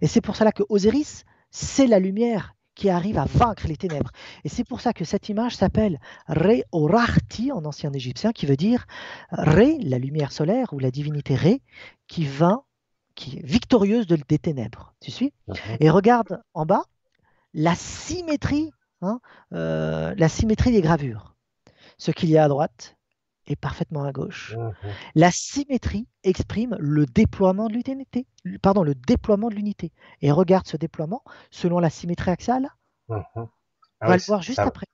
Et 0.00 0.06
c'est 0.06 0.20
pour 0.20 0.36
cela 0.36 0.52
que 0.52 0.62
Osiris, 0.68 1.24
c'est 1.50 1.86
la 1.86 1.98
lumière 1.98 2.54
qui 2.74 2.90
arrive 2.90 3.18
à 3.18 3.24
vaincre 3.24 3.66
les 3.66 3.76
ténèbres. 3.76 4.10
Et 4.44 4.48
c'est 4.48 4.64
pour 4.64 4.80
ça 4.80 4.92
que 4.92 5.04
cette 5.04 5.28
image 5.28 5.56
s'appelle 5.56 5.98
Ré 6.28 6.62
Orarti 6.72 7.50
en 7.50 7.64
ancien 7.64 7.92
égyptien, 7.92 8.32
qui 8.32 8.46
veut 8.46 8.56
dire 8.56 8.86
Ré, 9.30 9.78
la 9.80 9.98
lumière 9.98 10.30
solaire, 10.30 10.72
ou 10.72 10.78
la 10.78 10.90
divinité 10.90 11.34
Ré, 11.34 11.62
qui 12.06 12.24
vint 12.24 12.62
qui 13.16 13.38
est 13.38 13.44
victorieuse 13.44 14.06
des 14.06 14.38
ténèbres. 14.38 14.94
Tu 15.00 15.10
suis? 15.10 15.32
Et 15.80 15.90
regarde 15.90 16.42
en 16.54 16.64
bas 16.64 16.84
la 17.54 17.74
symétrie, 17.74 18.70
hein, 19.00 19.20
euh, 19.52 20.14
la 20.16 20.28
symétrie 20.28 20.70
des 20.70 20.82
gravures. 20.82 21.34
Ce 21.98 22.10
qu'il 22.10 22.30
y 22.30 22.36
a 22.36 22.44
à 22.44 22.48
droite 22.48 22.96
est 23.46 23.56
parfaitement 23.56 24.04
à 24.04 24.12
gauche. 24.12 24.54
La 25.14 25.30
symétrie 25.30 26.06
exprime 26.22 26.76
le 26.78 27.06
déploiement 27.06 27.68
de 27.68 27.74
l'unité. 27.74 28.26
Pardon, 28.60 28.82
le 28.82 28.94
déploiement 28.94 29.48
de 29.48 29.54
l'unité. 29.54 29.92
Et 30.20 30.30
regarde 30.30 30.66
ce 30.66 30.76
déploiement 30.76 31.22
selon 31.50 31.78
la 31.78 31.90
symétrie 31.90 32.30
axiale. 32.30 32.68
On 33.08 33.22
ah 34.00 34.08
va 34.08 34.16
le 34.16 34.22
voir 34.22 34.42
juste 34.42 34.58
après. 34.58 34.86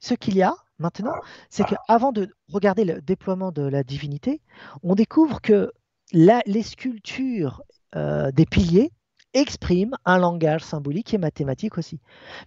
Ce 0.00 0.14
qu'il 0.14 0.36
y 0.36 0.42
a 0.42 0.54
maintenant, 0.78 1.14
c'est 1.50 1.64
qu'avant 1.64 2.12
de 2.12 2.32
regarder 2.52 2.84
le 2.84 3.00
déploiement 3.00 3.50
de 3.50 3.62
la 3.62 3.82
divinité, 3.82 4.40
on 4.84 4.94
découvre 4.94 5.40
que 5.40 5.72
les 6.12 6.62
sculptures 6.62 7.62
euh, 7.96 8.30
des 8.32 8.46
piliers 8.46 8.92
expriment 9.34 9.96
un 10.04 10.18
langage 10.18 10.62
symbolique 10.62 11.12
et 11.14 11.18
mathématique 11.18 11.78
aussi. 11.78 12.00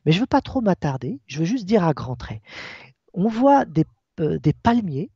Mais 0.05 0.11
je 0.11 0.17
ne 0.17 0.21
veux 0.21 0.27
pas 0.27 0.41
trop 0.41 0.61
m'attarder, 0.61 1.19
je 1.27 1.39
veux 1.39 1.45
juste 1.45 1.65
dire 1.65 1.83
à 1.83 1.93
grands 1.93 2.15
traits. 2.15 2.41
On 3.13 3.27
voit 3.27 3.65
des, 3.65 3.85
euh, 4.19 4.39
des 4.39 4.53
palmiers, 4.53 5.11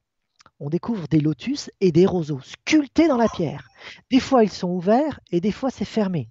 on 0.60 0.70
découvre 0.70 1.08
des 1.08 1.20
lotus 1.20 1.70
et 1.82 1.92
des 1.92 2.06
roseaux 2.06 2.42
sculptés 2.42 3.08
dans 3.08 3.18
la 3.18 3.28
pierre. 3.28 3.68
Des 4.12 4.20
fois 4.20 4.44
ils 4.44 4.52
sont 4.52 4.70
ouverts 4.70 5.20
et 5.32 5.42
des 5.42 5.52
fois 5.52 5.72
c'est 5.72 5.86
fermé. 5.86 6.30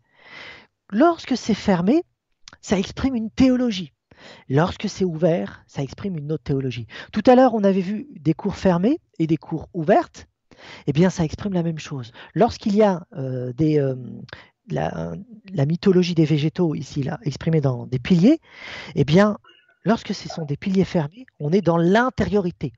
Lorsque 0.90 1.36
c'est 1.36 1.54
fermé, 1.54 2.04
ça 2.60 2.78
exprime 2.78 3.14
une 3.14 3.30
théologie. 3.30 3.92
Lorsque 4.48 4.88
c'est 4.88 5.04
ouvert, 5.04 5.64
ça 5.66 5.82
exprime 5.82 6.16
une 6.16 6.32
autre 6.32 6.44
théologie. 6.44 6.86
Tout 7.12 7.22
à 7.26 7.34
l'heure, 7.34 7.54
on 7.54 7.64
avait 7.64 7.80
vu 7.80 8.06
des 8.18 8.32
cours 8.32 8.56
fermées 8.56 8.98
et 9.18 9.26
des 9.26 9.36
cours 9.36 9.68
ouvertes 9.74 10.28
eh 10.86 10.92
bien, 10.92 11.10
ça 11.10 11.24
exprime 11.24 11.52
la 11.52 11.62
même 11.62 11.78
chose. 11.78 12.12
Lorsqu'il 12.34 12.74
y 12.74 12.82
a 12.82 13.06
euh, 13.16 13.52
euh, 13.60 13.96
la, 14.70 15.66
mythologie 15.66 16.14
des 16.14 16.24
végétaux 16.24 16.74
ici, 16.74 17.02
là, 17.02 17.18
exprimée 17.22 17.60
dans 17.60 17.86
des 17.86 17.98
piliers, 17.98 18.40
eh 18.94 19.04
bien, 19.04 19.38
lorsque 19.84 20.14
ce 20.14 20.28
sont 20.28 20.44
des 20.44 20.56
piliers 20.56 20.84
fermés, 20.84 21.26
on 21.40 21.52
est 21.52 21.60
dans 21.60 21.76
l'intériorité, 21.76 22.72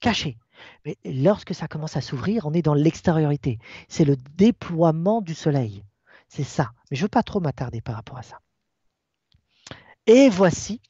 caché. 0.00 0.38
Mais 0.84 0.98
lorsque 1.04 1.54
ça 1.54 1.68
commence 1.68 1.96
à 1.96 2.00
s'ouvrir, 2.00 2.46
on 2.46 2.52
est 2.52 2.62
dans 2.62 2.74
l'extériorité. 2.74 3.58
C'est 3.88 4.04
le 4.04 4.16
déploiement 4.36 5.22
du 5.22 5.34
soleil. 5.34 5.84
C'est 6.28 6.44
ça. 6.44 6.70
Mais 6.90 6.96
je 6.96 7.02
ne 7.02 7.04
veux 7.06 7.10
pas 7.10 7.22
trop 7.22 7.40
m'attarder 7.40 7.80
par 7.80 7.96
rapport 7.96 8.18
à 8.18 8.22
ça. 8.22 8.40
Et 10.06 10.28
voici, 10.28 10.80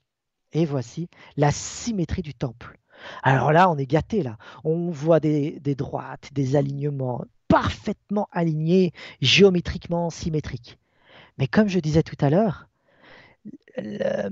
et 0.52 0.64
voici 0.64 1.08
la 1.36 1.52
symétrie 1.52 2.22
du 2.22 2.34
temple. 2.34 2.78
Alors 3.22 3.52
là, 3.52 3.70
on 3.70 3.76
est 3.76 3.86
gâté 3.86 4.22
là. 4.22 4.36
On 4.64 4.90
voit 4.90 5.20
des, 5.20 5.60
droites, 5.76 6.30
des 6.32 6.56
alignements 6.56 7.24
parfaitement 7.48 8.28
alignés, 8.32 8.92
géométriquement 9.20 10.10
symétriques. 10.10 10.78
Mais 11.38 11.48
comme 11.48 11.68
je 11.68 11.80
disais 11.80 12.02
tout 12.02 12.16
à 12.20 12.30
l'heure, 12.30 12.68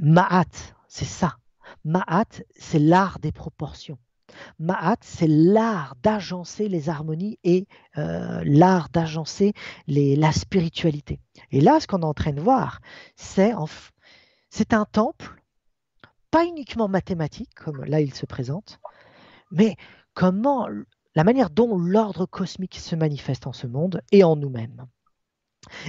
Ma'at, 0.01 0.75
c'est 0.89 1.05
ça. 1.05 1.37
Ma'at, 1.85 2.43
c'est 2.57 2.79
l'art 2.79 3.19
des 3.19 3.33
proportions. 3.33 3.99
Ma'at, 4.59 4.99
c'est 5.01 5.29
l'art 5.29 5.95
d'agencer 6.03 6.69
les 6.69 6.89
harmonies 6.89 7.39
et 7.45 7.67
euh, 7.97 8.43
l'art 8.45 8.89
d'agencer 8.91 9.55
la 9.87 10.33
spiritualité. 10.33 11.21
Et 11.51 11.61
là, 11.61 11.81
ce 11.81 11.87
qu'on 11.87 12.03
est 12.03 12.05
en 12.05 12.15
train 12.15 12.33
de 12.33 12.41
voir, 12.41 12.81
c'est 13.17 13.53
un 14.73 14.85
temple, 14.85 15.38
pas 16.31 16.45
uniquement 16.45 16.89
mathématique, 16.89 17.55
comme 17.55 17.85
là 17.85 18.01
il 18.01 18.15
se 18.15 18.27
présente, 18.27 18.81
mais 19.51 19.77
comment 20.15 20.69
la 21.15 21.25
manière 21.25 21.51
dont 21.51 21.79
l'ordre 21.79 22.27
cosmique 22.27 22.77
se 22.79 22.95
manifeste 22.95 23.47
en 23.47 23.53
ce 23.53 23.67
monde 23.67 24.03
et 24.13 24.23
en 24.25 24.37
nous-mêmes. 24.37 24.87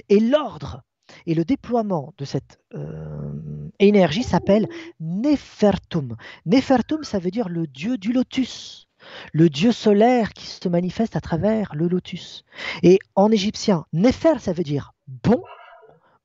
Et 0.09 0.19
l'ordre 0.19 0.84
et 1.26 1.34
le 1.35 1.45
déploiement 1.45 2.14
de 2.18 2.26
cette 2.26 2.59
euh, 2.74 3.32
énergie 3.80 4.24
s'appelle 4.24 4.68
Nefertum. 5.00 6.16
Nefertum, 6.45 7.03
ça 7.03 7.19
veut 7.19 7.32
dire 7.32 7.50
le 7.50 7.68
dieu 7.68 7.98
du 7.98 8.14
lotus, 8.14 8.88
le 9.34 9.50
dieu 9.50 9.72
solaire 9.72 10.34
qui 10.34 10.48
se 10.48 10.69
manifeste 10.69 11.16
à 11.16 11.22
travers 11.22 11.76
le 11.76 11.88
lotus. 11.88 12.43
Et 12.84 13.00
en 13.16 13.32
égyptien, 13.32 13.85
Nefer, 13.93 14.40
ça 14.40 14.53
veut 14.53 14.64
dire 14.64 14.93
bon, 15.08 15.43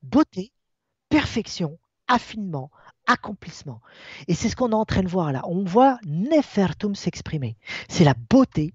beauté, 0.03 0.53
perfection, 1.09 1.79
affinement, 2.09 2.71
accomplissement. 3.07 3.81
Et 4.29 4.35
c'est 4.35 4.49
ce 4.49 4.57
qu'on 4.57 4.71
est 4.71 4.75
en 4.75 4.85
train 4.85 5.03
de 5.03 5.09
voir 5.09 5.33
là. 5.33 5.43
On 5.47 5.65
voit 5.65 5.99
Nefertum 6.07 6.95
s'exprimer. 6.95 7.57
C'est 7.89 8.05
la 8.05 8.15
beauté, 8.15 8.75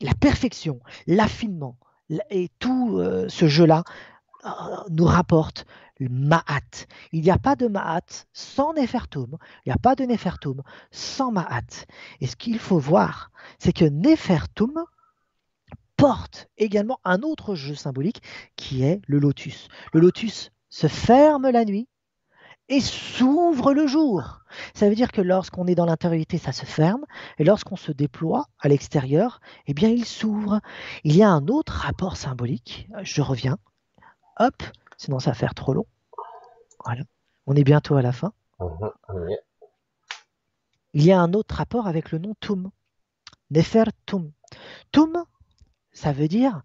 la 0.00 0.14
perfection, 0.14 0.80
l'affinement. 1.06 1.76
Et 2.30 2.48
tout 2.58 2.98
euh, 2.98 3.28
ce 3.28 3.46
jeu-là 3.46 3.84
euh, 4.44 4.50
nous 4.90 5.04
rapporte 5.04 5.66
le 5.98 6.08
Ma'at. 6.08 6.86
Il 7.12 7.22
n'y 7.22 7.30
a 7.30 7.38
pas 7.38 7.56
de 7.56 7.68
Ma'at 7.68 8.26
sans 8.32 8.72
Nefertum. 8.72 9.36
Il 9.64 9.68
n'y 9.68 9.72
a 9.72 9.78
pas 9.78 9.94
de 9.94 10.04
Nefertum 10.04 10.62
sans 10.90 11.30
Ma'at. 11.30 11.86
Et 12.20 12.26
ce 12.26 12.36
qu'il 12.36 12.58
faut 12.58 12.78
voir, 12.78 13.30
c'est 13.58 13.72
que 13.72 13.84
Nefertum 13.84 14.84
porte 15.96 16.48
également 16.56 16.98
un 17.04 17.20
autre 17.20 17.54
jeu 17.54 17.74
symbolique 17.74 18.22
qui 18.56 18.82
est 18.82 19.02
le 19.06 19.18
lotus. 19.18 19.68
Le 19.92 20.00
lotus 20.00 20.50
se 20.70 20.86
ferme 20.86 21.50
la 21.50 21.66
nuit 21.66 21.88
et 22.70 22.80
s'ouvre 22.80 23.74
le 23.74 23.86
jour. 23.86 24.40
Ça 24.74 24.88
veut 24.88 24.94
dire 24.94 25.12
que 25.12 25.20
lorsqu'on 25.20 25.66
est 25.66 25.74
dans 25.74 25.86
l'intériorité, 25.86 26.38
ça 26.38 26.52
se 26.52 26.64
ferme, 26.64 27.04
et 27.38 27.44
lorsqu'on 27.44 27.76
se 27.76 27.92
déploie 27.92 28.46
à 28.60 28.68
l'extérieur, 28.68 29.40
eh 29.66 29.74
bien, 29.74 29.88
il 29.88 30.04
s'ouvre. 30.04 30.60
Il 31.04 31.16
y 31.16 31.22
a 31.22 31.28
un 31.28 31.48
autre 31.48 31.72
rapport 31.72 32.16
symbolique. 32.16 32.88
Je 33.02 33.22
reviens. 33.22 33.58
Hop, 34.38 34.62
sinon 34.96 35.18
ça 35.18 35.32
va 35.32 35.34
faire 35.34 35.54
trop 35.54 35.74
long. 35.74 35.86
Voilà. 36.84 37.02
On 37.46 37.54
est 37.56 37.64
bientôt 37.64 37.96
à 37.96 38.02
la 38.02 38.12
fin. 38.12 38.32
Mhm, 38.60 39.36
il 40.92 41.04
y 41.04 41.12
a 41.12 41.20
un 41.20 41.34
autre 41.34 41.54
rapport 41.56 41.86
avec 41.86 42.10
le 42.10 42.18
nom 42.18 42.34
Tum. 42.40 42.70
Nefer 43.50 43.84
Tum. 44.06 44.32
Tum, 44.92 45.24
ça 45.92 46.12
veut 46.12 46.28
dire 46.28 46.62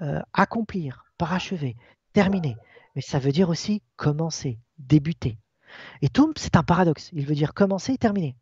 euh, 0.00 0.20
accomplir, 0.32 1.04
parachever, 1.16 1.76
terminer. 2.12 2.56
Mais 2.94 3.02
ça 3.02 3.18
veut 3.18 3.32
dire 3.32 3.48
aussi 3.48 3.82
commencer, 3.96 4.58
débuter. 4.78 5.38
Et 6.00 6.08
Tum, 6.08 6.32
c'est 6.36 6.56
un 6.56 6.62
paradoxe. 6.62 7.10
Il 7.12 7.26
veut 7.26 7.34
dire 7.34 7.54
commencer 7.54 7.92
et 7.92 7.98
terminer. 7.98 8.36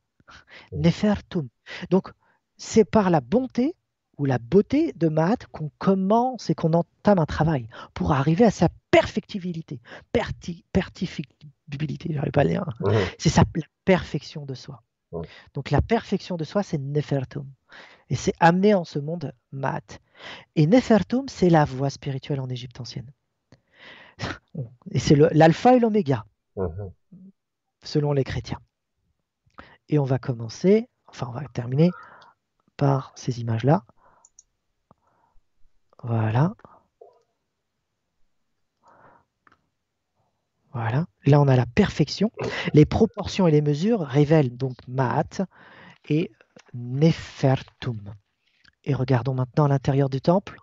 Nefer 0.73 1.15
Tum. 1.29 1.49
Donc, 1.91 2.11
c'est 2.57 2.85
par 2.85 3.11
la 3.11 3.21
bonté 3.21 3.75
ou 4.19 4.27
la 4.27 4.39
beauté 4.39 4.93
de 4.97 5.09
maths 5.09 5.47
qu'on 5.47 5.71
commence 5.79 6.51
et 6.51 6.55
qu'on 6.55 6.75
entame 6.75 7.19
un 7.19 7.27
travail 7.27 7.69
pour 7.95 8.13
arriver 8.13 8.45
à 8.45 8.51
sa 8.51 8.69
perfectibilité. 8.91 9.81
Perti, 10.13 10.65
pertificabilité, 10.73 12.13
j'arrive 12.13 12.33
pas 12.33 12.43
à 12.43 12.45
lire. 12.45 12.65
C'est 13.19 13.31
sa 13.31 13.45
perfection 13.85 14.45
de 14.45 14.55
soi. 14.55 14.83
Donc 15.55 15.71
la 15.71 15.81
perfection 15.81 16.37
de 16.37 16.45
soi, 16.45 16.63
c'est 16.63 16.79
Nefertum. 16.79 17.47
Et 18.11 18.15
c'est 18.15 18.35
amené 18.41 18.75
en 18.75 18.85
ce 18.85 18.99
monde 18.99 19.33
math. 19.53 20.01
Et 20.55 20.67
Nefertum, 20.67 21.29
c'est 21.29 21.51
la 21.51 21.65
voie 21.65 21.91
spirituelle 21.91 22.41
en 22.41 22.49
Égypte 22.49 22.81
ancienne. 22.81 23.11
Et 24.91 24.99
c'est 24.99 25.17
l'alpha 25.17 25.75
et 25.75 25.81
l'oméga, 25.81 26.27
mhm. 26.57 26.93
Selon 27.83 28.13
les 28.13 28.25
chrétiens. 28.25 28.61
Et 29.89 29.99
on 29.99 30.05
va 30.05 30.19
commencer, 30.19 30.89
enfin 31.07 31.27
on 31.29 31.33
va 31.33 31.45
terminer 31.53 31.91
par 32.77 33.13
ces 33.17 33.41
images-là. 33.41 33.83
Voilà. 36.03 36.55
Voilà. 40.73 41.07
Là, 41.27 41.41
on 41.41 41.49
a 41.49 41.57
la 41.57 41.67
perfection. 41.67 42.31
Les 42.75 42.87
proportions 42.87 43.49
et 43.49 43.51
les 43.51 43.61
mesures 43.61 44.01
révèlent 44.01 44.57
donc 44.57 44.77
Maat 44.87 45.45
et 46.09 46.31
Nefertum. 46.75 48.15
Et 48.85 48.95
regardons 48.95 49.35
maintenant 49.35 49.67
l'intérieur 49.67 50.09
du 50.09 50.21
temple 50.21 50.57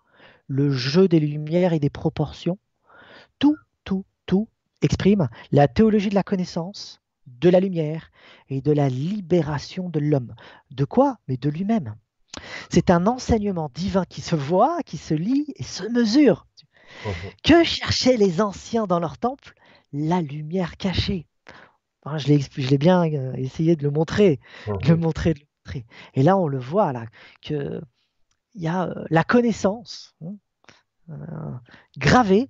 le 0.47 0.71
jeu 0.71 1.07
des 1.07 1.19
lumières 1.19 1.73
et 1.73 1.79
des 1.79 1.89
proportions. 1.89 2.57
Tout, 3.39 3.57
tout, 3.83 4.05
tout 4.25 4.47
exprime 4.81 5.27
la 5.51 5.67
théologie 5.67 6.09
de 6.09 6.15
la 6.15 6.23
connaissance, 6.23 7.01
de 7.27 7.49
la 7.49 7.59
lumière 7.59 8.11
et 8.49 8.61
de 8.61 8.71
la 8.71 8.89
libération 8.89 9.89
de 9.89 9.99
l'homme. 9.99 10.35
De 10.71 10.85
quoi? 10.85 11.17
Mais 11.27 11.37
de 11.37 11.49
lui-même. 11.49 11.95
C'est 12.69 12.89
un 12.89 13.07
enseignement 13.07 13.69
divin 13.73 14.05
qui 14.05 14.21
se 14.21 14.35
voit, 14.35 14.79
qui 14.85 14.97
se 14.97 15.13
lit 15.13 15.53
et 15.55 15.63
se 15.63 15.83
mesure. 15.83 16.47
Que 17.43 17.63
cherchaient 17.63 18.17
les 18.17 18.41
anciens 18.41 18.87
dans 18.87 18.99
leur 18.99 19.17
temple? 19.17 19.53
La 19.93 20.21
lumière 20.21 20.77
cachée. 20.77 21.27
je 22.17 22.69
l'ai 22.69 22.77
bien 22.77 23.03
euh, 23.03 23.33
essayé 23.33 23.75
de 23.75 23.83
le 23.83 23.91
montrer, 23.91 24.39
de 24.67 24.89
le 24.89 24.97
montrer, 24.97 25.33
de 25.33 25.39
le 25.39 25.45
montrer. 25.45 25.85
Et 26.13 26.23
là, 26.23 26.37
on 26.37 26.47
le 26.47 26.59
voit 26.59 26.93
là 26.93 27.05
que 27.41 27.81
il 28.55 28.63
y 28.63 28.67
a 28.67 28.87
euh, 28.87 29.05
la 29.09 29.23
connaissance 29.23 30.15
hein, 30.25 30.35
euh, 31.09 31.53
gravée, 31.97 32.49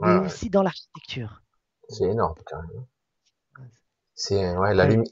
mais 0.00 0.18
aussi 0.18 0.50
dans 0.50 0.62
l'architecture. 0.62 1.42
C'est 1.88 2.04
énorme 2.04 2.36
quand 2.46 2.60
même. 2.60 2.84
C'est 4.20 4.54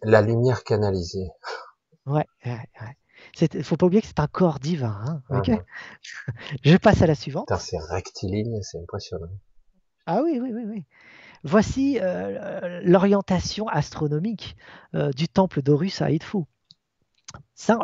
la, 0.02 0.20
lumière 0.20 0.64
canalisée. 0.64 1.30
Ouais, 2.04 2.26
ouais, 2.44 2.60
ouais. 2.82 3.62
Faut 3.62 3.78
pas 3.78 3.86
oublier 3.86 4.02
que 4.02 4.06
c'est 4.06 4.20
un 4.20 4.26
corps 4.26 4.58
divin. 4.58 5.22
Hein, 5.30 5.42
Je 6.62 6.76
passe 6.76 7.00
à 7.00 7.06
la 7.06 7.14
suivante. 7.14 7.50
C'est 7.58 7.78
rectiligne, 7.78 8.60
c'est 8.60 8.78
impressionnant. 8.78 9.30
Ah 10.04 10.20
oui, 10.22 10.38
oui, 10.42 10.52
oui, 10.52 10.64
oui. 10.66 10.84
Voici 11.42 11.98
euh, 12.02 12.80
l'orientation 12.84 13.66
astronomique 13.68 14.56
euh, 14.94 15.10
du 15.12 15.26
temple 15.26 15.62
d'Horus 15.62 16.02
à 16.02 16.10
Edfu. 16.10 16.44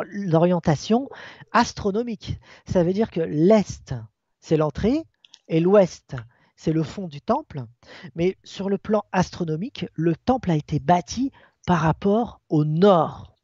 L'orientation 0.05 1.09
astronomique, 1.53 2.39
ça 2.67 2.83
veut 2.83 2.93
dire 2.93 3.09
que 3.09 3.21
l'est, 3.21 3.95
c'est 4.39 4.57
l'entrée, 4.57 5.03
et 5.47 5.59
l'ouest, 5.59 6.15
c'est 6.55 6.73
le 6.73 6.83
fond 6.83 7.07
du 7.07 7.21
temple. 7.21 7.63
Mais 8.15 8.37
sur 8.43 8.69
le 8.69 8.77
plan 8.77 9.03
astronomique, 9.11 9.85
le 9.93 10.15
temple 10.15 10.51
a 10.51 10.55
été 10.55 10.79
bâti 10.79 11.31
par 11.65 11.79
rapport 11.79 12.41
au 12.49 12.65
nord. 12.65 13.35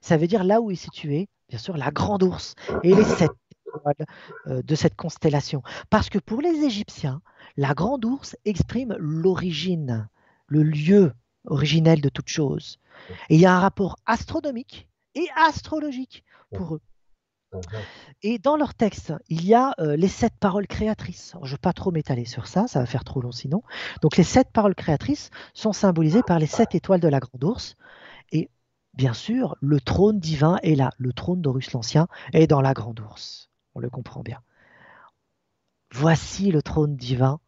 Ça 0.00 0.16
veut 0.16 0.26
dire 0.26 0.44
là 0.44 0.60
où 0.60 0.70
est 0.70 0.76
situé 0.76 1.28
bien 1.50 1.58
sûr 1.58 1.76
la 1.76 1.90
grande 1.90 2.22
ours 2.22 2.54
et 2.84 2.94
les 2.94 3.04
sept 3.04 3.30
étoiles 3.66 4.06
euh, 4.46 4.62
de 4.62 4.74
cette 4.74 4.94
constellation. 4.94 5.62
Parce 5.90 6.08
que 6.08 6.18
pour 6.18 6.40
les 6.40 6.64
Égyptiens, 6.64 7.20
la 7.56 7.74
grande 7.74 8.04
ours 8.04 8.36
exprime 8.44 8.94
l'origine, 8.98 10.08
le 10.46 10.62
lieu 10.62 11.12
originel 11.46 12.00
de 12.00 12.08
toute 12.08 12.28
chose. 12.28 12.78
Et 13.28 13.34
il 13.34 13.40
y 13.40 13.46
a 13.46 13.54
un 13.54 13.60
rapport 13.60 13.96
astronomique 14.06 14.88
et 15.14 15.26
astrologique 15.36 16.24
pour 16.54 16.76
eux. 16.76 16.80
Et 18.22 18.38
dans 18.38 18.56
leur 18.56 18.74
texte, 18.74 19.12
il 19.28 19.44
y 19.44 19.54
a 19.54 19.74
euh, 19.78 19.96
les 19.96 20.08
sept 20.08 20.34
paroles 20.38 20.66
créatrices. 20.66 21.34
je 21.42 21.46
ne 21.46 21.50
vais 21.52 21.58
pas 21.58 21.72
trop 21.72 21.90
m'étaler 21.90 22.24
sur 22.24 22.46
ça, 22.46 22.66
ça 22.66 22.80
va 22.80 22.86
faire 22.86 23.04
trop 23.04 23.20
long 23.20 23.32
sinon. 23.32 23.62
Donc 24.02 24.16
les 24.16 24.24
sept 24.24 24.50
paroles 24.52 24.74
créatrices 24.74 25.30
sont 25.54 25.72
symbolisées 25.72 26.22
par 26.22 26.38
les 26.38 26.46
sept 26.46 26.74
étoiles 26.74 27.00
de 27.00 27.08
la 27.08 27.20
grande 27.20 27.42
ours. 27.44 27.76
Et 28.32 28.50
bien 28.94 29.14
sûr, 29.14 29.56
le 29.60 29.80
trône 29.80 30.20
divin 30.20 30.58
est 30.62 30.74
là. 30.74 30.90
Le 30.98 31.12
trône 31.12 31.40
d'Horus 31.40 31.72
l'Ancien 31.72 32.08
est 32.32 32.46
dans 32.46 32.60
la 32.60 32.74
grande 32.74 33.00
ours. 33.00 33.50
On 33.74 33.80
le 33.80 33.90
comprend 33.90 34.22
bien. 34.22 34.40
Voici 35.92 36.52
le 36.52 36.62
trône 36.62 36.96
divin. 36.96 37.40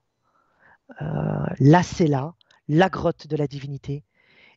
Euh, 1.00 1.46
là, 1.60 1.82
c'est 1.82 2.06
là, 2.06 2.34
la 2.68 2.88
grotte 2.88 3.26
de 3.26 3.36
la 3.36 3.46
divinité 3.46 4.04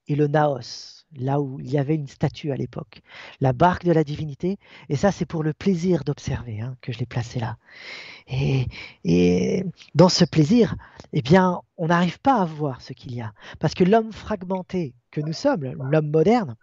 et 0.07 0.15
le 0.15 0.27
Naos, 0.27 1.04
là 1.17 1.41
où 1.41 1.59
il 1.59 1.69
y 1.71 1.77
avait 1.77 1.95
une 1.95 2.07
statue 2.07 2.51
à 2.51 2.55
l'époque. 2.55 3.01
La 3.41 3.53
barque 3.53 3.85
de 3.85 3.91
la 3.91 4.03
divinité, 4.03 4.57
et 4.89 4.95
ça 4.95 5.11
c'est 5.11 5.25
pour 5.25 5.43
le 5.43 5.53
plaisir 5.53 6.03
d'observer 6.03 6.61
hein, 6.61 6.75
que 6.81 6.91
je 6.91 6.99
l'ai 6.99 7.05
placé 7.05 7.39
là. 7.39 7.57
Et, 8.27 8.67
et, 9.03 9.65
dans 9.93 10.09
ce 10.09 10.25
plaisir, 10.25 10.75
eh 11.13 11.21
bien, 11.21 11.61
on 11.77 11.87
n'arrive 11.87 12.19
pas 12.19 12.41
à 12.41 12.45
voir 12.45 12.81
ce 12.81 12.93
qu'il 12.93 13.13
y 13.13 13.21
a. 13.21 13.33
Parce 13.59 13.73
que 13.73 13.83
l'homme 13.83 14.11
fragmenté 14.11 14.95
que 15.11 15.21
nous 15.21 15.33
sommes, 15.33 15.63
l'homme 15.63 16.09
moderne, 16.09 16.55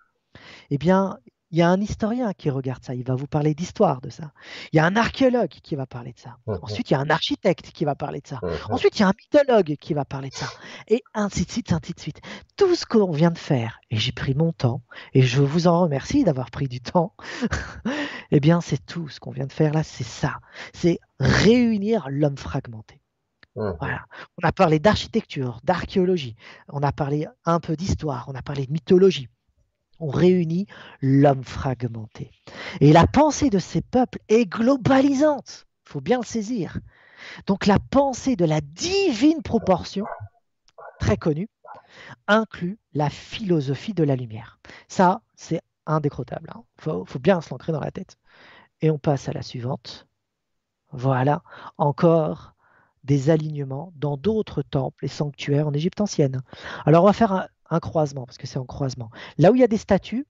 eh 0.70 0.78
bien, 0.78 1.18
il 1.52 1.58
y 1.58 1.62
a 1.62 1.68
un 1.68 1.80
historien 1.82 2.32
qui 2.32 2.48
regarde 2.48 2.82
ça, 2.82 2.94
il 2.94 3.04
va 3.04 3.14
vous 3.14 3.26
parler 3.26 3.54
d'histoire 3.54 4.00
de 4.00 4.08
ça. 4.08 4.32
Il 4.72 4.76
y 4.76 4.80
a 4.80 4.86
un 4.86 4.96
archéologue 4.96 5.50
qui 5.50 5.76
va 5.76 5.84
parler 5.84 6.14
de 6.14 6.18
ça. 6.18 6.38
Mmh. 6.46 6.54
Ensuite, 6.62 6.90
il 6.90 6.94
y 6.94 6.96
a 6.96 7.00
un 7.00 7.10
architecte 7.10 7.72
qui 7.72 7.84
va 7.84 7.94
parler 7.94 8.22
de 8.22 8.26
ça. 8.26 8.40
Mmh, 8.42 8.72
Ensuite, 8.72 8.98
il 8.98 9.02
y 9.02 9.04
a 9.04 9.08
un 9.08 9.12
mythologue 9.18 9.76
qui 9.76 9.92
va 9.92 10.06
parler 10.06 10.30
de 10.30 10.34
ça. 10.34 10.48
Et 10.88 11.02
ainsi 11.12 11.44
de 11.44 11.50
suite, 11.50 11.72
ainsi 11.74 11.92
de 11.92 12.00
suite. 12.00 12.22
Tout 12.56 12.74
ce 12.74 12.86
qu'on 12.86 13.12
vient 13.12 13.30
de 13.30 13.38
faire, 13.38 13.80
et 13.90 13.98
j'ai 13.98 14.12
pris 14.12 14.34
mon 14.34 14.52
temps, 14.52 14.80
et 15.12 15.20
je 15.20 15.42
vous 15.42 15.66
en 15.66 15.82
remercie 15.82 16.24
d'avoir 16.24 16.50
pris 16.50 16.68
du 16.68 16.80
temps, 16.80 17.14
eh 18.30 18.40
bien, 18.40 18.62
c'est 18.62 18.84
tout 18.86 19.10
ce 19.10 19.20
qu'on 19.20 19.30
vient 19.30 19.46
de 19.46 19.52
faire 19.52 19.74
là, 19.74 19.82
c'est 19.82 20.04
ça. 20.04 20.38
C'est 20.72 21.00
réunir 21.20 22.06
l'homme 22.08 22.38
fragmenté. 22.38 23.02
Mmh. 23.56 23.72
Voilà. 23.78 24.06
On 24.42 24.48
a 24.48 24.52
parlé 24.52 24.78
d'architecture, 24.78 25.60
d'archéologie, 25.64 26.34
on 26.70 26.82
a 26.82 26.92
parlé 26.92 27.26
un 27.44 27.60
peu 27.60 27.76
d'histoire, 27.76 28.24
on 28.28 28.34
a 28.34 28.40
parlé 28.40 28.64
de 28.64 28.72
mythologie. 28.72 29.28
On 30.02 30.10
réunit 30.10 30.66
l'homme 31.00 31.44
fragmenté. 31.44 32.32
Et 32.80 32.92
la 32.92 33.06
pensée 33.06 33.50
de 33.50 33.60
ces 33.60 33.82
peuples 33.82 34.18
est 34.28 34.46
globalisante. 34.46 35.68
Il 35.86 35.92
faut 35.92 36.00
bien 36.00 36.18
le 36.18 36.24
saisir. 36.24 36.80
Donc 37.46 37.66
la 37.66 37.78
pensée 37.78 38.34
de 38.34 38.44
la 38.44 38.60
divine 38.60 39.42
proportion, 39.42 40.04
très 40.98 41.16
connue, 41.16 41.48
inclut 42.26 42.80
la 42.94 43.10
philosophie 43.10 43.94
de 43.94 44.02
la 44.02 44.16
lumière. 44.16 44.58
Ça, 44.88 45.22
c'est 45.36 45.60
indécrottable. 45.86 46.50
Il 46.52 46.58
hein. 46.90 47.04
faut, 47.06 47.18
bien 47.20 47.40
se 47.40 47.50
l'ancrer 47.50 47.70
dans 47.70 47.78
la 47.78 47.92
tête. 47.92 48.16
Et 48.80 48.90
on 48.90 48.98
passe 48.98 49.28
à 49.28 49.32
la 49.32 49.42
suivante. 49.42 50.08
Voilà, 50.90 51.44
encore 51.78 52.54
des 53.04 53.30
alignements 53.30 53.92
dans 53.94 54.16
d'autres 54.16 54.62
temples 54.62 55.04
et 55.04 55.08
sanctuaires 55.08 55.68
en 55.68 55.72
Égypte 55.72 56.00
ancienne. 56.00 56.42
Alors 56.86 57.04
on 57.04 57.06
va 57.06 57.12
faire 57.12 57.32
un, 57.32 57.46
croisement, 57.80 58.26
parce 58.26 58.38
que 58.38 58.46
c'est 58.46 58.58
en 58.58 58.64
croisement. 58.64 59.10
Là 59.38 59.52
où 59.52 59.54
il 59.54 59.60
y 59.60 59.64
a 59.64 59.68
des 59.68 59.76
statues, 59.76 60.26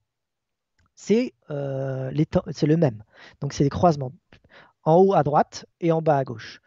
c'est 0.94 1.34
euh, 1.50 2.10
le 2.10 2.76
même. 2.76 3.04
Donc 3.40 3.52
c'est 3.52 3.64
des 3.64 3.70
croisements 3.70 4.12
en 4.84 4.96
haut 4.96 5.14
à 5.14 5.22
droite 5.22 5.66
et 5.80 5.92
en 5.92 6.02
bas 6.02 6.18
à 6.18 6.24
gauche. 6.24 6.60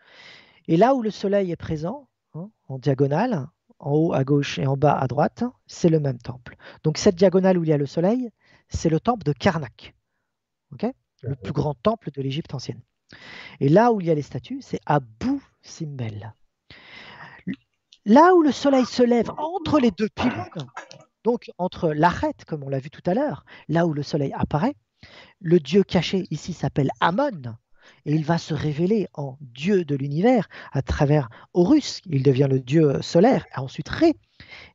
Et 0.68 0.78
là 0.78 0.96
où 0.96 1.02
le 1.02 1.12
soleil 1.12 1.52
est 1.52 1.58
présent, 1.58 2.08
hein, 2.34 2.50
en 2.68 2.80
diagonale, 2.80 3.48
en 3.80 3.92
haut 3.92 4.14
à 4.14 4.24
gauche 4.24 4.58
et 4.58 4.68
en 4.68 4.78
bas 4.78 4.98
à 4.98 5.08
droite, 5.08 5.44
c'est 5.68 5.90
le 5.90 6.00
même 6.00 6.18
temple. 6.18 6.56
Donc 6.84 6.98
cette 6.98 7.16
diagonale 7.16 7.58
où 7.58 7.64
il 7.64 7.70
y 7.70 7.74
a 7.74 7.78
le 7.78 7.86
soleil, 7.86 8.32
c'est 8.70 8.90
le 8.90 9.00
temple 9.00 9.24
de 9.24 9.34
Karnak, 9.34 9.96
le 11.22 11.36
plus 11.36 11.54
grand 11.54 11.76
temple 11.76 12.12
de 12.12 12.22
l'Égypte 12.22 12.54
ancienne. 12.54 12.82
Et 13.60 13.70
là 13.70 13.92
où 13.92 14.02
il 14.02 14.08
y 14.08 14.12
a 14.12 14.16
les 14.16 14.22
statues, 14.22 14.62
c'est 14.62 14.80
Abu 14.86 15.40
Simbel. 15.62 16.34
Là 18.08 18.36
où 18.36 18.44
le 18.44 18.52
soleil 18.52 18.86
se 18.86 19.02
lève 19.02 19.32
entre 19.38 19.80
les 19.80 19.90
deux 19.90 20.10
pylônes, 20.10 20.70
donc 21.24 21.50
entre 21.58 21.90
l'arête, 21.90 22.46
comme 22.46 22.64
on 22.64 22.70
l'a 22.70 22.78
vu 22.78 22.92
tout 22.92 23.02
à 23.10 23.16
l'heure, 23.16 23.46
là 23.68 23.88
où 23.88 23.94
le 23.94 24.04
soleil 24.04 24.32
apparaît, 24.34 24.76
le 25.40 25.60
dieu 25.60 25.82
caché 25.82 26.28
ici 26.30 26.54
s'appelle 26.54 26.92
Amon, 27.00 27.56
et 28.06 28.14
il 28.14 28.24
va 28.24 28.38
se 28.38 28.54
révéler 28.54 29.08
en 29.16 29.38
dieu 29.42 29.86
de 29.86 29.96
l'univers 29.96 30.48
à 30.72 30.84
travers 30.84 31.30
Horus, 31.56 32.02
il 32.06 32.22
devient 32.22 32.48
le 32.48 32.60
dieu 32.60 33.02
solaire, 33.02 33.48
et 33.56 33.60
ensuite 33.60 33.90
Ré. 33.90 34.14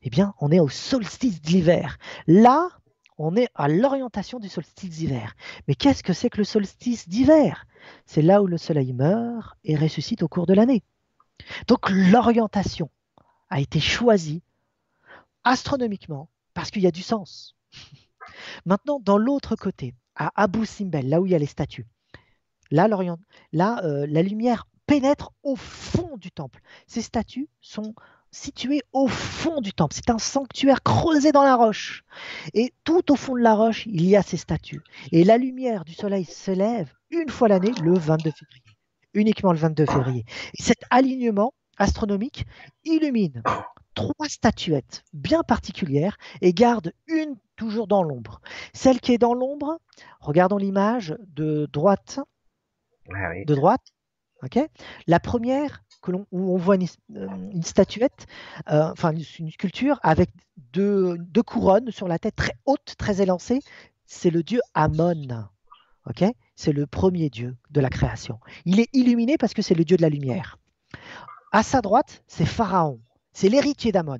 Eh 0.01 0.09
bien, 0.09 0.33
on 0.41 0.51
est 0.51 0.59
au 0.59 0.67
solstice 0.67 1.41
d'hiver. 1.41 1.99
Là, 2.27 2.67
on 3.17 3.37
est 3.37 3.47
à 3.55 3.69
l'orientation 3.69 4.39
du 4.39 4.49
solstice 4.49 4.89
d'hiver. 4.89 5.35
Mais 5.69 5.75
qu'est-ce 5.75 6.03
que 6.03 6.11
c'est 6.11 6.29
que 6.29 6.39
le 6.39 6.43
solstice 6.43 7.07
d'hiver? 7.07 7.65
C'est 8.05 8.21
là 8.21 8.41
où 8.41 8.47
le 8.47 8.57
soleil 8.57 8.91
meurt 8.91 9.57
et 9.63 9.77
ressuscite 9.77 10.21
au 10.21 10.27
cours 10.27 10.47
de 10.47 10.53
l'année. 10.53 10.83
Donc 11.67 11.89
l'orientation 11.89 12.89
a 13.51 13.59
été 13.59 13.79
choisie 13.79 14.41
astronomiquement 15.43 16.29
parce 16.53 16.71
qu'il 16.71 16.81
y 16.81 16.87
a 16.87 16.91
du 16.91 17.03
sens. 17.03 17.55
Maintenant, 18.65 18.99
dans 18.99 19.17
l'autre 19.17 19.55
côté, 19.55 19.93
à 20.15 20.31
Abu 20.35 20.65
Simbel, 20.65 21.07
là 21.07 21.21
où 21.21 21.25
il 21.25 21.31
y 21.31 21.35
a 21.35 21.39
les 21.39 21.45
statues, 21.45 21.87
là, 22.71 22.87
là 23.51 23.81
euh, 23.83 24.07
la 24.09 24.23
lumière 24.23 24.67
pénètre 24.87 25.31
au 25.43 25.55
fond 25.55 26.17
du 26.17 26.31
temple. 26.31 26.61
Ces 26.87 27.01
statues 27.01 27.49
sont 27.61 27.93
situé 28.31 28.81
au 28.93 29.07
fond 29.07 29.61
du 29.61 29.73
temple. 29.73 29.93
C'est 29.95 30.09
un 30.09 30.19
sanctuaire 30.19 30.83
creusé 30.83 31.31
dans 31.31 31.43
la 31.43 31.55
roche. 31.55 32.03
Et 32.53 32.73
tout 32.83 33.11
au 33.11 33.15
fond 33.15 33.35
de 33.35 33.41
la 33.41 33.55
roche, 33.55 33.85
il 33.87 34.05
y 34.05 34.15
a 34.15 34.21
ces 34.21 34.37
statues. 34.37 34.81
Et 35.11 35.23
la 35.23 35.37
lumière 35.37 35.85
du 35.85 35.93
soleil 35.93 36.25
s'élève 36.25 36.93
une 37.09 37.29
fois 37.29 37.49
l'année, 37.49 37.73
le 37.81 37.93
22 37.93 38.31
février. 38.31 38.63
Uniquement 39.13 39.51
le 39.51 39.59
22 39.59 39.85
février. 39.85 40.25
Et 40.57 40.63
cet 40.63 40.83
alignement 40.89 41.53
astronomique 41.81 42.45
illumine 42.85 43.43
trois 43.93 44.27
statuettes 44.27 45.03
bien 45.13 45.43
particulières 45.43 46.17
et 46.41 46.53
garde 46.53 46.93
une 47.07 47.35
toujours 47.55 47.87
dans 47.87 48.03
l'ombre. 48.03 48.41
Celle 48.73 48.99
qui 48.99 49.13
est 49.13 49.17
dans 49.17 49.33
l'ombre, 49.33 49.79
regardons 50.19 50.57
l'image 50.57 51.15
de 51.27 51.67
droite. 51.71 52.19
Ah 53.13 53.33
de 53.45 53.55
droite. 53.55 53.81
la 55.07 55.19
première, 55.19 55.83
où 56.07 56.53
on 56.53 56.57
voit 56.57 56.75
une, 56.75 56.87
euh, 57.15 57.27
statuette, 57.63 58.25
euh, 58.69 58.91
enfin 58.91 59.11
une, 59.11 59.51
sculpture 59.51 59.99
avec 60.01 60.29
deux, 60.73 61.17
couronnes 61.45 61.91
sur 61.91 62.07
la 62.07 62.17
tête 62.17 62.35
très 62.35 62.53
haute, 62.65 62.95
très 62.97 63.21
élancée. 63.21 63.59
C'est 64.05 64.31
le 64.31 64.43
dieu 64.43 64.61
Amon. 64.73 65.47
c'est 66.55 66.73
le 66.73 66.87
premier 66.87 67.29
dieu 67.29 67.55
de 67.69 67.81
la 67.81 67.89
création. 67.89 68.39
Il 68.65 68.79
est 68.79 68.89
illuminé 68.93 69.37
parce 69.37 69.53
que 69.53 69.61
c'est 69.61 69.75
le 69.75 69.85
dieu 69.85 69.97
de 69.97 70.01
la 70.01 70.09
lumière. 70.09 70.57
À 71.51 71.63
sa 71.63 71.81
droite, 71.81 72.23
c'est 72.27 72.45
Pharaon. 72.45 73.01
C'est 73.33 73.49
l'héritier 73.49 73.91
d'Amon. 73.91 74.19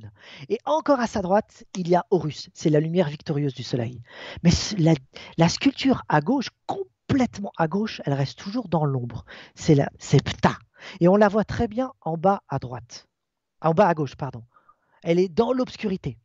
Et 0.50 0.58
encore 0.66 1.00
à 1.00 1.08
sa 1.08 1.22
droite, 1.22 1.64
il 1.78 1.88
y 1.88 1.96
a 1.96 2.06
Horus. 2.12 2.50
C'est 2.54 2.70
la 2.70 2.80
lumière 2.82 3.08
victorieuse 3.08 3.54
du 3.54 3.64
soleil. 3.64 4.02
Mais 4.44 4.52
la, 5.38 5.50
sculpture 5.50 6.04
à 6.10 6.20
gauche, 6.20 6.50
complètement 6.66 7.52
à 7.58 7.68
gauche, 7.68 8.02
elle 8.06 8.14
reste 8.14 8.38
toujours 8.38 8.68
dans 8.68 8.86
l'ombre. 8.86 9.26
C'est 9.56 10.24
Ptah. 10.24 10.58
Et 11.00 11.08
on 11.08 11.16
la 11.16 11.30
voit 11.30 11.46
très 11.46 11.68
bien 11.68 11.94
en 12.02 12.18
bas 12.18 12.42
à 12.50 12.60
droite. 12.60 13.08
En 13.62 13.74
bas 13.74 13.88
à 13.88 13.94
gauche, 13.94 14.16
pardon. 14.16 14.44
Elle 15.04 15.20
est 15.20 15.30
dans 15.30 15.54
l'obscurité. 15.54 16.18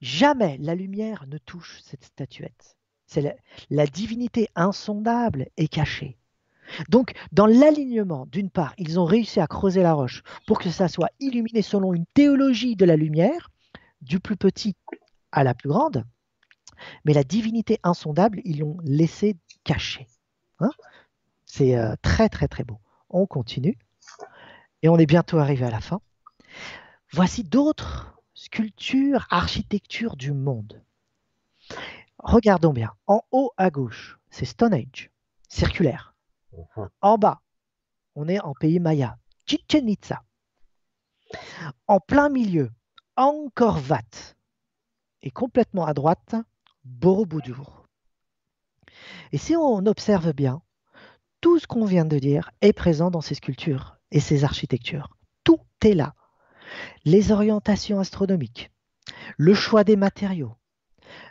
Jamais 0.00 0.56
la 0.58 0.74
lumière 0.74 1.26
ne 1.26 1.38
touche 1.38 1.80
cette 1.82 2.04
statuette. 2.04 2.76
La, 3.68 3.86
divinité 3.86 4.48
insondable 4.54 5.48
est 5.56 5.68
cachée. 5.68 6.18
Donc, 6.88 7.12
dans 7.32 7.46
l'alignement, 7.46 8.26
d'une 8.30 8.50
part, 8.50 8.74
ils 8.78 8.98
ont 8.98 9.04
réussi 9.04 9.40
à 9.40 9.46
creuser 9.46 9.82
la 9.82 9.94
roche 9.94 10.22
pour 10.46 10.58
que 10.58 10.70
ça 10.70 10.88
soit 10.88 11.10
illuminé 11.20 11.62
selon 11.62 11.94
une 11.94 12.06
théologie 12.14 12.76
de 12.76 12.84
la 12.84 12.96
lumière, 12.96 13.50
du 14.00 14.20
plus 14.20 14.36
petit 14.36 14.76
à 15.30 15.44
la 15.44 15.54
plus 15.54 15.68
grande, 15.68 16.04
mais 17.04 17.12
la 17.12 17.24
divinité 17.24 17.78
insondable, 17.82 18.40
ils 18.44 18.60
l'ont 18.60 18.78
laissé 18.84 19.36
cachée. 19.64 20.06
Hein. 20.60 20.70
C'est 21.46 21.76
euh, 21.76 21.94
très, 22.02 22.28
très, 22.28 22.48
très 22.48 22.64
beau 22.64 22.78
on 23.12 23.26
continue. 23.26 23.78
Et 24.82 24.88
on 24.88 24.98
est 24.98 25.06
bientôt 25.06 25.38
arrivé 25.38 25.64
à 25.64 25.70
la 25.70 25.80
fin. 25.80 26.00
Voici 27.12 27.44
d'autres 27.44 28.18
sculptures, 28.34 29.26
architectures 29.30 30.16
du 30.16 30.32
monde. 30.32 30.82
Regardons 32.18 32.72
bien. 32.72 32.92
En 33.06 33.22
haut 33.30 33.52
à 33.56 33.70
gauche, 33.70 34.18
c'est 34.30 34.44
Stone 34.44 34.74
Age, 34.74 35.10
circulaire. 35.48 36.11
Mhm. 36.52 36.88
En 37.00 37.18
bas, 37.18 37.40
on 38.14 38.28
est 38.28 38.40
en 38.40 38.54
pays 38.54 38.80
maya, 38.80 39.18
Chichen 39.46 39.88
Itza. 39.88 40.22
En 41.86 42.00
plein 42.00 42.28
milieu, 42.28 42.70
Angkor 43.16 43.78
Wat. 43.88 44.34
Et 45.22 45.30
complètement 45.30 45.86
à 45.86 45.94
droite, 45.94 46.34
Borobudur. 46.84 47.86
Et 49.32 49.38
si 49.38 49.56
on 49.56 49.86
observe 49.86 50.32
bien, 50.32 50.62
tout 51.40 51.58
ce 51.58 51.66
qu'on 51.66 51.84
vient 51.84 52.04
de 52.04 52.18
dire 52.18 52.50
est 52.60 52.72
présent 52.72 53.10
dans 53.10 53.20
ces 53.20 53.34
sculptures 53.34 53.96
et 54.10 54.20
ces 54.20 54.44
architectures. 54.44 55.16
Tout 55.44 55.60
est 55.84 55.94
là. 55.94 56.14
Les 57.04 57.32
orientations 57.32 58.00
astronomiques, 58.00 58.70
le 59.36 59.54
choix 59.54 59.84
des 59.84 59.96
matériaux, 59.96 60.56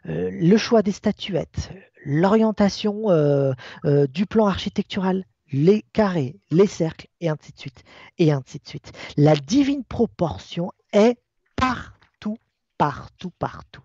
le 0.06 0.58
choix 0.58 0.82
des 0.82 0.92
statuettes, 0.92 1.72
l'orientation 2.06 3.10
euh, 3.10 3.53
euh, 3.85 4.08
du 4.08 4.26
plan 4.26 4.48
architectural, 4.48 5.26
les 5.51 5.84
carrés, 5.93 6.40
les 6.50 6.68
cercles, 6.68 7.08
et 7.19 7.30
ainsi 7.30 7.51
de 7.51 7.60
suite, 7.60 7.84
et 8.18 8.32
ainsi 8.32 8.60
de 8.60 8.68
suite. 8.68 8.92
La 9.18 9.35
divine 9.35 9.84
proportion 9.84 10.72
est 10.93 11.18
partout, 11.56 12.38
partout, 12.77 13.32
partout. 13.38 13.84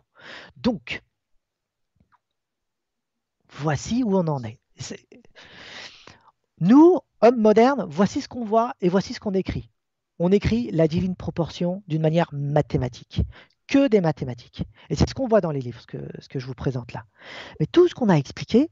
Donc, 0.57 1.03
voici 3.51 4.03
où 4.05 4.17
on 4.17 4.27
en 4.29 4.43
est. 4.45 4.61
Nous, 6.61 7.01
hommes 7.21 7.41
modernes, 7.41 7.87
voici 7.89 8.21
ce 8.21 8.29
qu'on 8.29 8.45
voit 8.45 8.75
et 8.81 8.89
voici 8.89 9.13
ce 9.13 9.21
qu'on 9.21 9.35
écrit. 9.35 9.71
On 10.19 10.33
écrit 10.33 10.71
la 10.71 10.89
divine 10.89 11.17
proportion 11.17 11.83
d'une 11.89 12.01
manière 12.01 12.31
mathématique, 12.33 13.21
que 13.67 13.89
des 13.89 14.01
mathématiques. 14.01 14.65
Et 14.91 14.95
c'est 14.95 15.09
ce 15.09 15.15
qu'on 15.15 15.29
voit 15.29 15.41
dans 15.41 15.51
les 15.51 15.61
livres, 15.61 15.81
ce 15.81 15.87
que, 15.87 15.99
ce 16.19 16.29
que 16.29 16.39
je 16.39 16.47
vous 16.47 16.55
présente 16.55 16.93
là. 16.93 17.05
Mais 17.61 17.67
tout 17.67 17.89
ce 17.89 17.95
qu'on 17.95 18.09
a 18.09 18.15
expliqué, 18.15 18.71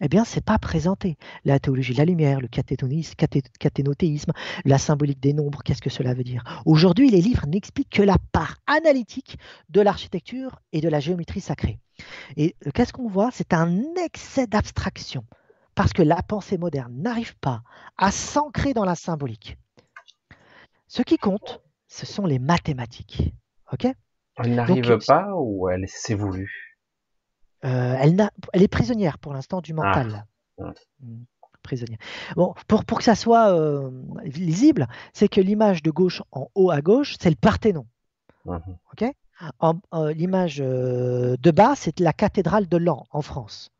eh 0.00 0.08
bien, 0.08 0.24
c'est 0.24 0.44
pas 0.44 0.58
présenté. 0.58 1.16
La 1.44 1.58
théologie 1.58 1.94
de 1.94 1.98
la 1.98 2.04
lumière, 2.04 2.40
le 2.40 2.48
cathénothéisme, 2.48 4.32
la 4.64 4.78
symbolique 4.78 5.20
des 5.20 5.32
nombres, 5.32 5.62
qu'est-ce 5.62 5.80
que 5.80 5.90
cela 5.90 6.12
veut 6.12 6.24
dire? 6.24 6.44
Aujourd'hui, 6.66 7.10
les 7.10 7.22
livres 7.22 7.46
n'expliquent 7.46 7.90
que 7.90 8.02
la 8.02 8.18
part 8.32 8.58
analytique 8.66 9.38
de 9.70 9.80
l'architecture 9.80 10.60
et 10.72 10.80
de 10.80 10.88
la 10.88 11.00
géométrie 11.00 11.40
sacrée. 11.40 11.78
Et 12.36 12.56
euh, 12.66 12.70
qu'est-ce 12.72 12.92
qu'on 12.92 13.08
voit? 13.08 13.30
C'est 13.32 13.54
un 13.54 13.94
excès 14.04 14.46
d'abstraction 14.46 15.24
parce 15.74 15.92
que 15.92 16.02
la 16.02 16.22
pensée 16.22 16.58
moderne 16.58 16.94
n'arrive 16.96 17.36
pas 17.36 17.62
à 17.96 18.10
s'ancrer 18.10 18.74
dans 18.74 18.84
la 18.84 18.94
symbolique. 18.94 19.56
Ce 20.88 21.02
qui 21.02 21.16
compte, 21.16 21.62
ce 21.88 22.06
sont 22.06 22.26
les 22.26 22.38
mathématiques. 22.38 23.32
Ok? 23.72 23.86
Elle 24.38 24.54
n'arrive 24.54 24.98
pas 25.06 25.30
ou 25.34 25.68
elle 25.68 25.88
s'est 25.88 26.14
voulu 26.14 26.76
euh, 27.64 27.96
elle, 27.98 28.30
elle, 28.52 28.62
est 28.62 28.68
prisonnière 28.68 29.18
pour 29.18 29.32
l'instant 29.32 29.60
du 29.60 29.72
mental. 29.72 30.26
Ah. 30.60 30.72
Hmm. 31.00 31.24
prisonnier. 31.62 31.98
Bon, 32.36 32.54
pour, 32.68 32.84
pour 32.84 32.98
que 32.98 33.04
ça 33.04 33.14
soit 33.14 33.52
euh, 33.52 33.90
lisible, 34.24 34.86
c'est 35.12 35.28
que 35.28 35.40
l'image 35.40 35.82
de 35.82 35.90
gauche 35.90 36.22
en 36.32 36.48
haut 36.54 36.70
à 36.70 36.80
gauche, 36.80 37.16
c'est 37.20 37.30
le 37.30 37.36
Parthénon. 37.36 37.86
Ok? 38.46 39.04
En- 39.58 39.80
euh, 39.94 40.12
L'image 40.12 40.60
euh, 40.60 41.36
de 41.40 41.50
bas, 41.50 41.74
c'est 41.74 41.98
la 42.00 42.12
cathédrale 42.12 42.68
de 42.68 42.76
Lan 42.76 43.06
en 43.10 43.22
France. 43.22 43.70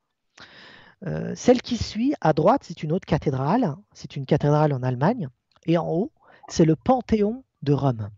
Euh, 1.06 1.34
celle 1.34 1.62
qui 1.62 1.76
suit 1.76 2.14
à 2.20 2.32
droite, 2.32 2.62
c'est 2.64 2.82
une 2.82 2.92
autre 2.92 3.06
cathédrale. 3.06 3.74
C'est 3.92 4.16
une 4.16 4.26
cathédrale 4.26 4.72
en 4.72 4.82
Allemagne. 4.82 5.28
Et 5.66 5.78
en 5.78 5.88
haut, 5.88 6.10
c'est 6.48 6.64
le 6.64 6.76
Panthéon 6.76 7.44
de 7.62 7.72
Rome. 7.72 8.10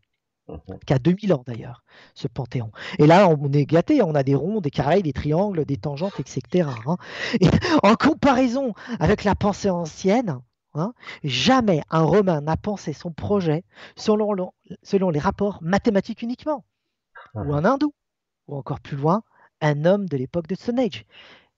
Qui 0.86 0.92
a 0.94 0.98
2000 0.98 1.32
ans 1.34 1.42
d'ailleurs, 1.46 1.84
ce 2.14 2.28
Panthéon. 2.28 2.70
Et 2.98 3.06
là, 3.06 3.28
on 3.28 3.52
est 3.52 3.66
gâté. 3.66 4.02
On 4.02 4.14
a 4.14 4.22
des 4.22 4.34
ronds, 4.34 4.60
des 4.60 4.70
carrés, 4.70 5.02
des 5.02 5.12
triangles, 5.12 5.64
des 5.64 5.76
tangentes, 5.76 6.18
etc. 6.20 6.68
hein. 6.86 6.96
Et 7.40 7.48
en 7.82 7.94
comparaison 7.94 8.74
avec 9.00 9.24
la 9.24 9.34
pensée 9.34 9.70
ancienne, 9.70 10.40
hein, 10.74 10.94
jamais 11.24 11.82
un 11.90 12.02
Romain 12.02 12.40
n'a 12.40 12.56
pensé 12.56 12.92
son 12.92 13.12
projet 13.12 13.64
selon, 13.96 14.32
le- 14.32 14.44
selon 14.82 15.10
les 15.10 15.18
rapports 15.20 15.58
mathématiques 15.62 16.22
uniquement 16.22 16.64
ou 17.42 17.54
un 17.54 17.64
hindou, 17.64 17.94
ou 18.48 18.56
encore 18.56 18.80
plus 18.80 18.96
loin, 18.96 19.22
un 19.60 19.84
homme 19.84 20.06
de 20.08 20.16
l'époque 20.16 20.46
de 20.48 20.54
Stone 20.54 20.78
Age, 20.78 21.04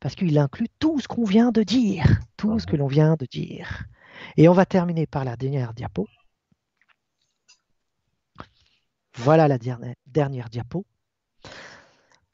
parce 0.00 0.14
qu'il 0.14 0.38
inclut 0.38 0.68
tout 0.78 1.00
ce 1.00 1.08
qu'on 1.08 1.24
vient 1.24 1.52
de 1.52 1.62
dire, 1.62 2.20
tout 2.36 2.58
ce 2.58 2.66
que 2.66 2.76
l'on 2.76 2.86
vient 2.88 3.16
de 3.18 3.26
dire. 3.26 3.84
Et 4.36 4.48
on 4.48 4.52
va 4.52 4.66
terminer 4.66 5.06
par 5.06 5.24
la 5.24 5.36
dernière 5.36 5.74
diapo. 5.74 6.08
Voilà 9.14 9.48
la 9.48 9.58
dernière, 10.06 10.48
diapo. 10.48 10.86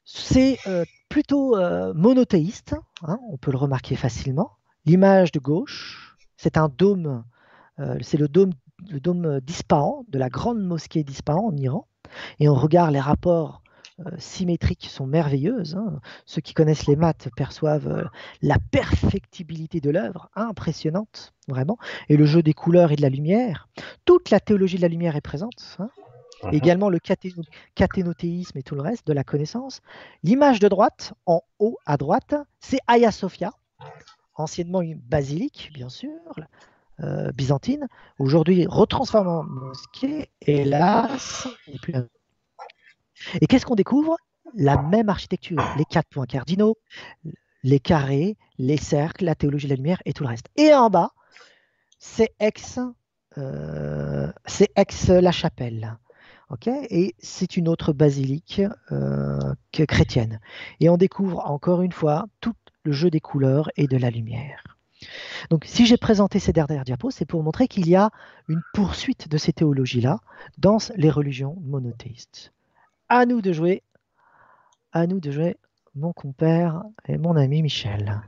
C'est 0.05 0.57
euh, 0.67 0.85
plutôt 1.09 1.57
euh, 1.57 1.93
monothéiste, 1.93 2.75
hein, 3.01 3.19
on 3.29 3.37
peut 3.37 3.51
le 3.51 3.57
remarquer 3.57 3.95
facilement. 3.95 4.51
L'image 4.85 5.31
de 5.31 5.39
gauche, 5.39 6.17
c'est 6.37 6.57
un 6.57 6.69
dôme, 6.69 7.25
euh, 7.79 7.97
c'est 8.01 8.17
le 8.17 8.27
dôme, 8.27 8.51
le 8.89 9.41
d'Ispahan, 9.41 10.05
de 10.07 10.17
la 10.17 10.29
grande 10.29 10.61
mosquée 10.61 11.03
d'Ispahan 11.03 11.47
en 11.47 11.57
Iran. 11.57 11.87
Et 12.39 12.47
on 12.47 12.55
regarde 12.55 12.93
les 12.93 13.01
rapports 13.01 13.61
symétriques 14.19 14.85
sont 14.85 15.07
merveilleuses. 15.07 15.75
hein. 15.75 15.99
Ceux 16.27 16.39
qui 16.39 16.53
connaissent 16.53 16.85
les 16.85 16.95
maths 16.95 17.29
perçoivent 17.35 18.09
la 18.43 18.57
perfectibilité 18.71 19.81
de 19.81 19.89
l'œuvre, 19.89 20.29
impressionnante, 20.35 21.33
vraiment. 21.47 21.77
Et 22.07 22.15
le 22.15 22.25
jeu 22.25 22.43
des 22.43 22.53
couleurs 22.53 22.91
et 22.91 22.95
de 22.95 23.01
la 23.01 23.09
lumière. 23.09 23.67
Toute 24.05 24.29
la 24.29 24.39
théologie 24.39 24.77
de 24.77 24.83
la 24.83 24.87
lumière 24.87 25.15
est 25.15 25.21
présente. 25.21 25.75
hein. 25.79 25.89
Mhm. 26.43 26.53
Également 26.53 26.89
le 26.89 26.99
cathénothéisme 27.75 28.57
et 28.57 28.63
tout 28.63 28.75
le 28.75 28.81
reste 28.81 29.07
de 29.07 29.13
la 29.13 29.23
connaissance. 29.23 29.81
L'image 30.23 30.59
de 30.59 30.67
droite, 30.67 31.13
en 31.25 31.41
haut 31.59 31.77
à 31.85 31.97
droite, 31.97 32.35
c'est 32.59 32.79
Hagia 32.87 33.11
Sophia, 33.11 33.53
anciennement 34.35 34.81
une 34.81 34.99
basilique, 34.99 35.71
bien 35.73 35.89
sûr, 35.89 36.11
euh, 37.01 37.31
byzantine, 37.31 37.87
aujourd'hui 38.19 38.65
retransformée 38.67 39.29
en 39.29 39.43
mosquée, 39.43 40.29
hélas. 40.41 41.47
n'est 41.67 41.79
plus. 41.79 41.95
Et 43.41 43.47
qu'est-ce 43.47 43.65
qu'on 43.65 43.75
découvre? 43.75 44.17
La 44.53 44.81
même 44.81 45.09
architecture, 45.09 45.61
les 45.77 45.85
quatre 45.85 46.07
points 46.07 46.25
cardinaux, 46.25 46.77
les 47.63 47.79
carrés, 47.79 48.37
les 48.57 48.77
cercles, 48.77 49.25
la 49.25 49.35
théologie 49.35 49.67
de 49.67 49.71
la 49.71 49.75
lumière 49.75 50.01
et 50.05 50.13
tout 50.13 50.23
le 50.23 50.29
reste. 50.29 50.47
Et 50.55 50.73
en 50.73 50.89
bas, 50.89 51.11
c'est 51.99 52.33
ex, 52.39 52.79
euh, 53.37 54.31
ex 54.75 55.09
la 55.09 55.31
chapelle. 55.31 55.97
Ok 56.49 56.67
et 56.67 57.15
c'est 57.19 57.57
une 57.57 57.67
autre 57.67 57.93
basilique 57.93 58.61
euh, 58.91 59.39
que 59.71 59.83
chrétienne. 59.83 60.39
Et 60.79 60.89
on 60.89 60.97
découvre 60.97 61.39
encore 61.49 61.81
une 61.81 61.91
fois 61.91 62.25
tout 62.41 62.53
le 62.83 62.91
jeu 62.91 63.09
des 63.09 63.19
couleurs 63.19 63.69
et 63.75 63.87
de 63.87 63.97
la 63.97 64.09
lumière. 64.09 64.77
Donc, 65.49 65.65
si 65.65 65.85
j'ai 65.85 65.97
présenté 65.97 66.39
ces 66.39 66.53
dernières 66.53 66.83
diapos, 66.83 67.11
c'est 67.11 67.25
pour 67.25 67.43
montrer 67.43 67.67
qu'il 67.67 67.87
y 67.87 67.95
a 67.95 68.09
une 68.47 68.61
poursuite 68.73 69.27
de 69.27 69.37
ces 69.37 69.53
théologies-là 69.53 70.19
dans 70.57 70.77
les 70.95 71.09
religions 71.09 71.57
monothéistes. 71.61 72.51
À 73.09 73.25
nous 73.25 73.41
de 73.41 73.53
jouer, 73.53 73.83
à 74.91 75.05
nous 75.07 75.19
de 75.19 75.31
jouer, 75.31 75.57
mon 75.95 76.13
compère 76.13 76.83
et 77.07 77.17
mon 77.17 77.35
ami 77.35 77.61
Michel. 77.61 78.21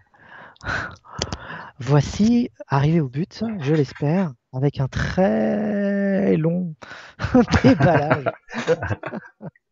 Voici, 1.80 2.52
arrivé 2.68 3.00
au 3.00 3.10
but, 3.10 3.44
je 3.60 3.74
l'espère, 3.74 4.34
avec 4.54 4.80
un 4.80 4.88
très 4.88 5.89
long 6.38 6.76
déballage. 7.64 8.26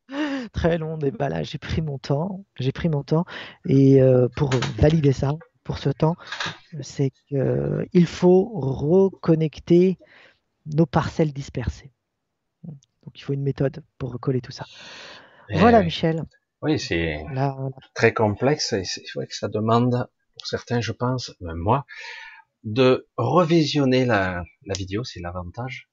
très 0.53 0.77
long 0.77 0.97
déballage. 0.97 1.51
J'ai 1.51 1.57
pris 1.57 1.81
mon 1.81 1.97
temps, 1.97 2.45
j'ai 2.59 2.71
pris 2.71 2.89
mon 2.89 3.03
temps, 3.03 3.25
et 3.67 4.01
euh, 4.01 4.27
pour 4.35 4.51
valider 4.77 5.13
ça, 5.13 5.35
pour 5.63 5.77
ce 5.77 5.89
temps, 5.89 6.15
c'est 6.81 7.11
qu'il 7.27 8.07
faut 8.07 8.51
reconnecter 8.55 9.97
nos 10.65 10.85
parcelles 10.85 11.33
dispersées. 11.33 11.91
Donc 12.63 13.17
il 13.19 13.21
faut 13.21 13.33
une 13.33 13.43
méthode 13.43 13.83
pour 13.97 14.11
recoller 14.11 14.41
tout 14.41 14.51
ça. 14.51 14.65
Et 15.49 15.59
voilà. 15.59 15.83
Michel. 15.83 16.23
Oui, 16.61 16.79
c'est 16.79 17.21
voilà. 17.23 17.55
très 17.93 18.13
complexe 18.13 18.73
et 18.73 18.83
c'est 18.83 19.03
vrai 19.15 19.27
que 19.27 19.35
ça 19.35 19.47
demande, 19.47 20.09
pour 20.37 20.47
certains, 20.47 20.81
je 20.81 20.91
pense, 20.91 21.33
même 21.39 21.57
moi, 21.57 21.85
de 22.63 23.07
revisionner 23.15 24.05
la, 24.05 24.43
la 24.65 24.73
vidéo, 24.73 25.03
c'est 25.03 25.19
l'avantage. 25.19 25.87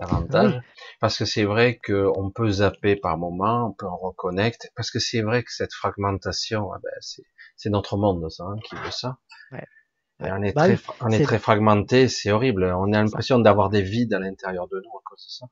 L'avantage. 0.00 0.60
Parce 1.00 1.18
que 1.18 1.24
c'est 1.24 1.44
vrai 1.44 1.78
qu'on 1.84 2.30
peut 2.30 2.50
zapper 2.50 2.96
par 2.96 3.16
moment, 3.18 3.68
on 3.68 3.72
peut 3.72 3.86
en 3.86 3.96
reconnecter, 3.96 4.68
parce 4.76 4.90
que 4.90 4.98
c'est 4.98 5.22
vrai 5.22 5.42
que 5.44 5.52
cette 5.52 5.72
fragmentation, 5.72 6.68
ben, 6.82 6.90
c'est, 7.00 7.22
c'est 7.56 7.70
notre 7.70 7.96
monde, 7.96 8.28
ça, 8.30 8.44
hein, 8.44 8.56
qui 8.64 8.74
veut 8.76 8.90
ça. 8.90 9.18
Ouais. 9.52 9.64
On 10.20 10.42
est 10.42 10.52
Bah 10.54 10.62
très, 10.64 10.78
on 11.00 11.08
est 11.10 11.22
très 11.22 11.38
fragmenté, 11.38 12.08
c'est 12.08 12.30
horrible. 12.30 12.64
On 12.76 12.92
a 12.92 13.02
l'impression 13.02 13.38
d'avoir 13.38 13.68
des 13.70 13.82
vides 13.82 14.14
à 14.14 14.18
l'intérieur 14.20 14.68
de 14.68 14.76
nous 14.76 14.90
à 14.98 15.02
cause 15.04 15.24
de 15.26 15.30
ça. 15.30 15.46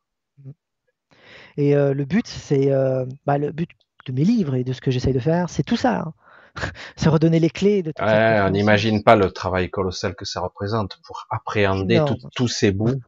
Et 1.56 1.76
euh, 1.76 1.94
le 1.94 2.04
but, 2.04 2.26
c'est 2.26 2.72
euh, 2.72 3.04
bah, 3.26 3.38
le 3.38 3.52
but 3.52 3.70
de 4.06 4.12
mes 4.12 4.24
livres 4.24 4.54
et 4.54 4.64
de 4.64 4.72
ce 4.72 4.80
que 4.80 4.90
j'essaye 4.90 5.12
de 5.12 5.20
faire, 5.20 5.50
c'est 5.50 5.62
tout 5.62 5.76
ça. 5.76 6.00
hein. 6.00 6.14
c'est 6.96 7.08
redonner 7.08 7.40
les 7.40 7.50
clés 7.50 7.82
de 7.82 7.92
cette 7.96 8.04
Ouais, 8.06 8.40
on 8.42 8.50
n'imagine 8.50 9.02
pas 9.02 9.16
le 9.16 9.30
travail 9.30 9.70
colossal 9.70 10.14
que 10.14 10.24
ça 10.24 10.40
représente 10.40 10.98
pour 11.04 11.26
appréhender 11.30 12.00
tout- 12.06 12.18
tous 12.34 12.48
ces 12.48 12.72
bouts 12.72 13.00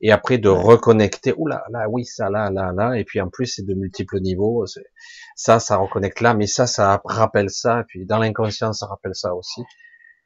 et 0.00 0.12
après 0.12 0.38
de 0.38 0.48
reconnecter. 0.48 1.34
Oula, 1.36 1.64
là, 1.70 1.86
oui, 1.88 2.04
ça, 2.04 2.30
là, 2.30 2.50
là, 2.50 2.72
là. 2.72 2.94
Et 2.98 3.04
puis 3.04 3.20
en 3.20 3.28
plus, 3.28 3.46
c'est 3.46 3.66
de 3.66 3.74
multiples 3.74 4.20
niveaux. 4.20 4.64
Ça, 5.36 5.58
ça 5.60 5.76
reconnecte 5.76 6.20
là, 6.20 6.34
mais 6.34 6.46
ça, 6.46 6.66
ça 6.66 7.00
rappelle 7.04 7.50
ça. 7.50 7.80
Et 7.80 7.84
puis 7.88 8.06
dans 8.06 8.18
l'inconscient, 8.18 8.72
ça 8.72 8.86
rappelle 8.86 9.14
ça 9.14 9.34
aussi. 9.34 9.62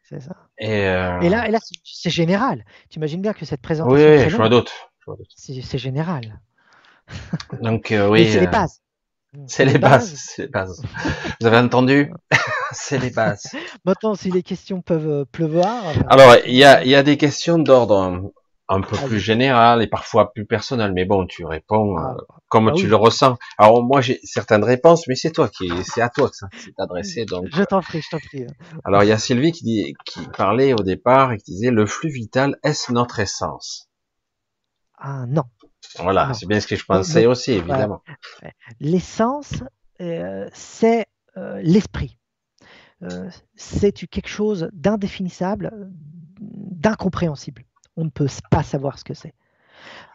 C'est 0.08 0.20
ça. 0.20 0.36
Et, 0.58 0.86
euh... 0.86 1.20
Et 1.20 1.28
là, 1.28 1.48
et 1.48 1.50
là 1.50 1.58
c'est- 1.84 2.10
général. 2.10 2.64
Tu 2.90 2.98
imagines 2.98 3.20
bien 3.20 3.32
que 3.32 3.44
cette 3.44 3.58
oui, 3.60 3.62
présentation, 3.62 3.96
oui, 4.08 4.18
très 4.18 4.30
je 4.30 4.36
me 4.36 4.48
doute. 4.48 4.72
c'est 5.36 5.78
général. 5.78 6.40
Donc 7.60 7.90
euh, 7.90 8.08
oui, 8.10 8.30
c'est 8.30 8.40
les 8.40 8.46
euh, 8.46 8.50
bases. 8.50 8.82
c'est 9.48 9.64
les 9.64 9.78
bases, 9.78 10.14
c'est 10.16 10.42
les 10.42 10.48
bases. 10.48 10.82
Vous 11.40 11.46
avez 11.46 11.58
entendu? 11.58 12.12
C'est 12.72 12.98
les 12.98 13.10
bases. 13.10 13.52
Maintenant, 13.84 14.14
si 14.16 14.30
les 14.30 14.42
questions 14.42 14.82
peuvent 14.82 15.24
pleuvoir. 15.26 15.82
Alors, 16.08 16.34
il 16.46 16.56
y 16.56 16.64
a, 16.64 16.82
il 16.84 16.90
y 16.90 16.94
a 16.96 17.02
des 17.02 17.16
questions 17.16 17.58
d'ordre 17.58 18.32
un, 18.68 18.80
peu 18.80 18.96
plus 19.06 19.20
général 19.20 19.82
et 19.82 19.86
parfois 19.86 20.32
plus 20.32 20.46
personnel, 20.46 20.92
mais 20.92 21.04
bon, 21.04 21.26
tu 21.26 21.44
réponds 21.44 21.96
ah, 21.96 22.14
euh, 22.18 22.22
comme 22.48 22.68
ah 22.68 22.72
tu 22.72 22.84
oui. 22.84 22.90
le 22.90 22.96
ressens. 22.96 23.36
Alors 23.58 23.84
moi, 23.84 24.00
j'ai 24.00 24.20
certaines 24.24 24.64
réponses, 24.64 25.06
mais 25.08 25.14
c'est 25.14 25.30
toi 25.30 25.48
qui, 25.48 25.70
c'est 25.84 26.00
à 26.00 26.08
toi 26.08 26.28
que 26.28 26.36
ça 26.36 26.48
s'est 26.56 26.74
adressé. 26.78 27.24
Donc, 27.24 27.46
je 27.52 27.62
t'en 27.62 27.80
prie, 27.80 28.00
je 28.02 28.08
t'en 28.10 28.18
prie. 28.18 28.46
alors 28.84 29.02
il 29.02 29.08
y 29.08 29.12
a 29.12 29.18
Sylvie 29.18 29.52
qui 29.52 29.64
dit, 29.64 29.94
qui 30.04 30.20
parlait 30.36 30.72
au 30.72 30.82
départ 30.82 31.32
et 31.32 31.38
qui 31.38 31.52
disait 31.52 31.70
le 31.70 31.86
flux 31.86 32.10
vital 32.10 32.56
est-ce 32.62 32.92
notre 32.92 33.20
essence? 33.20 33.88
Ah 34.98 35.26
non. 35.26 35.44
Voilà, 35.98 36.32
c'est 36.34 36.46
bien 36.46 36.60
ce 36.60 36.66
que 36.66 36.76
je 36.76 36.84
pensais 36.84 37.26
aussi, 37.26 37.52
évidemment. 37.52 38.02
L'essence, 38.80 39.62
euh, 40.00 40.48
c'est 40.52 41.06
euh, 41.36 41.60
l'esprit. 41.62 42.18
Euh, 43.02 43.28
c'est 43.54 43.92
quelque 43.92 44.28
chose 44.28 44.70
d'indéfinissable, 44.72 45.70
euh, 45.72 45.86
d'incompréhensible. 46.40 47.64
On 47.96 48.04
ne 48.04 48.10
peut 48.10 48.28
pas 48.50 48.62
savoir 48.62 48.98
ce 48.98 49.04
que 49.04 49.14
c'est. 49.14 49.34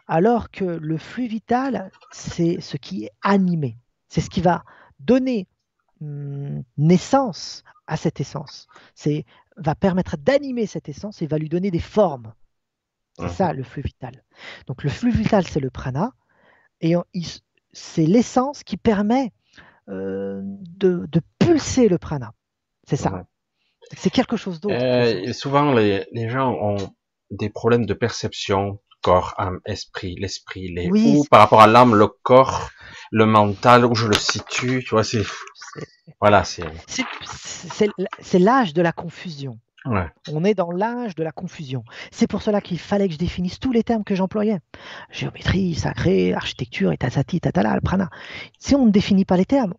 Alors 0.06 0.50
que 0.50 0.64
le 0.64 0.98
flux 0.98 1.26
vital, 1.26 1.90
c'est 2.10 2.60
ce 2.60 2.76
qui 2.76 3.04
est 3.04 3.12
animé. 3.22 3.78
C'est 4.08 4.20
ce 4.20 4.30
qui 4.30 4.40
va 4.40 4.64
donner 5.00 5.46
hum, 6.00 6.62
naissance 6.76 7.64
à 7.86 7.96
cette 7.96 8.20
essence. 8.20 8.66
C'est 8.94 9.24
va 9.56 9.74
permettre 9.74 10.16
d'animer 10.16 10.66
cette 10.66 10.88
essence 10.88 11.22
et 11.22 11.26
va 11.26 11.38
lui 11.38 11.48
donner 11.48 11.70
des 11.70 11.80
formes. 11.80 12.32
C'est 13.18 13.28
ça 13.28 13.52
le 13.52 13.62
flux 13.62 13.82
vital. 13.82 14.24
Donc 14.66 14.82
le 14.82 14.90
flux 14.90 15.10
vital, 15.10 15.46
c'est 15.46 15.60
le 15.60 15.70
prana, 15.70 16.12
et 16.80 16.94
c'est 17.72 18.06
l'essence 18.06 18.64
qui 18.64 18.78
permet 18.78 19.32
euh, 19.88 20.40
de, 20.42 21.06
de 21.06 21.20
pulser 21.38 21.88
le 21.88 21.98
prana. 21.98 22.32
C'est 22.88 22.96
ça. 22.96 23.12
Ouais. 23.12 23.22
C'est 23.96 24.10
quelque 24.10 24.36
chose 24.36 24.60
d'autre. 24.60 24.74
Euh, 24.74 25.32
souvent, 25.34 25.72
les, 25.74 26.06
les 26.12 26.30
gens 26.30 26.52
ont 26.52 26.76
des 27.32 27.48
problèmes 27.50 27.86
de 27.86 27.94
perception, 27.94 28.78
corps, 29.02 29.34
âme, 29.38 29.58
esprit, 29.66 30.14
l'esprit, 30.14 30.68
les 30.72 30.88
Oui, 30.90 31.18
c'est- 31.22 31.28
par 31.28 31.40
rapport 31.40 31.60
à 31.60 31.66
l'âme, 31.66 31.94
le 31.94 32.06
corps, 32.06 32.70
le 33.10 33.26
mental, 33.26 33.84
où 33.84 33.94
je 33.94 34.06
le 34.06 34.14
situe, 34.14 34.84
tu 34.84 34.90
vois, 34.90 35.02
c'est, 35.02 35.24
voilà, 36.20 36.44
c'est, 36.44 36.62
c'est- 36.86 38.38
l'âge 38.38 38.74
de 38.74 38.82
la 38.82 38.92
confusion. 38.92 39.58
On 40.30 40.44
est 40.44 40.54
dans 40.54 40.70
l'âge 40.70 41.16
de 41.16 41.24
la 41.24 41.32
confusion. 41.32 41.82
C'est 42.12 42.28
pour 42.28 42.42
cela 42.42 42.60
qu'il 42.60 42.78
fallait 42.78 43.08
que 43.08 43.14
je 43.14 43.18
définisse 43.18 43.58
tous 43.58 43.72
les 43.72 43.82
termes 43.82 44.04
que 44.04 44.14
j'employais. 44.14 44.60
Géométrie, 45.10 45.74
sacré, 45.74 46.32
architecture, 46.32 46.92
et 46.92 46.96
tatati, 46.96 47.40
tatala, 47.40 47.80
prana. 47.80 48.08
Si 48.60 48.76
on 48.76 48.86
ne 48.86 48.92
définit 48.92 49.24
pas 49.24 49.36
les 49.36 49.44
termes, 49.44 49.74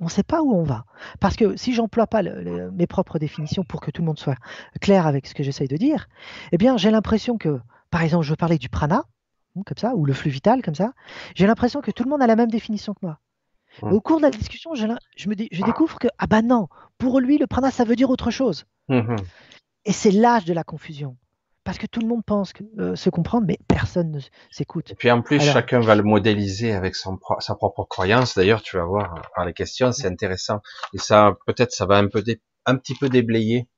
on 0.00 0.04
ne 0.04 0.10
sait 0.10 0.22
pas 0.22 0.42
où 0.42 0.52
on 0.54 0.64
va. 0.64 0.84
Parce 1.20 1.36
que 1.36 1.56
si 1.56 1.74
j'emploie 1.74 2.06
pas 2.06 2.22
mes 2.22 2.86
propres 2.86 3.18
définitions 3.18 3.64
pour 3.64 3.80
que 3.80 3.90
tout 3.90 4.02
le 4.02 4.06
monde 4.06 4.18
soit 4.18 4.36
clair 4.80 5.06
avec 5.06 5.26
ce 5.26 5.34
que 5.34 5.42
j'essaye 5.42 5.68
de 5.68 5.76
dire, 5.76 6.08
eh 6.52 6.56
bien, 6.56 6.76
j'ai 6.76 6.90
l'impression 6.90 7.36
que, 7.38 7.60
par 7.90 8.02
exemple, 8.02 8.24
je 8.24 8.30
veux 8.30 8.36
parler 8.36 8.58
du 8.58 8.70
prana, 8.70 9.04
hein, 9.56 9.62
comme 9.66 9.76
ça, 9.76 9.94
ou 9.94 10.06
le 10.06 10.14
flux 10.14 10.30
vital, 10.30 10.62
comme 10.62 10.74
ça, 10.74 10.94
j'ai 11.34 11.46
l'impression 11.46 11.82
que 11.82 11.90
tout 11.90 12.02
le 12.02 12.10
monde 12.10 12.22
a 12.22 12.26
la 12.26 12.36
même 12.36 12.50
définition 12.50 12.94
que 12.94 13.00
moi. 13.02 13.18
Au 13.82 14.00
cours 14.00 14.16
de 14.16 14.22
la 14.22 14.30
discussion, 14.30 14.74
je, 14.74 14.86
me 14.86 14.96
je 15.16 15.64
découvre 15.64 15.98
que, 15.98 16.08
ah 16.18 16.26
bah 16.26 16.42
non, 16.42 16.68
pour 16.98 17.20
lui, 17.20 17.38
le 17.38 17.46
prana, 17.46 17.70
ça 17.70 17.84
veut 17.84 17.94
dire 17.94 18.10
autre 18.10 18.30
chose. 18.30 18.64
Mmh 18.88 19.14
Et 19.84 19.92
c'est 19.92 20.10
l'âge 20.10 20.44
de 20.44 20.52
la 20.52 20.64
confusion. 20.64 21.16
Parce 21.62 21.76
que 21.76 21.86
tout 21.86 22.00
le 22.00 22.06
monde 22.06 22.24
pense 22.24 22.52
euh, 22.78 22.96
se 22.96 23.10
comprendre, 23.10 23.46
mais 23.46 23.58
personne 23.68 24.12
ne 24.12 24.20
s'écoute. 24.50 24.92
Et 24.92 24.94
puis 24.94 25.10
en 25.10 25.20
plus, 25.20 25.40
chacun 25.40 25.80
va 25.80 25.94
le 25.94 26.02
modéliser 26.02 26.72
avec 26.72 26.94
son, 26.94 27.18
sa 27.40 27.54
propre 27.54 27.84
croyance. 27.84 28.34
D'ailleurs, 28.34 28.62
tu 28.62 28.76
vas 28.76 28.84
voir 28.84 29.14
hein, 29.14 29.22
par 29.36 29.44
les 29.44 29.52
questions, 29.52 29.92
c'est 29.92 30.06
intéressant. 30.06 30.60
Et 30.94 30.98
ça, 30.98 31.36
peut-être, 31.46 31.72
ça 31.72 31.84
va 31.84 31.98
un 31.98 32.08
peu, 32.08 32.24
un 32.66 32.76
petit 32.76 32.94
peu 32.94 33.08
déblayer 33.08 33.68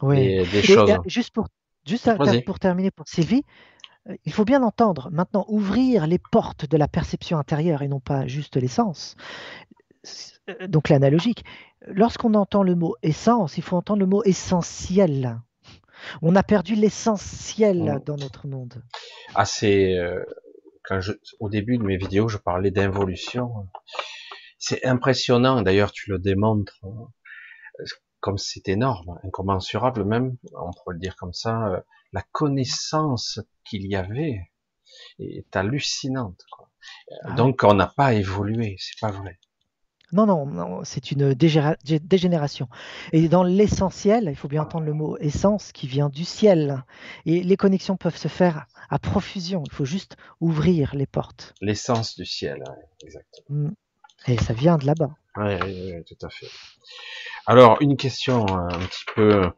oui. 0.00 0.48
des, 0.48 0.62
choses. 0.62 0.90
juste 1.06 1.32
pour, 1.34 1.48
juste 1.86 2.08
pour 2.44 2.58
terminer 2.58 2.90
pour 2.90 3.08
Sylvie, 3.08 3.44
euh, 4.08 4.16
il 4.24 4.32
faut 4.32 4.44
bien 4.44 4.62
entendre 4.62 5.08
maintenant 5.12 5.44
ouvrir 5.48 6.06
les 6.06 6.18
portes 6.18 6.68
de 6.68 6.76
la 6.76 6.88
perception 6.88 7.38
intérieure 7.38 7.82
et 7.82 7.88
non 7.88 8.00
pas 8.00 8.26
juste 8.26 8.56
l'essence. 8.56 9.16
Euh, 10.48 10.66
donc 10.66 10.88
l'analogique. 10.88 11.44
Lorsqu'on 11.86 12.34
entend 12.34 12.62
le 12.62 12.74
mot 12.74 12.96
essence, 13.02 13.56
il 13.58 13.62
faut 13.62 13.76
entendre 13.76 14.00
le 14.00 14.06
mot 14.06 14.22
essentiel. 14.24 15.40
On 16.22 16.36
a 16.36 16.42
perdu 16.42 16.74
l'essentiel 16.74 18.00
dans 18.04 18.16
notre 18.16 18.46
monde. 18.46 18.82
Ah, 19.34 19.44
c'est 19.44 19.96
euh, 19.96 20.24
quand 20.84 21.00
je, 21.00 21.12
au 21.40 21.48
début 21.48 21.78
de 21.78 21.82
mes 21.82 21.96
vidéos, 21.96 22.28
je 22.28 22.38
parlais 22.38 22.70
d'involution. 22.70 23.68
C'est 24.58 24.84
impressionnant. 24.84 25.62
D'ailleurs, 25.62 25.92
tu 25.92 26.10
le 26.10 26.18
démontres 26.18 26.80
comme 28.20 28.38
c'est 28.38 28.68
énorme, 28.68 29.18
incommensurable 29.24 30.04
même. 30.04 30.36
On 30.54 30.70
pourrait 30.70 30.94
le 30.94 31.00
dire 31.00 31.16
comme 31.16 31.32
ça 31.32 31.84
la 32.12 32.22
connaissance 32.32 33.40
qu'il 33.64 33.86
y 33.86 33.96
avait 33.96 34.50
est 35.18 35.56
hallucinante. 35.56 36.40
Ah 37.22 37.32
Donc 37.32 37.62
on 37.64 37.74
n'a 37.74 37.86
pas 37.86 38.14
évolué, 38.14 38.76
c'est 38.78 38.98
pas 39.00 39.10
vrai. 39.10 39.38
Non, 40.12 40.26
non, 40.26 40.84
c'est 40.84 41.10
une 41.10 41.34
dégénération. 41.34 42.68
Et 43.12 43.28
dans 43.28 43.42
l'essentiel, 43.42 44.26
il 44.28 44.36
faut 44.36 44.48
bien 44.48 44.62
entendre 44.62 44.84
le 44.84 44.92
mot 44.92 45.16
essence 45.18 45.72
qui 45.72 45.86
vient 45.86 46.08
du 46.08 46.24
ciel. 46.24 46.84
Et 47.24 47.42
les 47.42 47.56
connexions 47.56 47.96
peuvent 47.96 48.16
se 48.16 48.28
faire 48.28 48.66
à 48.90 48.98
profusion. 48.98 49.62
Il 49.66 49.72
faut 49.72 49.84
juste 49.84 50.16
ouvrir 50.40 50.94
les 50.94 51.06
portes. 51.06 51.54
L'essence 51.60 52.16
du 52.16 52.26
ciel, 52.26 52.62
exactement. 53.02 53.68
Mm. 53.68 53.72
Et 54.28 54.38
ça 54.38 54.52
vient 54.52 54.76
de 54.76 54.86
là-bas. 54.86 55.10
Oui, 55.36 56.04
tout 56.06 56.26
à 56.26 56.28
fait. 56.28 56.48
Alors, 57.46 57.78
une 57.80 57.96
question 57.96 58.46
un 58.46 58.78
petit 58.78 59.04
peu 59.14 59.50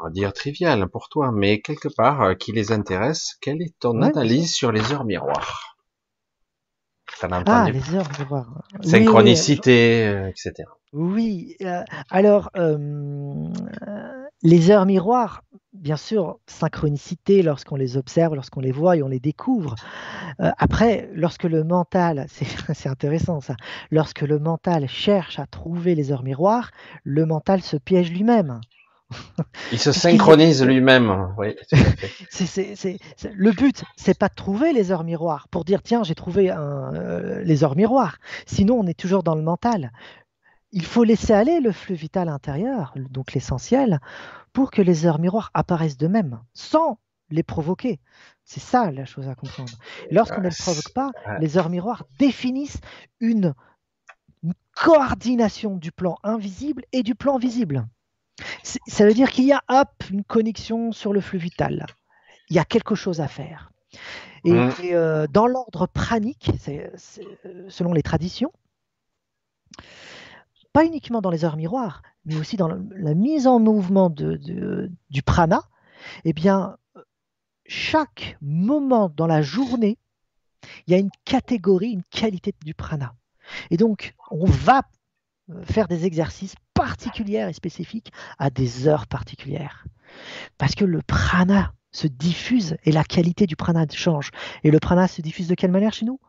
on 0.00 0.04
va 0.04 0.10
dire 0.10 0.32
trivial 0.32 0.88
pour 0.88 1.08
toi, 1.08 1.30
mais 1.32 1.60
quelque 1.60 1.88
part 1.88 2.22
euh, 2.22 2.34
qui 2.34 2.52
les 2.52 2.72
intéresse, 2.72 3.36
quelle 3.40 3.62
est 3.62 3.78
ton 3.78 4.02
analyse 4.02 4.52
sur 4.52 4.72
les 4.72 4.92
heures 4.92 5.04
miroirs? 5.04 5.73
Ah, 7.22 7.70
les 7.70 7.94
heures 7.94 8.08
miroirs. 8.18 8.62
Synchronicité, 8.82 10.06
euh, 10.06 10.28
etc. 10.28 10.68
Oui, 10.92 11.56
euh, 11.62 11.82
alors 12.10 12.50
les 14.42 14.70
heures 14.70 14.86
miroirs, 14.86 15.42
bien 15.72 15.96
sûr, 15.96 16.38
synchronicité 16.46 17.42
lorsqu'on 17.42 17.76
les 17.76 17.96
observe, 17.96 18.34
lorsqu'on 18.34 18.60
les 18.60 18.72
voit 18.72 18.96
et 18.96 19.02
on 19.02 19.08
les 19.08 19.20
découvre. 19.20 19.74
après, 20.38 21.08
lorsque 21.14 21.44
le 21.44 21.64
mental, 21.64 22.26
c'est 22.74 22.88
intéressant 22.88 23.40
ça, 23.40 23.56
lorsque 23.90 24.22
le 24.22 24.38
mental 24.38 24.86
cherche 24.88 25.38
à 25.38 25.46
trouver 25.46 25.94
les 25.94 26.12
heures 26.12 26.22
miroirs, 26.22 26.70
le 27.02 27.26
mental 27.26 27.62
se 27.62 27.76
piège 27.76 28.12
lui-même. 28.12 28.60
Il 29.72 29.78
se 29.78 29.92
synchronise 29.92 30.64
lui-même. 30.64 31.34
Oui, 31.38 31.54
le 31.72 33.50
but, 33.52 33.84
c'est 33.96 34.18
pas 34.18 34.28
de 34.28 34.34
trouver 34.34 34.72
les 34.72 34.92
heures 34.92 35.04
miroirs 35.04 35.48
pour 35.48 35.64
dire 35.64 35.82
tiens 35.82 36.02
j'ai 36.04 36.14
trouvé 36.14 36.50
euh, 36.50 37.42
les 37.42 37.64
heures 37.64 37.76
miroirs. 37.76 38.18
Sinon 38.46 38.80
on 38.80 38.86
est 38.86 38.98
toujours 38.98 39.22
dans 39.22 39.34
le 39.34 39.42
mental. 39.42 39.92
Il 40.72 40.84
faut 40.84 41.04
laisser 41.04 41.32
aller 41.32 41.60
le 41.60 41.70
flux 41.70 41.94
vital 41.94 42.28
intérieur, 42.28 42.94
donc 42.96 43.32
l'essentiel, 43.32 44.00
pour 44.52 44.70
que 44.70 44.82
les 44.82 45.06
heures 45.06 45.20
miroirs 45.20 45.50
apparaissent 45.54 45.96
d'eux-mêmes, 45.96 46.40
sans 46.52 46.98
les 47.30 47.44
provoquer. 47.44 48.00
C'est 48.44 48.60
ça 48.60 48.90
la 48.90 49.04
chose 49.04 49.28
à 49.28 49.34
comprendre. 49.34 49.72
Lorsqu'on 50.10 50.40
ne 50.40 50.48
les 50.48 50.56
provoque 50.56 50.92
pas, 50.92 51.12
les 51.40 51.56
heures 51.56 51.70
miroirs 51.70 52.04
définissent 52.18 52.80
une 53.20 53.54
coordination 54.74 55.76
du 55.76 55.92
plan 55.92 56.16
invisible 56.22 56.84
et 56.92 57.02
du 57.02 57.14
plan 57.14 57.38
visible. 57.38 57.86
Ça 58.62 59.06
veut 59.06 59.14
dire 59.14 59.30
qu'il 59.30 59.44
y 59.44 59.52
a 59.52 59.62
hop, 59.68 60.04
une 60.10 60.24
connexion 60.24 60.92
sur 60.92 61.12
le 61.12 61.20
flux 61.20 61.38
vital. 61.38 61.86
Il 62.50 62.56
y 62.56 62.58
a 62.58 62.64
quelque 62.64 62.94
chose 62.94 63.20
à 63.20 63.28
faire. 63.28 63.70
Et, 64.44 64.52
mmh. 64.52 64.72
euh, 64.92 65.26
dans 65.28 65.46
l'ordre 65.46 65.86
pranique, 65.86 66.50
selon 67.68 67.92
les 67.92 68.02
traditions, 68.02 68.52
pas 70.72 70.84
uniquement 70.84 71.20
dans 71.20 71.30
les 71.30 71.44
heures 71.44 71.56
miroirs, 71.56 72.02
mais 72.26 72.36
aussi 72.36 72.56
dans 72.56 72.68
la 72.68 73.14
mise 73.14 73.46
en 73.46 73.60
mouvement 73.60 74.10
de, 74.10 74.90
du 75.10 75.22
prana, 75.22 75.62
eh 76.24 76.32
bien, 76.32 76.76
chaque 77.66 78.36
moment 78.42 79.08
dans 79.08 79.26
la 79.26 79.40
journée, 79.40 79.98
il 80.86 80.92
y 80.92 80.94
a 80.94 80.98
une 80.98 81.10
catégorie, 81.24 81.92
une 81.92 82.04
qualité 82.04 82.54
du 82.64 82.74
prana. 82.74 83.14
Et 83.70 83.76
donc, 83.76 84.14
on 84.30 84.46
va 84.46 84.78
euh, 84.78 84.82
faire 85.64 85.88
des 85.88 86.06
exercices 86.06 86.54
particulières 86.72 87.48
et 87.48 87.52
spécifiques 87.52 88.12
à 88.38 88.50
des 88.50 88.88
heures 88.88 89.06
particulières. 89.06 89.84
Parce 90.58 90.74
que 90.74 90.84
le 90.84 91.02
prana 91.02 91.72
se 91.92 92.06
diffuse 92.06 92.76
et 92.84 92.92
la 92.92 93.04
qualité 93.04 93.46
du 93.46 93.56
prana 93.56 93.86
change. 93.90 94.30
Et 94.62 94.70
le 94.70 94.80
prana 94.80 95.08
se 95.08 95.22
diffuse 95.22 95.48
de 95.48 95.54
quelle 95.54 95.70
manière 95.70 95.92
chez 95.92 96.06
nous? 96.06 96.20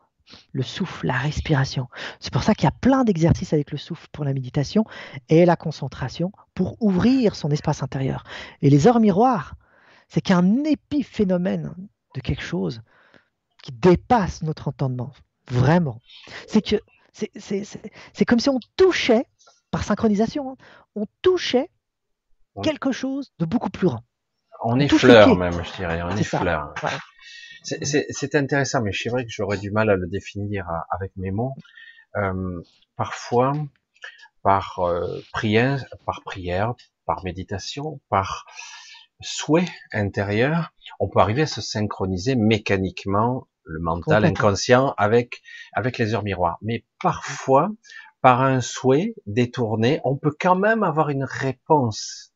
Le 0.52 0.62
souffle, 0.62 1.06
la 1.06 1.14
respiration. 1.14 1.88
C'est 2.18 2.32
pour 2.32 2.42
ça 2.42 2.54
qu'il 2.54 2.64
y 2.64 2.68
a 2.68 2.72
plein 2.72 3.04
d'exercices 3.04 3.52
avec 3.52 3.70
le 3.70 3.78
souffle 3.78 4.08
pour 4.10 4.24
la 4.24 4.32
méditation 4.32 4.84
et 5.28 5.44
la 5.44 5.56
concentration 5.56 6.32
pour 6.54 6.76
ouvrir 6.82 7.36
son 7.36 7.50
espace 7.50 7.82
intérieur. 7.82 8.24
Et 8.60 8.70
les 8.70 8.88
heures 8.88 9.00
miroirs, 9.00 9.54
c'est 10.08 10.20
qu'un 10.20 10.64
épiphénomène 10.64 11.74
de 12.14 12.20
quelque 12.20 12.42
chose 12.42 12.80
qui 13.62 13.72
dépasse 13.72 14.42
notre 14.42 14.68
entendement. 14.68 15.12
Vraiment. 15.48 16.00
C'est 16.48 16.62
que 16.62 16.76
c'est 17.16 18.24
comme 18.24 18.40
si 18.40 18.48
on 18.48 18.60
touchait 18.76 19.26
par 19.70 19.84
synchronisation, 19.84 20.50
hein. 20.50 20.56
on 20.94 21.06
touchait 21.22 21.70
quelque 22.62 22.92
chose 22.92 23.32
de 23.38 23.44
beaucoup 23.44 23.70
plus 23.70 23.88
grand. 23.88 24.02
On, 24.62 24.80
effleure 24.80 25.36
même, 25.36 25.62
je 25.64 25.76
dirais, 25.76 26.02
on 26.02 26.16
effleure. 26.16 26.74
C'est 27.62 28.34
intéressant, 28.34 28.80
mais 28.82 28.92
c'est 28.92 29.10
vrai 29.10 29.24
que 29.24 29.30
j'aurais 29.30 29.58
du 29.58 29.70
mal 29.70 29.90
à 29.90 29.96
le 29.96 30.06
définir 30.06 30.68
euh, 30.68 30.74
avec 30.90 31.12
mes 31.16 31.30
mots. 31.30 31.54
Euh, 32.16 32.62
parfois, 32.96 33.52
par 34.42 34.78
euh, 34.78 35.20
prière, 35.32 35.84
par 36.06 36.22
prière, 36.22 36.74
par 37.04 37.24
méditation, 37.24 38.00
par 38.08 38.46
souhait 39.20 39.68
intérieur, 39.92 40.72
on 41.00 41.08
peut 41.08 41.20
arriver 41.20 41.42
à 41.42 41.46
se 41.46 41.60
synchroniser 41.60 42.36
mécaniquement 42.36 43.48
le 43.66 43.80
mental 43.80 44.24
inconscient 44.24 44.94
avec 44.96 45.42
avec 45.72 45.98
les 45.98 46.14
heures 46.14 46.22
miroirs. 46.22 46.58
Mais 46.62 46.84
parfois, 47.00 47.70
par 48.22 48.42
un 48.42 48.60
souhait 48.60 49.14
détourné, 49.26 50.00
on 50.04 50.16
peut 50.16 50.34
quand 50.38 50.56
même 50.56 50.82
avoir 50.82 51.10
une 51.10 51.24
réponse 51.24 52.32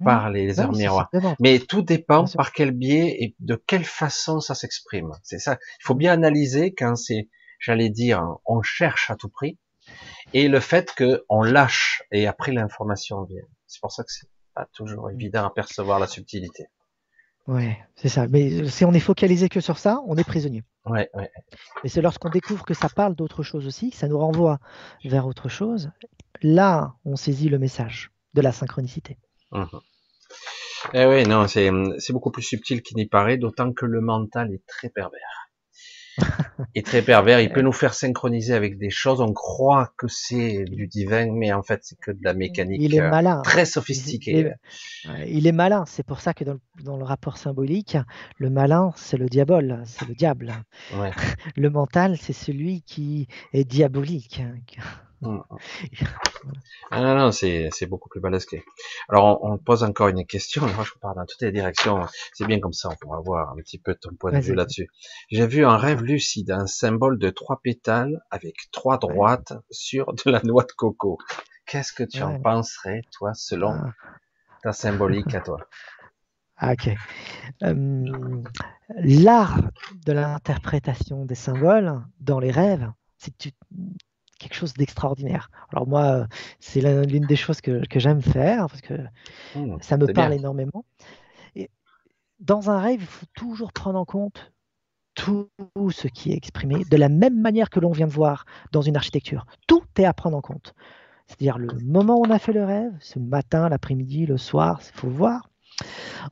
mmh. 0.00 0.04
par 0.04 0.30
les 0.30 0.60
heures 0.60 0.72
miroirs. 0.72 1.10
Mais 1.38 1.58
tout 1.58 1.82
dépend 1.82 2.24
par 2.26 2.52
quel 2.52 2.70
biais 2.70 3.16
et 3.20 3.36
de 3.40 3.54
quelle 3.54 3.84
façon 3.84 4.40
ça 4.40 4.54
s'exprime. 4.54 5.12
C'est 5.22 5.38
ça. 5.38 5.58
Il 5.80 5.84
faut 5.84 5.94
bien 5.94 6.12
analyser 6.12 6.72
quand 6.74 6.96
c'est, 6.96 7.28
j'allais 7.58 7.90
dire, 7.90 8.24
on 8.46 8.62
cherche 8.62 9.10
à 9.10 9.16
tout 9.16 9.28
prix, 9.28 9.58
et 10.32 10.48
le 10.48 10.60
fait 10.60 10.94
que 10.94 11.24
on 11.28 11.42
lâche 11.42 12.02
et 12.10 12.26
après 12.26 12.52
l'information 12.52 13.24
vient. 13.24 13.44
C'est 13.66 13.80
pour 13.80 13.92
ça 13.92 14.04
que 14.04 14.12
c'est 14.12 14.28
pas 14.54 14.66
toujours 14.72 15.08
mmh. 15.08 15.14
évident 15.14 15.46
à 15.46 15.50
percevoir 15.50 15.98
la 15.98 16.06
subtilité. 16.06 16.66
Ouais, 17.48 17.78
c'est 17.96 18.08
ça. 18.08 18.28
Mais 18.28 18.68
si 18.68 18.84
on 18.84 18.92
est 18.92 19.00
focalisé 19.00 19.48
que 19.48 19.60
sur 19.60 19.78
ça, 19.78 20.00
on 20.06 20.16
est 20.16 20.24
prisonnier. 20.24 20.62
Ouais, 20.84 21.10
ouais. 21.14 21.30
Mais 21.82 21.88
c'est 21.88 22.00
lorsqu'on 22.00 22.30
découvre 22.30 22.64
que 22.64 22.74
ça 22.74 22.88
parle 22.88 23.14
d'autre 23.14 23.42
chose 23.42 23.66
aussi, 23.66 23.90
que 23.90 23.96
ça 23.96 24.08
nous 24.08 24.18
renvoie 24.18 24.58
vers 25.04 25.26
autre 25.26 25.48
chose, 25.48 25.90
là, 26.42 26.94
on 27.04 27.16
saisit 27.16 27.48
le 27.48 27.58
message 27.58 28.10
de 28.34 28.40
la 28.42 28.52
synchronicité. 28.52 29.18
Mmh. 29.50 29.64
Eh 30.94 31.06
oui, 31.06 31.24
non, 31.24 31.46
c'est 31.48 31.70
beaucoup 32.10 32.30
plus 32.30 32.42
subtil 32.42 32.82
qu'il 32.82 32.96
n'y 32.96 33.06
paraît, 33.06 33.38
d'autant 33.38 33.72
que 33.72 33.86
le 33.86 34.00
mental 34.00 34.52
est 34.52 34.66
très 34.66 34.88
pervers. 34.88 35.42
est 36.74 36.84
très 36.84 37.02
pervers. 37.02 37.40
Il 37.40 37.50
peut 37.50 37.62
nous 37.62 37.72
faire 37.72 37.94
synchroniser 37.94 38.54
avec 38.54 38.78
des 38.78 38.90
choses. 38.90 39.20
On 39.20 39.32
croit 39.32 39.92
que 39.96 40.08
c'est 40.08 40.64
du 40.64 40.86
divin, 40.86 41.32
mais 41.32 41.52
en 41.52 41.62
fait, 41.62 41.80
c'est 41.82 41.98
que 41.98 42.10
de 42.10 42.22
la 42.22 42.34
mécanique 42.34 42.80
il 42.82 42.94
est 42.94 43.00
euh, 43.00 43.10
malin. 43.10 43.40
très 43.42 43.64
sophistiquée. 43.64 44.52
Il 45.26 45.46
est, 45.46 45.52
malin. 45.52 45.84
C'est 45.86 46.04
pour 46.04 46.20
ça 46.20 46.34
que 46.34 46.44
dans 46.44 46.52
le, 46.54 46.60
rapport 47.02 47.36
symbolique, 47.36 47.96
le 48.38 48.50
malin, 48.50 48.92
c'est 48.96 49.16
le 49.16 49.26
diable, 49.26 49.82
c'est 49.86 50.06
le 50.06 50.14
diable. 50.14 50.54
Le 51.56 51.70
mental, 51.70 52.16
c'est 52.16 52.32
celui 52.32 52.82
qui 52.82 53.28
est 53.52 53.64
diabolique. 53.64 54.42
Mm. 55.22 55.38
Ah 56.90 57.00
non, 57.00 57.14
non, 57.14 57.32
c'est, 57.32 57.70
beaucoup 57.88 58.08
plus 58.08 58.20
balèze 58.20 58.46
Alors, 59.08 59.42
on, 59.44 59.56
pose 59.56 59.84
encore 59.84 60.08
une 60.08 60.26
question. 60.26 60.62
Moi, 60.62 60.84
je 60.84 60.92
pars 61.00 61.14
dans 61.14 61.24
toutes 61.24 61.42
les 61.42 61.52
directions. 61.52 62.00
C'est 62.32 62.46
bien 62.46 62.58
comme 62.58 62.72
ça, 62.72 62.88
on 62.90 62.96
pourra 62.96 63.20
voir 63.20 63.50
un 63.50 63.56
petit 63.56 63.78
peu 63.78 63.94
ton 63.94 64.14
point 64.14 64.32
de 64.32 64.40
vue 64.40 64.54
là-dessus. 64.54 64.88
J'ai 65.30 65.46
vu 65.46 65.64
un 65.64 65.76
rêve 65.76 66.02
lucide, 66.02 66.50
un 66.50 66.66
symbole 66.66 67.18
de 67.18 67.30
trois 67.30 67.60
pétales 67.62 68.20
avec 68.30 68.56
trois 68.72 68.98
droites 68.98 69.52
sur 69.70 70.12
de 70.12 70.30
la 70.30 70.42
noix 70.42 70.64
de 70.64 70.72
coco. 70.72 71.18
Qu'est-ce 71.66 71.92
que 71.92 72.02
tu 72.02 72.22
en 72.22 72.40
penserais, 72.40 73.02
toi, 73.12 73.32
selon 73.34 73.70
ah. 73.70 73.92
ta 74.62 74.72
symbolique 74.72 75.34
à 75.34 75.40
toi? 75.40 75.58
Ah, 76.64 76.74
ok. 76.74 76.94
l'art 78.88 79.60
de 80.06 80.12
l'interprétation 80.12 81.24
des 81.24 81.34
symboles 81.34 82.00
dans 82.20 82.38
les 82.38 82.52
rêves, 82.52 82.88
c'est 83.18 83.32
quelque 84.38 84.54
chose 84.54 84.72
d'extraordinaire. 84.74 85.50
Alors 85.72 85.88
moi, 85.88 86.28
c'est 86.60 86.80
l'une 86.80 87.26
des 87.26 87.34
choses 87.34 87.60
que, 87.60 87.82
j'aime 87.96 88.22
faire 88.22 88.68
parce 88.68 88.80
que 88.80 88.94
mmh, 89.56 89.78
ça 89.80 89.96
me 89.96 90.06
parle 90.12 90.34
énormément. 90.34 90.84
Et 91.56 91.68
dans 92.38 92.70
un 92.70 92.78
rêve, 92.78 93.00
il 93.00 93.06
faut 93.06 93.26
toujours 93.34 93.72
prendre 93.72 93.98
en 93.98 94.04
compte 94.04 94.52
tout 95.14 95.50
ce 95.90 96.06
qui 96.06 96.30
est 96.30 96.36
exprimé 96.36 96.84
de 96.84 96.96
la 96.96 97.08
même 97.08 97.40
manière 97.40 97.70
que 97.70 97.80
l'on 97.80 97.90
vient 97.90 98.06
de 98.06 98.12
voir 98.12 98.44
dans 98.70 98.82
une 98.82 98.96
architecture. 98.96 99.46
Tout 99.66 99.82
est 99.98 100.04
à 100.04 100.12
prendre 100.12 100.36
en 100.36 100.42
compte. 100.42 100.74
C'est-à-dire 101.26 101.58
le 101.58 101.76
moment 101.84 102.18
où 102.18 102.24
on 102.24 102.30
a 102.30 102.38
fait 102.38 102.52
le 102.52 102.64
rêve, 102.64 102.92
c'est 103.00 103.18
le 103.18 103.26
matin, 103.26 103.68
l'après-midi, 103.68 104.26
le 104.26 104.36
soir, 104.36 104.80
il 104.80 104.98
faut 105.00 105.08
voir. 105.08 105.48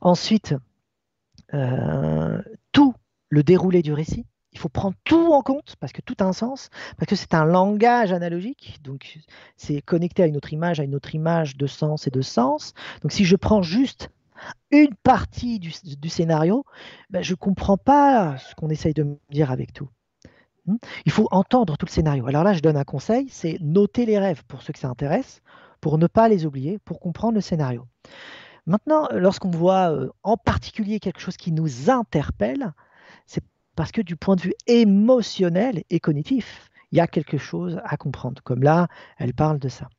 Ensuite, 0.01 0.55
euh, 1.53 2.41
tout 2.71 2.93
le 3.29 3.43
déroulé 3.43 3.81
du 3.81 3.93
récit, 3.93 4.25
il 4.53 4.59
faut 4.59 4.69
prendre 4.69 4.95
tout 5.03 5.31
en 5.33 5.41
compte 5.41 5.75
parce 5.79 5.93
que 5.93 6.01
tout 6.01 6.15
a 6.19 6.25
un 6.25 6.33
sens, 6.33 6.69
parce 6.97 7.07
que 7.09 7.15
c'est 7.15 7.33
un 7.33 7.45
langage 7.45 8.11
analogique, 8.11 8.79
donc 8.83 9.19
c'est 9.55 9.81
connecté 9.81 10.23
à 10.23 10.27
une 10.27 10.35
autre 10.35 10.51
image, 10.51 10.79
à 10.79 10.83
une 10.83 10.95
autre 10.95 11.15
image 11.15 11.55
de 11.55 11.67
sens 11.67 12.07
et 12.07 12.11
de 12.11 12.21
sens. 12.21 12.73
Donc 13.01 13.11
si 13.11 13.23
je 13.23 13.35
prends 13.35 13.61
juste 13.61 14.09
une 14.71 14.93
partie 15.03 15.59
du, 15.59 15.71
scénario, 16.09 16.65
ben, 17.09 17.23
je 17.23 17.31
ne 17.31 17.35
comprends 17.35 17.77
pas 17.77 18.37
ce 18.37 18.55
qu'on 18.55 18.69
essaye 18.69 18.93
de 18.93 19.03
me 19.03 19.17
dire 19.29 19.51
avec 19.51 19.71
tout. 19.71 19.89
Hmm? 20.65 20.77
Il 21.05 21.11
faut 21.11 21.27
entendre 21.31 21.77
tout 21.77 21.85
le 21.85 21.91
scénario. 21.91 22.25
Alors 22.27 22.43
là, 22.43 22.53
je 22.53 22.59
donne 22.59 22.77
un 22.77 22.83
conseil, 22.83 23.27
c'est 23.29 23.57
noter 23.61 24.05
les 24.05 24.19
rêves 24.19 24.43
pour 24.47 24.61
ceux 24.61 24.73
que 24.73 24.79
ça 24.79 24.89
intéresse, 24.89 25.41
pour 25.79 25.97
ne 25.97 26.07
pas 26.07 26.27
les 26.27 26.45
oublier, 26.45 26.79
pour 26.79 26.99
comprendre 26.99 27.35
le 27.35 27.41
scénario. 27.41 27.85
Maintenant, 28.65 29.07
lorsqu'on 29.11 29.49
voit 29.49 29.91
euh, 29.91 30.09
en 30.23 30.37
particulier 30.37 30.99
quelque 30.99 31.19
chose 31.19 31.37
qui 31.37 31.51
nous 31.51 31.89
interpelle, 31.89 32.73
c'est 33.25 33.43
parce 33.75 33.91
que 33.91 34.01
du 34.01 34.15
point 34.15 34.35
de 34.35 34.41
vue 34.41 34.53
émotionnel 34.67 35.83
et 35.89 35.99
cognitif, 35.99 36.69
il 36.91 36.97
y 36.97 37.01
a 37.01 37.07
quelque 37.07 37.37
chose 37.37 37.79
à 37.83 37.97
comprendre. 37.97 38.41
Comme 38.43 38.63
là, 38.63 38.87
elle 39.17 39.33
parle 39.33 39.59
de 39.59 39.69
ça. 39.69 39.89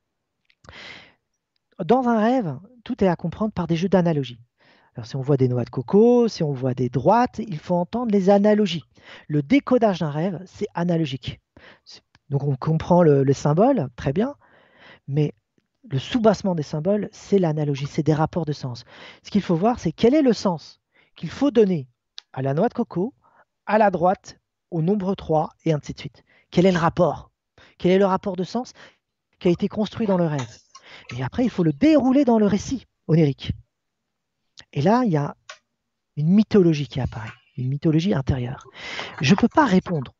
Dans 1.84 2.08
un 2.08 2.18
rêve, 2.18 2.58
tout 2.84 3.02
est 3.02 3.08
à 3.08 3.16
comprendre 3.16 3.52
par 3.52 3.66
des 3.66 3.76
jeux 3.76 3.88
d'analogie. 3.88 4.38
Alors, 4.94 5.06
si 5.06 5.16
on 5.16 5.22
voit 5.22 5.38
des 5.38 5.48
noix 5.48 5.64
de 5.64 5.70
coco, 5.70 6.28
si 6.28 6.42
on 6.42 6.52
voit 6.52 6.74
des 6.74 6.90
droites, 6.90 7.38
il 7.38 7.58
faut 7.58 7.74
entendre 7.74 8.12
les 8.12 8.28
analogies. 8.28 8.84
Le 9.26 9.42
décodage 9.42 10.00
d'un 10.00 10.10
rêve, 10.10 10.40
c'est 10.44 10.68
analogique. 10.74 11.40
Donc, 12.28 12.44
on 12.44 12.56
comprend 12.56 13.02
le, 13.02 13.24
le, 13.24 13.32
symbole, 13.32 13.88
très 13.96 14.12
bien, 14.12 14.34
mais 15.08 15.32
le 15.88 15.98
soubassement 15.98 16.54
des 16.54 16.62
symboles, 16.62 17.08
c'est 17.12 17.38
l'analogie, 17.38 17.86
c'est 17.86 18.02
des 18.02 18.14
rapports 18.14 18.44
de 18.44 18.52
sens. 18.52 18.84
Ce 19.22 19.30
qu'il 19.30 19.42
faut 19.42 19.56
voir, 19.56 19.78
c'est 19.78 19.92
quel 19.92 20.14
est 20.14 20.22
le 20.22 20.32
sens 20.32 20.80
qu'il 21.16 21.30
faut 21.30 21.50
donner 21.50 21.88
à 22.32 22.42
la 22.42 22.54
noix 22.54 22.68
de 22.68 22.74
coco, 22.74 23.14
à 23.66 23.78
la 23.78 23.90
droite, 23.90 24.38
au 24.70 24.80
nombre 24.80 25.14
3, 25.14 25.50
et 25.64 25.72
ainsi 25.72 25.92
de 25.92 25.98
suite. 25.98 26.24
Quel 26.50 26.66
est 26.66 26.72
le 26.72 26.78
rapport? 26.78 27.30
Quel 27.78 27.92
est 27.92 27.98
le 27.98 28.06
rapport 28.06 28.36
de 28.36 28.44
sens 28.44 28.72
qui 29.38 29.48
a 29.48 29.50
été 29.50 29.68
construit 29.68 30.06
dans 30.06 30.18
le 30.18 30.26
rêve? 30.26 30.58
Et 31.16 31.22
après, 31.22 31.44
il 31.44 31.50
faut 31.50 31.64
le 31.64 31.72
dérouler 31.72 32.24
dans 32.24 32.38
le 32.38 32.46
récit 32.46 32.86
onirique. 33.08 33.52
Et 34.72 34.82
là, 34.82 35.02
il 35.04 35.12
y 35.12 35.16
a 35.16 35.36
une 36.16 36.28
mythologie 36.28 36.86
qui 36.86 37.00
apparaît, 37.00 37.32
une 37.56 37.68
mythologie 37.68 38.14
intérieure. 38.14 38.64
Je 39.20 39.32
ne 39.32 39.36
peux 39.36 39.48
pas 39.48 39.66
répondre 39.66 40.14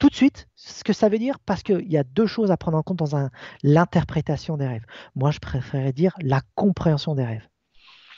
tout 0.00 0.08
de 0.08 0.14
suite 0.14 0.48
ce 0.56 0.82
que 0.82 0.92
ça 0.92 1.08
veut 1.08 1.18
dire 1.18 1.38
parce 1.40 1.62
qu'il 1.62 1.88
y 1.88 1.98
a 1.98 2.02
deux 2.02 2.26
choses 2.26 2.50
à 2.50 2.56
prendre 2.56 2.78
en 2.78 2.82
compte 2.82 2.98
dans 2.98 3.30
l'interprétation 3.62 4.56
des 4.56 4.66
rêves. 4.66 4.84
Moi, 5.14 5.30
je 5.30 5.38
préférerais 5.38 5.92
dire 5.92 6.14
la 6.22 6.40
compréhension 6.56 7.14
des 7.14 7.24
rêves. 7.24 7.46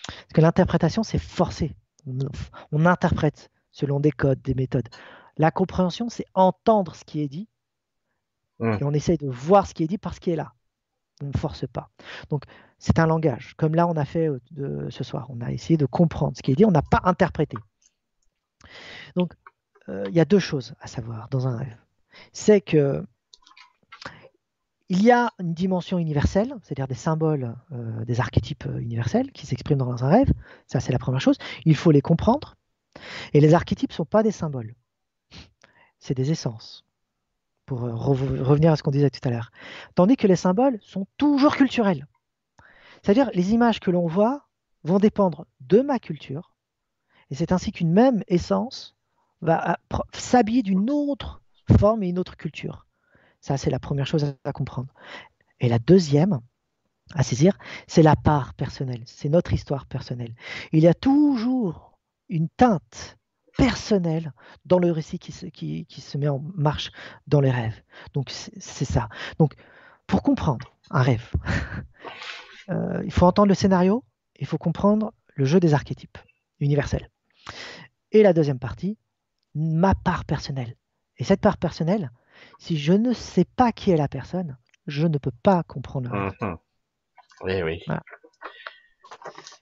Parce 0.07 0.33
que 0.35 0.41
l'interprétation, 0.41 1.03
c'est 1.03 1.19
forcé. 1.19 1.75
on 2.73 2.87
interprète 2.87 3.51
selon 3.73 4.01
des 4.01 4.13
codes, 4.13 4.41
des 4.43 4.55
méthodes. 4.55 4.89
La 5.37 5.51
compréhension, 5.51 6.09
c'est 6.09 6.27
entendre 6.35 6.95
ce 6.95 7.05
qui 7.05 7.21
est 7.21 7.29
dit 7.29 7.49
mmh. 8.61 8.79
et 8.81 8.85
on 8.85 8.93
essaye 8.93 9.19
de 9.19 9.29
voir 9.29 9.67
ce 9.67 9.75
qui 9.75 9.83
est 9.83 9.89
dit 9.89 9.99
parce 9.99 10.19
qu'il 10.19 10.33
est 10.33 10.37
là. 10.37 10.53
On 11.23 11.27
ne 11.27 11.37
force 11.37 11.67
pas. 11.67 11.91
Donc, 12.31 12.45
c'est 12.79 12.99
un 12.99 13.07
langage. 13.07 13.55
Comme 13.57 13.75
là, 13.75 13.87
on 13.87 13.97
a 13.97 14.05
fait 14.05 14.29
euh, 14.29 14.91
ce 14.91 15.05
soir. 15.05 15.27
On 15.31 15.41
a 15.41 15.51
essayé 15.51 15.77
de 15.77 15.87
comprendre 15.87 16.37
ce 16.37 16.43
qui 16.43 16.53
est 16.53 16.57
dit, 16.57 16.65
on 16.65 16.71
n'a 16.71 16.83
pas 16.83 17.01
interprété. 17.05 17.57
Donc, 19.17 19.35
il 19.89 20.15
y 20.15 20.21
a 20.21 20.25
deux 20.25 20.39
choses 20.39 20.75
à 20.81 20.87
savoir 20.87 21.29
dans 21.29 21.47
un 21.49 21.57
rêve. 21.57 21.77
C'est 22.33 22.61
que 22.61 23.05
il 24.93 25.03
y 25.03 25.11
a 25.11 25.33
une 25.39 25.55
dimension 25.55 25.97
universelle, 25.99 26.55
c'est-à-dire 26.63 26.87
des 26.87 26.95
symboles, 26.95 27.57
euh, 27.73 28.05
des 28.05 28.21
archétypes 28.21 28.69
universels 28.79 29.33
qui 29.33 29.47
s'expriment 29.47 29.79
dans 29.79 30.05
un 30.05 30.09
rêve. 30.09 30.31
Ça, 30.67 30.81
c'est 30.81 30.93
la 30.93 30.99
première 30.99 31.23
chose. 31.23 31.39
Il 31.65 31.77
faut 31.77 31.93
les 31.93 32.03
comprendre. 32.03 32.57
Et 33.33 33.41
les 33.41 33.55
archétypes 33.55 33.89
ne 33.89 33.95
sont 33.95 34.05
pas 34.05 34.23
des 34.23 34.33
symboles, 34.33 34.75
c'est 35.99 36.13
des 36.13 36.31
essences, 36.31 36.85
pour 37.65 37.85
euh, 37.85 37.95
revenir 37.95 38.71
à 38.71 38.77
ce 38.77 38.83
qu'on 38.83 38.91
disait 38.91 39.09
tout 39.09 39.27
à 39.27 39.31
l'heure. 39.31 39.51
Tandis 39.95 40.19
que 40.19 40.27
les 40.27 40.37
symboles 40.37 40.79
sont 40.83 41.07
toujours 41.17 41.57
culturels. 41.57 42.07
C'est-à-dire 43.03 43.31
les 43.33 43.55
images 43.55 43.81
que 43.81 43.91
l'on 43.91 44.07
voit 44.07 44.47
vont 44.85 44.99
dépendre 44.99 45.47
de 45.61 45.81
ma 45.81 45.99
culture, 46.01 46.55
et 47.31 47.35
c'est 47.35 47.51
ainsi 47.51 47.73
qu'une 47.73 47.93
même 47.93 48.23
essence 48.29 48.95
va 49.43 49.79
s'habiller 50.15 50.63
d'une 50.63 50.91
autre 50.91 51.43
forme 51.79 52.03
et 52.03 52.09
une 52.09 52.19
autre 52.19 52.37
culture. 52.37 52.87
Ça, 53.41 53.57
c'est 53.57 53.71
la 53.71 53.79
première 53.79 54.07
chose 54.07 54.37
à 54.45 54.53
comprendre. 54.53 54.93
Et 55.61 55.69
la 55.69 55.79
deuxième 55.79 56.41
à 57.15 57.23
saisir, 57.23 57.59
c'est 57.87 58.03
la 58.03 58.17
part 58.17 58.55
personnelle, 58.55 59.03
c'est 59.07 59.29
notre 59.29 59.53
histoire 59.53 59.87
personnelle. 59.87 60.35
Il 60.73 60.81
y 60.81 60.89
a 60.89 60.95
toujours 60.95 61.99
une 62.29 62.49
teinte 62.49 63.19
personnelle 63.59 64.33
dans 64.65 64.79
le 64.79 64.91
récit 64.91 65.19
qui 65.19 65.33
se, 65.33 66.19
met 66.19 66.29
en 66.29 66.41
marche 66.55 66.91
dans 67.27 67.41
les 67.41 67.51
rêves. 67.51 67.83
Donc 68.15 68.31
c'est 68.31 68.85
ça. 68.85 69.09
Donc 69.39 69.55
pour 70.07 70.23
comprendre 70.23 70.75
un 70.91 71.03
rêve, 71.03 71.31
euh, 72.71 73.03
il 73.05 73.13
faut 73.13 73.27
entendre 73.27 73.49
le 73.49 73.55
scénario, 73.55 74.05
il 74.37 74.47
faut 74.47 74.59
comprendre 74.59 75.13
le 75.35 75.45
jeu 75.45 75.61
des 75.61 75.75
archétypes 75.75 76.19
universels. 76.61 77.11
Et 78.11 78.23
la 78.23 78.33
deuxième 78.33 78.59
partie, 78.59 78.97
ma 79.55 79.95
part 79.95 80.25
personnelle. 80.25 80.77
Et 81.19 81.25
cette 81.25 81.41
part 81.41 81.57
personnelle, 81.57 82.11
si 82.59 82.79
je 82.79 82.93
ne 82.93 83.13
sais 83.13 83.45
pas 83.45 83.73
qui 83.73 83.91
est 83.91 83.97
la 83.97 84.09
personne, 84.09 84.57
je 84.87 85.07
ne 85.07 85.19
peux 85.19 85.33
pas 85.43 85.63
comprendre. 85.63 86.11
Mhm. 86.11 86.57
Oui, 87.43 87.63
oui. 87.63 87.85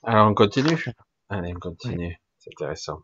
Alors 0.04 0.28
on 0.28 0.34
continue. 0.34 0.84
Allez, 1.28 1.52
on 1.54 1.58
continue. 1.58 2.20
C'est 2.38 2.50
intéressant. 2.54 3.00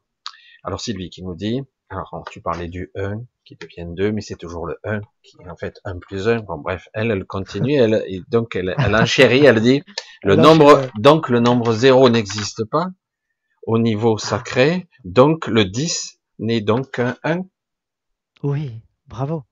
Alors 0.64 0.80
Sylvie 0.80 1.10
qui 1.10 1.22
nous 1.22 1.34
dit, 1.34 1.62
alors 1.88 2.24
tu 2.30 2.40
parlais 2.40 2.68
du 2.68 2.90
1 2.96 3.20
qui 3.44 3.56
devient 3.56 3.86
2, 3.88 4.12
mais 4.12 4.20
c'est 4.20 4.36
toujours 4.36 4.66
le 4.66 4.78
1 4.84 5.00
qui 5.22 5.36
est 5.40 5.48
en 5.48 5.56
fait 5.56 5.80
1 5.84 5.98
plus 5.98 6.28
1. 6.28 6.40
Bon 6.40 6.58
bref, 6.58 6.88
elle, 6.92 7.10
elle 7.10 7.24
continue, 7.24 7.74
elle, 7.74 8.04
donc 8.28 8.56
elle, 8.56 8.74
elle 8.78 8.96
enchérit, 8.96 9.44
elle 9.44 9.60
dit, 9.60 9.82
le 10.22 10.36
nombre, 10.36 10.88
donc 10.98 11.28
le 11.28 11.40
nombre 11.40 11.72
0 11.72 12.08
n'existe 12.10 12.64
pas 12.64 12.86
au 13.66 13.78
niveau 13.78 14.18
sacré, 14.18 14.88
donc 15.04 15.46
le 15.46 15.64
10 15.64 16.15
n'est 16.38 16.60
donc 16.60 16.92
qu'un 16.92 17.16
1. 17.22 17.40
Oui, 18.42 18.80
bravo, 19.06 19.44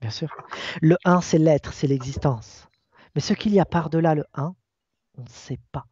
bien 0.00 0.10
sûr. 0.10 0.28
Le 0.80 0.96
1 1.04 1.20
c'est 1.20 1.38
l'être, 1.38 1.72
c'est 1.72 1.86
l'existence. 1.86 2.68
Mais 3.14 3.20
ce 3.20 3.34
qu'il 3.34 3.52
y 3.52 3.60
a 3.60 3.64
par-delà 3.64 4.14
le 4.14 4.24
1, 4.34 4.54
on 5.18 5.22
ne 5.22 5.28
sait 5.28 5.60
pas. 5.72 5.86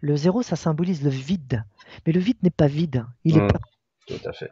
Le 0.00 0.16
0, 0.16 0.42
ça 0.42 0.56
symbolise 0.56 1.02
le 1.02 1.10
vide. 1.10 1.64
Mais 2.06 2.12
le 2.12 2.20
vide 2.20 2.38
n'est 2.42 2.50
pas 2.50 2.66
vide, 2.66 3.06
il 3.24 3.36
est 3.36 3.42
mmh. 3.42 3.48
pas. 3.48 3.60
Tout 4.06 4.20
à 4.24 4.32
fait. 4.32 4.50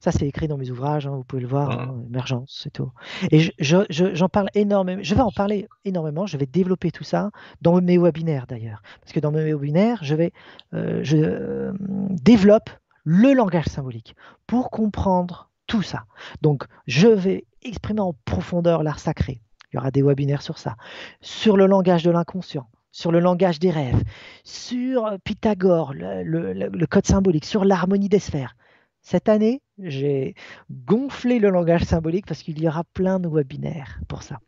Ça, 0.00 0.10
c'est 0.10 0.26
écrit 0.26 0.48
dans 0.48 0.58
mes 0.58 0.68
ouvrages, 0.68 1.06
hein, 1.06 1.14
vous 1.14 1.22
pouvez 1.22 1.42
le 1.42 1.48
voir, 1.48 1.70
mmh. 1.70 1.80
hein, 1.80 2.04
émergence, 2.08 2.60
c'est 2.62 2.72
tout. 2.72 2.90
Et 3.30 3.52
j'en 3.60 4.28
parle 4.28 4.48
énormément, 4.54 5.00
je 5.02 5.14
vais 5.14 5.20
en 5.20 5.30
parler 5.30 5.68
énormément, 5.84 6.26
je 6.26 6.36
vais 6.36 6.46
développer 6.46 6.90
tout 6.90 7.04
ça 7.04 7.30
dans 7.60 7.80
mes 7.80 7.98
webinaires 7.98 8.48
d'ailleurs. 8.48 8.82
Parce 9.00 9.12
que 9.12 9.20
dans 9.20 9.30
mes 9.30 9.44
webinaires, 9.44 10.02
je 10.02 10.16
vais, 10.16 10.32
euh, 10.74 11.00
je 11.04 11.16
euh, 11.18 11.72
développe 12.10 12.70
le 13.04 13.32
langage 13.32 13.66
symbolique 13.66 14.16
pour 14.46 14.70
comprendre 14.70 15.50
tout 15.66 15.82
ça. 15.82 16.04
Donc, 16.40 16.64
je 16.86 17.08
vais 17.08 17.44
exprimer 17.62 18.00
en 18.00 18.14
profondeur 18.24 18.82
l'art 18.82 18.98
sacré. 18.98 19.40
Il 19.72 19.76
y 19.76 19.78
aura 19.78 19.90
des 19.90 20.02
webinaires 20.02 20.42
sur 20.42 20.58
ça, 20.58 20.76
sur 21.20 21.56
le 21.56 21.66
langage 21.66 22.02
de 22.02 22.10
l'inconscient, 22.10 22.68
sur 22.90 23.10
le 23.10 23.20
langage 23.20 23.58
des 23.58 23.70
rêves, 23.70 24.02
sur 24.44 25.16
Pythagore, 25.24 25.94
le, 25.94 26.86
code 26.86 27.06
symbolique, 27.06 27.46
sur 27.46 27.64
l'harmonie 27.64 28.10
des 28.10 28.18
sphères. 28.18 28.54
Cette 29.00 29.28
année, 29.28 29.62
j'ai 29.78 30.34
gonflé 30.70 31.38
le 31.38 31.48
langage 31.48 31.84
symbolique 31.84 32.26
parce 32.26 32.42
qu'il 32.42 32.60
y 32.60 32.68
aura 32.68 32.84
plein 32.92 33.18
de 33.18 33.28
webinaires 33.28 33.98
pour 34.08 34.22
ça. 34.22 34.38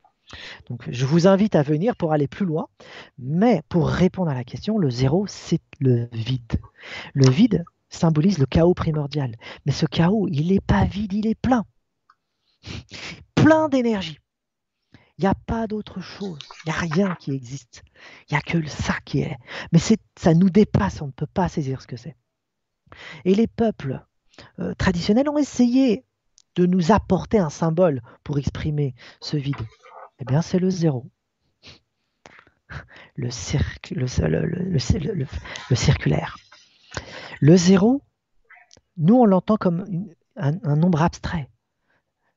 Donc, 0.68 0.84
je 0.90 1.06
vous 1.06 1.26
invite 1.26 1.54
à 1.54 1.62
venir 1.62 1.96
pour 1.96 2.12
aller 2.12 2.28
plus 2.28 2.46
loin. 2.46 2.66
Mais 3.18 3.62
pour 3.68 3.88
répondre 3.88 4.30
à 4.30 4.34
la 4.34 4.44
question, 4.44 4.78
le 4.78 4.90
zéro, 4.90 5.26
c'est 5.26 5.60
le 5.80 6.08
vide. 6.12 6.60
Le 7.14 7.28
vide 7.30 7.64
symbolise 7.94 8.38
le 8.38 8.46
chaos 8.46 8.74
primordial. 8.74 9.36
Mais 9.66 9.72
ce 9.72 9.86
chaos, 9.86 10.28
il 10.28 10.48
n'est 10.48 10.60
pas 10.60 10.84
vide, 10.84 11.12
il 11.12 11.26
est 11.26 11.34
plein. 11.34 11.64
Plein 13.34 13.68
d'énergie. 13.68 14.18
Il 15.18 15.22
n'y 15.22 15.28
a 15.28 15.34
pas 15.34 15.66
d'autre 15.66 16.00
chose. 16.00 16.38
Il 16.64 16.70
n'y 16.70 16.74
a 16.74 16.80
rien 16.80 17.14
qui 17.20 17.32
existe. 17.32 17.84
Il 18.28 18.34
n'y 18.34 18.38
a 18.38 18.40
que 18.40 18.66
ça 18.66 18.94
qui 19.04 19.20
est. 19.20 19.36
Mais 19.72 19.78
ça 19.78 20.34
nous 20.34 20.50
dépasse, 20.50 21.02
on 21.02 21.06
ne 21.06 21.12
peut 21.12 21.26
pas 21.26 21.48
saisir 21.48 21.80
ce 21.80 21.86
que 21.86 21.96
c'est. 21.96 22.16
Et 23.24 23.34
les 23.34 23.46
peuples 23.46 24.04
euh, 24.58 24.74
traditionnels 24.74 25.28
ont 25.28 25.38
essayé 25.38 26.04
de 26.56 26.66
nous 26.66 26.92
apporter 26.92 27.38
un 27.38 27.50
symbole 27.50 28.02
pour 28.22 28.38
exprimer 28.38 28.94
ce 29.20 29.36
vide. 29.36 29.54
Eh 30.20 30.24
bien, 30.24 30.42
c'est 30.42 30.58
le 30.58 30.70
zéro. 30.70 31.10
Le, 33.16 33.28
le, 35.70 35.76
circulaire. 35.76 36.36
Le 37.40 37.56
zéro, 37.56 38.02
nous, 38.96 39.16
on 39.16 39.24
l'entend 39.24 39.56
comme 39.56 39.84
un, 40.36 40.76
nombre 40.76 41.02
abstrait. 41.02 41.50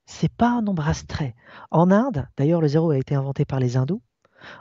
C'est 0.05 0.31
pas 0.31 0.49
un 0.49 0.61
nombre 0.61 0.87
abstrait. 0.87 1.35
En 1.71 1.91
Inde, 1.91 2.27
d'ailleurs, 2.37 2.61
le 2.61 2.67
zéro 2.67 2.91
a 2.91 2.97
été 2.97 3.15
inventé 3.15 3.45
par 3.45 3.59
les 3.59 3.77
hindous, 3.77 4.01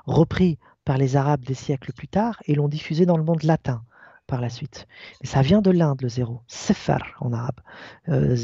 repris 0.04 0.58
par 0.84 0.98
les 0.98 1.16
arabes 1.16 1.44
des 1.44 1.54
siècles 1.54 1.92
plus 1.92 2.08
tard 2.08 2.40
et 2.46 2.54
l'ont 2.54 2.68
diffusé 2.68 3.06
dans 3.06 3.16
le 3.16 3.24
monde 3.24 3.42
latin 3.42 3.82
par 4.26 4.40
la 4.40 4.50
suite. 4.50 4.86
Ça 5.22 5.42
vient 5.42 5.62
de 5.62 5.70
l'Inde, 5.70 6.02
le 6.02 6.08
zéro. 6.08 6.42
Sefer 6.48 6.98
en 7.20 7.32
arabe, 7.32 7.60
euh, 8.08 8.36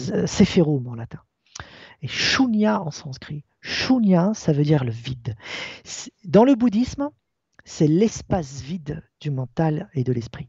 en 0.86 0.94
latin. 0.94 1.20
Et 2.02 2.08
Shunya 2.08 2.82
en 2.82 2.90
sanskrit. 2.90 3.44
Shunya, 3.60 4.32
ça 4.34 4.52
veut 4.52 4.64
dire 4.64 4.84
le 4.84 4.90
vide. 4.90 5.36
Dans 6.24 6.44
le 6.44 6.54
bouddhisme, 6.54 7.10
c'est 7.64 7.86
l'espace 7.86 8.60
vide 8.60 9.02
du 9.20 9.30
mental 9.30 9.88
et 9.94 10.02
de 10.02 10.12
l'esprit. 10.12 10.48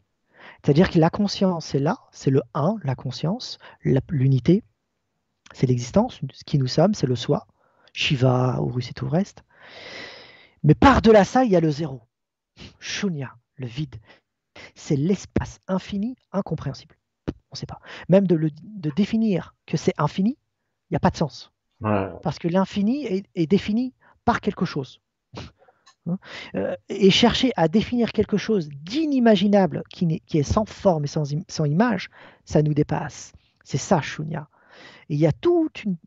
C'est-à-dire 0.64 0.90
que 0.90 1.00
la 1.00 1.10
conscience 1.10 1.76
est 1.76 1.80
là, 1.80 2.00
c'est 2.12 2.30
le 2.32 2.42
un, 2.54 2.78
la 2.84 2.96
conscience, 2.96 3.58
l'unité, 3.84 4.64
c'est 5.54 5.68
l'existence, 5.68 6.22
ce 6.32 6.44
qui 6.46 6.58
nous 6.58 6.68
sommes, 6.68 6.94
c'est 6.94 7.08
le 7.08 7.16
soi, 7.16 7.48
Shiva, 7.94 8.58
Horus 8.60 8.90
et 8.90 8.94
tout 8.94 9.06
le 9.06 9.12
reste. 9.12 9.44
Mais 10.64 10.74
par-delà 10.74 11.26
ça, 11.26 11.44
il 11.44 11.52
y 11.52 11.56
a 11.56 11.60
le 11.60 11.70
zéro, 11.70 12.02
Shunya, 12.80 13.36
le 13.56 13.68
vide. 13.68 13.96
C'est 14.76 14.96
l'espace 14.96 15.60
infini, 15.68 16.16
incompréhensible. 16.32 16.96
On 17.28 17.54
ne 17.54 17.58
sait 17.58 17.66
pas. 17.66 17.82
Même 18.08 18.26
de, 18.26 18.50
de 18.62 18.90
définir 18.92 19.56
que 19.66 19.78
c'est 19.78 19.94
infini, 19.98 20.38
il 20.90 20.94
n'y 20.94 20.98
a 20.98 21.00
pas 21.00 21.12
de 21.12 21.18
sens. 21.18 21.52
Parce 22.24 22.40
que 22.40 22.48
l'infini 22.48 23.06
est, 23.06 23.48
défini 23.48 23.94
par 24.24 24.40
quelque 24.40 24.66
chose. 24.66 25.02
Hein? 26.08 26.18
Euh, 26.56 26.76
et 26.90 27.10
chercher 27.10 27.52
à 27.56 27.68
définir 27.68 28.12
quelque 28.12 28.38
chose 28.38 28.70
d'inimaginable 28.70 29.84
qui, 29.90 30.22
est 30.34 30.44
sans 30.44 30.66
forme 30.66 31.06
et 31.06 31.08
sans, 31.08 31.66
image, 31.66 32.10
ça 32.46 32.62
nous 32.62 32.74
dépasse. 32.74 33.34
C'est 33.64 33.78
ça, 33.78 34.02
Shunya. 34.02 34.50
Il 35.10 35.18
y 35.18 35.26
a 35.26 35.32
toute 35.32 35.84
une, 35.84 35.98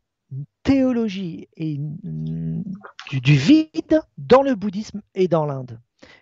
théologie 0.61 1.47
et 1.55 1.79
du, 1.79 3.35
vide 3.37 4.01
dans 4.17 4.41
le 4.41 4.55
bouddhisme 4.55 5.01
et 5.15 5.29
dans 5.29 5.45
l'Inde. 5.45 5.79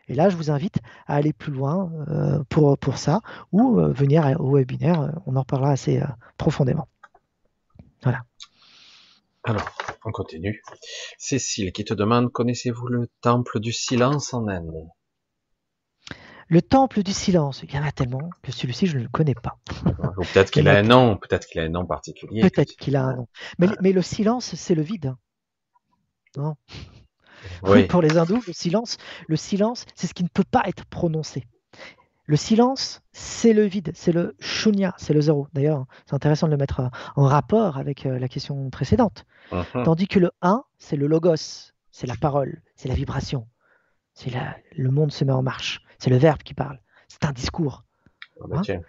Et 0.07 0.13
là, 0.13 0.29
je 0.29 0.37
vous 0.37 0.51
invite 0.51 0.77
à 1.07 1.15
aller 1.15 1.33
plus 1.33 1.51
loin 1.51 1.91
euh, 2.09 2.43
pour, 2.47 2.99
ça 2.99 3.21
ou 3.51 3.79
euh, 3.79 3.91
venir 3.91 4.39
au 4.39 4.57
webinaire. 4.57 5.19
On 5.25 5.35
en 5.35 5.39
reparlera 5.39 5.71
assez 5.71 5.99
profondément. 6.37 6.87
Alors, 9.47 9.69
on 10.03 10.11
continue. 10.11 10.63
Cécile 11.19 11.71
qui 11.71 11.85
te 11.85 11.93
demande, 11.93 12.31
connaissez-vous 12.31 12.87
le 12.87 13.07
temple 13.21 13.59
du 13.59 13.71
silence 13.71 14.33
en 14.33 14.47
Inde? 14.47 14.89
Le 16.47 16.61
temple 16.63 17.03
du 17.03 17.13
silence, 17.13 17.61
il 17.63 17.71
y 17.71 17.77
en 17.77 17.83
a 17.83 17.91
tellement 17.91 18.29
que 18.41 18.51
celui-ci, 18.51 18.87
je 18.87 18.97
ne 18.97 19.03
le 19.03 19.09
connais 19.09 19.35
pas. 19.35 19.57
peut-être 20.33 20.49
qu'il 20.49 20.67
a 20.67 20.77
un 20.77 20.81
nom, 20.83 21.17
peut-être 21.17 21.45
qu'il 21.45 21.61
a 21.61 21.63
un 21.63 21.69
nom 21.69 21.85
particulier. 21.85 22.41
Peut-être 22.41 22.75
qu'il 22.75 22.95
a 22.95 23.03
un 23.03 23.15
nom. 23.15 23.27
Mais, 23.59 23.91
le 23.91 24.01
silence, 24.01 24.55
c'est 24.55 24.75
le 24.75 24.81
vide. 24.81 25.13
Non? 26.37 26.55
Oui. 27.63 27.83
Pour 27.87 28.01
les 28.01 28.17
hindous, 28.17 28.41
le 28.47 28.53
silence, 28.53 28.97
le 29.27 29.35
silence, 29.35 29.85
c'est 29.95 30.07
ce 30.07 30.15
qui 30.15 30.23
ne 30.23 30.29
peut 30.29 30.43
pas 30.43 30.63
être 30.65 30.85
prononcé. 30.85 31.43
Le 32.27 32.35
silence, 32.37 33.01
c'est 33.11 33.53
le 33.53 33.65
vide, 33.65 33.91
c'est 33.93 34.11
le 34.11 34.35
shunya, 34.39 34.95
c'est 34.97 35.13
le 35.13 35.21
zéro. 35.21 35.47
D'ailleurs, 35.53 35.85
c'est 36.07 36.15
intéressant 36.15 36.47
de 36.47 36.51
le 36.51 36.57
mettre 36.57 36.89
en 37.15 37.25
rapport 37.25 37.77
avec 37.77 38.05
euh, 38.05 38.17
la 38.17 38.27
question 38.27 38.69
précédente. 38.71 39.25
Uh-huh. 39.51 39.83
Tandis 39.83 40.07
que 40.07 40.17
le 40.17 40.31
1, 40.41 40.63
c'est 40.79 40.95
le 40.95 41.05
logos, 41.05 41.71
c'est 41.91 42.07
la 42.07 42.15
parole, 42.15 42.61
c'est 42.75 42.89
la 42.89 42.95
vibration. 42.95 43.47
C'est 44.13 44.31
la... 44.31 44.55
le 44.75 44.89
monde 44.89 45.11
se 45.11 45.23
met 45.23 45.33
en 45.33 45.43
marche. 45.43 45.81
C'est 45.99 46.09
le 46.09 46.17
verbe 46.17 46.41
qui 46.41 46.55
parle. 46.55 46.79
C'est 47.07 47.25
un 47.25 47.31
discours. 47.31 47.83
Ah 48.41 48.45
bah 48.47 48.61
hein 48.67 48.79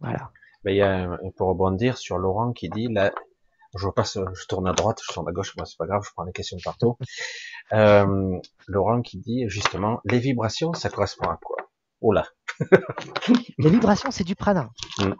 voilà. 0.00 0.30
Mais 0.64 0.74
il 0.74 0.78
y 0.78 0.82
a, 0.82 1.18
pour 1.36 1.48
rebondir 1.48 1.98
sur 1.98 2.18
Laurent 2.18 2.52
qui 2.52 2.68
dit 2.68 2.88
là, 2.90 3.12
je 3.76 3.88
passe, 3.88 4.18
je 4.34 4.46
tourne 4.46 4.66
à 4.66 4.72
droite, 4.72 5.00
je 5.06 5.12
tourne 5.12 5.28
à 5.28 5.32
gauche, 5.32 5.54
moi 5.56 5.66
c'est 5.66 5.76
pas 5.76 5.86
grave, 5.86 6.02
je 6.04 6.10
prends 6.14 6.24
les 6.24 6.32
questions 6.32 6.58
partout. 6.64 6.96
Euh, 7.72 8.38
Laurent 8.68 9.02
qui 9.02 9.18
dit 9.18 9.48
justement, 9.48 10.00
les 10.04 10.20
vibrations, 10.20 10.72
ça 10.72 10.88
correspond 10.88 11.28
à 11.28 11.36
quoi? 11.42 11.56
Oh 12.00 12.12
là, 12.12 12.24
Les 13.58 13.70
vibrations, 13.70 14.10
c'est 14.10 14.24
du 14.24 14.34
prana. 14.34 14.70
Mm. 14.98 15.12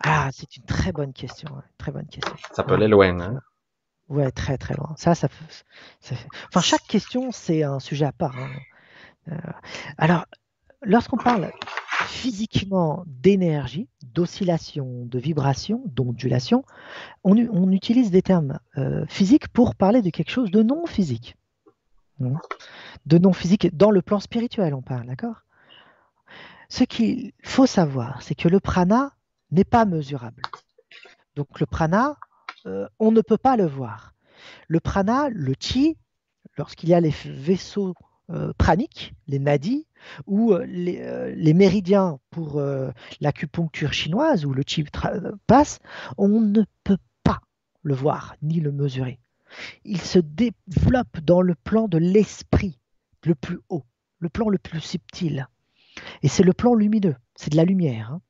Ah, 0.00 0.28
c'est 0.32 0.56
une 0.56 0.64
très 0.64 0.92
bonne 0.92 1.12
question. 1.12 1.50
Très 1.78 1.92
bonne 1.92 2.06
question. 2.06 2.34
Ça 2.52 2.62
peut 2.62 2.74
aller 2.74 2.88
loin. 2.88 3.20
Hein 3.20 3.40
ouais, 4.08 4.30
très 4.30 4.58
très 4.58 4.74
loin. 4.74 4.94
Ça, 4.96 5.14
ça, 5.14 5.28
Enfin, 6.48 6.60
chaque 6.60 6.86
question, 6.86 7.32
c'est 7.32 7.62
un 7.62 7.80
sujet 7.80 8.04
à 8.04 8.12
part. 8.12 8.36
Hein. 8.38 8.50
Euh, 9.32 9.52
alors, 9.98 10.26
lorsqu'on 10.82 11.16
parle 11.16 11.50
physiquement 12.06 13.04
d'énergie, 13.06 13.88
d'oscillation, 14.02 15.04
de 15.06 15.18
vibration, 15.18 15.82
d'ondulation, 15.86 16.64
on, 17.24 17.36
on, 17.36 17.72
utilise 17.72 18.10
des 18.10 18.22
termes 18.22 18.58
euh, 18.78 19.04
physiques 19.08 19.48
pour 19.48 19.74
parler 19.74 20.02
de 20.02 20.10
quelque 20.10 20.30
chose 20.30 20.50
de 20.50 20.62
non 20.62 20.86
physique. 20.86 21.36
Hein. 22.22 22.34
De 23.06 23.18
non 23.18 23.32
physique 23.32 23.76
dans 23.76 23.90
le 23.90 24.02
plan 24.02 24.20
spirituel, 24.20 24.74
on 24.74 24.82
parle, 24.82 25.06
d'accord? 25.06 25.42
Ce 26.68 26.84
qu'il 26.84 27.32
faut 27.42 27.66
savoir, 27.66 28.22
c'est 28.22 28.34
que 28.34 28.48
le 28.48 28.60
prana 28.60 29.12
n'est 29.50 29.64
pas 29.64 29.84
mesurable. 29.84 30.42
Donc 31.36 31.60
le 31.60 31.66
prana, 31.66 32.16
euh, 32.66 32.88
on 32.98 33.12
ne 33.12 33.20
peut 33.20 33.38
pas 33.38 33.56
le 33.56 33.66
voir. 33.66 34.14
Le 34.68 34.80
prana, 34.80 35.28
le 35.28 35.54
chi, 35.58 35.96
lorsqu'il 36.56 36.88
y 36.88 36.94
a 36.94 37.00
les 37.00 37.14
vaisseaux 37.24 37.94
euh, 38.30 38.52
praniques, 38.58 39.14
les 39.28 39.38
nadis, 39.38 39.86
ou 40.26 40.52
euh, 40.52 40.64
les, 40.66 41.54
méridiens 41.54 42.18
pour 42.30 42.60
l'acupuncture 43.20 43.92
chinoise, 43.92 44.44
où 44.44 44.52
le 44.52 44.62
chi 44.66 44.84
passe, 45.46 45.78
on 46.16 46.40
ne 46.40 46.62
peut 46.84 46.98
pas 47.22 47.40
le 47.82 47.94
voir 47.94 48.34
ni 48.42 48.60
le 48.60 48.72
mesurer. 48.72 49.20
Il 49.84 50.00
se 50.00 50.18
développe 50.18 51.20
dans 51.20 51.40
le 51.40 51.54
plan 51.54 51.88
de 51.88 51.98
l'esprit 51.98 52.80
le 53.24 53.34
plus 53.34 53.58
haut, 53.68 53.84
le 54.18 54.28
plan 54.28 54.48
le 54.48 54.58
plus 54.58 54.80
subtil. 54.80 55.48
Et 56.22 56.28
c'est 56.28 56.42
le 56.42 56.52
plan 56.52 56.74
lumineux, 56.74 57.16
c'est 57.34 57.50
de 57.50 57.56
la 57.56 57.64
lumière. 57.64 58.12
Hein. 58.12 58.20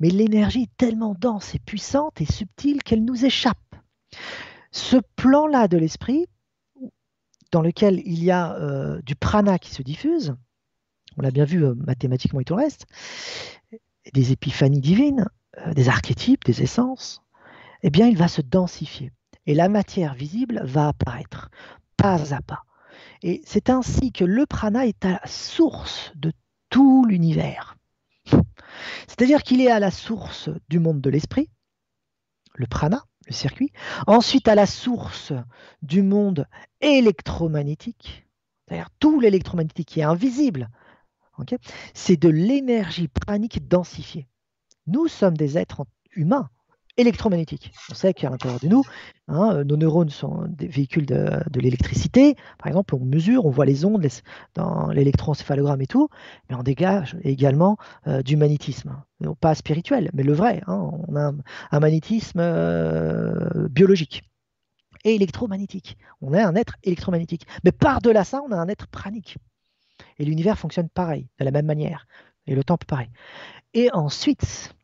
Mais 0.00 0.10
l'énergie 0.10 0.62
est 0.62 0.76
tellement 0.76 1.14
dense 1.18 1.54
et 1.54 1.58
puissante 1.58 2.20
et 2.20 2.26
subtile 2.26 2.82
qu'elle 2.82 3.04
nous 3.04 3.24
échappe. 3.24 3.58
Ce 4.70 4.96
plan-là 5.16 5.68
de 5.68 5.78
l'esprit, 5.78 6.26
dans 7.52 7.62
lequel 7.62 8.02
il 8.04 8.22
y 8.22 8.30
a 8.30 8.54
euh, 8.54 9.00
du 9.02 9.14
prana 9.14 9.58
qui 9.58 9.70
se 9.70 9.82
diffuse, 9.82 10.36
on 11.16 11.22
l'a 11.22 11.30
bien 11.30 11.44
vu 11.44 11.64
euh, 11.64 11.74
mathématiquement 11.74 12.40
et 12.40 12.44
tout 12.44 12.56
le 12.56 12.62
reste, 12.62 12.86
des 14.12 14.32
épiphanies 14.32 14.80
divines, 14.80 15.26
euh, 15.58 15.72
des 15.72 15.88
archétypes, 15.88 16.44
des 16.44 16.62
essences, 16.62 17.22
eh 17.82 17.90
bien 17.90 18.08
il 18.08 18.16
va 18.16 18.28
se 18.28 18.42
densifier. 18.42 19.12
Et 19.46 19.54
la 19.54 19.68
matière 19.68 20.14
visible 20.14 20.60
va 20.64 20.88
apparaître, 20.88 21.50
pas 21.96 22.34
à 22.34 22.42
pas. 22.42 22.64
Et 23.22 23.42
c'est 23.44 23.70
ainsi 23.70 24.12
que 24.12 24.24
le 24.24 24.46
prana 24.46 24.86
est 24.86 25.04
à 25.04 25.12
la 25.12 25.26
source 25.26 26.12
de 26.16 26.32
l'univers. 27.04 27.76
C'est-à-dire 29.06 29.42
qu'il 29.42 29.60
est 29.60 29.70
à 29.70 29.80
la 29.80 29.90
source 29.90 30.50
du 30.68 30.78
monde 30.78 31.00
de 31.00 31.10
l'esprit, 31.10 31.50
le 32.54 32.66
prana, 32.66 33.04
le 33.26 33.32
circuit, 33.32 33.72
ensuite 34.06 34.48
à 34.48 34.54
la 34.54 34.66
source 34.66 35.32
du 35.82 36.02
monde 36.02 36.46
électromagnétique, 36.80 38.26
c'est-à-dire 38.66 38.90
tout 38.98 39.20
l'électromagnétique 39.20 39.88
qui 39.88 40.00
est 40.00 40.04
invisible. 40.04 40.68
c'est 41.94 42.16
de 42.16 42.28
l'énergie 42.28 43.08
pranique 43.08 43.68
densifiée. 43.68 44.28
Nous 44.86 45.08
sommes 45.08 45.36
des 45.36 45.58
êtres 45.58 45.84
humains 46.12 46.48
électromagnétique. 46.96 47.72
On 47.90 47.94
sait 47.94 48.14
qu'à 48.14 48.30
l'intérieur 48.30 48.60
de 48.60 48.68
nous, 48.68 48.82
hein, 49.28 49.64
nos 49.64 49.76
neurones 49.76 50.10
sont 50.10 50.46
des 50.48 50.68
véhicules 50.68 51.06
de, 51.06 51.40
l'électricité. 51.54 52.36
Par 52.58 52.68
exemple, 52.68 52.94
on 52.94 53.04
mesure, 53.04 53.46
on 53.46 53.50
voit 53.50 53.66
les 53.66 53.84
ondes 53.84 54.06
dans 54.54 54.88
l'électroencéphalogramme 54.88 55.82
et 55.82 55.86
tout, 55.86 56.08
mais 56.48 56.56
on 56.56 56.62
dégage 56.62 57.16
également 57.22 57.76
euh, 58.06 58.22
du 58.22 58.36
magnétisme. 58.36 59.02
pas 59.40 59.54
spirituel, 59.54 60.10
mais 60.14 60.22
le 60.22 60.32
vrai. 60.32 60.62
Hein. 60.66 60.90
on 61.08 61.16
a 61.16 61.32
un, 61.70 61.80
magnétisme 61.80 62.40
euh, 62.40 63.68
biologique 63.68 64.22
et 65.04 65.14
électromagnétique. 65.14 65.96
On 66.20 66.34
est 66.34 66.42
un 66.42 66.54
être 66.54 66.76
électromagnétique. 66.82 67.46
Mais 67.64 67.72
par-delà 67.72 68.24
ça, 68.24 68.42
on 68.46 68.52
a 68.52 68.56
un 68.56 68.68
être 68.68 68.88
pranique. 68.88 69.38
Et 70.18 70.24
l'univers 70.24 70.58
fonctionne 70.58 70.88
pareil, 70.88 71.28
de 71.38 71.44
la 71.44 71.50
même 71.50 71.66
manière. 71.66 72.06
Et 72.46 72.54
le 72.54 72.64
temple 72.64 72.86
pareil. 72.86 73.08
Et 73.74 73.90
ensuite, 73.92 74.75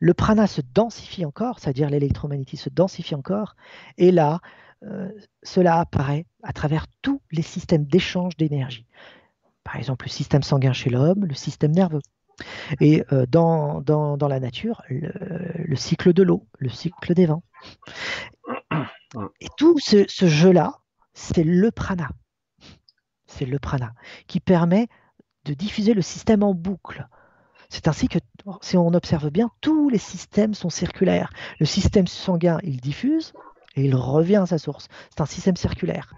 le 0.00 0.14
prana 0.14 0.46
se 0.46 0.60
densifie 0.60 1.24
encore, 1.24 1.58
c'est-à-dire 1.58 1.90
l'électromagnétisme 1.90 2.64
se 2.64 2.70
densifie 2.70 3.14
encore, 3.14 3.56
et 3.96 4.10
là, 4.10 4.40
euh, 4.84 5.10
cela 5.42 5.80
apparaît 5.80 6.26
à 6.42 6.52
travers 6.52 6.86
tous 7.02 7.20
les 7.32 7.42
systèmes 7.42 7.84
d'échange 7.84 8.36
d'énergie. 8.36 8.86
Par 9.64 9.76
exemple, 9.76 10.06
le 10.06 10.10
système 10.10 10.42
sanguin 10.42 10.72
chez 10.72 10.90
l'homme, 10.90 11.24
le 11.24 11.34
système 11.34 11.72
nerveux. 11.72 12.00
Et 12.80 13.04
euh, 13.12 13.26
dans, 13.26 13.80
dans, 13.80 14.28
la 14.28 14.38
nature, 14.38 14.82
le, 14.88 15.76
cycle 15.76 16.12
de 16.12 16.22
l'eau, 16.22 16.46
le 16.58 16.68
cycle 16.68 17.14
des 17.14 17.26
vents. 17.26 17.42
Et 19.40 19.48
tout 19.56 19.78
ce, 19.80 20.04
ce 20.08 20.26
jeu-là, 20.26 20.78
c'est 21.14 21.42
le 21.42 21.70
prana. 21.72 22.10
C'est 23.26 23.46
le 23.46 23.58
prana 23.58 23.94
qui 24.26 24.38
permet 24.38 24.88
de 25.44 25.54
diffuser 25.54 25.94
le 25.94 26.02
système 26.02 26.42
en 26.42 26.54
boucle 26.54 27.08
c'est 27.68 27.88
ainsi 27.88 28.08
que, 28.08 28.18
si 28.60 28.76
on 28.76 28.88
observe 28.94 29.30
bien, 29.30 29.50
tous 29.60 29.88
les 29.88 29.98
systèmes 29.98 30.54
sont 30.54 30.70
circulaires. 30.70 31.30
Le 31.60 31.66
système 31.66 32.06
sanguin, 32.06 32.58
il 32.62 32.80
diffuse 32.80 33.32
et 33.76 33.84
il 33.84 33.94
revient 33.94 34.36
à 34.36 34.46
sa 34.46 34.58
source. 34.58 34.88
C'est 35.10 35.20
un 35.20 35.26
système 35.26 35.56
circulaire. 35.56 36.14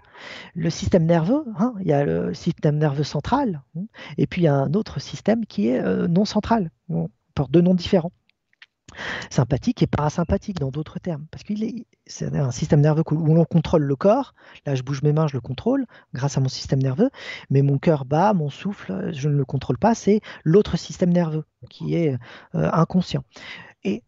Le 0.55 0.69
système 0.69 1.05
nerveux, 1.05 1.43
hein, 1.57 1.73
il 1.81 1.87
y 1.87 1.93
a 1.93 2.05
le 2.05 2.33
système 2.33 2.77
nerveux 2.77 3.03
central, 3.03 3.61
hein, 3.75 3.83
et 4.17 4.27
puis 4.27 4.41
il 4.41 4.45
y 4.45 4.47
a 4.47 4.55
un 4.55 4.73
autre 4.73 4.99
système 5.01 5.45
qui 5.45 5.67
est 5.67 5.79
euh, 5.79 6.07
non 6.07 6.25
central, 6.25 6.69
on 6.89 7.09
porte 7.33 7.51
deux 7.51 7.61
noms 7.61 7.73
différents 7.73 8.11
sympathique 9.29 9.81
et 9.83 9.87
parasympathique 9.87 10.59
dans 10.59 10.69
d'autres 10.69 10.99
termes. 10.99 11.25
Parce 11.31 11.43
qu'il 11.43 11.63
est, 11.63 11.85
c'est 12.05 12.35
un 12.35 12.51
système 12.51 12.81
nerveux 12.81 13.03
où 13.11 13.35
l'on 13.35 13.45
contrôle 13.45 13.83
le 13.83 13.95
corps. 13.95 14.33
Là, 14.65 14.75
je 14.75 14.83
bouge 14.83 15.01
mes 15.03 15.13
mains, 15.13 15.27
je 15.27 15.33
le 15.33 15.41
contrôle 15.41 15.85
grâce 16.13 16.37
à 16.37 16.41
mon 16.41 16.49
système 16.49 16.81
nerveux. 16.81 17.09
Mais 17.49 17.61
mon 17.61 17.77
cœur 17.77 18.05
bat, 18.05 18.33
mon 18.33 18.49
souffle, 18.49 19.11
je 19.13 19.29
ne 19.29 19.35
le 19.35 19.45
contrôle 19.45 19.77
pas. 19.77 19.95
C'est 19.95 20.21
l'autre 20.43 20.77
système 20.77 21.11
nerveux 21.11 21.45
qui 21.69 21.95
est 21.95 22.17
euh, 22.55 22.69
inconscient. 22.73 23.23
Et 23.83 24.03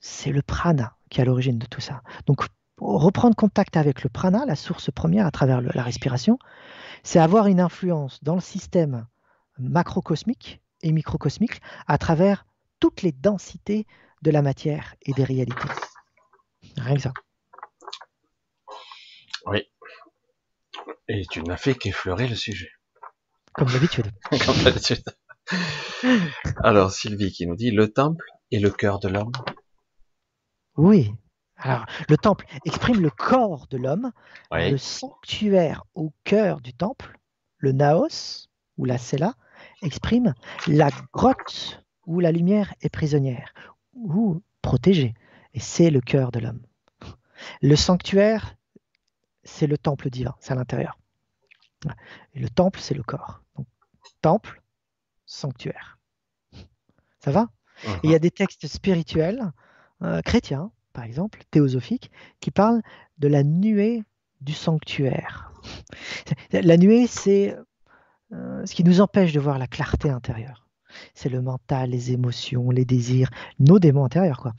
c'est 0.00 0.32
le 0.32 0.42
prana 0.42 0.96
qui 1.10 1.20
est 1.20 1.22
à 1.22 1.26
l'origine 1.26 1.58
de 1.58 1.66
tout 1.66 1.80
ça. 1.80 2.02
Donc, 2.26 2.44
reprendre 2.78 3.36
contact 3.36 3.76
avec 3.76 4.02
le 4.02 4.10
prana, 4.10 4.44
la 4.46 4.56
source 4.56 4.90
première 4.90 5.26
à 5.26 5.30
travers 5.30 5.60
la 5.60 5.82
respiration, 5.82 6.38
c'est 7.02 7.18
avoir 7.18 7.46
une 7.46 7.60
influence 7.60 8.22
dans 8.22 8.34
le 8.34 8.40
système 8.40 9.06
macrocosmique 9.58 10.60
et 10.82 10.92
microcosmique 10.92 11.60
à 11.86 11.98
travers 11.98 12.46
toutes 12.80 13.02
les 13.02 13.12
densités 13.12 13.86
de 14.24 14.30
la 14.30 14.40
matière 14.40 14.94
et 15.02 15.12
des 15.12 15.22
réalités. 15.22 15.68
Rien 16.78 16.96
que 16.96 17.02
ça. 17.02 17.12
Oui. 19.46 19.70
Et 21.08 21.26
tu 21.30 21.42
n'as 21.42 21.58
fait 21.58 21.74
qu'effleurer 21.74 22.26
le 22.26 22.34
sujet. 22.34 22.70
Comme 23.52 23.68
d'habitude. 23.68 24.10
Comme 24.46 24.62
d'habitude. 24.64 25.04
Alors 26.62 26.90
Sylvie 26.90 27.32
qui 27.32 27.46
nous 27.46 27.54
dit 27.54 27.70
le 27.70 27.92
temple 27.92 28.24
est 28.50 28.58
le 28.58 28.70
cœur 28.70 28.98
de 28.98 29.08
l'homme. 29.08 29.32
Oui. 30.76 31.12
Alors 31.58 31.84
le 32.08 32.16
temple 32.16 32.46
exprime 32.64 33.02
le 33.02 33.10
corps 33.10 33.66
de 33.68 33.76
l'homme. 33.76 34.10
Le 34.50 34.78
sanctuaire 34.78 35.84
au 35.94 36.14
cœur 36.24 36.62
du 36.62 36.72
temple, 36.72 37.18
le 37.58 37.72
naos 37.72 38.48
ou 38.78 38.86
la 38.86 38.96
sella, 38.96 39.34
exprime 39.82 40.32
la 40.66 40.88
grotte 41.12 41.84
où 42.06 42.20
la 42.20 42.32
lumière 42.32 42.74
est 42.80 42.88
prisonnière, 42.88 43.52
ou 43.94 44.42
protégé. 44.62 45.14
Et 45.54 45.60
c'est 45.60 45.90
le 45.90 46.00
cœur 46.00 46.32
de 46.32 46.40
l'homme. 46.40 46.62
Le 47.62 47.76
sanctuaire, 47.76 48.56
c'est 49.44 49.66
le 49.66 49.78
temple 49.78 50.10
divin, 50.10 50.34
c'est 50.40 50.52
à 50.52 50.56
l'intérieur. 50.56 50.98
Et 52.34 52.40
le 52.40 52.48
temple, 52.48 52.80
c'est 52.80 52.94
le 52.94 53.02
corps. 53.02 53.42
Donc, 53.56 53.66
temple, 54.22 54.62
sanctuaire. 55.26 55.98
Ça 57.20 57.30
va? 57.30 57.48
Il 58.02 58.10
y 58.10 58.14
a 58.14 58.18
des 58.18 58.30
textes 58.30 58.66
spirituels, 58.66 59.52
euh, 60.02 60.22
chrétiens, 60.22 60.70
par 60.92 61.04
exemple, 61.04 61.42
théosophiques, 61.50 62.10
qui 62.40 62.50
parlent 62.50 62.82
de 63.18 63.28
la 63.28 63.42
nuée 63.42 64.04
du 64.40 64.52
sanctuaire. 64.52 65.52
La 66.52 66.76
nuée, 66.76 67.06
c'est 67.06 67.56
euh, 68.32 68.64
ce 68.64 68.74
qui 68.74 68.84
nous 68.84 69.00
empêche 69.00 69.32
de 69.32 69.40
voir 69.40 69.58
la 69.58 69.66
clarté 69.66 70.08
intérieure 70.10 70.63
c'est 71.14 71.28
le 71.28 71.40
mental, 71.40 71.90
les 71.90 72.12
émotions, 72.12 72.70
les 72.70 72.84
désirs, 72.84 73.30
nos 73.58 73.78
démons 73.78 74.04
intérieurs. 74.04 74.40
Quoi. 74.40 74.52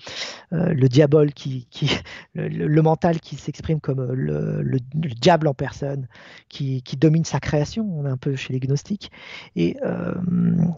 Euh, 0.54 0.74
le 0.74 0.88
diable 0.88 1.34
qui, 1.34 1.68
le, 2.36 2.82
mental 2.82 3.20
qui 3.20 3.36
s'exprime 3.36 3.80
comme 3.80 4.00
euh, 4.00 4.62
le, 4.62 4.80
diable 5.16 5.48
en 5.48 5.54
personne, 5.54 6.08
qui, 6.50 6.82
domine 6.98 7.26
sa 7.26 7.40
création, 7.40 7.88
on 7.92 8.06
est 8.06 8.10
un 8.10 8.18
peu 8.18 8.36
chez 8.36 8.54
les 8.54 8.60
gnostiques, 8.60 9.12
et 9.56 9.78
euh, 9.84 10.14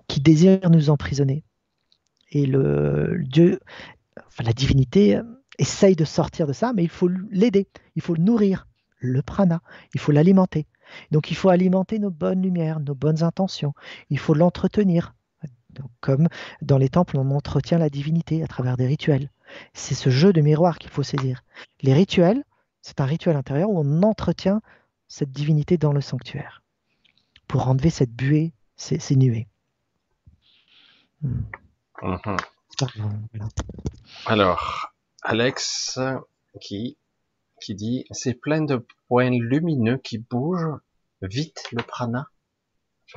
qui 0.08 0.22
désire 0.22 0.70
nous 0.70 0.90
emprisonner. 0.90 1.44
Et 2.32 2.46
le 2.46 3.22
Dieu, 3.24 3.60
la 4.44 4.54
divinité 4.54 5.22
essaye 5.60 5.96
de 5.96 6.06
sortir 6.06 6.48
de 6.48 6.54
ça, 6.54 6.74
mais 6.76 6.84
il 6.84 6.90
faut 6.90 7.10
l'aider, 7.32 7.68
il 7.96 8.02
faut 8.02 8.14
le 8.14 8.24
nourrir, 8.24 8.68
le 9.00 9.22
prana, 9.22 9.62
il 9.94 10.00
faut 10.00 10.12
l'alimenter. 10.12 10.68
Donc 11.12 11.32
il 11.32 11.36
faut 11.36 11.50
alimenter 11.50 12.00
nos 12.00 12.10
bonnes 12.12 12.42
lumières, 12.42 12.80
nos 12.80 12.96
bonnes 12.96 13.24
intentions, 13.24 13.74
il 14.10 14.20
faut 14.20 14.34
l'entretenir, 14.34 15.16
comme 16.00 16.28
dans 16.62 16.78
les 16.78 16.90
temples, 16.90 17.18
on 17.18 17.32
entretient 17.32 17.78
la 17.78 17.90
divinité 17.90 18.44
à 18.44 18.48
travers 18.48 18.78
des 18.78 18.88
rituels. 18.88 19.30
C'est 19.74 19.96
ce 19.96 20.10
jeu 20.10 20.34
de 20.34 20.42
miroir 20.42 20.78
qu'il 20.78 20.90
faut 20.90 21.04
saisir. 21.04 21.44
Les 21.82 21.94
rituels, 21.94 22.44
c'est 22.82 23.02
un 23.02 23.06
rituel 23.06 23.36
intérieur 23.36 23.70
où 23.70 23.80
on 23.80 24.04
entretient 24.04 24.62
cette 25.08 25.32
divinité 25.32 25.78
dans 25.78 25.94
le 25.94 26.02
sanctuaire 26.02 26.62
pour 27.48 27.68
enlever 27.68 27.90
cette 27.90 28.12
buée, 28.12 28.54
ces, 28.76 29.16
nuées. 29.16 29.48
Hmm. 31.22 31.42
Mhm. 32.02 32.38
Alors, 34.26 34.94
Alex 35.24 36.00
qui, 36.62 36.98
qui 37.62 37.76
dit 37.76 38.06
c'est 38.12 38.34
plein 38.34 38.62
de 38.62 38.86
points 39.08 39.30
lumineux 39.30 39.98
qui 39.98 40.18
bougent 40.20 40.80
vite 41.22 41.68
le 41.72 41.84
prana. 41.84 42.28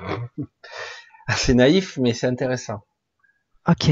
C'est 1.36 1.54
naïf, 1.54 1.98
mais 1.98 2.12
c'est 2.12 2.26
intéressant. 2.26 2.82
Ok. 3.68 3.90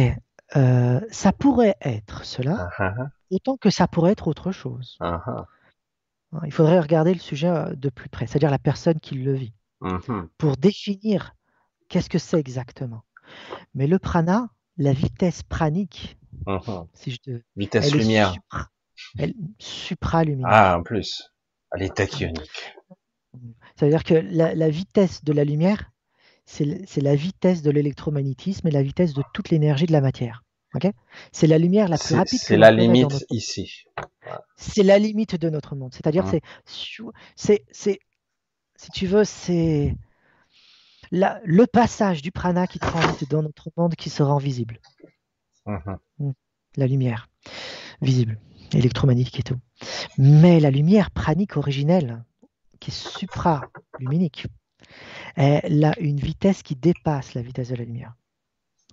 Euh, 0.57 1.01
ça 1.11 1.33
pourrait 1.33 1.77
être 1.83 2.25
cela, 2.25 2.71
ah, 2.79 2.85
ah, 2.85 2.95
ah. 2.99 3.07
autant 3.31 3.59
que 3.59 3.69
ça 3.69 3.87
pourrait 3.87 4.13
être 4.13 4.29
autre 4.29 4.51
chose. 4.51 4.97
Hein, 5.01 5.45
il 6.45 6.53
faudrait 6.53 6.81
regarder 6.81 7.13
le 7.13 7.21
sujet 7.21 7.49
euh, 7.49 7.75
de 7.75 7.91
plus 7.91 8.09
près, 8.09 8.27
c'est-à-dire 8.27 8.51
la 8.51 8.59
personne 8.59 8.99
qui 8.99 9.17
le 9.17 9.35
vit, 9.35 9.55
mhm. 9.83 10.29
pour 10.39 10.57
définir 10.57 11.35
qu'est-ce 11.89 12.09
que 12.09 12.19
c'est 12.19 12.39
exactement. 12.39 13.05
Mais 13.75 13.87
le 13.87 13.99
prana, 13.99 14.49
la 14.79 14.95
vitesse 14.95 15.43
pranique, 15.43 16.19
mhm. 16.47 16.87
si 16.95 17.11
je 17.11 17.19
te... 17.19 17.43
vitesse 17.57 17.93
lumière, 17.95 18.35
elle 19.19 19.35
supralumineuse. 19.59 20.51
Ah, 20.51 20.79
en 20.79 20.83
plus, 20.83 21.31
elle 21.73 21.83
est 21.83 21.95
tachyonique. 21.95 22.75
C'est-à-dire 23.77 24.03
que 24.03 24.15
la 24.15 24.71
vitesse 24.71 25.23
de 25.25 25.33
la 25.35 25.45
lumière, 25.45 25.91
c'est 26.49 27.01
la 27.03 27.15
vitesse 27.15 27.63
de 27.63 27.71
l'électromagnétisme 27.71 28.67
et 28.69 28.71
la 28.71 28.83
vitesse 28.83 29.13
de 29.13 29.23
toute 29.35 29.51
l'énergie 29.51 29.87
de 29.87 29.93
la 29.93 30.01
matière. 30.01 30.43
c'est 31.31 31.47
la 31.47 31.59
lumière 31.59 31.89
la 31.89 31.99
plus 31.99 32.15
rapide. 32.15 32.39
C'est 32.39 32.57
la 32.57 32.71
limite 32.71 33.27
ici. 33.31 33.85
C'est 34.57 34.83
la 34.83 34.99
limite 34.99 35.37
de 35.37 35.51
notre 35.51 35.77
monde. 35.77 35.93
C'est-à-dire, 35.93 36.25
mmh. 36.25 36.41
c'est, 36.65 37.65
c'est, 37.71 38.01
si 38.77 38.91
tu 38.91 39.07
veux, 39.07 39.25
c'est 39.25 39.95
le 41.11 41.65
passage 41.67 42.23
du 42.23 42.33
prana 42.33 42.67
qui 42.67 42.79
transite 42.79 43.31
dans 43.31 43.43
notre 43.43 43.71
monde 43.77 43.95
qui 43.95 44.09
se 44.11 44.23
rend 44.23 44.39
visible. 44.39 44.81
Mmh. 45.67 45.77
Mmh. 46.19 46.31
La 46.77 46.87
lumière 46.87 47.29
visible, 48.01 48.39
électromagnétique 48.73 49.41
et 49.41 49.43
tout. 49.43 49.59
Mais 50.17 50.61
la 50.61 50.71
lumière 50.71 51.11
pranique 51.11 51.57
originelle, 51.57 52.25
qui 52.81 52.91
est 52.91 52.95
supra-luminique, 52.95 54.47
elle 55.37 55.85
a 55.85 55.99
une 56.01 56.19
vitesse 56.19 56.63
qui 56.63 56.75
dépasse 56.75 57.35
la 57.35 57.43
vitesse 57.43 57.69
de 57.69 57.77
la 57.77 57.85
lumière. 57.85 58.15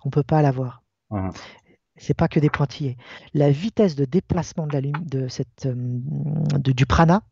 On 0.04 0.08
ne 0.08 0.12
peut 0.12 0.22
pas 0.22 0.42
la 0.42 0.50
voir. 0.50 0.82
Mmh. 1.10 1.30
C'est 1.96 2.14
pas 2.14 2.28
que 2.28 2.40
des 2.40 2.50
pointillés. 2.50 2.96
La 3.32 3.50
vitesse 3.50 3.96
de 3.96 4.04
déplacement 4.04 4.66
de 4.66 4.78
la 4.78 4.80
de 4.80 5.28
cette, 5.28 5.66
euh, 5.66 6.00
du 6.58 6.86
prana 6.86 7.22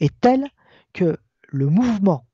est 0.00 0.18
telle 0.20 0.46
que 0.92 1.18
le 1.48 1.66
mouvement, 1.68 2.26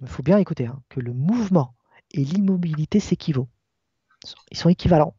il 0.00 0.08
faut 0.08 0.22
bien 0.22 0.38
écouter, 0.38 0.66
hein, 0.66 0.82
que 0.88 1.00
le 1.00 1.12
mouvement 1.12 1.74
et 2.12 2.24
l'immobilité 2.24 3.00
s'équivaut. 3.00 3.48
Ils 4.50 4.56
sont 4.56 4.68
équivalents. 4.68 5.14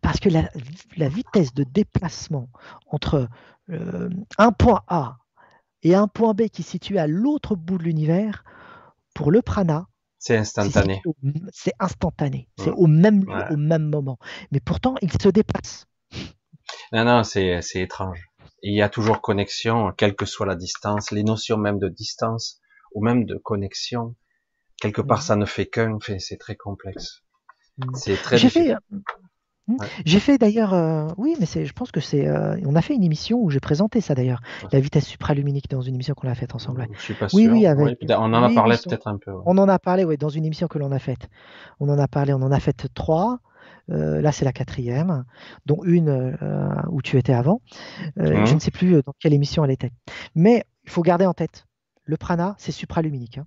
Parce 0.00 0.20
que 0.20 0.28
la, 0.28 1.08
vitesse 1.08 1.54
de 1.54 1.64
déplacement 1.64 2.48
entre 2.86 3.28
euh, 3.70 4.10
un 4.38 4.52
point 4.52 4.82
A 4.88 5.18
et 5.82 5.94
un 5.94 6.08
point 6.08 6.34
B 6.34 6.48
qui 6.48 6.62
est 6.62 6.64
situé 6.64 6.98
à 6.98 7.06
l'autre 7.06 7.56
bout 7.56 7.78
de 7.78 7.84
l'univers, 7.84 8.44
pour 9.14 9.30
le 9.30 9.42
prana, 9.42 9.86
c'est 10.20 10.36
instantané. 10.36 11.02
C'est 11.50 11.72
instantané. 11.78 12.48
C'est 12.58 12.70
au 12.70 12.86
même 12.86 13.24
au 13.50 13.56
même 13.56 13.88
moment. 13.88 14.18
Mais 14.52 14.60
pourtant, 14.60 14.94
il 15.02 15.10
se 15.12 15.28
dépasse. 15.28 15.86
Non, 16.92 17.04
non, 17.04 17.24
c'est 17.24 17.60
étrange. 17.74 18.30
Il 18.62 18.74
y 18.74 18.82
a 18.82 18.88
toujours 18.88 19.20
connexion, 19.20 19.92
quelle 19.92 20.14
que 20.14 20.24
soit 20.24 20.46
la 20.46 20.54
distance, 20.54 21.10
les 21.10 21.24
notions 21.24 21.56
même 21.56 21.78
de 21.80 21.88
distance 21.88 22.60
ou 22.94 23.02
même 23.02 23.24
de 23.24 23.36
connexion. 23.36 24.14
Quelque 24.80 25.00
part, 25.00 25.22
ça 25.22 25.34
ne 25.34 25.46
fait 25.46 25.66
qu'un. 25.66 25.98
C'est 26.18 26.36
très 26.36 26.54
complexe. 26.54 27.22
Mm. 27.78 27.94
C'est 27.94 28.16
très. 28.16 28.38
J'ai 28.38 28.50
fait, 28.50 28.74
Hmm. 29.70 29.76
J'ai 30.04 30.18
fait 30.18 30.36
d'ailleurs, 30.36 30.74
euh, 30.74 31.06
oui, 31.16 31.36
mais 31.38 31.46
c'est, 31.46 31.64
je 31.64 31.72
pense 31.72 31.92
que 31.92 32.00
c'est, 32.00 32.26
euh, 32.26 32.56
on 32.66 32.74
a 32.74 32.82
fait 32.82 32.94
une 32.94 33.04
émission 33.04 33.38
où 33.38 33.50
j'ai 33.50 33.60
présenté 33.60 34.00
ça 34.00 34.14
d'ailleurs, 34.16 34.40
la 34.72 34.80
vitesse 34.80 35.06
supraluminique 35.06 35.70
dans 35.70 35.80
une 35.80 35.94
émission 35.94 36.14
qu'on 36.14 36.28
a 36.28 36.34
faite 36.34 36.56
ensemble. 36.56 36.88
Je 36.92 37.00
suis 37.00 37.14
pas 37.14 37.28
sûr. 37.28 37.38
Oui, 37.38 37.48
oui, 37.48 37.66
on 37.68 38.14
en 38.14 38.42
a 38.42 38.52
parlé 38.52 38.76
peut-être 38.76 39.06
un 39.06 39.16
peu. 39.16 39.32
On 39.46 39.56
en 39.58 39.68
a 39.68 39.78
parlé, 39.78 40.04
oui, 40.04 40.16
dans 40.16 40.28
une 40.28 40.44
émission 40.44 40.66
que 40.66 40.78
l'on 40.78 40.90
a 40.90 40.98
faite. 40.98 41.28
On 41.78 41.88
en 41.88 41.98
a 41.98 42.08
parlé, 42.08 42.32
on 42.32 42.42
en 42.42 42.50
a 42.50 42.58
fait 42.58 42.88
trois. 42.94 43.38
Euh, 43.90 44.20
là, 44.20 44.32
c'est 44.32 44.44
la 44.44 44.52
quatrième, 44.52 45.24
dont 45.66 45.82
une 45.84 46.36
où 46.90 47.00
tu 47.02 47.16
étais 47.16 47.32
avant. 47.32 47.60
Mmh. 48.16 48.46
Je 48.46 48.54
ne 48.54 48.58
sais 48.58 48.72
plus 48.72 49.02
dans 49.02 49.14
quelle 49.20 49.34
émission 49.34 49.64
elle 49.64 49.70
était. 49.70 49.92
Mais 50.34 50.64
il 50.84 50.90
faut 50.90 51.02
garder 51.02 51.26
en 51.26 51.34
tête, 51.34 51.66
le 52.04 52.16
prana, 52.16 52.56
c'est 52.58 52.72
supraluminique. 52.72 53.38
Hein. 53.38 53.46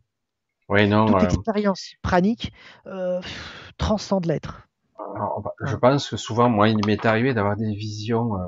Oui, 0.70 0.88
non. 0.88 1.06
Toute 1.06 1.24
expérience 1.24 1.96
pranique 2.02 2.54
transcende 3.78 4.26
l'être 4.26 4.70
je 5.66 5.76
pense 5.76 6.10
que 6.10 6.18
souvent, 6.18 6.50
moi, 6.50 6.70
il 6.70 6.86
m'est 6.86 7.06
arrivé 7.06 7.34
d'avoir 7.34 7.56
des 7.56 7.74
visions 7.74 8.36
euh, 8.36 8.48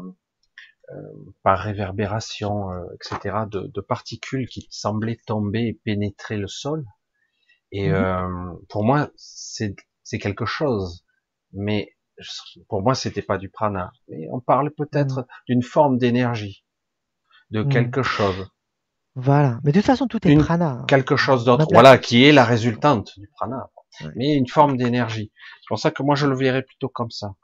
euh, 0.93 1.33
par 1.43 1.59
réverbération, 1.59 2.71
euh, 2.71 2.85
etc., 2.95 3.37
de, 3.49 3.81
particules 3.81 4.47
qui 4.47 4.67
semblaient 4.69 5.19
tomber 5.25 5.67
et 5.67 5.73
pénétrer 5.83 6.37
le 6.37 6.47
sol. 6.47 6.85
Et 7.71 7.89
mhm. 7.89 8.57
pour 8.69 8.85
moi, 8.85 9.09
c'est 9.15 9.75
quelque 10.19 10.45
chose, 10.45 11.05
mais 11.51 11.95
pour 12.69 12.81
moi, 12.81 12.95
c'était 12.95 13.21
pas 13.21 13.37
du 13.37 13.49
prana. 13.49 13.91
Mais 14.07 14.27
on 14.31 14.39
parle 14.39 14.71
peut-être 14.71 15.19
mhm. 15.19 15.25
d'une 15.47 15.63
forme 15.63 15.97
d'énergie, 15.97 16.63
de 17.49 17.63
mhm. 17.63 17.69
quelque 17.69 18.03
chose. 18.03 18.49
Voilà. 19.15 19.59
Mais 19.63 19.71
de 19.71 19.79
toute 19.79 19.87
façon, 19.87 20.07
tout 20.07 20.25
est 20.27 20.37
prana. 20.37 20.71
Hein. 20.71 20.85
Quelque 20.87 21.15
chose 21.15 21.45
d'autre. 21.45 21.67
Voilà, 21.71 21.97
qui 21.97 22.23
est 22.23 22.31
la 22.31 22.45
résultante 22.45 23.17
du 23.17 23.27
prana 23.29 23.69
mais 24.15 24.35
une 24.35 24.47
forme 24.47 24.77
d'énergie. 24.77 25.31
C'est 25.61 25.67
pour 25.67 25.79
ça 25.79 25.91
que 25.91 26.03
moi 26.03 26.15
je 26.15 26.27
le 26.27 26.35
verrais 26.35 26.63
plutôt 26.63 26.89
comme 26.89 27.11
ça. 27.11 27.35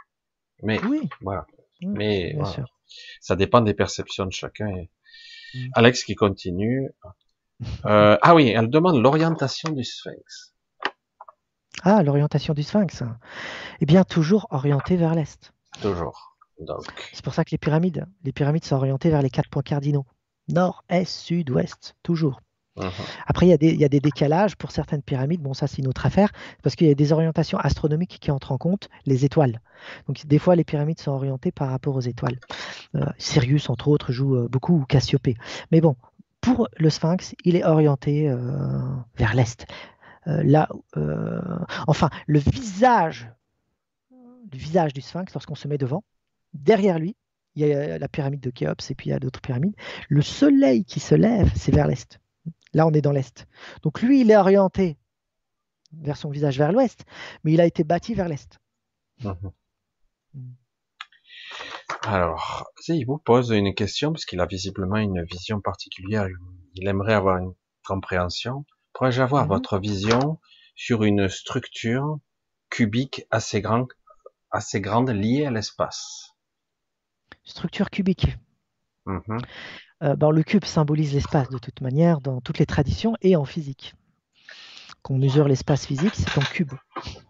Mais 0.64 0.80
oui. 0.86 1.02
voilà. 1.22 1.46
mais 1.82 2.38
ça 3.20 3.36
dépend 3.36 3.62
des 3.62 3.74
perceptions 3.74 4.26
de 4.26 4.32
chacun. 4.32 4.70
Mm. 5.54 5.68
Alex 5.74 6.04
qui 6.04 6.16
continue. 6.16 6.90
Euh, 7.86 8.18
ah 8.22 8.36
oui, 8.36 8.50
elle 8.50 8.70
demande 8.70 9.02
l'orientation 9.02 9.72
du 9.72 9.84
sphinx. 9.84 10.54
Ah, 11.84 12.04
l'orientation 12.04 12.54
du 12.54 12.64
sphinx. 12.64 13.04
Eh 13.80 13.86
bien, 13.86 14.04
toujours 14.04 14.48
orienté 14.50 14.98
vers 14.98 15.16
l'est. 15.16 15.54
Toujours. 15.82 16.38
C'est 17.14 17.24
pour 17.24 17.34
ça 17.34 17.44
que 17.44 17.52
les 17.52 17.58
pyramides, 17.58 18.06
les 18.24 18.32
pyramides 18.32 18.66
sont 18.66 18.76
orientées 18.76 19.10
vers 19.10 19.22
les 19.22 19.30
quatre 19.30 19.50
points 19.50 19.64
cardinaux. 19.64 20.06
Nord, 20.48 20.84
est, 20.90 21.06
sud, 21.06 21.50
ouest, 21.50 21.96
toujours. 22.04 22.40
Mhm. 22.78 22.90
Après, 23.28 23.48
il 23.48 23.50
y, 23.50 23.84
a 23.84 23.90
des, 23.90 24.00
décalages 24.00 24.56
pour 24.56 24.72
certaines 24.72 25.02
pyramides. 25.02 25.42
Bon, 25.42 25.54
ça, 25.54 25.68
c'est 25.68 25.80
une 25.80 25.88
autre 25.88 26.06
affaire, 26.06 26.32
parce 26.64 26.76
qu'il 26.76 26.88
y 26.88 26.92
a 26.92 26.96
des 26.96 27.12
orientations 27.12 27.58
astronomiques 27.58 28.18
qui 28.20 28.32
entrent 28.32 28.52
en 28.52 28.58
compte 28.58 28.90
les 29.06 29.26
étoiles. 29.26 29.60
Donc, 30.08 30.26
des 30.26 30.40
fois, 30.40 30.56
les 30.56 30.64
pyramides 30.64 31.00
sont 31.00 31.12
orientées 31.12 31.52
par 31.52 31.70
rapport 31.70 31.96
aux 31.96 32.02
étoiles. 32.02 32.40
Euh, 32.96 33.06
Sirius, 33.18 33.70
entre 33.70 33.90
autres, 33.90 34.12
joue 34.12 34.36
euh, 34.36 34.48
beaucoup, 34.48 34.80
ou 34.80 34.86
Cassiopée. 34.86 35.36
Mais 35.72 35.82
bon, 35.82 35.96
pour 36.40 36.70
le 36.78 36.90
sphinx, 36.90 37.36
il 37.44 37.56
est 37.56 37.66
orienté 37.66 38.30
euh, 38.30 38.80
vers 39.18 39.34
l'est. 39.34 39.66
là, 40.26 40.70
enfin, 41.88 42.10
le 42.28 42.40
visage, 42.40 43.30
le 44.12 44.58
visage 44.58 44.94
du 44.94 45.02
sphinx, 45.02 45.34
lorsqu'on 45.34 45.56
se 45.56 45.68
met 45.68 45.78
devant, 45.78 46.04
derrière 46.54 47.00
lui, 47.00 47.16
il 47.56 47.68
y 47.68 47.74
a 47.74 48.00
la 48.00 48.08
pyramide 48.08 48.40
de 48.40 48.50
Khéops 48.50 48.92
et 48.92 48.96
puis 48.96 49.10
il 49.10 49.12
y 49.12 49.16
a 49.16 49.20
d'autres 49.20 49.42
pyramides. 49.42 49.76
Le 50.08 50.22
soleil 50.22 50.86
qui 50.86 51.02
se 51.02 51.16
lève, 51.16 51.52
c'est 51.56 51.74
vers 51.74 51.88
l'est. 51.88 52.22
Là, 52.74 52.88
on 52.88 52.92
est 52.92 53.02
dans 53.02 53.12
l'Est. 53.12 53.48
Donc 53.82 54.02
lui, 54.02 54.22
il 54.22 54.32
est 54.32 54.38
orienté 54.38 54.98
vers 55.94 56.18
son 56.18 56.30
visage 56.30 56.58
vers 56.58 56.72
l'Ouest, 56.72 57.06
mais 57.44 57.54
il 57.54 57.62
a 57.62 57.66
été 57.66 57.84
bâti 57.84 58.14
vers 58.14 58.30
l'Est. 58.30 58.60
Mhm. 59.24 59.52
Alors, 62.04 62.72
il 62.88 63.06
vous 63.06 63.18
pose 63.18 63.52
une 63.52 63.76
question, 63.76 64.12
parce 64.12 64.26
qu'il 64.26 64.40
a 64.40 64.46
visiblement 64.46 64.98
une 64.98 65.24
vision 65.24 65.60
particulière, 65.60 66.28
il 66.76 66.88
aimerait 66.88 67.14
avoir 67.14 67.38
une 67.38 67.54
compréhension. 67.86 68.66
Pourrais-je 68.94 69.22
avoir 69.22 69.44
mhm. 69.44 69.50
votre 69.50 69.78
vision 69.78 70.40
sur 70.76 71.04
une 71.04 71.28
structure 71.28 72.18
cubique 72.70 73.26
assez, 73.30 73.62
grande, 73.62 73.88
assez 74.50 74.82
grande 74.82 75.10
liée 75.10 75.46
à 75.46 75.52
l'espace? 75.52 76.32
Structure 77.44 77.90
cubique. 77.90 78.38
Euh, 80.04 80.16
ben, 80.16 80.32
le 80.32 80.44
cube 80.44 80.66
symbolise 80.66 81.14
l'espace 81.14 81.50
de 81.50 81.58
toute 81.58 81.82
manière 81.82 82.22
dans 82.22 82.42
toutes 82.42 82.60
les 82.60 82.66
traditions 82.66 83.16
et 83.22 83.36
en 83.36 83.46
physique. 83.46 83.96
Quand 85.04 85.16
on 85.16 85.18
mesure 85.18 85.48
l'espace 85.48 85.86
physique, 85.86 86.14
c'est 86.14 86.38
en 86.38 86.42
cube, 86.42 86.74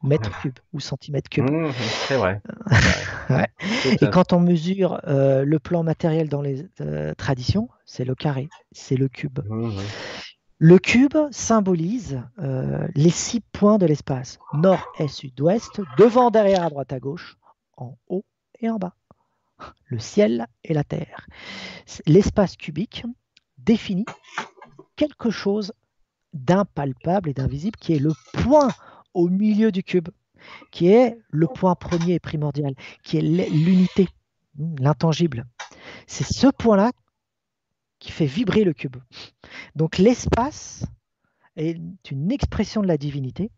mètre 0.04 0.42
cube 0.42 0.60
ou 0.74 0.82
centimètre 0.82 1.30
cube. 1.30 1.50
Mmh, 1.50 1.72
c'est 2.08 2.18
vrai. 2.18 2.42
Et 4.02 4.10
quand 4.10 4.34
on 4.34 4.42
mesure 4.42 5.00
euh, 5.08 5.46
le 5.46 5.60
plan 5.60 5.82
matériel 5.84 6.28
dans 6.28 6.42
les 6.42 6.66
euh, 6.82 7.14
traditions, 7.16 7.70
c'est 7.86 8.04
le 8.04 8.14
carré, 8.14 8.50
c'est 8.74 8.98
le 8.98 9.08
cube. 9.08 9.40
Mmh, 9.48 9.72
le 10.58 10.80
cube 10.80 11.18
symbolise 11.32 12.22
les 12.94 13.10
six 13.10 13.40
points 13.40 13.80
de 13.80 13.86
l'espace 13.88 14.38
nord, 14.54 14.92
est, 15.00 15.08
sud, 15.08 15.40
ouest, 15.42 15.82
devant, 15.98 16.30
derrière, 16.30 16.64
à 16.64 16.70
droite, 16.70 16.94
à 16.94 17.00
gauche, 17.00 17.38
en 17.78 17.98
haut 18.10 18.26
et 18.60 18.70
en 18.70 18.78
bas 18.78 18.94
le 19.86 20.00
ciel 20.00 20.48
et 20.64 20.74
la 20.74 20.84
terre. 20.84 21.28
L'espace 22.06 22.56
cubique 22.56 23.06
définit 23.58 24.06
quelque 24.96 25.30
chose 25.30 25.74
d'impalpable 26.34 27.30
et 27.30 27.34
d'invisible 27.34 27.78
qui 27.78 27.94
est 27.94 28.00
le 28.00 28.14
point 28.34 28.70
au 29.14 29.30
milieu 29.30 29.72
du 29.72 29.84
cube, 29.84 30.10
qui 30.72 30.88
est 30.88 31.18
le 31.30 31.48
point 31.48 31.76
premier 31.76 32.14
et 32.14 32.20
primordial, 32.20 32.74
qui 33.04 33.18
est 33.18 33.22
l'unité, 33.22 34.08
l'intangible. 34.80 35.46
C'est 36.08 36.24
ce 36.24 36.48
point-là 36.48 36.92
qui 38.00 38.12
fait 38.12 38.26
vibrer 38.26 38.64
le 38.64 38.74
cube. 38.74 38.98
Donc 39.76 39.98
l'espace 39.98 40.86
est 41.56 41.80
une 42.10 42.32
expression 42.32 42.82
de 42.82 42.88
la 42.88 42.98
divinité, 42.98 43.52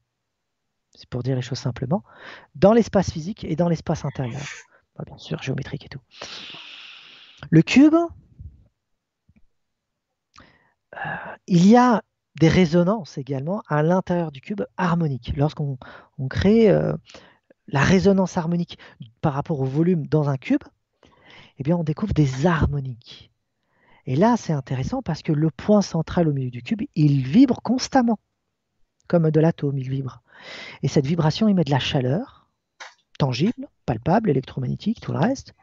c'est 0.96 1.10
pour 1.10 1.24
dire 1.24 1.36
les 1.36 1.42
choses 1.42 1.60
simplement, 1.60 2.04
dans 2.56 2.74
l'espace 2.74 3.12
physique 3.12 3.44
et 3.44 3.56
dans 3.56 3.70
l'espace 3.70 4.06
intérieur 4.06 4.44
bien 5.06 5.18
sûr, 5.18 5.42
géométrique 5.42 5.86
et 5.86 5.90
tout. 5.90 6.02
Le 7.50 7.62
cube, 7.62 7.96
euh, 10.96 11.00
il 11.48 11.68
y 11.68 11.76
a 11.76 12.04
des 12.40 12.50
résonances 12.50 13.18
également 13.18 13.64
à 13.68 13.84
l'intérieur 13.84 14.32
du 14.32 14.42
cube 14.42 14.64
harmonique. 14.78 15.34
Lorsqu'on 15.36 15.78
crée 16.30 16.70
euh, 16.70 16.94
la 17.68 17.82
résonance 17.82 18.38
harmonique 18.38 18.78
par 19.22 19.34
rapport 19.34 19.60
au 19.60 19.66
volume 19.66 20.08
dans 20.08 20.30
un 20.30 20.38
cube, 20.38 20.64
eh 21.60 21.64
bien, 21.64 21.78
on 21.78 21.84
découvre 21.84 22.14
des 22.14 22.46
harmoniques. 22.46 23.32
Et 24.06 24.16
là, 24.16 24.36
c'est 24.38 24.54
intéressant 24.54 25.02
parce 25.02 25.22
que 25.22 25.32
le 25.32 25.50
point 25.50 25.82
central 25.82 26.28
au 26.28 26.34
milieu 26.34 26.50
du 26.50 26.62
cube, 26.62 26.82
il 26.96 27.26
vibre 27.26 27.62
constamment, 27.62 28.20
comme 29.08 29.30
de 29.30 29.40
l'atome, 29.40 29.78
il 29.78 29.90
vibre. 29.90 30.22
Et 30.82 30.88
cette 30.88 31.06
vibration 31.06 31.48
émet 31.48 31.64
de 31.64 31.72
la 31.72 31.80
chaleur, 31.80 32.50
tangible, 33.18 33.70
palpable, 33.86 34.30
électromagnétique, 34.30 35.02
tout 35.02 35.12
le 35.12 35.20
reste, 35.20 35.54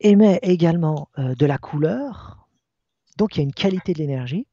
émet 0.00 0.38
également 0.42 1.08
euh, 1.18 1.34
de 1.34 1.46
la 1.46 1.58
couleur, 1.58 2.48
donc 3.16 3.36
il 3.36 3.38
y 3.38 3.40
a 3.40 3.44
une 3.44 3.52
qualité 3.52 3.92
de 3.92 3.98
l'énergie, 3.98 4.46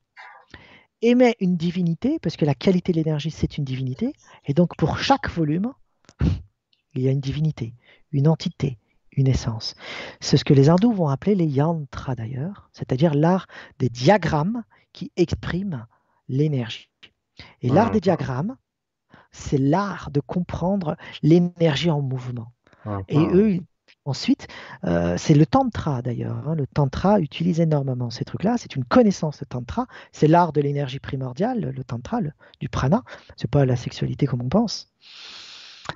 émet 1.02 1.36
une 1.40 1.56
divinité, 1.56 2.20
parce 2.20 2.36
que 2.36 2.46
la 2.46 2.56
qualité 2.56 2.92
de 2.92 2.98
l'énergie, 2.98 3.32
c'est 3.32 3.58
une 3.58 3.64
divinité, 3.64 4.14
et 4.46 4.54
donc 4.54 4.76
pour 4.76 4.98
chaque 4.98 5.30
volume, 5.30 5.72
il 6.96 7.02
y 7.02 7.08
a 7.08 7.12
une 7.12 7.20
divinité, 7.20 7.74
une 8.12 8.28
entité, 8.28 8.80
une 9.12 9.28
essence. 9.28 9.76
C'est 10.20 10.38
ce 10.38 10.46
que 10.46 10.54
les 10.54 10.70
hindous 10.70 10.94
vont 10.94 11.10
appeler 11.10 11.36
les 11.36 11.46
yantras 11.46 12.16
d'ailleurs, 12.16 12.70
c'est-à-dire 12.74 13.14
l'art 13.14 13.48
des 13.80 13.90
diagrammes 13.90 14.64
qui 14.94 15.12
expriment 15.16 15.86
l'énergie. 16.28 16.90
Et 17.62 17.70
l'art 17.70 17.92
des 17.92 18.00
diagrammes, 18.00 18.56
c'est 19.32 19.58
l'art 19.58 20.10
de 20.12 20.22
comprendre 20.22 20.96
l'énergie 21.22 21.92
en 21.92 22.02
mouvement. 22.02 22.54
Ah, 22.86 23.02
et 23.08 23.18
ah. 23.18 23.34
eux, 23.34 23.60
ensuite, 24.06 24.48
euh, 24.86 25.18
c'est 25.18 25.34
le 25.34 25.46
tantra 25.46 26.02
d'ailleurs. 26.02 26.48
Hein. 26.48 26.56
Le 26.56 26.68
tantra 26.68 27.20
utilise 27.20 27.60
énormément 27.60 28.10
ces 28.10 28.26
trucs-là. 28.26 28.56
C'est 28.58 28.76
une 28.76 28.86
connaissance 28.86 29.40
de 29.40 29.46
tantra. 29.46 29.88
C'est 30.12 30.28
l'art 30.28 30.54
de 30.54 30.62
l'énergie 30.62 31.00
primordiale, 31.00 31.74
le 31.76 31.84
tantra, 31.84 32.20
du 32.60 32.70
prana. 32.70 33.04
C'est 33.36 33.50
pas 33.50 33.66
la 33.66 33.76
sexualité 33.76 34.26
comme 34.26 34.42
on 34.42 34.50
pense. 34.50 34.92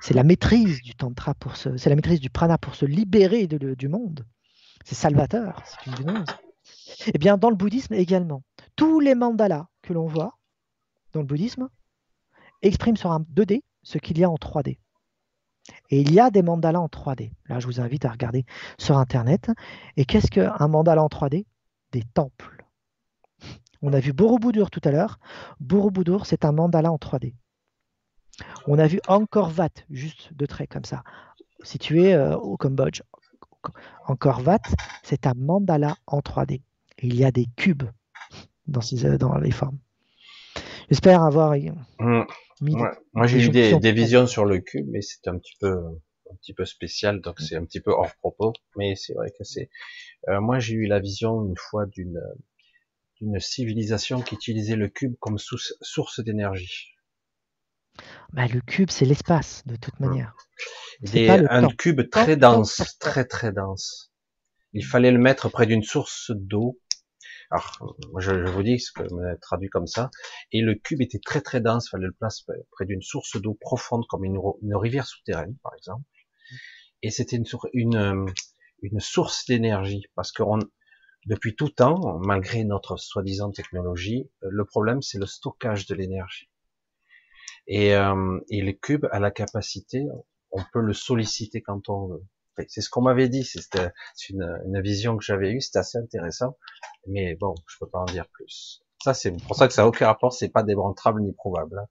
c'est 0.00 0.14
la 0.14 0.24
maîtrise 0.24 0.82
du 0.82 0.94
tantra 0.94 1.34
pour 1.34 1.56
se, 1.56 1.76
c'est 1.76 1.90
la 1.90 1.96
maîtrise 1.96 2.20
du 2.20 2.30
prana 2.30 2.58
pour 2.58 2.74
se 2.74 2.84
libérer 2.84 3.46
du 3.46 3.88
monde. 3.88 4.26
C'est 4.84 4.94
salvateur, 4.94 5.62
c'est 5.64 5.90
une 5.90 6.04
gnose. 6.04 6.26
Eh 7.14 7.18
bien, 7.18 7.36
dans 7.38 7.50
le 7.50 7.56
bouddhisme 7.56 7.94
également, 7.94 8.42
tous 8.76 9.00
les 9.00 9.14
mandalas 9.14 9.66
que 9.82 9.92
l'on 9.92 10.06
voit 10.06 10.38
dans 11.12 11.20
le 11.20 11.26
bouddhisme 11.26 11.68
expriment 12.62 12.96
sur 12.96 13.12
un 13.12 13.20
2D 13.20 13.62
ce 13.82 13.98
qu'il 13.98 14.18
y 14.18 14.24
a 14.24 14.30
en 14.30 14.36
3D. 14.36 14.78
Et 15.90 16.00
il 16.00 16.12
y 16.12 16.20
a 16.20 16.30
des 16.30 16.42
mandalas 16.42 16.80
en 16.80 16.86
3D. 16.86 17.32
Là, 17.48 17.58
je 17.58 17.66
vous 17.66 17.80
invite 17.80 18.04
à 18.04 18.10
regarder 18.10 18.44
sur 18.78 18.96
Internet. 18.96 19.50
Et 19.96 20.04
qu'est-ce 20.04 20.30
qu'un 20.30 20.68
mandala 20.68 21.02
en 21.02 21.08
3D 21.08 21.46
Des 21.92 22.04
temples. 22.14 22.64
On 23.82 23.92
a 23.92 24.00
vu 24.00 24.12
Borobudur 24.12 24.70
tout 24.70 24.80
à 24.84 24.90
l'heure. 24.90 25.18
Borobudur, 25.58 26.26
c'est 26.26 26.44
un 26.44 26.52
mandala 26.52 26.92
en 26.92 26.96
3D. 26.96 27.34
On 28.66 28.78
a 28.78 28.86
vu 28.86 29.00
Angkor 29.08 29.52
Wat, 29.56 29.70
juste 29.90 30.32
de 30.34 30.46
trait 30.46 30.66
comme 30.66 30.84
ça, 30.84 31.02
situé 31.62 32.14
euh, 32.14 32.36
au 32.36 32.56
Cambodge. 32.56 33.02
Angkor 34.06 34.42
Wat, 34.46 34.62
c'est 35.02 35.26
un 35.26 35.34
mandala 35.34 35.96
en 36.06 36.20
3D. 36.20 36.62
Et 36.98 37.06
il 37.06 37.16
y 37.16 37.24
a 37.24 37.32
des 37.32 37.46
cubes 37.56 37.84
dans, 38.66 38.80
ces, 38.80 39.18
dans 39.18 39.36
les 39.38 39.50
formes. 39.50 39.78
J'espère 40.90 41.22
avoir 41.22 41.54
mmh. 41.54 42.24
Moi, 43.12 43.26
j'ai 43.26 43.44
eu 43.44 43.48
des, 43.48 43.92
visions 43.92 44.26
sur 44.26 44.44
le 44.44 44.58
cube, 44.58 44.86
mais 44.90 45.00
c'est 45.02 45.28
un 45.28 45.38
petit 45.38 45.54
peu 45.60 45.72
un 46.30 46.36
petit 46.36 46.52
peu 46.52 46.64
spécial, 46.64 47.20
donc 47.20 47.40
c'est 47.40 47.56
un 47.56 47.64
petit 47.64 47.80
peu 47.80 47.90
hors 47.90 48.14
propos. 48.16 48.52
Mais 48.76 48.96
c'est 48.96 49.14
vrai 49.14 49.30
que 49.30 49.44
c'est. 49.44 49.70
Euh, 50.28 50.40
moi, 50.40 50.58
j'ai 50.58 50.74
eu 50.74 50.86
la 50.86 50.98
vision 50.98 51.44
une 51.44 51.56
fois 51.56 51.86
d'une 51.86 52.20
d'une 53.20 53.38
civilisation 53.38 54.22
qui 54.22 54.34
utilisait 54.34 54.76
le 54.76 54.88
cube 54.88 55.14
comme 55.20 55.38
source 55.38 56.20
d'énergie. 56.20 56.94
Bah, 58.32 58.46
le 58.46 58.60
cube, 58.60 58.90
c'est 58.90 59.04
l'espace, 59.04 59.62
de 59.66 59.76
toute 59.76 59.98
mmh. 60.00 60.06
manière. 60.06 60.34
C'est 61.04 61.28
un 61.28 61.68
cube 61.68 62.08
très 62.10 62.36
dense, 62.36 62.96
très 62.98 63.24
très 63.24 63.52
dense. 63.52 64.12
Il 64.72 64.84
fallait 64.84 65.10
le 65.10 65.18
mettre 65.18 65.48
près 65.48 65.66
d'une 65.66 65.82
source 65.82 66.30
d'eau 66.34 66.79
alors, 67.50 67.96
je, 68.18 68.46
je, 68.46 68.50
vous 68.50 68.62
dis 68.62 68.78
ce 68.78 68.92
que 68.92 69.02
me 69.02 69.36
traduit 69.40 69.68
comme 69.68 69.88
ça. 69.88 70.10
Et 70.52 70.60
le 70.60 70.76
cube 70.76 71.00
était 71.00 71.18
très 71.18 71.40
très 71.40 71.60
dense, 71.60 71.86
il 71.86 71.90
fallait 71.90 72.06
le 72.06 72.12
placer 72.12 72.44
près 72.70 72.86
d'une 72.86 73.02
source 73.02 73.40
d'eau 73.40 73.54
profonde 73.54 74.04
comme 74.08 74.24
une, 74.24 74.38
rivière 74.76 75.06
souterraine, 75.06 75.56
par 75.62 75.74
exemple. 75.74 76.04
Et 77.02 77.10
c'était 77.10 77.36
une, 77.36 77.46
une, 77.72 77.96
euh, 77.96 78.98
source 79.00 79.46
d'énergie, 79.46 80.04
parce 80.14 80.30
que 80.30 80.42
depuis 81.26 81.56
tout 81.56 81.68
temps, 81.68 82.18
malgré 82.20 82.64
notre 82.64 82.96
soi-disant 82.96 83.50
technologie, 83.50 84.30
euh, 84.44 84.48
le 84.50 84.64
problème 84.64 85.02
c'est 85.02 85.18
le 85.18 85.26
stockage 85.26 85.86
de 85.86 85.94
l'énergie. 85.94 86.48
Et, 87.66 87.94
euh, 87.94 88.38
et 88.48 88.62
le 88.62 88.72
cube 88.72 89.06
a 89.10 89.18
la 89.18 89.30
capacité, 89.30 90.04
on 90.52 90.62
peut 90.72 90.80
le 90.80 90.92
solliciter 90.92 91.62
quand 91.62 91.88
on 91.88 92.08
veut. 92.08 92.24
C'est 92.68 92.80
ce 92.80 92.90
qu'on 92.90 93.02
m'avait 93.02 93.28
dit, 93.28 93.44
c'est 93.44 93.60
une, 94.28 94.80
vision 94.82 95.16
que 95.16 95.24
j'avais 95.24 95.52
eue, 95.52 95.60
c'était 95.60 95.78
assez 95.78 95.98
intéressant, 95.98 96.56
mais 97.06 97.36
bon, 97.36 97.54
je 97.66 97.76
peux 97.78 97.88
pas 97.88 98.00
en 98.00 98.04
dire 98.04 98.26
plus. 98.28 98.82
Ça, 99.02 99.14
c'est 99.14 99.32
pour 99.46 99.56
ça 99.56 99.66
que 99.66 99.72
ça 99.72 99.82
n'a 99.82 99.88
aucun 99.88 100.06
rapport, 100.06 100.32
c'est 100.32 100.50
pas 100.50 100.62
démontrable 100.62 101.22
ni 101.22 101.32
prouvable. 101.32 101.78
Hein. 101.78 101.86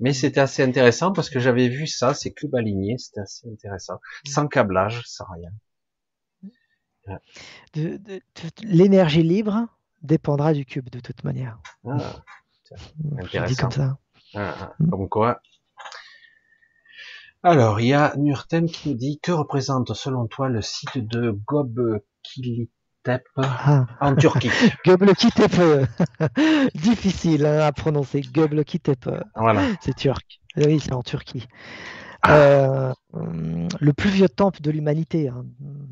Mais 0.00 0.10
mm. 0.10 0.14
c'était 0.14 0.40
assez 0.40 0.62
intéressant 0.62 1.12
parce 1.12 1.30
que 1.30 1.38
j'avais 1.38 1.68
vu 1.68 1.86
ça, 1.86 2.14
ces 2.14 2.32
cubes 2.32 2.54
alignés, 2.54 2.98
c'était 2.98 3.20
assez 3.20 3.48
intéressant, 3.48 3.94
mm. 3.94 4.28
sans 4.28 4.48
câblage, 4.48 5.02
sans 5.06 5.26
rien. 5.32 5.50
L'énergie 8.62 9.22
libre 9.22 9.68
dépendra 10.02 10.54
du 10.54 10.64
cube 10.64 10.88
de 10.90 11.00
toute 11.00 11.22
manière. 11.24 11.58
Ah, 11.86 12.22
intéressant. 13.18 13.62
comme 13.62 13.70
ça. 13.70 13.98
Ah, 14.34 14.54
ah. 14.60 14.74
Mm. 14.78 14.90
comme 14.90 15.08
quoi, 15.08 15.40
alors, 17.44 17.80
il 17.80 17.88
y 17.88 17.92
a 17.92 18.14
Nurtem 18.16 18.66
qui 18.66 18.88
nous 18.88 18.94
dit 18.94 19.20
que 19.22 19.30
représente 19.30 19.92
selon 19.92 20.26
toi 20.26 20.48
le 20.48 20.62
site 20.62 20.98
de 20.98 21.38
Göbekli 21.46 22.70
Tepe 23.02 23.28
ah. 23.36 23.86
en 24.00 24.16
Turquie? 24.16 24.48
Göbekli 24.84 25.30
Tepe, 25.30 25.86
difficile 26.74 27.44
hein, 27.44 27.60
à 27.60 27.72
prononcer. 27.72 28.22
Göbekli 28.22 28.80
Tepe, 28.80 29.10
voilà. 29.36 29.62
c'est 29.82 29.94
turc. 29.94 30.40
Oui, 30.56 30.80
c'est 30.80 30.94
en 30.94 31.02
Turquie. 31.02 31.46
Euh, 32.26 32.92
le 33.80 33.92
plus 33.92 34.08
vieux 34.08 34.28
temple 34.28 34.62
de 34.62 34.70
l'humanité, 34.70 35.30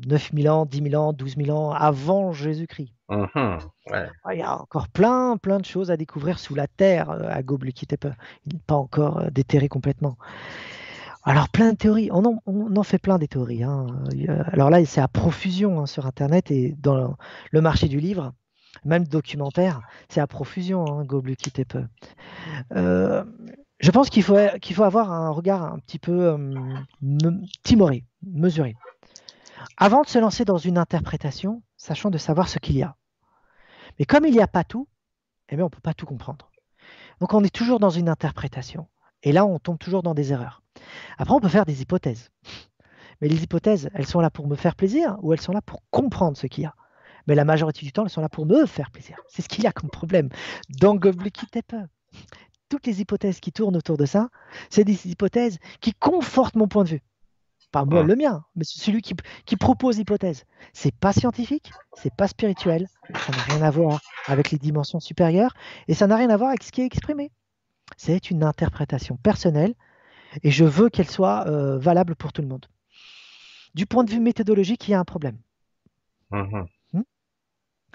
9000 0.07 0.47
hein. 0.47 0.53
ans, 0.53 0.65
10 0.65 0.89
000 0.89 0.95
ans, 1.01 1.13
12 1.13 1.35
000 1.37 1.55
ans 1.55 1.71
avant 1.71 2.31
Jésus-Christ. 2.33 2.93
Mhm, 3.09 3.59
il 3.91 4.39
y 4.39 4.41
a 4.41 4.59
encore 4.59 4.87
plein, 4.87 5.37
plein 5.37 5.59
de 5.59 5.65
choses 5.65 5.91
à 5.91 5.97
découvrir 5.97 6.39
sous 6.39 6.55
la 6.55 6.67
terre 6.67 7.11
euh, 7.11 7.29
à 7.29 7.43
Göbekli 7.43 7.85
Tepe. 7.85 8.07
Il 8.45 8.53
n'est 8.53 8.61
pas 8.65 8.75
encore 8.75 9.19
euh, 9.19 9.29
déterré 9.29 9.67
complètement. 9.67 10.17
Alors 11.25 11.47
plein 11.47 11.71
de 11.71 11.77
théories, 11.77 12.09
on 12.11 12.75
en, 12.75 12.83
fait 12.83 12.97
plein 12.97 13.17
des 13.17 13.29
théories. 13.29 13.63
Hein. 13.63 13.87
Alors 14.51 14.69
là, 14.69 14.83
c'est 14.85 14.99
à 14.99 15.07
profusion 15.07 15.79
hein, 15.79 15.85
sur 15.85 16.05
Internet 16.05 16.51
et 16.51 16.75
dans 16.77 17.15
le 17.51 17.61
marché 17.61 17.87
du 17.87 17.99
livre, 17.99 18.33
même 18.83 19.07
documentaire, 19.07 19.81
c'est 20.09 20.19
à 20.19 20.27
profusion, 20.27 20.85
hein, 20.85 21.05
Gobluki 21.05 21.51
Tepe. 21.51 21.77
Euh, 22.73 23.23
je 23.79 23.91
pense 23.91 24.09
qu'il 24.09 24.23
faut, 24.23 24.37
qu'il 24.61 24.75
faut 24.75 24.83
avoir 24.83 25.11
un 25.11 25.29
regard 25.29 25.63
un 25.63 25.79
petit 25.79 25.99
peu 25.99 26.25
euh, 26.25 27.31
timoré, 27.63 28.03
mesuré. 28.25 28.75
Avant 29.77 30.01
de 30.01 30.07
se 30.07 30.19
lancer 30.19 30.43
dans 30.43 30.57
une 30.57 30.77
interprétation, 30.77 31.63
sachant 31.77 32.09
de 32.09 32.17
savoir 32.17 32.49
ce 32.49 32.59
qu'il 32.59 32.75
y 32.75 32.83
a. 32.83 32.97
Mais 33.97 34.05
comme 34.05 34.25
il 34.25 34.33
n'y 34.33 34.41
a 34.41 34.47
pas 34.47 34.65
tout, 34.65 34.89
eh 35.49 35.55
bien, 35.55 35.63
on 35.63 35.67
ne 35.67 35.71
peut 35.71 35.79
pas 35.81 35.93
tout 35.93 36.05
comprendre. 36.05 36.51
Donc 37.21 37.33
on 37.33 37.43
est 37.43 37.53
toujours 37.53 37.79
dans 37.79 37.89
une 37.89 38.09
interprétation. 38.09 38.87
Et 39.21 39.31
là, 39.31 39.45
on 39.45 39.59
tombe 39.59 39.79
toujours 39.79 40.03
dans 40.03 40.13
des 40.13 40.33
erreurs. 40.33 40.62
Après, 41.17 41.33
on 41.33 41.39
peut 41.39 41.49
faire 41.49 41.65
des 41.65 41.81
hypothèses. 41.81 42.31
Mais 43.21 43.27
les 43.27 43.43
hypothèses, 43.43 43.89
elles 43.93 44.05
sont 44.05 44.19
là 44.19 44.29
pour 44.29 44.47
me 44.47 44.55
faire 44.55 44.75
plaisir 44.75 45.17
ou 45.21 45.33
elles 45.33 45.41
sont 45.41 45.53
là 45.53 45.61
pour 45.61 45.83
comprendre 45.91 46.37
ce 46.37 46.47
qu'il 46.47 46.63
y 46.63 46.67
a. 46.67 46.75
Mais 47.27 47.35
la 47.35 47.45
majorité 47.45 47.85
du 47.85 47.91
temps, 47.91 48.03
elles 48.03 48.09
sont 48.09 48.21
là 48.21 48.29
pour 48.29 48.45
me 48.45 48.65
faire 48.65 48.91
plaisir. 48.91 49.17
C'est 49.27 49.41
ce 49.41 49.47
qu'il 49.47 49.63
y 49.63 49.67
a 49.67 49.71
comme 49.71 49.89
problème. 49.89 50.29
Dans 50.69 50.95
Göbekli 50.95 51.47
Tepe, 51.47 51.75
toutes 52.69 52.85
les 52.85 53.01
hypothèses 53.01 53.39
qui 53.39 53.51
tournent 53.51 53.77
autour 53.77 53.97
de 53.97 54.05
ça, 54.05 54.29
c'est 54.69 54.83
des 54.83 55.07
hypothèses 55.07 55.59
qui 55.79 55.93
confortent 55.93 56.55
mon 56.55 56.67
point 56.67 56.83
de 56.83 56.89
vue. 56.89 57.01
Pas 57.71 57.85
moi 57.85 58.03
le 58.03 58.15
mien, 58.15 58.45
mais 58.55 58.65
celui 58.65 59.01
qui, 59.01 59.15
qui 59.45 59.57
propose 59.57 59.97
l'hypothèse. 59.97 60.45
C'est 60.73 60.93
pas 60.93 61.11
scientifique, 61.11 61.71
c'est 61.93 62.13
pas 62.13 62.27
spirituel, 62.27 62.87
ça 63.15 63.31
n'a 63.31 63.41
rien 63.43 63.61
à 63.63 63.71
voir 63.71 63.99
avec 64.27 64.51
les 64.51 64.59
dimensions 64.59 64.99
supérieures 64.99 65.55
et 65.87 65.95
ça 65.95 66.05
n'a 66.05 66.15
rien 66.15 66.29
à 66.29 66.37
voir 66.37 66.49
avec 66.49 66.61
ce 66.61 66.71
qui 66.71 66.81
est 66.81 66.85
exprimé. 66.85 67.31
C'est 67.97 68.29
une 68.29 68.43
interprétation 68.43 69.17
personnelle 69.17 69.73
et 70.41 70.51
je 70.51 70.65
veux 70.65 70.89
qu'elle 70.89 71.09
soit 71.09 71.47
euh, 71.47 71.77
valable 71.77 72.15
pour 72.15 72.33
tout 72.33 72.41
le 72.41 72.47
monde. 72.47 72.65
Du 73.75 73.85
point 73.85 74.03
de 74.03 74.11
vue 74.11 74.19
méthodologique, 74.19 74.87
il 74.87 74.91
y 74.91 74.93
a 74.93 74.99
un 74.99 75.05
problème 75.05 75.37
mm-hmm. 76.31 76.65
hmm, 76.93 77.03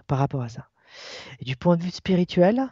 par 0.06 0.18
rapport 0.18 0.42
à 0.42 0.48
ça. 0.48 0.68
Et 1.40 1.44
du 1.44 1.56
point 1.56 1.76
de 1.76 1.82
vue 1.82 1.90
spirituel, 1.90 2.68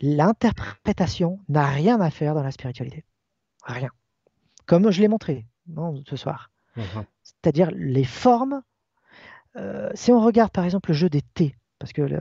l'interprétation 0.00 1.40
n'a 1.48 1.66
rien 1.66 2.00
à 2.00 2.10
faire 2.10 2.34
dans 2.34 2.42
la 2.42 2.50
spiritualité. 2.50 3.04
Rien. 3.64 3.90
Comme 4.66 4.90
je 4.90 5.00
l'ai 5.00 5.08
montré 5.08 5.46
ce 6.06 6.16
soir. 6.16 6.50
Mm-hmm. 6.76 7.04
C'est-à-dire 7.22 7.70
les 7.72 8.04
formes. 8.04 8.62
Euh, 9.56 9.90
si 9.94 10.12
on 10.12 10.20
regarde 10.20 10.50
par 10.50 10.64
exemple 10.64 10.90
le 10.90 10.96
jeu 10.96 11.08
des 11.08 11.22
T, 11.22 11.54
parce 11.84 11.92
que 11.92 12.00
le, 12.00 12.18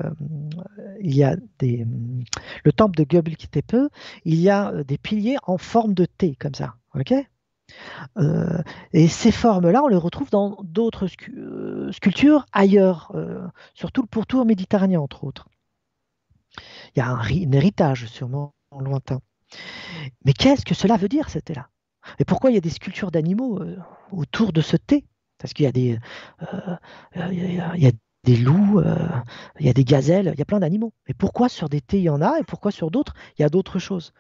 il 1.00 1.16
y 1.16 1.24
a 1.24 1.38
le 1.62 2.72
temple 2.74 2.98
de 2.98 3.06
Göbekli 3.06 3.48
Tepe, 3.48 3.78
il 4.26 4.42
y 4.42 4.50
a 4.50 4.74
euh, 4.74 4.84
des 4.84 4.98
piliers 4.98 5.38
en 5.44 5.58
forme 5.58 5.94
de 5.94 6.04
T, 6.04 6.36
comme 6.36 6.54
ça. 6.54 6.76
euh, 8.18 8.62
et 8.92 9.08
ces 9.08 9.32
formes-là, 9.32 9.82
on 9.82 9.88
les 9.88 9.96
retrouve 9.96 10.30
dans 10.30 10.58
d'autres 10.64 11.08
euh, 11.30 11.94
sculptures 11.94 12.46
ailleurs, 12.52 13.16
surtout 13.74 14.02
le 14.02 14.08
pourtour 14.08 14.46
méditerranéen, 14.46 15.00
entre 15.00 15.24
autres. 15.24 15.48
Il 16.94 17.00
y 17.00 17.02
a 17.02 17.08
un, 17.08 17.24
héritage 17.24 18.08
sûrement 18.08 18.54
lointain. 18.78 19.22
Mais 20.26 20.34
qu'est-ce 20.34 20.66
que 20.66 20.76
cela 20.76 20.98
veut 20.98 21.08
dire, 21.08 21.30
c'était 21.30 21.54
là 21.54 21.70
Et 22.20 22.26
pourquoi 22.26 22.52
il 22.52 22.56
y 22.56 22.58
a 22.58 22.62
des 22.62 22.70
sculptures 22.70 23.12
d'animaux 23.12 23.62
autour 24.12 24.52
de 24.52 24.60
ce 24.60 24.76
T? 24.76 25.06
Parce 25.38 25.54
qu'il 25.54 25.64
y 25.64 25.70
a 25.70 25.72
des, 25.72 25.98
il 27.16 27.82
y 27.82 27.88
a 27.88 27.92
des 28.24 28.38
loups, 28.38 28.80
euh, 28.80 28.96
il 29.60 29.66
y 29.66 29.70
a 29.70 29.74
des 29.74 29.84
gazelles, 29.84 30.32
il 30.34 30.40
y 30.40 30.42
a 30.42 30.46
plein 30.46 30.60
d'animaux. 30.60 30.94
Mais 31.08 31.14
pourquoi 31.14 31.50
sur 31.50 31.70
des 31.70 31.82
thés 31.82 32.00
il 32.00 32.04
y 32.04 32.10
en 32.10 32.22
a 32.22 32.40
et 32.40 32.44
pourquoi 32.44 32.72
sur 32.72 32.90
d'autres 32.90 33.14
il 33.38 33.42
y 33.42 33.46
a 33.46 33.50
d'autres 33.50 33.80
choses? 33.80 34.14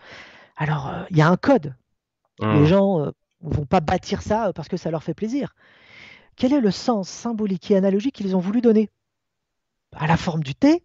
Alors 0.58 0.90
euh, 0.90 1.04
il 1.10 1.18
y 1.18 1.22
a 1.22 1.30
un 1.30 1.38
code. 1.38 1.76
Mmh. 2.40 2.54
Les 2.54 2.66
gens 2.66 3.00
ne 3.00 3.06
euh, 3.08 3.12
vont 3.42 3.66
pas 3.66 3.80
bâtir 3.80 4.22
ça 4.22 4.52
parce 4.54 4.68
que 4.68 4.78
ça 4.78 4.92
leur 4.92 5.04
fait 5.04 5.14
plaisir. 5.14 5.56
Quel 6.36 6.54
est 6.54 6.62
le 6.62 6.72
sens 6.72 7.08
symbolique 7.08 7.70
et 7.72 7.76
analogique 7.76 8.16
qu'ils 8.16 8.36
ont 8.36 8.40
voulu 8.40 8.62
donner? 8.62 8.90
À 9.96 10.08
la 10.08 10.18
forme 10.18 10.44
du 10.44 10.56
thé, 10.56 10.84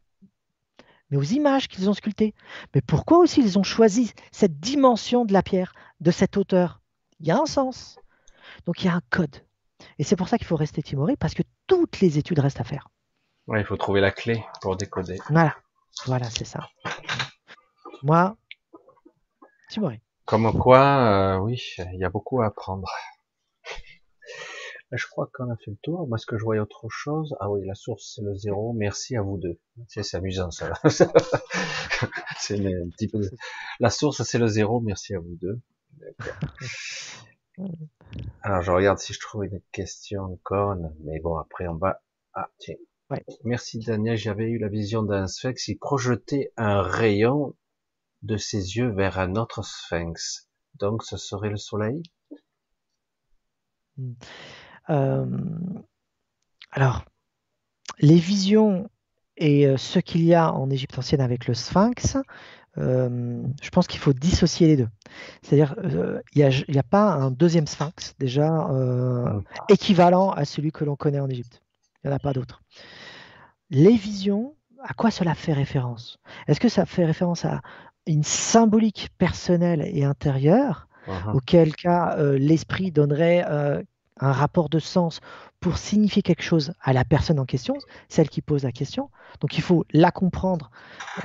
mais 1.11 1.17
aux 1.17 1.23
images 1.23 1.69
qu'ils 1.69 1.89
ont 1.89 1.95
sculptées. 1.95 2.35
Mais 2.75 2.83
pourquoi 2.83 3.19
aussi 3.19 3.41
ils 3.41 3.59
ont 3.59 3.63
choisi 3.63 4.13
cette 4.31 4.61
dimension 4.61 5.25
de 5.25 5.33
la 5.33 5.43
pierre, 5.43 5.73
de 6.01 6.11
cette 6.11 6.37
hauteur? 6.37 6.83
Il 7.21 7.27
y 7.27 7.31
a 7.31 7.39
un 7.41 7.47
sens. 7.47 7.99
Donc 8.67 8.83
il 8.83 8.87
y 8.87 8.91
a 8.91 8.95
un 8.95 9.03
code. 9.09 9.37
Et 9.99 10.05
c'est 10.05 10.17
pour 10.17 10.29
ça 10.29 10.39
qu'il 10.39 10.47
faut 10.47 10.57
rester 10.57 10.83
timoré, 10.83 11.17
parce 11.17 11.35
que 11.35 11.43
toutes 11.67 12.01
les 12.01 12.19
études 12.19 12.41
restent 12.41 12.61
à 12.61 12.65
faire. 12.65 12.89
Ouais, 13.49 13.61
il 13.61 13.67
faut 13.67 13.79
trouver 13.79 14.01
la 14.01 14.11
clé 14.13 14.45
pour 14.61 14.77
décoder. 14.77 15.19
Voilà, 15.31 15.57
voilà, 16.05 16.29
c'est 16.31 16.45
ça. 16.45 16.69
Moi, 18.03 18.37
Timoré. 19.71 20.03
Comme 20.27 20.53
quoi, 20.53 21.37
euh, 21.37 21.39
oui, 21.39 21.59
il 21.79 21.99
y 21.99 22.05
a 22.05 22.11
beaucoup 22.11 22.43
à 22.43 22.47
apprendre. 22.47 22.89
Je 24.93 25.07
crois 25.07 25.31
qu'on 25.33 25.51
a 25.51 25.57
fait 25.57 25.71
le 25.71 25.77
tour. 25.83 26.07
Moi, 26.07 26.17
est-ce 26.17 26.27
que 26.27 26.39
je 26.39 26.45
voyais 26.45 26.61
autre 26.61 26.89
chose 26.91 27.37
Ah 27.41 27.51
oui, 27.51 27.67
la 27.67 27.75
source, 27.75 28.15
c'est 28.15 28.23
le 28.23 28.35
zéro. 28.35 28.73
Merci 28.75 29.17
à 29.17 29.23
vous 29.23 29.37
deux. 29.37 29.59
C'est 29.87 30.15
amusant, 30.15 30.51
ça. 30.51 30.73
c'est 32.39 32.59
un 32.59 32.89
petit 32.91 33.09
peu... 33.09 33.21
La 33.81 33.91
source, 33.91 34.23
c'est 34.23 34.39
le 34.39 34.47
zéro. 34.49 34.81
Merci 34.81 35.15
à 35.15 35.21
vous 35.21 35.37
deux. 35.41 35.61
Alors, 38.43 38.63
je 38.63 38.71
regarde 38.71 38.99
si 38.99 39.13
je 39.13 39.21
trouve 39.21 39.45
une 39.45 39.61
question 39.73 40.23
encore. 40.23 40.77
Mais 41.05 41.21
bon, 41.21 41.37
après, 41.37 41.67
on 41.67 41.77
va... 41.77 42.03
Ah, 42.33 42.49
tiens. 42.59 42.77
Merci, 43.45 43.79
Daniel. 43.79 44.17
J'avais 44.17 44.51
eu 44.51 44.59
la 44.59 44.69
vision 44.69 45.03
d'un 45.03 45.27
sphinx. 45.27 45.69
Il 45.69 45.77
projetait 45.77 46.53
un 46.57 46.83
rayon 46.83 47.55
de 48.23 48.37
ses 48.37 48.77
yeux 48.77 48.91
vers 48.91 49.19
un 49.19 49.35
autre 49.37 49.65
sphinx. 49.65 50.49
Donc, 50.79 51.03
ce 51.03 51.17
serait 51.17 51.51
le 51.51 51.57
soleil? 51.57 52.03
Hmm. 53.97 54.13
Euh, 54.91 55.27
alors, 56.71 57.05
les 57.99 58.19
visions 58.19 58.89
et 59.37 59.67
euh, 59.67 59.77
ce 59.77 59.99
qu'il 59.99 60.25
y 60.25 60.35
a 60.35 60.53
en 60.53 60.71
Égypte 60.71 60.99
ancienne 60.99 61.21
avec 61.21 61.47
le 61.47 61.55
sphinx, 61.55 62.17
euh, 62.77 63.43
je 63.63 63.71
pense 63.71 63.87
qu'il 63.87 64.01
faut 64.01 64.13
dissocier 64.13 64.67
les 64.67 64.77
deux. 64.77 64.89
C'est-à-dire, 65.43 65.75
il 66.35 66.65
n'y 66.69 66.79
a, 66.79 66.83
pas 66.83 67.13
un 67.13 67.31
deuxième 67.31 67.67
sphinx 67.67 68.15
déjà 68.19 68.69
équivalent 69.69 70.31
à 70.31 70.45
celui 70.45 70.71
que 70.73 70.85
l'on 70.85 70.97
connaît 70.97 71.21
en 71.21 71.29
Égypte. 71.29 71.63
Il 72.03 72.09
n'y 72.09 72.13
en 72.13 72.17
a 72.17 72.21
pas 72.21 72.33
d'autre. 72.33 72.63
Les 73.71 73.97
visions, 73.97 74.55
à 74.83 74.95
quoi 74.95 75.11
cela 75.11 75.35
fait 75.35 75.53
référence? 75.53 76.19
Est-ce 76.47 76.61
que 76.61 76.69
ça 76.69 76.87
fait 76.87 77.05
référence 77.05 77.45
à 77.45 77.61
une 78.07 78.25
symbolique 78.25 79.11
personnelle 79.19 79.83
et 79.85 80.05
intérieure, 80.05 80.89
uh-huh. 81.07 81.35
auquel 81.35 81.75
cas 81.75 82.17
l'esprit 82.39 82.91
donnerait 82.91 83.45
un 84.21 84.33
rapport 84.33 84.69
de 84.69 84.79
sens 84.79 85.21
pour 85.61 85.77
signifier 85.77 86.23
quelque 86.23 86.43
chose 86.43 86.73
à 86.81 86.93
la 86.93 87.05
personne 87.05 87.39
en 87.39 87.45
question, 87.45 87.77
celle 88.09 88.29
qui 88.29 88.41
pose 88.41 88.63
la 88.63 88.73
question? 88.73 89.11
Donc 89.41 89.59
il 89.59 89.63
faut 89.63 89.85
la 89.93 90.11
comprendre, 90.11 90.71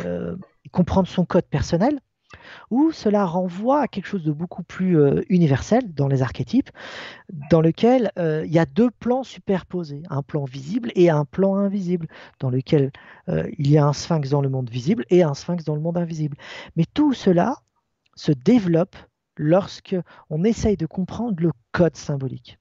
euh, 0.01 0.35
comprendre 0.71 1.07
son 1.07 1.25
code 1.25 1.45
personnel, 1.45 1.99
ou 2.69 2.91
cela 2.91 3.25
renvoie 3.25 3.81
à 3.81 3.87
quelque 3.87 4.05
chose 4.05 4.23
de 4.23 4.31
beaucoup 4.31 4.63
plus 4.63 4.99
euh, 4.99 5.21
universel 5.29 5.93
dans 5.93 6.07
les 6.07 6.21
archétypes, 6.21 6.69
dans 7.49 7.61
lequel 7.61 8.11
euh, 8.17 8.43
il 8.45 8.53
y 8.53 8.59
a 8.59 8.65
deux 8.65 8.91
plans 8.91 9.23
superposés, 9.23 10.03
un 10.09 10.21
plan 10.21 10.45
visible 10.45 10.91
et 10.95 11.09
un 11.09 11.25
plan 11.25 11.55
invisible, 11.55 12.07
dans 12.39 12.49
lequel 12.49 12.91
il 13.57 13.71
y 13.71 13.77
a 13.77 13.85
un 13.85 13.93
sphinx 13.93 14.29
dans 14.29 14.41
le 14.41 14.49
monde 14.49 14.69
visible 14.69 15.05
et 15.09 15.23
un 15.23 15.33
sphinx 15.33 15.63
dans 15.63 15.75
le 15.75 15.81
monde 15.81 15.97
invisible. 15.97 16.35
Mais 16.75 16.85
tout 16.93 17.13
cela 17.13 17.55
se 18.15 18.31
développe 18.31 18.97
lorsque 19.37 19.95
on 20.29 20.43
essaye 20.43 20.77
de 20.77 20.85
comprendre 20.85 21.41
le 21.41 21.51
code 21.71 21.95
symbolique. 21.95 22.59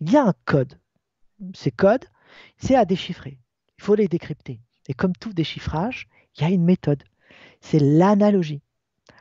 Il 0.00 0.10
y 0.10 0.16
a 0.16 0.24
un 0.24 0.34
code. 0.44 0.78
Ces 1.54 1.70
codes, 1.70 2.04
c'est 2.58 2.74
à 2.74 2.84
déchiffrer. 2.84 3.38
Il 3.78 3.84
faut 3.84 3.94
les 3.94 4.08
décrypter. 4.08 4.60
Et 4.88 4.94
comme 4.94 5.14
tout 5.14 5.32
déchiffrage, 5.32 6.08
il 6.36 6.42
y 6.42 6.44
a 6.44 6.50
une 6.50 6.64
méthode. 6.64 7.02
C'est 7.60 7.78
l'analogie. 7.78 8.62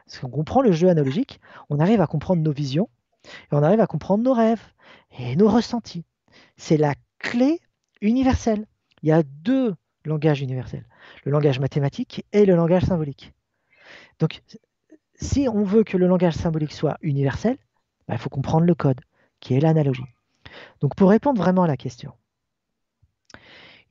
Si 0.09 0.25
on 0.25 0.29
comprend 0.29 0.61
le 0.61 0.71
jeu 0.71 0.89
analogique, 0.89 1.39
on 1.69 1.79
arrive 1.79 2.01
à 2.01 2.07
comprendre 2.07 2.41
nos 2.41 2.51
visions, 2.51 2.89
et 3.25 3.55
on 3.55 3.63
arrive 3.63 3.79
à 3.79 3.87
comprendre 3.87 4.23
nos 4.23 4.33
rêves 4.33 4.63
et 5.17 5.35
nos 5.35 5.47
ressentis. 5.47 6.03
C'est 6.57 6.77
la 6.77 6.95
clé 7.19 7.61
universelle. 8.01 8.65
Il 9.03 9.09
y 9.09 9.11
a 9.11 9.23
deux 9.23 9.75
langages 10.03 10.41
universels, 10.41 10.85
le 11.25 11.31
langage 11.31 11.59
mathématique 11.59 12.25
et 12.33 12.45
le 12.45 12.55
langage 12.55 12.83
symbolique. 12.85 13.33
Donc, 14.19 14.41
si 15.15 15.47
on 15.47 15.63
veut 15.63 15.83
que 15.83 15.97
le 15.97 16.07
langage 16.07 16.33
symbolique 16.33 16.73
soit 16.73 16.97
universel, 17.01 17.57
bah, 18.07 18.15
il 18.15 18.19
faut 18.19 18.29
comprendre 18.29 18.65
le 18.65 18.73
code, 18.75 19.01
qui 19.39 19.53
est 19.53 19.59
l'analogie. 19.59 20.05
Donc 20.79 20.95
pour 20.95 21.11
répondre 21.11 21.39
vraiment 21.39 21.63
à 21.63 21.67
la 21.67 21.77
question, 21.77 22.13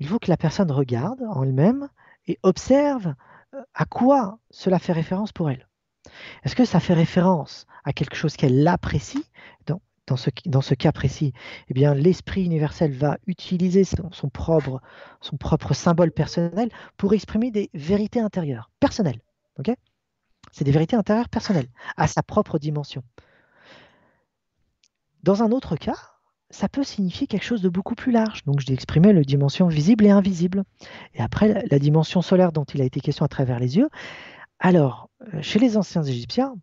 il 0.01 0.09
faut 0.09 0.19
que 0.19 0.31
la 0.31 0.37
personne 0.37 0.73
regarde 0.73 1.23
en 1.23 1.45
elle-même 1.45 1.89
et 2.27 2.39
observe 2.43 3.15
euh, 3.55 3.63
à 3.75 3.85
quoi 3.85 4.41
cela 4.51 4.81
fait 4.81 4.93
référence 4.93 5.33
pour 5.33 5.51
elle. 5.51 5.68
Est-ce 6.45 6.57
que 6.57 6.65
ça 6.65 6.81
fait 6.81 6.95
référence 6.95 7.67
à 7.85 7.93
quelque 7.93 8.17
chose 8.17 8.37
qu'elle 8.37 8.67
apprécie 8.67 9.25
dans, 10.09 10.17
ce, 10.17 10.31
dans, 10.47 10.63
ce, 10.63 10.75
cas 10.75 10.91
précis, 10.93 11.33
eh 11.69 11.75
bien, 11.75 11.95
l'esprit 11.95 12.45
universel 12.45 12.93
va 12.93 13.19
utiliser 13.27 13.85
son, 13.85 14.09
propre, 14.31 14.81
son, 15.21 15.37
propre, 15.37 15.75
symbole 15.75 16.13
personnel 16.13 16.71
pour 16.97 17.13
exprimer 17.13 17.51
des 17.51 17.71
vérités 17.75 18.21
intérieures, 18.21 18.71
personnelles. 18.81 19.21
C'est 20.51 20.65
des 20.65 20.71
vérités 20.71 20.97
intérieures 20.97 21.29
personnelles, 21.29 21.69
à 21.97 22.07
sa 22.07 22.23
propre 22.23 22.59
dimension. 22.59 23.03
Dans 25.23 25.43
un 25.43 25.51
autre 25.51 25.77
cas, 25.77 25.97
ça 26.51 26.69
peut 26.69 26.85
signifier 26.85 27.27
quelque 27.27 27.45
chose 27.45 27.61
de 27.61 27.69
beaucoup 27.69 27.95
plus 27.95 28.13
large. 28.13 28.45
Donc, 28.45 28.61
j'ai 28.61 28.73
exprimé 28.73 29.13
la 29.13 29.23
dimension 29.23 29.69
visible 29.69 30.07
et 30.07 30.11
invisible. 30.11 30.65
Et 31.15 31.21
après, 31.21 31.67
la 31.71 31.79
dimension 31.79 32.23
solaire 32.23 32.53
dont 32.53 32.65
il 32.65 32.81
a 32.81 32.85
été 32.85 33.01
question 33.01 33.27
à 33.27 33.29
travers 33.29 33.59
les 33.59 33.77
yeux. 33.77 33.91
Alors, 34.61 35.09
euh, 35.35 35.43
chez 35.43 35.59
les 35.59 35.77
anciens 35.77 36.03
Égyptiens, 36.03 36.57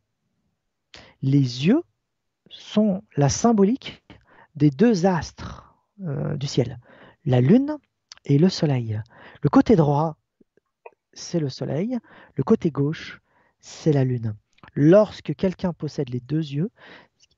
les 1.21 1.65
yeux 1.67 1.81
sont 2.49 3.03
la 3.15 3.29
symbolique 3.29 4.03
des 4.55 4.69
deux 4.69 5.05
astres 5.05 5.73
euh, 6.01 6.35
du 6.35 6.47
ciel, 6.47 6.79
la 7.25 7.41
lune 7.41 7.77
et 8.25 8.37
le 8.37 8.49
soleil. 8.49 9.01
Le 9.41 9.49
côté 9.49 9.75
droit, 9.75 10.17
c'est 11.13 11.39
le 11.39 11.49
soleil, 11.49 11.97
le 12.35 12.43
côté 12.43 12.69
gauche, 12.69 13.21
c'est 13.59 13.93
la 13.93 14.03
lune. 14.03 14.35
Lorsque 14.73 15.33
quelqu'un 15.35 15.71
possède 15.71 16.09
les 16.09 16.19
deux 16.19 16.51
yeux, 16.51 16.71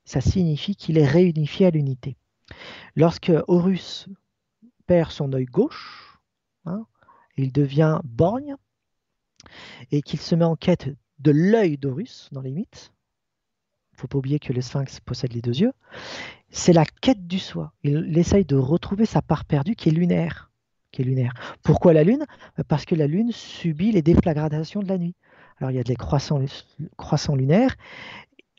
ça 0.06 0.22
signifie 0.22 0.76
qu'il 0.76 0.98
est 0.98 1.06
réunifié 1.06 1.68
à 1.68 1.70
l'unité. 1.70 2.18
Lorsque 2.96 3.32
Horus 3.48 4.08
perd 4.88 5.12
son 5.12 5.34
œil 5.34 5.46
gauche, 5.46 6.20
hein, 6.66 6.86
il 7.36 7.52
devient 7.52 8.00
borgne 8.04 8.56
et 9.92 10.02
qu'il 10.02 10.20
se 10.20 10.36
met 10.36 10.46
en 10.46 10.56
quête 10.56 10.90
de 11.20 11.32
l'œil 11.32 11.78
d'Horus 11.78 12.30
dans 12.32 12.42
les 12.42 12.52
mythes. 12.52 12.92
Il 13.92 13.96
ne 13.96 14.02
faut 14.02 14.08
pas 14.08 14.18
oublier 14.20 14.40
que 14.40 14.54
le 14.54 14.62
sphinx 14.62 15.00
possède 15.00 15.34
les 15.34 15.42
deux 15.42 15.60
yeux. 15.60 15.74
C'est 16.50 16.74
la 16.74 16.86
quête 16.86 17.28
du 17.28 17.40
soi. 17.40 17.74
Il 17.84 18.18
essaye 18.18 18.46
de 18.46 18.56
retrouver 18.56 19.06
sa 19.06 19.22
part 19.22 19.46
perdue 19.46 19.76
qui 19.76 19.90
est 19.90 19.92
lunaire. 19.92 20.52
Pourquoi 21.64 21.94
la 21.94 22.04
lune? 22.04 22.26
Parce 22.68 22.86
que 22.86 22.96
la 22.96 23.08
lune 23.08 23.32
subit 23.32 23.92
les 23.92 24.02
déflagrations 24.02 24.82
de 24.82 24.88
la 24.88 24.98
nuit. 24.98 25.16
Alors 25.60 25.72
il 25.72 25.76
y 25.76 25.80
a 25.80 25.84
des 25.84 25.96
croissants, 25.96 26.44
croissants 26.98 27.36
lunaires 27.36 27.76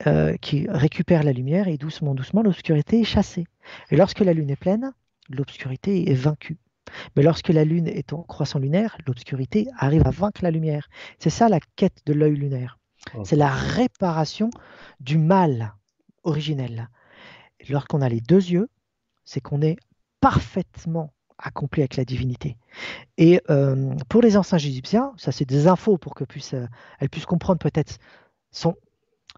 euh, 0.07 0.37
qui 0.37 0.67
récupèrent 0.69 1.25
la 1.25 1.33
lumière 1.33 1.69
et 1.69 1.77
doucement, 1.77 2.15
doucement, 2.15 2.43
l'obscurité 2.43 3.01
est 3.01 3.05
chassée. 3.05 3.47
Et 3.91 3.97
lorsque 3.97 4.21
la 4.21 4.33
Lune 4.33 4.51
est 4.51 4.57
pleine, 4.57 4.93
l'obscurité 5.29 6.11
est 6.11 6.15
vaincue. 6.15 6.57
Mais 7.17 7.23
lorsque 7.23 7.49
la 7.49 7.65
Lune 7.65 7.89
est 7.89 8.13
en 8.13 8.23
croissant 8.23 8.59
lunaire, 8.59 8.97
l'obscurité 9.07 9.69
arrive 9.77 10.07
à 10.07 10.11
vaincre 10.11 10.43
la 10.43 10.51
lumière. 10.51 10.89
C'est 11.19 11.31
ça 11.31 11.49
la 11.49 11.61
quête 11.77 12.01
de 12.07 12.13
l'œil 12.13 12.37
lunaire. 12.37 12.79
C'est 13.25 13.37
la 13.37 13.51
réparation 13.51 14.51
du 15.01 15.19
mal 15.19 15.75
originel. 16.25 16.89
Lorsqu'on 17.69 18.03
a 18.03 18.09
les 18.09 18.21
deux 18.21 18.51
yeux, 18.51 18.69
c'est 19.25 19.41
qu'on 19.41 19.63
est 19.63 19.77
parfaitement 20.21 21.13
accompli 21.39 21.83
avec 21.83 21.97
la 21.97 22.05
divinité. 22.05 22.57
Et 23.17 23.41
euh, 23.51 23.95
pour 24.09 24.23
les 24.23 24.37
anciens 24.37 24.59
égyptiens, 24.59 25.13
ça 25.17 25.33
c'est 25.33 25.45
des 25.45 25.69
infos 25.69 25.97
pour 25.97 26.15
qu'elles 26.15 26.27
puissent, 26.27 26.55
euh, 26.55 27.09
puissent 27.11 27.27
comprendre 27.27 27.59
peut-être 27.59 27.99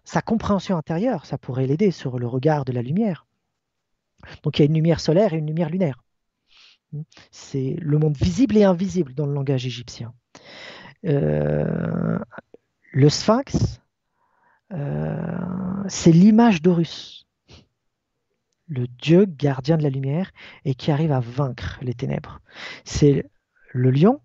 sa 0.03 0.21
compréhension 0.21 0.77
intérieure, 0.77 1.25
ça 1.25 1.37
pourrait 1.37 1.67
l'aider 1.67 1.91
sur 1.91 2.17
le 2.17 2.27
regard 2.27 2.65
de 2.65 2.71
la 2.71 2.81
lumière. 2.81 3.27
Donc 4.43 4.57
il 4.57 4.61
y 4.61 4.63
a 4.63 4.65
une 4.65 4.73
lumière 4.73 4.99
solaire 4.99 5.33
et 5.33 5.37
une 5.37 5.47
lumière 5.47 5.69
lunaire. 5.69 6.01
C'est 7.31 7.75
le 7.79 7.97
monde 7.97 8.17
visible 8.17 8.57
et 8.57 8.63
invisible 8.63 9.13
dans 9.13 9.25
le 9.25 9.33
langage 9.33 9.65
égyptien. 9.65 10.13
Euh, 11.05 12.19
le 12.91 13.09
sphinx, 13.09 13.81
euh, 14.73 15.83
c'est 15.87 16.11
l'image 16.11 16.61
d'Horus, 16.61 17.25
le 18.67 18.87
dieu 18.87 19.25
gardien 19.25 19.77
de 19.77 19.83
la 19.83 19.89
lumière 19.89 20.31
et 20.65 20.75
qui 20.75 20.91
arrive 20.91 21.11
à 21.11 21.19
vaincre 21.19 21.79
les 21.81 21.93
ténèbres. 21.93 22.41
C'est 22.85 23.29
le 23.71 23.91
lion, 23.91 24.21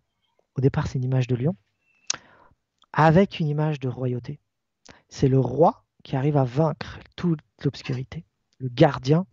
au 0.56 0.60
départ 0.60 0.86
c'est 0.86 0.98
une 0.98 1.04
image 1.04 1.26
de 1.26 1.36
lion, 1.36 1.56
avec 2.92 3.40
une 3.40 3.48
image 3.48 3.80
de 3.80 3.88
royauté. 3.88 4.40
C'est 5.08 5.28
le 5.28 5.38
roi 5.38 5.84
qui 6.02 6.16
arrive 6.16 6.36
à 6.36 6.44
vaincre 6.44 7.00
toute 7.16 7.40
l'obscurité, 7.64 8.24
le 8.58 8.68
gardien 8.68 9.26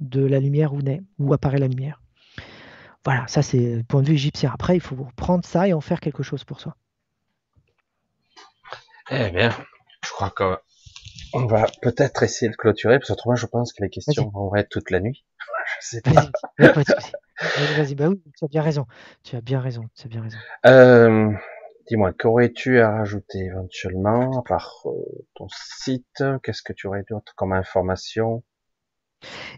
de 0.00 0.24
la 0.24 0.40
lumière 0.40 0.72
où 0.72 0.80
naît, 0.80 1.02
où 1.18 1.32
apparaît 1.32 1.58
la 1.58 1.68
lumière. 1.68 2.02
Voilà, 3.04 3.26
ça 3.28 3.42
c'est 3.42 3.76
le 3.76 3.82
point 3.82 4.02
de 4.02 4.08
vue 4.08 4.14
égyptien. 4.14 4.50
Après, 4.52 4.76
il 4.76 4.80
faut 4.80 4.96
prendre 5.16 5.44
ça 5.44 5.66
et 5.66 5.72
en 5.72 5.80
faire 5.80 6.00
quelque 6.00 6.22
chose 6.22 6.44
pour 6.44 6.60
soi. 6.60 6.76
Eh 9.10 9.30
bien, 9.30 9.50
je 10.04 10.10
crois 10.10 10.30
qu'on 10.30 11.46
va 11.46 11.66
peut-être 11.82 12.22
essayer 12.22 12.50
de 12.50 12.56
clôturer, 12.56 12.98
parce 12.98 13.08
que 13.08 13.12
autrement, 13.14 13.34
je 13.34 13.46
pense 13.46 13.72
que 13.72 13.82
les 13.82 13.90
questions 13.90 14.30
vont 14.32 14.54
être 14.54 14.68
toute 14.68 14.90
la 14.90 15.00
nuit. 15.00 15.24
je 15.80 15.86
sais 15.86 16.00
pas. 16.02 16.30
Vas-y, 16.58 17.76
vas-y, 17.76 17.94
bah 17.94 18.08
oui, 18.08 18.22
tu 18.36 18.44
as 18.44 18.48
bien 18.48 18.62
raison. 18.62 18.86
Tu 19.24 19.34
as 19.34 19.40
bien 19.40 19.60
raison, 19.60 19.84
tu 19.96 20.06
as 20.06 20.08
bien 20.08 20.22
raison. 20.22 20.38
Euh, 20.66 21.32
Dis-moi, 21.90 22.12
qu'aurais-tu 22.12 22.78
à 22.78 22.92
rajouter 22.92 23.38
éventuellement, 23.38 24.38
à 24.38 24.42
part 24.42 24.82
euh, 24.86 25.26
ton 25.34 25.48
site? 25.48 26.22
Qu'est-ce 26.44 26.62
que 26.62 26.72
tu 26.72 26.86
aurais 26.86 27.04
d'autre 27.10 27.34
comme 27.34 27.52
information? 27.52 28.44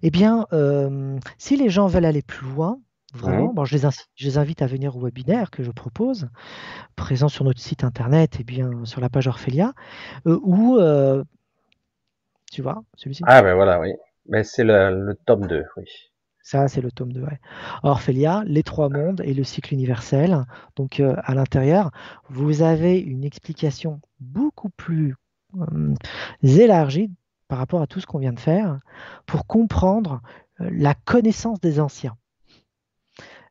Eh 0.01 0.11
bien, 0.11 0.47
euh, 0.55 1.19
si 1.37 1.59
les 1.59 1.69
gens 1.69 1.89
veulent 1.89 2.07
aller 2.07 2.23
plus 2.23 2.47
loin, 2.47 2.81
vraiment, 3.13 3.53
bon, 3.53 3.65
je, 3.65 3.77
les 3.77 3.89
je, 4.15 4.25
les 4.27 4.39
invite 4.39 4.63
à 4.63 4.67
venir 4.67 4.97
au 4.97 5.01
webinaire 5.01 5.51
que 5.51 5.63
je 5.63 5.71
propose, 5.71 6.29
présent 6.97 7.29
sur 7.29 7.45
notre 7.45 7.61
site 7.61 7.85
internet 7.85 8.41
et 8.41 8.45
bien 8.45 8.85
sur 8.85 9.01
la 9.01 9.09
page 9.09 9.29
Orphelia, 9.29 9.73
euh, 10.27 10.39
où, 10.43 10.79
tu 12.51 12.63
vois, 12.63 12.83
celui-ci 12.95 13.23
Ah 13.27 13.43
ben 13.43 13.55
voilà, 13.55 13.81
oui. 13.81 13.93
Mais 14.29 14.45
c'est 14.45 14.65
le, 14.65 15.07
le 15.07 15.15
tome 15.15 15.47
2, 15.47 15.65
oui. 15.77 15.85
Ça, 16.43 16.67
c'est 16.67 16.81
le 16.81 16.91
tome 16.91 17.13
2. 17.13 17.23
Ouais. 17.23 17.41
Orphelia, 17.85 18.43
les 18.47 18.65
trois 18.65 18.89
mondes 18.89 19.23
et 19.25 19.33
le 19.33 19.45
cycle 19.45 19.73
universel. 19.75 20.45
Donc, 20.77 20.99
euh, 20.99 21.15
à 21.23 21.35
l'intérieur, 21.35 21.93
vous 22.29 22.63
avez 22.63 22.99
une 22.99 23.25
explication 23.25 24.01
beaucoup 24.21 24.71
plus 24.71 25.15
euh, 25.61 25.95
élargie 26.43 27.11
par 27.47 27.59
rapport 27.59 27.81
à 27.81 27.87
tout 27.87 28.01
ce 28.01 28.07
qu'on 28.07 28.19
vient 28.19 28.33
de 28.33 28.41
faire 28.41 28.79
pour 29.25 29.47
comprendre 29.47 30.21
euh, 30.61 30.69
la 30.73 30.95
connaissance 30.95 31.61
des 31.61 31.79
anciens. 31.79 32.17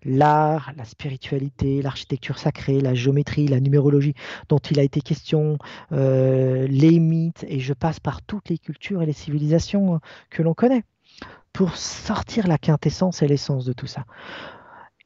L'art, 0.04 0.72
la 0.76 0.86
spiritualité, 0.86 1.82
l'architecture 1.82 2.40
sacrée, 2.40 2.80
la 2.80 2.94
géométrie, 2.94 3.48
la 3.48 3.60
numérologie 3.60 4.16
dont 4.50 4.58
il 4.58 4.80
a 4.80 4.84
été 4.84 5.02
question, 5.02 5.58
les 5.92 7.00
mythes, 7.00 7.46
et 7.48 7.60
je 7.60 7.74
passe 7.74 8.00
par 8.00 8.22
toutes 8.22 8.50
les 8.50 8.58
cultures 8.58 9.02
et 9.02 9.06
les 9.06 9.14
civilisations 9.14 10.00
que 10.30 10.42
l'on 10.42 10.54
connaît 10.54 10.84
pour 11.54 11.76
sortir 11.76 12.48
la 12.48 12.58
quintessence 12.58 13.22
et 13.22 13.28
l'essence 13.28 13.66
de 13.66 13.74
tout 13.74 13.88
ça. 13.88 14.06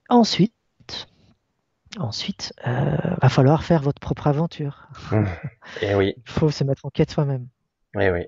Ensuite, 0.09 0.53
ensuite, 1.97 2.53
euh, 2.67 2.97
va 3.21 3.29
falloir 3.29 3.63
faire 3.63 3.81
votre 3.81 3.99
propre 3.99 4.27
aventure. 4.27 4.87
Et 5.81 5.87
eh 5.89 5.95
oui. 5.95 6.13
Il 6.25 6.31
faut 6.31 6.51
se 6.51 6.63
mettre 6.63 6.85
en 6.85 6.89
quête 6.89 7.11
soi-même. 7.11 7.47
Et 7.99 8.11
oui. 8.11 8.25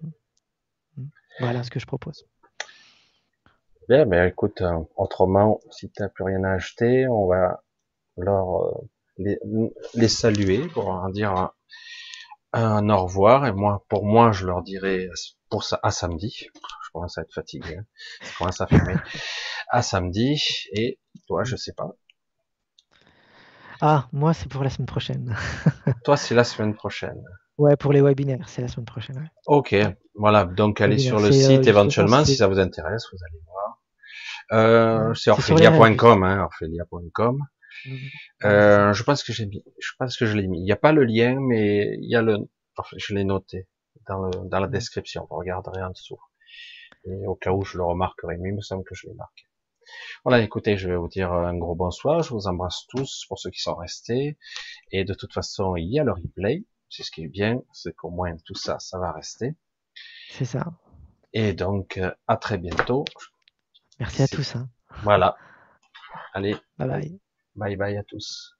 Voilà 1.39 1.63
ce 1.63 1.69
que 1.69 1.79
je 1.79 1.85
propose. 1.85 2.25
Bien, 3.89 4.05
mais 4.05 4.27
écoute, 4.27 4.61
euh, 4.61 4.79
autrement, 4.95 5.59
si 5.71 5.89
tu 5.89 6.01
n'as 6.01 6.09
plus 6.09 6.25
rien 6.25 6.43
à 6.43 6.51
acheter, 6.53 7.07
on 7.07 7.27
va 7.27 7.63
leur 8.17 8.81
les, 9.17 9.39
les, 9.93 10.07
saluer 10.07 10.67
pour 10.67 10.91
leur 10.91 11.09
dire 11.09 11.51
un 12.53 12.89
au 12.89 13.03
revoir. 13.03 13.45
Et 13.45 13.51
moi, 13.51 13.85
pour 13.89 14.05
moi, 14.05 14.31
je 14.31 14.45
leur 14.45 14.61
dirai 14.61 15.09
pour 15.49 15.63
ça 15.63 15.79
à 15.83 15.91
samedi. 15.91 16.47
Je 16.85 16.91
commence 16.91 17.17
à 17.17 17.21
être 17.21 17.33
fatigué. 17.33 17.77
Hein. 17.77 17.85
Je 18.21 18.37
commence 18.37 18.61
à 18.61 18.67
fumer. 18.67 18.95
À 19.69 19.81
samedi. 19.81 20.41
Et 20.71 20.99
toi, 21.27 21.43
je 21.43 21.55
sais 21.55 21.73
pas. 21.73 21.89
Ah, 23.79 24.07
moi, 24.11 24.33
c'est 24.33 24.49
pour 24.49 24.63
la 24.63 24.69
semaine 24.69 24.87
prochaine. 24.87 25.35
toi, 26.03 26.17
c'est 26.17 26.35
la 26.35 26.43
semaine 26.43 26.73
prochaine. 26.73 27.23
Ouais, 27.57 27.75
pour 27.75 27.91
les 27.91 28.01
webinaires, 28.01 28.47
c'est 28.47 28.61
la 28.61 28.67
semaine 28.67 28.85
prochaine. 28.85 29.29
Ok, 29.47 29.75
voilà. 30.13 30.45
Donc, 30.45 30.79
allez 30.79 30.99
sur 30.99 31.19
le 31.19 31.31
site 31.31 31.65
euh, 31.65 31.69
éventuellement 31.69 32.23
si 32.23 32.35
ça 32.35 32.47
vous 32.47 32.59
intéresse, 32.59 33.05
vous 33.11 33.17
allez 33.29 33.41
voir. 33.45 33.81
Euh, 34.51 35.13
c'est 35.15 35.31
orphelia.com, 35.31 36.23
hein, 36.23 36.43
orphelia.com. 36.43 37.39
Mhm. 37.85 37.97
Euh, 38.45 38.93
je 38.93 39.03
pense 39.03 39.23
que 39.23 39.33
j'ai 39.33 39.45
mis, 39.45 39.63
je 39.79 39.91
pense 39.97 40.17
que 40.17 40.25
je 40.25 40.35
l'ai 40.35 40.47
mis. 40.47 40.59
Il 40.59 40.63
n'y 40.63 40.71
a 40.71 40.77
pas 40.77 40.91
le 40.91 41.03
lien, 41.03 41.37
mais 41.39 41.97
il 41.99 42.09
y 42.09 42.15
a 42.15 42.21
le, 42.21 42.37
je 42.95 43.13
l'ai 43.15 43.23
noté 43.23 43.67
dans, 44.07 44.29
dans 44.29 44.59
la 44.59 44.67
description. 44.67 45.27
Vous 45.29 45.37
regarderez 45.37 45.81
en 45.81 45.89
dessous. 45.89 46.19
Et 47.05 47.25
au 47.25 47.35
cas 47.35 47.51
où 47.51 47.63
je 47.63 47.77
le 47.77 47.83
remarquerai 47.83 48.37
mieux, 48.37 48.49
il 48.49 48.55
me 48.55 48.61
semble 48.61 48.83
que 48.83 48.95
je 48.95 49.07
l'ai 49.07 49.13
marqué. 49.13 49.43
Voilà, 50.23 50.43
écoutez, 50.43 50.77
je 50.77 50.89
vais 50.89 50.95
vous 50.95 51.07
dire 51.07 51.31
un 51.31 51.57
gros 51.57 51.75
bonsoir. 51.75 52.21
Je 52.21 52.31
vous 52.31 52.47
embrasse 52.47 52.85
tous 52.89 53.25
pour 53.27 53.39
ceux 53.39 53.49
qui 53.49 53.61
sont 53.61 53.75
restés. 53.75 54.37
Et 54.91 55.05
de 55.05 55.13
toute 55.13 55.33
façon, 55.33 55.75
il 55.75 55.91
y 55.91 55.99
a 55.99 56.03
le 56.03 56.11
replay. 56.11 56.65
C'est 56.89 57.03
ce 57.03 57.11
qui 57.11 57.23
est 57.23 57.27
bien, 57.27 57.61
c'est 57.73 57.95
qu'au 57.95 58.09
moins 58.09 58.35
tout 58.45 58.55
ça, 58.55 58.79
ça 58.79 58.97
va 58.97 59.11
rester. 59.11 59.55
C'est 60.29 60.45
ça. 60.45 60.65
Et 61.33 61.53
donc, 61.53 61.99
à 62.27 62.37
très 62.37 62.57
bientôt. 62.57 63.05
Merci 63.99 64.23
à 64.23 64.27
tous. 64.27 64.55
Hein. 64.55 64.69
Voilà. 65.03 65.35
Allez. 66.33 66.55
Bye 66.77 66.87
bye. 66.87 67.19
Bye 67.55 67.75
bye 67.75 67.97
à 67.97 68.03
tous. 68.03 68.56